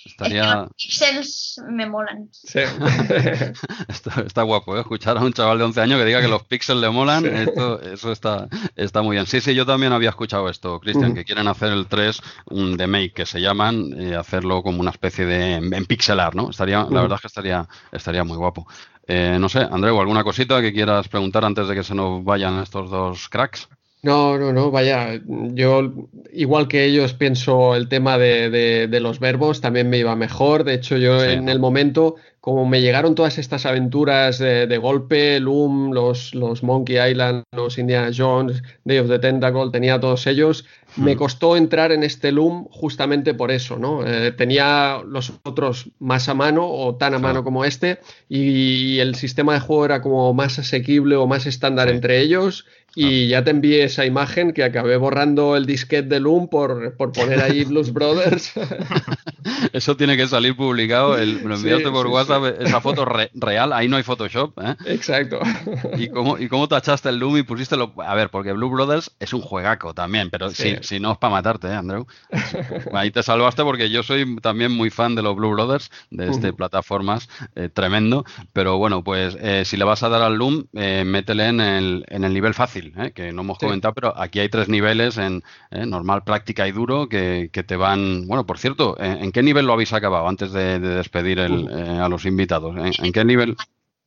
Estaría... 0.06 0.42
Es 0.42 0.48
que 0.48 0.56
los 0.56 0.72
píxeles 0.74 1.60
me 1.68 1.86
molan. 1.86 2.28
Sí. 2.32 2.60
está, 3.88 4.20
está, 4.24 4.42
guapo, 4.42 4.76
¿eh? 4.76 4.80
escuchar 4.80 5.18
a 5.18 5.20
un 5.20 5.32
chaval 5.32 5.58
de 5.58 5.64
11 5.64 5.80
años 5.80 5.98
que 5.98 6.04
diga 6.06 6.20
que 6.20 6.28
los 6.28 6.44
píxeles 6.44 6.82
le 6.82 6.90
molan, 6.90 7.24
sí. 7.24 7.30
esto, 7.32 7.80
eso 7.82 8.12
está, 8.12 8.48
está 8.76 9.02
muy 9.02 9.16
bien. 9.16 9.26
Sí, 9.26 9.40
sí, 9.40 9.54
yo 9.54 9.66
también 9.66 9.92
había 9.92 10.10
escuchado 10.10 10.48
esto, 10.48 10.78
Cristian, 10.80 11.10
uh 11.10 11.12
-huh. 11.12 11.16
que 11.16 11.24
quieren 11.24 11.48
hacer 11.48 11.72
el 11.72 11.86
3, 11.86 12.20
un 12.46 12.78
remake 12.78 13.12
que 13.12 13.26
se 13.26 13.40
llaman, 13.40 13.92
eh, 14.00 14.14
hacerlo 14.14 14.62
como 14.62 14.80
una 14.80 14.90
especie 14.90 15.26
de 15.26 15.54
en, 15.54 15.74
en 15.74 15.86
pixelar, 15.86 16.34
¿no? 16.34 16.50
Estaría, 16.50 16.84
uh 16.84 16.88
-huh. 16.88 16.94
La 16.94 17.02
verdad 17.02 17.16
es 17.16 17.22
que 17.22 17.28
estaría, 17.28 17.68
estaría 17.92 18.24
muy 18.24 18.36
guapo. 18.36 18.66
Eh, 19.08 19.36
no 19.38 19.48
sé, 19.48 19.60
Andreu, 19.60 20.00
¿alguna 20.00 20.24
cosita 20.24 20.60
que 20.60 20.72
quieras 20.72 21.08
preguntar 21.08 21.44
antes 21.44 21.68
de 21.68 21.74
que 21.74 21.84
se 21.84 21.94
nos 21.94 22.24
vayan 22.24 22.58
estos 22.60 22.90
dos 22.90 23.28
cracks? 23.28 23.68
No, 24.06 24.38
no, 24.38 24.52
no, 24.52 24.70
vaya, 24.70 25.20
yo 25.26 25.92
igual 26.32 26.68
que 26.68 26.84
ellos 26.84 27.12
pienso 27.12 27.74
el 27.74 27.88
tema 27.88 28.18
de, 28.18 28.50
de, 28.50 28.86
de 28.86 29.00
los 29.00 29.18
verbos 29.18 29.60
también 29.60 29.90
me 29.90 29.98
iba 29.98 30.14
mejor, 30.14 30.62
de 30.62 30.74
hecho 30.74 30.96
yo 30.96 31.18
sí, 31.18 31.30
en 31.30 31.48
el 31.48 31.58
momento, 31.58 32.14
como 32.40 32.66
me 32.66 32.80
llegaron 32.80 33.16
todas 33.16 33.36
estas 33.36 33.66
aventuras 33.66 34.38
de, 34.38 34.68
de, 34.68 34.78
golpe, 34.78 35.40
Loom, 35.40 35.92
los, 35.92 36.36
los 36.36 36.62
Monkey 36.62 36.98
Island, 37.10 37.42
los 37.50 37.78
Indiana 37.78 38.12
Jones, 38.16 38.62
Day 38.84 38.98
of 38.98 39.08
the 39.08 39.18
Tentacle, 39.18 39.72
tenía 39.72 39.98
todos 39.98 40.28
ellos, 40.28 40.64
me 40.94 41.16
costó 41.16 41.56
entrar 41.56 41.90
en 41.90 42.04
este 42.04 42.30
Loom 42.30 42.68
justamente 42.70 43.34
por 43.34 43.50
eso, 43.50 43.76
¿no? 43.76 44.06
Eh, 44.06 44.30
tenía 44.30 45.00
los 45.04 45.32
otros 45.42 45.90
más 45.98 46.28
a 46.28 46.34
mano 46.34 46.64
o 46.64 46.94
tan 46.94 47.12
a 47.14 47.18
mano 47.18 47.42
como 47.42 47.64
este 47.64 47.98
y 48.28 49.00
el 49.00 49.16
sistema 49.16 49.54
de 49.54 49.60
juego 49.60 49.84
era 49.84 50.00
como 50.00 50.32
más 50.32 50.60
asequible 50.60 51.16
o 51.16 51.26
más 51.26 51.44
estándar 51.46 51.88
sí. 51.88 51.94
entre 51.96 52.20
ellos 52.20 52.66
y 52.96 53.28
ya 53.28 53.44
te 53.44 53.50
envié 53.50 53.84
esa 53.84 54.06
imagen 54.06 54.52
que 54.52 54.64
acabé 54.64 54.96
borrando 54.96 55.54
el 55.56 55.66
disquete 55.66 56.08
de 56.08 56.20
Loom 56.20 56.48
por, 56.48 56.96
por 56.96 57.12
poner 57.12 57.40
ahí 57.40 57.64
Blues 57.66 57.92
Brothers. 57.92 58.52
Eso 59.72 59.96
tiene 59.96 60.16
que 60.16 60.26
salir 60.26 60.56
publicado. 60.56 61.16
El, 61.18 61.42
lo 61.42 61.54
enviaste 61.54 61.84
sí, 61.84 61.90
por 61.90 62.06
sí, 62.06 62.12
WhatsApp, 62.12 62.42
sí. 62.58 62.64
esa 62.64 62.80
foto 62.80 63.04
re, 63.04 63.30
real. 63.34 63.72
Ahí 63.72 63.88
no 63.88 63.96
hay 63.96 64.02
Photoshop. 64.02 64.58
¿eh? 64.60 64.74
Exacto. 64.86 65.40
¿Y 65.96 66.08
cómo, 66.08 66.38
¿Y 66.38 66.48
cómo 66.48 66.66
tachaste 66.68 67.10
el 67.10 67.18
Loom 67.18 67.36
y 67.36 67.42
pusiste 67.42 67.76
lo.? 67.76 67.92
A 67.98 68.14
ver, 68.14 68.30
porque 68.30 68.52
Blue 68.52 68.70
Brothers 68.70 69.14
es 69.20 69.32
un 69.32 69.42
juegaco 69.42 69.94
también, 69.94 70.30
pero 70.30 70.50
si, 70.50 70.76
si 70.80 70.98
no 70.98 71.12
es 71.12 71.18
para 71.18 71.32
matarte, 71.34 71.68
¿eh, 71.68 71.74
Andrew? 71.74 72.06
Ahí 72.92 73.10
te 73.10 73.22
salvaste 73.22 73.62
porque 73.62 73.90
yo 73.90 74.02
soy 74.02 74.36
también 74.40 74.72
muy 74.72 74.90
fan 74.90 75.14
de 75.14 75.22
los 75.22 75.36
Blue 75.36 75.50
Brothers, 75.50 75.90
de 76.10 76.30
este 76.30 76.52
plataformas, 76.52 77.28
eh, 77.54 77.68
tremendo. 77.68 78.24
Pero 78.52 78.78
bueno, 78.78 79.04
pues 79.04 79.36
eh, 79.40 79.64
si 79.64 79.76
le 79.76 79.84
vas 79.84 80.02
a 80.02 80.08
dar 80.08 80.22
al 80.22 80.36
Loom, 80.36 80.66
eh, 80.74 81.04
métele 81.04 81.48
en 81.48 81.60
el, 81.60 82.04
en 82.08 82.24
el 82.24 82.32
nivel 82.32 82.54
fácil, 82.54 82.85
que 83.14 83.32
no 83.32 83.42
hemos 83.42 83.58
comentado, 83.58 83.94
pero 83.94 84.18
aquí 84.18 84.40
hay 84.40 84.48
tres 84.48 84.68
niveles 84.68 85.18
en 85.18 85.42
normal, 85.70 86.24
práctica 86.24 86.66
y 86.66 86.72
duro 86.72 87.08
que, 87.08 87.50
que, 87.52 87.62
te 87.62 87.76
van. 87.76 88.26
Bueno, 88.26 88.46
por 88.46 88.58
cierto, 88.58 88.96
¿en 88.98 89.32
qué 89.32 89.42
nivel 89.42 89.66
lo 89.66 89.72
habéis 89.72 89.92
acabado 89.92 90.28
antes 90.28 90.52
de, 90.52 90.78
despedir 90.78 91.38
el, 91.38 91.68
a 91.68 92.08
los 92.08 92.24
invitados? 92.24 92.76
¿En, 92.76 93.12
qué 93.12 93.24
nivel? 93.24 93.56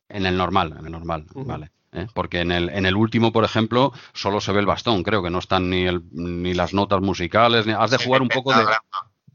En 0.08 0.26
el 0.26 0.36
normal, 0.36 0.76
en 0.78 0.86
el 0.86 0.92
normal, 0.92 1.26
vale. 1.34 1.70
¿eh? 1.92 2.06
porque 2.14 2.40
en 2.40 2.52
el, 2.52 2.68
en 2.70 2.86
el 2.86 2.96
último, 2.96 3.32
por 3.32 3.44
ejemplo, 3.44 3.92
solo 4.12 4.40
se 4.40 4.52
ve 4.52 4.60
el 4.60 4.66
bastón, 4.66 5.02
creo 5.02 5.22
que 5.22 5.30
no 5.30 5.38
están 5.38 5.70
ni, 5.70 5.86
el, 5.86 6.02
ni 6.12 6.54
las 6.54 6.74
notas 6.74 7.00
musicales, 7.00 7.66
ni, 7.66 7.72
has 7.72 7.90
de 7.90 7.98
jugar 7.98 8.22
un 8.22 8.28
poco 8.28 8.52
de... 8.52 8.64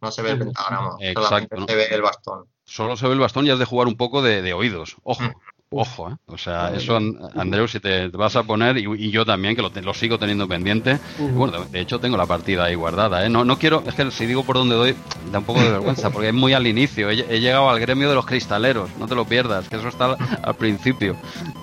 No 0.01 0.11
se 0.11 0.21
ve 0.21 0.31
el 0.31 0.39
pentagrama, 0.39 0.97
Exacto, 0.99 1.65
se 1.67 1.75
ve 1.75 1.87
el 1.91 2.01
bastón. 2.01 2.45
Solo 2.63 2.97
se 2.97 3.07
ve 3.07 3.13
el 3.13 3.19
bastón 3.19 3.45
y 3.45 3.49
has 3.49 3.59
de 3.59 3.65
jugar 3.65 3.87
un 3.87 3.95
poco 3.95 4.21
de, 4.21 4.41
de 4.41 4.53
oídos, 4.53 4.97
ojo. 5.03 5.23
Ojo, 5.71 6.11
¿eh? 6.11 6.15
O 6.27 6.37
sea, 6.37 6.71
eso, 6.75 6.97
Andreu, 7.35 7.67
si 7.67 7.79
te 7.79 8.07
vas 8.09 8.35
a 8.35 8.43
poner, 8.43 8.77
y, 8.77 9.09
yo 9.09 9.25
también, 9.25 9.55
que 9.55 9.63
lo, 9.63 9.69
lo, 9.69 9.93
sigo 9.95 10.19
teniendo 10.19 10.47
pendiente, 10.47 10.99
bueno, 11.17 11.65
de 11.65 11.81
hecho 11.81 11.99
tengo 11.99 12.17
la 12.17 12.27
partida 12.27 12.65
ahí 12.65 12.75
guardada, 12.75 13.25
¿eh? 13.25 13.29
No, 13.29 13.43
no 13.43 13.57
quiero, 13.57 13.83
es 13.85 13.95
que 13.95 14.09
si 14.11 14.27
digo 14.27 14.43
por 14.43 14.57
dónde 14.57 14.75
doy, 14.75 14.95
da 15.31 15.39
un 15.39 15.45
poco 15.45 15.61
de 15.61 15.71
vergüenza, 15.71 16.11
porque 16.11 16.29
es 16.29 16.33
muy 16.35 16.53
al 16.53 16.67
inicio, 16.67 17.09
he, 17.09 17.39
llegado 17.39 17.67
al 17.69 17.79
gremio 17.79 18.07
de 18.07 18.15
los 18.15 18.27
cristaleros, 18.27 18.91
no 18.99 19.07
te 19.07 19.15
lo 19.15 19.25
pierdas, 19.25 19.67
que 19.67 19.77
eso 19.77 19.87
está 19.87 20.15
al, 20.43 20.55
principio. 20.55 21.17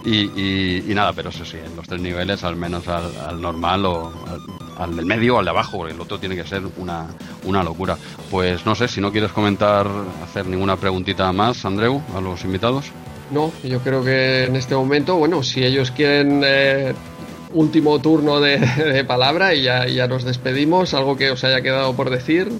Y, 0.05 0.90
y, 0.90 0.94
nada, 0.94 1.12
pero 1.12 1.28
eso 1.31 1.44
sí, 1.44 1.58
en 1.64 1.76
los 1.76 1.86
tres 1.86 2.00
niveles, 2.00 2.42
al 2.42 2.56
menos 2.56 2.89
al, 2.89 3.40
normal 3.40 3.86
o 3.86 4.12
al, 4.78 4.97
del 4.97 5.06
medio 5.06 5.36
o 5.36 5.39
al 5.39 5.44
de 5.44 5.50
abajo, 5.52 5.78
porque 5.78 5.94
el 5.94 6.00
otro 6.00 6.18
tiene 6.18 6.34
que 6.34 6.44
ser 6.44 6.62
una, 6.76 7.06
una 7.44 7.62
locura. 7.62 7.97
Pues 8.31 8.66
no 8.66 8.74
sé, 8.74 8.89
si 8.89 9.00
no 9.00 9.12
quieres 9.12 9.31
comentar, 9.31 9.86
hacer 10.24 10.47
ninguna 10.47 10.76
preguntita 10.76 11.32
más, 11.32 11.64
Andreu, 11.64 12.02
a 12.16 12.20
los 12.20 12.44
invitados. 12.44 12.92
No, 13.32 13.50
yo 13.64 13.80
creo 13.80 14.04
que 14.04 14.44
en 14.44 14.56
este 14.56 14.74
momento, 14.74 15.16
bueno, 15.16 15.42
si 15.42 15.64
ellos 15.64 15.90
quieren 15.90 16.42
eh, 16.44 16.92
último 17.54 17.98
turno 18.00 18.40
de, 18.40 19.04
palabra 19.08 19.54
y 19.54 19.62
ya, 19.62 19.86
ya, 19.86 20.06
nos 20.06 20.24
despedimos, 20.24 20.92
algo 20.92 21.16
que 21.16 21.30
os 21.30 21.42
haya 21.44 21.62
quedado 21.62 21.94
por 21.94 22.10
decir. 22.10 22.52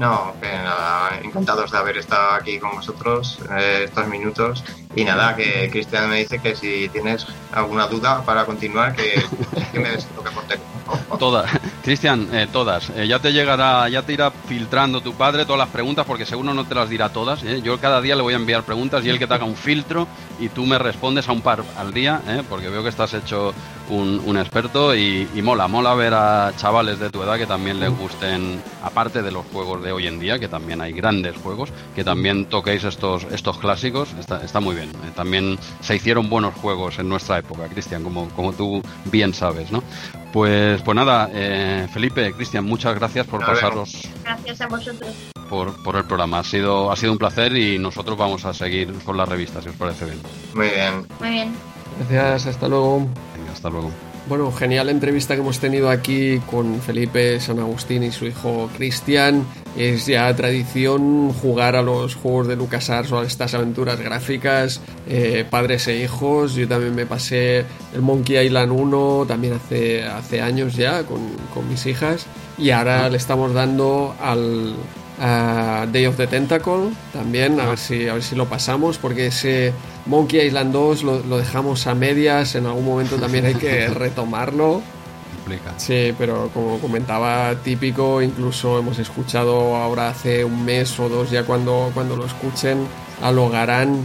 No, 0.00 0.32
que 0.40 0.48
nada, 0.48 1.20
encantados 1.22 1.70
de 1.70 1.76
haber 1.76 1.98
estado 1.98 2.30
aquí 2.30 2.58
con 2.58 2.70
vosotros 2.74 3.38
eh, 3.50 3.82
estos 3.84 4.06
minutos. 4.06 4.64
Y 4.96 5.04
nada, 5.04 5.36
que 5.36 5.68
Cristian 5.70 6.08
me 6.08 6.20
dice 6.20 6.38
que 6.38 6.56
si 6.56 6.88
tienes 6.88 7.26
alguna 7.52 7.86
duda 7.86 8.22
para 8.24 8.46
continuar, 8.46 8.96
que, 8.96 9.22
me 9.78 9.90
des 9.90 10.08
lo 10.16 10.22
que 10.22 10.30
aporte. 10.30 10.58
Todas, 11.18 11.50
Cristian, 11.84 12.26
eh, 12.32 12.48
todas. 12.50 12.88
Eh, 12.96 13.06
ya 13.06 13.18
te 13.18 13.30
llegará, 13.30 13.90
ya 13.90 14.00
te 14.00 14.14
irá 14.14 14.30
filtrando 14.30 15.02
tu 15.02 15.12
padre 15.12 15.44
todas 15.44 15.58
las 15.58 15.68
preguntas, 15.68 16.06
porque 16.06 16.24
seguro 16.24 16.54
no 16.54 16.64
te 16.64 16.74
las 16.74 16.88
dirá 16.88 17.10
todas. 17.10 17.42
Yo 17.62 17.78
cada 17.78 18.00
día 18.00 18.16
le 18.16 18.22
voy 18.22 18.32
a 18.32 18.38
enviar 18.38 18.62
preguntas 18.62 19.04
y 19.04 19.10
él 19.10 19.18
que 19.18 19.26
te 19.26 19.34
haga 19.34 19.44
un 19.44 19.54
filtro 19.54 20.08
y 20.38 20.48
tú 20.48 20.64
me 20.64 20.78
respondes 20.78 21.28
a 21.28 21.32
un 21.32 21.42
par 21.42 21.62
al 21.76 21.92
día, 21.92 22.22
porque 22.48 22.70
veo 22.70 22.82
que 22.82 22.88
estás 22.88 23.12
hecho 23.12 23.52
un, 23.90 24.36
experto 24.36 24.94
y, 24.94 25.26
mola, 25.42 25.68
mola 25.68 25.94
ver 25.94 26.14
a 26.14 26.52
chavales 26.56 26.98
de 26.98 27.10
tu 27.10 27.22
edad 27.22 27.36
que 27.36 27.46
también 27.46 27.80
les 27.80 27.90
gusten, 27.96 28.62
aparte 28.82 29.22
de 29.22 29.30
los 29.30 29.44
juegos 29.46 29.82
de 29.82 29.92
hoy 29.92 30.06
en 30.06 30.18
día, 30.18 30.38
que 30.38 30.48
también 30.48 30.80
hay 30.80 30.92
grandes 30.92 31.36
juegos, 31.36 31.70
que 31.94 32.04
también 32.04 32.46
toquéis 32.46 32.84
estos, 32.84 33.24
estos 33.30 33.58
clásicos, 33.58 34.12
está, 34.18 34.42
está 34.44 34.60
muy 34.60 34.76
bien. 34.76 34.90
Eh, 34.90 35.12
también 35.14 35.58
se 35.80 35.96
hicieron 35.96 36.30
buenos 36.30 36.54
juegos 36.54 36.98
en 36.98 37.08
nuestra 37.08 37.38
época, 37.38 37.68
Cristian, 37.68 38.02
como, 38.02 38.28
como 38.30 38.52
tú 38.52 38.82
bien 39.06 39.34
sabes, 39.34 39.70
¿no? 39.70 39.82
Pues, 40.32 40.80
pues 40.82 40.94
nada, 40.94 41.28
eh, 41.32 41.88
Felipe, 41.92 42.32
Cristian, 42.32 42.64
muchas 42.64 42.94
gracias 42.94 43.26
por 43.26 43.44
pasaros. 43.44 44.00
Gracias 44.22 44.60
a 44.60 44.68
vosotros. 44.68 45.12
Por, 45.48 45.82
por, 45.82 45.96
el 45.96 46.04
programa. 46.04 46.38
Ha 46.38 46.44
sido, 46.44 46.92
ha 46.92 46.96
sido 46.96 47.10
un 47.10 47.18
placer 47.18 47.56
y 47.56 47.76
nosotros 47.78 48.16
vamos 48.16 48.44
a 48.44 48.54
seguir 48.54 48.92
con 49.04 49.16
la 49.16 49.24
revista, 49.24 49.60
si 49.60 49.68
os 49.68 49.74
parece 49.74 50.04
bien. 50.04 50.20
Muy 50.54 50.68
bien. 50.68 51.06
Muy 51.18 51.30
bien. 51.30 51.54
Gracias, 52.08 52.54
hasta 52.54 52.68
luego. 52.68 53.08
Hasta 53.52 53.70
luego. 53.70 53.90
Bueno, 54.28 54.52
genial 54.52 54.90
entrevista 54.90 55.34
que 55.34 55.40
hemos 55.40 55.58
tenido 55.58 55.90
aquí 55.90 56.38
con 56.50 56.80
Felipe 56.80 57.40
San 57.40 57.58
Agustín 57.58 58.02
y 58.02 58.12
su 58.12 58.26
hijo 58.26 58.68
Cristian. 58.76 59.44
Es 59.76 60.06
ya 60.06 60.34
tradición 60.36 61.32
jugar 61.32 61.74
a 61.74 61.82
los 61.82 62.14
juegos 62.14 62.46
de 62.46 62.56
LucasArts 62.56 63.10
o 63.12 63.20
a 63.20 63.24
estas 63.24 63.54
aventuras 63.54 63.98
gráficas, 63.98 64.80
eh, 65.08 65.44
padres 65.48 65.88
e 65.88 66.02
hijos. 66.02 66.54
Yo 66.54 66.68
también 66.68 66.94
me 66.94 67.06
pasé 67.06 67.64
el 67.94 68.02
Monkey 68.02 68.46
Island 68.46 68.72
1 68.72 69.24
también 69.26 69.54
hace, 69.54 70.04
hace 70.04 70.40
años 70.40 70.74
ya 70.76 71.02
con, 71.04 71.20
con 71.52 71.68
mis 71.68 71.86
hijas. 71.86 72.26
Y 72.58 72.70
ahora 72.70 73.08
le 73.08 73.16
estamos 73.16 73.54
dando 73.54 74.14
al, 74.20 74.74
Day 75.92 76.06
of 76.06 76.16
the 76.16 76.26
Tentacle 76.26 76.90
también, 77.12 77.60
a 77.60 77.68
ver 77.68 77.78
si, 77.78 78.08
a 78.08 78.14
ver 78.14 78.22
si 78.22 78.34
lo 78.34 78.46
pasamos, 78.46 78.96
porque 78.96 79.26
ese 79.26 79.72
Monkey 80.10 80.40
Island 80.40 80.72
2 80.72 81.02
lo, 81.04 81.38
dejamos 81.38 81.86
a 81.86 81.94
medias, 81.94 82.56
en 82.56 82.66
algún 82.66 82.84
momento 82.84 83.14
también 83.14 83.46
hay 83.46 83.54
que 83.54 83.86
retomarlo. 83.94 84.82
Sí, 85.76 86.12
pero 86.18 86.50
como 86.52 86.78
comentaba, 86.78 87.54
típico, 87.62 88.20
incluso 88.20 88.78
hemos 88.78 88.98
escuchado 88.98 89.76
ahora 89.76 90.08
hace 90.08 90.44
un 90.44 90.64
mes 90.64 90.98
o 90.98 91.08
dos, 91.08 91.30
ya 91.30 91.44
cuando, 91.44 91.90
cuando 91.94 92.16
lo 92.16 92.26
escuchen, 92.26 92.86
a 93.22 93.30
Logarán 93.30 94.04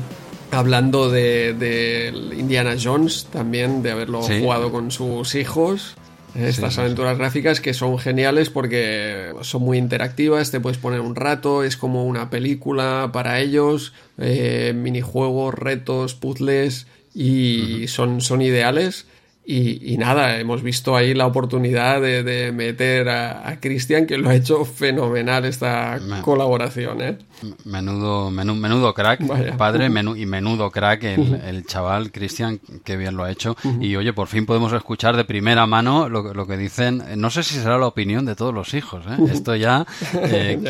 hablando 0.52 1.10
de, 1.10 1.54
de, 1.54 2.14
Indiana 2.38 2.76
Jones 2.82 3.26
también, 3.32 3.82
de 3.82 3.92
haberlo 3.92 4.22
jugado 4.22 4.72
con 4.72 4.92
sus 4.92 5.34
hijos. 5.34 5.96
Estas 6.36 6.78
aventuras 6.78 7.18
gráficas 7.18 7.62
que 7.62 7.74
son 7.74 7.98
geniales 7.98 8.50
porque 8.50 9.32
son 9.42 9.62
muy 9.62 9.78
interactivas, 9.78 10.52
te 10.52 10.60
puedes 10.60 10.78
poner 10.78 11.00
un 11.00 11.16
rato, 11.16 11.64
es 11.64 11.78
como 11.78 12.06
una 12.06 12.30
película 12.30 13.10
para 13.14 13.40
ellos, 13.40 13.94
eh, 14.18 14.74
minijuegos, 14.76 15.54
retos, 15.54 16.14
puzzles 16.14 16.88
y 17.14 17.88
son, 17.88 18.20
son 18.20 18.42
ideales. 18.42 19.08
Y, 19.48 19.98
nada, 20.00 20.40
hemos 20.40 20.64
visto 20.64 20.96
ahí 20.96 21.14
la 21.14 21.28
oportunidad 21.28 22.02
de, 22.02 22.52
meter 22.52 23.10
a, 23.10 23.60
Cristian, 23.60 24.08
que 24.08 24.18
lo 24.18 24.30
ha 24.30 24.36
hecho 24.36 24.66
fenomenal 24.66 25.46
esta 25.46 26.00
colaboración. 26.24 27.02
¿eh? 27.02 27.18
Menudo, 27.64 28.32
menudo 28.32 28.94
crack, 28.94 29.22
padre, 29.56 29.86
y 30.18 30.26
menudo 30.26 30.72
crack 30.72 31.04
el, 31.04 31.64
chaval, 31.68 32.12
Cristian, 32.12 32.60
que 32.84 32.98
bien 32.98 33.16
lo 33.16 33.24
ha 33.24 33.32
hecho. 33.32 33.56
Y 33.80 33.96
oye, 33.96 34.14
por 34.14 34.28
fin 34.28 34.48
podemos 34.48 34.74
escuchar 34.74 35.16
de 35.16 35.26
primera 35.26 35.68
mano 35.68 36.10
lo, 36.10 36.48
que 36.48 36.58
dicen. 36.58 37.04
No 37.18 37.30
sé 37.30 37.44
si 37.44 37.56
será 37.56 37.78
la 37.78 37.88
opinión 37.88 38.26
de 38.26 38.36
todos 38.36 38.54
los 38.54 38.74
hijos. 38.74 39.06
¿eh? 39.06 39.32
Esto 39.32 39.54
eh, 39.56 39.60
ya, 39.60 39.86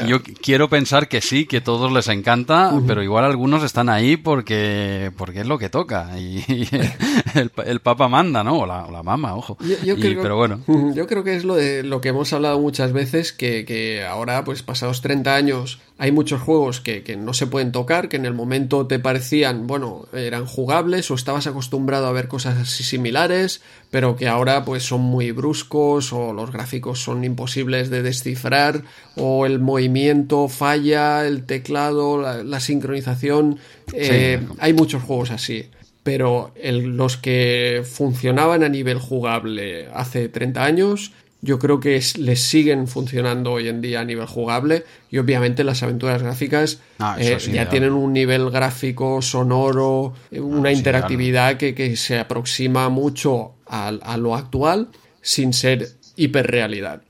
yo 0.05 0.21
quiero 0.21 0.67
pensar 0.67 1.07
que 1.07 1.21
sí, 1.21 1.45
que 1.45 1.57
a 1.57 1.63
todos 1.63 1.93
les 1.93 2.09
encanta, 2.09 2.73
pero 2.85 3.01
igual 3.01 3.23
algunos 3.23 3.63
están 3.63 3.87
ahí 3.87 4.17
porque, 4.17 5.11
porque 5.15 5.41
es 5.41 5.47
lo 5.47 5.57
que 5.57 5.69
toca. 5.69 6.19
Y, 6.19 6.43
el, 7.35 7.51
el 7.65 7.79
Papa 7.79 8.09
manda, 8.09 8.43
¿no? 8.43 8.64
O 8.65 8.91
la, 8.91 9.03
mama, 9.03 9.35
ojo. 9.35 9.57
Yo, 9.83 9.95
creo, 9.95 10.21
pero 10.21 10.35
bueno. 10.35 10.61
Yo 10.95 11.07
creo 11.07 11.23
que 11.23 11.35
es 11.35 11.43
lo 11.43 11.55
de 11.55 11.83
lo 11.83 12.01
que 12.01 12.09
hemos 12.09 12.33
hablado 12.33 12.59
muchas 12.59 12.91
veces, 12.91 13.31
que, 13.31 13.65
que 13.65 14.03
ahora, 14.03 14.43
pues 14.43 14.63
pasados 14.63 15.01
30 15.01 15.35
años, 15.35 15.79
hay 15.97 16.11
muchos 16.11 16.41
juegos 16.41 16.81
que, 16.81 17.03
que, 17.03 17.15
no 17.15 17.33
se 17.33 17.47
pueden 17.47 17.71
tocar, 17.71 18.09
que 18.09 18.17
en 18.17 18.25
el 18.25 18.33
momento 18.33 18.85
te 18.85 18.99
parecían, 18.99 19.67
bueno, 19.67 20.07
eran 20.13 20.45
jugables 20.45 21.09
o 21.09 21.15
estabas 21.15 21.47
acostumbrado 21.47 22.07
a 22.07 22.11
ver 22.11 22.27
cosas 22.27 22.57
así 22.57 22.83
similares, 22.83 23.61
pero 23.91 24.17
que 24.17 24.27
ahora 24.27 24.65
pues 24.65 24.83
son 24.83 25.01
muy 25.01 25.31
bruscos 25.31 26.11
o 26.11 26.33
los 26.33 26.51
gráficos 26.51 26.99
son 27.01 27.23
imposibles 27.23 27.89
de 27.89 28.01
descifrar 28.01 28.83
o 29.15 29.45
el 29.45 29.59
movimiento 29.59 30.49
falla, 30.49 31.25
el 31.25 31.45
teclado, 31.45 32.21
la, 32.21 32.59
sincronización. 32.59 33.59
Eh, 33.93 34.45
hay 34.59 34.73
muchos 34.73 35.03
juegos 35.03 35.31
así 35.31 35.69
pero 36.05 36.53
los 36.61 37.17
que 37.17 37.81
funcionaban 37.83 38.61
a 38.61 38.69
nivel 38.69 38.99
jugable 38.99 39.87
hace 39.91 40.29
30 40.29 40.63
años, 40.63 41.13
yo 41.41 41.57
creo 41.57 41.79
que 41.79 41.99
les 42.19 42.41
siguen 42.41 42.87
funcionando 42.87 43.53
hoy 43.53 43.69
en 43.69 43.81
día 43.81 44.01
a 44.01 44.05
nivel 44.05 44.27
jugable 44.27 44.83
y 45.09 45.17
obviamente 45.17 45.63
las 45.63 45.81
aventuras 45.81 46.21
gráficas 46.21 46.79
ah, 46.99 47.17
eh, 47.19 47.39
ya 47.51 47.69
tienen 47.69 47.93
un 47.93 48.13
nivel 48.13 48.51
gráfico, 48.51 49.23
sonoro, 49.23 50.13
una 50.29 50.71
interactividad 50.71 51.57
que, 51.57 51.95
se 51.95 52.19
aproxima 52.19 52.87
mucho 52.89 53.53
a, 53.65 53.87
a 53.87 54.17
lo 54.17 54.35
actual 54.35 54.89
sin 55.23 55.53
ser 55.53 55.89
hiperrealidad. 56.15 57.01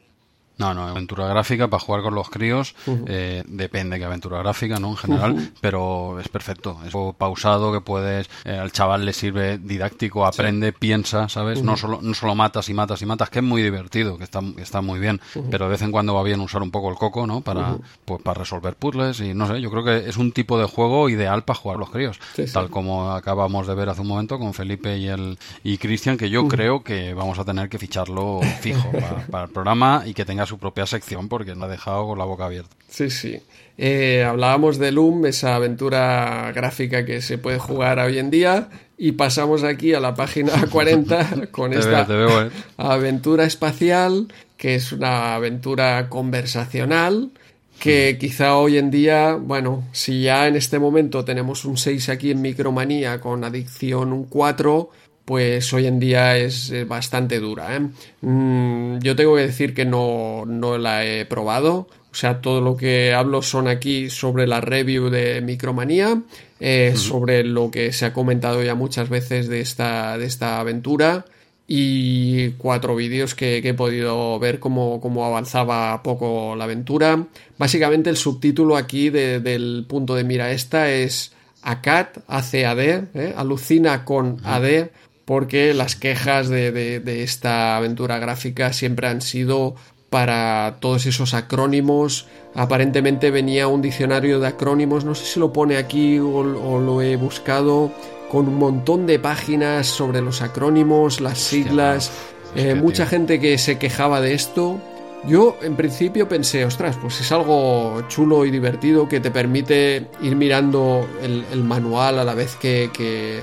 No, 0.58 0.74
no, 0.74 0.88
aventura 0.88 1.28
gráfica 1.28 1.68
para 1.68 1.82
jugar 1.82 2.02
con 2.02 2.16
los 2.16 2.30
críos, 2.30 2.76
eh, 3.08 3.44
depende 3.46 4.00
que 4.00 4.06
aventura 4.06 4.40
gráfica, 4.40 4.80
¿no? 4.80 4.92
En 4.92 4.98
general, 4.98 5.52
pero 5.60 6.20
es 6.20 6.30
perfecto. 6.30 6.78
Es 6.86 6.94
pausado 7.18 7.74
que 7.74 7.82
puedes, 7.82 8.30
eh, 8.46 8.58
al 8.58 8.72
chaval 8.72 9.06
le 9.06 9.12
sirve 9.12 9.58
didáctico, 9.58 10.26
aprende, 10.26 10.72
piensa, 10.72 11.28
¿sabes? 11.28 11.62
No 11.62 11.76
solo 11.76 12.00
no 12.02 12.14
solo 12.14 12.36
matas 12.36 12.70
y 12.70 12.74
matas 12.74 13.02
y 13.02 13.06
matas, 13.06 13.30
que 13.30 13.40
es 13.40 13.46
muy 13.46 13.62
divertido, 13.64 14.18
que 14.18 14.24
está, 14.24 14.42
está 14.58 14.82
muy 14.82 15.00
bien, 15.00 15.20
pero 15.52 15.66
de 15.66 15.72
vez 15.72 15.82
en 15.82 15.92
cuando 15.92 16.14
va 16.14 16.24
bien 16.24 16.40
usar 16.40 16.62
un 16.62 16.72
poco 16.72 16.90
el 16.90 16.96
coco, 16.96 17.28
¿no? 17.28 17.42
Para, 17.42 17.78
pues, 18.06 18.22
para 18.22 18.40
resolver 18.40 18.76
puzzles 18.76 19.20
y 19.20 19.34
no 19.34 19.48
sé, 19.48 19.60
yo 19.60 19.70
creo 19.70 19.84
que 19.84 20.10
es 20.10 20.16
un 20.16 20.32
tipo 20.32 20.58
de 20.58 20.66
juego 20.66 21.10
ideal 21.10 21.44
para 21.44 21.60
jugar 21.60 21.80
los 21.80 21.90
críos, 21.90 22.20
tal 22.54 22.70
como 22.70 23.12
acabamos 23.12 23.68
de 23.68 23.76
ver 23.76 23.90
hace 23.90 24.02
un 24.02 24.08
momento 24.08 24.40
con 24.40 24.54
Felipe 24.54 24.98
y 24.98 25.08
el 25.08 25.38
y 25.64 25.78
Cristian, 25.78 26.18
que 26.18 26.30
yo 26.30 26.48
creo 26.48 26.84
que 26.84 27.14
vamos 27.14 27.40
a 27.40 27.44
tener 27.44 27.68
que 27.68 27.78
ficharlo 27.78 28.40
fijo 28.62 28.90
para, 28.92 29.28
para 29.28 29.44
el 29.46 29.52
programa 29.52 30.04
y 30.06 30.14
que 30.14 30.24
tenga 30.24 30.45
tenga 30.46 30.48
su 30.48 30.58
propia 30.58 30.86
sección 30.86 31.28
porque 31.28 31.56
me 31.56 31.66
ha 31.66 31.68
dejado 31.68 32.08
con 32.08 32.20
la 32.20 32.26
boca 32.26 32.46
abierta. 32.46 32.76
Sí, 32.88 33.10
sí. 33.10 33.40
Eh, 33.78 34.24
hablábamos 34.24 34.78
de 34.78 34.92
Loom, 34.92 35.26
esa 35.26 35.56
aventura 35.56 36.52
gráfica 36.54 37.06
que 37.06 37.22
se 37.22 37.38
puede 37.38 37.60
jugar 37.60 38.00
hoy 38.00 38.20
en 38.20 38.30
día, 38.30 38.70
y 38.98 39.14
pasamos 39.14 39.64
aquí 39.64 39.94
a 39.94 40.00
la 40.00 40.14
página 40.14 40.54
40 40.72 41.48
con 41.48 41.74
esta 41.74 42.08
¿eh? 42.10 42.50
aventura 42.78 43.46
espacial, 43.46 44.28
que 44.58 44.76
es 44.76 44.92
una 44.92 45.36
aventura 45.36 46.08
conversacional, 46.10 47.32
que 47.80 48.18
quizá 48.18 48.56
hoy 48.56 48.78
en 48.78 48.90
día, 48.90 49.36
bueno, 49.36 49.84
si 49.92 50.24
ya 50.24 50.48
en 50.48 50.56
este 50.56 50.80
momento 50.80 51.26
tenemos 51.26 51.66
un 51.66 51.76
6 51.76 52.08
aquí 52.08 52.32
en 52.32 52.42
Micromanía 52.42 53.20
con 53.20 53.44
adicción 53.44 54.14
un 54.14 54.26
4, 54.26 54.90
pues 55.26 55.74
hoy 55.74 55.88
en 55.88 56.00
día 56.00 56.38
es 56.38 56.72
bastante 56.88 57.40
dura. 57.40 57.76
¿eh? 57.76 57.82
Mm, 58.22 59.00
yo 59.00 59.16
tengo 59.16 59.36
que 59.36 59.42
decir 59.42 59.74
que 59.74 59.86
no, 59.86 60.46
no 60.46 60.78
la 60.78 61.06
he 61.06 61.26
probado. 61.26 61.88
O 62.16 62.18
sea, 62.18 62.40
todo 62.40 62.62
lo 62.62 62.78
que 62.78 63.14
hablo 63.14 63.42
son 63.42 63.68
aquí 63.68 64.10
sobre 64.10 64.48
la 64.48 64.62
review 64.62 65.10
de 65.10 65.42
Micromanía, 65.42 66.22
eh, 66.62 66.94
sobre 66.96 67.44
lo 67.44 67.70
que 67.70 67.92
se 67.92 68.06
ha 68.06 68.14
comentado 68.14 68.64
ya 68.64 68.74
muchas 68.74 69.10
veces 69.10 69.50
de 69.50 69.60
esta, 69.60 70.18
de 70.18 70.26
esta 70.26 70.62
aventura 70.62 71.26
y 71.68 72.52
cuatro 72.52 72.96
vídeos 72.96 73.36
que, 73.36 73.58
he 73.58 73.74
podido 73.74 74.40
ver 74.40 74.60
cómo, 74.60 75.02
cómo, 75.02 75.26
avanzaba 75.26 76.02
poco 76.04 76.56
la 76.56 76.64
aventura. 76.64 77.28
Básicamente 77.58 78.10
el 78.10 78.16
subtítulo 78.16 78.78
aquí 78.78 79.10
del 79.10 79.86
punto 79.86 80.16
de 80.16 80.24
mira 80.24 80.52
esta 80.52 80.90
es 80.90 81.34
ACAD, 81.64 82.08
ACAD, 82.28 82.80
¿eh? 82.80 83.34
alucina 83.36 84.06
con 84.06 84.38
AD, 84.44 84.90
porque 85.26 85.74
las 85.74 85.96
quejas 85.96 86.50
de, 86.50 86.72
de, 86.72 87.24
esta 87.24 87.76
aventura 87.78 88.20
gráfica 88.20 88.72
siempre 88.74 89.08
han 89.08 89.22
sido 89.22 89.76
para 90.10 90.78
todos 90.80 91.06
esos 91.08 91.34
acrónimos. 91.34 92.28
Aparentemente 92.54 93.32
venía 93.32 93.68
un 93.68 93.82
diccionario 93.82 94.40
de 94.40 94.48
acrónimos, 94.48 95.04
no 95.04 95.16
sé 95.16 95.26
si 95.26 95.40
lo 95.40 95.52
pone 95.52 95.78
aquí 95.78 96.20
o, 96.20 96.44
lo 96.44 97.02
he 97.02 97.16
buscado, 97.16 97.92
con 98.30 98.48
un 98.48 98.56
montón 98.56 99.08
de 99.08 99.20
páginas 99.20 99.88
sobre 99.88 100.22
los 100.22 100.42
acrónimos, 100.42 101.20
las 101.22 101.40
siglas. 101.40 102.12
Eh, 102.56 102.76
mucha 102.76 103.06
gente 103.06 103.40
que 103.40 103.58
se 103.58 103.78
quejaba 103.78 104.22
de 104.22 104.36
esto. 104.36 104.80
Yo 105.28 105.58
en 105.64 105.76
principio 105.76 106.30
pensé, 106.30 106.64
ostras, 106.66 106.98
pues 107.02 107.20
es 107.20 107.32
algo 107.32 108.04
chulo 108.08 108.46
y 108.46 108.52
divertido 108.52 109.10
que 109.10 109.20
te 109.20 109.32
permite 109.32 110.08
ir 110.22 110.36
mirando 110.36 111.08
el, 111.22 111.64
manual 111.64 112.20
a 112.20 112.24
la 112.24 112.36
vez 112.36 112.56
que, 112.56 112.92
que, 112.94 113.42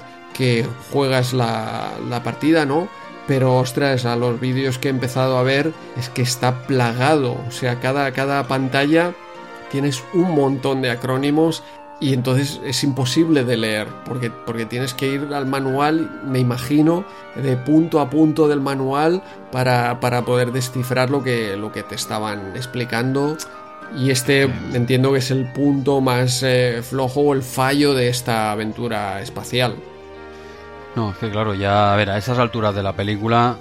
juegas 0.90 1.32
la, 1.32 1.92
la 2.08 2.22
partida, 2.22 2.66
¿no? 2.66 2.88
pero 3.26 3.56
ostras, 3.56 4.04
a 4.04 4.16
los 4.16 4.40
vídeos 4.40 4.78
que 4.78 4.88
he 4.88 4.90
empezado 4.90 5.38
a 5.38 5.42
ver 5.42 5.72
es 5.96 6.08
que 6.08 6.22
está 6.22 6.66
plagado, 6.66 7.36
o 7.46 7.50
sea, 7.50 7.80
cada, 7.80 8.10
cada 8.12 8.46
pantalla 8.48 9.14
tienes 9.70 10.02
un 10.12 10.34
montón 10.34 10.82
de 10.82 10.90
acrónimos 10.90 11.62
y 12.00 12.14
entonces 12.14 12.60
es 12.64 12.82
imposible 12.82 13.44
de 13.44 13.56
leer 13.56 13.86
porque, 14.04 14.30
porque 14.30 14.66
tienes 14.66 14.92
que 14.92 15.06
ir 15.06 15.28
al 15.32 15.46
manual, 15.46 16.20
me 16.26 16.40
imagino, 16.40 17.04
de 17.36 17.56
punto 17.56 18.00
a 18.00 18.10
punto 18.10 18.48
del 18.48 18.60
manual 18.60 19.22
para, 19.52 19.98
poder 20.24 20.50
descifrar 20.50 21.10
lo 21.10 21.22
que, 21.22 21.56
lo 21.56 21.70
que 21.70 21.84
te 21.84 21.94
estaban 21.94 22.56
explicando. 22.56 23.36
Y 23.96 24.10
este 24.10 24.50
entiendo 24.72 25.12
que 25.12 25.18
es 25.18 25.30
el 25.30 25.52
punto 25.52 26.00
más 26.00 26.42
eh, 26.42 26.80
flojo 26.82 27.20
o 27.20 27.34
el 27.34 27.42
fallo 27.42 27.94
de 27.94 28.08
esta 28.08 28.50
aventura 28.50 29.20
espacial. 29.20 29.76
No, 30.94 31.10
es 31.10 31.16
que 31.16 31.30
claro, 31.30 31.54
ya 31.54 31.92
a 31.92 31.96
ver, 31.96 32.10
a 32.10 32.18
esas 32.18 32.38
alturas 32.38 32.74
de 32.74 32.82
la 32.82 32.92
película 32.92 33.56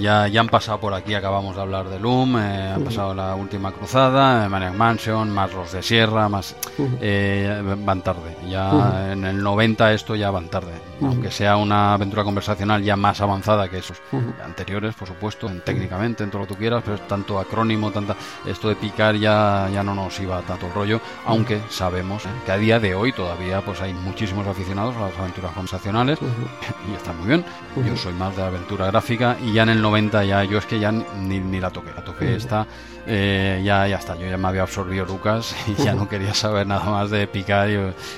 ya, 0.00 0.28
ya 0.28 0.40
han 0.40 0.48
pasado 0.48 0.80
por 0.80 0.94
aquí, 0.94 1.14
acabamos 1.14 1.54
de 1.56 1.62
hablar 1.62 1.88
de 1.88 1.98
Loom, 1.98 2.38
eh, 2.38 2.74
ha 2.76 2.78
pasado 2.78 3.14
la 3.14 3.34
última 3.34 3.72
cruzada, 3.72 4.46
eh, 4.46 4.48
Maniac 4.48 4.74
Mansion, 4.74 5.30
más 5.30 5.52
los 5.52 5.72
de 5.72 5.82
Sierra, 5.82 6.28
más 6.28 6.56
eh, 7.00 7.62
van 7.84 8.02
tarde. 8.02 8.36
Ya 8.48 9.12
en 9.12 9.24
el 9.24 9.42
90 9.42 9.92
esto 9.92 10.14
ya 10.14 10.30
van 10.30 10.48
tarde. 10.48 10.72
Aunque 11.00 11.30
sea 11.30 11.56
una 11.56 11.94
aventura 11.94 12.24
conversacional 12.24 12.82
ya 12.82 12.96
más 12.96 13.20
avanzada 13.20 13.68
que 13.68 13.78
esos 13.78 14.02
anteriores, 14.44 14.94
por 14.96 15.06
supuesto, 15.06 15.48
técnicamente, 15.64 16.24
en 16.24 16.30
todo 16.30 16.40
lo 16.40 16.48
que 16.48 16.54
tú 16.54 16.58
quieras, 16.58 16.82
pero 16.84 16.96
es 16.96 17.06
tanto 17.06 17.38
acrónimo, 17.38 17.92
tanta 17.92 18.16
esto 18.46 18.68
de 18.68 18.74
picar 18.74 19.14
ya, 19.14 19.68
ya 19.72 19.84
no 19.84 19.94
nos 19.94 20.18
iba 20.18 20.40
tanto 20.42 20.66
el 20.66 20.72
rollo, 20.72 21.00
aunque 21.24 21.60
sabemos 21.68 22.24
que 22.44 22.52
a 22.52 22.56
día 22.56 22.80
de 22.80 22.96
hoy 22.96 23.12
todavía 23.12 23.60
pues 23.60 23.80
hay 23.80 23.94
muchísimos 23.94 24.46
aficionados 24.46 24.96
a 24.96 25.02
las 25.02 25.18
aventuras 25.18 25.52
conversacionales 25.52 26.18
y 26.90 26.94
está 26.94 27.12
muy 27.12 27.28
bien. 27.28 27.44
Yo 27.86 27.96
soy 27.96 28.14
más 28.14 28.34
de 28.36 28.42
aventura 28.42 28.86
gráfica 28.86 29.36
y 29.40 29.52
ya 29.52 29.57
en 29.62 29.70
el 29.70 29.82
90 29.82 30.24
ya 30.24 30.44
yo 30.44 30.58
es 30.58 30.66
que 30.66 30.78
ya 30.78 30.92
ni, 30.92 31.38
ni 31.40 31.60
la 31.60 31.70
toqué, 31.70 31.90
la 31.94 32.04
toqué 32.04 32.36
esta, 32.36 32.66
eh, 33.06 33.62
ya, 33.64 33.88
ya 33.88 33.96
está, 33.96 34.16
yo 34.16 34.26
ya 34.26 34.36
me 34.36 34.48
había 34.48 34.62
absorbido 34.62 35.06
Lucas 35.06 35.56
y 35.66 35.82
ya 35.82 35.94
no 35.94 36.08
quería 36.10 36.34
saber 36.34 36.66
nada 36.66 36.90
más 36.90 37.10
de 37.10 37.26
picar 37.26 37.68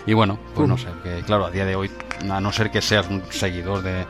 y, 0.06 0.12
bueno, 0.12 0.38
pues 0.54 0.68
no 0.68 0.76
sé, 0.76 0.88
que 1.02 1.22
claro, 1.22 1.46
a 1.46 1.50
día 1.50 1.64
de 1.64 1.76
hoy, 1.76 1.90
a 2.28 2.40
no 2.40 2.52
ser 2.52 2.70
que 2.70 2.82
seas 2.82 3.08
un 3.08 3.22
seguidor 3.30 3.82
de, 3.82 4.04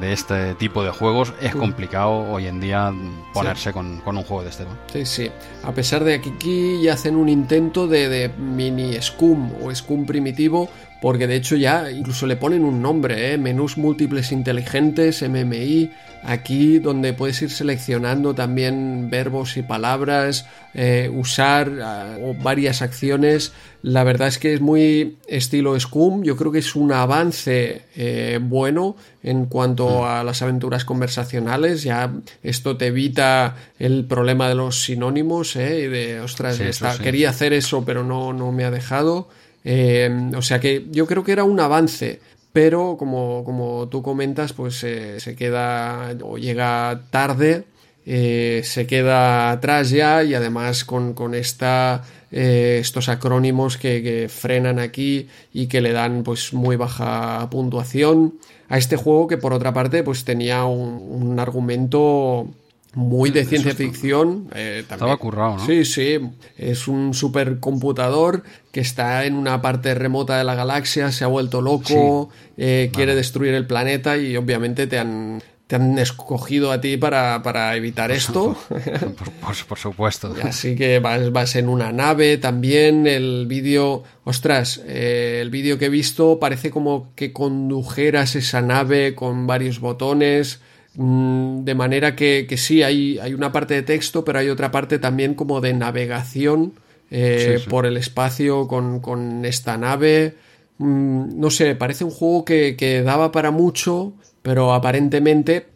de, 0.00 0.12
este 0.12 0.54
tipo 0.56 0.82
de 0.82 0.90
juegos, 0.90 1.32
es 1.40 1.54
complicado 1.54 2.10
hoy 2.10 2.46
en 2.46 2.60
día 2.60 2.92
ponerse 3.32 3.72
con, 3.72 4.00
con, 4.00 4.16
un 4.16 4.24
juego 4.24 4.42
de 4.42 4.50
este. 4.50 4.64
¿no? 4.64 4.70
Sí, 4.92 5.06
sí, 5.06 5.30
a 5.62 5.72
pesar 5.72 6.02
de 6.02 6.20
que 6.20 6.30
aquí 6.30 6.82
ya 6.82 6.94
hacen 6.94 7.16
un 7.16 7.28
intento 7.28 7.86
de, 7.86 8.08
de 8.08 8.28
mini 8.28 9.00
Scum 9.00 9.52
o 9.62 9.74
Scum 9.74 10.04
primitivo, 10.04 10.68
porque 11.06 11.28
de 11.28 11.36
hecho 11.36 11.54
ya 11.54 11.88
incluso 11.88 12.26
le 12.26 12.34
ponen 12.34 12.64
un 12.64 12.82
nombre, 12.82 13.32
¿eh? 13.32 13.38
menús 13.38 13.78
múltiples 13.78 14.32
inteligentes, 14.32 15.22
MMI, 15.22 15.92
aquí 16.24 16.80
donde 16.80 17.12
puedes 17.12 17.40
ir 17.42 17.50
seleccionando 17.52 18.34
también 18.34 19.08
verbos 19.08 19.56
y 19.56 19.62
palabras, 19.62 20.48
eh, 20.74 21.08
usar 21.14 21.70
ah, 21.80 22.16
varias 22.42 22.82
acciones. 22.82 23.52
La 23.82 24.02
verdad 24.02 24.26
es 24.26 24.38
que 24.40 24.52
es 24.52 24.60
muy 24.60 25.18
estilo 25.28 25.78
Scum, 25.78 26.24
yo 26.24 26.36
creo 26.36 26.50
que 26.50 26.58
es 26.58 26.74
un 26.74 26.90
avance 26.90 27.82
eh, 27.94 28.40
bueno 28.42 28.96
en 29.22 29.46
cuanto 29.46 30.00
mm. 30.00 30.04
a 30.06 30.24
las 30.24 30.42
aventuras 30.42 30.84
conversacionales, 30.84 31.84
ya 31.84 32.14
esto 32.42 32.76
te 32.76 32.88
evita 32.88 33.54
el 33.78 34.06
problema 34.06 34.48
de 34.48 34.56
los 34.56 34.82
sinónimos, 34.82 35.54
¿eh? 35.54 35.82
y 35.84 35.86
de, 35.86 36.20
ostras, 36.20 36.58
quería 37.00 37.30
hacer 37.30 37.52
eso 37.52 37.84
pero 37.84 38.02
no, 38.02 38.32
no 38.32 38.50
me 38.50 38.64
ha 38.64 38.72
dejado. 38.72 39.28
Eh, 39.68 40.30
o 40.36 40.42
sea 40.42 40.60
que 40.60 40.86
yo 40.92 41.08
creo 41.08 41.24
que 41.24 41.32
era 41.32 41.42
un 41.42 41.58
avance, 41.58 42.20
pero 42.52 42.96
como, 42.96 43.42
como 43.42 43.88
tú 43.88 44.00
comentas, 44.00 44.52
pues 44.52 44.84
eh, 44.84 45.18
se 45.18 45.34
queda 45.34 46.14
o 46.22 46.38
llega 46.38 47.02
tarde, 47.10 47.64
eh, 48.06 48.60
se 48.62 48.86
queda 48.86 49.50
atrás 49.50 49.90
ya 49.90 50.22
y 50.22 50.34
además 50.34 50.84
con, 50.84 51.14
con 51.14 51.34
esta, 51.34 52.04
estos 52.30 53.08
acrónimos 53.08 53.76
que, 53.76 54.28
frenan 54.30 54.78
aquí 54.78 55.26
y 55.52 55.66
que 55.66 55.80
le 55.80 55.90
dan 55.90 56.22
pues 56.22 56.52
muy 56.54 56.76
baja 56.76 57.50
puntuación 57.50 58.34
a 58.68 58.78
este 58.78 58.94
juego 58.94 59.26
que 59.26 59.36
por 59.36 59.52
otra 59.52 59.74
parte 59.74 60.04
pues 60.04 60.24
tenía 60.24 60.64
un 60.64 61.40
argumento 61.40 62.48
muy 62.96 63.30
de 63.30 63.44
ciencia 63.44 63.74
ficción. 63.74 64.48
Eh, 64.54 64.78
Estaba 64.80 65.18
currado, 65.18 65.58
¿no? 65.58 65.66
Sí, 65.66 65.84
sí. 65.84 66.18
Es 66.56 66.88
un 66.88 67.12
supercomputador 67.12 68.42
que 68.72 68.80
está 68.80 69.26
en 69.26 69.34
una 69.34 69.60
parte 69.60 69.94
remota 69.94 70.38
de 70.38 70.44
la 70.44 70.54
galaxia, 70.54 71.12
se 71.12 71.22
ha 71.22 71.26
vuelto 71.26 71.60
loco, 71.60 72.30
eh, 72.56 72.90
quiere 72.94 73.14
destruir 73.14 73.52
el 73.52 73.66
planeta 73.66 74.16
y 74.16 74.34
obviamente 74.38 74.86
te 74.86 74.98
han, 74.98 75.42
te 75.66 75.76
han 75.76 75.98
escogido 75.98 76.72
a 76.72 76.80
ti 76.80 76.96
para, 76.96 77.42
para 77.42 77.76
evitar 77.76 78.10
esto. 78.10 78.56
Por, 79.68 79.78
supuesto. 79.78 80.34
Así 80.42 80.74
que 80.74 80.98
vas, 80.98 81.30
vas, 81.32 81.54
en 81.56 81.68
una 81.68 81.92
nave 81.92 82.38
también. 82.38 83.06
El 83.06 83.44
vídeo, 83.46 84.04
ostras, 84.24 84.80
eh, 84.86 85.40
el 85.42 85.50
vídeo 85.50 85.76
que 85.76 85.86
he 85.86 85.90
visto 85.90 86.38
parece 86.38 86.70
como 86.70 87.12
que 87.14 87.34
condujeras 87.34 88.36
esa 88.36 88.62
nave 88.62 89.14
con 89.14 89.46
varios 89.46 89.80
botones. 89.80 90.60
Mm, 90.96 91.64
de 91.64 91.74
manera 91.74 92.16
que, 92.16 92.46
que 92.48 92.56
sí, 92.56 92.82
hay, 92.82 93.18
hay, 93.18 93.34
una 93.34 93.52
parte 93.52 93.74
de 93.74 93.82
texto, 93.82 94.24
pero 94.24 94.38
hay 94.38 94.48
otra 94.48 94.70
parte 94.70 94.98
también 94.98 95.34
como 95.34 95.60
de 95.60 95.74
navegación 95.74 96.72
eh, 97.10 97.60
por 97.68 97.84
el 97.86 97.96
espacio 97.98 98.66
con, 98.66 99.44
esta 99.44 99.76
nave. 99.76 100.36
Mm, 100.78 101.38
no 101.38 101.50
sé, 101.50 101.74
parece 101.74 102.04
un 102.04 102.10
juego 102.10 102.44
que, 102.44 103.02
daba 103.04 103.30
para 103.30 103.50
mucho, 103.50 104.14
pero 104.42 104.72
aparentemente, 104.72 105.66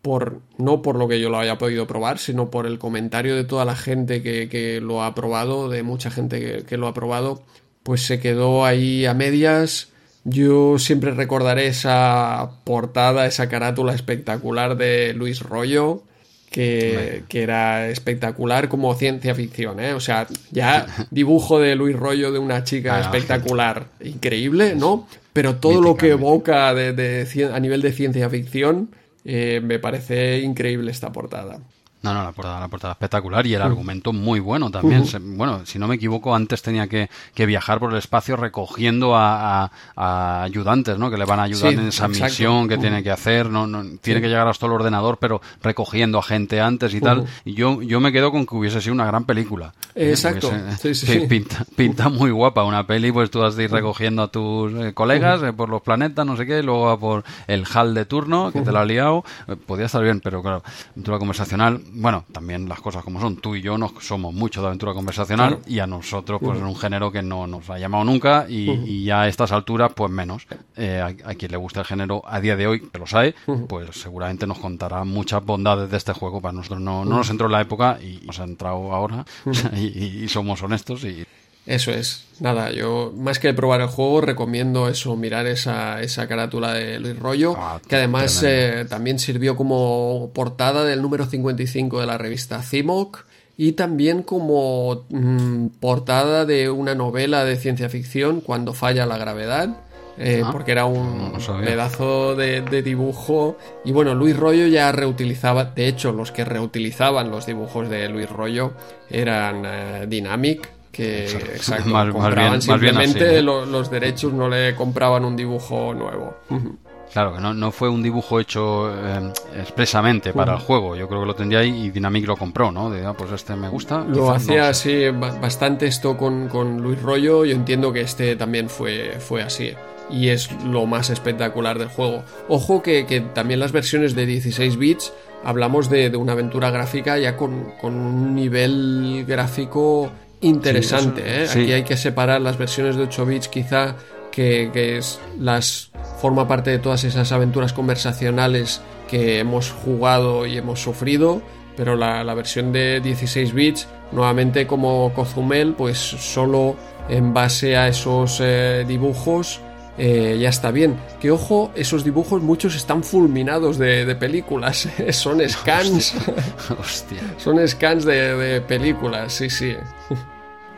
por, 0.00 0.40
no 0.58 0.80
por 0.80 0.96
lo 0.96 1.08
que 1.08 1.20
yo 1.20 1.28
lo 1.28 1.38
haya 1.38 1.58
podido 1.58 1.88
probar, 1.88 2.18
sino 2.18 2.50
por 2.50 2.64
el 2.66 2.78
comentario 2.78 3.34
de 3.34 3.44
toda 3.44 3.64
la 3.64 3.74
gente 3.74 4.22
que, 4.22 4.80
lo 4.80 5.02
ha 5.02 5.14
probado, 5.14 5.68
de 5.68 5.82
mucha 5.82 6.10
gente 6.10 6.40
que, 6.40 6.64
que 6.64 6.76
lo 6.76 6.86
ha 6.86 6.94
probado, 6.94 7.42
pues 7.82 8.02
se 8.02 8.20
quedó 8.20 8.64
ahí 8.64 9.06
a 9.06 9.14
medias 9.14 9.88
yo 10.28 10.78
siempre 10.78 11.12
recordaré 11.12 11.66
esa 11.66 12.50
portada, 12.64 13.26
esa 13.26 13.48
carátula 13.48 13.94
espectacular 13.94 14.76
de 14.76 15.14
Luis 15.14 15.40
Rollo, 15.40 16.02
que, 16.50 17.24
era 17.30 17.88
espectacular 17.88 18.68
como 18.68 18.94
ciencia 18.94 19.34
ficción, 19.34 19.80
¿eh? 19.80 19.92
O 19.92 20.00
sea, 20.00 20.26
ya 20.50 20.86
dibujo 21.10 21.60
de 21.60 21.74
Luis 21.76 21.96
Rollo 21.96 22.32
de 22.32 22.38
una 22.38 22.64
chica 22.64 22.96
ah, 22.96 23.00
espectacular, 23.00 23.86
increíble, 24.00 24.74
¿no? 24.74 25.06
Pero 25.32 25.56
todo 25.56 25.80
lo 25.80 25.96
que 25.96 26.10
evoca 26.10 26.74
de, 26.74 27.50
a 27.52 27.60
nivel 27.60 27.82
de 27.82 27.92
ciencia 27.92 28.28
ficción, 28.28 28.90
eh, 29.24 29.60
me 29.62 29.78
parece 29.78 30.40
increíble 30.40 30.90
esta 30.90 31.12
portada. 31.12 31.60
No, 32.00 32.14
no, 32.14 32.22
la 32.22 32.30
portada, 32.30 32.60
la 32.60 32.68
portada 32.68 32.92
espectacular 32.92 33.44
y 33.46 33.54
el 33.54 33.62
argumento 33.62 34.12
muy 34.12 34.38
bueno 34.38 34.70
también. 34.70 35.04
bueno, 35.36 35.66
si 35.66 35.80
no 35.80 35.88
me 35.88 35.96
equivoco, 35.96 36.32
antes 36.34 36.62
tenía 36.62 36.86
que, 36.86 37.08
viajar 37.34 37.80
por 37.80 37.90
el 37.90 37.98
espacio 37.98 38.36
recogiendo 38.36 39.16
a, 39.16 39.70
ayudantes, 39.96 40.96
¿no? 40.98 41.10
Que 41.10 41.18
le 41.18 41.24
van 41.24 41.40
a 41.40 41.44
ayudar 41.44 41.72
en 41.72 41.88
esa 41.88 42.06
misión 42.06 42.68
que 42.68 42.78
tiene 42.78 43.02
que 43.02 43.10
hacer. 43.10 43.50
No, 43.50 43.66
no 43.66 43.84
tiene 44.00 44.20
que 44.20 44.28
llegar 44.28 44.46
hasta 44.46 44.66
el 44.66 44.72
ordenador, 44.72 45.18
pero 45.18 45.40
recogiendo 45.62 46.18
a 46.18 46.22
gente 46.22 46.60
antes 46.60 46.94
y 46.94 47.00
tal. 47.00 47.26
Y 47.44 47.54
yo, 47.54 47.82
yo 47.82 47.98
me 48.00 48.12
quedo 48.12 48.30
con 48.30 48.46
que 48.46 48.54
hubiese 48.54 48.80
sido 48.80 48.94
una 48.94 49.06
gran 49.06 49.24
película. 49.24 49.74
¿eh? 49.94 50.10
Exacto. 50.10 50.52
pinta, 51.28 51.64
pinta, 51.76 52.08
muy 52.08 52.30
guapa 52.30 52.64
una 52.64 52.86
peli, 52.86 53.10
pues 53.10 53.30
tú 53.30 53.42
has 53.42 53.56
de 53.56 53.64
ir 53.64 53.72
recogiendo 53.72 54.22
a 54.22 54.28
tus 54.28 54.72
eh, 54.74 54.94
colegas 54.94 55.42
eh, 55.42 55.52
por 55.52 55.68
los 55.68 55.82
planetas, 55.82 56.24
no 56.24 56.36
sé 56.36 56.46
qué, 56.46 56.62
luego 56.62 56.90
a 56.90 56.98
por 56.98 57.24
el 57.48 57.64
HAL 57.72 57.94
de 57.94 58.04
turno, 58.04 58.52
que 58.52 58.60
te 58.60 58.70
lo 58.70 58.78
ha 58.78 58.84
liado. 58.84 59.24
podría 59.66 59.86
estar 59.86 60.02
bien, 60.02 60.20
pero 60.20 60.42
claro, 60.42 60.62
aventura 60.92 61.18
conversacional, 61.18 61.80
bueno, 61.92 62.24
también 62.32 62.68
las 62.68 62.80
cosas 62.80 63.04
como 63.04 63.20
son. 63.20 63.36
Tú 63.36 63.54
y 63.54 63.62
yo 63.62 63.78
no 63.78 63.92
somos 64.00 64.34
mucho 64.34 64.60
de 64.60 64.68
aventura 64.68 64.94
conversacional 64.94 65.58
y 65.66 65.78
a 65.78 65.86
nosotros, 65.86 66.40
pues 66.42 66.58
es 66.58 66.64
un 66.64 66.76
género 66.76 67.10
que 67.10 67.22
no 67.22 67.46
nos 67.46 67.68
ha 67.70 67.78
llamado 67.78 68.04
nunca 68.04 68.46
y, 68.48 69.04
ya 69.04 69.22
a 69.22 69.28
estas 69.28 69.52
alturas, 69.52 69.92
pues 69.94 70.10
menos. 70.10 70.46
a, 70.50 71.34
quien 71.34 71.50
le 71.50 71.56
gusta 71.56 71.80
el 71.80 71.86
género 71.86 72.22
a 72.26 72.40
día 72.40 72.56
de 72.56 72.66
hoy, 72.66 72.80
que 72.88 72.98
los 72.98 73.14
hay, 73.14 73.34
pues 73.68 74.00
seguramente 74.00 74.46
nos 74.46 74.58
contará 74.58 75.04
muchas 75.04 75.44
bondades 75.44 75.90
de 75.90 75.96
este 75.96 76.12
juego. 76.12 76.40
Para 76.40 76.52
nosotros 76.52 76.80
no, 76.80 77.04
no 77.04 77.18
nos 77.18 77.30
entró 77.30 77.46
en 77.46 77.52
la 77.52 77.60
época 77.60 77.98
y 78.00 78.24
nos 78.26 78.40
ha 78.40 78.44
entrado 78.44 78.92
ahora 78.92 79.24
y, 79.76 80.28
somos 80.28 80.62
honestos 80.62 81.04
y 81.04 81.26
eso 81.68 81.92
es. 81.92 82.24
Nada, 82.40 82.70
yo 82.70 83.12
más 83.14 83.38
que 83.38 83.52
probar 83.52 83.82
el 83.82 83.88
juego 83.88 84.22
recomiendo 84.22 84.88
eso, 84.88 85.16
mirar 85.16 85.46
esa, 85.46 86.00
esa 86.00 86.26
carátula 86.26 86.72
de 86.72 86.98
Luis 86.98 87.18
Rollo, 87.18 87.54
ah, 87.58 87.78
que 87.86 87.96
además 87.96 88.42
eh, 88.42 88.86
también 88.88 89.18
sirvió 89.18 89.54
como 89.54 90.30
portada 90.32 90.84
del 90.84 91.02
número 91.02 91.26
55 91.26 92.00
de 92.00 92.06
la 92.06 92.16
revista 92.16 92.62
CIMOC 92.62 93.26
y 93.58 93.72
también 93.72 94.22
como 94.22 95.04
mm, 95.10 95.66
portada 95.78 96.46
de 96.46 96.70
una 96.70 96.94
novela 96.94 97.44
de 97.44 97.56
ciencia 97.56 97.90
ficción, 97.90 98.40
Cuando 98.40 98.72
falla 98.72 99.04
la 99.04 99.18
gravedad, 99.18 99.76
eh, 100.16 100.42
ah, 100.44 100.50
porque 100.50 100.72
era 100.72 100.86
un 100.86 101.34
pedazo 101.64 102.34
de, 102.34 102.82
dibujo. 102.82 103.58
Y 103.84 103.92
bueno, 103.92 104.14
Luis 104.14 104.36
Rollo 104.36 104.66
ya 104.68 104.90
reutilizaba, 104.92 105.64
de 105.64 105.86
hecho, 105.86 106.12
los 106.12 106.32
que 106.32 106.44
reutilizaban 106.44 107.30
los 107.30 107.44
dibujos 107.44 107.90
de 107.90 108.08
Luis 108.08 108.30
Rollo 108.30 108.72
eran 109.10 109.64
eh, 109.66 110.06
Dynamic, 110.08 110.77
que 110.98 111.26
exacto, 111.26 112.12
compraban 112.12 112.60
simplemente 112.60 113.40
los, 113.40 113.88
derechos, 113.88 114.32
no 114.32 114.48
le 114.48 114.74
compraban 114.74 115.24
un 115.24 115.36
dibujo 115.36 115.94
nuevo. 115.94 116.36
Claro, 117.10 117.34
que 117.34 117.40
no, 117.40 117.54
no, 117.54 117.72
fue 117.72 117.88
un 117.88 118.02
dibujo 118.02 118.38
hecho 118.38 118.90
eh, 118.94 119.32
expresamente 119.56 120.34
para 120.34 120.52
el 120.52 120.58
juego. 120.58 120.94
Yo 120.94 121.08
creo 121.08 121.22
que 121.22 121.26
lo 121.26 121.34
tendría 121.34 121.60
ahí 121.60 121.86
y 121.86 121.90
Dynamic 121.90 122.26
lo 122.26 122.36
compró, 122.36 122.70
¿no? 122.70 122.90
De, 122.90 123.02
ah, 123.06 123.14
pues 123.14 123.32
este 123.32 123.56
me 123.56 123.70
gusta. 123.70 124.04
Lo 124.04 124.30
hacía 124.30 124.68
así, 124.68 125.08
bastante 125.08 125.86
esto 125.86 126.18
con, 126.18 126.48
con, 126.48 126.82
Luis 126.82 127.00
Rollo. 127.00 127.46
Yo 127.46 127.54
entiendo 127.54 127.94
que 127.94 128.02
este 128.02 128.36
también 128.36 128.68
fue, 128.68 129.16
fue 129.20 129.40
así 129.40 129.72
y 130.10 130.28
es 130.28 130.50
lo 130.64 130.86
más 130.86 131.10
espectacular 131.10 131.78
del 131.78 131.88
juego. 131.88 132.24
Ojo 132.48 132.82
que, 132.82 133.04
también 133.34 133.60
las 133.60 133.72
versiones 133.72 134.14
de 134.14 134.26
16 134.26 134.76
bits 134.76 135.12
hablamos 135.44 135.88
de, 135.88 136.14
una 136.16 136.32
aventura 136.32 136.70
gráfica 136.70 137.18
ya 137.18 137.36
con, 137.36 137.72
un 137.82 138.34
nivel 138.34 139.24
gráfico 139.26 140.10
interesante. 140.40 141.22
¿eh? 141.24 141.48
Aquí 141.50 141.72
hay 141.72 141.82
que 141.82 141.96
separar 141.96 142.40
las 142.40 142.58
versiones 142.58 142.96
de 142.96 143.04
8 143.04 143.26
bits 143.26 143.48
quizá 143.48 143.96
que, 144.30 144.96
es 144.96 145.18
las 145.38 145.90
forma 146.20 146.46
parte 146.46 146.70
de 146.70 146.78
todas 146.78 147.04
esas 147.04 147.32
aventuras 147.32 147.72
conversacionales 147.72 148.80
que 149.08 149.40
hemos 149.40 149.72
jugado 149.72 150.46
y 150.46 150.56
hemos 150.56 150.80
sufrido, 150.80 151.42
pero 151.76 151.96
la, 151.96 152.22
versión 152.34 152.72
de 152.72 153.00
16 153.00 153.52
bits, 153.52 153.88
nuevamente 154.12 154.66
como 154.66 155.12
Cozumel, 155.12 155.74
pues 155.74 155.98
solo 155.98 156.76
en 157.08 157.34
base 157.34 157.76
a 157.76 157.88
esos 157.88 158.40
eh, 158.40 158.84
dibujos 158.86 159.60
eh, 159.98 160.38
ya 160.40 160.48
está 160.48 160.70
bien. 160.70 160.96
Que 161.20 161.30
ojo, 161.30 161.72
esos 161.74 162.04
dibujos 162.04 162.42
muchos 162.42 162.76
están 162.76 163.02
fulminados 163.02 163.78
de, 163.78 164.16
películas. 164.16 164.88
Son 165.10 165.40
scans. 165.48 166.14
Hostia. 166.78 167.22
Son 167.36 167.66
scans 167.66 168.04
de, 168.04 168.36
de 168.36 168.60
películas, 168.60 169.32
sí, 169.32 169.50
sí. 169.50 169.74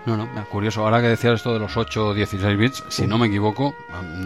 No, 0.07 0.17
no, 0.17 0.29
curioso. 0.49 0.83
Ahora 0.83 1.01
que 1.01 1.09
decías 1.09 1.35
esto 1.35 1.53
de 1.53 1.61
los 1.61 1.77
8 1.77 2.07
o 2.09 2.15
16 2.15 2.59
bits, 2.59 2.85
si 2.89 3.07
no 3.07 3.19
me 3.19 3.27
equivoco, 3.27 3.75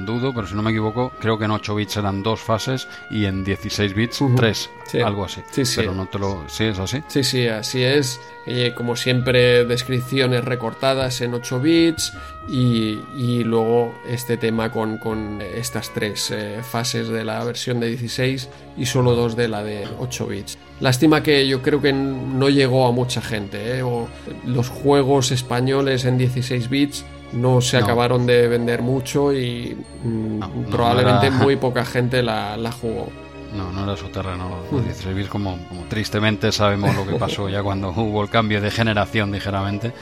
dudo, 0.06 0.32
pero 0.32 0.46
si 0.46 0.54
no 0.54 0.62
me 0.62 0.70
equivoco, 0.70 1.12
creo 1.20 1.36
que 1.38 1.46
en 1.46 1.50
8 1.50 1.74
bits 1.74 1.96
eran 1.96 2.22
dos 2.22 2.40
fases 2.40 2.88
y 3.10 3.24
en 3.24 3.44
16 3.44 3.94
bits 3.94 4.20
tres, 4.36 4.70
algo 5.04 5.24
así. 5.24 5.42
Sí, 5.50 5.64
sí. 5.64 5.76
Pero 5.76 5.94
no 5.94 6.06
te 6.06 6.18
lo... 6.18 6.44
¿Sí 6.48 6.64
es 6.64 6.78
así? 6.78 7.02
Sí, 7.08 7.24
sí, 7.24 7.48
así 7.48 7.82
es. 7.82 8.20
Eh, 8.46 8.72
como 8.74 8.94
siempre, 8.94 9.64
descripciones 9.64 10.44
recortadas 10.44 11.20
en 11.22 11.32
8 11.32 11.60
bits 11.60 12.12
y, 12.46 12.98
y 13.16 13.42
luego 13.42 13.94
este 14.06 14.36
tema 14.36 14.70
con, 14.70 14.98
con 14.98 15.40
estas 15.40 15.92
tres 15.94 16.30
eh, 16.30 16.60
fases 16.62 17.08
de 17.08 17.24
la 17.24 17.42
versión 17.42 17.80
de 17.80 17.88
16 17.88 18.50
y 18.76 18.86
solo 18.86 19.14
dos 19.14 19.34
de 19.34 19.48
la 19.48 19.62
de 19.62 19.88
8 19.98 20.26
bits. 20.26 20.58
Lástima 20.80 21.22
que 21.22 21.46
yo 21.48 21.62
creo 21.62 21.80
que 21.80 21.92
no 21.92 22.50
llegó 22.50 22.86
a 22.86 22.92
mucha 22.92 23.22
gente. 23.22 23.78
¿eh? 23.78 23.82
O 23.82 24.08
los 24.44 24.68
juegos 24.68 25.30
españoles 25.30 26.04
en 26.04 26.18
16 26.18 26.68
bits 26.68 27.04
no 27.32 27.60
se 27.60 27.78
acabaron 27.78 28.26
de 28.26 28.46
vender 28.48 28.82
mucho 28.82 29.32
y 29.32 29.76
mm, 30.04 30.70
probablemente 30.70 31.30
muy 31.30 31.56
poca 31.56 31.84
gente 31.84 32.22
la, 32.22 32.56
la 32.56 32.72
jugó. 32.72 33.08
No, 33.54 33.72
no 33.72 33.84
era 33.84 33.96
su 33.96 34.08
terreno. 34.08 34.58
16 34.70 35.14
bits, 35.14 35.28
como, 35.28 35.58
tristemente 35.88 36.50
sabemos 36.52 36.94
lo 36.94 37.06
que 37.06 37.14
pasó 37.14 37.48
ya 37.48 37.62
cuando 37.62 37.90
hubo 37.96 38.22
el 38.22 38.30
cambio 38.30 38.60
de 38.60 38.70
generación, 38.70 39.30
ligeramente. 39.30 39.92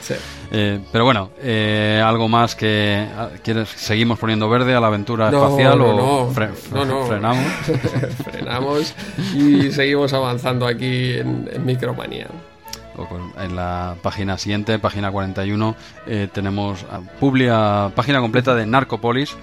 Eh, 0.51 0.79
pero 0.91 1.05
bueno, 1.05 1.29
eh, 1.39 2.01
algo 2.03 2.27
más 2.27 2.55
que. 2.55 3.07
Ah, 3.15 3.29
¿quieres, 3.43 3.69
¿Seguimos 3.69 4.19
poniendo 4.19 4.49
verde 4.49 4.73
a 4.73 4.79
la 4.79 4.87
aventura 4.87 5.29
espacial 5.29 5.81
o 5.81 6.31
frenamos? 6.31 7.45
frenamos 8.23 8.95
y 9.35 9.71
seguimos 9.71 10.13
avanzando 10.13 10.65
aquí 10.65 11.13
en, 11.13 11.49
en 11.51 11.65
Micromanía 11.65 12.27
en 13.39 13.55
la 13.55 13.95
página 14.01 14.37
siguiente, 14.37 14.79
página 14.79 15.11
41, 15.11 15.75
eh, 16.07 16.27
tenemos 16.31 16.85
publia, 17.19 17.91
página 17.95 18.19
completa 18.19 18.55
de 18.55 18.65
Narcopolis, 18.65 19.35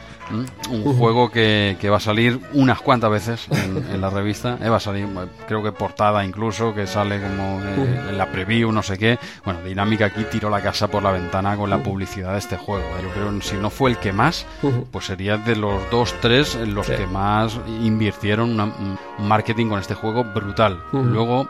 un 0.70 0.96
juego 0.96 1.30
que, 1.30 1.76
va 1.90 1.96
a 1.96 2.00
salir 2.00 2.40
unas 2.52 2.80
cuantas 2.80 3.10
veces 3.10 3.48
en, 3.50 4.00
la 4.00 4.10
revista. 4.10 4.58
Eh, 4.62 4.68
va 4.68 4.76
a 4.76 4.80
salir, 4.80 5.08
creo 5.46 5.62
que 5.62 5.72
portada 5.72 6.24
incluso, 6.24 6.74
que 6.74 6.86
sale 6.86 7.20
como 7.20 7.60
en 7.60 8.16
la 8.16 8.30
preview, 8.30 8.70
no 8.72 8.82
sé 8.82 8.96
qué. 8.98 9.18
Bueno, 9.44 9.60
Dinámica 9.62 10.06
aquí 10.06 10.24
tiró 10.30 10.48
la 10.50 10.60
casa 10.60 10.88
por 10.88 11.02
la 11.02 11.10
ventana 11.10 11.56
con 11.56 11.68
la 11.68 11.82
publicidad 11.82 12.32
de 12.32 12.38
este 12.38 12.56
juego. 12.56 12.84
Eh. 12.98 13.02
Yo 13.02 13.08
creo 13.10 13.40
si 13.42 13.56
no 13.56 13.70
fue 13.70 13.90
el 13.90 13.98
que 13.98 14.12
más, 14.12 14.46
pues 14.90 15.06
sería 15.06 15.36
de 15.36 15.56
los 15.56 15.90
dos, 15.90 16.14
tres 16.20 16.54
los 16.54 16.88
que 16.88 17.06
más 17.06 17.58
invirtieron 17.82 18.60
un 18.60 18.98
marketing 19.18 19.68
con 19.68 19.80
este 19.80 19.94
juego 19.94 20.24
brutal. 20.24 20.82
Luego 20.92 21.48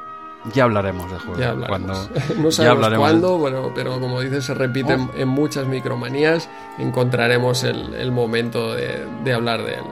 ya 0.53 0.65
hablaremos 0.65 1.11
de 1.11 1.19
juego. 1.19 1.67
Cuando, 1.67 2.09
no 2.39 2.51
sabemos 2.51 2.99
cuándo, 2.99 3.39
bueno, 3.39 3.73
pero 3.75 4.01
como 4.01 4.21
dices, 4.21 4.45
se 4.45 4.55
repite 4.55 4.95
oh. 4.95 5.11
en, 5.15 5.29
muchas 5.29 5.67
micromanías. 5.67 6.49
Encontraremos 6.79 7.65
el, 7.65 8.11
momento 8.13 8.75
de 8.75 9.33
hablar 9.33 9.63
de 9.63 9.75
él. 9.75 9.85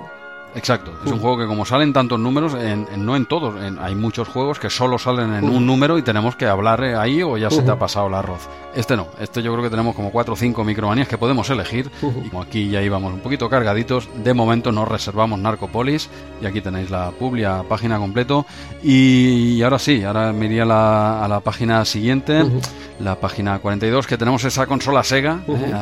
Exacto, 0.58 0.92
es 1.06 1.12
un 1.12 1.20
juego 1.20 1.38
que 1.38 1.46
como 1.46 1.64
salen 1.64 1.92
tantos 1.92 2.18
números, 2.18 2.56
no 2.96 3.14
en 3.14 3.26
todos, 3.26 3.54
hay 3.80 3.94
muchos 3.94 4.26
juegos 4.26 4.58
que 4.58 4.68
solo 4.68 4.98
salen 4.98 5.32
en 5.32 5.48
un 5.48 5.64
número 5.64 5.98
y 5.98 6.02
tenemos 6.02 6.34
que 6.34 6.46
hablar 6.46 6.82
eh, 6.82 6.96
ahí 6.96 7.22
o 7.22 7.36
ya 7.36 7.48
se 7.48 7.62
te 7.62 7.70
ha 7.70 7.78
pasado 7.78 8.08
el 8.08 8.14
arroz. 8.14 8.48
Este 8.74 8.96
no, 8.96 9.06
este 9.20 9.40
yo 9.42 9.52
creo 9.52 9.62
que 9.62 9.70
tenemos 9.70 9.94
como 9.94 10.10
4 10.10 10.34
o 10.34 10.36
5 10.36 10.64
micromanías 10.64 11.08
que 11.08 11.16
podemos 11.16 11.48
elegir. 11.50 11.90
Y 12.24 12.28
como 12.28 12.42
aquí 12.42 12.68
ya 12.68 12.82
íbamos 12.82 13.12
un 13.12 13.20
poquito 13.20 13.48
cargaditos, 13.48 14.08
de 14.22 14.34
momento 14.34 14.72
nos 14.72 14.88
reservamos 14.88 15.38
Narcopolis 15.38 16.08
y 16.40 16.46
aquí 16.46 16.60
tenéis 16.60 16.90
la 16.90 17.10
publia, 17.10 17.62
página 17.68 17.98
completo. 17.98 18.46
Y, 18.82 19.62
ahora 19.62 19.78
sí, 19.78 20.02
ahora 20.04 20.32
me 20.32 20.46
iría 20.46 20.62
a 20.64 21.28
la, 21.28 21.40
página 21.40 21.84
siguiente, 21.84 22.44
la 23.00 23.16
página 23.16 23.58
42, 23.58 24.06
que 24.06 24.18
tenemos 24.18 24.44
esa 24.44 24.66
consola 24.66 25.02
Sega, 25.02 25.40
eh, 25.48 25.72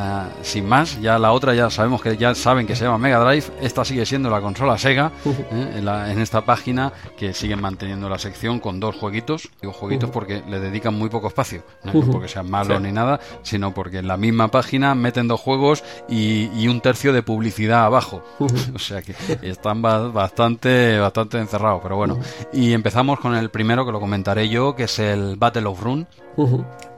sin 0.41 0.67
más, 0.67 0.99
ya 1.01 1.19
la 1.19 1.31
otra 1.31 1.53
ya 1.53 1.69
sabemos 1.69 2.01
que 2.01 2.17
ya 2.17 2.33
saben 2.35 2.67
que 2.67 2.75
se 2.75 2.85
llama 2.85 2.97
Mega 2.97 3.19
Drive, 3.19 3.45
esta 3.61 3.85
sigue 3.85 4.05
siendo 4.05 4.29
la 4.29 4.41
consola 4.41 4.66
la 4.67 4.77
Sega 4.77 5.11
¿eh? 5.25 5.81
en, 6.11 6.19
esta 6.19 6.41
página 6.41 6.93
que 7.17 7.33
siguen 7.33 7.61
manteniendo 7.61 8.09
la 8.09 8.19
sección 8.19 8.59
con 8.59 8.79
dos 8.79 8.95
jueguitos. 8.95 9.49
Digo 9.61 9.73
jueguitos 9.73 10.09
porque 10.09 10.43
le 10.47 10.59
dedican 10.59 10.93
muy 10.93 11.09
poco 11.09 11.27
espacio, 11.27 11.63
no 11.83 11.93
porque 12.11 12.27
sean 12.27 12.49
malos 12.49 12.81
ni 12.81 12.91
nada, 12.91 13.19
sino 13.43 13.73
porque 13.73 13.99
en 13.99 14.07
la 14.07 14.17
misma 14.17 14.49
página 14.49 14.95
meten 14.95 15.27
dos 15.27 15.39
juegos 15.39 15.83
y, 16.09 16.67
un 16.67 16.81
tercio 16.81 17.13
de 17.13 17.23
publicidad 17.23 17.85
abajo. 17.85 18.23
o 18.39 18.79
sea 18.79 19.01
que 19.01 19.15
están 19.41 19.81
bastante, 19.81 20.99
bastante 20.99 21.37
encerrados, 21.37 21.79
pero 21.81 21.95
bueno. 21.95 22.19
Y 22.51 22.73
empezamos 22.73 23.19
con 23.19 23.35
el 23.35 23.49
primero 23.49 23.85
que 23.85 23.91
lo 23.93 24.01
comentaré 24.01 24.49
yo, 24.49 24.75
que 24.75 24.83
es 24.83 24.99
el 24.99 25.37
Battle 25.37 25.65
of 25.65 25.81
Rune. 25.81 26.05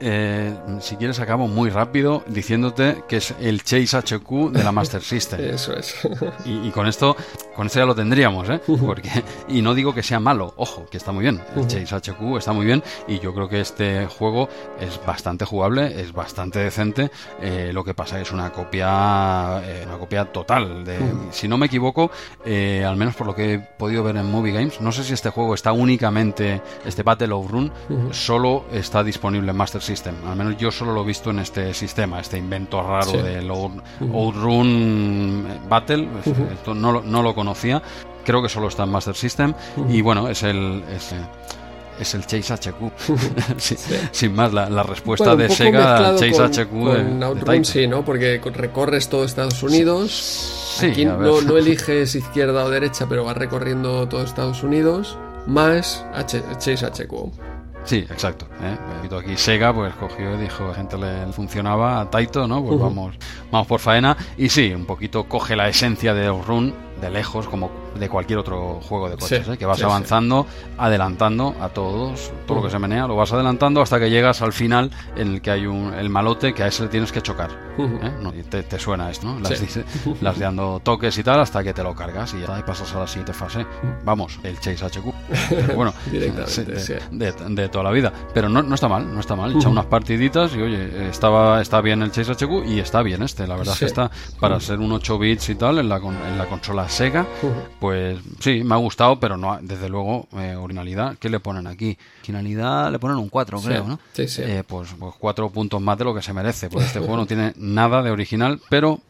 Eh, 0.00 0.54
si 0.80 0.96
quieres 0.96 1.18
acabo 1.18 1.48
muy 1.48 1.70
rápido 1.70 2.22
diciéndote 2.26 3.04
que 3.08 3.16
es 3.16 3.34
el 3.40 3.62
Chase 3.62 3.96
HQ 3.96 4.52
de 4.52 4.62
la 4.62 4.72
Master 4.72 5.02
System. 5.02 5.40
Eso 5.54 5.74
es. 5.74 5.94
y, 6.44 6.70
con 6.70 6.86
esto 6.86 7.16
con 7.60 7.66
esto 7.66 7.78
ya 7.78 7.84
lo 7.84 7.94
tendríamos, 7.94 8.48
¿eh? 8.48 8.58
Porque, 8.86 9.10
y 9.48 9.60
no 9.60 9.74
digo 9.74 9.92
que 9.92 10.02
sea 10.02 10.18
malo, 10.18 10.54
ojo, 10.56 10.86
que 10.90 10.96
está 10.96 11.12
muy 11.12 11.20
bien. 11.24 11.42
El 11.54 11.66
Chase 11.66 11.94
HQ 12.10 12.38
está 12.38 12.54
muy 12.54 12.64
bien 12.64 12.82
y 13.06 13.18
yo 13.18 13.34
creo 13.34 13.50
que 13.50 13.60
este 13.60 14.06
juego 14.06 14.48
es 14.80 14.98
bastante 15.04 15.44
jugable, 15.44 16.00
es 16.00 16.10
bastante 16.14 16.58
decente. 16.60 17.10
Eh, 17.38 17.70
lo 17.74 17.84
que 17.84 17.92
pasa 17.92 18.18
es 18.18 18.32
una 18.32 18.50
copia, 18.50 19.60
eh, 19.62 19.84
una 19.86 19.98
copia 19.98 20.24
total. 20.24 20.84
De, 20.86 20.98
Si 21.32 21.48
no 21.48 21.58
me 21.58 21.66
equivoco, 21.66 22.10
eh, 22.46 22.82
al 22.82 22.96
menos 22.96 23.14
por 23.14 23.26
lo 23.26 23.34
que 23.34 23.52
he 23.52 23.58
podido 23.58 24.02
ver 24.04 24.16
en 24.16 24.24
Movie 24.30 24.52
Games, 24.54 24.80
no 24.80 24.90
sé 24.90 25.04
si 25.04 25.12
este 25.12 25.28
juego 25.28 25.52
está 25.52 25.72
únicamente, 25.72 26.62
este 26.86 27.02
Battle 27.02 27.32
of 27.34 27.50
Run, 27.50 27.70
solo 28.12 28.64
está 28.72 29.04
disponible 29.04 29.50
en 29.50 29.56
Master 29.58 29.82
System. 29.82 30.14
Al 30.26 30.34
menos 30.36 30.56
yo 30.56 30.70
solo 30.70 30.94
lo 30.94 31.02
he 31.02 31.06
visto 31.06 31.28
en 31.28 31.40
este 31.40 31.74
sistema, 31.74 32.20
este 32.20 32.38
invento 32.38 32.80
raro 32.82 33.10
Sí. 33.10 33.18
del 33.18 33.50
Out- 33.50 33.82
Outrun 34.14 35.46
Battle. 35.68 36.08
Esto 36.54 36.74
no, 36.74 36.92
lo- 36.92 37.02
no 37.02 37.22
lo 37.22 37.34
conocía. 37.50 37.82
Creo 38.24 38.42
que 38.42 38.48
solo 38.48 38.68
está 38.68 38.84
en 38.84 38.90
Master 38.90 39.14
System. 39.16 39.54
Y 39.88 40.02
bueno, 40.02 40.28
es 40.28 40.42
el. 40.42 40.84
Es, 40.94 41.12
es 41.98 42.14
el 42.14 42.24
Chase 42.26 42.54
HQ. 42.54 42.92
Sí, 43.58 43.76
Sin 44.12 44.34
más, 44.34 44.52
la, 44.52 44.70
la 44.70 44.82
respuesta 44.82 45.34
Bueno, 45.34 45.42
de 45.48 45.54
Sega 45.54 46.08
al 46.08 46.16
Chase 46.16 46.32
con, 46.32 46.50
HQ. 46.50 46.56
de- 46.56 46.68
con 47.04 47.20
de 47.20 47.26
Outrun, 47.26 47.44
Taito. 47.44 47.64
sí, 47.64 47.86
¿no? 47.86 48.04
Porque 48.04 48.40
recorres 48.54 49.08
todo 49.08 49.24
Estados 49.24 49.62
Unidos. 49.62 50.10
Sí, 50.78 50.86
Aquí 50.86 51.04
no, 51.04 51.40
no 51.42 51.56
eliges 51.58 52.14
izquierda 52.14 52.64
o 52.64 52.70
derecha, 52.70 53.06
pero 53.08 53.24
vas 53.24 53.36
recorriendo 53.36 54.08
todo 54.08 54.22
Estados 54.22 54.62
Unidos. 54.62 55.18
Más 55.46 56.04
H 56.14 56.42
Chase 56.58 56.86
HQ. 56.86 57.12
Sí, 57.84 58.06
exacto. 58.10 58.46
¿eh? 58.62 58.76
Aquí 59.16 59.36
Sega 59.38 59.72
pues 59.74 59.94
cogió 59.94 60.34
y 60.34 60.42
dijo, 60.42 60.68
a 60.70 60.74
gente 60.74 60.96
le 60.98 61.32
funcionaba 61.32 62.00
a 62.02 62.10
Taito, 62.10 62.46
¿no? 62.46 62.62
Pues 62.62 62.78
vamos, 62.78 63.16
vamos 63.50 63.66
por 63.66 63.80
faena. 63.80 64.16
Y 64.36 64.50
sí, 64.50 64.72
un 64.74 64.84
poquito 64.84 65.24
coge 65.24 65.56
la 65.56 65.66
esencia 65.68 66.12
de 66.14 66.28
Run 66.28 66.74
de 67.00 67.10
lejos, 67.10 67.48
como 67.48 67.70
de 67.98 68.08
cualquier 68.08 68.38
otro 68.38 68.80
juego 68.82 69.08
de 69.08 69.16
coches, 69.16 69.46
Sí, 69.46 69.52
¿eh? 69.52 69.56
que 69.58 69.66
vas 69.66 69.78
sí, 69.78 69.84
avanzando, 69.84 70.46
adelantando 70.78 71.54
a 71.60 71.68
todos, 71.68 72.32
todo 72.46 72.58
lo 72.58 72.62
que 72.64 72.70
se 72.70 72.78
menea, 72.78 73.06
lo 73.06 73.16
vas 73.16 73.32
adelantando 73.32 73.82
hasta 73.82 73.98
que 73.98 74.10
llegas 74.10 74.42
al 74.42 74.52
final 74.52 74.90
en 75.16 75.34
el 75.34 75.42
que 75.42 75.50
hay 75.50 75.66
un, 75.66 75.92
el 75.94 76.08
malote 76.08 76.54
que 76.54 76.62
a 76.62 76.66
ese 76.68 76.84
le 76.84 76.88
tienes 76.88 77.12
que 77.12 77.20
chocar. 77.22 77.50
¿eh? 77.78 78.12
No, 78.20 78.32
te, 78.32 78.62
te 78.62 78.78
suena 78.78 79.10
esto, 79.10 79.26
¿no? 79.26 79.40
Las, 79.40 79.50
las 80.20 80.38
dando 80.38 80.80
toques 80.82 81.16
y 81.18 81.22
tal 81.22 81.40
hasta 81.40 81.62
que 81.64 81.72
te 81.72 81.82
lo 81.82 81.94
cargas 81.94 82.34
y 82.34 82.40
ya 82.46 82.58
y 82.58 82.62
pasas 82.62 82.94
a 82.94 83.00
la 83.00 83.06
siguiente 83.06 83.32
fase. 83.32 83.66
Vamos, 84.04 84.38
el 84.42 84.58
Chase 84.60 84.84
HQ. 84.86 85.12
Pero 85.48 85.74
bueno, 85.74 85.92
de, 86.10 86.30
de- 87.10 87.32
de 87.32 87.68
toda 87.68 87.84
la 87.84 87.90
vida. 87.90 88.12
Pero 88.34 88.48
no, 88.48 88.62
no 88.62 88.74
está 88.74 88.88
mal, 88.88 89.12
no 89.12 89.20
está 89.20 89.36
mal. 89.36 89.54
Echa 89.56 89.68
unas 89.68 89.86
partiditas 89.86 90.54
y 90.54 90.60
oye, 90.62 91.08
estaba, 91.08 91.60
está 91.60 91.80
bien 91.80 92.02
el 92.02 92.10
Chase 92.12 92.32
HQ 92.32 92.66
y 92.66 92.80
está 92.80 93.02
bien 93.02 93.22
este. 93.22 93.46
La 93.46 93.56
verdad 93.56 93.74
es 93.74 93.78
que 93.80 93.86
está 93.86 94.10
para 94.38 94.60
ser 94.60 94.78
un 94.78 94.92
8 94.92 95.18
bits 95.18 95.48
y 95.50 95.54
tal 95.54 95.78
en 95.78 95.88
la, 95.88 95.96
en 95.96 96.38
la 96.38 96.46
consola 96.46 96.88
Sega. 96.88 97.26
Pues 97.80 98.18
sí, 98.40 98.62
me 98.62 98.74
ha 98.74 98.78
gustado, 98.78 99.18
pero 99.18 99.36
no, 99.38 99.58
desde 99.62 99.88
luego, 99.88 100.28
eh, 100.36 100.54
originalidad, 100.54 101.16
¿qué 101.18 101.30
le 101.30 101.40
ponen 101.40 101.66
aquí? 101.66 101.96
Originalidad 102.18 102.92
le 102.92 102.98
ponen 102.98 103.16
un 103.16 103.28
4, 103.30 103.58
Sí, 103.58 103.66
creo, 103.66 103.84
¿no? 103.88 104.00
sí, 104.12 104.28
sí. 104.28 104.42
Eh, 104.44 104.62
pues, 104.66 104.90
pues 104.98 105.14
cuatro 105.18 105.48
puntos 105.50 105.80
más 105.80 105.96
de 105.98 106.04
lo 106.04 106.14
que 106.14 106.20
se 106.22 106.32
merece. 106.34 106.68
Pues 106.68 106.86
este 106.86 106.98
juego 107.00 107.16
no 107.16 107.26
tiene 107.26 107.54
nada 107.56 108.02
de 108.02 108.10
original, 108.10 108.60
pero 108.68 109.00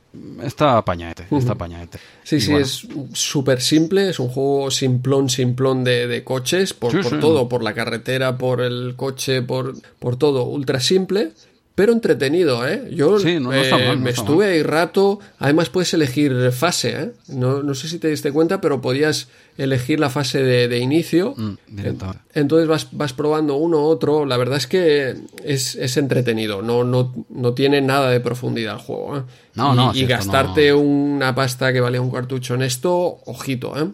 está 0.42 0.76
apañadete, 0.78 1.26
está 1.30 1.52
apañadete. 1.52 1.98
Sí, 2.24 2.36
Y 2.36 2.40
sí, 2.40 2.50
bueno, 2.50 2.64
es 2.66 2.86
súper 3.12 3.60
simple, 3.60 4.08
es 4.10 4.18
un 4.20 4.28
juego 4.28 4.70
simplón, 4.70 5.28
simplón 5.30 5.82
de, 5.84 6.06
de 6.06 6.22
coches, 6.24 6.72
por, 6.72 6.92
Sí, 6.92 6.98
por 7.02 7.10
sí. 7.12 7.18
todo, 7.20 7.48
por 7.48 7.62
la 7.64 7.74
carretera, 7.74 8.38
por 8.38 8.60
el 8.60 8.94
coche, 8.96 9.42
por, 9.42 9.74
por 9.98 10.16
todo, 10.16 10.44
ultra 10.44 10.78
simple, 10.80 11.32
pero 11.74 11.92
entretenido, 11.92 12.66
¿eh? 12.68 12.90
Yo 12.92 13.18
Sí, 13.18 13.40
no- 13.40 13.52
eh, 13.54 13.70
mal, 13.70 13.98
no 13.98 14.04
me 14.04 14.10
estuve 14.10 14.46
ahí 14.46 14.62
rato, 14.62 15.18
además 15.38 15.70
puedes 15.70 15.94
elegir 15.94 16.50
fase, 16.52 16.90
¿eh? 16.90 17.12
No, 17.28 17.62
no 17.62 17.74
sé 17.74 17.88
si 17.88 17.98
te 17.98 18.08
diste 18.08 18.32
cuenta, 18.32 18.60
pero 18.60 18.80
podías 18.82 19.28
elegir 19.56 19.98
la 20.00 20.10
fase 20.10 20.42
de, 20.42 20.68
de 20.68 20.78
inicio. 20.78 21.34
Mm. 21.36 21.54
Entonces 22.34 22.68
vas, 22.68 22.88
vas 22.92 23.12
probando 23.12 23.56
uno 23.56 23.82
otro. 23.84 24.26
La 24.26 24.36
verdad 24.36 24.58
es 24.58 24.66
que 24.66 25.14
es, 25.44 25.74
es 25.74 25.96
entretenido. 25.96 26.62
No, 26.62 26.84
no, 26.84 27.14
no 27.28 27.52
tiene 27.54 27.80
nada 27.80 28.10
de 28.10 28.20
profundidad 28.20 28.74
el 28.74 28.80
juego. 28.80 29.18
¿eh? 29.18 29.22
No, 29.54 29.72
y, 29.72 29.76
no, 29.76 29.94
y 29.94 30.06
gastarte 30.06 30.72
una 30.74 31.34
pasta 31.34 31.72
que 31.72 31.80
valía 31.80 32.00
un 32.00 32.10
cartucho 32.10 32.54
en 32.54 32.62
esto, 32.62 33.18
ojito, 33.26 33.74
¿eh? 33.80 33.88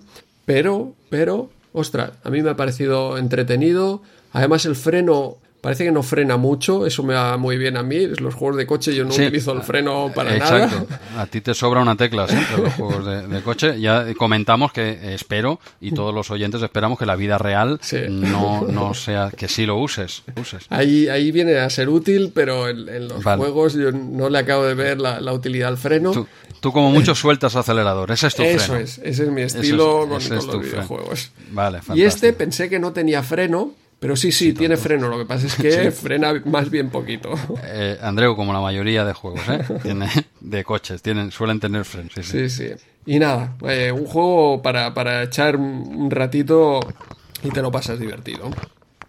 Pero, 0.44 0.92
pero, 1.10 1.50
ostras, 1.72 2.12
a 2.24 2.30
mí 2.30 2.42
me 2.42 2.50
ha 2.50 2.56
parecido 2.56 3.18
entretenido. 3.18 4.02
Además, 4.32 4.64
el 4.66 4.76
freno 4.76 5.38
parece 5.60 5.84
que 5.84 5.92
no 5.92 6.02
frena 6.02 6.36
mucho. 6.36 6.86
Eso 6.86 7.02
me 7.02 7.14
va 7.14 7.36
muy 7.36 7.56
bien 7.58 7.76
a 7.76 7.82
mí. 7.82 8.06
Los 8.06 8.34
juegos 8.34 8.56
de 8.56 8.66
coche 8.66 8.94
yo 8.94 9.04
no 9.04 9.10
Sí. 9.12 9.22
utilizo 9.22 9.52
el 9.52 9.62
freno 9.62 10.12
para 10.14 10.36
Exacto. 10.36 10.86
nada. 10.88 11.00
A 11.22 11.26
ti 11.26 11.40
te 11.40 11.54
sobra 11.54 11.80
una 11.80 11.96
tecla 11.96 12.28
siempre 12.28 12.58
los 12.62 12.74
juegos 12.74 13.04
de, 13.06 13.26
de 13.26 13.42
coche. 13.42 13.80
Ya 13.80 14.06
comentamos 14.14 14.72
que 14.72 15.14
espero, 15.14 15.58
y 15.80 15.92
todos 15.92 16.14
los 16.14 16.30
oyentes 16.30 16.62
esperamos 16.62 16.98
que 16.98 17.06
la 17.06 17.16
vida 17.16 17.38
real 17.38 17.78
Sí. 17.82 17.98
no, 18.08 18.62
no 18.68 18.94
sea 18.94 19.30
que 19.36 19.48
sí 19.48 19.66
lo 19.66 19.76
uses. 19.76 20.22
uses. 20.40 20.66
Ahí, 20.70 21.08
ahí 21.08 21.32
viene 21.32 21.56
a 21.58 21.68
ser 21.70 21.88
útil, 21.88 22.32
pero 22.34 22.68
en, 22.68 22.88
en 22.88 23.08
los 23.08 23.24
Vale. 23.24 23.38
juegos 23.42 23.74
yo 23.74 23.90
no 23.92 24.28
le 24.28 24.38
acabo 24.38 24.64
de 24.64 24.74
ver 24.74 25.00
la, 25.00 25.20
la 25.20 25.32
utilidad 25.32 25.68
al 25.68 25.78
freno. 25.78 26.12
Tú, 26.12 26.26
tú 26.60 26.72
como 26.72 26.90
mucho 26.90 27.14
sueltas 27.16 27.56
acelerador, 27.56 28.10
ese 28.10 28.26
es 28.28 28.34
tu 28.34 28.42
Eso 28.42 28.66
freno. 28.66 28.80
es, 28.84 28.98
ese 28.98 29.24
es 29.24 29.30
mi 29.30 29.42
estilo 29.42 30.02
es- 30.04 30.08
con, 30.08 30.18
ese 30.18 30.28
con 30.30 30.38
es 30.38 30.44
los 30.46 30.62
videojuegos. 30.62 31.30
Vale, 31.50 31.80
Y 31.94 32.02
este 32.02 32.32
pensé 32.32 32.68
que 32.68 32.78
no 32.78 32.92
tenía 32.92 33.22
freno, 33.22 33.72
pero 33.98 34.14
sí, 34.16 34.30
sí, 34.32 34.52
tiene 34.52 34.76
freno. 34.76 35.08
Lo 35.08 35.18
que 35.18 35.24
pasa 35.24 35.46
es 35.46 35.54
que 35.54 35.90
frena 35.92 36.34
más 36.44 36.70
bien 36.70 36.90
poquito. 36.90 37.30
Eh, 37.64 37.98
Andreu, 38.02 38.36
como 38.36 38.52
la 38.52 38.60
mayoría 38.60 39.04
de 39.04 39.12
juegos, 39.12 39.40
¿eh? 39.48 39.64
Tiene, 39.82 40.08
de 40.40 40.64
coches, 40.64 41.02
tienen, 41.02 41.30
suelen 41.30 41.60
tener 41.60 41.84
freno. 41.84 42.10
Sí, 42.12 42.22
sí. 42.22 42.50
Sí. 42.50 42.74
Y 43.06 43.18
nada, 43.18 43.56
eh, 43.68 43.92
un 43.92 44.04
juego 44.04 44.60
para, 44.62 44.92
para 44.92 45.22
echar 45.22 45.56
un 45.56 46.10
ratito 46.10 46.80
y 47.42 47.50
te 47.50 47.62
lo 47.62 47.70
pasas 47.70 47.98
divertido. 48.00 48.50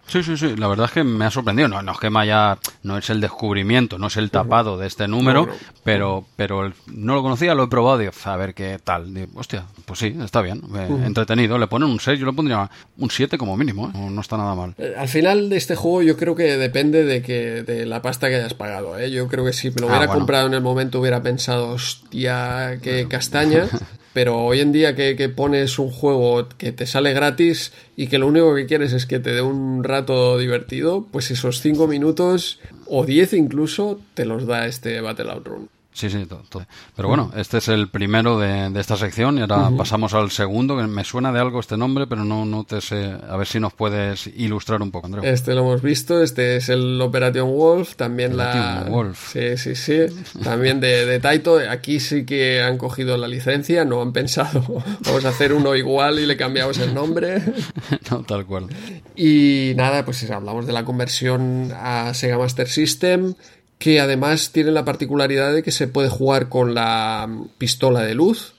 Sí, 0.08 0.24
sí, 0.24 0.38
sí, 0.38 0.56
la 0.56 0.68
verdad 0.70 0.86
es 0.86 0.94
que 0.94 1.04
me 1.04 1.26
ha 1.26 1.32
sorprendido. 1.32 1.68
No, 1.68 1.82
no 1.82 1.92
es 1.92 2.00
que 2.00 2.10
me 2.10 2.20
haya, 2.22 2.58
no 2.84 2.98
es 2.98 3.10
el 3.10 3.20
descubrimiento, 3.20 3.98
no 3.98 4.08
es 4.08 4.16
el 4.18 4.32
tapado 4.32 4.78
de 4.78 4.88
este 4.88 5.08
número, 5.08 5.42
No, 5.46 5.52
no. 5.52 5.58
pero, 5.84 6.26
pero 6.38 6.72
no 6.88 7.16
lo 7.16 7.22
conocía, 7.22 7.54
lo 7.56 7.64
he 7.64 7.68
probado, 7.68 7.98
digo, 7.98 8.12
a 8.24 8.36
ver 8.38 8.54
qué 8.54 8.80
tal. 8.84 9.14
Digo, 9.14 9.28
hostia, 9.36 9.66
pues 9.86 10.00
sí, 10.00 10.16
está 10.24 10.42
bien, 10.42 10.62
eh, 10.78 10.88
entretenido. 11.06 11.58
Le 11.58 11.68
ponen 11.68 11.90
un 11.90 12.00
6, 12.00 12.20
yo 12.20 12.26
le 12.26 12.34
pondría 12.34 12.70
un 12.98 13.12
7 13.12 13.38
como 13.38 13.58
mínimo, 13.58 13.88
¿eh? 13.90 13.92
no, 13.94 14.10
no 14.10 14.22
está 14.22 14.38
nada 14.38 14.56
mal. 14.56 14.74
Eh, 14.78 14.94
Al 14.98 15.10
final 15.10 15.50
de 15.50 15.58
este 15.58 15.76
juego 15.76 16.02
yo 16.02 16.16
creo 16.16 16.36
que 16.36 16.56
depende 16.58 17.04
de 17.04 17.22
que 17.22 17.64
de 17.64 17.86
la 17.86 18.02
pasta 18.02 18.30
que 18.30 18.36
hayas 18.36 18.54
pagado. 18.54 18.98
¿eh? 18.98 19.12
Yo 19.12 19.28
creo 19.28 19.44
que 19.44 19.52
si 19.54 19.70
me 19.72 19.82
lo 19.82 19.88
Ah, 19.88 19.90
hubiera 19.90 20.06
bueno. 20.08 20.20
comprado 20.20 20.48
en 20.48 20.54
el 20.54 20.62
momento 20.62 21.00
hubiera 21.02 21.22
pensado, 21.22 21.68
hostia, 21.70 22.80
qué 22.82 23.08
castaña. 23.10 23.66
Pero 24.18 24.36
hoy 24.40 24.62
en 24.62 24.72
día 24.72 24.96
que, 24.96 25.16
que 25.16 25.30
pones 25.30 25.78
un 25.78 25.92
juego 25.92 26.50
que 26.58 26.72
te 26.72 26.88
sale 26.88 27.14
gratis 27.14 27.72
y 27.96 28.08
que 28.08 28.18
lo 28.18 28.26
único 28.26 28.56
que 28.56 28.66
quieres 28.66 28.92
es 28.94 29.06
que 29.06 29.20
te 29.20 29.32
dé 29.32 29.44
un 29.44 29.84
rato 29.84 30.40
divertido, 30.40 31.06
pues 31.12 31.30
esos 31.30 31.62
5 31.62 31.86
minutos 31.86 32.60
o 32.88 33.06
10 33.06 33.34
incluso 33.34 34.02
te 34.16 34.26
los 34.26 34.48
da 34.48 34.66
este 34.66 35.02
Battle 35.02 35.30
Outrun. 35.30 35.70
Sí, 35.98 36.12
sí, 36.12 36.28
todo. 36.28 36.44
todo. 36.48 36.68
Pero 36.96 37.08
bueno, 37.08 37.32
este 37.36 37.58
es 37.58 37.70
el 37.70 37.90
primero 37.90 38.40
de, 38.40 38.70
de 38.70 38.80
esta 38.80 38.96
sección 38.98 39.40
y 39.40 39.42
ahora 39.42 39.72
pasamos 39.76 40.14
al 40.14 40.30
segundo, 40.30 40.78
que 40.78 40.84
me 40.84 41.04
suena 41.04 41.32
de 41.32 41.40
algo 41.40 41.60
este 41.60 41.76
nombre, 41.76 42.06
pero 42.06 42.24
no, 42.24 42.46
no 42.46 42.66
te 42.66 42.82
sé. 42.82 43.16
A 43.28 43.36
ver 43.36 43.48
si 43.48 43.60
nos 43.60 43.74
puedes 43.74 44.28
ilustrar 44.28 44.84
un 44.84 44.92
poco, 44.92 45.08
Andreu. 45.08 45.24
Este 45.26 45.56
lo 45.56 45.62
hemos 45.62 45.82
visto, 45.82 46.22
este 46.22 46.58
es 46.58 46.70
el 46.70 47.02
Operation 47.02 47.52
Wolf, 47.52 47.96
también 47.96 48.38
la... 48.38 48.52
Operation 48.52 48.92
Wolf. 48.92 49.32
Sí, 49.34 49.58
sí, 49.58 49.76
sí. 49.76 50.02
También 50.44 50.80
de, 50.80 51.08
de 51.08 51.20
Taito. 51.20 51.58
Aquí 51.68 52.00
sí 52.00 52.28
que 52.28 52.62
han 52.62 52.78
cogido 52.78 53.18
la 53.18 53.28
licencia, 53.28 53.84
no 53.84 54.00
han 54.04 54.14
pensado, 54.14 54.64
vamos 55.04 55.26
a 55.26 55.30
hacer 55.30 55.52
uno 55.52 55.76
igual 55.76 56.20
y 56.20 56.28
le 56.28 56.38
cambiamos 56.38 56.78
el 56.78 56.94
nombre. 56.94 57.42
no, 58.12 58.22
tal 58.22 58.46
cual. 58.46 58.68
Y 59.16 59.74
nada, 59.76 60.06
pues 60.06 60.30
hablamos 60.30 60.68
de 60.68 60.74
la 60.74 60.86
conversión 60.86 61.72
a 61.76 62.14
Sega 62.14 62.38
Master 62.38 62.68
System, 62.68 63.34
que 63.80 64.00
además 64.00 64.52
tiene 64.52 64.72
la 64.72 64.86
particularidad 64.86 65.54
de 65.54 65.64
que 65.64 65.72
se 65.72 65.88
puede 65.88 66.10
jugar 66.10 66.50
con 66.50 66.74
la 66.74 67.30
pistola 67.58 68.02
de 68.02 68.16
luz. 68.16 68.54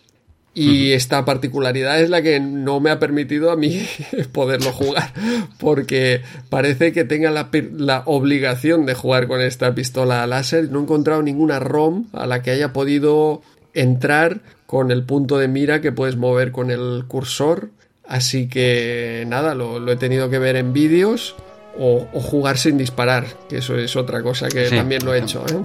Y 0.55 0.91
esta 0.91 1.25
particularidad 1.25 2.01
es 2.01 2.11
la 2.11 2.21
que 2.21 2.41
no 2.41 2.81
me 2.81 2.91
ha 2.91 2.99
permitido 2.99 3.53
a 3.53 3.57
mí 3.57 3.87
poderlo 4.33 4.73
jugar, 4.73 5.13
porque 5.61 6.23
parece 6.49 6.91
que 6.93 7.05
tenga 7.05 7.31
la, 7.31 7.49
la 7.77 8.03
obligación 8.07 8.85
de 8.85 8.95
jugar 8.95 9.29
con 9.29 9.41
esta 9.41 9.73
pistola 9.77 10.27
láser. 10.27 10.69
No 10.73 10.81
he 10.81 10.83
encontrado 10.83 11.23
ninguna 11.23 11.61
ROM 11.61 12.07
a 12.13 12.27
la 12.27 12.43
que 12.43 12.51
haya 12.51 12.73
podido 12.73 13.41
entrar 13.73 14.41
con 14.67 14.91
el 14.91 15.05
punto 15.05 15.39
de 15.39 15.47
mira 15.47 15.81
que 15.81 15.93
puedes 15.93 16.17
mover 16.17 16.51
con 16.51 16.73
el 16.73 17.05
cursor. 17.07 17.71
Así 18.05 18.49
que 18.49 19.25
nada, 19.29 19.55
lo, 19.55 19.79
lo 19.79 19.93
he 19.93 19.97
tenido 19.97 20.29
que 20.29 20.41
ver 20.41 20.57
en 20.57 20.73
vídeos 20.73 21.37
o, 21.77 22.07
o 22.13 22.21
jugar 22.21 22.59
sin 22.59 22.77
disparar, 22.79 23.25
que 23.49 23.59
eso 23.59 23.77
es 23.77 23.95
otra 23.97 24.23
cosa 24.23 24.49
que 24.49 24.69
Sí. 24.69 24.77
también 24.77 25.05
lo 25.05 25.15
he 25.15 25.19
hecho. 25.21 25.45
¿eh? 25.49 25.63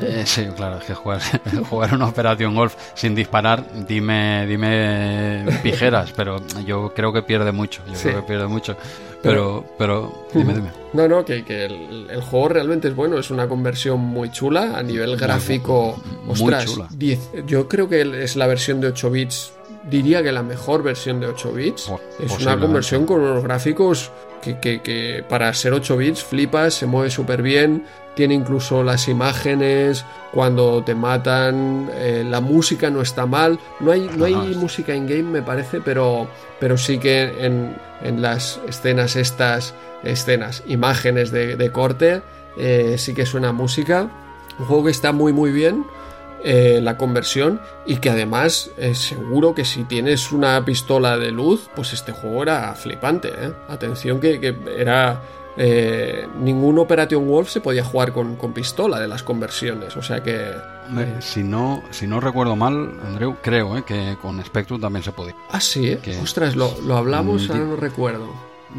Eh, 0.02 0.22
sí, 0.26 0.46
claro, 0.56 0.78
es 0.78 0.84
que 0.84 0.94
jugar, 0.94 1.20
jugar 1.70 1.94
una 1.94 2.06
Operación 2.08 2.54
Golf 2.54 2.74
sin 2.94 3.14
disparar, 3.14 3.64
dime, 3.86 4.46
dime 4.46 5.44
pijeras, 5.62 6.12
pero 6.14 6.40
yo 6.64 6.92
creo 6.94 7.12
que 7.12 7.22
pierde 7.22 7.52
mucho. 7.52 7.82
Yo 7.88 7.94
Sí. 7.94 8.08
creo 8.08 8.20
que 8.22 8.26
pierde 8.28 8.46
mucho. 8.46 8.76
Pero, 9.22 9.64
pero, 9.76 10.26
dime, 10.32 10.54
dime. 10.54 10.68
No, 10.92 11.08
no, 11.08 11.24
que, 11.24 11.44
que 11.44 11.64
el, 11.64 12.06
el 12.10 12.20
juego 12.20 12.48
realmente 12.50 12.86
es 12.88 12.94
bueno, 12.94 13.18
es 13.18 13.30
una 13.30 13.48
conversión 13.48 13.98
muy 13.98 14.30
chula 14.30 14.78
a 14.78 14.82
nivel 14.84 15.16
gráfico. 15.16 16.00
muy 16.24 16.32
Ostras, 16.34 16.66
chula. 16.66 16.86
10 16.92 17.30
yo 17.46 17.66
creo 17.68 17.88
que 17.88 18.22
es 18.22 18.36
la 18.36 18.46
versión 18.46 18.80
de 18.80 18.88
8 18.88 19.10
bits 19.10 19.52
diría 19.90 20.20
que 20.22 20.32
la 20.32 20.42
mejor 20.42 20.82
versión 20.82 21.20
de 21.20 21.28
8 21.28 21.52
bits. 21.52 21.90
Es 22.20 22.38
una 22.40 22.58
conversión 22.58 23.04
con 23.06 23.20
unos 23.20 23.42
gráficos 23.42 24.10
que, 24.42 24.58
que- 24.60 24.80
que 24.82 25.24
para 25.28 25.52
ser 25.54 25.72
8 25.72 25.96
bits 25.96 26.22
flipas, 26.24 26.74
se 26.74 26.86
mueve 26.86 27.10
súper 27.10 27.42
bien, 27.42 27.84
tiene 28.14 28.34
incluso 28.34 28.82
las 28.82 29.08
imágenes 29.08 30.04
cuando 30.32 30.82
te 30.84 30.94
matan, 30.94 31.90
eh, 31.94 32.24
la 32.26 32.40
música 32.40 32.88
no 32.90 33.02
está 33.02 33.26
mal, 33.26 33.58
no 33.80 33.92
hay, 33.92 34.08
no 34.16 34.24
hay 34.24 34.34
música 34.56 34.94
in-game 34.94 35.22
me 35.24 35.42
parece, 35.42 35.80
pero, 35.80 36.26
pero 36.58 36.78
sí 36.78 36.98
que 36.98 37.44
en, 37.44 37.76
en 38.02 38.22
las 38.22 38.58
escenas 38.68 39.16
estas, 39.16 39.74
escenas, 40.02 40.62
imágenes 40.66 41.30
de, 41.30 41.56
de 41.56 41.72
corte, 41.72 42.22
eh, 42.58 42.96
sí 42.98 43.12
que 43.14 43.26
suena 43.26 43.52
música. 43.52 44.08
Un 44.58 44.64
juego 44.64 44.84
que 44.84 44.90
está 44.90 45.12
muy 45.12 45.34
muy 45.34 45.50
bien 45.52 45.84
eh, 46.48 46.78
la 46.80 46.96
conversión 46.96 47.60
y 47.86 47.96
que 47.96 48.10
además 48.10 48.70
eh, 48.78 48.94
seguro 48.94 49.52
que 49.54 49.64
si 49.64 49.82
tienes 49.84 50.30
una 50.30 50.64
pistola 50.64 51.18
de 51.18 51.32
luz, 51.32 51.68
pues 51.74 51.92
este 51.92 52.12
juego 52.12 52.42
era 52.44 52.72
flipante. 52.74 53.28
¿eh? 53.28 53.52
Atención 53.68 54.20
que, 54.20 54.38
que 54.40 54.54
era... 54.78 55.20
eh, 55.58 56.28
ningún 56.38 56.78
Operation 56.78 57.26
Wolf 57.26 57.48
se 57.50 57.60
podía 57.60 57.82
jugar 57.82 58.12
con, 58.12 58.36
con 58.36 58.52
pistola 58.52 59.00
de 59.00 59.08
las 59.08 59.22
conversiones, 59.22 59.96
o 59.96 60.02
sea 60.02 60.22
que... 60.22 60.52
Hombre, 60.88 61.06
eh, 61.08 61.16
si 61.20 61.42
no 61.42 61.82
si 61.90 62.06
no 62.06 62.20
recuerdo 62.20 62.54
mal, 62.54 62.92
Andreu, 63.04 63.36
creo 63.42 63.76
eh, 63.78 63.82
que 63.84 64.16
con 64.22 64.40
Spectrum 64.44 64.80
también 64.80 65.02
se 65.02 65.12
podía. 65.12 65.34
ah, 65.50 65.60
sí, 65.60 65.88
¿eh? 65.92 65.98
que- 66.02 66.18
ostras, 66.20 66.54
lo, 66.54 66.70
lo 66.82 66.96
hablamos, 66.96 67.48
Mm, 67.48 67.52
ahora 67.52 67.64
no 67.64 67.76
recuerdo. 67.76 68.28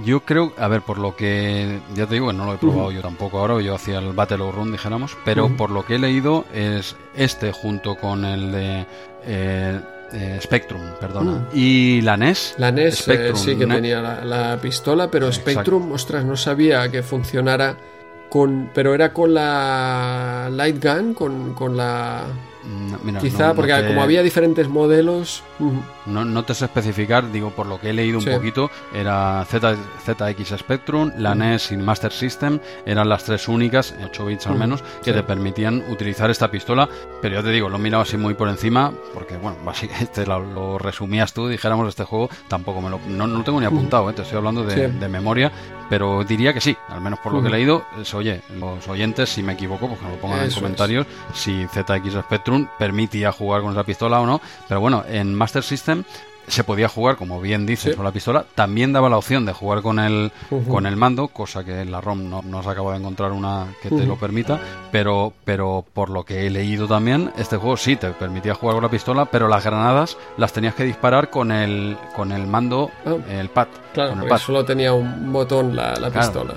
Yo 0.04 0.20
creo, 0.22 0.54
a 0.58 0.68
ver, 0.68 0.82
por 0.82 1.00
lo 1.00 1.16
que 1.16 1.80
ya 1.96 2.06
te 2.06 2.16
digo, 2.16 2.32
no 2.32 2.46
lo 2.46 2.54
he 2.54 2.58
probado 2.58 2.92
yo 2.92 3.02
tampoco 3.02 3.40
ahora, 3.40 3.60
yo 3.62 3.74
hacía 3.76 4.00
el 4.00 4.14
Battle 4.14 4.52
Run, 4.52 4.72
dijéramos, 4.72 5.18
pero 5.26 5.50
por 5.56 5.72
lo 5.72 5.86
que 5.86 5.96
he 5.96 6.00
leído 6.00 6.46
es 6.54 6.96
este 7.16 7.52
junto 7.52 7.96
con 7.96 8.24
el 8.24 8.52
de 8.52 8.86
eh, 9.26 9.82
eh, 10.14 10.40
Spectrum, 10.42 10.82
perdona, 11.02 11.32
Mm. 11.32 11.48
y 11.54 12.02
la 12.02 12.16
NES. 12.16 12.56
La 12.58 12.72
NES 12.72 12.94
eh, 12.94 13.04
Spectrum, 13.04 13.36
sí 13.38 13.56
que 13.58 13.66
tenía 13.66 14.02
la, 14.02 14.24
la 14.24 14.58
pistola, 14.62 15.10
pero 15.10 15.28
Exacto. 15.28 15.52
Spectrum, 15.52 15.92
ostras, 15.92 16.24
no 16.24 16.38
sabía 16.38 16.90
que 16.90 17.02
funcionara 17.04 17.76
con... 18.30 18.70
Pero 18.74 18.94
era 18.94 19.12
con 19.14 19.34
la 19.34 20.48
Light 20.52 20.84
Gun, 20.84 21.14
con, 21.14 21.54
con 21.54 21.76
la... 21.76 22.24
Mira, 23.04 23.20
Quizá, 23.20 23.40
no- 23.40 23.48
no 23.50 23.56
porque 23.56 23.74
te- 23.74 23.88
como 23.88 24.02
había 24.02 24.22
diferentes 24.24 24.68
modelos... 24.68 25.44
No, 26.06 26.24
no 26.26 26.44
te 26.44 26.54
sé 26.54 26.66
especificar, 26.66 27.32
digo, 27.32 27.52
por 27.52 27.66
lo 27.66 27.80
que 27.80 27.90
he 27.90 27.94
leído 27.94 28.20
un 28.20 28.26
poquito, 28.26 28.70
era 28.94 29.44
Z, 29.50 29.76
ZX 30.06 30.58
Spectrum, 30.58 31.12
la 31.18 31.36
Mm. 31.36 31.40
NES 31.40 31.72
y 31.72 31.78
Master 31.78 32.12
System, 32.12 32.60
eran 32.86 33.10
las 33.10 33.24
tres 33.26 33.48
únicas, 33.48 33.94
8 34.04 34.26
bits 34.26 34.48
al 34.48 34.56
Mm, 34.56 34.60
menos, 34.60 34.82
que 35.04 35.12
sí. 35.12 35.14
te 35.14 35.24
permitían 35.24 35.84
utilizar 35.90 36.30
esta 36.30 36.50
pistola, 36.50 36.88
pero 37.22 37.36
ya 37.36 37.44
te 37.44 37.50
digo, 37.50 37.70
lo 37.70 37.76
he 37.78 37.80
mirado 37.80 38.04
así 38.04 38.18
muy 38.18 38.34
por 38.36 38.48
encima, 38.50 38.92
porque 39.14 39.38
bueno, 39.38 39.58
básicamente 39.66 40.26
lo, 40.28 40.40
lo 40.46 40.78
resumías 40.78 41.34
tú, 41.34 41.48
dijéramos, 41.48 41.88
este 41.90 42.04
juego, 42.06 42.30
tampoco 42.48 42.82
me 42.82 42.90
lo, 42.90 43.00
no, 43.08 43.28
no 43.28 43.40
lo 43.40 43.44
tengo 43.44 43.60
ni 43.60 43.66
apuntado, 43.66 44.10
eh, 44.10 44.14
te 44.14 44.22
estoy 44.22 44.38
hablando 44.38 44.64
de, 44.64 44.88
Sí. 44.90 44.98
de 45.00 45.08
memoria, 45.10 45.52
pero 45.90 46.24
diría 46.24 46.54
que 46.54 46.62
sí, 46.62 46.76
al 46.90 47.02
menos 47.02 47.20
por 47.20 47.34
lo 47.34 47.42
que 47.42 47.48
he 47.48 47.52
leído, 47.52 47.86
es, 48.02 48.14
oye, 48.14 48.42
los 48.60 48.88
oyentes, 48.88 49.30
si 49.30 49.42
me 49.44 49.54
equivoco, 49.54 49.88
pues 49.88 50.00
que 50.00 50.06
me 50.06 50.12
lo 50.12 50.18
pongan 50.22 50.40
en 50.40 50.46
Eso 50.48 50.58
es. 50.58 50.62
comentarios, 50.62 51.08
si 51.34 51.66
ZX 51.68 52.14
Spectrum 52.24 52.57
permitía 52.66 53.32
jugar 53.32 53.62
con 53.62 53.72
esa 53.72 53.84
pistola 53.84 54.20
o 54.20 54.26
no, 54.26 54.42
pero 54.68 54.82
bueno, 54.82 55.04
en 55.08 55.34
Master 55.34 55.64
System 55.64 56.04
se 56.48 56.64
podía 56.64 56.88
jugar, 56.88 57.18
como 57.18 57.42
bien 57.42 57.66
dices, 57.66 57.92
Sí. 57.92 57.96
con 57.96 58.06
la 58.06 58.12
pistola. 58.12 58.46
También 58.56 58.94
daba 58.94 59.10
la 59.10 59.18
opción 59.18 59.46
de 59.46 59.54
jugar 59.54 59.82
con 59.82 60.00
el, 60.00 60.32
con 60.70 60.86
el 60.86 60.96
mando, 60.96 61.28
cosa 61.28 61.64
que 61.64 61.82
en 61.82 61.92
la 61.92 62.00
ROM 62.02 62.30
no, 62.30 62.42
no 62.42 62.64
se 62.64 62.70
acaba 62.70 62.94
de 62.94 63.00
encontrar 63.00 63.32
una 63.34 63.66
que 63.82 63.90
te 63.90 64.06
lo 64.06 64.16
permita. 64.16 64.60
Pero, 64.92 65.34
pero 65.44 65.84
por 65.94 66.10
lo 66.10 66.24
que 66.24 66.48
he 66.48 66.50
leído 66.50 66.88
también, 66.88 67.32
este 67.38 67.58
juego 67.58 67.76
sí 67.78 67.96
te 67.98 68.10
permitía 68.12 68.54
jugar 68.56 68.76
con 68.76 68.84
la 68.84 68.90
pistola, 68.90 69.26
pero 69.26 69.48
las 69.48 69.64
granadas 69.64 70.18
las 70.38 70.54
tenías 70.54 70.74
que 70.74 70.84
disparar 70.86 71.30
con 71.30 71.52
el, 71.52 71.98
con 72.16 72.32
el 72.32 72.48
mando, 72.48 72.92
Ah. 73.06 73.16
el 73.30 73.50
pad. 73.50 73.68
Claro, 73.94 74.12
con 74.12 74.22
el 74.24 74.28
pad. 74.30 74.38
solo 74.38 74.64
tenía 74.64 74.94
un 74.94 75.34
botón 75.34 75.76
la, 75.76 75.96
la 75.96 76.10
Claro. 76.12 76.20
pistola. 76.32 76.54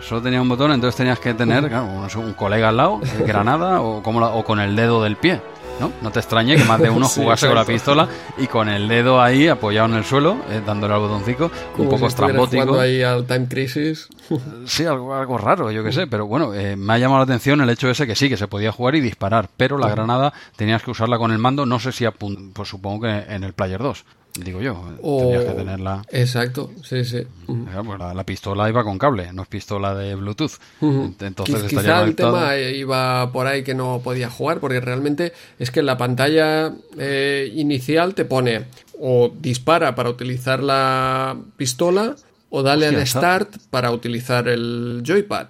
Solo 0.00 0.20
tenía 0.22 0.42
un 0.42 0.48
botón, 0.48 0.72
entonces 0.72 0.96
tenías 0.96 1.18
que 1.18 1.32
tener 1.34 1.68
claro, 1.68 1.86
un, 1.86 2.24
un 2.24 2.32
colega 2.34 2.68
al 2.68 2.76
lado, 2.76 3.00
granada, 3.26 3.80
o, 3.80 4.02
como 4.02 4.20
la- 4.20 4.28
o 4.30 4.44
con 4.44 4.60
el 4.60 4.76
dedo 4.76 5.02
del 5.02 5.16
pie. 5.16 5.40
¿No? 5.80 5.92
no 6.02 6.10
te 6.10 6.20
extrañe 6.20 6.56
que 6.56 6.64
más 6.64 6.80
de 6.80 6.90
uno 6.90 7.08
Sí, 7.10 7.22
jugase 7.22 7.46
con 7.46 7.56
la 7.56 7.64
pistola 7.64 8.08
y 8.38 8.46
con 8.46 8.68
el 8.68 8.86
dedo 8.86 9.20
ahí 9.20 9.48
apoyado 9.48 9.88
en 9.88 9.94
el 9.94 10.04
suelo, 10.04 10.36
eh, 10.50 10.62
dándole 10.64 10.94
al 10.94 11.00
botoncico, 11.00 11.50
un 11.78 11.86
poco 11.86 11.98
si 11.98 12.04
estrambótico. 12.06 12.78
ahí 12.78 13.02
al 13.02 13.26
Time 13.26 13.48
Crisis. 13.48 14.08
Sí, 14.66 14.84
algo, 14.84 15.14
algo 15.14 15.38
raro, 15.38 15.70
yo 15.70 15.82
qué 15.82 15.90
sé, 15.92 16.06
pero 16.06 16.26
bueno, 16.26 16.54
eh, 16.54 16.76
me 16.76 16.92
ha 16.92 16.98
llamado 16.98 17.18
la 17.20 17.24
atención 17.24 17.60
el 17.60 17.70
hecho 17.70 17.90
ese 17.90 18.06
que 18.06 18.14
sí, 18.14 18.28
que 18.28 18.36
se 18.36 18.46
podía 18.46 18.70
jugar 18.70 18.94
y 18.94 19.00
disparar, 19.00 19.48
pero 19.56 19.78
la 19.78 19.88
granada 19.88 20.32
tenías 20.56 20.82
que 20.82 20.90
usarla 20.90 21.18
con 21.18 21.32
el 21.32 21.38
mando, 21.38 21.66
no 21.66 21.80
sé 21.80 21.92
si 21.92 22.04
pues 22.52 22.68
supongo 22.68 23.06
que 23.06 23.34
en 23.34 23.42
el 23.42 23.52
Player 23.54 23.80
2, 23.80 24.04
digo 24.34 24.60
yo, 24.60 24.80
O- 25.02 25.18
tenías 25.20 25.44
que 25.44 25.50
tenerla... 25.52 26.02
Exacto, 26.10 26.70
sí, 26.82 27.04
sí. 27.04 27.26
Claro, 27.46 27.84
pues 27.84 27.98
la, 27.98 28.14
la 28.14 28.24
pistola 28.24 28.68
iba 28.68 28.84
con 28.84 28.98
cable, 28.98 29.32
no 29.32 29.42
es 29.42 29.48
pistola 29.48 29.94
de 29.94 30.14
Bluetooth. 30.14 30.52
Entonces 30.80 31.56
Quiz- 31.56 31.66
estaría 31.66 31.80
Quizá 31.80 32.02
el 32.04 32.14
tema 32.16 32.56
eh, 32.56 32.76
iba 32.76 33.30
por 33.32 33.46
ahí 33.46 33.62
que 33.64 33.74
no 33.74 34.00
podía 34.02 34.30
jugar, 34.30 34.60
porque 34.60 34.80
realmente 34.80 35.32
es 35.58 35.70
que 35.70 35.80
en 35.80 35.86
la 35.86 35.98
pantalla 35.98 36.72
eh, 36.98 37.50
inicial 37.54 38.14
te 38.14 38.24
pone 38.24 38.66
o 39.00 39.32
dispara 39.40 39.94
para 39.94 40.10
utilizar 40.10 40.62
la 40.62 41.36
pistola 41.56 42.14
o 42.50 42.62
dale 42.62 42.86
Hostia, 42.86 43.00
al 43.00 43.06
start 43.06 43.56
para 43.70 43.90
utilizar 43.90 44.48
el 44.48 45.02
joypad. 45.06 45.48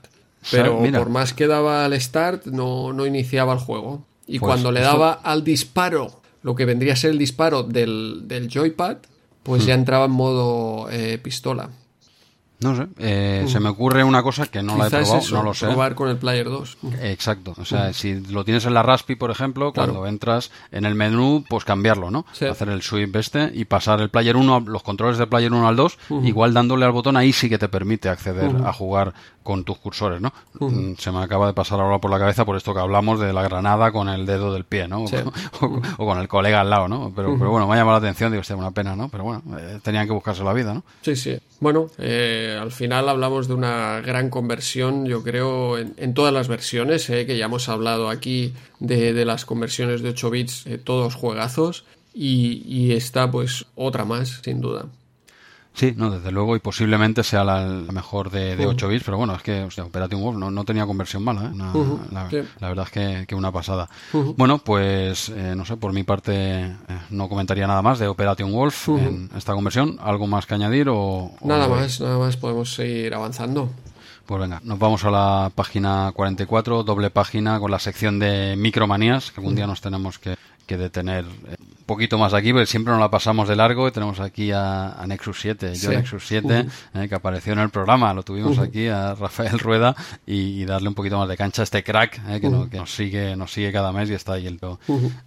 Pero 0.51 0.81
por 0.93 1.11
más 1.11 1.35
que 1.35 1.47
daba 1.47 1.85
al 1.85 2.01
start, 2.01 2.47
no, 2.47 2.93
no 2.93 3.05
iniciaba 3.07 3.53
el 3.53 3.59
juego. 3.59 4.07
Y 4.27 4.39
Pues 4.39 4.49
cuando 4.49 4.71
le 4.73 4.81
eso- 4.81 4.91
daba 4.91 5.13
al 5.13 5.43
disparo, 5.45 6.20
lo 6.43 6.55
que 6.55 6.65
vendría 6.65 6.95
a 6.95 6.97
ser 6.97 7.11
el 7.11 7.19
disparo 7.19 7.63
del, 7.63 8.23
del 8.25 8.49
joypad, 8.53 8.99
pues 9.43 9.65
Hmm. 9.65 9.67
ya 9.67 9.75
entraba 9.75 10.05
en 10.07 10.11
modo 10.13 10.89
eh, 10.91 11.19
pistola. 11.23 11.71
No 12.61 12.77
sé, 12.77 12.87
eh, 12.99 13.47
se 13.49 13.59
me 13.59 13.71
ocurre 13.71 14.05
una 14.05 14.23
cosa 14.23 14.47
que 14.47 14.63
no 14.63 14.77
la 14.77 14.87
he 14.87 14.91
probado, 14.91 15.17
eso, 15.19 15.37
no 15.37 15.43
lo 15.43 15.55
sé. 15.55 15.67
probar 15.67 15.95
con 15.95 16.09
el 16.11 16.17
Player 16.19 16.45
2. 16.47 16.77
Exacto, 17.03 17.55
o 17.57 17.65
sea, 17.65 17.93
si 17.95 18.21
lo 18.21 18.45
tienes 18.45 18.67
en 18.67 18.75
la 18.75 18.83
Raspi, 18.83 19.15
por 19.17 19.31
ejemplo, 19.31 19.73
Claro. 19.73 19.93
cuando 19.95 20.09
entras 20.09 20.51
en 20.71 20.85
el 20.85 20.95
menú, 20.95 21.45
pues 21.49 21.65
cambiarlo, 21.65 22.11
¿no? 22.11 22.27
Sí. 22.33 22.45
Hacer 22.45 22.69
el 22.69 22.83
sweep 22.83 23.17
este 23.17 23.51
y 23.55 23.65
pasar 23.65 24.01
el 24.01 24.11
Player 24.11 24.37
1, 24.37 24.57
a- 24.57 24.61
los 24.61 24.83
controles 24.83 25.17
del 25.19 25.29
Player 25.29 25.53
1 25.53 25.67
al 25.67 25.77
2, 25.77 25.99
igual 26.23 26.53
dándole 26.53 26.85
al 26.85 26.93
botón 26.93 27.17
ahí 27.17 27.33
sí 27.33 27.49
que 27.49 27.59
te 27.59 27.69
permite 27.69 28.09
acceder 28.11 28.51
a 28.65 28.73
jugar 28.73 29.15
con 29.43 29.65
tus 29.65 29.79
cursores, 29.79 30.21
¿no? 30.21 30.33
Mm, 30.61 30.95
Se 30.99 31.11
me 31.11 31.19
acaba 31.23 31.47
de 31.47 31.55
pasar 31.55 31.81
ahora 31.81 31.99
por 31.99 32.11
la 32.11 32.19
cabeza 32.19 32.45
por 32.45 32.57
esto 32.57 32.75
que 32.75 32.81
hablamos 32.81 33.19
de 33.19 33.33
la 33.33 33.43
granada 33.43 33.91
con 33.91 34.09
el 34.11 34.27
dedo 34.27 34.53
del 34.53 34.65
pie, 34.65 34.87
¿no? 34.87 35.07
Sí. 35.09 35.17
o, 35.63 35.81
o 35.97 36.07
con 36.07 36.19
el 36.19 36.29
colega 36.29 36.61
al 36.61 36.69
lado, 36.69 36.89
¿no? 36.89 37.11
Pero, 37.17 37.37
pero 37.39 37.51
bueno, 37.51 37.67
me 37.67 37.73
ha 37.75 37.77
llamado 37.79 37.99
la 37.99 38.07
atención, 38.07 38.31
digo, 38.31 38.43
hostia, 38.43 38.55
una 38.55 38.71
pena, 38.71 38.95
¿no? 38.95 39.09
Pero 39.09 39.25
bueno, 39.25 39.43
eh, 39.59 39.81
tenían 39.83 40.07
que 40.07 40.13
buscarse 40.13 40.45
la 40.45 40.53
vida, 40.53 40.75
¿no? 40.75 40.85
Sí, 41.01 41.17
sí. 41.17 41.39
Bueno, 41.59 41.87
eh, 41.99 42.50
al 42.59 42.73
final 42.73 43.09
hablamos 43.09 43.49
de 43.49 43.55
una 43.55 44.01
gran 44.01 44.31
conversión, 44.31 45.07
yo 45.07 45.23
creo, 45.23 45.79
en, 45.79 46.15
todas 46.15 46.33
las 46.33 46.49
versiones, 46.49 47.09
eh, 47.11 47.27
que 47.27 47.37
ya 47.37 47.47
hemos 47.47 47.69
hablado 47.69 48.09
aquí 48.09 48.55
de, 48.79 49.13
de 49.13 49.25
las 49.25 49.45
conversiones 49.45 50.03
de 50.03 50.11
8 50.11 50.31
bits, 50.31 50.67
eh, 50.67 50.79
todos 50.79 51.15
juegazos, 51.15 51.85
y, 52.15 52.63
y 52.67 52.93
esta 52.93 53.31
pues 53.31 53.67
otra 53.75 54.05
más, 54.05 54.41
sin 54.43 54.61
duda. 54.61 54.87
Sí, 55.73 55.95
no, 55.97 56.11
desde 56.11 56.31
luego, 56.33 56.57
y 56.57 56.59
posiblemente 56.59 57.23
sea 57.23 57.43
la, 57.45 57.65
la 57.65 57.93
mejor 57.93 58.31
de, 58.31 58.57
de 58.57 58.67
8 58.67 58.89
bits, 58.89 59.05
pero 59.05 59.17
bueno, 59.17 59.35
es 59.35 59.43
que 59.43 59.63
Operation 59.81 60.21
Wolf 60.21 60.37
no, 60.37 60.51
no 60.51 60.65
tenía 60.65 60.85
conversión 60.85 61.23
mala, 61.23 61.45
¿eh? 61.45 61.51
Una- 61.55 61.73
la, 62.11 62.29
sí. 62.29 62.39
la 62.59 62.69
verdad 62.69 62.85
es 62.87 62.91
que, 62.93 63.25
que 63.27 63.35
una 63.35 63.51
pasada. 63.53 63.89
Bueno, 64.37 64.59
pues 64.59 65.31
eh, 65.31 65.55
no 65.57 65.65
sé, 65.65 65.77
por 65.77 65.93
mi 65.93 66.03
parte 66.03 66.33
eh, 66.35 66.77
no 67.11 67.29
comentaría 67.29 67.67
nada 67.67 67.83
más 67.83 67.99
de 67.99 68.09
Operation 68.09 68.53
Wolf 68.53 68.89
en 68.89 69.31
esta 69.37 69.55
conversión. 69.55 69.97
¿Algo 70.03 70.27
más 70.27 70.45
que 70.45 70.55
añadir 70.55 70.89
o...? 70.89 70.97
o 70.99 71.37
Nada 71.45 71.67
más, 71.69 72.01
nada 72.01 72.19
más, 72.19 72.37
podemos 72.37 72.75
seguir 72.75 73.15
avanzando. 73.15 73.71
Pues 74.27 74.41
venga, 74.41 74.61
nos 74.65 74.79
vamos 74.79 75.05
a 75.05 75.11
la 75.11 75.51
página 75.55 76.13
44, 76.15 76.83
doble 76.83 77.11
página 77.11 77.59
con 77.59 77.71
la 77.71 77.79
sección 77.79 78.19
de 78.19 78.55
micromanías, 78.57 79.31
que 79.31 79.41
algún 79.41 79.55
día 79.57 79.67
nos 79.67 79.81
tenemos 79.81 80.19
que, 80.19 80.37
que 80.67 80.77
detener 80.77 81.25
eh, 81.49 81.57
poquito 81.91 82.17
más 82.19 82.33
aquí, 82.35 82.53
porque 82.53 82.67
siempre 82.67 82.93
nos 82.93 83.01
la 83.01 83.11
pasamos 83.11 83.49
de 83.49 83.57
largo 83.57 83.89
y 83.89 83.91
tenemos 83.91 84.21
aquí 84.21 84.53
a, 84.53 84.93
a 84.93 85.07
Nexus 85.07 85.41
7, 85.41 85.75
yo 85.75 85.91
Sí. 85.91 85.97
Nexus 85.97 86.25
7, 86.27 86.67
eh, 86.95 87.09
que 87.09 87.15
apareció 87.15 87.53
en 87.53 87.59
el 87.59 87.71
programa, 87.71 88.15
lo 88.15 88.23
tuvimos 88.23 88.59
aquí 88.59 88.87
a 88.89 89.15
Rafael 89.15 89.59
Rueda 89.59 89.95
y, 90.27 90.63
y 90.63 90.65
darle 90.65 90.89
un 90.89 90.95
poquito 90.95 91.19
más 91.19 91.29
de 91.29 91.37
cancha 91.37 91.63
a 91.63 91.65
este 91.65 91.83
crack 91.83 92.21
eh, 92.29 92.41
que, 92.41 92.49
no- 92.49 92.71
que 92.71 92.77
nos 92.79 92.95
sigue 92.95 93.35
nos 93.37 93.53
sigue 93.53 93.73
cada 93.73 93.93
mes 93.93 94.09
y 94.11 94.15
está 94.15 94.35
ahí 94.35 94.47
el, 94.47 94.59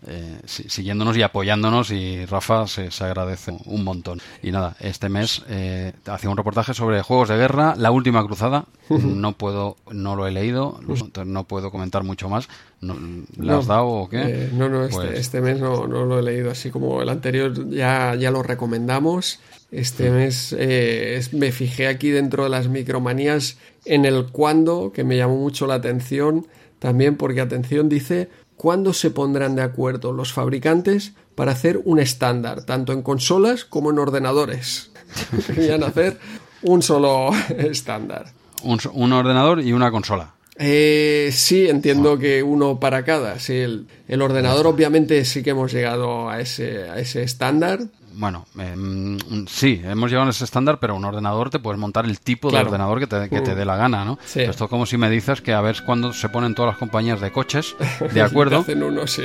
eh, 0.08 0.40
si- 0.46 0.70
siguiéndonos 0.70 1.18
y 1.18 1.22
apoyándonos 1.22 1.92
y 1.92 2.26
Rafa 2.26 2.66
se, 2.68 2.92
se 2.92 3.04
agradece 3.04 3.52
un 3.66 3.84
montón. 3.84 4.22
Y 4.42 4.52
nada, 4.52 4.76
este 4.80 5.10
mes 5.10 5.44
eh, 5.50 5.94
hacía 6.08 6.30
un 6.30 6.38
reportaje 6.38 6.74
sobre 6.74 7.02
juegos 7.02 7.30
de 7.30 7.38
guerra, 7.38 7.76
la 7.78 7.92
última 7.92 8.24
cruzada, 8.26 8.66
no 8.90 9.34
puedo, 9.34 9.76
no 9.92 10.16
lo 10.16 10.28
he 10.28 10.32
leído, 10.32 10.80
no 11.26 11.44
puedo 11.46 11.72
comentar 11.72 12.04
mucho 12.04 12.30
más. 12.30 12.48
No, 12.86 12.96
¿Le 13.38 13.54
has 13.54 13.68
No, 13.68 13.74
dado 13.74 13.88
o 13.88 14.10
qué? 14.10 14.22
eh, 14.22 14.50
no, 14.54 14.68
no, 14.70 14.84
este, 14.84 14.96
Pues- 14.96 15.20
este 15.20 15.42
mes 15.42 15.60
no, 15.60 15.88
no 15.88 16.06
lo 16.06 16.20
he 16.20 16.24
leído, 16.24 16.52
así 16.52 16.70
como 16.70 17.02
el 17.02 17.10
anterior 17.10 17.70
ya, 17.70 18.16
ya 18.16 18.30
lo 18.32 18.44
recomendamos. 18.44 19.40
Este 19.72 20.10
mes 20.12 20.54
eh, 20.58 21.16
es- 21.18 21.34
me 21.34 21.52
fijé 21.52 21.88
aquí 21.88 22.10
dentro 22.10 22.44
de 22.44 22.50
las 22.50 22.68
micromanías 22.68 23.58
en 23.86 24.06
el 24.06 24.28
cuándo, 24.32 24.92
que 24.94 25.04
me 25.04 25.18
llamó 25.18 25.38
mucho 25.38 25.66
la 25.68 25.76
atención 25.76 26.48
también, 26.80 27.16
porque 27.18 27.42
atención 27.42 27.90
dice, 27.90 28.30
¿cuándo 28.58 28.94
se 28.94 29.10
pondrán 29.12 29.56
de 29.56 29.62
acuerdo 29.62 30.12
los 30.12 30.34
fabricantes 30.34 31.14
para 31.36 31.54
hacer 31.54 31.80
un 31.86 32.00
estándar, 32.00 32.64
tanto 32.66 32.94
en 32.94 33.02
consolas 33.02 33.66
como 33.66 33.90
en 33.90 33.98
ordenadores. 34.00 34.92
Querían 35.48 35.84
hacer 35.84 36.20
un 36.62 36.82
solo 36.82 37.30
estándar. 37.58 38.28
Un, 38.64 38.80
un 38.94 39.14
ordenador 39.14 39.62
y 39.62 39.74
una 39.74 39.90
consola. 39.92 40.34
Eh, 40.58 41.30
sí, 41.32 41.68
entiendo 41.68 42.18
que 42.18 42.44
uno 42.44 42.80
para 42.80 43.04
cada. 43.04 43.40
Sí, 43.40 43.54
el, 43.54 43.88
el 44.08 44.22
ordenador 44.22 44.68
obviamente 44.68 45.26
sí 45.26 45.42
que 45.42 45.52
hemos 45.52 45.74
llegado 45.74 46.30
a 46.30 46.40
ese, 46.42 46.90
a 46.90 47.00
ese 47.00 47.24
estándar, 47.24 47.80
bueno, 48.16 48.46
eh, 48.60 49.18
sí, 49.48 49.82
hemos 49.84 50.10
llegado 50.10 50.28
a 50.28 50.32
ese 50.32 50.44
estándar, 50.44 50.80
pero 50.80 50.96
un 50.96 51.06
ordenador 51.06 51.50
te 51.50 51.60
puedes 51.60 51.80
montar 51.80 52.06
el 52.06 52.20
tipo 52.20 52.52
de 52.52 52.60
ordenador 52.60 53.00
que 53.00 53.08
te, 53.08 53.30
que 53.30 53.42
te 53.42 53.54
mm. 53.54 53.58
dé 53.58 53.66
la 53.66 53.76
gana, 53.76 54.06
¿no? 54.06 54.18
Esto 54.36 54.64
es 54.66 54.70
como 54.70 54.86
si 54.86 54.98
me 54.98 55.10
dices 55.10 55.42
que 55.42 55.54
a 55.54 55.62
ver 55.62 55.84
cuándo 55.86 56.14
se 56.14 56.30
ponen 56.30 56.56
todas 56.56 56.72
las 56.72 56.78
compañías 56.78 57.22
de 57.22 57.32
coches, 57.32 57.76
¿de 58.14 58.22
acuerdo? 58.22 58.60
Hacen 58.60 58.84
uno, 58.84 59.08
sí. 59.08 59.24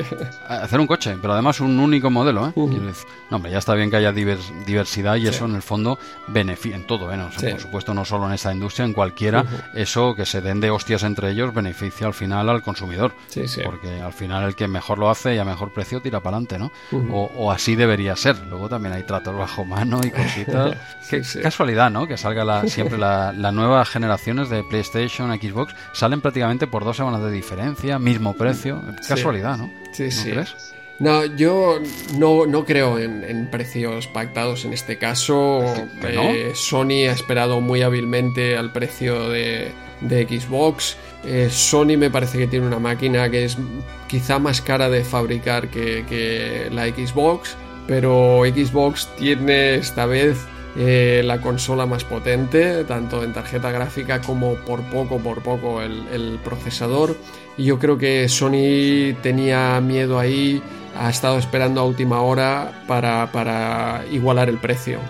Hacer 0.48 0.80
un 0.80 0.86
coche, 0.86 1.16
pero 1.20 1.32
además 1.32 1.60
un 1.60 1.78
único 1.78 2.10
modelo, 2.10 2.48
¿eh? 2.48 2.52
No, 3.30 3.36
hombre, 3.36 3.52
ya 3.52 3.58
está 3.58 3.74
bien 3.74 3.90
que 3.90 3.96
haya 3.96 4.12
diversidad 4.12 5.16
y 5.16 5.26
eso 5.26 5.44
en 5.44 5.54
el 5.54 5.62
fondo 5.62 5.98
beneficia 6.28 6.76
en 6.76 6.86
todo, 6.86 7.12
¿eh? 7.12 7.18
Por 7.18 7.60
supuesto, 7.60 7.94
no 7.94 8.04
solo 8.04 8.26
en 8.26 8.32
esta 8.32 8.52
industria, 8.52 8.84
en 8.84 8.92
cualquiera, 8.92 9.44
eso 9.74 10.14
que 10.14 10.26
se 10.26 10.40
den 10.40 10.60
de 10.60 10.70
hostias 10.70 11.02
entre 11.02 11.30
ellos 11.30 11.54
beneficia 11.54 12.06
al 12.06 12.14
final 12.14 12.48
al 12.48 12.62
consumidor. 12.62 13.12
Porque 13.64 14.00
al 14.00 14.12
final 14.12 14.44
el 14.44 14.54
que 14.54 14.68
mejor 14.68 14.98
lo 14.98 15.10
hace 15.10 15.34
y 15.34 15.38
a 15.38 15.44
mejor 15.44 15.72
precio 15.72 16.00
tira 16.00 16.20
para 16.20 16.36
adelante, 16.36 16.58
¿no? 16.58 16.70
o, 17.12 17.30
o, 17.36 17.50
así 17.50 17.76
debería 17.76 18.16
ser. 18.16 18.36
Luego 18.48 18.68
también 18.68 18.77
hay 18.86 19.02
tratos 19.02 19.36
bajo 19.36 19.64
mano 19.64 20.00
y 20.04 20.10
cositas. 20.10 20.76
Qué 21.10 21.22
casualidad, 21.42 21.90
¿no? 21.90 22.06
Que 22.06 22.16
salga 22.16 22.44
la, 22.44 22.66
siempre 22.68 22.98
las 22.98 23.36
la 23.36 23.52
nuevas 23.52 23.88
generaciones 23.88 24.50
de 24.50 24.62
PlayStation, 24.64 25.30
Xbox, 25.38 25.74
salen 25.92 26.20
prácticamente 26.20 26.66
por 26.66 26.84
dos 26.84 26.96
semanas 26.96 27.22
de 27.22 27.30
diferencia, 27.30 27.98
mismo 27.98 28.34
precio. 28.34 28.82
Casualidad, 29.06 29.56
¿no? 29.56 29.70
Sí, 29.92 30.10
sí. 30.10 30.32
No, 30.98 31.24
yo 31.24 31.78
no, 32.18 32.46
no 32.46 32.64
creo 32.64 32.98
en, 32.98 33.48
precios 33.50 34.08
pactados 34.08 34.64
en 34.64 34.72
este 34.72 34.98
caso. 34.98 35.62
Eh, 36.02 36.52
Sony 36.54 37.06
ha 37.08 37.12
esperado 37.12 37.60
muy 37.60 37.82
hábilmente 37.82 38.56
al 38.56 38.72
precio 38.72 39.28
de, 39.28 39.70
de 40.00 40.26
Xbox. 40.26 40.96
Eh, 41.24 41.48
Sony 41.50 41.96
me 41.96 42.10
parece 42.10 42.38
que 42.38 42.48
tiene 42.48 42.66
una 42.66 42.80
máquina 42.80 43.30
que 43.30 43.44
es 43.44 43.56
quizá 44.08 44.38
más 44.38 44.60
cara 44.60 44.88
de 44.88 45.04
fabricar 45.04 45.68
que, 45.68 46.04
que 46.08 46.68
la 46.72 46.86
Xbox 46.86 47.56
pero 47.88 48.42
Xbox 48.44 49.08
tiene 49.16 49.76
esta 49.76 50.04
vez 50.06 50.36
eh, 50.76 51.22
la 51.24 51.40
consola 51.40 51.86
más 51.86 52.04
potente, 52.04 52.84
tanto 52.84 53.24
en 53.24 53.32
tarjeta 53.32 53.72
gráfica 53.72 54.20
como 54.20 54.54
por 54.56 54.82
poco, 54.82 55.18
por 55.18 55.42
poco 55.42 55.80
el, 55.82 56.38
procesador. 56.44 57.16
Y 57.56 57.64
yo 57.64 57.78
creo 57.78 57.96
que 57.98 58.28
Sony 58.28 59.16
tenía 59.22 59.80
miedo 59.80 60.20
ahí, 60.20 60.62
ha 60.96 61.08
estado 61.08 61.38
esperando 61.38 61.80
a 61.80 61.84
última 61.84 62.20
hora 62.20 62.84
para, 62.86 64.04
igualar 64.12 64.50
el 64.50 64.58
precio. 64.58 65.00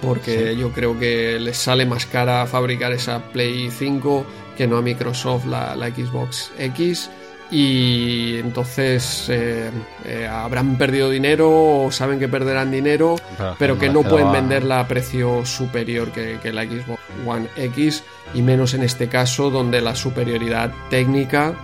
Porque 0.00 0.56
yo 0.56 0.70
creo 0.72 0.98
que 0.98 1.38
les 1.38 1.58
sale 1.58 1.84
más 1.84 2.06
cara 2.06 2.46
fabricar 2.46 2.92
esa 2.92 3.20
Play 3.32 3.70
5 3.70 4.24
que 4.56 4.66
no 4.66 4.78
a 4.78 4.82
Microsoft 4.82 5.44
la, 5.44 5.76
la 5.76 5.88
Xbox 5.88 6.52
X 6.58 7.10
y 7.50 8.38
entonces 8.38 9.26
eh, 9.28 9.70
eh, 10.04 10.26
habrán 10.26 10.78
perdido 10.78 11.10
dinero 11.10 11.84
o 11.84 11.90
saben 11.90 12.18
que 12.18 12.28
perderán 12.28 12.70
dinero, 12.70 13.16
pero, 13.58 13.78
que 13.78 13.88
no 13.88 14.02
pueden 14.02 14.30
venderla 14.30 14.80
a 14.80 14.88
precio 14.88 15.44
superior 15.44 16.12
que, 16.12 16.38
la 16.52 16.64
Xbox 16.64 17.00
One 17.26 17.48
X 17.56 18.04
y 18.34 18.42
menos 18.42 18.74
en 18.74 18.82
este 18.82 19.08
caso 19.08 19.50
donde 19.50 19.80
la 19.80 19.94
superioridad 19.94 20.72
técnica 20.90 21.54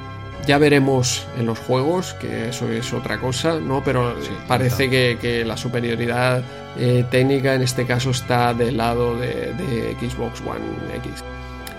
ya 0.46 0.58
veremos 0.58 1.26
en 1.38 1.46
los 1.46 1.58
juegos, 1.58 2.14
que 2.14 2.48
eso 2.48 2.70
es 2.70 2.92
otra 2.92 3.18
cosa, 3.18 3.58
¿no? 3.58 3.82
Pero 3.82 4.14
parece 4.46 4.88
que, 4.88 5.44
la 5.44 5.56
superioridad 5.56 6.42
eh, 6.78 7.04
técnica 7.10 7.54
en 7.54 7.62
este 7.62 7.84
caso 7.84 8.10
está 8.10 8.54
del 8.54 8.76
lado 8.76 9.16
de 9.16 9.96
Xbox 10.00 10.40
One 10.40 10.64
X. 10.96 11.24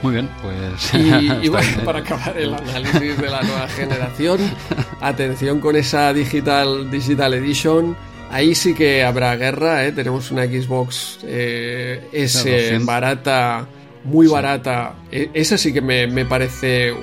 Muy 0.01 0.14
bien, 0.14 0.30
pues. 0.42 0.93
Y, 0.93 1.50
bueno, 1.50 1.67
para 1.84 2.00
acabar 2.00 2.38
el 2.38 2.53
análisis 2.53 3.17
de 3.17 3.30
la 3.30 3.42
nueva 3.42 3.67
generación, 3.69 4.40
atención 5.01 5.59
con 5.59 5.76
esa 5.76 6.14
Digital, 6.14 6.90
Digital 6.92 7.34
Edition. 7.34 7.95
Ahí 8.30 8.56
sí 8.56 8.74
que 8.74 9.03
habrá 9.03 9.35
guerra, 9.38 9.85
¿eh? 9.85 9.93
tenemos 9.93 10.32
una 10.32 10.45
Xbox 10.45 11.19
eh, 11.24 12.09
S 12.11 12.77
barata, 12.80 13.66
muy 14.03 14.27
barata. 14.27 14.95
E, 15.09 15.30
esa 15.34 15.58
sí 15.58 15.72
que 15.72 15.82
me, 15.82 16.08
me 16.08 16.26
parece 16.26 16.93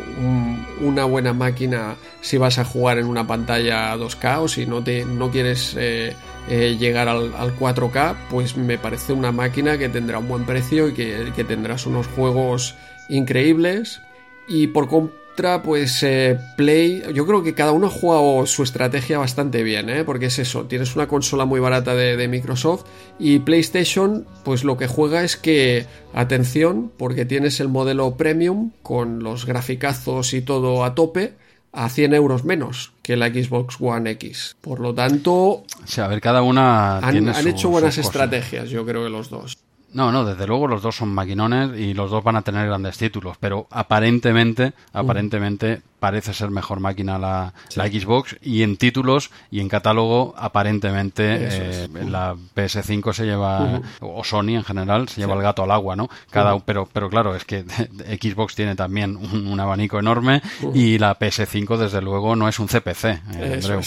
una 0.82 1.04
buena 1.06 1.32
máquina 1.32 1.96
si 2.20 2.36
vas 2.36 2.58
a 2.58 2.64
jugar 2.64 2.98
en 2.98 3.06
una 3.06 3.26
pantalla 3.26 3.96
2K 3.96 4.38
o 4.40 4.48
si 4.48 4.66
no, 4.66 4.82
te, 4.82 5.04
no 5.04 5.30
quieres 5.30 5.74
eh, 5.78 6.14
eh, 6.48 6.76
llegar 6.78 7.08
al, 7.08 7.34
al, 7.34 7.56
4K, 7.58 8.16
pues 8.30 8.56
me 8.56 8.76
parece 8.78 9.12
una 9.12 9.32
máquina 9.32 9.78
que 9.78 9.88
tendrá 9.88 10.18
un 10.18 10.28
buen 10.28 10.44
precio 10.44 10.88
y 10.88 10.94
que, 10.94 11.32
que 11.34 11.44
tendrás 11.44 11.86
unos 11.86 12.06
juegos 12.08 12.74
increíbles. 13.08 14.02
Y 14.46 14.66
por 14.66 14.88
contra, 14.88 15.62
pues 15.62 16.02
eh, 16.02 16.38
Play, 16.56 17.02
yo 17.14 17.26
creo 17.26 17.42
que 17.42 17.54
cada 17.54 17.72
uno 17.72 17.86
ha 17.86 17.90
jugado 17.90 18.44
su 18.44 18.62
estrategia 18.62 19.18
bastante 19.18 19.62
bien, 19.62 19.88
¿eh? 19.88 20.04
porque 20.04 20.26
es 20.26 20.38
eso, 20.38 20.66
tienes 20.66 20.94
una 20.96 21.08
consola 21.08 21.46
muy 21.46 21.60
barata 21.60 21.94
de, 21.94 22.16
de, 22.18 22.28
Microsoft 22.28 22.84
y 23.18 23.38
PlayStation, 23.38 24.26
pues 24.44 24.64
lo 24.64 24.76
que 24.76 24.86
juega 24.86 25.24
es 25.24 25.38
que, 25.38 25.86
atención, 26.12 26.92
porque 26.98 27.24
tienes 27.24 27.58
el 27.60 27.68
modelo 27.68 28.16
premium 28.16 28.72
con 28.82 29.22
los 29.22 29.46
graficazos 29.46 30.34
y 30.34 30.42
todo 30.42 30.84
a 30.84 30.94
tope 30.94 31.32
a 31.74 31.88
100 31.88 32.14
euros 32.14 32.44
menos 32.44 32.92
que 33.02 33.16
la 33.16 33.28
Xbox 33.28 33.76
One 33.80 34.10
X. 34.12 34.56
Por 34.60 34.80
lo 34.80 34.94
tanto... 34.94 35.64
a 35.96 36.08
ver, 36.08 36.20
cada 36.20 36.42
una... 36.42 36.98
Han, 36.98 37.28
han 37.28 37.48
hecho 37.48 37.68
buenas 37.68 37.98
estrategias, 37.98 38.70
yo 38.70 38.86
creo 38.86 39.04
que 39.04 39.10
los 39.10 39.28
dos. 39.30 39.58
No, 39.94 40.10
no, 40.10 40.24
desde 40.24 40.46
luego 40.46 40.66
los 40.66 40.82
dos 40.82 40.96
son 40.96 41.10
maquinones 41.10 41.78
y 41.78 41.94
los 41.94 42.10
dos 42.10 42.24
van 42.24 42.34
a 42.34 42.42
tener 42.42 42.66
grandes 42.66 42.98
títulos, 42.98 43.36
pero 43.38 43.68
aparentemente, 43.70 44.72
aparentemente 44.92 45.82
parece 46.04 46.34
ser 46.34 46.50
mejor 46.50 46.80
máquina 46.80 47.18
la, 47.18 47.54
la, 47.76 47.86
Xbox 47.86 48.36
y 48.42 48.62
en 48.62 48.76
títulos 48.76 49.30
y 49.50 49.60
en 49.60 49.70
catálogo 49.70 50.34
aparentemente 50.36 51.24
eh, 51.40 51.88
la 52.06 52.34
PS5 52.54 53.14
se 53.14 53.24
lleva 53.24 53.80
o 54.00 54.22
Sony 54.22 54.50
en 54.50 54.64
general 54.64 55.08
se 55.08 55.22
lleva 55.22 55.32
el 55.32 55.40
gato 55.40 55.62
al 55.62 55.70
agua 55.70 55.96
no 55.96 56.10
cada 56.28 56.58
pero 56.58 56.86
pero 56.92 57.08
claro 57.08 57.34
es 57.34 57.46
que 57.46 57.64
Xbox 58.20 58.54
tiene 58.54 58.76
también 58.76 59.16
un, 59.16 59.58
abanico 59.58 59.98
enorme 59.98 60.42
y 60.74 60.98
la 60.98 61.18
PS5 61.18 61.78
desde 61.78 62.02
luego 62.02 62.36
no 62.36 62.48
es 62.48 62.58
un 62.58 62.66
CPC 62.66 63.04
eh, 63.04 63.60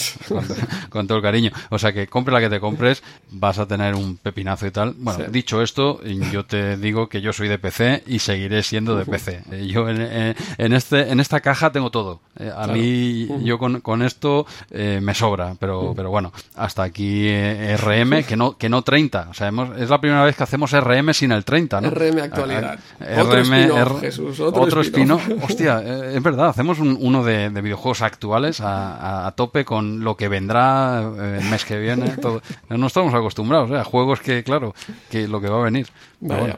con, 0.88 1.06
todo 1.06 1.18
el 1.18 1.22
cariño. 1.22 1.52
O 1.70 1.78
sea 1.78 1.92
que 1.92 2.06
compre 2.06 2.34
la 2.34 2.40
que 2.40 2.48
te 2.48 2.58
compres 2.58 3.04
vas 3.30 3.60
a 3.60 3.66
tener 3.66 3.94
un 3.94 4.16
pepinazo 4.16 4.66
y 4.66 4.70
tal. 4.72 4.94
Bueno 4.96 5.26
dicho 5.28 5.62
esto 5.62 6.00
yo 6.32 6.44
te 6.46 6.76
digo 6.78 7.08
que 7.08 7.20
yo 7.20 7.32
soy 7.32 7.46
de 7.46 7.58
PC 7.58 8.02
y 8.06 8.18
seguiré 8.18 8.64
siendo 8.64 8.96
de 8.96 9.04
PC 9.04 9.42
eh, 9.52 9.66
yo 9.68 9.88
en, 9.88 10.00
en 10.00 10.72
este 10.72 11.12
en 11.12 11.20
esta 11.20 11.40
caja 11.40 11.70
tengo 11.70 11.90
todo 11.90 12.07
eh, 12.38 12.52
a 12.54 12.68
mí, 12.68 13.26
yo 13.42 13.58
con, 13.58 13.80
con 13.80 14.02
esto 14.02 14.46
eh, 14.70 15.00
me 15.02 15.14
sobra, 15.14 15.56
pero, 15.58 15.92
pero 15.96 16.10
bueno, 16.10 16.32
hasta 16.54 16.84
aquí 16.84 17.26
eh, 17.26 17.76
RM, 17.76 18.24
que 18.24 18.36
no, 18.36 18.56
que 18.56 18.68
no 18.68 18.82
30. 18.82 19.28
O 19.30 19.34
sea, 19.34 19.50
es 19.78 19.90
la 19.90 20.00
primera 20.00 20.24
vez 20.24 20.36
que 20.36 20.44
hacemos 20.44 20.70
RM 20.70 21.12
sin 21.14 21.32
el 21.32 21.44
30, 21.44 21.80
¿no? 21.80 21.90
RM 21.90 22.18
actualidad. 22.20 22.78
otro 23.18 23.42
RM, 23.42 24.00
Jesús, 24.00 24.38
otro, 24.38 24.80
spin 24.82 25.10
Hostia, 25.10 25.82
es 26.14 26.22
verdad, 26.22 26.48
hacemos 26.48 26.78
uno 26.78 27.24
de, 27.24 27.48
videojuegos 27.48 28.02
actuales 28.02 28.60
a, 28.60 29.26
a, 29.26 29.32
tope 29.32 29.64
con 29.64 30.04
lo 30.04 30.16
que 30.16 30.28
vendrá 30.28 31.00
el 31.00 31.44
mes 31.44 31.64
que 31.64 31.76
viene. 31.76 32.08
Todo. 32.22 32.40
No 32.68 32.86
estamos 32.86 33.12
acostumbrados 33.14 33.72
a 33.72 33.82
juegos 33.82 34.20
que, 34.20 34.44
claro, 34.44 34.74
que 35.10 35.26
lo 35.26 35.40
que 35.40 35.48
va 35.48 35.60
a 35.60 35.64
venir. 35.64 35.88
Bueno, 36.20 36.56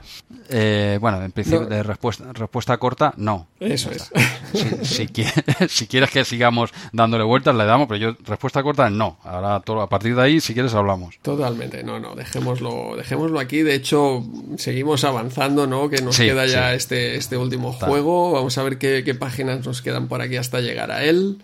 bueno, 1.00 1.22
en 1.22 1.32
principio, 1.32 1.64
de 1.66 1.82
respuesta, 1.82 2.32
respuesta 2.34 2.76
corta, 2.76 3.14
no. 3.16 3.46
Eso 3.60 3.90
es. 3.90 4.10
Si, 4.52 4.84
si, 4.84 5.06
si 5.68 5.86
quieres 5.86 6.10
que 6.10 6.24
sigamos 6.24 6.70
dándole 6.92 7.24
vueltas, 7.24 7.54
le 7.54 7.64
damos, 7.64 7.88
pero 7.88 7.98
yo, 7.98 8.16
respuesta 8.24 8.62
corta, 8.62 8.90
no. 8.90 9.18
Ahora, 9.22 9.60
todo, 9.60 9.80
a 9.80 9.88
partir 9.88 10.14
de 10.14 10.22
ahí, 10.22 10.40
si 10.40 10.54
quieres, 10.54 10.74
hablamos. 10.74 11.18
Totalmente, 11.22 11.82
no, 11.82 12.00
no, 12.00 12.14
dejémoslo, 12.14 12.96
dejémoslo 12.96 13.38
aquí. 13.38 13.62
De 13.62 13.74
hecho, 13.74 14.24
seguimos 14.56 15.04
avanzando, 15.04 15.66
¿no? 15.66 15.88
Que 15.88 16.02
nos 16.02 16.18
queda 16.18 16.46
ya 16.46 16.74
este, 16.74 17.16
este 17.16 17.36
último 17.36 17.72
juego. 17.72 18.32
Vamos 18.32 18.56
a 18.58 18.62
ver 18.62 18.78
qué, 18.78 19.02
qué 19.04 19.14
páginas 19.14 19.64
nos 19.64 19.82
quedan 19.82 20.08
por 20.08 20.20
aquí 20.20 20.36
hasta 20.36 20.60
llegar 20.60 20.90
a 20.90 21.04
él. 21.04 21.38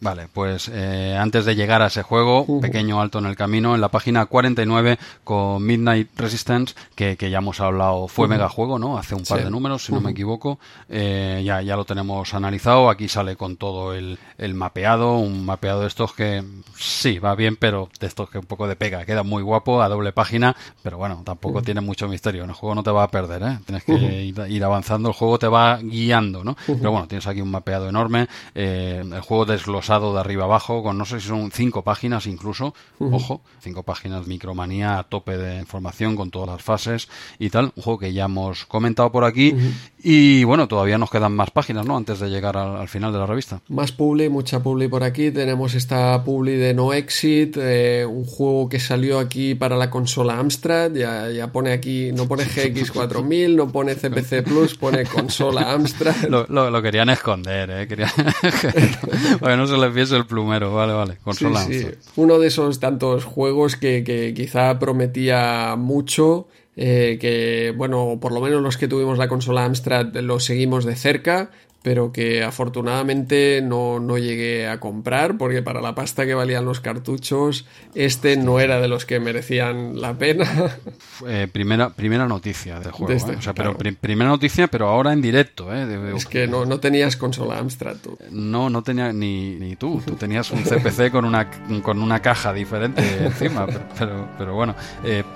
Vale, 0.00 0.28
pues 0.32 0.70
eh, 0.72 1.16
antes 1.18 1.44
de 1.44 1.56
llegar 1.56 1.82
a 1.82 1.86
ese 1.86 2.02
juego, 2.04 2.60
pequeño 2.60 3.00
alto 3.00 3.18
en 3.18 3.26
el 3.26 3.34
camino, 3.34 3.74
en 3.74 3.80
la 3.80 3.88
página 3.88 4.26
49 4.26 4.96
con 5.24 5.64
Midnight 5.64 6.10
Resistance, 6.16 6.76
que, 6.94 7.16
ya 7.18 7.38
hemos 7.38 7.60
hablado, 7.60 8.06
fue 8.06 8.28
mega 8.28 8.48
juego, 8.48 8.78
¿no? 8.78 8.96
Hace 8.96 9.16
un 9.16 9.24
par 9.24 9.42
de 9.42 9.50
números, 9.50 9.84
si 9.84 9.92
no 9.92 10.00
me 10.00 10.12
equivoco. 10.12 10.60
Eh, 10.88 11.42
ya, 11.44 11.62
ya 11.62 11.74
lo 11.74 11.84
tenemos 11.84 12.32
analizado. 12.32 12.90
Aquí 12.90 13.08
sale 13.08 13.34
con 13.34 13.56
todo 13.56 13.92
el, 13.92 14.20
el, 14.38 14.54
mapeado, 14.54 15.18
un 15.18 15.44
mapeado 15.44 15.80
de 15.80 15.88
estos 15.88 16.12
que 16.12 16.44
sí, 16.76 17.18
va 17.18 17.34
bien, 17.34 17.56
pero 17.56 17.88
de 17.98 18.06
estos 18.06 18.30
que 18.30 18.38
un 18.38 18.46
poco 18.46 18.68
de 18.68 18.76
pega. 18.76 19.04
Queda 19.04 19.24
muy 19.24 19.42
guapo, 19.42 19.82
a 19.82 19.88
doble 19.88 20.12
página, 20.12 20.54
pero 20.82 20.98
bueno, 20.98 21.22
tampoco 21.24 21.60
tiene 21.60 21.80
mucho 21.80 22.06
misterio. 22.06 22.44
En 22.44 22.50
el 22.50 22.56
juego 22.56 22.76
no 22.76 22.84
te 22.84 22.92
va 22.92 23.02
a 23.02 23.08
perder, 23.08 23.42
¿eh? 23.42 23.58
Tienes 23.66 23.82
que 23.82 23.92
ir, 24.24 24.64
avanzando, 24.64 25.08
el 25.08 25.14
juego 25.14 25.40
te 25.40 25.48
va 25.48 25.78
guiando, 25.78 26.44
¿no? 26.44 26.56
Pero 26.66 26.92
bueno, 26.92 27.08
tienes 27.08 27.26
aquí 27.26 27.40
un 27.40 27.50
mapeado 27.50 27.88
enorme, 27.88 28.28
eh, 28.54 29.02
el 29.04 29.20
juego 29.22 29.44
desglosado 29.44 29.87
desglosado 29.88 30.12
de 30.12 30.20
arriba 30.20 30.44
abajo, 30.44 30.82
con 30.82 30.98
no 30.98 31.04
sé 31.04 31.20
si 31.20 31.28
son 31.28 31.50
cinco 31.50 31.82
páginas 31.82 32.26
incluso, 32.26 32.74
ojo, 32.98 33.40
cinco 33.60 33.82
páginas 33.82 34.26
Micromanía 34.26 34.98
a 34.98 35.04
tope 35.04 35.36
de 35.36 35.58
información 35.58 36.14
con 36.14 36.30
todas 36.30 36.48
las 36.48 36.62
fases 36.62 37.08
y 37.38 37.48
tal, 37.48 37.72
un 37.74 37.82
juego 37.82 37.98
que 37.98 38.12
ya 38.12 38.26
hemos 38.26 38.66
comentado 38.66 39.10
por 39.10 39.24
aquí 39.24 39.54
y 40.02 40.44
bueno, 40.44 40.68
todavía 40.68 40.98
nos 40.98 41.10
quedan 41.10 41.32
más 41.32 41.50
páginas, 41.50 41.86
¿no? 41.86 41.96
Antes 41.96 42.20
de 42.20 42.28
llegar 42.28 42.56
al, 42.56 42.88
final 42.88 43.12
de 43.12 43.18
la 43.18 43.26
revista. 43.26 43.60
Más 43.68 43.92
publi, 43.92 44.28
mucha 44.28 44.62
publi 44.62 44.88
por 44.88 45.02
aquí, 45.02 45.30
tenemos 45.30 45.74
esta 45.74 46.22
publi 46.22 46.56
de 46.56 46.74
No 46.74 46.92
Exit, 46.92 47.56
eh, 47.58 48.04
un 48.06 48.24
juego 48.24 48.68
que 48.68 48.80
salió 48.80 49.18
aquí 49.18 49.54
para 49.54 49.76
la 49.76 49.90
consola 49.90 50.38
Amstrad, 50.38 50.92
ya, 50.92 51.30
ya 51.30 51.50
pone 51.50 51.72
aquí, 51.72 52.12
no 52.12 52.28
pone 52.28 52.44
GX4000, 52.44 53.54
no 53.54 53.72
pone 53.72 53.94
CPC 53.94 54.42
Plus, 54.44 54.76
pone 54.76 55.04
consola 55.06 55.72
Amstrad. 55.72 56.14
Lo, 56.28 56.70
lo, 56.70 56.82
querían 56.82 57.08
esconder, 57.08 57.70
¿eh? 57.70 57.88
Querían... 57.88 58.10
que 59.40 59.56
no 59.56 59.66
se 59.66 59.77
les 59.78 59.94
viese 59.94 60.16
el 60.16 60.26
plumero, 60.26 60.74
vale, 60.74 60.92
vale, 60.92 61.16
consola 61.22 61.62
Amstrad. 61.62 61.94
Uno 62.16 62.38
de 62.38 62.48
esos 62.48 62.80
tantos 62.80 63.24
juegos 63.24 63.76
que, 63.76 64.04
que 64.04 64.34
quizá 64.34 64.78
prometía 64.78 65.74
mucho 65.76 66.48
eh, 66.80 67.18
que, 67.20 67.74
bueno, 67.76 68.18
por 68.20 68.30
lo 68.30 68.40
menos 68.40 68.62
los 68.62 68.76
que 68.76 68.86
tuvimos 68.86 69.18
la 69.18 69.26
consola 69.26 69.64
Amstrad 69.64 70.14
lo 70.18 70.38
seguimos 70.38 70.84
de 70.84 70.94
cerca, 70.94 71.50
pero 71.82 72.12
que 72.12 72.42
afortunadamente 72.42 73.60
no, 73.62 74.00
no, 74.00 74.18
llegué 74.18 74.68
a 74.68 74.80
comprar 74.80 75.38
porque 75.38 75.62
para 75.62 75.80
la 75.80 75.94
pasta 75.94 76.26
que 76.26 76.34
valían 76.34 76.64
los 76.64 76.80
cartuchos 76.80 77.66
este 77.94 78.36
no 78.36 78.58
era 78.58 78.80
de 78.80 78.88
los 78.88 79.06
que 79.06 79.20
merecían 79.20 80.00
la 80.00 80.14
pena. 80.14 80.46
Eh, 81.26 81.48
primera, 81.50 81.90
primera 81.90 82.28
noticia 82.28 82.78
del 82.78 82.92
juego, 82.92 83.12
este, 83.12 83.32
¿eh? 83.32 83.36
o 83.36 83.42
sea, 83.42 83.52
pero 83.52 83.76
primera 83.76 84.30
noticia, 84.30 84.68
pero 84.68 84.88
ahora 84.88 85.12
en 85.12 85.20
directo. 85.20 85.74
¿eh? 85.74 86.14
es 86.14 86.26
que 86.26 86.46
no, 86.46 86.64
no 86.64 86.78
tenías 86.78 87.16
consola 87.16 87.58
Amstrad 87.58 87.96
tú. 87.96 88.16
No, 88.30 88.70
no 88.70 88.82
tenía 88.82 89.12
ni, 89.12 89.56
ni 89.56 89.74
tú, 89.74 90.00
tú 90.06 90.14
tenías 90.14 90.50
un 90.52 90.62
CPC 90.62 91.10
con 91.10 91.24
una, 91.24 91.50
con 91.82 92.00
una 92.00 92.22
caja 92.22 92.52
diferente 92.52 93.02
encima, 93.24 93.66
pero, 93.98 94.28
pero, 94.38 94.54
bueno, 94.54 94.76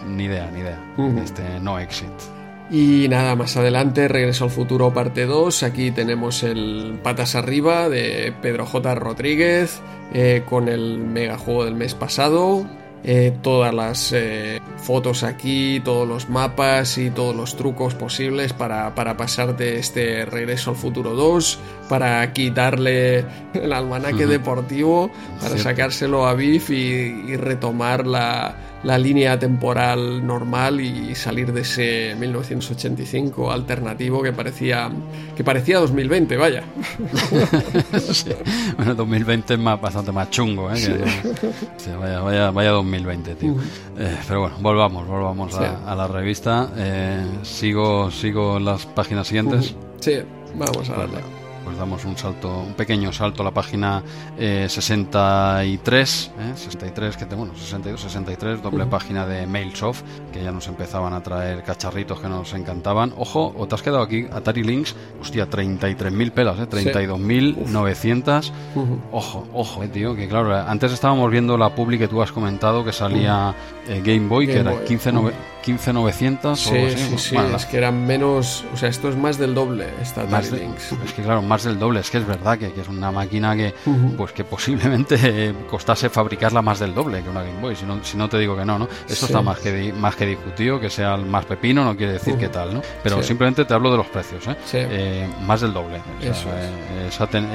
ni 0.06 0.24
idea, 0.24 0.48
ni 0.52 0.60
idea. 0.60 0.78
Este 1.22 1.42
no 1.60 1.80
exit. 1.80 2.41
Y 2.72 3.06
nada, 3.10 3.36
más 3.36 3.58
adelante, 3.58 4.08
Regreso 4.08 4.44
al 4.44 4.50
Futuro 4.50 4.94
parte 4.94 5.26
2. 5.26 5.62
Aquí 5.62 5.90
tenemos 5.90 6.42
el 6.42 6.98
Patas 7.02 7.34
Arriba 7.34 7.90
de 7.90 8.32
Pedro 8.40 8.64
J. 8.64 8.94
Rodríguez 8.94 9.82
eh, 10.14 10.42
con 10.48 10.68
el 10.68 10.96
mega 10.96 11.36
juego 11.36 11.66
del 11.66 11.74
mes 11.74 11.94
pasado. 11.94 12.66
Eh, 13.04 13.36
todas 13.42 13.74
las 13.74 14.12
eh, 14.14 14.58
fotos 14.78 15.22
aquí, 15.22 15.82
todos 15.84 16.08
los 16.08 16.30
mapas 16.30 16.96
y 16.96 17.10
todos 17.10 17.36
los 17.36 17.56
trucos 17.56 17.94
posibles 17.94 18.54
para, 18.54 18.94
para 18.94 19.18
pasar 19.18 19.54
de 19.54 19.78
este 19.78 20.24
Regreso 20.24 20.70
al 20.70 20.76
Futuro 20.76 21.10
2, 21.10 21.58
para 21.90 22.32
quitarle 22.32 23.26
el 23.52 23.72
almanaque 23.74 24.26
deportivo, 24.26 25.10
para 25.42 25.58
sacárselo 25.58 26.26
a 26.26 26.32
Biff 26.34 26.70
y 26.70 27.36
retomar 27.36 28.06
la, 28.06 28.54
la 28.82 28.98
línea 28.98 29.38
temporal 29.38 30.26
normal 30.26 30.80
y 30.80 31.14
salir 31.14 31.52
de 31.52 31.60
ese 31.60 32.16
1985 32.18 33.52
alternativo 33.52 34.22
que 34.22 34.32
parecía 34.32 34.90
que 35.36 35.44
parecía 35.44 35.78
2020, 35.78 36.36
vaya. 36.36 36.64
Bueno, 38.76 38.94
2020 38.94 39.54
es 39.54 39.60
más, 39.60 39.80
bastante 39.80 40.12
más 40.12 40.30
chungo, 40.30 40.70
¿eh? 40.72 41.04
vaya, 42.00 42.20
vaya, 42.20 42.50
vaya, 42.50 42.70
2020, 42.70 43.34
tío. 43.34 43.54
Eh, 43.98 44.16
pero 44.26 44.40
bueno, 44.40 44.56
volvamos, 44.60 45.06
volvamos 45.06 45.54
a, 45.54 45.94
la 45.94 46.08
revista. 46.08 46.70
Eh, 46.76 47.24
sigo, 47.42 48.10
sigo 48.10 48.58
las 48.58 48.86
páginas 48.86 49.26
siguientes. 49.26 49.74
Sí, 50.00 50.18
vamos 50.56 50.88
a 50.90 50.96
darle 50.96 51.41
pues 51.64 51.76
damos 51.76 52.04
un 52.04 52.16
salto, 52.16 52.60
un 52.60 52.74
pequeño 52.74 53.12
salto 53.12 53.42
a 53.42 53.44
la 53.44 53.50
página 53.50 54.02
63, 54.36 56.30
eh, 56.38 56.52
63, 56.54 57.14
eh, 57.14 57.18
que 57.18 57.26
te, 57.26 57.34
bueno, 57.34 57.54
62, 57.54 58.00
63, 58.00 58.62
doble 58.62 58.86
página 58.86 59.26
de 59.26 59.46
Mailsoft, 59.46 60.02
que 60.32 60.42
ya 60.42 60.52
nos 60.52 60.68
empezaban 60.68 61.12
a 61.12 61.22
traer 61.22 61.62
cacharritos 61.62 62.20
que 62.20 62.28
nos 62.28 62.52
encantaban. 62.54 63.12
Ojo, 63.16 63.54
o 63.56 63.66
te 63.66 63.74
has 63.74 63.82
quedado 63.82 64.02
aquí, 64.02 64.26
Atari 64.32 64.62
Lynx, 64.62 64.94
hostia, 65.20 65.48
33.000 65.48 66.32
pelas, 66.32 66.58
eh, 66.58 66.66
32.900. 66.68 68.52
Ojo, 69.12 69.46
ojo, 69.52 69.82
eh, 69.82 69.88
tío, 69.88 70.14
que 70.14 70.28
claro, 70.28 70.54
antes 70.56 70.92
estábamos 70.92 71.30
viendo 71.30 71.56
la 71.56 71.74
publi 71.74 71.98
que 71.98 72.08
tú 72.08 72.22
has 72.22 72.32
comentado 72.32 72.84
que 72.84 72.92
salía 72.92 73.54
eh, 73.88 74.02
Game 74.04 74.28
Boy, 74.28 74.46
que 74.46 74.58
era 74.58 74.72
15.900. 74.72 75.32
Sí, 76.56 76.90
sí, 76.96 77.18
sí, 77.18 77.36
es 77.36 77.66
que 77.66 77.78
eran 77.78 78.06
menos, 78.06 78.64
o 78.72 78.76
sea, 78.76 78.88
esto 78.88 79.08
es 79.08 79.16
más 79.16 79.38
del 79.38 79.54
doble, 79.54 79.88
esta 80.00 80.22
Atari 80.22 80.50
Lynx. 80.50 80.92
Es 81.04 81.12
que 81.12 81.22
claro, 81.22 81.42
más 81.42 81.64
del 81.64 81.78
doble. 81.78 82.00
Es 82.00 82.10
que 82.10 82.18
es 82.18 82.26
verdad 82.26 82.58
que, 82.58 82.66
es 82.66 82.88
una 82.88 83.10
máquina 83.10 83.56
que, 83.56 83.74
pues 84.16 84.32
que 84.32 84.44
posiblemente 84.44 85.54
costase 85.70 86.08
fabricarla 86.10 86.62
más 86.62 86.80
del 86.80 86.94
doble 86.94 87.22
que 87.22 87.28
una 87.28 87.42
Game 87.42 87.60
Boy. 87.60 87.76
Si 87.76 87.84
no, 87.84 88.02
si 88.02 88.16
no 88.16 88.28
te 88.28 88.38
digo 88.38 88.56
que 88.56 88.64
no, 88.64 88.78
¿no? 88.78 88.88
Esto 89.08 89.26
está 89.26 89.42
más 89.42 89.58
que, 89.58 89.92
más 89.92 90.16
que 90.16 90.26
discutido, 90.26 90.80
que 90.80 90.90
sea 90.90 91.14
el 91.14 91.26
más 91.26 91.44
pepino 91.44 91.84
no 91.84 91.96
quiere 91.96 92.14
decir 92.14 92.36
que 92.36 92.48
tal, 92.48 92.74
¿no? 92.74 92.82
Pero 93.02 93.22
simplemente 93.22 93.64
te 93.64 93.74
hablo 93.74 93.90
de 93.90 93.96
los 93.96 94.06
precios, 94.06 94.46
¿eh? 94.48 94.56
eh 94.72 95.28
más 95.46 95.60
del 95.60 95.72
doble. 95.72 96.00
Eso 96.20 96.48
eh, 96.54 97.08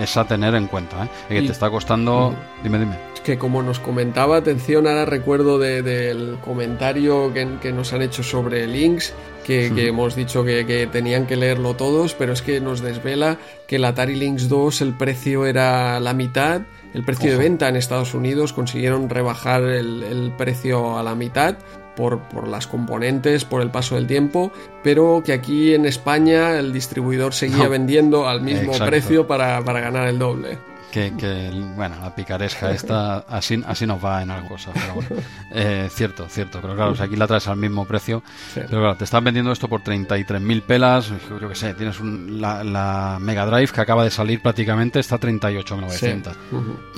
es. 0.03 0.17
a 0.17 0.25
tener 0.25 0.55
en 0.55 0.67
cuenta, 0.67 1.05
¿eh? 1.05 1.09
Que 1.29 1.41
te 1.41 1.51
está 1.51 1.69
costando... 1.69 2.33
Dime, 2.63 2.79
dime. 2.79 3.16
Que 3.27 3.37
como 3.37 3.61
nos 3.61 3.81
comentaba, 3.81 4.37
atención, 4.37 4.87
ahora 4.87 5.03
recuerdo 5.03 5.59
del 5.59 6.37
comentario 6.45 7.33
que, 7.33 7.45
que 7.61 7.73
nos 7.73 7.91
han 7.91 8.01
hecho 8.01 8.23
sobre 8.23 8.65
Links 8.67 9.13
que, 9.47 9.87
hemos 9.87 10.15
dicho 10.15 10.45
que, 10.45 10.87
tenían 10.91 11.25
que 11.25 11.35
leerlo 11.35 11.75
todos, 11.75 12.13
pero 12.13 12.31
es 12.31 12.41
que 12.41 12.59
nos 12.59 12.81
desvela 12.81 13.37
que 13.67 13.77
el 13.77 13.85
Atari 13.85 14.15
Lynx 14.15 14.47
2 14.47 14.81
el 14.81 14.93
precio 14.93 15.45
era 15.45 15.99
la 15.99 16.13
mitad, 16.13 16.61
el 16.93 17.03
precio 17.03 17.31
de 17.31 17.37
venta 17.37 17.69
en 17.69 17.75
Estados 17.75 18.13
Unidos 18.13 18.53
consiguieron 18.53 19.09
rebajar 19.09 19.63
el, 19.63 20.33
precio 20.37 20.97
a 20.97 21.03
la 21.03 21.15
mitad 21.15 21.57
por, 21.95 22.19
por, 22.29 22.47
las 22.47 22.65
componentes, 22.65 23.43
por 23.43 23.61
el 23.61 23.71
paso 23.71 23.95
del 23.95 24.07
tiempo, 24.07 24.51
pero 24.83 25.21
que 25.25 25.33
aquí 25.33 25.73
en 25.73 25.85
España 25.85 26.59
el 26.59 26.73
distribuidor 26.73 27.33
seguía 27.33 27.67
vendiendo 27.67 28.27
al 28.27 28.41
mismo 28.41 28.73
precio 28.77 29.27
para, 29.27 29.61
para 29.63 29.79
ganar 29.79 30.07
el 30.07 30.19
doble 30.19 30.59
que, 30.91 31.51
bueno, 31.75 31.95
la 32.01 32.13
picaresca 32.15 32.71
esta 32.73 33.17
así, 33.17 33.61
así 33.67 33.85
nos 33.85 34.03
va 34.03 34.21
en 34.21 34.31
algo 34.31 34.55
pero 34.73 34.95
bueno, 34.95 35.09
eh, 35.51 35.87
cierto, 35.91 36.27
cierto, 36.27 36.59
pero 36.61 36.75
claro, 36.75 36.95
si 36.95 37.03
aquí 37.03 37.15
la 37.15 37.27
traes 37.27 37.47
al 37.47 37.57
mismo 37.57 37.85
precio, 37.85 38.23
pero 38.53 38.67
claro, 38.67 38.95
te 38.95 39.03
están 39.03 39.23
vendiendo 39.23 39.51
esto 39.51 39.67
por 39.67 39.83
33.000 39.83 40.61
pelas, 40.63 41.11
yo 41.29 41.49
que 41.49 41.55
sé, 41.55 41.73
tienes 41.73 41.99
la, 42.01 43.17
Mega 43.21 43.45
Drive 43.45 43.71
que 43.71 43.81
acaba 43.81 44.03
de 44.03 44.11
salir 44.11 44.41
prácticamente, 44.41 44.99
está 44.99 45.15
a 45.15 45.19
38.900. 45.19 46.35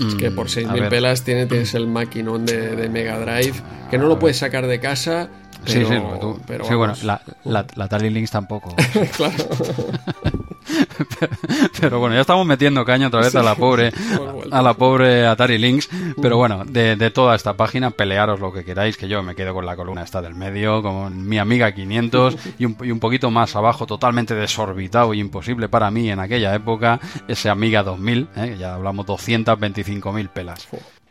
Es 0.07 0.15
que 0.15 0.31
por 0.31 0.47
6.000 0.47 0.89
pelas 0.89 1.23
tienes, 1.23 1.47
tienes 1.47 1.73
el 1.73 1.87
maquinón 1.87 2.45
de, 2.45 2.75
de 2.75 2.89
Mega 2.89 3.19
Drive, 3.19 3.61
que 3.89 3.97
no 3.97 4.07
lo 4.07 4.19
puedes 4.19 4.37
sacar 4.37 4.67
de 4.67 4.79
casa 4.79 5.29
sí, 5.65 5.85
sí, 5.85 5.95
pero 6.45 6.65
sí 6.65 6.73
bueno, 6.75 6.93
la, 7.03 7.21
la, 7.43 7.65
Atari 7.77 8.09
Lynx 8.09 8.31
tampoco. 8.31 8.75
claro. 9.15 9.35
pero, 11.79 11.99
bueno, 11.99 12.15
ya 12.15 12.21
estamos 12.21 12.45
metiendo 12.45 12.85
caña 12.85 13.07
otra 13.07 13.21
vez 13.21 13.35
a 13.35 13.43
la 13.43 13.55
pobre 13.55 13.91
a 14.51 14.61
la 14.61 14.73
pobre 14.73 15.25
Atari 15.25 15.57
Lynx. 15.57 15.89
Pero 16.21 16.37
bueno, 16.37 16.63
de, 16.65 16.95
de, 16.95 17.11
toda 17.11 17.35
esta 17.35 17.53
página, 17.53 17.91
pelearos 17.91 18.39
lo 18.39 18.51
que 18.51 18.63
queráis, 18.63 18.97
que 18.97 19.07
yo 19.07 19.21
me 19.23 19.35
quedo 19.35 19.53
con 19.53 19.65
la 19.65 19.75
columna 19.75 20.03
esta 20.03 20.21
del 20.21 20.35
medio, 20.35 20.81
con 20.81 21.27
mi 21.27 21.37
amiga 21.37 21.71
500 21.71 22.37
y 22.57 22.65
un, 22.65 22.77
y 22.81 22.91
un 22.91 22.99
poquito 22.99 23.31
más 23.31 23.55
abajo, 23.55 23.85
totalmente 23.85 24.35
desorbitado 24.35 25.13
y 25.13 25.19
imposible 25.19 25.69
para 25.69 25.91
mí 25.91 26.09
en 26.09 26.19
aquella 26.19 26.53
época, 26.53 26.99
ese 27.27 27.49
amiga 27.49 27.83
2000, 27.83 28.27
¿eh? 28.35 28.57
ya 28.59 28.75
hablamos 28.75 29.05
225.000 29.05 30.29
pelas. 30.29 30.67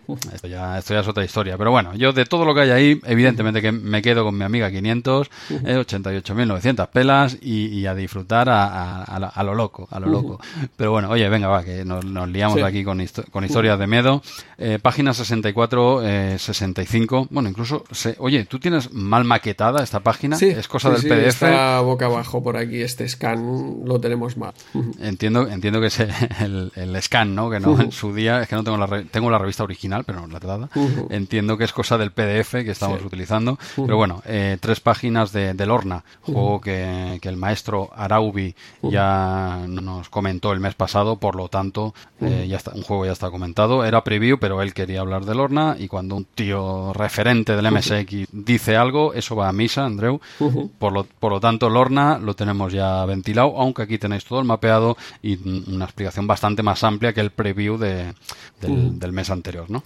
Esto 0.33 0.49
ya, 0.49 0.79
esto 0.79 0.95
ya 0.95 1.01
es 1.01 1.09
otra 1.09 1.25
historia. 1.25 1.59
Pero 1.59 1.71
bueno, 1.71 1.95
yo 1.95 2.13
de 2.13 2.25
todo 2.25 2.45
lo 2.45 2.55
que 2.55 2.63
hay 2.63 2.71
ahí, 2.71 3.01
evidentemente 3.05 3.61
que 3.61 3.73
me 3.73 4.01
quedo 4.01 4.25
con 4.25 4.37
mi 4.37 4.45
amiga 4.45 4.71
500, 4.71 5.31
eh, 5.51 5.77
88.900 5.77 6.89
pelas 6.89 7.37
y, 7.41 7.87
a 7.87 7.95
disfrutar 7.95 8.49
a, 8.49 9.03
a, 9.05 9.43
lo 9.43 9.55
loco, 9.55 9.87
a 9.91 10.01
lo 10.01 10.09
loco. 10.09 10.41
Pero 10.77 10.93
bueno, 10.93 11.11
oye, 11.11 11.29
venga, 11.29 11.49
va, 11.49 11.63
que 11.65 11.85
nos, 11.85 12.05
liamos 12.29 12.63
aquí 12.63 12.85
con, 12.85 13.05
con 13.31 13.45
historias 13.45 13.79
de 13.79 13.87
miedo. 13.87 14.23
Eh, 14.57 14.79
página 14.81 15.13
64, 15.13 16.03
65. 16.39 17.19
Eh, 17.23 17.27
bueno, 17.31 17.49
incluso, 17.49 17.85
oye, 18.19 18.45
¿tú 18.45 18.59
tienes 18.59 18.93
mal 18.93 19.25
maquetada 19.25 19.83
esta 19.83 20.01
página? 20.01 20.37
es 20.39 20.69
cosa 20.69 20.91
del 20.91 21.03
PDF. 21.03 21.43
Está 21.43 21.81
boca 21.81 22.07
abajo 22.07 22.43
por 22.43 22.57
aquí, 22.57 22.81
este 22.81 23.09
scan 23.09 23.81
lo 23.85 24.01
tenemos 24.01 24.37
mal. 24.37 24.53
Entiendo, 25.01 25.49
entiendo 25.49 25.81
que 25.81 25.87
es 25.87 26.01
el, 26.01 26.73
el, 26.75 27.03
scan, 27.03 27.35
¿no? 27.35 27.51
Que 27.51 27.61
no 27.61 27.81
en 27.81 27.93
su 27.93 28.15
día, 28.15 28.43
es 28.43 28.49
que 28.49 28.57
no 28.57 28.65
tengo 28.65 28.77
la, 28.77 29.05
tengo 29.05 29.31
la 29.31 29.39
revista 29.39 29.65
original 29.65 29.98
original, 29.99 30.05
pero 30.05 30.21
no 30.21 30.27
enlatada. 30.27 30.69
Entiendo 31.11 31.57
que 31.57 31.65
es 31.65 31.73
cosa 31.73 31.99
del 31.99 32.13
PDF 32.13 32.53
que 32.53 32.71
estamos 32.71 33.03
utilizando. 33.03 33.59
Pero 33.77 33.97
bueno, 33.97 34.23
eh, 34.27 34.57
tres 34.61 34.81
páginas 34.81 35.33
de, 35.33 35.55
de 35.55 35.67
Lorna, 35.67 36.05
juego 36.23 36.61
que, 36.61 37.19
que, 37.21 37.29
el 37.29 37.37
maestro 37.37 37.91
Araubi 37.95 38.55
ya 38.83 39.65
nos 39.69 40.09
comentó 40.09 40.53
el 40.53 40.61
mes 40.61 40.75
pasado, 40.75 41.17
por 41.17 41.35
lo 41.35 41.49
tanto, 41.49 41.95
eh, 42.21 42.47
ya 42.49 42.57
está, 42.57 42.73
un 42.73 42.83
juego 42.83 43.07
ya 43.07 43.13
está 43.13 43.31
comentado. 43.31 43.85
Era 43.85 44.05
preview, 44.05 44.39
pero 44.39 44.63
él 44.63 44.75
quería 44.75 45.01
hablar 45.01 45.25
de 45.25 45.35
Lorna 45.35 45.77
y 45.79 45.89
cuando 45.89 46.17
un 46.17 46.25
tío 46.25 46.93
referente 46.93 47.57
del 47.57 47.71
MSX 47.71 48.29
dice 48.33 48.77
algo, 48.77 49.15
eso 49.15 49.37
va 49.37 49.49
a 49.49 49.53
misa, 49.53 49.85
Andreu. 49.85 50.21
por, 50.79 50.93
lo, 50.93 51.05
por 51.05 51.33
lo 51.33 51.41
tanto, 51.41 51.69
Lorna 51.69 52.19
lo 52.19 52.35
tenemos 52.35 52.73
ya 52.73 53.05
ventilado, 53.05 53.59
aunque 53.59 53.83
aquí 53.83 53.99
tenéis 53.99 54.25
todo 54.25 54.41
el 54.41 54.45
mapeado 54.45 54.97
y 55.23 55.39
una 55.71 55.85
explicación 55.85 56.27
bastante 56.27 56.63
más 56.63 56.85
amplia 56.85 57.13
que 57.13 57.21
el 57.21 57.31
preview 57.31 57.79
de, 57.79 58.15
del, 58.61 58.99
del 58.99 59.13
mes 59.13 59.31
anterior, 59.31 59.71
¿no? 59.71 59.83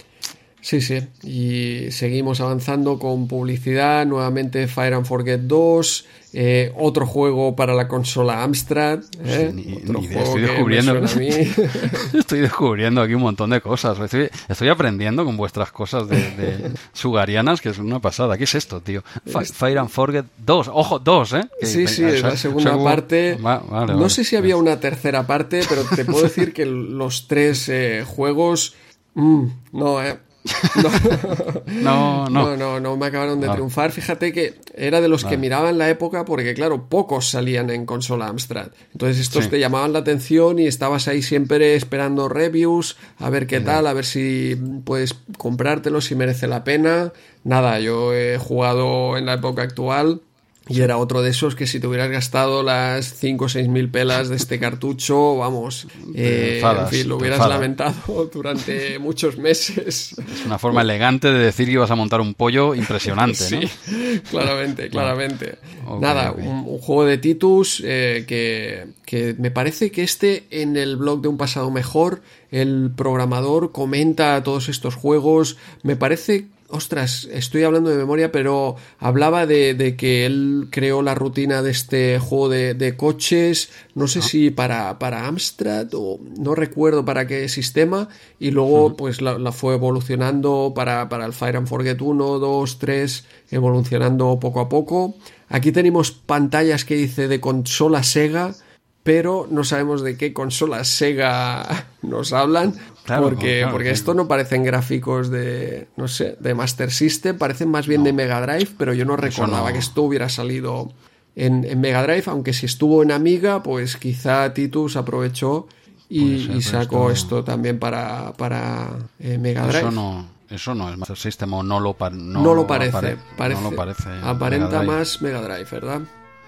Sí, 0.63 0.79
sí. 0.79 1.01
Y 1.23 1.91
seguimos 1.91 2.39
avanzando 2.39 2.97
con 2.97 3.27
publicidad. 3.27 4.05
Nuevamente 4.05 4.67
Fire 4.67 4.93
and 4.93 5.05
Forget 5.05 5.41
2. 5.41 6.05
Eh, 6.35 6.71
otro 6.77 7.05
juego 7.05 7.53
para 7.53 7.73
la 7.73 7.89
consola 7.89 8.43
Amstrad. 8.43 8.99
¿eh? 9.25 9.51
Ni, 9.53 9.63
ni 9.63 10.05
estoy 10.05 10.41
descubriendo. 10.41 11.03
estoy 12.17 12.39
descubriendo 12.39 13.01
aquí 13.01 13.13
un 13.13 13.23
montón 13.23 13.49
de 13.49 13.59
cosas. 13.59 13.99
Estoy, 13.99 14.29
estoy 14.47 14.69
aprendiendo 14.69 15.25
con 15.25 15.35
vuestras 15.35 15.69
cosas 15.73 16.07
de, 16.07 16.15
de, 16.15 16.71
sugarianas, 16.93 17.59
que 17.59 17.67
es 17.67 17.77
una 17.77 17.99
pasada. 17.99 18.37
¿Qué 18.37 18.45
es 18.45 18.55
esto, 18.55 18.79
tío? 18.79 19.03
Fire 19.25 19.79
and 19.79 19.89
Forget 19.89 20.25
2. 20.37 20.69
Ojo, 20.69 20.97
2, 20.97 21.33
¿eh? 21.33 21.49
Que, 21.59 21.65
sí, 21.65 21.87
sí, 21.87 22.05
es 22.05 22.23
la 22.23 22.37
segunda 22.37 22.71
según... 22.71 22.85
parte. 22.85 23.35
Va, 23.35 23.57
vale, 23.59 23.91
no 23.91 23.99
vale. 23.99 24.09
sé 24.09 24.23
si 24.23 24.37
había 24.37 24.55
una 24.55 24.79
tercera 24.79 25.27
parte, 25.27 25.61
pero 25.67 25.83
te 25.93 26.05
puedo 26.05 26.23
decir 26.23 26.53
que 26.53 26.65
los 26.65 27.27
tres 27.27 27.67
eh, 27.67 28.05
juegos. 28.07 28.75
Mm, 29.15 29.45
no, 29.71 30.03
eh. 30.03 30.17
No. 31.81 32.27
no, 32.27 32.29
no, 32.29 32.57
no, 32.57 32.79
no, 32.79 32.97
me 32.97 33.05
acabaron 33.07 33.39
de 33.39 33.47
triunfar. 33.47 33.91
Fíjate 33.91 34.33
que 34.33 34.55
era 34.75 35.01
de 35.01 35.07
los 35.07 35.23
que 35.23 35.37
miraban 35.37 35.77
la 35.77 35.89
época 35.89 36.25
porque, 36.25 36.53
claro, 36.53 36.89
pocos 36.89 37.29
salían 37.29 37.69
en 37.69 37.85
consola 37.85 38.27
Amstrad. 38.27 38.67
Entonces 38.91 39.19
estos 39.19 39.45
sí. 39.45 39.49
te 39.49 39.59
llamaban 39.59 39.93
la 39.93 39.99
atención 39.99 40.59
y 40.59 40.67
estabas 40.67 41.07
ahí 41.07 41.21
siempre 41.21 41.75
esperando 41.75 42.27
reviews, 42.29 42.97
a 43.19 43.29
ver 43.29 43.47
qué 43.47 43.61
tal, 43.61 43.87
a 43.87 43.93
ver 43.93 44.05
si 44.05 44.57
puedes 44.83 45.15
comprártelo, 45.37 46.01
si 46.01 46.15
merece 46.15 46.47
la 46.47 46.63
pena. 46.63 47.13
Nada, 47.43 47.79
yo 47.79 48.13
he 48.13 48.37
jugado 48.37 49.17
en 49.17 49.25
la 49.25 49.35
época 49.35 49.61
actual 49.63 50.21
y 50.69 50.79
era 50.81 50.97
otro 50.97 51.21
de 51.21 51.29
esos 51.29 51.55
que 51.55 51.67
si 51.67 51.79
te 51.79 51.87
hubieras 51.87 52.09
gastado 52.09 52.63
las 52.63 53.13
5 53.15 53.45
o 53.45 53.49
6 53.49 53.67
mil 53.67 53.89
pelas 53.89 54.29
de 54.29 54.37
este 54.37 54.59
cartucho, 54.59 55.35
vamos, 55.35 55.87
eh, 56.15 56.61
en 56.63 56.87
fin, 56.87 57.09
lo 57.09 57.17
hubieras 57.17 57.47
lamentado 57.49 58.29
durante 58.33 58.97
muchos 58.97 59.37
meses. 59.37 60.15
Es 60.17 60.45
una 60.45 60.57
forma 60.57 60.81
elegante 60.81 61.31
de 61.31 61.39
decir 61.39 61.65
que 61.65 61.73
ibas 61.73 61.91
a 61.91 61.95
montar 61.95 62.21
un 62.21 62.33
pollo 62.33 62.75
impresionante, 62.75 63.35
sí, 63.43 63.59
¿no? 63.59 64.21
claramente, 64.29 64.89
claramente. 64.89 65.57
Okay, 65.85 66.01
Nada, 66.01 66.31
okay. 66.31 66.47
Un, 66.47 66.65
un, 66.65 66.79
juego 66.79 67.05
de 67.05 67.17
Titus 67.17 67.81
eh, 67.85 68.23
que, 68.25 68.87
que 69.05 69.35
me 69.37 69.51
parece 69.51 69.91
que 69.91 70.03
este 70.03 70.45
en 70.49 70.77
el 70.77 70.95
blog 70.95 71.21
de 71.21 71.27
Un 71.27 71.37
Pasado 71.37 71.71
Mejor, 71.71 72.21
el 72.51 72.89
programador 72.95 73.73
comenta 73.73 74.41
todos 74.43 74.69
estos 74.69 74.95
juegos, 74.95 75.57
me 75.81 75.97
parece 75.97 76.47
ostras, 76.73 77.29
estoy 77.31 77.63
hablando 77.63 77.91
de 77.91 77.97
memoria, 77.97 78.31
pero 78.31 78.75
hablaba 78.97 79.45
de, 79.45 79.75
de, 79.75 79.95
que 79.95 80.25
él 80.25 80.67
creó 80.71 81.03
la 81.03 81.13
rutina 81.13 81.61
de 81.61 81.69
este 81.69 82.17
juego 82.17 82.49
de, 82.49 82.73
de 82.73 82.97
coches, 82.97 83.69
no 83.93 84.07
sé 84.07 84.19
ah. 84.19 84.21
si 84.23 84.49
para, 84.49 84.97
para 84.97 85.27
Amstrad 85.27 85.89
o 85.93 86.19
no 86.39 86.55
recuerdo 86.55 87.05
para 87.05 87.27
qué 87.27 87.47
sistema, 87.47 88.09
y 88.39 88.49
luego 88.49 88.85
uh 88.85 88.89
-huh. 88.89 88.95
pues 88.95 89.21
la, 89.21 89.37
la, 89.37 89.51
fue 89.51 89.75
evolucionando 89.75 90.73
para, 90.75 91.09
para 91.09 91.27
el 91.27 91.33
Fire 91.33 91.57
and 91.57 91.67
Forget 91.67 92.01
1, 92.01 92.39
2, 92.39 92.79
3, 92.79 93.25
evolucionando 93.51 94.39
poco 94.39 94.59
a 94.59 94.67
poco. 94.67 95.15
Aquí 95.49 95.71
tenemos 95.71 96.11
pantallas 96.11 96.85
que 96.85 96.95
dice 96.95 97.27
de 97.27 97.39
consola 97.39 98.01
Sega, 98.01 98.55
pero 99.03 99.47
no 99.51 99.65
sabemos 99.65 100.01
de 100.01 100.17
qué 100.17 100.33
consola 100.33 100.83
Sega 100.85 101.87
nos 102.01 102.33
hablan. 102.33 102.73
Claro, 103.03 103.23
porque, 103.23 103.59
claro, 103.59 103.73
porque 103.73 103.91
esto 103.91 104.13
no 104.13 104.29
parecen 104.29 104.63
gráficos 104.63 105.29
de, 105.29 105.89
no 105.97 106.07
sé, 106.07 106.37
de 106.39 106.55
Master 106.55 106.89
System, 106.89 107.37
parecen 107.37 107.69
más 107.69 107.85
bien 107.85 108.01
no. 108.01 108.05
de 108.05 108.13
Mega 108.13 108.39
Drive, 108.41 108.71
pero 108.77 108.93
yo 108.93 109.03
no 109.03 109.17
recordaba 109.17 109.67
no. 109.67 109.73
que 109.73 109.79
esto 109.79 110.03
hubiera 110.03 110.29
salido 110.29 110.93
en, 111.35 111.65
en, 111.65 111.81
Mega 111.81 112.01
Drive, 112.03 112.23
aunque 112.27 112.53
si 112.53 112.65
estuvo 112.65 113.03
en 113.03 113.11
Amiga, 113.11 113.61
pues 113.61 113.97
quizá 113.97 114.53
Titus 114.53 114.95
aprovechó 114.95 115.67
y, 116.07 116.45
ser, 116.45 116.55
y 116.55 116.61
sacó 116.61 117.11
esto... 117.11 117.39
esto... 117.39 117.43
también 117.43 117.77
para, 117.79 118.31
para 118.33 118.89
eh, 119.19 119.37
Mega 119.37 119.67
Drive. 119.67 119.79
Eso 119.79 119.91
no, 119.91 120.25
eso 120.49 120.73
no 120.73 120.89
es 120.89 120.97
Master 120.97 121.17
System 121.17 121.53
o 121.55 121.63
no 121.63 121.81
lo, 121.81 121.97
no, 121.99 122.41
no 122.41 122.53
lo 122.53 122.65
parece, 122.65 123.17
parece, 123.35 123.61
No 123.61 123.69
lo 123.69 123.75
parece. 123.75 124.09
Aparenta 124.23 124.79
Mega 124.79 124.83
más 124.83 125.21
Mega 125.21 125.41
Drive, 125.41 125.67
¿verdad? 125.69 126.01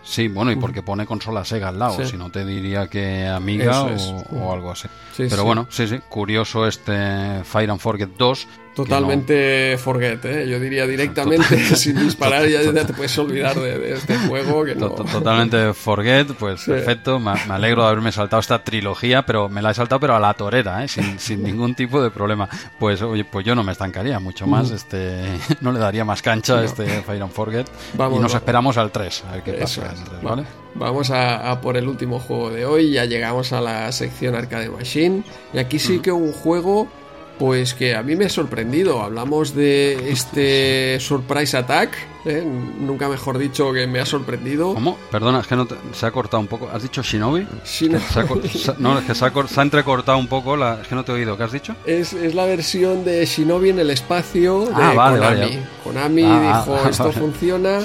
Sí, 0.06 0.28
bueno, 0.28 0.52
y 0.52 0.56
porque 0.56 0.84
pone 0.84 1.06
consola 1.06 1.44
Sega 1.44 1.70
al 1.70 1.80
lado, 1.80 1.98
sí. 1.98 2.12
si 2.12 2.18
no 2.18 2.30
te 2.30 2.46
diría 2.46 2.88
que 2.88 3.28
Amiga 3.28 3.84
o, 3.84 4.24
o, 4.38 4.54
algo 4.54 4.72
así. 4.72 4.88
Sí, 5.14 5.24
Pero 5.30 5.38
sí. 5.38 5.42
bueno, 5.42 5.68
sí, 5.70 5.88
sí, 5.88 6.00
curioso 6.08 6.68
este 6.68 7.44
Fire 7.44 7.72
and 7.72 7.80
Forget 7.80 8.10
2. 8.16 8.48
Totalmente 8.76 9.72
no... 9.72 9.78
forget, 9.78 10.26
¿eh? 10.26 10.48
yo 10.50 10.60
diría 10.60 10.86
directamente, 10.86 11.58
sin 11.76 11.98
disparar, 11.98 12.46
ya, 12.46 12.62
ya, 12.62 12.86
te 12.86 12.94
puedes 12.94 13.18
olvidar 13.18 13.56
de, 13.56 13.80
de 13.80 13.94
este 13.94 14.18
juego. 14.18 14.66
Que 14.66 14.76
no... 14.76 14.90
Totalmente 14.90 15.74
forget, 15.74 16.28
pues 16.34 16.62
sí. 16.62 16.72
perfecto, 16.72 17.18
me, 17.18 17.34
me, 17.48 17.54
alegro 17.54 17.84
de 17.84 17.88
haberme 17.88 18.12
saltado 18.12 18.42
esta 18.42 18.62
trilogía, 18.64 19.26
pero 19.26 19.48
me 19.48 19.62
la 19.62 19.72
he 19.72 19.74
saltado 19.74 20.02
pero 20.02 20.16
a 20.18 20.20
la 20.20 20.34
torera, 20.34 20.84
¿eh? 20.84 20.90
sin, 20.90 21.18
sin 21.20 21.42
ningún 21.42 21.74
tipo 21.74 22.04
de 22.04 22.12
problema. 22.12 22.50
Pues 22.78 23.02
oye, 23.02 23.24
pues 23.24 23.46
yo 23.46 23.56
no 23.56 23.64
me 23.64 23.72
estancaría 23.72 24.20
mucho 24.20 24.46
más, 24.46 24.72
mm. 24.72 24.76
este 24.76 25.24
no 25.62 25.72
le 25.72 25.80
daría 25.80 26.04
más 26.04 26.22
cancha 26.22 26.56
no. 26.56 26.60
a 26.60 26.66
este 26.66 26.86
Fire 27.04 27.22
and 27.22 27.32
Forget. 27.32 27.68
Vamos, 27.94 28.20
y 28.20 28.22
nos 28.22 28.34
vamos. 28.34 28.36
esperamos 28.36 28.78
al 28.78 28.92
3, 28.92 29.24
a 29.30 29.32
ver 29.32 29.44
qué 29.44 29.54
pasa. 29.54 29.94
Es. 29.94 30.04
3, 30.04 30.22
¿vale? 30.22 30.44
Vamos 30.74 31.12
a, 31.12 31.50
a, 31.50 31.62
por 31.62 31.78
el 31.78 31.88
último 31.88 32.20
juego 32.20 32.50
de 32.50 32.66
hoy, 32.66 32.92
ya 32.92 33.06
llegamos 33.06 33.54
a 33.54 33.62
la 33.62 33.90
sección 33.94 34.36
Arcade 34.36 34.70
Machine, 34.70 35.24
y 35.54 35.60
aquí 35.60 35.80
sí 35.80 36.00
mm. 36.00 36.02
que 36.02 36.12
un 36.12 36.34
juego 36.34 36.90
pues 37.38 37.74
que 37.74 37.96
a 37.96 38.04
mí 38.04 38.16
me 38.16 38.26
ha 38.26 38.30
sorprendido. 38.30 39.02
Hablamos 39.02 39.56
de 39.56 40.12
este 40.12 41.00
Surprise 41.00 41.58
Attack. 41.58 41.96
¿eh? 42.26 42.44
Nunca 42.80 43.10
mejor 43.10 43.38
dicho 43.38 43.72
que 43.74 43.88
me 43.88 44.00
ha 44.00 44.06
sorprendido. 44.06 44.74
¿Cómo? 44.74 44.98
Perdona, 45.12 45.40
es 45.40 45.48
que 45.48 45.56
no 45.56 45.66
te, 45.66 45.76
se 45.94 46.06
ha 46.06 46.12
cortado 46.12 46.42
un 46.42 46.48
poco. 46.48 46.70
¿Has 46.72 46.84
dicho 46.84 47.02
Shinobi? 47.02 47.48
Shinobi. 47.66 48.04
Se 48.04 48.20
ha, 48.20 48.28
se, 48.76 48.82
no, 48.82 49.00
es 49.00 49.06
que 49.06 49.16
se 49.16 49.26
ha, 49.26 49.48
se 49.48 49.60
ha, 49.60 49.64
entrecortado 49.64 50.18
un 50.18 50.28
poco. 50.28 50.56
La, 50.56 50.82
es 50.82 50.88
que 50.88 50.96
no 50.96 51.04
te 51.04 51.12
he 51.12 51.16
oído. 51.16 51.38
¿Qué 51.38 51.44
has 51.44 51.52
dicho? 51.52 51.76
Es, 51.86 52.14
es 52.14 52.36
la 52.36 52.46
versión 52.46 53.04
de 53.04 53.26
Shinobi 53.26 53.70
en 53.70 53.80
el 53.80 53.90
espacio 53.90 54.66
de 54.66 54.74
ah, 54.74 54.94
vale, 54.94 55.18
Konami. 55.18 55.40
Vale, 55.40 55.60
Konami 55.84 56.24
ah, 56.24 56.64
dijo: 56.64 56.80
ah, 56.84 56.90
Esto 56.90 57.04
vale. 57.06 57.20
funciona. 57.20 57.80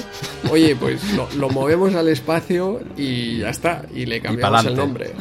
Oye, 0.49 0.75
pues 0.75 1.13
lo, 1.13 1.27
lo, 1.37 1.49
movemos 1.49 1.93
al 1.95 2.07
espacio 2.07 2.79
y 2.97 3.39
ya 3.39 3.49
está. 3.49 3.83
Y 3.93 4.05
le 4.05 4.21
cambiamos 4.21 4.63
y 4.65 4.67
el 4.67 4.75
nombre. 4.75 5.13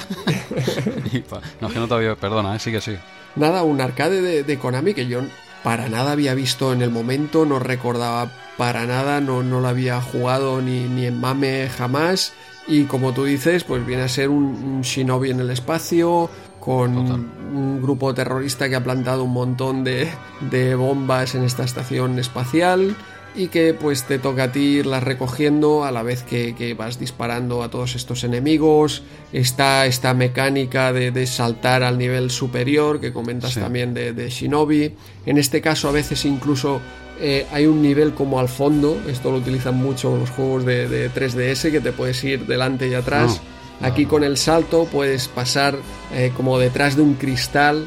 no, 1.61 1.69
es 1.69 1.73
que 1.73 1.79
no 1.79 1.89
te 1.89 1.95
oído. 1.95 2.17
Perdona, 2.17 2.57
¿eh? 2.57 2.59
sigue, 2.59 2.81
sigue 2.81 3.01
nada, 3.37 3.63
un 3.63 3.81
arcade 3.81 4.21
de, 4.21 4.43
de, 4.45 4.59
Konami 4.59 4.95
que 4.95 5.07
yo 5.07 5.21
para 5.63 5.89
nada 5.89 6.13
había 6.13 6.35
visto 6.35 6.73
en 6.73 6.83
el 6.83 6.91
momento, 6.91 7.45
no 7.45 7.59
recordaba 7.59 8.31
para 8.57 8.87
nada, 8.87 9.21
no, 9.21 9.43
no 9.43 9.61
lo 9.61 9.69
había 9.69 10.01
jugado 10.01 10.63
ni, 10.63 10.85
ni 10.85 11.07
en 11.07 11.21
Mame 11.21 11.69
jamás. 11.69 12.33
Y 12.67 12.85
como 12.85 13.13
tú 13.13 13.25
dices, 13.25 13.65
pues 13.65 13.85
viene 13.85 14.03
a 14.03 14.09
ser 14.09 14.29
un, 14.29 14.45
un 14.45 14.83
Shinobi 14.83 15.31
en 15.31 15.41
el 15.41 15.51
espacio, 15.51 16.31
con 16.61 16.95
Total. 16.95 17.27
un 17.55 17.83
grupo 17.83 18.15
terrorista 18.15 18.69
que 18.69 18.77
ha 18.77 18.85
plantado 18.85 19.25
un 19.25 19.33
montón 19.33 19.83
de, 19.83 20.09
de 20.51 20.75
bombas 20.75 21.35
en 21.35 21.43
esta 21.43 21.65
estación 21.65 22.19
espacial 22.19 22.95
y 23.35 23.49
que 23.49 23.75
pues 23.75 24.05
te 24.05 24.19
toca 24.19 24.45
a 24.45 24.53
ti 24.53 24.61
irlas 24.61 25.03
recogiendo 25.03 25.85
a 25.85 25.93
la 25.93 26.03
vez 26.03 26.23
que, 26.23 26.55
que, 26.55 26.75
vas 26.75 26.99
disparando 26.99 27.63
a 27.63 27.71
todos 27.71 27.95
estos 27.95 28.25
enemigos. 28.25 29.03
Está 29.33 29.87
esta 29.87 30.15
mecánica 30.15 30.93
de, 30.93 31.11
de 31.11 31.27
saltar 31.27 31.83
al 31.83 31.99
nivel 31.99 32.31
superior 32.31 33.01
que 33.01 33.13
comentas 33.13 33.55
sí. 33.55 33.61
también 33.61 33.95
de, 33.95 34.13
de, 34.13 34.31
Shinobi. 34.31 34.95
En 35.27 35.39
este 35.39 35.61
caso 35.61 35.89
a 35.89 35.93
veces 35.93 36.25
incluso 36.25 36.81
eh, 37.21 37.47
hay 37.53 37.67
un 37.67 37.83
nivel 37.83 38.15
como 38.15 38.41
al 38.41 38.49
fondo, 38.49 39.01
esto 39.09 39.31
lo 39.31 39.39
utilizan 39.39 39.77
mucho 39.77 40.17
los 40.17 40.31
juegos 40.31 40.65
de, 40.65 40.89
de 40.89 41.11
3DS 41.11 41.71
que 41.71 41.81
te 41.81 41.93
puedes 41.93 42.23
ir 42.25 42.47
delante 42.47 42.89
y 42.89 42.95
atrás. 42.95 43.41
No. 43.81 43.87
Aquí 43.87 44.07
con 44.07 44.25
el 44.25 44.37
salto 44.37 44.87
puedes 44.91 45.29
pasar 45.29 45.77
eh, 46.13 46.33
como 46.37 46.59
detrás 46.59 46.97
de 46.97 47.03
un 47.03 47.15
cristal 47.15 47.87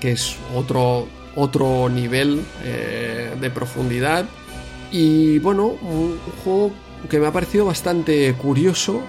que 0.00 0.12
es 0.12 0.36
otro, 0.54 1.06
otro 1.36 1.88
nivel 1.88 2.42
eh, 2.64 3.34
de 3.40 3.50
profundidad 3.50 4.26
y 4.92 5.38
bueno, 5.38 5.66
un, 5.82 6.18
juego 6.44 6.70
que 7.08 7.18
me 7.18 7.26
ha 7.26 7.32
parecido 7.32 7.64
bastante 7.64 8.32
curioso 8.34 9.00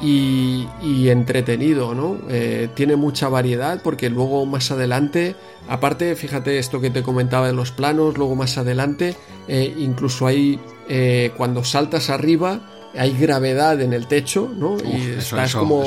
y, 0.00 0.66
y 0.82 1.10
entretenido, 1.10 1.94
¿no? 1.94 2.16
Eh, 2.30 2.68
tiene 2.74 2.96
mucha 2.96 3.28
variedad 3.28 3.82
porque 3.82 4.08
luego 4.08 4.46
más 4.46 4.70
adelante, 4.70 5.36
aparte, 5.68 6.16
fíjate 6.16 6.58
esto 6.58 6.80
que 6.80 6.90
te 6.90 7.02
comentaba 7.02 7.48
de 7.48 7.52
los 7.52 7.72
planos, 7.72 8.16
luego 8.16 8.36
más 8.36 8.56
adelante, 8.56 9.16
eh, 9.48 9.74
incluso 9.78 10.26
hay, 10.26 10.58
eh, 10.88 11.32
cuando 11.36 11.64
saltas 11.64 12.08
arriba, 12.08 12.60
hay 12.96 13.16
gravedad 13.16 13.80
en 13.80 13.92
el 13.92 14.06
techo, 14.06 14.50
¿no? 14.54 14.76
y 14.78 15.12
estás 15.18 15.54
como 15.54 15.84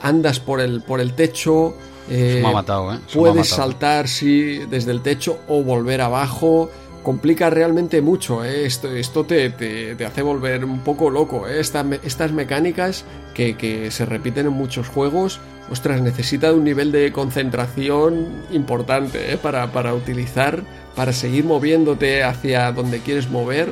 andas 0.00 0.40
por 0.40 0.60
el 0.60 0.82
por 0.82 1.00
el 1.00 1.14
techo. 1.14 1.74
Eh, 2.08 2.40
me 2.42 2.48
ha 2.50 2.52
matado, 2.52 2.92
¿eh? 2.92 2.98
puedes 3.14 3.48
saltar 3.48 4.08
sí 4.08 4.58
desde 4.70 4.90
el 4.90 5.00
techo 5.00 5.38
o 5.48 5.62
volver 5.62 6.02
abajo 6.02 6.70
complica 7.04 7.50
realmente 7.50 8.02
mucho. 8.02 8.44
¿eh? 8.44 8.66
Esto, 8.66 8.90
esto 8.90 9.24
te, 9.24 9.50
te, 9.50 10.04
hace 10.04 10.22
volver 10.22 10.64
un 10.64 10.80
poco 10.80 11.10
loco. 11.10 11.46
¿eh? 11.46 11.60
estas 11.60 12.32
mecánicas 12.32 13.04
que, 13.34 13.56
que, 13.56 13.92
se 13.92 14.06
repiten 14.06 14.46
en 14.46 14.52
muchos 14.52 14.88
juegos, 14.88 15.38
ostras, 15.70 16.00
necesita 16.00 16.52
un 16.52 16.64
nivel 16.64 16.90
de 16.90 17.12
concentración 17.12 18.44
importante 18.50 19.32
¿eh? 19.32 19.36
para, 19.36 19.70
para 19.70 19.94
utilizar, 19.94 20.64
para 20.96 21.12
seguir 21.12 21.44
moviéndote 21.44 22.24
hacia 22.24 22.72
donde 22.72 22.98
quieres 22.98 23.30
mover. 23.30 23.68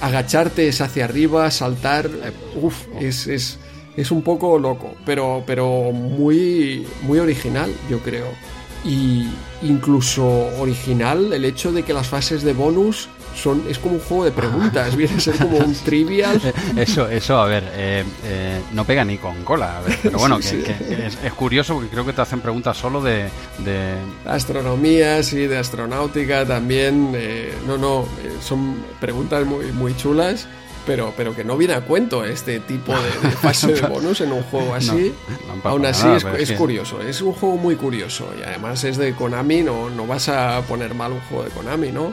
Agacharte 0.00 0.68
es 0.68 0.80
hacia 0.80 1.04
arriba, 1.04 1.50
saltar. 1.50 2.08
Uf, 2.54 2.86
es, 2.98 3.26
es, 3.26 3.58
es 3.96 4.10
un 4.10 4.22
poco 4.22 4.58
loco, 4.58 4.94
pero, 5.04 5.42
pero 5.46 5.92
muy, 5.92 6.86
muy 7.02 7.18
original, 7.18 7.70
yo 7.90 7.98
creo 7.98 8.28
y 8.84 9.28
incluso 9.62 10.26
original 10.58 11.32
el 11.32 11.44
hecho 11.44 11.72
de 11.72 11.82
que 11.82 11.92
las 11.92 12.08
fases 12.08 12.42
de 12.42 12.52
bonus 12.52 13.08
son 13.34 13.62
es 13.68 13.78
como 13.78 13.94
un 13.94 14.00
juego 14.00 14.24
de 14.24 14.32
preguntas, 14.32 14.96
viene 14.96 15.16
a 15.16 15.20
ser 15.20 15.36
como 15.36 15.58
un 15.58 15.74
trivial. 15.84 16.40
Eso, 16.76 17.08
eso, 17.08 17.38
a 17.38 17.46
ver, 17.46 17.64
eh, 17.74 18.04
eh, 18.24 18.60
no 18.72 18.84
pega 18.84 19.04
ni 19.04 19.18
con 19.18 19.44
cola, 19.44 19.80
pero 20.02 20.18
bueno, 20.18 20.38
que, 20.40 21.10
es, 21.22 21.32
curioso 21.34 21.74
porque 21.74 21.88
creo 21.88 22.04
que 22.04 22.12
te 22.12 22.22
hacen 22.22 22.40
preguntas 22.40 22.76
solo 22.76 23.00
de... 23.02 23.28
de... 23.58 23.94
Astronomía, 24.26 25.22
sí, 25.22 25.46
de 25.46 25.58
astronáutica 25.58 26.44
también, 26.44 27.12
eh, 27.14 27.54
no, 27.66 27.78
no, 27.78 28.06
son 28.42 28.82
preguntas 28.98 29.46
muy, 29.46 29.66
muy 29.72 29.96
chulas 29.96 30.48
pero, 30.90 31.14
pero 31.16 31.36
que 31.36 31.44
no 31.44 31.56
viene 31.56 31.74
a 31.74 31.82
cuento 31.82 32.24
este 32.24 32.58
tipo 32.58 32.92
de, 32.92 33.30
fase 33.42 33.74
de 33.74 33.80
bonus 33.82 34.22
en 34.22 34.32
un 34.32 34.42
juego 34.42 34.74
así. 34.74 35.14
Aún 35.62 35.86
así 35.86 36.08
es, 36.08 36.50
curioso, 36.50 37.00
es 37.00 37.22
un 37.22 37.32
juego 37.32 37.56
muy 37.56 37.76
curioso 37.76 38.28
y 38.36 38.42
además 38.42 38.82
es 38.82 38.96
de 38.96 39.14
Konami, 39.14 39.62
no, 39.62 39.88
no 39.88 40.04
vas 40.04 40.28
a 40.28 40.60
poner 40.62 40.92
mal 40.94 41.12
un 41.12 41.20
juego 41.20 41.44
de 41.44 41.50
Konami, 41.50 41.92
¿no? 41.92 42.12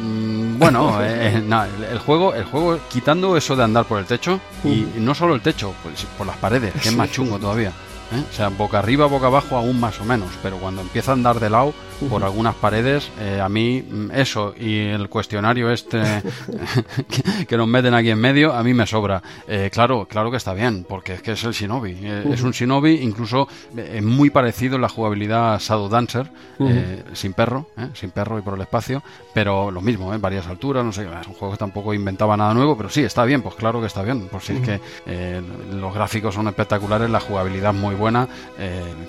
Mm, 0.00 0.56
bueno, 0.56 0.98
eh, 1.02 1.42
el 1.90 1.98
juego, 1.98 2.32
el 2.32 2.44
juego, 2.44 2.78
quitando 2.88 3.36
eso 3.36 3.56
de 3.56 3.64
andar 3.64 3.86
por 3.86 3.98
el 3.98 4.04
techo, 4.04 4.38
y 4.62 4.86
no 4.98 5.12
solo 5.12 5.34
el 5.34 5.40
techo, 5.40 5.74
pues, 5.82 6.06
por 6.16 6.28
las 6.28 6.36
paredes, 6.36 6.74
que 6.80 6.90
es 6.90 6.96
más 6.96 7.10
chungo 7.10 7.40
todavía. 7.40 7.72
¿eh? 8.12 8.22
O 8.30 8.32
sea, 8.32 8.50
boca 8.50 8.78
arriba, 8.78 9.06
boca 9.06 9.26
abajo, 9.26 9.56
aún 9.56 9.80
más 9.80 10.00
o 10.00 10.04
menos, 10.04 10.28
pero 10.44 10.58
cuando 10.58 10.80
empieza 10.80 11.10
a 11.10 11.14
andar 11.14 11.40
de 11.40 11.50
lado, 11.50 11.74
por 12.08 12.24
algunas 12.24 12.54
paredes. 12.54 13.10
Eh, 13.20 13.40
a 13.40 13.48
mí 13.48 13.82
mm, 13.82 14.10
eso 14.12 14.54
y 14.58 14.78
el 14.78 15.08
cuestionario 15.08 15.70
este 15.70 16.02
que, 17.48 17.56
nos 17.56 17.66
meten 17.66 17.94
aquí 17.94 18.10
en 18.10 18.18
medio, 18.18 18.52
a 18.52 18.62
mí 18.62 18.74
me 18.74 18.86
sobra. 18.86 19.22
Eh, 19.48 19.70
claro, 19.72 20.06
claro 20.06 20.30
que 20.30 20.36
está 20.36 20.54
bien, 20.54 20.84
porque 20.88 21.14
es 21.14 21.22
que 21.22 21.32
es 21.32 21.44
el 21.44 21.52
Shinobi. 21.52 21.98
Eh, 22.02 22.24
es 22.32 22.42
un 22.42 22.52
Shinobi, 22.52 23.00
incluso 23.02 23.48
muy 24.02 24.30
parecido 24.30 24.76
en 24.76 24.82
la 24.82 24.88
jugabilidad 24.88 25.54
a 25.54 25.58
Shadow 25.58 25.88
Dancer, 25.88 26.30
sin 27.12 27.32
perro, 27.32 27.68
sin 27.94 28.10
perro 28.10 28.38
y 28.38 28.42
por 28.42 28.54
el 28.54 28.60
espacio, 28.60 29.02
pero 29.32 29.70
lo 29.70 29.80
mismo, 29.80 30.12
en 30.12 30.20
varias 30.20 30.46
alturas, 30.46 30.84
no 30.84 30.92
sé, 30.92 31.02
es 31.02 31.26
un 31.26 31.34
juego 31.34 31.52
que 31.52 31.58
tampoco 31.58 31.94
inventaba 31.94 32.36
nada 32.36 32.54
nuevo, 32.54 32.76
pero 32.76 32.88
sí, 32.88 33.02
está 33.02 33.24
bien, 33.24 33.42
pues 33.42 33.54
claro 33.54 33.80
que 33.80 33.86
está 33.86 34.02
bien, 34.02 34.28
por 34.28 34.42
si 34.42 34.54
es 34.54 34.60
que 34.60 34.80
los 35.72 35.94
gráficos 35.94 36.34
son 36.34 36.48
espectaculares, 36.48 37.10
la 37.10 37.20
jugabilidad 37.20 37.72
muy 37.72 37.94
buena, 37.94 38.28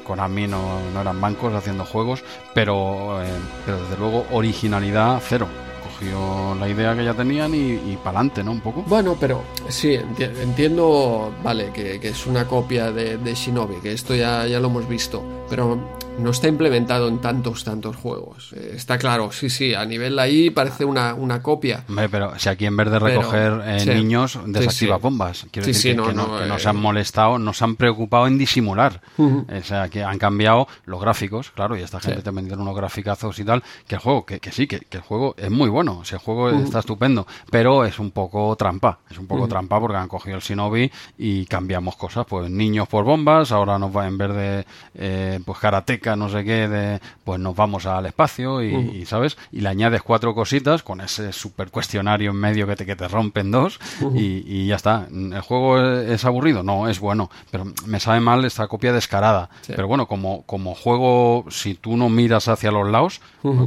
con 0.04 0.20
a 0.20 0.28
mí 0.28 0.48
no, 0.48 0.80
no 0.94 1.02
eran 1.02 1.20
bancos 1.20 1.54
haciendo 1.54 1.86
juegos, 1.86 2.24
pero 2.54 2.77
eh, 3.22 3.28
pero, 3.66 3.82
desde 3.82 3.98
luego 3.98 4.26
originalidad 4.32 5.22
cero 5.22 5.48
cogió 5.84 6.56
la 6.60 6.70
idea 6.70 6.96
que 6.96 7.04
ya 7.04 7.14
tenían 7.14 7.54
y, 7.54 7.98
para 8.04 8.20
adelante, 8.20 8.44
¿no? 8.44 8.52
Un 8.52 8.62
poco. 8.62 8.84
Bueno, 8.88 9.16
pero 9.20 9.44
sí, 9.70 9.94
entiendo, 9.94 11.32
vale, 11.44 11.72
que, 11.72 12.00
es 12.02 12.28
una 12.28 12.46
copia 12.46 12.92
de, 12.92 13.18
de, 13.18 13.34
Shinobi, 13.34 13.78
que 13.78 13.94
esto 13.94 14.14
ya, 14.16 14.46
ya 14.48 14.60
lo 14.60 14.68
hemos 14.68 14.88
visto, 14.88 15.24
pero 15.50 15.78
no 16.20 16.32
está 16.32 16.48
implementado 16.48 17.08
en 17.08 17.20
tantos, 17.20 17.64
tantos 17.64 17.96
juegos. 17.96 18.54
Eh, 18.54 18.74
está 18.76 18.98
claro, 18.98 19.32
sí, 19.32 19.50
sí, 19.50 19.74
a 19.74 19.86
nivel 19.86 20.18
ahí 20.20 20.50
parece 20.50 20.86
una, 20.86 21.14
una 21.14 21.42
copia. 21.42 21.84
pero 22.10 22.38
si 22.40 22.50
aquí 22.50 22.66
en 22.66 22.76
vez 22.76 22.90
de 22.90 23.00
recoger 23.00 23.62
eh, 23.66 23.86
niños, 23.86 24.40
desactiva 24.46 24.98
bombas. 24.98 25.46
Quiero 25.52 25.68
decir 25.68 25.96
que, 25.96 26.14
no, 26.14 26.40
que, 26.40 26.60
se 26.60 26.70
han 26.70 26.78
eh, 26.78 26.80
molestado, 26.80 27.40
no 27.40 27.54
se 27.54 27.64
han 27.64 27.76
preocupado 27.76 28.28
en 28.28 28.38
disimular. 28.38 29.02
O 29.18 29.64
sea, 29.64 29.90
que 29.90 30.04
han 30.04 30.18
cambiado 30.18 30.68
los 30.86 31.02
gráficos, 31.02 31.52
claro, 31.52 31.78
y 31.78 31.82
esta 31.82 32.00
gente 32.00 32.22
te 32.22 32.32
vendieron 32.32 32.62
unos 32.62 32.76
graficazos 32.76 33.38
y 33.40 33.44
tal, 33.44 33.64
que 33.88 33.96
el 33.96 34.02
juego, 34.02 34.26
que, 34.26 34.40
sí, 34.52 34.68
que, 34.68 34.82
el 34.90 35.02
juego 35.02 35.36
es 35.38 35.52
muy 35.52 35.70
bueno, 35.70 36.00
o 36.00 36.04
el 36.04 36.20
juego 36.20 36.50
está 36.50 36.80
estupendo, 36.80 37.28
pero 37.52 37.86
es 37.86 38.00
un 38.00 38.12
poco 38.12 38.56
trampa, 38.56 39.00
es 39.10 39.18
un 39.18 39.28
poco 39.28 39.48
trampa 39.48 39.80
porque 39.80 39.98
han 39.98 40.08
cogido 40.08 40.38
el 40.38 40.42
Shinobi 40.42 40.92
y 41.18 41.46
cambiamos 41.46 41.96
cosas, 41.96 42.26
pues 42.28 42.50
niños 42.50 42.88
por 42.88 43.04
bombas, 43.06 43.52
ahora 43.52 43.78
nos 43.78 43.96
va 43.96 44.08
en 44.08 44.18
vez 44.18 44.34
de 44.34 45.42
pues 45.46 45.60
karateka 45.60 46.07
no 46.16 46.30
sé 46.30 46.44
qué, 46.44 46.68
de, 46.68 47.00
pues 47.24 47.40
nos 47.40 47.56
vamos 47.56 47.86
al 47.86 48.06
espacio 48.06 48.64
y, 48.64 49.06
¿sabes? 49.06 49.38
Y 49.52 49.62
le 49.62 49.70
añades 49.70 50.02
cuatro 50.02 50.34
cositas 50.34 50.84
con 50.84 51.02
ese 51.02 51.34
super 51.34 51.70
cuestionario 51.70 52.32
en 52.32 52.38
medio 52.38 52.68
que 52.68 52.76
te, 52.76 52.86
que 52.86 52.96
te 52.96 53.08
rompen 53.08 53.52
dos 53.52 53.80
y, 54.14 54.68
ya 54.68 54.76
está. 54.76 55.08
¿El 55.12 55.42
juego 55.42 55.80
es 55.80 56.26
aburrido? 56.26 56.64
No, 56.64 56.88
es 56.88 57.00
bueno, 57.00 57.30
pero 57.52 57.66
me 57.86 58.00
sabe 58.00 58.20
mal 58.20 58.46
esta 58.46 58.68
copia 58.68 58.94
descarada. 58.94 59.50
Pero 59.66 59.88
bueno, 59.88 60.08
como, 60.08 60.44
como 60.44 60.76
juego, 60.76 61.46
si 61.50 61.76
tú 61.76 61.98
no 61.98 62.10
miras 62.10 62.48
hacia 62.48 62.72
los 62.72 62.90
lados, 62.90 63.22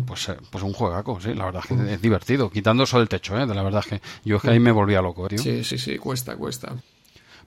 pues, 0.06 0.28
eh, 0.28 0.36
pues 0.50 0.64
un 0.64 0.72
juegaco, 0.72 1.20
sí, 1.20 1.34
la 1.34 1.46
verdad 1.46 1.62
es 1.64 1.76
que 1.76 1.94
es 1.94 2.02
divertido, 2.02 2.50
quitando 2.50 2.84
eso 2.84 2.98
del 2.98 3.08
techo, 3.08 3.38
¿eh? 3.38 3.46
De 3.46 3.54
la 3.54 3.62
verdad 3.62 3.82
es 3.84 3.90
que 3.90 4.06
yo 4.24 4.36
es 4.36 4.42
que 4.42 4.50
ahí 4.50 4.60
me 4.60 4.72
volvía 4.72 5.02
loco, 5.02 5.28
tío. 5.28 5.38
Sí, 5.38 5.64
sí, 5.64 5.78
sí, 5.78 5.98
cuesta, 5.98 6.36
cuesta. 6.36 6.74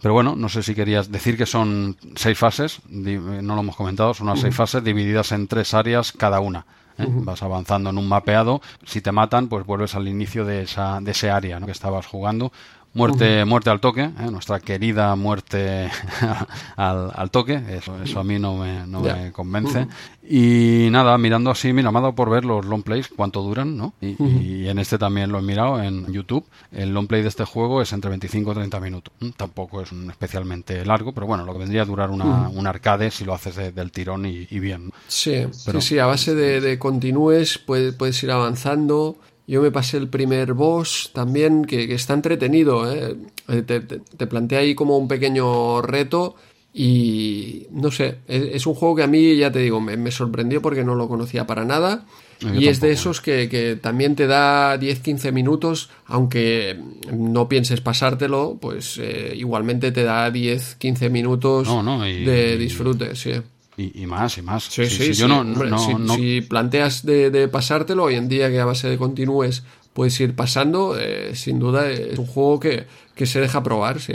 Pero 0.04 0.14
bueno, 0.14 0.36
no 0.36 0.50
sé 0.50 0.64
si 0.64 0.76
querías 0.76 1.10
decir 1.14 1.38
que 1.38 1.46
son 1.46 1.96
seis 2.16 2.38
fases, 2.38 2.82
no 2.90 3.56
lo 3.56 3.62
hemos 3.62 3.78
comentado, 3.78 4.14
son 4.14 4.28
unas 4.28 4.42
seis 4.42 4.54
fases 4.54 4.84
divididas 4.84 5.32
en 5.32 5.48
tres 5.48 5.74
áreas 5.74 6.12
cada 6.12 6.42
una. 6.42 6.66
¿eh? 6.98 7.06
Vas 7.08 7.42
avanzando 7.42 7.90
en 7.90 7.98
un 7.98 8.10
mapeado, 8.10 8.62
si 8.86 9.00
te 9.00 9.14
matan, 9.14 9.48
pues 9.48 9.66
vuelves 9.66 9.96
al 9.96 10.10
inicio 10.10 10.44
de, 10.44 10.64
esa, 10.64 11.00
de 11.00 11.12
ese 11.12 11.32
área 11.32 11.58
¿no? 11.58 11.68
que 11.68 11.72
estabas 11.72 12.06
jugando 12.06 12.52
Muerte, 12.94 13.44
muerte 13.46 13.72
al 13.72 13.80
toque, 13.80 14.04
¿eh? 14.04 14.32
nuestra 14.32 14.60
querida 14.60 15.16
muerte 15.16 15.90
al, 16.76 17.12
al, 17.16 17.32
toque, 17.32 17.60
eso, 17.70 18.00
eso 18.04 18.20
a 18.20 18.24
mí 18.24 18.38
no 18.38 18.58
me, 18.58 18.86
no 18.86 19.02
me 19.02 19.32
convence. 19.32 19.88
Y 20.30 20.90
nada, 20.92 21.18
mirando 21.18 21.50
así, 21.50 21.74
mira, 21.74 21.92
me 21.92 21.98
ha 21.98 22.02
dado 22.02 22.14
por 22.14 22.30
ver 22.30 22.46
los 22.46 22.66
long 22.66 22.84
plays, 22.84 23.10
cuánto 23.10 23.42
duran, 23.42 23.76
¿no? 23.76 23.94
Y, 24.00 24.68
en 24.68 24.80
este 24.80 24.98
también 24.98 25.32
lo 25.32 25.40
he 25.40 25.42
mirado 25.42 25.82
en 25.82 26.12
YouTube. 26.14 26.46
El 26.72 26.94
long 26.94 27.08
play 27.08 27.24
de 27.24 27.30
este 27.30 27.46
juego 27.46 27.82
es 27.82 27.92
entre 27.94 28.10
25 28.10 28.52
y 28.52 28.56
30 28.56 28.80
minutos. 28.80 29.14
Tampoco 29.36 29.82
es 29.82 29.92
un 29.92 30.10
especialmente 30.12 30.86
largo, 30.86 31.14
pero 31.14 31.26
bueno, 31.26 31.46
lo 31.46 31.54
que 31.54 31.60
vendría 31.60 31.82
a 31.82 31.86
durar 31.86 32.12
una, 32.12 32.48
un 32.48 32.68
arcade 32.68 33.12
si 33.12 33.26
lo 33.26 33.34
haces 33.34 33.76
del 33.76 33.92
tirón 33.92 34.26
y, 34.26 34.46
bien. 34.60 34.92
Sí, 35.08 35.46
sí, 35.52 35.82
sí, 35.82 36.00
a 36.00 36.06
base 36.06 36.36
de, 36.36 36.62
de 36.62 36.80
continúes 36.80 37.58
puedes, 37.58 37.96
puedes 37.96 38.22
ir 38.24 38.32
avanzando 38.32 39.18
yo 39.48 39.62
me 39.62 39.72
pasé 39.72 39.98
el 39.98 40.08
primer 40.08 40.54
boss 40.54 41.12
también, 41.14 41.66
que, 41.66 41.94
está 41.94 42.14
entretenido. 42.14 42.92
¿eh? 42.92 43.16
eh 43.50 43.62
te, 43.62 44.28
plantea 44.28 44.60
ahí 44.60 44.76
como 44.76 44.98
un 44.98 45.08
pequeño 45.08 45.82
reto 45.82 46.36
y 46.74 47.68
no 47.72 47.92
sé, 47.92 48.20
es, 48.28 48.66
un 48.66 48.74
juego 48.74 48.96
que 48.96 49.04
a 49.04 49.08
mí, 49.08 49.36
ya 49.36 49.52
te 49.52 49.60
digo, 49.60 49.80
me, 49.80 50.12
sorprendió 50.12 50.62
porque 50.62 50.84
no 50.84 50.96
lo 50.96 51.08
conocía 51.08 51.46
para 51.46 51.66
nada. 51.66 52.06
y 52.42 52.68
es 52.68 52.80
de 52.80 52.92
esos 52.92 53.22
que, 53.22 53.78
también 53.82 54.16
te 54.16 54.28
da 54.28 54.80
10-15 54.80 55.32
minutos, 55.32 55.90
aunque 56.08 56.80
no 57.12 57.48
pienses 57.48 57.82
pasártelo, 57.82 58.58
pues 58.60 58.98
eh, 58.98 59.34
igualmente 59.36 59.92
te 59.92 60.04
da 60.04 60.32
10-15 60.32 61.10
minutos 61.10 61.68
de 62.02 62.58
disfrute, 62.58 63.16
sí. 63.16 63.34
Y, 63.76 64.06
más, 64.06 64.38
y 64.38 64.42
más. 64.42 64.66
Sí, 64.66 64.86
sí, 64.86 65.14
yo 65.14 65.28
no, 65.28 66.16
si, 66.16 66.42
planteas 66.42 67.06
de, 67.06 67.48
pasártelo, 67.48 68.04
hoy 68.04 68.16
en 68.16 68.30
día 68.30 68.50
que 68.50 68.60
a 68.60 68.66
base 68.66 68.88
de 68.88 68.98
continúes 68.98 69.64
puedes 69.94 70.20
ir 70.20 70.36
pasando, 70.36 70.98
eh, 70.98 71.36
sin 71.36 71.60
duda 71.60 71.90
es 71.90 72.18
un 72.20 72.26
juego 72.26 72.60
que, 72.60 72.86
que 73.16 73.26
se 73.26 73.40
deja 73.40 73.64
probar, 73.64 74.00
sí. 74.00 74.14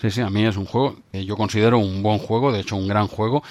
Sí, 0.00 0.10
sí, 0.10 0.20
a 0.20 0.30
mí 0.30 0.44
es 0.44 0.56
un 0.56 0.66
juego 0.66 0.96
que 1.10 1.24
yo 1.24 1.36
considero 1.36 1.78
un 1.78 2.02
buen 2.02 2.18
juego, 2.18 2.52
de 2.52 2.60
hecho 2.60 2.76
un 2.76 2.88
gran 2.88 3.06
juego, 3.08 3.42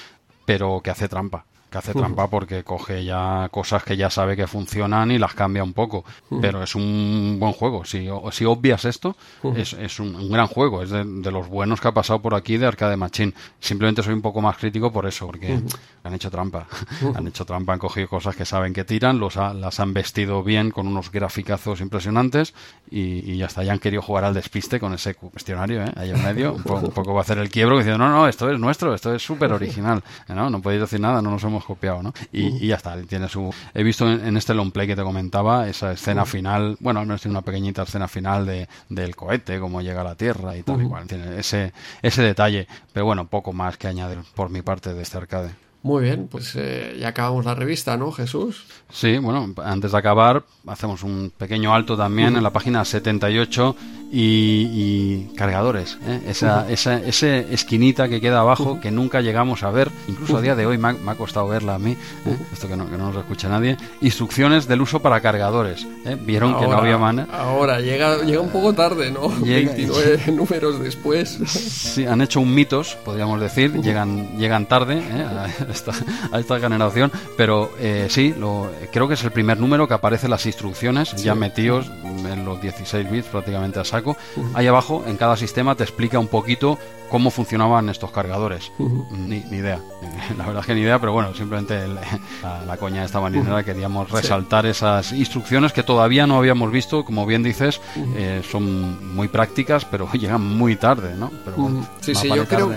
pero 0.45 0.81
que 0.83 0.89
hace 0.89 1.07
trampa 1.07 1.45
que 1.71 1.77
hace 1.77 1.93
trampa 1.93 2.27
porque 2.27 2.65
coge 2.65 3.05
ya 3.05 3.47
cosas 3.49 3.83
que 3.83 3.95
ya 3.95 4.09
sabe 4.09 4.35
que 4.35 4.45
funcionan 4.45 5.09
y 5.09 5.17
las 5.17 5.33
cambia 5.33 5.63
un 5.63 5.71
poco. 5.71 6.03
Pero 6.41 6.61
es 6.61 6.75
un 6.75 7.37
buen 7.39 7.53
juego. 7.53 7.85
Si, 7.85 8.09
si 8.31 8.45
obvias 8.45 8.83
esto, 8.83 9.15
es, 9.55 9.73
es 9.73 9.99
un, 10.01 10.29
gran 10.29 10.47
juego. 10.47 10.83
Es 10.83 10.89
de, 10.89 11.31
los 11.31 11.47
buenos 11.47 11.79
que 11.79 11.87
ha 11.87 11.93
pasado 11.93 12.21
por 12.21 12.35
aquí 12.35 12.57
de 12.57 12.67
Arcade 12.67 12.97
Machine. 12.97 13.33
Simplemente 13.59 14.03
soy 14.03 14.13
un 14.13 14.21
poco 14.21 14.41
más 14.41 14.57
crítico 14.57 14.91
por 14.91 15.05
eso, 15.05 15.27
porque 15.27 15.61
han 16.03 16.13
hecho 16.13 16.29
trampa. 16.29 16.67
han 17.15 17.27
hecho 17.27 17.45
trampa, 17.45 17.71
han 17.71 17.79
cogido 17.79 18.09
cosas 18.09 18.35
que 18.35 18.43
saben 18.43 18.73
que 18.73 18.83
tiran, 18.83 19.17
los 19.17 19.37
las 19.37 19.79
han 19.79 19.93
vestido 19.93 20.43
bien 20.43 20.71
con 20.71 20.87
unos 20.87 21.09
graficazos 21.09 21.79
impresionantes 21.79 22.53
y, 22.89 23.37
ya 23.37 23.45
está. 23.45 23.63
Ya 23.63 23.71
han 23.71 23.79
querido 23.79 24.01
jugar 24.01 24.25
al 24.25 24.33
despiste 24.33 24.77
con 24.77 24.93
ese 24.93 25.15
cuestionario 25.15 25.83
¿eh? 25.83 25.91
ahí 25.95 26.09
en 26.09 26.21
medio. 26.21 26.53
Un 26.53 26.63
poco, 26.63 27.13
va 27.13 27.19
a 27.19 27.23
hacer 27.23 27.37
el 27.37 27.49
quiebro 27.49 27.77
diciendo, 27.77 27.97
no, 27.97 28.09
no, 28.09 28.27
esto 28.27 28.51
es 28.51 28.59
nuestro, 28.59 28.93
esto 28.93 29.15
es 29.15 29.23
súper 29.23 29.53
original. 29.53 30.03
¿no? 30.27 30.49
no 30.49 30.61
podéis 30.61 30.81
decir 30.81 30.99
nada, 30.99 31.21
no 31.21 31.31
nos 31.31 31.43
hemos 31.45 31.60
hemos 31.61 31.65
copiado, 31.65 32.01
¿no? 32.01 32.13
Y, 32.31 32.67
ya 32.67 32.75
está, 32.75 32.99
tiene 33.03 33.27
su... 33.27 33.53
He 33.73 33.83
visto 33.83 34.09
en, 34.09 34.35
este 34.37 34.53
long 34.53 34.71
play 34.71 34.87
que 34.87 34.95
te 34.95 35.03
comentaba 35.03 35.67
esa 35.67 35.91
escena 35.91 36.25
final, 36.25 36.77
bueno, 36.79 36.99
al 36.99 37.05
menos 37.05 37.21
tiene 37.21 37.33
una 37.33 37.41
pequeñita 37.41 37.83
escena 37.83 38.07
final 38.07 38.45
de, 38.45 38.67
del 38.89 39.15
cohete, 39.15 39.59
cómo 39.59 39.81
llega 39.81 40.01
a 40.01 40.05
la 40.05 40.15
Tierra 40.15 40.57
y 40.57 40.63
tal, 40.63 40.81
igual, 40.81 41.07
tiene 41.07 41.39
ese, 41.39 41.73
ese 42.01 42.21
detalle, 42.21 42.67
pero 42.93 43.05
bueno, 43.05 43.27
poco 43.27 43.53
más 43.53 43.77
que 43.77 43.87
añadir 43.87 44.19
por 44.35 44.49
mi 44.49 44.61
parte 44.61 44.93
de 44.93 45.01
este 45.01 45.17
arcade. 45.17 45.51
Muy 45.83 46.03
bien, 46.03 46.27
pues 46.29 46.53
eh, 46.55 46.95
ya 46.99 47.07
acabamos 47.07 47.43
la 47.43 47.55
revista, 47.55 47.97
¿no, 47.97 48.11
Jesús? 48.11 48.65
Sí, 48.91 49.17
bueno, 49.17 49.51
antes 49.63 49.91
de 49.91 49.97
acabar, 49.97 50.43
hacemos 50.67 51.01
un 51.01 51.31
pequeño 51.35 51.73
alto 51.73 51.97
también 51.97 52.35
en 52.35 52.43
la 52.43 52.51
página 52.51 52.85
78 52.85 53.75
y, 54.11 55.25
cargadores. 55.35 55.97
¿eh? 56.05 56.21
Esa, 56.27 56.69
esa, 56.69 56.97
ese 56.97 57.53
esquinita 57.53 58.09
que 58.09 58.19
queda 58.19 58.41
abajo 58.41 58.79
que 58.81 58.91
nunca 58.91 59.21
llegamos 59.21 59.63
a 59.63 59.71
ver, 59.71 59.89
incluso 60.07 60.37
a 60.37 60.41
día 60.41 60.55
de 60.55 60.65
hoy 60.65 60.77
me 60.77 60.89
ha, 60.89 61.15
costado 61.15 61.47
verla 61.47 61.75
a 61.75 61.79
mí, 61.79 61.91
¿eh? 61.91 62.37
esto 62.51 62.67
que 62.67 62.75
no, 62.75 62.89
que 62.89 62.97
no 62.97 63.11
nos 63.11 63.17
escucha 63.17 63.47
nadie. 63.47 63.77
Instrucciones 64.01 64.67
del 64.67 64.81
uso 64.81 65.01
para 65.01 65.21
cargadores. 65.21 65.87
¿eh? 66.05 66.17
Vieron 66.19 66.59
que 66.59 66.67
no 66.67 66.73
había 66.73 66.97
manera. 66.97 67.27
Ahora, 67.31 67.79
llega, 67.79 68.17
llega 68.23 68.41
un 68.41 68.49
poco 68.49 68.73
tarde, 68.73 69.11
¿no? 69.11 69.29
29 69.29 70.23
números 70.33 70.79
después. 70.81 71.39
Sí, 71.47 72.05
han 72.05 72.21
hecho 72.21 72.41
un 72.41 72.53
mitos, 72.53 72.97
podríamos 73.05 73.39
decir, 73.39 73.81
llegan, 73.81 74.37
llegan 74.37 74.65
tarde 74.65 75.01
a 75.01 75.70
esta, 75.71 75.91
a, 76.31 76.39
esta, 76.39 76.59
generación, 76.59 77.11
pero 77.37 77.71
sí, 78.09 78.33
lo, 78.37 78.69
creo 78.91 79.07
que 79.07 79.15
es 79.15 79.23
el 79.23 79.31
primer 79.31 79.59
número 79.59 79.87
que 79.87 79.93
aparecen 79.93 80.29
las 80.29 80.45
instrucciones 80.45 81.15
ya 81.15 81.35
metidos 81.35 81.89
en 82.03 82.45
los 82.45 82.61
16 82.61 83.09
bits 83.09 83.27
prácticamente 83.27 83.79
a 83.79 83.85
saco 83.85 84.15
Ahí 84.53 84.67
abajo, 84.67 85.03
en 85.07 85.17
cada 85.17 85.37
sistema, 85.37 85.75
te 85.75 85.83
explica 85.83 86.19
un 86.19 86.27
poquito 86.27 86.77
cómo 87.09 87.29
funcionaban 87.29 87.89
estos 87.89 88.11
cargadores. 88.11 88.71
ni, 89.11 89.37
idea. 89.37 89.79
La 90.37 90.45
verdad 90.45 90.61
es 90.61 90.65
que 90.65 90.75
ni 90.75 90.81
idea, 90.81 90.99
pero 90.99 91.13
bueno, 91.13 91.33
simplemente 91.33 91.87
la, 91.87 92.77
coña 92.77 93.01
de 93.01 93.05
esta 93.05 93.19
marinera 93.19 93.63
queríamos 93.63 94.09
resaltar 94.09 94.65
esas 94.65 95.11
instrucciones 95.11 95.73
que 95.73 95.83
todavía 95.83 96.25
no 96.27 96.37
habíamos 96.37 96.71
visto. 96.71 97.03
Como 97.03 97.25
bien 97.25 97.43
dices, 97.43 97.81
eh, 98.15 98.41
son 98.49 99.13
muy 99.15 99.27
prácticas, 99.27 99.85
pero 99.85 100.09
llegan 100.13 100.41
muy 100.41 100.75
tarde, 100.75 101.15
¿no? 101.15 101.31
Pero 101.45 101.85
sí, 102.01 102.15
sí, 102.15 102.29
yo 102.29 102.45
creo... 102.45 102.71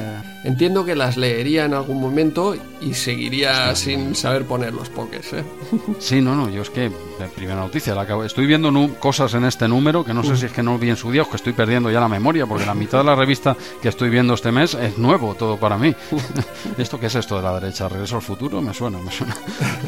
Entiendo 0.44 0.84
que 0.84 0.94
las 0.94 1.16
leería 1.16 1.64
en 1.64 1.72
algún 1.72 2.00
momento 2.00 2.54
y 2.82 2.92
seguiría 2.92 3.74
sin 3.74 4.14
saber 4.14 4.44
poner 4.44 4.74
los 4.74 4.90
pokés, 4.90 5.32
¿eh? 5.32 5.44
Sí, 5.98 6.20
no, 6.20 6.36
no, 6.36 6.50
yo 6.50 6.60
es 6.60 6.68
que, 6.68 6.92
primera 7.34 7.58
noticia, 7.60 7.94
la 7.94 8.02
acabo, 8.02 8.24
estoy 8.24 8.44
viendo 8.44 8.70
cosas 9.00 9.32
en 9.32 9.44
este 9.44 9.66
número 9.66 10.04
que 10.04 10.12
no 10.12 10.22
sé 10.22 10.36
si 10.36 10.46
es 10.46 10.52
que 10.52 10.62
no 10.62 10.78
vi 10.78 10.90
en 10.90 10.96
su 10.96 11.10
día 11.10 11.22
o 11.22 11.30
que 11.30 11.36
estoy 11.36 11.54
perdiendo 11.54 11.90
ya 11.90 11.98
la 11.98 12.08
memoria, 12.08 12.44
porque 12.44 12.66
la 12.66 12.74
mitad 12.74 12.98
de 12.98 13.04
la 13.04 13.14
revista 13.14 13.56
que 13.80 13.88
estoy 13.88 14.10
viendo 14.10 14.34
este 14.34 14.52
mes 14.52 14.74
es 14.74 14.98
nuevo 14.98 15.34
todo 15.34 15.56
para 15.56 15.78
mí. 15.78 15.94
¿Esto 16.78 17.00
qué 17.00 17.06
es 17.06 17.14
esto 17.14 17.36
de 17.36 17.42
la 17.42 17.58
derecha? 17.58 17.88
¿Regreso 17.88 18.16
al 18.16 18.22
futuro? 18.22 18.60
Me 18.60 18.74
suena, 18.74 18.98
me 18.98 19.10
suena. 19.10 19.34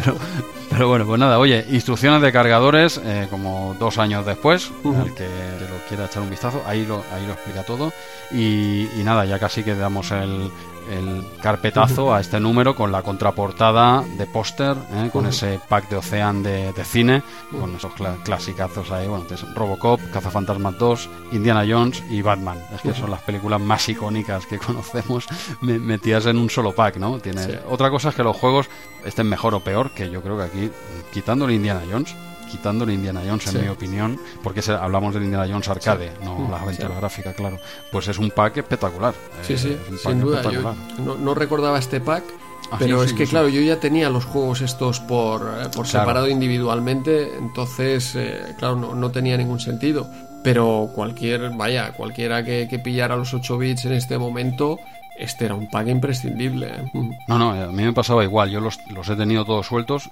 Pero, 0.03 0.17
bueno, 0.85 1.07
pues 1.07 1.19
nada, 1.19 1.39
oye, 1.39 1.65
instrucciones 1.71 2.21
de 2.23 2.33
cargadores, 2.33 3.01
eh, 3.05 3.27
como 3.31 3.75
dos 3.79 3.99
años 3.99 4.27
después, 4.27 4.71
al 4.85 5.15
que 5.15 5.25
lo 5.25 5.77
quiera 5.89 6.07
echar 6.07 6.23
un 6.23 6.31
vistazo, 6.31 6.63
ahí 6.67 6.85
lo, 6.85 7.03
ahí 7.15 7.27
lo 7.27 7.33
explica 7.33 7.63
todo. 7.63 7.93
Y, 8.31 8.89
y 8.99 9.03
nada, 9.05 9.25
ya 9.25 9.39
casi 9.39 9.63
que 9.63 9.75
damos 9.75 10.11
el 10.11 10.51
el, 10.91 11.25
carpetazo 11.43 12.15
a 12.15 12.21
este 12.21 12.41
número 12.41 12.75
con 12.75 12.91
la 12.91 13.03
contraportada 13.03 14.03
de 14.03 14.27
póster, 14.27 14.77
¿eh? 14.95 15.11
con 15.13 15.27
ese 15.27 15.61
pack 15.69 15.89
de 15.89 15.97
Ocean 15.97 16.43
de, 16.43 16.73
cine, 16.85 17.23
con 17.51 17.75
esos 17.77 17.93
clasicazos 18.25 18.91
ahí, 18.91 19.07
bueno, 19.07 19.25
Robocop, 19.55 20.01
Cazafantasmas 20.13 20.79
2, 20.79 21.09
Indiana 21.33 21.65
Jones 21.69 22.03
y 22.11 22.23
Batman. 22.23 22.59
Es 22.75 22.81
que 22.81 22.95
son 22.95 23.11
las 23.11 23.23
películas 23.23 23.61
más 23.61 23.89
icónicas 23.89 24.47
que 24.47 24.59
conocemos 24.67 25.27
metidas 25.61 26.27
en 26.27 26.39
un 26.39 26.51
solo 26.51 26.73
pack, 26.73 26.97
¿no? 26.97 27.19
Tiene... 27.19 27.61
Otra 27.69 27.91
cosa 27.91 28.09
es 28.09 28.15
que 28.15 28.23
los 28.23 28.37
juegos 28.37 28.69
estén 29.05 29.29
mejor 29.29 29.55
o 29.55 29.61
peor, 29.61 29.91
que 29.91 30.11
yo 30.11 30.23
creo 30.23 30.37
que 30.37 30.43
aquí, 30.43 30.71
quitando 31.13 31.51
Indiana 31.51 31.83
Jones, 31.91 32.15
quitando 32.51 32.85
el 32.85 32.91
Indiana 32.91 33.23
Jones, 33.27 33.55
en 33.55 33.63
mi 33.63 33.69
opinión, 33.69 34.21
porque 34.43 34.61
hablamos 34.71 35.15
del 35.15 35.25
Indiana 35.25 35.47
Jones 35.49 35.69
arcade, 35.69 36.13
no 36.23 36.49
la 36.51 36.61
aventura 36.61 36.95
gráfica, 36.97 37.33
claro, 37.33 37.59
pues 37.91 38.09
es 38.09 38.19
un 38.19 38.31
pack 38.31 38.59
espectacular. 38.59 39.15
Sí, 39.43 39.57
sí, 39.57 39.71
eh, 39.71 39.97
sin 40.03 40.21
duda. 40.21 40.43
Yo 40.43 40.75
no, 40.99 41.35
recordaba 41.35 41.79
este 41.79 42.01
pack. 42.01 42.25
Ah, 42.71 42.77
pero 42.81 43.05
es 43.05 43.13
que, 43.13 43.27
claro, 43.27 43.49
yo 43.49 43.61
ya 43.61 43.79
tenía 43.79 44.11
los 44.11 44.25
juegos 44.25 44.61
estos 44.61 44.99
por, 44.99 45.43
eh, 45.43 45.69
por 45.73 45.87
separado 45.87 46.29
individualmente, 46.29 47.37
entonces, 47.39 48.17
eh, 48.17 48.57
claro, 48.59 48.75
no, 48.75 48.95
no, 48.95 49.11
tenía 49.13 49.37
ningún 49.37 49.61
sentido. 49.61 50.09
Pero 50.43 50.91
cualquier, 50.93 51.51
vaya, 51.51 51.93
cualquiera 51.93 52.45
que, 52.45 52.67
que 52.69 52.79
pillara 52.81 53.17
los 53.17 53.35
8 53.35 53.59
bits 53.59 53.85
en 53.85 53.93
este 53.93 54.19
momento, 54.19 54.79
este 55.19 55.47
era 55.47 55.55
un 55.55 55.69
pack 55.69 55.89
imprescindible. 55.89 56.67
¿eh? 56.69 56.91
No, 57.29 57.39
no, 57.39 57.51
a 57.51 57.67
mí 57.69 57.83
me 57.83 57.93
pasaba 57.93 58.25
igual. 58.25 58.51
Yo 58.51 58.61
los, 58.61 58.79
he 59.09 59.17
tenido 59.17 59.45
todos 59.45 59.67
sueltos, 59.67 60.09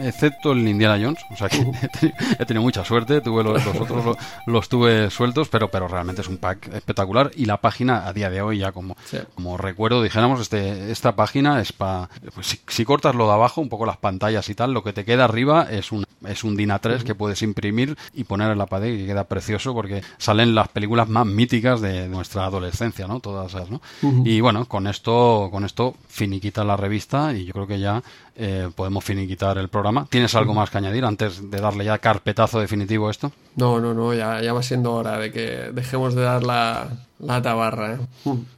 excepto 0.00 0.52
el 0.52 0.66
Indiana 0.68 0.98
Jones. 1.02 1.20
O 1.30 1.36
sea 1.36 1.48
que 1.48 1.58
he, 2.38 2.46
tenido, 2.46 2.62
mucha 2.62 2.84
suerte. 2.84 3.20
Tuve 3.20 3.42
los, 3.42 3.66
otros 3.66 4.16
los, 4.46 4.68
tuve 4.68 5.10
sueltos, 5.10 5.48
pero, 5.48 5.70
pero 5.70 5.88
realmente 5.88 6.22
es 6.22 6.28
un 6.28 6.36
pack 6.36 6.68
espectacular. 6.74 7.30
Y 7.36 7.46
la 7.46 7.60
página, 7.60 8.06
a 8.06 8.12
día 8.12 8.30
de 8.30 8.42
hoy, 8.42 8.58
ya 8.58 8.72
como, 8.72 8.96
como 9.34 9.56
recuerdo, 9.56 10.02
dijéramos, 10.02 10.40
este, 10.40 10.90
esta 10.90 11.16
página 11.16 11.60
es 11.60 11.72
para. 11.72 12.08
Pues, 12.34 12.60
si, 12.66 12.84
cortas 12.84 13.14
lo 13.14 13.26
de 13.26 13.32
abajo, 13.32 13.60
un 13.60 13.68
poco 13.68 13.86
las 13.86 13.96
pantallas 13.96 14.48
y 14.48 14.54
tal, 14.54 14.72
lo 14.72 14.82
que 14.82 14.92
te 14.92 15.04
queda 15.04 15.24
arriba 15.24 15.66
es 15.70 15.92
un, 15.92 16.04
es 16.26 16.44
un 16.44 16.56
DIN 16.56 16.70
A3 16.70 17.02
que 17.02 17.14
puedes 17.14 17.42
imprimir 17.42 17.96
y 18.12 18.24
poner 18.24 18.50
en 18.50 18.58
la 18.58 18.66
pared 18.66 18.92
y 18.92 19.06
queda 19.06 19.24
precioso 19.24 19.72
porque 19.72 20.02
salen 20.18 20.54
las 20.54 20.68
películas 20.68 21.08
más 21.08 21.26
míticas 21.26 21.80
de 21.80 22.08
nuestra 22.08 22.44
adolescencia, 22.44 23.06
¿no? 23.06 23.20
Todas 23.20 23.54
esas, 23.54 23.70
¿no? 23.70 23.80
Y 24.24 24.41
bueno, 24.42 24.66
con 24.66 24.86
esto, 24.86 25.48
con 25.50 25.64
esto 25.64 25.94
finiquita 26.08 26.64
la 26.64 26.76
revista 26.76 27.32
y 27.32 27.46
yo 27.46 27.52
creo 27.52 27.66
que 27.66 27.80
ya 27.80 28.02
eh, 28.36 28.68
podemos 28.74 29.02
finiquitar 29.02 29.56
el 29.56 29.68
programa. 29.68 30.06
¿Tienes 30.10 30.34
algo 30.34 30.52
más 30.52 30.68
que 30.68 30.78
añadir 30.78 31.04
antes 31.04 31.50
de 31.50 31.60
darle 31.60 31.84
ya 31.84 31.98
carpetazo 31.98 32.60
definitivo 32.60 33.08
a 33.08 33.10
esto? 33.10 33.32
No, 33.56 33.80
no, 33.80 33.94
no, 33.94 34.12
ya, 34.12 34.40
ya 34.42 34.52
va 34.52 34.62
siendo 34.62 34.92
hora 34.92 35.18
de 35.18 35.32
que 35.32 35.70
dejemos 35.72 36.14
de 36.14 36.22
dar 36.22 36.42
la, 36.42 36.88
la 37.18 37.40
tabarra. 37.40 37.94
¿eh? 37.94 37.98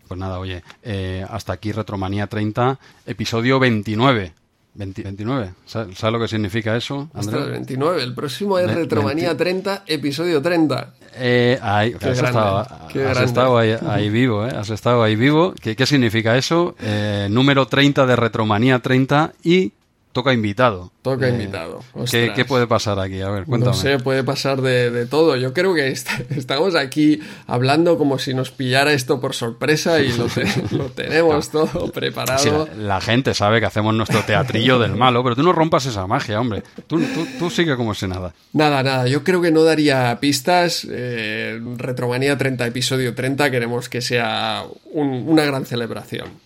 Pues 0.09 0.19
nada, 0.19 0.39
oye, 0.39 0.65
eh, 0.83 1.25
hasta 1.29 1.53
aquí 1.53 1.71
Retromanía 1.73 2.27
30, 2.27 2.79
episodio 3.07 3.59
29. 3.61 4.33
29. 4.75 5.53
¿Sabes 5.67 6.03
lo 6.03 6.19
que 6.19 6.29
significa 6.29 6.77
eso? 6.77 7.09
Hasta 7.15 7.39
el 7.39 7.51
29. 7.51 8.03
El 8.03 8.15
próximo 8.15 8.59
es 8.59 8.73
Retromanía 8.73 9.37
30, 9.37 9.85
episodio 9.87 10.43
30. 10.43 10.95
Eh, 11.17 11.59
ahí, 11.63 11.95
has, 11.95 12.19
estado, 13.21 13.59
ahí, 13.59 14.11
vivo, 14.11 14.47
¿eh? 14.47 14.51
Has 14.51 14.71
estado 14.71 15.03
ahí 15.03 15.15
vivo. 15.15 15.55
¿Qué, 15.61 15.77
qué 15.77 15.87
significa 15.87 16.37
eso? 16.37 16.75
Eh, 16.81 17.29
número 17.31 17.67
30 17.67 18.05
de 18.05 18.17
Retromanía 18.17 18.81
30 18.81 19.33
y 19.45 19.73
toca 20.15 20.33
invitado. 20.33 20.93
Toca 21.03 21.27
eh, 21.27 21.31
invitado. 21.31 21.81
¿qué, 22.11 22.45
puede 22.47 22.69
pasar 22.69 23.01
aquí? 23.01 23.21
A 23.21 23.29
ver, 23.31 23.45
cuéntame. 23.45 23.77
No 23.77 23.83
sé, 23.83 23.99
puede 23.99 24.23
pasar 24.23 24.63
de, 24.63 25.07
todo. 25.07 25.37
Yo 25.37 25.53
creo 25.53 25.75
que 25.75 25.89
estamos 26.31 26.77
aquí 26.77 27.21
hablando 27.47 27.99
como 27.99 28.19
si 28.19 28.33
nos 28.33 28.53
pillara 28.53 28.93
esto 28.93 29.21
por 29.21 29.35
sorpresa 29.35 30.01
y 30.01 30.13
lo, 30.13 30.27
tenemos 30.95 31.51
todo 31.51 31.91
preparado. 31.93 32.69
la, 32.79 33.01
gente 33.01 33.35
sabe 33.35 33.59
que 33.59 33.67
hacemos 33.67 33.93
nuestro 33.93 34.23
teatrillo 34.23 34.79
del 34.79 34.95
malo, 34.95 35.23
pero 35.25 35.35
tú 35.35 35.43
no 35.43 35.53
rompas 35.53 35.85
esa 35.87 36.07
magia, 36.07 36.41
hombre. 36.41 36.63
Tú, 36.87 37.03
tú, 37.39 37.51
sigue 37.51 37.77
como 37.77 37.93
si 37.93 38.07
nada. 38.07 38.33
Nada, 38.53 38.83
nada. 38.85 39.09
Yo 39.09 39.25
creo 39.25 39.43
que 39.43 39.51
no 39.51 39.65
daría 39.65 40.17
pistas. 40.21 40.87
Eh, 40.89 41.61
Retromanía 41.77 42.39
30, 42.39 42.65
episodio 42.67 43.15
30, 43.17 43.51
queremos 43.51 43.89
que 43.89 44.01
sea 44.01 44.65
una 44.93 45.45
gran 45.45 45.67
celebración 45.67 46.44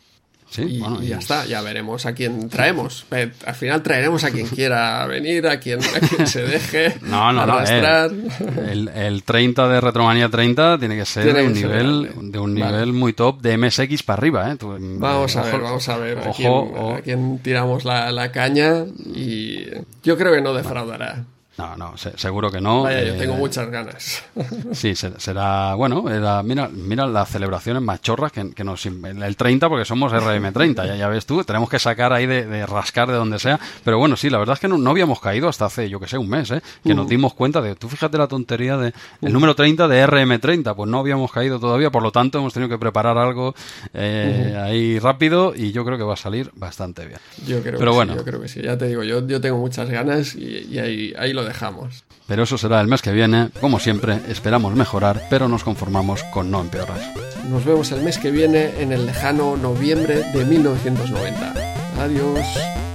y, 0.57 1.07
ya 1.07 1.19
está, 1.19 1.47
ya 1.47 1.61
veremos 1.61 2.07
a 2.07 2.15
quién 2.15 2.49
traemos. 2.49 3.07
Al 3.11 3.55
final 3.55 3.83
traeremos 3.83 4.25
a 4.25 4.31
quien 4.31 4.47
quiera 4.47 5.07
venir, 5.07 5.47
a 5.47 5.61
quien, 5.61 5.81
se 6.27 6.43
deje 6.43 6.97
no, 7.03 7.33
no, 7.33 7.43
arrastrar. 7.43 8.13
No, 8.13 8.93
el, 8.95 9.23
30 9.23 9.69
de 9.69 9.81
Retromanía 9.81 10.29
30 10.29 10.79
tiene 10.79 10.97
que 10.97 11.05
ser 11.05 11.33
de 11.33 11.43
un, 11.43 11.53
nivel, 11.53 12.11
de 12.33 12.39
un 12.39 12.55
nivel 12.55 12.93
muy 12.93 13.13
top 13.13 13.41
de 13.43 13.59
MSX 13.59 14.03
para 14.03 14.19
arriba. 14.19 14.53
¿eh? 14.53 14.57
vamos 14.61 15.37
a 15.37 15.43
ver, 15.43 15.61
vamos 15.61 15.89
a 15.89 15.97
ver 15.99 16.19
a, 16.19 17.01
quién, 17.03 17.39
tiramos 17.39 17.85
la, 17.85 18.11
la 18.11 18.33
caña 18.33 18.85
y 19.15 19.67
yo 20.03 20.17
creo 20.17 20.33
que 20.33 20.41
no 20.41 20.55
defraudará. 20.55 21.25
No, 21.59 21.77
no, 21.77 21.95
seguro 21.97 22.53
que 22.53 22.61
no. 22.61 22.85
Vaya, 22.85 23.03
yo 23.03 23.17
tengo 23.17 23.35
eh, 23.35 23.39
muchas 23.39 23.69
ganas. 23.69 24.23
Sí, 24.73 24.95
será, 24.95 25.75
bueno, 25.75 26.09
era, 26.09 26.43
mira, 26.43 26.69
mira 26.69 27.07
las 27.07 27.29
celebraciones 27.29 27.83
más 27.83 28.01
chorras 28.01 28.31
que, 28.31 28.53
que, 28.53 28.63
nos... 28.63 28.87
El 28.87 29.37
30 29.37 29.69
porque 29.69 29.85
somos 29.85 30.13
RM30, 30.13 30.87
ya, 30.87 30.95
ya 30.95 31.09
ves 31.09 31.27
tú, 31.27 31.43
tenemos 31.43 31.69
que 31.69 31.79
sacar 31.79 32.13
ahí 32.13 32.27
de, 32.27 32.65
rascar 32.67 33.09
de 33.09 33.15
donde 33.15 33.39
sea. 33.39 33.59
Pero 33.85 33.99
bueno, 33.99 34.17
sí, 34.17 34.31
la 34.31 34.39
verdad 34.39 34.55
es 34.55 34.61
que 34.61 34.69
no, 34.69 34.91
habíamos 34.91 35.21
caído 35.21 35.49
hasta 35.49 35.65
hace, 35.65 35.89
yo 35.89 35.99
que 35.99 36.07
sé, 36.07 36.17
un 36.17 36.29
mes, 36.29 36.51
¿eh? 36.51 36.63
Que 36.85 36.95
nos 36.95 37.07
uh. 37.07 37.09
dimos 37.09 37.35
cuenta 37.35 37.61
de, 37.61 37.75
tú 37.75 37.89
fíjate 37.89 38.19
la 38.19 38.29
tontería 38.29 38.77
de 38.77 38.89
el 39.23 39.31
uh. 39.31 39.33
número 39.33 39.57
30 39.57 39.89
de 39.89 40.07
RM30, 40.07 40.77
pues 40.77 40.89
no 40.89 41.01
habíamos 41.01 41.33
caído 41.33 41.59
todavía, 41.59 41.91
por 41.91 42.03
lo 42.03 42.13
tanto 42.13 42.39
hemos 42.39 42.53
tenido 42.53 42.69
que 42.69 42.79
preparar 42.79 43.19
algo 43.19 43.55
eh, 43.95 44.53
uh-huh. 44.55 44.63
ahí 44.63 44.99
rápido 44.99 45.55
y 45.57 45.73
yo 45.73 45.85
creo 45.85 45.99
que 45.99 46.05
va 46.05 46.15
a 46.15 46.19
salir 46.19 46.51
bastante 46.55 47.07
bien. 47.07 47.19
Yo 47.47 47.61
creo 47.63 47.79
Pero 47.79 47.91
que 47.91 47.97
bueno. 47.97 48.13
sí, 48.13 48.19
yo 48.19 48.25
creo 48.25 48.41
que 48.41 48.49
sí, 48.49 48.63
ya 48.63 48.79
te 48.79 48.87
digo, 48.87 49.03
yo, 49.03 49.27
yo 49.27 49.41
tengo 49.41 49.59
muchas 49.59 49.91
ganas 49.91 50.35
y, 50.37 50.79
ahí, 50.79 51.15
ahí 51.19 51.33
lo 51.33 51.48
dejamos. 51.49 52.05
Pero 52.27 52.45
eso 52.45 52.59
será 52.59 52.81
el 52.81 52.87
mes 52.87 53.03
que 53.03 53.13
viene. 53.13 53.51
Como 53.61 53.81
siempre, 53.81 54.21
esperamos 54.29 54.75
mejorar, 54.75 55.23
pero 55.31 55.49
nos 55.49 55.65
conformamos 55.65 56.23
con 56.25 56.51
no 56.51 56.61
empeorar. 56.61 57.01
Nos 57.49 57.65
vemos 57.65 57.91
el 57.93 58.03
mes 58.03 58.19
que 58.19 58.31
viene 58.31 58.81
en 58.81 58.93
el 58.93 59.07
lejano 59.07 59.57
noviembre 59.57 60.23
de 60.33 60.45
1990. 60.45 61.55
Adiós. 61.99 62.88